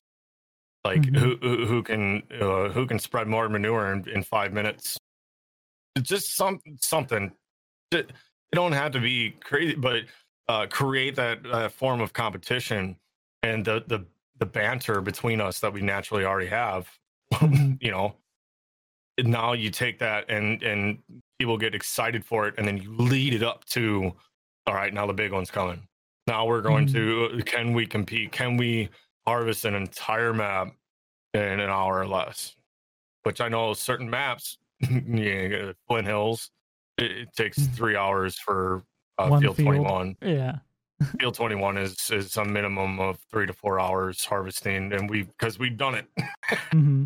Like 0.84 1.02
Mhm. 1.02 1.18
who, 1.18 1.38
who 1.42 1.66
who 1.66 1.84
can 1.84 2.24
uh, 2.40 2.70
who 2.70 2.86
can 2.86 3.00
spread 3.00 3.28
more 3.28 3.50
manure 3.50 3.92
in, 3.92 4.08
in 4.10 4.24
five 4.24 4.54
minutes? 4.54 4.98
It's 5.96 6.08
just 6.08 6.36
some 6.36 6.60
something. 6.80 7.32
It, 7.92 8.12
it 8.12 8.56
don't 8.56 8.74
have 8.74 8.92
to 8.94 9.00
be 9.00 9.32
crazy 9.32 9.76
but 9.76 10.04
uh, 10.48 10.68
create 10.68 11.16
that 11.16 11.46
uh, 11.46 11.70
form 11.70 12.02
of 12.02 12.14
competition 12.14 12.98
and 13.44 13.66
the 13.66 13.84
the 13.88 14.06
the 14.40 14.46
banter 14.46 15.02
between 15.02 15.40
us 15.40 15.60
that 15.60 15.72
we 15.72 15.82
naturally 15.82 16.26
already 16.26 16.48
have 16.48 16.90
you 17.80 17.92
know 17.92 18.16
now 19.20 19.54
you 19.54 19.70
take 19.70 20.00
that 20.00 20.30
and 20.30 20.62
and 20.64 21.00
people 21.40 21.58
get 21.58 21.74
excited 21.74 22.26
for 22.26 22.48
it 22.48 22.56
and 22.58 22.68
then 22.68 22.78
you 22.78 22.94
lead 22.98 23.34
it 23.34 23.44
up 23.44 23.64
to 23.66 24.12
all 24.68 24.74
right 24.74 24.94
now 24.94 25.06
the 25.06 25.14
big 25.14 25.32
one's 25.32 25.52
coming. 25.52 25.88
Now 26.28 26.46
we're 26.46 26.62
going 26.62 26.88
to 26.88 27.30
mm-hmm. 27.30 27.40
uh, 27.40 27.44
can 27.44 27.74
we 27.74 27.86
compete? 27.86 28.32
Can 28.32 28.58
we 28.58 28.90
harvest 29.28 29.66
an 29.66 29.76
entire 29.76 30.34
map 30.34 30.74
in 31.34 31.42
an 31.42 31.70
hour 31.70 32.00
or 32.00 32.08
less? 32.08 32.56
Which 33.24 33.42
i 33.42 33.48
know 33.48 33.74
certain 33.74 34.10
maps 34.10 34.58
yeah 35.08 35.72
flint 35.88 36.06
hills 36.06 36.52
it, 36.98 37.12
it 37.12 37.36
takes 37.36 37.60
mm-hmm. 37.60 37.74
three 37.74 37.96
hours 37.96 38.38
for 38.38 38.84
uh, 39.18 39.40
field, 39.40 39.56
field. 39.56 39.68
21 39.68 40.16
Yeah. 40.22 40.58
Field 41.20 41.36
21 41.36 41.78
is 41.78 42.10
is 42.12 42.38
a 42.38 42.46
minimum 42.46 43.00
of 43.00 43.20
three 43.30 43.46
to 43.46 43.54
four 43.54 43.80
hours 43.80 44.24
harvesting 44.24 44.94
and 44.94 45.10
we 45.10 45.24
because 45.24 45.60
we've 45.60 45.78
done 45.78 45.96
it 45.96 46.08
hmm 46.72 47.06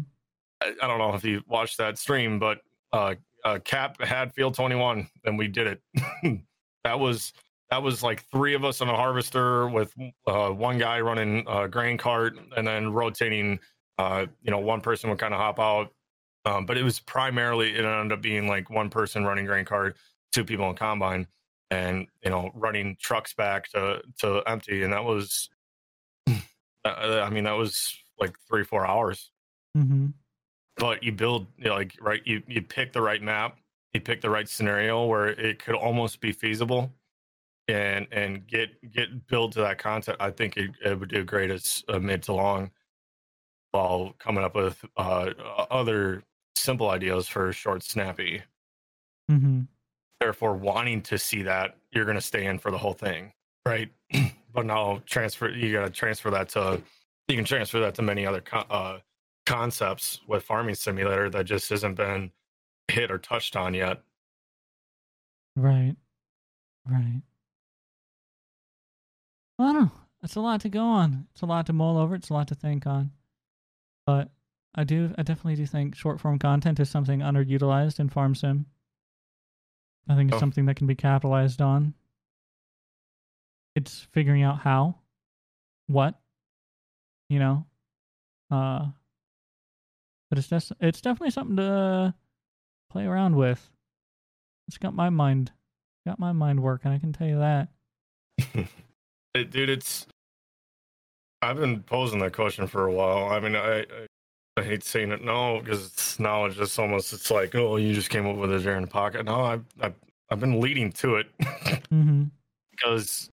I, 0.61 0.73
I 0.81 0.87
don't 0.87 0.97
know 0.97 1.13
if 1.13 1.23
you 1.23 1.41
watched 1.47 1.77
that 1.77 1.97
stream, 1.97 2.39
but 2.39 2.59
uh, 2.91 3.15
uh, 3.45 3.59
Cap 3.63 4.01
had 4.01 4.33
Field 4.33 4.55
21, 4.55 5.07
and 5.25 5.37
we 5.37 5.47
did 5.47 5.67
it. 5.67 6.41
that 6.83 6.99
was 6.99 7.33
that 7.69 7.83
was 7.83 8.01
like 8.01 8.25
three 8.31 8.55
of 8.55 8.65
us 8.65 8.81
on 8.81 8.89
a 8.89 8.95
harvester 8.95 9.67
with 9.67 9.93
uh, 10.25 10.49
one 10.49 10.79
guy 10.79 10.99
running 10.99 11.45
a 11.47 11.67
grain 11.67 11.97
cart, 11.97 12.37
and 12.55 12.67
then 12.67 12.91
rotating. 12.91 13.59
Uh, 13.97 14.25
you 14.41 14.49
know, 14.49 14.59
one 14.59 14.79
person 14.79 15.09
would 15.09 15.19
kind 15.19 15.33
of 15.33 15.39
hop 15.39 15.59
out, 15.59 15.93
um, 16.45 16.65
but 16.65 16.77
it 16.77 16.83
was 16.83 17.01
primarily 17.01 17.75
it 17.75 17.83
ended 17.83 18.13
up 18.13 18.21
being 18.21 18.47
like 18.47 18.69
one 18.69 18.89
person 18.89 19.25
running 19.25 19.45
grain 19.45 19.65
cart, 19.65 19.97
two 20.31 20.45
people 20.45 20.69
in 20.69 20.75
combine, 20.75 21.27
and 21.72 22.07
you 22.23 22.30
know 22.30 22.51
running 22.53 22.98
trucks 22.99 23.33
back 23.33 23.69
to 23.69 24.01
to 24.19 24.41
empty, 24.48 24.83
and 24.83 24.93
that 24.93 25.03
was, 25.03 25.49
I 26.85 27.30
mean, 27.30 27.43
that 27.45 27.57
was 27.57 27.95
like 28.19 28.35
three 28.48 28.64
four 28.64 28.85
hours 28.85 29.31
hmm 29.75 30.07
but 30.80 31.03
you 31.03 31.11
build 31.11 31.48
you 31.57 31.65
know, 31.65 31.75
like 31.75 31.95
right 32.01 32.22
you 32.25 32.41
you 32.48 32.61
pick 32.61 32.93
the 32.93 33.01
right 33.01 33.22
map 33.22 33.57
you 33.93 34.01
pick 34.01 34.22
the 34.22 34.30
right 34.30 34.48
scenario 34.48 35.06
where 35.06 35.27
it 35.27 35.64
could 35.64 35.75
almost 35.75 36.22
be 36.22 36.31
feasible 36.31 36.91
and 37.67 38.07
and 38.11 38.48
get 38.48 38.69
get 38.91 39.27
build 39.27 39.51
to 39.51 39.59
that 39.59 39.77
content 39.77 40.17
i 40.19 40.31
think 40.31 40.57
it, 40.57 40.72
it 40.83 40.99
would 40.99 41.09
do 41.09 41.23
great 41.23 41.51
as 41.51 41.83
a 41.89 41.99
mid 41.99 42.23
to 42.23 42.33
long 42.33 42.72
while 43.72 44.15
coming 44.17 44.43
up 44.43 44.56
with 44.56 44.83
uh 44.98 45.31
other 45.69 46.23
simple 46.56 46.89
ideas 46.89 47.27
for 47.27 47.51
short 47.51 47.83
snappy 47.83 48.41
Mm-hmm. 49.31 49.61
Therefore 50.19 50.53
wanting 50.53 51.01
to 51.01 51.17
see 51.17 51.43
that 51.43 51.75
you're 51.91 52.06
going 52.06 52.15
to 52.15 52.22
stay 52.22 52.45
in 52.45 52.59
for 52.59 52.72
the 52.72 52.77
whole 52.77 52.93
thing 52.93 53.31
right 53.65 53.89
but 54.53 54.65
now 54.65 55.01
transfer 55.06 55.49
you 55.49 55.72
got 55.73 55.85
to 55.85 55.89
transfer 55.89 56.30
that 56.30 56.49
to 56.49 56.81
you 57.27 57.35
can 57.35 57.45
transfer 57.45 57.80
that 57.80 57.95
to 57.95 58.01
many 58.01 58.25
other 58.25 58.43
uh, 58.69 58.98
concepts 59.45 60.19
with 60.27 60.43
farming 60.43 60.75
simulator 60.75 61.30
that 61.30 61.45
just 61.45 61.69
hasn't 61.69 61.95
been 61.95 62.31
hit 62.88 63.11
or 63.11 63.17
touched 63.17 63.56
on 63.56 63.73
yet 63.73 64.01
Right. 65.59 65.95
Right. 66.89 67.22
Well, 69.57 69.67
I 69.67 69.73
don't 69.73 69.81
know. 69.83 69.91
It's 70.23 70.35
a 70.35 70.41
lot 70.41 70.61
to 70.61 70.69
go 70.69 70.83
on. 70.83 71.27
It's 71.31 71.41
a 71.41 71.45
lot 71.45 71.65
to 71.67 71.73
mull 71.73 71.98
over. 71.98 72.15
It's 72.15 72.30
a 72.30 72.33
lot 72.33 72.48
to 72.49 72.56
think 72.56 72.88
on. 72.88 73.11
But 74.06 74.30
I 74.75 74.83
do, 74.85 75.14
I 75.17 75.23
definitely 75.23 75.56
do 75.56 75.65
think 75.65 75.95
short 75.95 76.19
form 76.19 76.39
content 76.39 76.80
is 76.80 76.89
something 76.89 77.19
underutilized 77.19 77.99
in 77.99 78.09
Farm 78.09 78.35
Sim. 78.35 78.65
I 80.07 80.15
think 80.15 80.29
it's 80.31 80.37
Oh. 80.37 80.39
something 80.39 80.65
that 80.65 80.75
can 80.75 80.87
be 80.87 80.95
capitalized 80.95 81.61
on. 81.61 81.93
It's 83.75 84.01
figuring 84.11 84.41
out 84.43 84.59
how, 84.59 84.95
what, 85.87 86.19
you 87.29 87.39
know, 87.39 87.65
uh, 88.51 88.87
but 90.29 90.37
it's 90.39 90.47
just, 90.47 90.71
it's 90.79 91.01
definitely 91.01 91.31
something 91.31 91.57
to 91.57 92.13
play 92.89 93.05
around 93.05 93.35
with. 93.35 93.69
It's 94.67 94.77
got 94.77 94.93
my 94.93 95.09
mind, 95.09 95.51
got 96.05 96.19
my 96.19 96.31
mind 96.31 96.61
working. 96.61 96.91
I 96.91 96.97
can 96.99 97.13
tell 97.13 97.27
you 97.27 97.39
that. 97.39 97.69
Dude 99.35 99.69
it's 99.69 100.05
i've 101.41 101.55
been 101.57 101.81
posing 101.83 102.19
that 102.19 102.33
question 102.33 102.67
for 102.67 102.85
a 102.85 102.91
while 102.91 103.29
i 103.29 103.39
mean 103.39 103.55
i 103.55 103.79
i, 103.81 103.85
I 104.59 104.63
hate 104.63 104.83
saying 104.83 105.11
it. 105.11 105.23
No 105.23 105.61
because 105.63 105.88
it's 105.88 106.19
now 106.19 106.45
it's 106.45 106.55
just 106.55 106.77
almost 106.77 107.13
it's 107.13 107.31
like 107.31 107.55
oh 107.55 107.77
you 107.77 107.93
just 107.93 108.09
came 108.09 108.27
up 108.27 108.35
with 108.35 108.51
it 108.51 108.63
there 108.63 108.75
in 108.75 108.81
the 108.81 108.88
pocket. 108.88 109.25
No 109.25 109.41
i've 109.43 109.65
i've, 109.81 109.95
I've 110.29 110.39
been 110.39 110.59
leading 110.59 110.91
to 110.93 111.15
it. 111.15 111.27
Mm-hmm. 111.91 112.25
because 112.69 113.31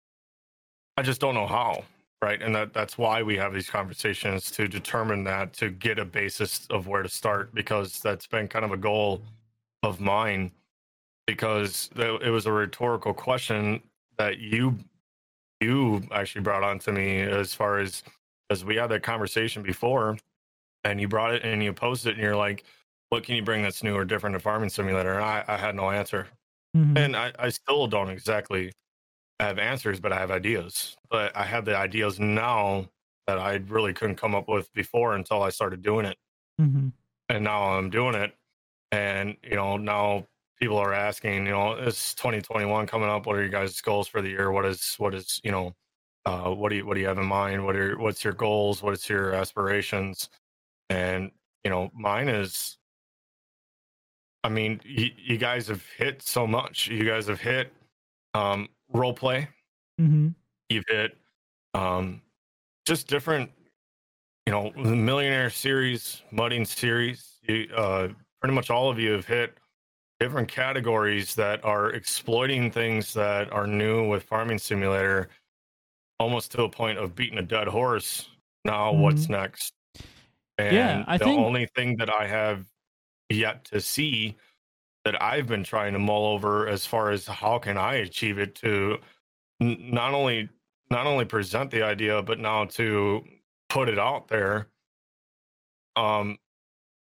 I 0.96 1.02
just 1.02 1.20
don't 1.20 1.34
know 1.34 1.48
how, 1.48 1.84
right? 2.22 2.40
And 2.40 2.54
that 2.56 2.72
that's 2.72 3.00
why 3.00 3.24
we 3.24 3.36
have 3.38 3.52
these 3.52 3.68
conversations 3.68 4.52
to 4.52 4.68
determine 4.68 5.24
that 5.24 5.54
to 5.54 5.72
get 5.72 5.98
a 5.98 6.06
basis 6.06 6.68
of 6.70 6.86
where 6.88 7.02
to 7.02 7.10
start 7.10 7.52
because 7.56 8.00
that's 8.00 8.28
been 8.28 8.48
kind 8.48 8.64
of 8.64 8.72
a 8.72 8.78
goal 8.78 9.24
of 9.82 10.00
mine. 10.00 10.52
Because 11.26 11.90
it 11.96 12.30
was 12.30 12.46
a 12.46 12.52
rhetorical 12.52 13.14
question 13.14 13.82
that 14.18 14.38
you 14.38 14.78
you 15.62 16.04
actually 16.12 16.42
brought 16.42 16.64
on 16.64 16.78
to 16.80 16.92
me 16.92 17.22
as 17.22 17.56
far 17.56 17.80
as 17.80 18.04
as 18.52 18.64
we 18.64 18.76
had 18.76 18.88
that 18.88 19.02
conversation 19.02 19.64
before 19.64 20.18
and 20.84 21.00
you 21.00 21.08
brought 21.08 21.34
it 21.34 21.44
and 21.44 21.64
you 21.64 21.74
posted 21.74 22.10
it 22.10 22.14
and 22.16 22.24
you're 22.24 22.36
like 22.36 22.64
what 23.10 23.24
can 23.24 23.36
you 23.36 23.44
bring 23.44 23.62
that's 23.62 23.84
new 23.84 23.96
or 23.96 24.06
different 24.06 24.34
to 24.34 24.40
farming 24.40 24.70
simulator 24.70 25.14
and 25.14 25.24
I, 25.24 25.44
I 25.48 25.58
had 25.58 25.76
no 25.76 25.92
answer 25.92 26.28
Mhm. 26.76 26.98
and 26.98 27.16
I, 27.16 27.32
I 27.38 27.50
still 27.50 27.86
don't 27.86 28.10
exactly 28.10 28.72
have 29.40 29.60
answers, 29.60 30.00
but 30.00 30.12
I 30.12 30.18
have 30.20 30.32
ideas. 30.32 30.98
But 31.10 31.36
I 31.36 31.44
have 31.44 31.66
the 31.66 31.78
ideas 31.78 32.20
now 32.20 32.90
that 33.28 33.38
I 33.38 33.56
really 33.68 33.94
couldn't 33.94 34.16
come 34.16 34.34
up 34.36 34.48
with 34.48 34.72
before 34.74 35.16
until 35.16 35.44
I 35.44 35.50
started 35.50 35.82
doing 35.82 36.06
it. 36.06 36.18
Mm-hmm. 36.60 36.90
And 37.30 37.44
now 37.44 37.74
I'm 37.74 37.90
doing 37.90 38.16
it. 38.16 38.34
And, 38.92 39.38
you 39.44 39.56
know, 39.56 39.78
now 39.78 40.28
people 40.60 40.78
are 40.78 40.94
asking, 40.94 41.46
you 41.46 41.52
know, 41.52 41.74
it's 41.74 42.14
2021 42.16 42.88
coming 42.88 43.10
up. 43.10 43.26
What 43.26 43.36
are 43.36 43.42
your 43.42 43.50
guys' 43.50 43.80
goals 43.82 44.08
for 44.08 44.22
the 44.22 44.30
year? 44.30 44.52
What 44.52 44.66
is, 44.66 44.96
what 44.98 45.14
is, 45.14 45.40
you 45.44 45.52
know, 45.52 45.76
uh, 46.26 46.50
what 46.52 46.70
do 46.70 46.76
you, 46.78 46.86
what 46.86 46.96
do 46.96 47.02
you 47.02 47.08
have 47.08 47.18
in 47.18 47.26
mind? 47.26 47.66
What 47.66 47.76
are, 47.76 47.98
what's 47.98 48.24
your 48.24 48.34
goals? 48.34 48.82
What 48.82 48.94
is 48.94 49.08
your 49.10 49.34
aspirations? 49.34 50.30
And, 50.90 51.32
you 51.64 51.72
know, 51.72 51.90
mine 51.94 52.28
is, 52.28 52.78
I 54.44 54.50
mean, 54.50 54.82
you, 54.84 55.10
you 55.18 55.38
guys 55.38 55.68
have 55.68 55.84
hit 55.98 56.22
so 56.22 56.46
much. 56.46 56.88
You 56.88 57.06
guys 57.06 57.28
have 57.28 57.40
hit 57.40 57.72
um, 58.34 58.68
role 58.92 59.14
play. 59.14 59.48
Mm-hmm. 60.00 60.30
You've 60.70 60.86
hit 60.88 61.18
um, 61.74 62.22
just 62.86 63.08
different, 63.08 63.50
you 64.46 64.52
know, 64.52 64.72
the 64.76 64.96
Millionaire 64.96 65.50
series, 65.50 66.22
Mudding 66.32 66.66
series. 66.66 67.40
You, 67.44 67.68
uh, 67.76 68.10
pretty 68.42 68.54
much 68.56 68.70
all 68.70 68.90
of 68.90 69.00
you 69.00 69.12
have 69.12 69.26
hit 69.26 69.58
different 70.20 70.48
categories 70.48 71.36
that 71.36 71.64
are 71.64 71.92
exploiting 71.92 72.72
things 72.72 73.14
that 73.14 73.52
are 73.52 73.68
new 73.68 74.08
with 74.08 74.24
Farming 74.24 74.58
Simulator, 74.58 75.30
almost 76.20 76.52
to 76.52 76.64
a 76.64 76.70
point 76.70 76.98
of 76.98 77.16
beating 77.16 77.40
a 77.40 77.44
dead 77.44 77.68
horse. 77.68 78.30
Now, 78.66 78.94
what's 78.94 79.30
next? 79.30 79.74
And 80.58 80.76
Yeah, 80.76 81.04
I 81.08 81.18
the 81.18 81.26
think- 81.26 81.40
only 81.40 81.66
thing 81.76 81.98
that 81.98 82.14
I 82.14 82.28
have 82.28 82.66
yet 83.30 83.66
to 83.66 83.82
see 83.82 84.36
that 85.06 85.22
I've 85.22 85.48
been 85.48 85.64
trying 85.64 85.94
to 85.94 86.00
mull 86.00 86.26
over 86.28 86.68
as 86.68 86.86
far 86.86 87.12
as 87.12 87.26
how 87.28 87.58
can 87.60 87.78
I 87.78 87.96
achieve 87.96 88.38
it 88.40 88.56
to 88.56 89.00
n- 89.62 89.90
not 89.92 90.14
only 90.14 90.50
not 90.90 91.08
only 91.08 91.26
present 91.26 91.72
the 91.72 91.82
idea 91.82 92.22
but 92.22 92.40
now 92.40 92.66
to 92.66 93.24
put 93.70 93.90
it 93.90 93.98
out 93.98 94.28
there 94.28 94.68
um 95.96 96.38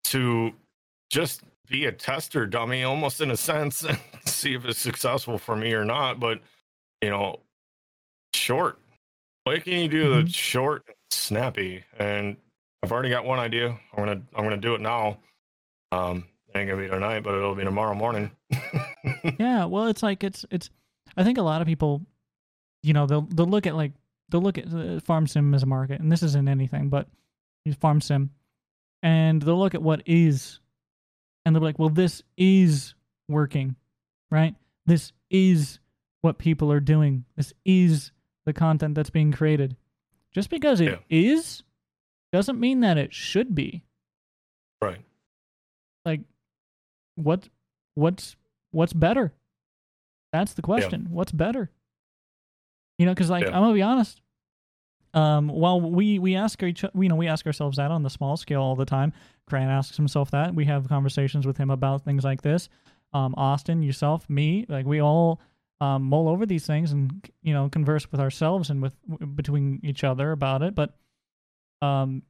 to 0.05 0.53
just 1.09 1.41
be 1.67 1.85
a 1.85 1.91
tester 1.91 2.45
dummy 2.45 2.83
almost 2.83 3.19
in 3.19 3.31
a 3.31 3.37
sense 3.37 3.83
and 3.89 3.99
see 4.25 4.53
if 4.55 4.63
it's 4.65 4.79
successful 4.79 5.37
for 5.37 5.55
me 5.55 5.73
or 5.73 5.83
not 5.83 6.19
but 6.19 6.39
you 7.01 7.09
know 7.09 7.39
short. 8.33 8.79
What 9.43 9.63
can 9.63 9.73
you 9.73 9.87
do 9.87 10.15
that's 10.15 10.33
short 10.33 10.83
and 10.87 10.95
snappy? 11.11 11.83
And 11.99 12.37
i've 12.85 12.91
already 12.91 13.09
got 13.09 13.25
one 13.25 13.39
idea 13.39 13.69
i'm 13.69 14.05
gonna 14.05 14.21
i'm 14.35 14.43
gonna 14.43 14.57
do 14.57 14.75
it 14.75 14.81
now 14.81 15.17
um 15.91 16.23
it 16.47 16.57
ain't 16.57 16.69
gonna 16.69 16.81
be 16.81 16.87
tonight 16.87 17.23
but 17.23 17.33
it'll 17.33 17.55
be 17.55 17.63
tomorrow 17.63 17.93
morning 17.93 18.31
yeah, 19.39 19.65
well, 19.65 19.87
it's 19.87 20.03
like 20.03 20.23
it's 20.23 20.45
it's. 20.51 20.69
I 21.17 21.23
think 21.23 21.37
a 21.37 21.41
lot 21.43 21.61
of 21.61 21.67
people, 21.67 22.01
you 22.83 22.93
know, 22.93 23.05
they'll 23.05 23.21
they'll 23.21 23.45
look 23.45 23.67
at 23.67 23.75
like 23.75 23.93
they'll 24.29 24.41
look 24.41 24.57
at 24.57 24.71
uh, 24.73 24.99
farm 25.01 25.27
sim 25.27 25.53
as 25.53 25.63
a 25.63 25.67
market, 25.67 26.01
and 26.01 26.11
this 26.11 26.23
isn't 26.23 26.47
anything, 26.47 26.89
but 26.89 27.07
farm 27.79 28.01
sim, 28.01 28.31
and 29.03 29.41
they'll 29.41 29.59
look 29.59 29.75
at 29.75 29.81
what 29.81 30.01
is, 30.05 30.59
and 31.45 31.55
they'll 31.55 31.61
be 31.61 31.65
like, 31.65 31.79
well, 31.79 31.89
this 31.89 32.21
is 32.37 32.95
working, 33.27 33.75
right? 34.31 34.55
This 34.85 35.11
is 35.29 35.79
what 36.21 36.37
people 36.37 36.71
are 36.71 36.79
doing. 36.79 37.25
This 37.35 37.53
is 37.65 38.11
the 38.45 38.53
content 38.53 38.95
that's 38.95 39.09
being 39.09 39.31
created. 39.31 39.75
Just 40.31 40.49
because 40.49 40.81
it 40.81 40.99
is, 41.09 41.63
doesn't 42.35 42.59
mean 42.59 42.81
that 42.81 42.97
it 42.97 43.13
should 43.13 43.55
be. 43.55 43.83
right. 44.81 45.01
Like 46.05 46.21
what 47.15 47.49
what's 47.95 48.35
what's 48.71 48.93
better? 48.93 49.33
That's 50.33 50.53
the 50.53 50.61
question. 50.61 51.07
What's 51.09 51.31
better? 51.31 51.71
You 52.99 53.05
know 53.05 53.13
because 53.13 53.29
like 53.29 53.43
Yeah. 53.43 53.55
i'm 53.55 53.61
gonna 53.63 53.73
be 53.73 53.81
honest 53.81 54.21
um 55.13 55.47
while 55.49 55.79
we 55.81 56.19
we 56.19 56.35
ask 56.35 56.61
each 56.63 56.83
you 56.83 57.09
know 57.09 57.15
we 57.15 57.27
ask 57.27 57.45
ourselves 57.45 57.77
that 57.77 57.91
on 57.91 58.03
the 58.03 58.09
small 58.09 58.37
scale 58.37 58.61
all 58.61 58.75
the 58.75 58.85
time. 58.85 59.13
Grant 59.47 59.69
asks 59.69 59.95
himself 59.97 60.31
that. 60.31 60.53
We 60.55 60.65
have 60.65 60.87
conversations 60.89 61.45
with 61.47 61.57
him 61.57 61.69
about 61.69 62.03
things 62.03 62.23
like 62.23 62.41
this. 62.41 62.69
Um 63.13 63.33
austin 63.37 63.81
yourself 63.81 64.29
me 64.29 64.65
like 64.69 64.85
we 64.85 64.99
all 65.01 65.39
um 65.81 66.03
mull 66.03 66.27
over 66.29 66.45
these 66.45 66.65
things 66.67 66.91
and 66.91 67.29
you 67.41 67.53
know 67.53 67.67
converse 67.69 68.09
with 68.11 68.19
ourselves 68.21 68.69
and 68.69 68.81
with 68.81 68.93
between 69.35 69.79
each 69.83 70.03
other 70.03 70.31
about 70.31 70.61
it. 70.63 70.75
But 70.75 70.95
um 71.81 72.23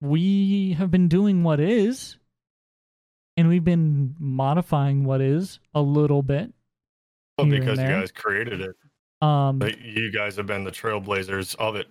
we 0.00 0.74
have 0.78 0.90
been 0.90 1.08
doing 1.08 1.42
what 1.42 1.58
is 1.60 2.16
and 3.36 3.48
we've 3.48 3.64
been 3.64 4.14
modifying 4.18 5.04
what 5.04 5.20
is 5.20 5.58
a 5.74 5.80
little 5.82 6.22
bit 6.22 6.52
well 7.36 7.46
because 7.48 7.78
you 7.78 7.88
guys 7.88 8.12
created 8.12 8.60
it. 8.60 8.76
Um 9.20 9.58
but 9.58 9.80
you 9.80 10.12
guys 10.12 10.36
have 10.36 10.46
been 10.46 10.64
the 10.64 10.70
trailblazers 10.70 11.54
of 11.56 11.74
it. 11.76 11.88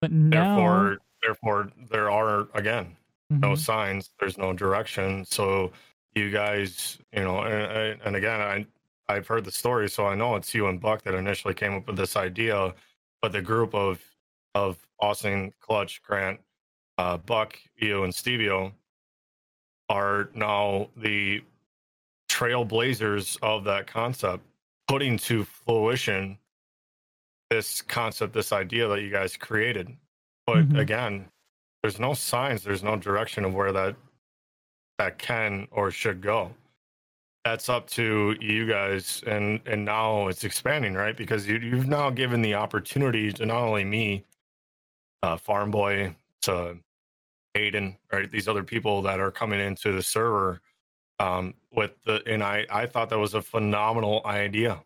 but 0.00 0.10
now 0.12 0.56
therefore 0.56 0.98
therefore 1.22 1.70
there 1.90 2.10
are 2.10 2.48
again 2.54 2.96
no 3.28 3.50
Mhm. 3.52 3.58
signs 3.58 4.10
there's 4.18 4.38
no 4.38 4.52
direction. 4.52 5.24
So 5.24 5.72
you 6.14 6.30
guys 6.30 6.98
you 7.12 7.22
know 7.22 7.42
and, 7.42 8.00
and 8.02 8.16
again 8.16 8.40
i 8.40 8.66
i've 9.08 9.26
heard 9.28 9.44
the 9.44 9.52
story 9.52 9.88
so 9.88 10.06
i 10.06 10.14
know 10.16 10.34
it's 10.34 10.52
you 10.54 10.66
and 10.66 10.80
buck 10.80 11.02
that 11.02 11.14
initially 11.14 11.54
came 11.54 11.74
up 11.74 11.86
with 11.86 11.96
this 11.96 12.16
idea 12.16 12.74
but 13.22 13.30
the 13.30 13.40
group 13.42 13.74
of 13.74 14.02
of 14.54 14.76
austin 15.00 15.52
clutch 15.60 16.02
grant 16.02 16.40
uh 16.98 17.16
buck 17.16 17.56
you 17.76 18.04
and 18.04 18.12
stevio 18.12 18.72
are 19.88 20.30
now 20.34 20.88
the 20.96 21.42
trailblazers 22.30 23.36
of 23.42 23.64
that 23.64 23.86
concept 23.86 24.42
putting 24.88 25.16
to 25.16 25.44
fruition 25.44 26.38
this 27.50 27.82
concept 27.82 28.32
this 28.32 28.52
idea 28.52 28.86
that 28.88 29.02
you 29.02 29.10
guys 29.10 29.36
created 29.36 29.96
but 30.46 30.68
Mhm. 30.68 30.78
again 30.78 31.28
there's 31.82 31.98
no 31.98 32.12
signs, 32.12 32.62
there's 32.62 32.82
no 32.82 32.96
direction 32.96 33.42
of 33.42 33.54
where 33.54 33.72
that 33.72 33.96
that 34.98 35.16
can 35.18 35.66
or 35.70 35.90
should 35.90 36.20
go. 36.20 36.54
That's 37.46 37.70
up 37.70 37.86
to 37.92 38.36
you 38.38 38.66
guys, 38.66 39.24
and 39.26 39.62
and 39.64 39.82
now 39.86 40.28
it's 40.28 40.44
expanding, 40.44 40.92
right? 40.92 41.16
Because 41.16 41.48
you, 41.48 41.56
you've 41.56 41.88
now 41.88 42.10
given 42.10 42.42
the 42.42 42.52
opportunity 42.52 43.32
to 43.32 43.46
not 43.46 43.62
only 43.62 43.84
me, 43.84 44.26
uh, 45.22 45.36
Farm 45.36 45.70
Boy, 45.70 46.14
to 46.42 46.76
Aiden, 47.56 47.96
right? 48.12 48.30
These 48.30 48.48
other 48.48 48.62
people 48.62 49.02
that 49.02 49.20
are 49.20 49.30
coming 49.30 49.60
into 49.60 49.92
the 49.92 50.02
server 50.02 50.60
um, 51.18 51.54
with 51.72 51.92
the, 52.04 52.22
and 52.26 52.42
I 52.42 52.66
I 52.70 52.86
thought 52.86 53.10
that 53.10 53.18
was 53.18 53.34
a 53.34 53.42
phenomenal 53.42 54.22
idea, 54.24 54.82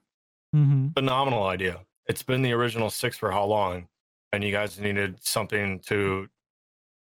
Mm-hmm. 0.55 0.89
phenomenal 0.95 1.45
idea. 1.47 1.81
It's 2.07 2.23
been 2.23 2.43
the 2.43 2.53
original 2.53 2.91
six 2.91 3.17
for 3.19 3.31
how 3.33 3.45
long, 3.45 3.89
and 4.33 4.43
you 4.45 4.53
guys 4.53 4.79
needed 4.79 5.19
something 5.25 5.79
to 5.81 6.29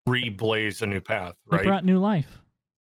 reblaze 0.08 0.82
a 0.82 0.86
new 0.86 1.00
path, 1.00 1.34
It 1.50 1.54
right? 1.54 1.64
brought 1.64 1.84
new 1.84 1.98
life. 1.98 2.38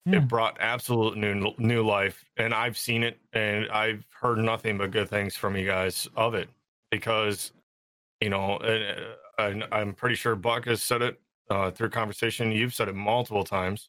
Yeah. 0.06 0.18
It 0.18 0.28
brought 0.28 0.56
absolute 0.60 1.16
new 1.18 1.52
new 1.58 1.82
life, 1.86 2.24
and 2.38 2.54
I've 2.54 2.78
seen 2.78 3.02
it, 3.02 3.18
and 3.34 3.68
I've 3.70 4.06
heard 4.10 4.38
nothing 4.38 4.78
but 4.78 4.90
good 4.90 5.08
things 5.10 5.36
from 5.36 5.56
you 5.56 5.66
guys 5.66 6.08
of 6.16 6.34
it 6.34 6.48
because, 6.90 7.52
you 8.20 8.30
know, 8.30 8.58
and, 9.38 9.62
uh, 9.62 9.66
I'm 9.72 9.92
pretty 9.94 10.14
sure 10.16 10.34
Buck 10.34 10.66
has 10.66 10.82
said 10.82 11.02
it 11.02 11.20
uh, 11.50 11.70
through 11.70 11.90
conversation. 11.90 12.52
You've 12.52 12.74
said 12.74 12.88
it 12.88 12.94
multiple 12.94 13.44
times. 13.44 13.88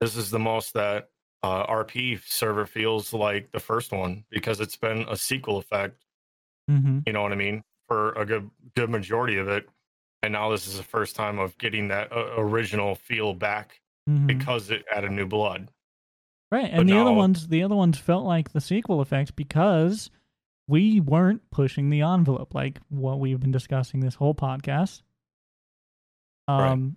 This 0.00 0.16
is 0.16 0.30
the 0.30 0.38
most 0.38 0.74
that 0.74 1.08
uh, 1.42 1.66
RP 1.66 2.20
server 2.26 2.66
feels 2.66 3.12
like 3.12 3.50
the 3.52 3.60
first 3.60 3.92
one 3.92 4.24
because 4.30 4.60
it's 4.60 4.76
been 4.76 5.06
a 5.08 5.16
sequel 5.16 5.58
effect. 5.58 6.04
Mm-hmm. 6.70 7.00
You 7.06 7.12
know 7.12 7.22
what 7.22 7.32
I 7.32 7.36
mean? 7.36 7.62
For 7.88 8.12
a 8.12 8.24
good 8.24 8.48
good 8.76 8.90
majority 8.90 9.36
of 9.38 9.48
it, 9.48 9.68
and 10.22 10.32
now 10.32 10.50
this 10.50 10.66
is 10.66 10.76
the 10.76 10.82
first 10.84 11.16
time 11.16 11.38
of 11.38 11.56
getting 11.58 11.88
that 11.88 12.12
uh, 12.12 12.34
original 12.36 12.94
feel 12.94 13.34
back 13.34 13.80
Mhm. 14.08 14.26
because 14.26 14.70
it 14.70 14.84
added 14.92 15.12
new 15.12 15.26
blood. 15.26 15.68
Right, 16.50 16.70
But 16.70 16.80
and 16.80 16.88
the 16.88 16.98
other 16.98 17.12
ones, 17.12 17.48
the 17.48 17.62
other 17.62 17.76
ones 17.76 17.98
felt 17.98 18.24
like 18.24 18.52
the 18.52 18.60
sequel 18.60 19.00
effect 19.00 19.36
because 19.36 20.10
we 20.72 21.00
weren't 21.00 21.42
pushing 21.50 21.90
the 21.90 22.00
envelope 22.00 22.54
like 22.54 22.80
what 22.88 23.20
we've 23.20 23.38
been 23.38 23.50
discussing 23.52 24.00
this 24.00 24.14
whole 24.14 24.34
podcast. 24.34 25.02
Um, 26.48 26.96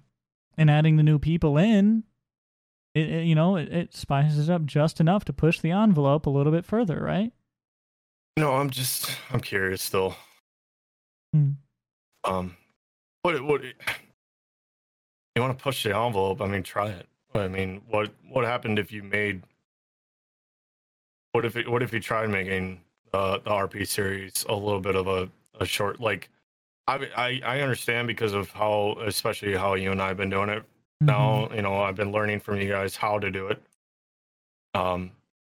and 0.57 0.69
adding 0.71 0.95
the 0.95 1.03
new 1.03 1.19
people 1.19 1.57
in, 1.57 2.03
it, 2.93 3.09
it- 3.09 3.25
you 3.25 3.35
know, 3.35 3.57
it, 3.57 3.67
it 3.71 3.93
spices 3.93 4.47
it 4.49 4.53
up 4.53 4.63
just 4.65 5.01
enough 5.01 5.25
to 5.25 5.33
push 5.33 5.59
the 5.59 5.71
envelope 5.71 6.25
a 6.25 6.29
little 6.29 6.53
bit 6.53 6.65
further, 6.65 6.99
right? 7.01 7.33
No, 8.37 8.53
I'm 8.55 8.69
just 8.69 9.11
I'm 9.31 9.41
curious 9.41 9.81
still. 9.81 10.15
Hmm. 11.33 11.51
Um, 12.23 12.55
what 13.23 13.41
what 13.43 13.61
you 13.63 15.41
want 15.41 15.57
to 15.57 15.61
push 15.63 15.83
the 15.83 15.95
envelope? 15.95 16.41
I 16.41 16.47
mean, 16.47 16.63
try 16.63 16.87
it. 16.89 17.07
I 17.33 17.47
mean, 17.49 17.81
what 17.89 18.11
what 18.29 18.45
happened 18.45 18.79
if 18.79 18.91
you 18.93 19.03
made? 19.03 19.43
What 21.33 21.43
if 21.45 21.55
it, 21.57 21.69
what 21.69 21.83
if 21.83 21.93
you 21.93 21.99
tried 21.99 22.29
making 22.29 22.81
uh, 23.15 23.37
the 23.39 23.49
RP 23.49 23.87
series 23.87 24.45
a 24.49 24.55
little 24.55 24.81
bit 24.81 24.95
of 24.95 25.07
a, 25.07 25.29
a 25.59 25.65
short 25.65 25.99
like? 25.99 26.29
I, 26.87 27.09
I 27.17 27.41
I 27.43 27.61
understand 27.61 28.07
because 28.07 28.33
of 28.33 28.51
how 28.51 28.97
especially 29.05 29.55
how 29.55 29.73
you 29.73 29.91
and 29.91 30.01
I 30.01 30.09
have 30.09 30.17
been 30.17 30.29
doing 30.29 30.49
it. 30.49 30.63
Now 31.01 31.49
you 31.53 31.61
know 31.61 31.81
I've 31.81 31.95
been 31.95 32.11
learning 32.11 32.39
from 32.39 32.61
you 32.61 32.69
guys 32.69 32.95
how 32.95 33.19
to 33.19 33.31
do 33.31 33.47
it. 33.47 33.61
Um, 34.73 35.11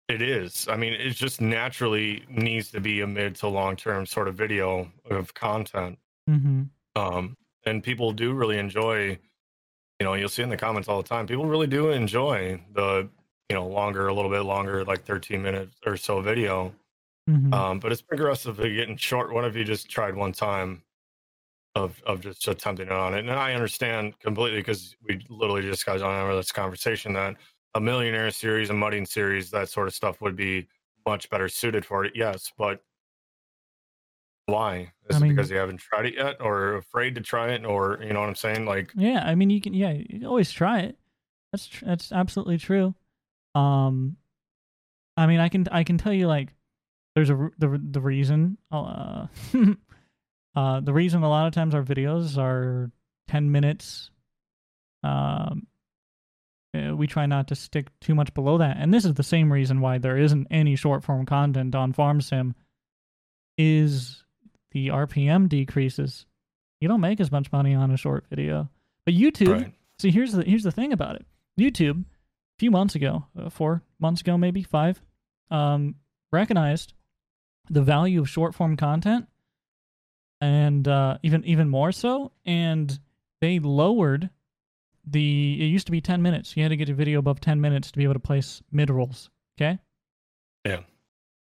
it 0.10 0.22
is. 0.22 0.68
I 0.68 0.76
mean, 0.76 0.94
it 0.94 1.12
just 1.12 1.42
naturally 1.42 2.24
needs 2.30 2.72
to 2.72 2.82
be 2.82 3.02
a 3.02 3.08
mid 3.08 3.36
to 3.38 3.48
long 3.48 3.76
term 3.76 4.06
sort 4.06 4.28
of 4.28 4.36
video 4.36 4.92
of 5.10 5.34
content. 5.34 5.98
Mm-hmm. 6.30 6.64
Um, 6.96 7.38
and 7.66 7.82
people 7.82 8.12
do 8.12 8.34
really 8.34 8.58
enjoy, 8.58 9.18
you 10.00 10.04
know, 10.04 10.14
you'll 10.14 10.30
see 10.30 10.44
in 10.44 10.50
the 10.50 10.58
comments 10.58 10.90
all 10.90 11.02
the 11.02 11.08
time, 11.08 11.26
people 11.26 11.46
really 11.46 11.68
do 11.68 11.90
enjoy 11.92 12.62
the, 12.74 13.08
you 13.50 13.56
know, 13.56 13.66
longer, 13.66 14.08
a 14.08 14.14
little 14.14 14.30
bit 14.30 14.42
longer, 14.42 14.84
like 14.84 15.06
13 15.06 15.42
minutes 15.42 15.78
or 15.86 15.96
so 15.96 16.22
video. 16.22 16.74
Mhm. 17.30 17.54
Um, 17.54 17.80
but 17.80 17.92
it's 17.92 18.02
progressively 18.02 18.76
getting 18.76 18.98
short. 18.98 19.32
What 19.34 19.46
if 19.46 19.56
you 19.56 19.64
just 19.64 19.90
tried 19.90 20.16
one 20.16 20.34
time 20.34 20.84
of, 21.76 22.02
of 22.06 22.22
just 22.22 22.48
attempting 22.48 22.88
it 22.88 22.92
on 22.92 23.14
it? 23.14 23.20
And 23.20 23.32
I 23.32 23.54
understand 23.54 24.20
completely 24.20 24.60
because 24.60 24.96
we 25.08 25.26
literally 25.30 25.62
just 25.62 25.86
got 25.86 26.02
on 26.02 26.36
this 26.36 26.52
conversation 26.52 27.14
that 27.14 27.36
a 27.76 27.80
millionaire 27.82 28.32
series, 28.32 28.70
a 28.70 28.74
mudding 28.74 29.06
series, 29.06 29.50
that 29.52 29.70
sort 29.70 29.88
of 29.88 29.94
stuff 29.94 30.22
would 30.22 30.36
be 30.36 30.68
much 31.06 31.30
better 31.30 31.50
suited 31.50 31.86
for 31.86 32.06
it. 32.06 32.14
Yes, 32.16 32.52
but 32.58 32.84
why? 34.46 34.92
Is 35.10 35.22
I 35.22 35.26
it 35.26 35.30
because 35.30 35.50
you 35.50 35.58
haven't 35.58 35.78
tried 35.78 36.06
it 36.06 36.16
yet, 36.16 36.42
or 36.42 36.76
afraid 36.76 37.16
to 37.16 37.22
try 37.22 37.52
it, 37.52 37.66
or 37.66 38.00
you 38.04 38.12
know 38.14 38.20
what 38.20 38.30
I'm 38.30 38.36
saying? 38.36 38.66
Like, 38.66 38.92
Yeah, 38.96 39.24
I 39.26 39.36
mean, 39.36 39.50
you 39.50 39.62
can. 39.62 39.74
Yeah, 39.74 39.92
you 39.92 40.06
can 40.06 40.26
always 40.26 40.52
try 40.52 40.80
it. 40.82 40.98
That's 41.52 41.68
tr- 41.68 41.86
that's 41.86 42.12
absolutely 42.12 42.58
true. 42.58 42.94
Um, 43.56 44.18
I 45.18 45.28
mean, 45.28 45.40
I 45.40 45.50
can 45.50 45.68
I 45.72 45.84
can 45.84 45.98
tell 45.98 46.14
you 46.14 46.28
like, 46.28 46.54
there's 47.16 47.30
a 47.30 47.50
the 47.58 47.80
the 47.92 48.02
reason. 48.02 48.58
Uh, 48.72 49.28
uh, 50.56 50.80
the 50.80 50.94
reason 50.94 51.24
a 51.24 51.30
lot 51.30 51.48
of 51.48 51.54
times 51.54 51.76
our 51.76 51.84
videos 51.84 52.38
are 52.38 52.92
ten 53.28 53.52
minutes. 53.52 54.10
Um, 55.04 55.68
uh, 56.76 56.96
we 56.96 57.06
try 57.08 57.26
not 57.28 57.50
to 57.50 57.56
stick 57.56 57.88
too 58.00 58.16
much 58.16 58.34
below 58.34 58.58
that, 58.58 58.78
and 58.80 58.94
this 58.94 59.06
is 59.06 59.14
the 59.14 59.24
same 59.24 59.52
reason 59.54 59.80
why 59.82 59.98
there 60.00 60.18
isn't 60.18 60.48
any 60.50 60.76
short 60.76 61.04
form 61.04 61.26
content 61.26 61.76
on 61.76 61.94
Farm 61.94 62.20
Sim. 62.22 62.56
Is 63.58 64.24
the 64.72 64.88
RPM 64.88 65.48
decreases? 65.48 66.26
You 66.82 66.88
don't 66.88 67.02
make 67.02 67.20
as 67.20 67.32
much 67.32 67.52
money 67.52 67.76
on 67.76 67.92
a 67.92 67.98
short 67.98 68.26
video. 68.30 68.70
But 69.06 69.14
YouTube, 69.14 69.62
Right. 69.62 69.74
see, 70.00 70.10
here's 70.12 70.32
the 70.34 70.44
here's 70.44 70.64
the 70.64 70.72
thing 70.72 70.92
about 70.94 71.16
it. 71.18 71.26
YouTube, 71.60 72.02
a 72.02 72.06
few 72.60 72.72
months 72.72 72.96
ago, 72.96 73.26
uh, 73.38 73.50
four 73.50 73.84
months 74.00 74.22
ago, 74.22 74.38
maybe 74.38 74.64
five, 74.64 75.00
um, 75.52 75.96
recognized 76.32 76.94
the 77.70 77.82
value 77.82 78.22
of 78.22 78.30
short 78.30 78.54
form 78.56 78.78
content, 78.78 79.28
and 80.42 80.88
uh, 80.88 81.18
even 81.24 81.44
even 81.46 81.70
more 81.70 81.92
so, 81.92 82.32
and 82.46 83.00
they 83.42 83.60
lowered 83.60 84.30
the. 85.06 85.58
It 85.62 85.66
used 85.66 85.86
to 85.88 85.92
be 85.92 86.02
ten 86.02 86.22
minutes. 86.22 86.56
You 86.56 86.64
had 86.64 86.70
to 86.70 86.78
get 86.78 86.90
a 86.90 86.94
video 86.94 87.20
above 87.20 87.40
ten 87.40 87.62
minutes 87.62 87.92
to 87.92 87.98
be 87.98 88.04
able 88.04 88.14
to 88.14 88.20
place 88.20 88.62
mid 88.72 88.90
rolls. 88.90 89.30
Okay. 89.60 89.78
yeah, 90.66 90.80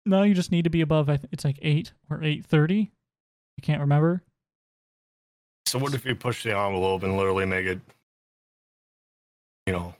Now 0.05 0.23
you 0.23 0.33
just 0.33 0.51
need 0.51 0.65
to 0.65 0.69
be 0.69 0.81
above. 0.81 1.09
It's 1.31 1.43
like 1.43 1.59
eight 1.61 1.93
or 2.09 2.23
eight 2.23 2.45
thirty. 2.45 2.91
I 3.57 3.61
can't 3.61 3.81
remember. 3.81 4.21
So 5.65 5.79
what 5.79 5.93
if 5.93 6.05
you 6.05 6.15
push 6.15 6.43
the 6.43 6.55
envelope 6.55 7.03
and 7.03 7.17
literally 7.17 7.45
make 7.45 7.65
it, 7.65 7.81
you 9.65 9.73
know, 9.73 9.95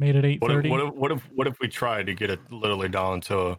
Made 0.00 0.16
it 0.16 0.24
eight 0.24 0.40
what 0.40 0.50
if, 0.50 0.66
what 0.66 0.80
if 0.80 0.94
what 0.94 1.12
if 1.12 1.22
what 1.34 1.46
if 1.46 1.60
we 1.60 1.68
tried 1.68 2.06
to 2.06 2.14
get 2.14 2.30
it 2.30 2.40
literally 2.50 2.88
down 2.88 3.20
to 3.22 3.58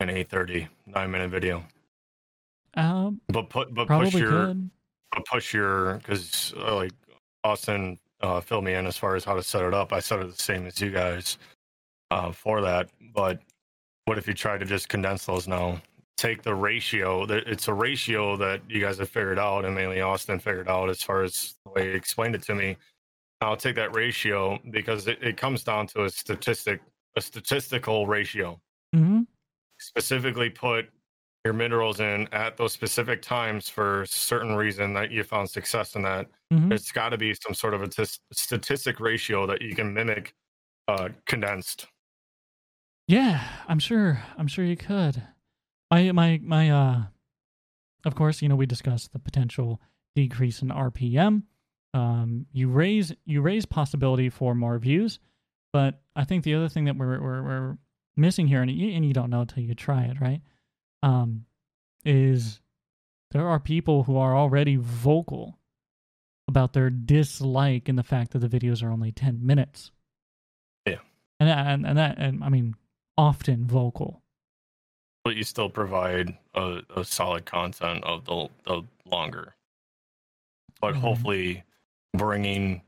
an 0.00 0.08
8:30 0.08 0.68
nine 0.86 1.10
minute 1.10 1.30
video, 1.30 1.64
Um, 2.74 3.20
but 3.28 3.48
put 3.50 3.72
but 3.74 3.86
push 3.88 4.14
your 4.14 4.30
could. 4.46 4.70
but 5.12 5.24
push 5.26 5.54
your 5.54 5.94
because 5.96 6.52
uh, 6.56 6.74
like 6.74 6.92
Austin 7.44 7.98
uh, 8.20 8.40
filled 8.40 8.64
me 8.64 8.74
in 8.74 8.86
as 8.86 8.96
far 8.96 9.14
as 9.16 9.24
how 9.24 9.34
to 9.34 9.42
set 9.42 9.62
it 9.62 9.74
up. 9.74 9.92
I 9.92 10.00
set 10.00 10.20
it 10.20 10.26
the 10.34 10.42
same 10.42 10.66
as 10.66 10.80
you 10.80 10.90
guys 10.90 11.38
uh, 12.10 12.32
for 12.32 12.60
that, 12.62 12.90
but 13.14 13.40
what 14.06 14.18
if 14.18 14.26
you 14.26 14.34
try 14.34 14.58
to 14.58 14.64
just 14.64 14.88
condense 14.88 15.26
those 15.26 15.46
now? 15.46 15.80
Take 16.16 16.42
the 16.42 16.54
ratio. 16.54 17.22
It's 17.30 17.68
a 17.68 17.72
ratio 17.74 18.36
that 18.36 18.60
you 18.68 18.80
guys 18.80 18.98
have 18.98 19.08
figured 19.08 19.38
out, 19.38 19.64
and 19.64 19.74
mainly 19.74 20.02
Austin 20.02 20.38
figured 20.38 20.68
out 20.68 20.90
as 20.90 21.02
far 21.02 21.22
as 21.22 21.54
the 21.64 21.70
way 21.72 21.90
he 21.90 21.96
explained 21.96 22.34
it 22.34 22.42
to 22.42 22.54
me. 22.54 22.76
I'll 23.40 23.56
take 23.56 23.76
that 23.76 23.94
ratio 23.96 24.58
because 24.70 25.06
it, 25.06 25.22
it 25.22 25.38
comes 25.38 25.64
down 25.64 25.86
to 25.88 26.04
a 26.04 26.10
statistic, 26.10 26.82
a 27.16 27.22
statistical 27.22 28.06
ratio. 28.06 28.60
Mm-hmm. 28.94 29.22
Specifically, 29.80 30.50
put 30.50 30.90
your 31.44 31.54
mid 31.54 31.72
rolls 31.72 32.00
in 32.00 32.28
at 32.32 32.56
those 32.58 32.72
specific 32.72 33.22
times 33.22 33.68
for 33.68 34.04
certain 34.06 34.54
reason 34.56 34.92
that 34.94 35.10
you 35.10 35.24
found 35.24 35.48
success 35.50 35.96
in 35.96 36.02
that. 36.02 36.28
Mhm. 36.52 36.72
It's 36.72 36.92
got 36.92 37.08
to 37.10 37.18
be 37.18 37.34
some 37.34 37.54
sort 37.54 37.72
of 37.74 37.82
a 37.82 38.06
statistic 38.32 39.00
ratio 39.00 39.46
that 39.46 39.62
you 39.62 39.74
can 39.74 39.94
mimic 39.94 40.34
uh, 40.88 41.10
condensed. 41.26 41.86
Yeah, 43.08 43.42
I'm 43.68 43.78
sure. 43.78 44.22
I'm 44.36 44.46
sure 44.46 44.64
you 44.64 44.76
could. 44.76 45.22
My 45.90 46.12
my 46.12 46.40
my 46.42 46.70
uh 46.70 47.02
of 48.04 48.14
course, 48.14 48.40
you 48.40 48.48
know, 48.48 48.56
we 48.56 48.66
discussed 48.66 49.12
the 49.12 49.18
potential 49.18 49.80
decrease 50.14 50.62
in 50.62 50.68
RPM. 50.70 51.44
Um 51.94 52.46
you 52.52 52.68
raise 52.68 53.12
you 53.24 53.42
raise 53.42 53.66
possibility 53.66 54.28
for 54.28 54.54
more 54.54 54.78
views, 54.78 55.18
but 55.72 56.02
I 56.14 56.24
think 56.24 56.44
the 56.44 56.54
other 56.54 56.68
thing 56.68 56.84
that 56.84 56.96
we're 56.96 57.20
we're, 57.20 57.42
we're 57.42 57.78
missing 58.20 58.46
here 58.48 58.62
and 58.62 58.70
you, 58.70 58.90
and 58.94 59.04
you 59.04 59.12
don't 59.12 59.30
know 59.30 59.40
until 59.42 59.62
you 59.62 59.74
try 59.74 60.02
it, 60.04 60.20
right? 60.20 60.40
Um 61.02 61.46
is 62.04 62.60
there 63.32 63.46
are 63.48 63.60
people 63.60 64.04
who 64.04 64.16
are 64.16 64.36
already 64.36 64.76
vocal 64.76 65.58
about 66.48 66.72
their 66.72 66.90
dislike 66.90 67.88
in 67.88 67.96
the 67.96 68.02
fact 68.02 68.32
that 68.32 68.40
the 68.40 68.48
videos 68.48 68.82
are 68.82 68.90
only 68.90 69.12
10 69.12 69.44
minutes. 69.46 69.92
Yeah. 70.86 70.96
And 71.38 71.48
and, 71.48 71.86
and 71.86 71.98
that 71.98 72.18
and 72.18 72.42
I 72.42 72.48
mean 72.48 72.74
often 73.16 73.66
vocal. 73.66 74.22
But 75.24 75.36
you 75.36 75.44
still 75.44 75.68
provide 75.68 76.36
a, 76.54 76.80
a 76.96 77.04
solid 77.04 77.44
content 77.44 78.02
of 78.04 78.24
the, 78.24 78.48
the 78.64 78.82
longer. 79.04 79.54
But 80.80 80.94
Mhm. 80.94 81.00
hopefully 81.00 81.64
bringing 82.16 82.82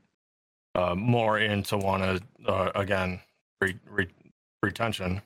uh, 0.75 0.95
more 0.95 1.37
into 1.37 1.77
want 1.77 2.01
to 2.03 2.51
uh, 2.51 2.71
again 2.75 3.21
re- 3.61 3.77
re- 3.87 4.07
retention. 4.63 5.21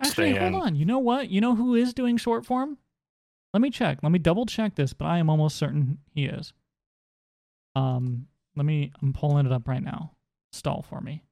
Actually, 0.00 0.34
hold 0.36 0.54
in. 0.54 0.54
on. 0.54 0.76
You 0.76 0.84
know 0.84 0.98
what? 0.98 1.30
You 1.30 1.40
know 1.40 1.54
who 1.54 1.74
is 1.74 1.94
doing 1.94 2.16
short 2.16 2.44
form? 2.44 2.78
Let 3.54 3.60
me 3.60 3.70
check. 3.70 4.02
Let 4.02 4.12
me 4.12 4.18
double 4.18 4.44
check 4.44 4.74
this, 4.74 4.92
but 4.92 5.06
I 5.06 5.18
am 5.18 5.30
almost 5.30 5.56
certain 5.56 5.98
he 6.14 6.26
is. 6.26 6.52
Um, 7.74 8.26
let 8.54 8.66
me. 8.66 8.92
I'm 9.02 9.12
pulling 9.12 9.46
it 9.46 9.52
up 9.52 9.66
right 9.66 9.82
now. 9.82 10.12
Stall 10.52 10.82
for 10.82 11.00
me. 11.00 11.22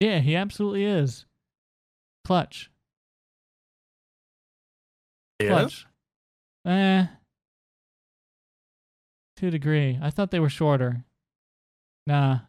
Yeah, 0.00 0.18
he 0.18 0.36
absolutely 0.36 0.84
is. 0.84 1.26
Clutch. 2.24 2.70
He 5.38 5.46
Clutch. 5.46 5.86
Eh. 6.66 7.06
To 9.36 9.46
a 9.46 9.50
degree. 9.50 9.98
I 10.00 10.10
thought 10.10 10.30
they 10.30 10.40
were 10.40 10.48
shorter. 10.48 11.04
Nah. 12.06 12.40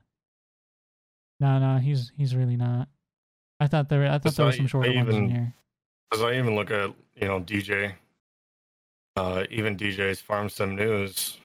Nah, 1.40 1.60
no, 1.60 1.80
He's 1.80 2.12
he's 2.18 2.36
really 2.36 2.56
not. 2.58 2.88
I 3.60 3.68
thought 3.68 3.90
there. 3.90 4.06
I 4.06 4.12
thought 4.20 4.24
Because 4.24 4.36
there 4.38 4.46
were 4.46 4.52
I- 4.52 4.56
some 4.56 4.68
shorter 4.68 4.92
I 4.92 4.96
ones 4.96 5.16
in 5.16 5.30
here. 5.30 5.54
As 6.14 6.22
I 6.22 6.34
even 6.38 6.56
look 6.56 6.72
at 6.72 6.94
you 7.16 7.28
know 7.28 7.42
DJ, 7.42 7.94
uh, 9.16 9.44
even 9.50 9.76
DJ's 9.76 10.22
Farm 10.22 10.50
Sim 10.50 10.76
News. 10.76 11.38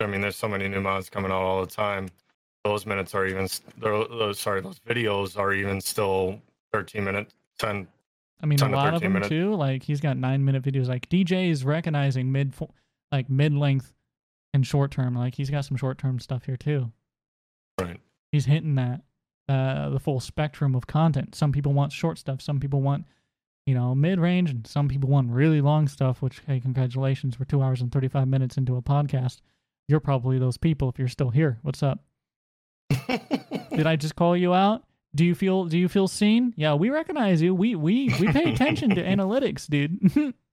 I 0.00 0.06
mean, 0.06 0.20
there's 0.20 0.36
so 0.36 0.48
many 0.48 0.68
new 0.68 0.80
mods 0.80 1.08
coming 1.08 1.30
out 1.30 1.40
all 1.40 1.60
the 1.64 1.70
time. 1.70 2.08
Those 2.64 2.84
minutes 2.84 3.14
are 3.14 3.26
even. 3.26 3.48
Those 3.78 4.38
sorry, 4.40 4.60
those 4.60 4.80
videos 4.80 5.38
are 5.38 5.52
even 5.52 5.80
still 5.80 6.40
13 6.72 7.04
minutes, 7.04 7.34
10. 7.58 7.86
I 8.42 8.46
mean, 8.46 8.56
a 8.56 8.60
10 8.60 8.70
to 8.70 8.76
lot 8.76 8.86
of 8.88 8.92
13 8.94 9.04
them 9.04 9.12
minutes. 9.14 9.28
too. 9.30 9.54
Like 9.54 9.82
he's 9.82 10.00
got 10.00 10.16
nine 10.16 10.44
minute 10.44 10.62
videos. 10.64 10.88
Like 10.88 11.08
DJ 11.08 11.48
is 11.50 11.64
recognizing 11.64 12.32
mid, 12.32 12.54
like 13.12 13.30
mid 13.30 13.54
length 13.54 13.94
and 14.52 14.66
short 14.66 14.90
term. 14.90 15.14
Like 15.14 15.34
he's 15.34 15.48
got 15.48 15.64
some 15.64 15.76
short 15.76 15.96
term 15.98 16.18
stuff 16.18 16.44
here 16.44 16.56
too. 16.56 16.90
Right. 17.80 18.00
He's 18.36 18.44
hitting 18.44 18.74
that 18.74 19.00
uh, 19.48 19.88
the 19.88 19.98
full 19.98 20.20
spectrum 20.20 20.74
of 20.74 20.86
content. 20.86 21.34
Some 21.34 21.52
people 21.52 21.72
want 21.72 21.90
short 21.92 22.18
stuff. 22.18 22.42
Some 22.42 22.60
people 22.60 22.82
want 22.82 23.06
you 23.64 23.74
know 23.74 23.94
mid 23.94 24.20
range, 24.20 24.50
and 24.50 24.66
some 24.66 24.88
people 24.88 25.08
want 25.08 25.30
really 25.30 25.60
long 25.62 25.88
stuff. 25.88 26.20
Which 26.20 26.42
hey, 26.46 26.60
congratulations, 26.60 27.38
we're 27.38 27.46
two 27.46 27.62
hours 27.62 27.80
and 27.80 27.90
thirty 27.90 28.08
five 28.08 28.28
minutes 28.28 28.56
into 28.58 28.76
a 28.76 28.82
podcast. 28.82 29.40
You're 29.88 30.00
probably 30.00 30.38
those 30.38 30.58
people 30.58 30.88
if 30.90 30.98
you're 30.98 31.08
still 31.08 31.30
here. 31.30 31.58
What's 31.62 31.82
up? 31.82 32.00
Did 33.70 33.86
I 33.86 33.96
just 33.96 34.16
call 34.16 34.36
you 34.36 34.52
out? 34.54 34.84
Do 35.14 35.24
you 35.24 35.34
feel 35.34 35.64
do 35.64 35.78
you 35.78 35.88
feel 35.88 36.08
seen? 36.08 36.52
Yeah, 36.56 36.74
we 36.74 36.90
recognize 36.90 37.40
you. 37.40 37.54
We 37.54 37.74
we 37.74 38.12
we 38.20 38.28
pay 38.32 38.52
attention 38.52 38.90
to 38.90 39.02
analytics, 39.14 39.66
dude. 39.68 40.34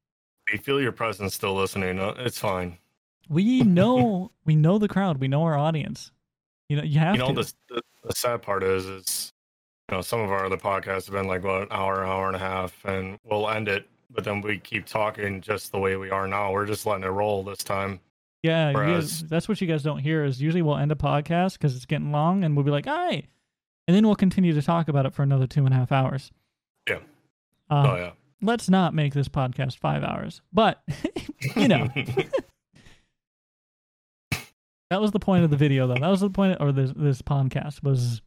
We 0.51 0.57
feel 0.57 0.81
your 0.81 0.91
presence 0.91 1.33
still 1.33 1.55
listening. 1.55 1.99
uh, 1.99 2.15
It's 2.17 2.37
fine. 2.37 2.77
we 3.29 3.61
know 3.61 4.31
we 4.45 4.57
know 4.57 4.77
the 4.77 4.89
crowd. 4.89 5.19
We 5.21 5.29
know 5.29 5.43
our 5.43 5.57
audience. 5.57 6.11
You 6.73 6.77
know, 6.79 6.83
you 6.85 6.97
have 6.99 7.15
you 7.15 7.19
know, 7.19 7.33
the, 7.33 7.53
the 7.69 7.81
the 8.03 8.13
sad 8.15 8.41
part 8.41 8.63
is, 8.63 8.85
is 8.87 9.31
you 9.91 9.95
know, 9.97 10.01
some 10.01 10.21
of 10.21 10.31
our 10.31 10.43
other 10.45 10.57
podcasts 10.57 11.05
have 11.05 11.13
been 11.13 11.27
like 11.27 11.43
what 11.43 11.61
an 11.61 11.67
hour, 11.69 12.03
hour 12.03 12.25
and 12.25 12.35
a 12.35 12.39
half, 12.39 12.83
and 12.83 13.19
we'll 13.23 13.47
end 13.47 13.67
it, 13.67 13.87
but 14.09 14.23
then 14.23 14.41
we 14.41 14.57
keep 14.57 14.87
talking 14.87 15.39
just 15.39 15.71
the 15.71 15.77
way 15.79 15.95
we 15.97 16.09
are 16.09 16.27
now. 16.27 16.51
We're 16.51 16.65
just 16.65 16.87
letting 16.87 17.03
it 17.03 17.09
roll 17.09 17.43
this 17.43 17.59
time. 17.59 17.99
yeah, 18.41 18.71
whereas- 18.71 19.21
guys, 19.21 19.29
that's 19.29 19.47
what 19.47 19.61
you 19.61 19.67
guys 19.67 19.83
don't 19.83 19.99
hear. 19.99 20.25
Is 20.25 20.41
usually 20.41 20.63
we'll 20.63 20.77
end 20.77 20.91
a 20.91 20.95
podcast 20.95 21.53
because 21.53 21.75
it's 21.75 21.85
getting 21.85 22.11
long, 22.11 22.43
and 22.43 22.55
we'll 22.55 22.65
be 22.65 22.71
like, 22.71 22.87
"All 22.87 22.97
right," 22.97 23.27
and 23.87 23.95
then 23.95 24.03
we'll 24.07 24.15
continue 24.15 24.53
to 24.53 24.63
talk 24.63 24.87
about 24.87 25.05
it 25.05 25.13
for 25.13 25.21
another 25.21 25.45
two 25.45 25.63
and 25.65 25.75
a 25.75 25.77
half 25.77 25.91
hours. 25.91 26.31
Yeah. 26.89 26.99
Uh, 27.69 27.83
oh 27.87 27.95
yeah. 27.97 28.11
Let's 28.41 28.67
not 28.69 28.93
make 28.95 29.13
this 29.13 29.29
podcast 29.29 29.77
five 29.77 30.03
hours, 30.03 30.41
but 30.51 30.81
you 31.55 31.67
know. 31.67 31.87
That 34.93 35.01
was 35.01 35.09
the 35.09 35.19
point 35.19 35.43
of 35.43 35.49
the 35.49 35.57
video, 35.57 35.87
though. 35.87 35.95
That 35.95 36.07
was 36.07 36.19
the 36.19 36.29
point, 36.29 36.57
or 36.59 36.71
this 36.71 36.93
this 36.95 37.19
podcast 37.23 37.81
was 37.81 38.21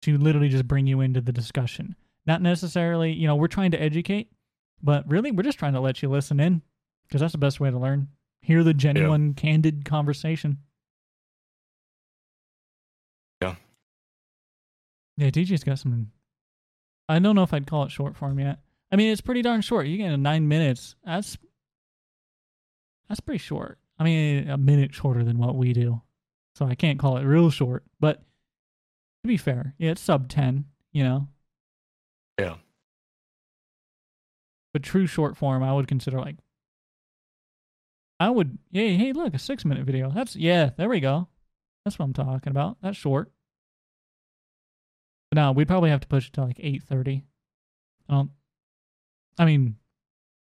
to 0.00 0.16
literally 0.16 0.48
just 0.48 0.66
bring 0.66 0.86
you 0.86 1.02
into 1.02 1.20
the 1.20 1.32
discussion. 1.32 1.96
Not 2.24 2.40
necessarily, 2.40 3.12
you 3.12 3.26
know, 3.26 3.36
we're 3.36 3.46
trying 3.46 3.72
to 3.72 3.82
educate, 3.82 4.30
but 4.82 5.06
really, 5.06 5.32
we're 5.32 5.42
just 5.42 5.58
trying 5.58 5.74
to 5.74 5.80
let 5.80 6.02
you 6.02 6.08
listen 6.08 6.40
in 6.40 6.62
because 7.06 7.20
that's 7.20 7.32
the 7.32 7.38
best 7.38 7.60
way 7.60 7.70
to 7.70 7.78
learn. 7.78 8.08
Hear 8.40 8.64
the 8.64 8.72
genuine, 8.72 9.34
candid 9.34 9.84
conversation. 9.84 10.60
Yeah. 13.42 13.56
Yeah, 15.18 15.28
DJ's 15.28 15.62
got 15.62 15.78
some. 15.78 16.10
I 17.06 17.18
don't 17.18 17.36
know 17.36 17.42
if 17.42 17.52
I'd 17.52 17.66
call 17.66 17.84
it 17.84 17.90
short 17.90 18.16
form 18.16 18.38
yet. 18.38 18.60
I 18.90 18.96
mean, 18.96 19.12
it's 19.12 19.20
pretty 19.20 19.42
darn 19.42 19.60
short. 19.60 19.86
You 19.88 19.98
get 19.98 20.16
nine 20.16 20.48
minutes. 20.48 20.94
That's 21.04 21.36
that's 23.10 23.20
pretty 23.20 23.40
short. 23.40 23.78
I 24.02 24.04
mean, 24.04 24.50
a 24.50 24.56
minute 24.56 24.92
shorter 24.92 25.22
than 25.22 25.38
what 25.38 25.54
we 25.54 25.72
do. 25.72 26.02
So 26.56 26.66
I 26.66 26.74
can't 26.74 26.98
call 26.98 27.18
it 27.18 27.22
real 27.22 27.50
short. 27.50 27.84
But 28.00 28.16
to 28.16 29.28
be 29.28 29.36
fair, 29.36 29.74
yeah, 29.78 29.92
it's 29.92 30.00
sub 30.00 30.28
10, 30.28 30.64
you 30.92 31.04
know. 31.04 31.28
Yeah. 32.36 32.56
But 34.72 34.82
true 34.82 35.06
short 35.06 35.36
form, 35.36 35.62
I 35.62 35.72
would 35.72 35.86
consider 35.86 36.18
like. 36.18 36.34
I 38.18 38.28
would, 38.30 38.58
yeah, 38.72 38.88
hey, 38.88 39.12
look, 39.12 39.34
a 39.34 39.38
six 39.38 39.64
minute 39.64 39.86
video. 39.86 40.10
That's, 40.10 40.34
yeah, 40.34 40.70
there 40.76 40.88
we 40.88 40.98
go. 40.98 41.28
That's 41.84 41.96
what 41.96 42.06
I'm 42.06 42.12
talking 42.12 42.50
about. 42.50 42.78
That's 42.82 42.96
short. 42.96 43.30
But 45.30 45.36
no, 45.36 45.52
we'd 45.52 45.68
probably 45.68 45.90
have 45.90 46.00
to 46.00 46.08
push 46.08 46.26
it 46.26 46.32
to 46.32 46.42
like 46.42 46.58
8.30. 46.58 47.22
I 48.08 48.12
um, 48.12 48.18
don't, 48.18 48.30
I 49.38 49.44
mean, 49.44 49.76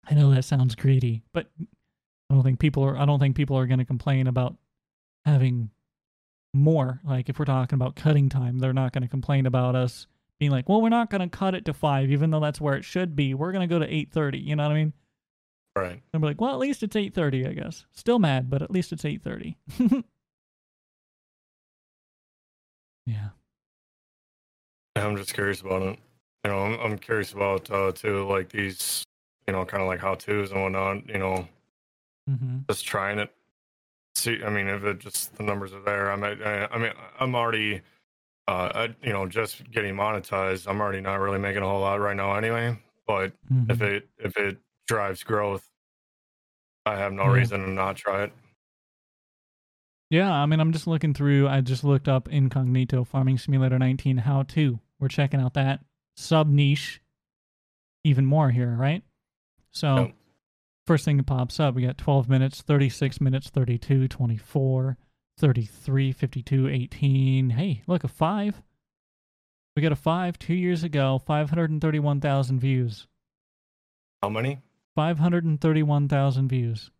I 0.08 0.14
know 0.14 0.32
that 0.32 0.46
sounds 0.46 0.74
greedy, 0.74 1.24
but 1.34 1.50
I 2.30 2.34
don't 2.34 2.44
think 2.44 2.60
people 2.60 2.84
are. 2.84 2.96
I 2.96 3.04
don't 3.04 3.18
think 3.18 3.34
people 3.34 3.58
are 3.58 3.66
going 3.66 3.80
to 3.80 3.84
complain 3.84 4.28
about 4.28 4.56
having 5.24 5.70
more. 6.54 7.00
Like 7.04 7.28
if 7.28 7.38
we're 7.40 7.44
talking 7.44 7.74
about 7.74 7.96
cutting 7.96 8.28
time, 8.28 8.60
they're 8.60 8.72
not 8.72 8.92
going 8.92 9.02
to 9.02 9.08
complain 9.08 9.46
about 9.46 9.74
us 9.74 10.06
being 10.38 10.52
like, 10.52 10.68
"Well, 10.68 10.80
we're 10.80 10.90
not 10.90 11.10
going 11.10 11.28
to 11.28 11.36
cut 11.36 11.56
it 11.56 11.64
to 11.64 11.74
five, 11.74 12.10
even 12.12 12.30
though 12.30 12.38
that's 12.38 12.60
where 12.60 12.74
it 12.74 12.84
should 12.84 13.16
be. 13.16 13.34
We're 13.34 13.50
going 13.50 13.68
to 13.68 13.72
go 13.72 13.80
to 13.80 13.92
eight 13.92 14.12
thirty. 14.12 14.38
You 14.38 14.54
know 14.54 14.62
what 14.62 14.72
I 14.72 14.76
mean? 14.76 14.92
Right. 15.74 16.00
They'll 16.12 16.20
be 16.20 16.28
like, 16.28 16.40
"Well, 16.40 16.52
at 16.52 16.60
least 16.60 16.84
it's 16.84 16.94
eight 16.94 17.14
thirty, 17.14 17.46
I 17.46 17.52
guess." 17.52 17.84
Still 17.92 18.20
mad, 18.20 18.48
but 18.48 18.62
at 18.62 18.70
least 18.70 18.92
it's 18.92 19.04
eight 19.04 19.22
thirty. 19.22 19.58
yeah. 23.06 23.30
I'm 24.94 25.16
just 25.16 25.34
curious 25.34 25.60
about 25.62 25.82
it. 25.82 25.98
You 26.44 26.52
know, 26.52 26.60
I'm, 26.60 26.78
I'm 26.80 26.98
curious 26.98 27.32
about 27.32 27.68
uh, 27.70 27.90
too, 27.92 28.28
like 28.28 28.50
these, 28.50 29.02
you 29.48 29.52
know, 29.52 29.64
kind 29.64 29.82
of 29.82 29.88
like 29.88 29.98
how 30.00 30.14
tos 30.14 30.52
and 30.52 30.62
whatnot. 30.62 31.08
You 31.08 31.18
know, 31.18 31.48
Mm-hmm. 32.30 32.58
just 32.70 32.84
trying 32.86 33.18
it. 33.18 33.30
See, 34.14 34.42
I 34.44 34.50
mean, 34.50 34.68
if 34.68 34.84
it 34.84 34.98
just 34.98 35.34
the 35.36 35.42
numbers 35.42 35.72
are 35.72 35.80
there, 35.82 36.10
I 36.12 36.16
might. 36.16 36.40
I, 36.42 36.66
I 36.70 36.78
mean, 36.78 36.92
I'm 37.18 37.34
already, 37.34 37.80
uh, 38.48 38.70
I, 38.74 38.94
you 39.02 39.12
know, 39.12 39.26
just 39.26 39.70
getting 39.70 39.94
monetized. 39.94 40.68
I'm 40.68 40.80
already 40.80 41.00
not 41.00 41.20
really 41.20 41.38
making 41.38 41.62
a 41.62 41.66
whole 41.66 41.80
lot 41.80 42.00
right 42.00 42.16
now, 42.16 42.34
anyway. 42.34 42.76
But 43.06 43.32
Mm-hmm. 43.52 43.70
if 43.70 43.82
it 43.82 44.08
if 44.18 44.36
it 44.36 44.58
drives 44.86 45.22
growth, 45.22 45.68
I 46.86 46.96
have 46.96 47.12
no 47.12 47.24
Yeah. 47.24 47.32
reason 47.40 47.60
to 47.62 47.70
not 47.70 47.96
try 47.96 48.22
it. 48.24 48.32
Yeah, 50.10 50.32
I 50.32 50.44
mean, 50.46 50.58
I'm 50.58 50.72
just 50.72 50.88
looking 50.88 51.14
through. 51.14 51.46
I 51.48 51.60
just 51.60 51.84
looked 51.84 52.08
up 52.08 52.28
Incognito 52.28 53.04
Farming 53.04 53.38
Simulator 53.38 53.78
19 53.78 54.18
How 54.18 54.42
To. 54.42 54.80
We're 54.98 55.08
checking 55.08 55.40
out 55.40 55.54
that 55.54 55.84
sub 56.16 56.48
niche 56.48 57.00
even 58.02 58.26
more 58.26 58.50
here, 58.50 58.74
right? 58.76 59.02
So, 59.70 60.12
first 60.90 61.04
thing 61.04 61.18
that 61.18 61.26
pops 61.26 61.60
up, 61.60 61.76
we 61.76 61.82
got 61.82 61.96
12 61.96 62.28
minutes, 62.28 62.62
36 62.62 63.20
minutes, 63.20 63.48
32, 63.48 64.08
24, 64.08 64.96
33, 65.38 66.10
52, 66.10 66.68
18. 66.68 67.50
Hey, 67.50 67.82
look, 67.86 68.02
a 68.02 68.08
five. 68.08 68.60
We 69.76 69.82
got 69.82 69.92
a 69.92 69.96
five 69.96 70.36
two 70.36 70.54
years 70.54 70.82
ago, 70.82 71.20
531,000 71.24 72.58
views. 72.58 73.06
How 74.20 74.30
many? 74.30 74.58
531,000 74.96 76.48
views. 76.48 76.90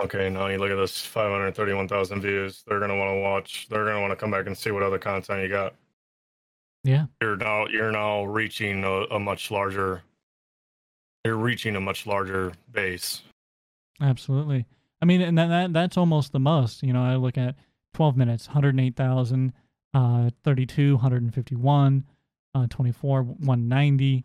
Okay, 0.00 0.30
now 0.30 0.46
you 0.46 0.58
look 0.58 0.70
at 0.70 0.76
this 0.76 1.04
531,000 1.04 2.20
views. 2.20 2.62
They're 2.68 2.78
gonna 2.78 2.96
want 2.96 3.10
to 3.10 3.20
watch. 3.20 3.66
They're 3.68 3.84
gonna 3.84 4.00
want 4.00 4.12
to 4.12 4.16
come 4.16 4.30
back 4.30 4.46
and 4.46 4.56
see 4.56 4.70
what 4.70 4.84
other 4.84 5.00
content 5.00 5.42
you 5.42 5.48
got. 5.48 5.74
Yeah. 6.84 7.06
You're 7.20 7.36
now 7.36 7.66
you're 7.66 7.90
now 7.90 8.22
reaching 8.22 8.84
a, 8.84 9.16
a 9.16 9.18
much 9.18 9.50
larger. 9.50 10.02
You're 11.24 11.36
reaching 11.36 11.74
a 11.74 11.80
much 11.80 12.06
larger 12.06 12.52
base. 12.70 13.22
Absolutely. 14.00 14.66
I 15.02 15.04
mean, 15.06 15.20
and 15.20 15.38
that, 15.38 15.48
that 15.48 15.72
that's 15.72 15.96
almost 15.96 16.32
the 16.32 16.40
most. 16.40 16.82
You 16.82 16.92
know, 16.92 17.02
I 17.02 17.16
look 17.16 17.38
at 17.38 17.54
12 17.94 18.16
minutes, 18.16 18.48
108,000, 18.48 19.52
uh, 19.94 20.30
32, 20.44 20.94
151, 20.94 22.04
uh, 22.54 22.66
24, 22.68 23.22
190. 23.22 24.24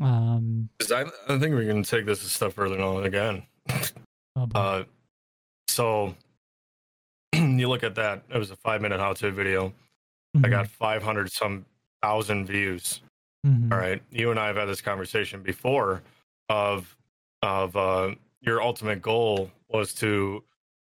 Um, 0.00 0.68
I, 0.92 1.04
I 1.28 1.38
think 1.38 1.54
we 1.54 1.66
can 1.66 1.82
take 1.82 2.06
this 2.06 2.24
a 2.24 2.28
step 2.28 2.52
further 2.52 2.76
now 2.76 2.98
again. 2.98 3.44
oh. 4.36 4.48
Uh, 4.54 4.84
so 5.68 6.14
you 7.32 7.68
look 7.68 7.82
at 7.82 7.94
that. 7.96 8.22
It 8.32 8.38
was 8.38 8.50
a 8.50 8.56
five 8.56 8.80
minute 8.80 9.00
how 9.00 9.12
to 9.14 9.30
video. 9.30 9.72
I 10.42 10.48
got 10.48 10.66
500 10.66 11.30
some 11.30 11.64
thousand 12.02 12.46
views. 12.46 13.02
Mhm. 13.46 13.70
All 13.70 13.78
right. 13.78 14.02
You 14.10 14.32
and 14.32 14.40
I 14.40 14.48
have 14.48 14.56
had 14.56 14.66
this 14.66 14.80
conversation 14.80 15.42
before 15.42 16.02
of 16.48 16.96
of 17.40 17.76
uh, 17.76 18.14
your 18.44 18.62
ultimate 18.62 19.02
goal 19.02 19.50
was 19.68 19.92
to 19.94 20.42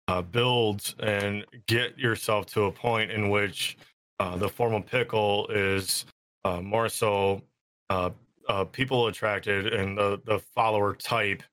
uh, 0.07 0.21
build 0.21 0.95
and 0.99 1.45
get 1.67 1.97
yourself 1.97 2.45
to 2.47 2.63
a 2.63 2.71
point 2.71 3.11
in 3.11 3.29
which 3.29 3.77
uh, 4.19 4.35
the 4.37 4.49
formal 4.49 4.81
pickle 4.81 5.47
is 5.47 6.05
uh, 6.45 6.61
more 6.61 6.89
so 6.89 7.41
uh, 7.89 8.09
uh, 8.47 8.63
people 8.65 9.07
attracted 9.07 9.73
and 9.73 9.97
the, 9.97 10.19
the 10.25 10.39
follower 10.55 10.95
type 10.95 11.43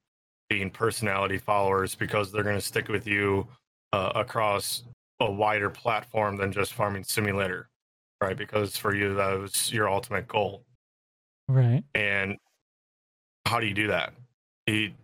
being 0.48 0.70
personality 0.70 1.38
followers 1.38 1.94
because 1.94 2.32
they're 2.32 2.44
going 2.44 2.56
to 2.56 2.60
stick 2.60 2.88
with 2.88 3.06
you 3.06 3.46
uh, 3.92 4.12
across 4.14 4.84
a 5.20 5.30
wider 5.30 5.68
platform 5.68 6.36
than 6.36 6.52
just 6.52 6.72
farming 6.72 7.04
simulator 7.04 7.68
right? 8.20 8.36
Because 8.36 8.76
for 8.76 8.94
you 8.94 9.14
that 9.14 9.38
was 9.38 9.72
your 9.72 9.88
ultimate 9.88 10.28
goal. 10.28 10.62
Right. 11.48 11.84
and 11.94 12.36
how 13.46 13.60
do 13.60 13.66
you 13.66 13.74
do 13.74 13.86
that? 13.86 14.14
He, 14.66 14.94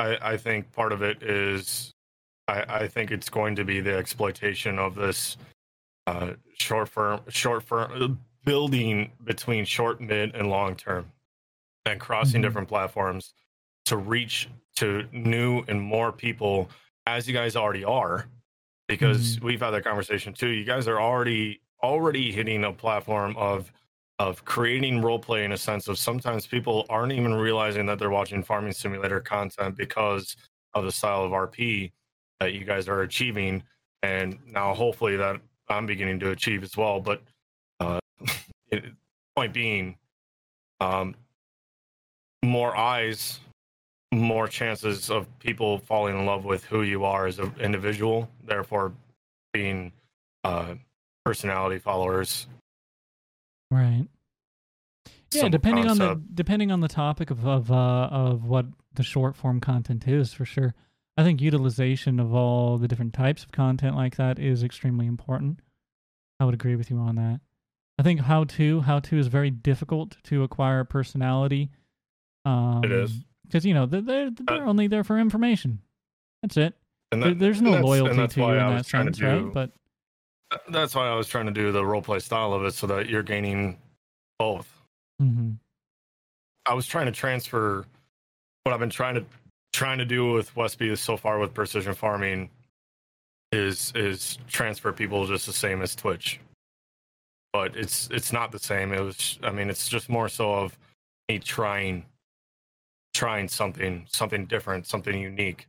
I, 0.00 0.32
I 0.32 0.36
think 0.36 0.72
part 0.72 0.92
of 0.92 1.02
it 1.02 1.22
is 1.22 1.92
I, 2.48 2.64
I 2.84 2.88
think 2.88 3.10
it's 3.10 3.28
going 3.28 3.54
to 3.56 3.64
be 3.64 3.80
the 3.80 3.94
exploitation 3.96 4.78
of 4.78 4.94
this 4.94 5.36
uh, 6.06 6.32
short 6.58 6.88
firm 6.88 7.20
short 7.28 7.62
firm 7.62 8.18
building 8.44 9.12
between 9.24 9.64
short 9.64 10.00
mid 10.00 10.34
and 10.34 10.48
long 10.48 10.74
term 10.74 11.12
and 11.84 12.00
crossing 12.00 12.40
Mhm. 12.40 12.44
different 12.44 12.68
platforms 12.68 13.34
to 13.86 13.96
reach 13.96 14.48
to 14.76 15.06
new 15.12 15.62
and 15.68 15.80
more 15.80 16.10
people 16.12 16.70
as 17.06 17.28
you 17.28 17.34
guys 17.34 17.54
already 17.56 17.84
are. 17.84 18.26
Because 18.88 19.38
we've 19.40 19.60
had 19.60 19.70
that 19.70 19.84
conversation 19.84 20.32
too. 20.32 20.48
You 20.48 20.64
guys 20.64 20.88
are 20.88 21.00
already 21.00 21.60
already 21.82 22.32
hitting 22.32 22.64
a 22.64 22.72
platform 22.72 23.36
of 23.36 23.70
of 24.20 24.44
creating 24.44 25.00
role 25.00 25.18
play 25.18 25.46
in 25.46 25.52
a 25.52 25.56
sense 25.56 25.88
of 25.88 25.98
sometimes 25.98 26.46
people 26.46 26.84
aren't 26.90 27.10
even 27.10 27.32
realizing 27.32 27.86
that 27.86 27.98
they're 27.98 28.10
watching 28.10 28.42
farming 28.42 28.70
simulator 28.70 29.18
content 29.18 29.74
because 29.78 30.36
of 30.74 30.84
the 30.84 30.92
style 30.92 31.24
of 31.24 31.32
rp 31.32 31.90
that 32.38 32.52
you 32.52 32.64
guys 32.64 32.86
are 32.86 33.00
achieving. 33.00 33.62
And 34.02 34.38
now 34.46 34.74
hopefully 34.74 35.16
that 35.16 35.40
i'm 35.70 35.86
beginning 35.86 36.20
to 36.20 36.30
achieve 36.30 36.62
as 36.62 36.76
well. 36.76 37.00
But 37.00 37.22
uh 37.80 37.98
it, 38.70 38.84
point 39.34 39.54
being 39.54 39.96
um 40.80 41.14
more 42.44 42.76
eyes 42.76 43.40
more 44.12 44.48
chances 44.48 45.08
of 45.10 45.26
people 45.38 45.78
falling 45.78 46.18
in 46.18 46.26
love 46.26 46.44
with 46.44 46.64
who 46.64 46.82
you 46.82 47.04
are 47.04 47.26
as 47.26 47.38
an 47.38 47.54
individual 47.58 48.28
therefore 48.44 48.92
being 49.54 49.92
uh 50.44 50.74
personality 51.24 51.78
followers 51.78 52.48
Right. 53.70 54.06
Yeah, 55.32 55.48
depending 55.48 55.86
on 55.88 55.96
the 55.98 56.20
depending 56.34 56.72
on 56.72 56.80
the 56.80 56.88
topic 56.88 57.30
of 57.30 57.46
of 57.46 57.70
uh, 57.70 58.08
of 58.10 58.44
what 58.44 58.66
the 58.94 59.02
short 59.04 59.36
form 59.36 59.60
content 59.60 60.08
is, 60.08 60.32
for 60.32 60.44
sure. 60.44 60.74
I 61.16 61.22
think 61.22 61.40
utilization 61.40 62.18
of 62.18 62.34
all 62.34 62.78
the 62.78 62.88
different 62.88 63.12
types 63.12 63.44
of 63.44 63.52
content 63.52 63.94
like 63.94 64.16
that 64.16 64.38
is 64.38 64.62
extremely 64.62 65.06
important. 65.06 65.60
I 66.40 66.44
would 66.46 66.54
agree 66.54 66.74
with 66.76 66.90
you 66.90 66.98
on 66.98 67.16
that. 67.16 67.40
I 67.98 68.02
think 68.02 68.20
how 68.20 68.44
to 68.44 68.80
how 68.80 68.98
to 69.00 69.18
is 69.18 69.28
very 69.28 69.50
difficult 69.50 70.16
to 70.24 70.42
acquire 70.42 70.82
personality. 70.84 71.70
Um, 72.44 72.82
It 72.84 72.90
is. 72.90 73.12
because 73.46 73.64
you 73.66 73.74
know 73.74 73.86
they're 73.86 74.00
they're, 74.00 74.30
they're 74.30 74.66
only 74.66 74.88
there 74.88 75.04
for 75.04 75.18
information. 75.18 75.80
That's 76.42 76.56
it. 76.56 76.74
There- 77.12 77.20
that- 77.20 77.38
there's 77.38 77.60
no 77.62 77.72
loyalty 77.80 78.26
to 78.26 78.40
you 78.40 78.46
in 78.48 78.56
that 78.56 78.78
was 78.78 78.86
trying 78.88 79.06
to 79.06 79.12
sense, 79.14 79.22
right? 79.44 79.52
But 79.52 79.72
that's 80.68 80.94
why 80.94 81.08
i 81.08 81.14
was 81.14 81.28
trying 81.28 81.46
to 81.46 81.52
do 81.52 81.72
the 81.72 81.84
role 81.84 82.02
play 82.02 82.18
style 82.18 82.52
of 82.52 82.64
it 82.64 82.74
so 82.74 82.86
that 82.86 83.08
you're 83.08 83.22
gaining 83.22 83.78
both 84.38 84.68
mhm. 85.20 85.56
I 86.66 86.74
was 86.74 86.86
trying 86.86 87.06
to 87.06 87.12
transfer 87.12 87.84
what 88.62 88.72
I've 88.72 88.80
been 88.80 88.90
trying 88.90 89.14
to 89.16 89.24
trying 89.72 89.98
to 89.98 90.04
do 90.04 90.32
with 90.32 90.54
Westby 90.56 90.94
so 90.96 91.16
far 91.16 91.38
with 91.38 91.54
precision 91.54 91.94
farming 91.94 92.50
is 93.52 93.92
is 93.94 94.38
transfer 94.48 94.92
people 94.92 95.26
just 95.26 95.46
the 95.46 95.52
same 95.52 95.82
as 95.82 95.94
Twitch. 95.94 96.40
But 97.52 97.76
it's 97.76 98.08
it's 98.10 98.32
not 98.32 98.52
the 98.52 98.58
same. 98.58 98.92
It 98.92 99.00
was 99.00 99.38
I 99.42 99.50
mean 99.50 99.70
it's 99.70 99.88
just 99.88 100.08
more 100.08 100.28
so 100.28 100.52
of 100.54 100.78
me 101.28 101.38
trying 101.38 102.04
trying 103.14 103.48
something 103.48 104.06
something 104.08 104.46
different, 104.46 104.86
something 104.86 105.18
unique. 105.18 105.66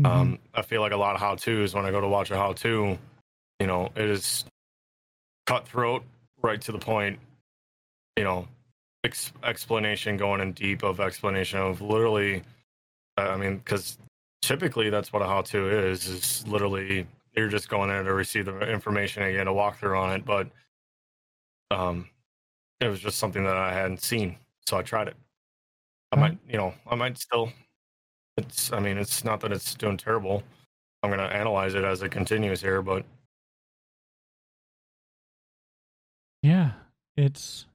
Mm-hmm. 0.00 0.06
Um 0.06 0.38
I 0.54 0.62
feel 0.62 0.82
like 0.82 0.92
a 0.92 0.96
lot 0.96 1.14
of 1.14 1.20
how 1.20 1.34
to's 1.34 1.74
when 1.74 1.84
I 1.84 1.90
go 1.90 2.00
to 2.00 2.08
watch 2.08 2.30
a 2.30 2.36
how 2.36 2.52
to, 2.52 2.98
you 3.62 3.68
know, 3.68 3.90
it 3.96 4.10
is 4.10 4.44
cutthroat, 5.46 6.04
right 6.42 6.60
to 6.62 6.72
the 6.72 6.78
point, 6.78 7.18
you 8.16 8.24
know, 8.24 8.48
ex- 9.04 9.32
explanation 9.42 10.16
going 10.16 10.40
in 10.40 10.52
deep 10.52 10.82
of 10.82 11.00
explanation 11.00 11.58
of 11.58 11.80
literally 11.80 12.42
i 13.16 13.36
mean 13.36 13.58
because 13.58 13.98
typically 14.40 14.90
that's 14.90 15.12
what 15.12 15.22
a 15.22 15.26
how-to 15.26 15.68
is 15.68 16.06
is 16.06 16.46
literally 16.46 17.06
you're 17.34 17.48
just 17.48 17.68
going 17.68 17.88
there 17.88 18.02
to 18.02 18.14
receive 18.14 18.46
the 18.46 18.58
information 18.60 19.22
and 19.22 19.34
get 19.34 19.46
a 19.46 19.50
walkthrough 19.50 19.98
on 19.98 20.12
it 20.12 20.24
but 20.24 20.48
um 21.70 22.08
it 22.80 22.88
was 22.88 23.00
just 23.00 23.18
something 23.18 23.44
that 23.44 23.56
i 23.56 23.72
hadn't 23.72 24.02
seen 24.02 24.36
so 24.66 24.76
i 24.76 24.82
tried 24.82 25.08
it. 25.08 25.16
I 26.12 26.16
might 26.16 26.38
you 26.48 26.56
know 26.56 26.74
i 26.86 26.94
might 26.94 27.18
still 27.18 27.52
it's 28.36 28.72
i 28.72 28.80
mean 28.80 28.98
it's 28.98 29.24
not 29.24 29.40
that 29.40 29.52
it's 29.52 29.74
doing 29.74 29.96
terrible. 29.96 30.42
I'm 31.04 31.10
going 31.10 31.18
to 31.18 31.34
analyze 31.36 31.74
it 31.74 31.82
as 31.82 32.02
it 32.02 32.12
continues 32.12 32.60
here 32.60 32.80
but 32.80 33.04
Yeah, 36.42 36.72
it's. 37.16 37.66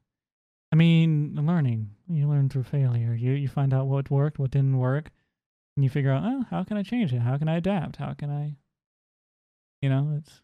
I 0.71 0.75
mean, 0.75 1.35
learning. 1.35 1.91
You 2.09 2.27
learn 2.27 2.49
through 2.49 2.63
failure. 2.63 3.13
You 3.13 3.31
you 3.31 3.47
find 3.47 3.73
out 3.73 3.87
what 3.87 4.11
worked, 4.11 4.39
what 4.39 4.51
didn't 4.51 4.77
work, 4.77 5.11
and 5.75 5.83
you 5.83 5.89
figure 5.89 6.11
out, 6.11 6.23
oh, 6.25 6.45
how 6.49 6.63
can 6.63 6.77
I 6.77 6.83
change 6.83 7.13
it? 7.13 7.19
How 7.21 7.37
can 7.37 7.47
I 7.47 7.57
adapt? 7.57 7.97
How 7.97 8.13
can 8.13 8.29
I? 8.29 8.55
You 9.81 9.89
know, 9.89 10.15
it's. 10.17 10.41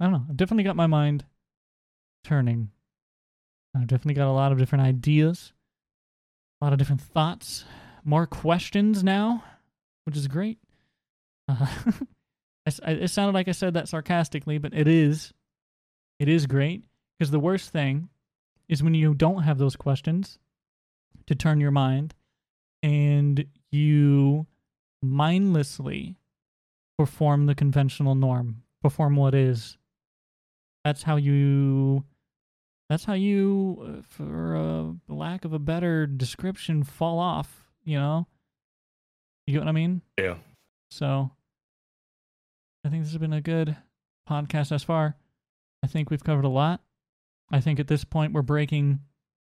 I 0.00 0.04
don't 0.04 0.12
know. 0.12 0.24
I've 0.28 0.36
definitely 0.36 0.64
got 0.64 0.76
my 0.76 0.86
mind 0.86 1.24
turning. 2.24 2.70
I've 3.74 3.86
definitely 3.86 4.14
got 4.14 4.28
a 4.28 4.32
lot 4.32 4.52
of 4.52 4.58
different 4.58 4.84
ideas, 4.84 5.52
a 6.60 6.64
lot 6.64 6.72
of 6.72 6.78
different 6.78 7.00
thoughts, 7.00 7.64
more 8.04 8.26
questions 8.26 9.02
now, 9.02 9.44
which 10.04 10.16
is 10.16 10.28
great. 10.28 10.58
Uh, 11.48 11.66
I 12.66 12.92
it 12.92 13.08
sounded 13.08 13.34
like 13.34 13.48
I 13.48 13.52
said 13.52 13.74
that 13.74 13.88
sarcastically, 13.88 14.58
but 14.58 14.74
it 14.74 14.86
is. 14.88 15.32
It 16.18 16.28
is 16.28 16.46
great 16.46 16.84
because 17.18 17.30
the 17.30 17.40
worst 17.40 17.70
thing 17.70 18.08
is 18.68 18.82
when 18.82 18.94
you 18.94 19.14
don't 19.14 19.42
have 19.42 19.58
those 19.58 19.76
questions 19.76 20.38
to 21.26 21.34
turn 21.34 21.60
your 21.60 21.70
mind 21.70 22.14
and 22.82 23.44
you 23.70 24.46
mindlessly 25.02 26.16
perform 26.98 27.46
the 27.46 27.54
conventional 27.54 28.14
norm, 28.14 28.62
perform 28.82 29.16
what 29.16 29.34
is. 29.34 29.76
That's 30.84 31.02
how 31.02 31.16
you. 31.16 32.04
That's 32.88 33.04
how 33.04 33.14
you, 33.14 34.00
uh, 34.00 34.02
for 34.06 34.54
a 34.54 34.94
lack 35.08 35.46
of 35.46 35.54
a 35.54 35.58
better 35.58 36.06
description, 36.06 36.84
fall 36.84 37.18
off. 37.18 37.70
You 37.84 37.98
know. 37.98 38.26
You 39.46 39.54
get 39.54 39.60
what 39.60 39.68
I 39.68 39.72
mean? 39.72 40.02
yeah 40.18 40.36
So 40.90 41.32
I 42.84 42.88
think 42.88 43.04
this 43.04 43.12
has 43.12 43.18
been 43.18 43.32
a 43.32 43.40
good 43.40 43.76
podcast 44.28 44.70
thus 44.70 44.82
far. 44.82 45.16
I 45.82 45.86
think 45.86 46.10
we've 46.10 46.24
covered 46.24 46.44
a 46.44 46.48
lot. 46.48 46.80
I 47.50 47.60
think 47.60 47.80
at 47.80 47.86
this 47.86 48.04
point 48.04 48.32
we're 48.32 48.42
breaking, 48.42 49.00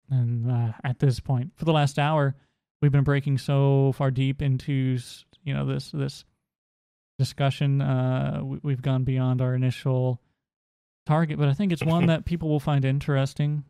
and 0.10 0.50
uh, 0.50 0.74
at 0.84 1.00
this 1.00 1.20
point 1.20 1.52
for 1.56 1.66
the 1.66 1.74
last 1.74 1.98
hour, 1.98 2.36
we've 2.82 2.92
been 2.92 3.04
breaking 3.04 3.40
so 3.40 3.94
far 3.96 4.12
deep 4.12 4.42
into 4.42 4.98
you 5.44 5.54
know 5.54 5.66
this 5.66 5.92
this 5.92 6.24
discussion. 7.18 7.82
Uh, 7.82 8.42
we, 8.44 8.60
we've 8.64 8.82
gone 8.82 9.04
beyond 9.04 9.42
our 9.42 9.56
initial 9.56 10.22
target, 11.06 11.38
but 11.40 11.50
I 11.50 11.54
think 11.54 11.72
it's 11.72 11.84
one 11.84 12.06
that 12.08 12.26
people 12.26 12.50
will 12.50 12.60
find 12.60 12.86
interesting. 12.86 13.64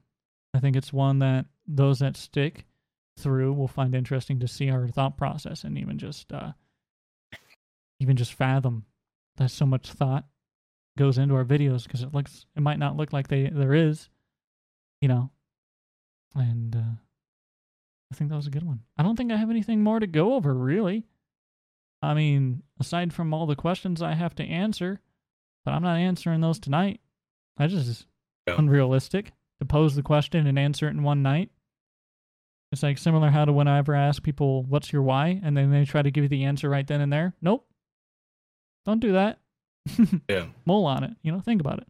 I 0.54 0.60
think 0.60 0.76
it's 0.76 0.94
one 0.94 1.20
that 1.20 1.46
those 1.68 2.00
that 2.00 2.18
stick 2.18 2.66
through 3.18 3.54
will 3.54 3.68
find 3.68 3.96
interesting 3.96 4.40
to 4.42 4.48
see 4.48 4.70
our 4.70 4.88
thought 4.88 5.18
process 5.18 5.64
and 5.64 5.78
even 5.78 5.98
just 5.98 6.32
uh, 6.34 6.52
even 8.00 8.18
just 8.18 8.34
fathom 8.34 8.86
that 9.38 9.52
so 9.52 9.66
much 9.66 9.92
thought 9.92 10.26
goes 10.98 11.18
into 11.18 11.36
our 11.36 11.46
videos 11.46 11.84
because 11.84 12.02
it 12.02 12.14
looks 12.14 12.46
it 12.56 12.62
might 12.62 12.80
not 12.80 12.96
look 12.96 13.12
like 13.12 13.28
they 13.28 13.50
there 13.50 13.74
is 13.74 14.10
you 15.02 15.08
know? 15.08 15.30
And 16.34 16.76
uh 16.76 16.96
i 18.12 18.16
think 18.16 18.30
that 18.30 18.36
was 18.36 18.48
a 18.48 18.52
good 18.52 18.64
one. 18.64 18.82
I 18.98 19.04
don't 19.04 19.16
think 19.16 19.32
i 19.32 19.38
have 19.38 19.50
anything 19.50 19.84
more 19.84 20.00
to 20.00 20.08
go 20.08 20.34
over 20.34 20.54
really. 20.54 21.06
I 22.02 22.14
mean 22.14 22.64
aside 22.80 23.14
from 23.14 23.34
all 23.34 23.46
the 23.46 23.56
questions 23.56 24.02
i 24.02 24.14
have 24.14 24.36
to 24.36 24.44
answer 24.44 25.02
but 25.64 25.72
i'm 25.74 25.84
not 25.84 25.98
answering 25.98 26.42
those 26.42 26.60
tonight. 26.60 27.02
That 27.58 27.72
is 27.72 28.06
unrealistic 28.48 29.32
to 29.60 29.66
pose 29.66 29.96
the 29.96 30.04
question 30.04 30.48
and 30.48 30.60
answer 30.60 30.88
it 30.88 30.92
in 30.92 31.04
one 31.04 31.24
night. 31.24 31.50
It's 32.72 32.84
like 32.84 32.98
similar 32.98 33.30
how 33.30 33.46
to 33.46 33.54
whenever 33.54 33.96
i 33.96 34.08
ask 34.08 34.24
people 34.24 34.64
what's 34.64 34.94
your 34.94 35.02
why? 35.02 35.42
and 35.44 35.58
then 35.58 35.72
they 35.72 35.84
try 35.84 36.02
to 36.02 36.12
give 36.12 36.24
you 36.24 36.30
the 36.30 36.46
answer 36.46 36.70
right 36.70 36.88
then 36.88 37.02
and 37.02 37.12
there. 37.12 37.34
Nope 37.42 37.68
don't 38.86 39.00
do 39.00 39.14
that 39.14 39.40
yeah 40.30 40.48
mull 40.66 40.86
on 40.86 41.04
it. 41.04 41.12
You 41.22 41.32
know, 41.32 41.40
think 41.42 41.62
about 41.62 41.80
it. 41.80 41.88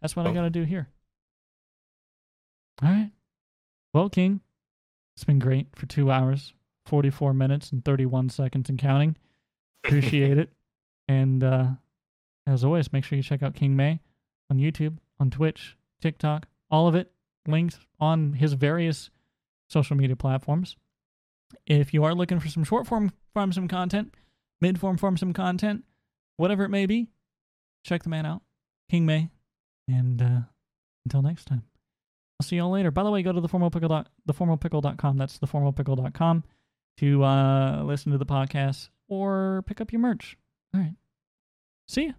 That's 0.00 0.14
what 0.16 0.26
I 0.26 0.30
Oh. 0.30 0.34
got 0.34 0.42
to 0.42 0.50
do 0.50 0.64
here. 0.64 0.88
All 2.82 2.88
right. 2.88 3.10
Well, 3.92 4.08
King, 4.08 4.40
it's 5.16 5.24
been 5.24 5.38
great 5.38 5.66
for 5.76 5.86
two 5.86 6.10
hours, 6.10 6.54
44 6.86 7.34
minutes, 7.34 7.72
and 7.72 7.84
31 7.84 8.28
seconds 8.30 8.68
and 8.70 8.78
counting. 8.78 9.16
Appreciate 9.84 10.38
it. 10.38 10.50
And 11.08 11.42
uh, 11.42 11.66
as 12.46 12.64
always, 12.64 12.92
make 12.92 13.04
sure 13.04 13.16
you 13.16 13.22
check 13.22 13.42
out 13.42 13.54
King 13.54 13.76
May 13.76 14.00
on 14.48 14.58
YouTube, 14.58 14.98
on 15.18 15.30
Twitch, 15.30 15.76
TikTok, 16.00 16.46
all 16.70 16.88
of 16.88 16.94
it 16.94 17.10
linked 17.46 17.78
on 17.98 18.34
his 18.34 18.52
various 18.54 19.10
social 19.68 19.96
media 19.96 20.16
platforms. 20.16 20.76
If 21.66 21.92
you 21.92 22.04
are 22.04 22.14
looking 22.14 22.38
for 22.40 22.48
some 22.48 22.64
short 22.64 22.86
form 22.86 23.12
from 23.32 23.52
some 23.52 23.66
content, 23.68 24.14
mid 24.60 24.78
form 24.78 24.96
from 24.96 25.16
some 25.16 25.32
content, 25.32 25.84
whatever 26.40 26.64
it 26.64 26.70
may 26.70 26.86
be, 26.86 27.08
check 27.84 28.02
the 28.02 28.08
man 28.08 28.26
out, 28.26 28.42
King 28.90 29.06
May. 29.06 29.30
And 29.86 30.20
uh, 30.20 30.40
until 31.04 31.22
next 31.22 31.44
time, 31.44 31.64
I'll 32.40 32.46
see 32.46 32.56
y'all 32.56 32.70
later. 32.70 32.90
By 32.90 33.02
the 33.02 33.10
way, 33.10 33.22
go 33.22 33.32
to 33.32 33.40
theformalpickle 33.40 34.06
theformalpickle.com. 34.28 35.18
That's 35.18 35.38
theformalpickle.com 35.38 36.44
to 36.98 37.24
uh, 37.24 37.82
listen 37.82 38.12
to 38.12 38.18
the 38.18 38.26
podcast 38.26 38.88
or 39.08 39.62
pick 39.66 39.80
up 39.80 39.92
your 39.92 40.00
merch. 40.00 40.36
All 40.74 40.80
right. 40.80 40.94
See 41.86 42.06
ya. 42.06 42.12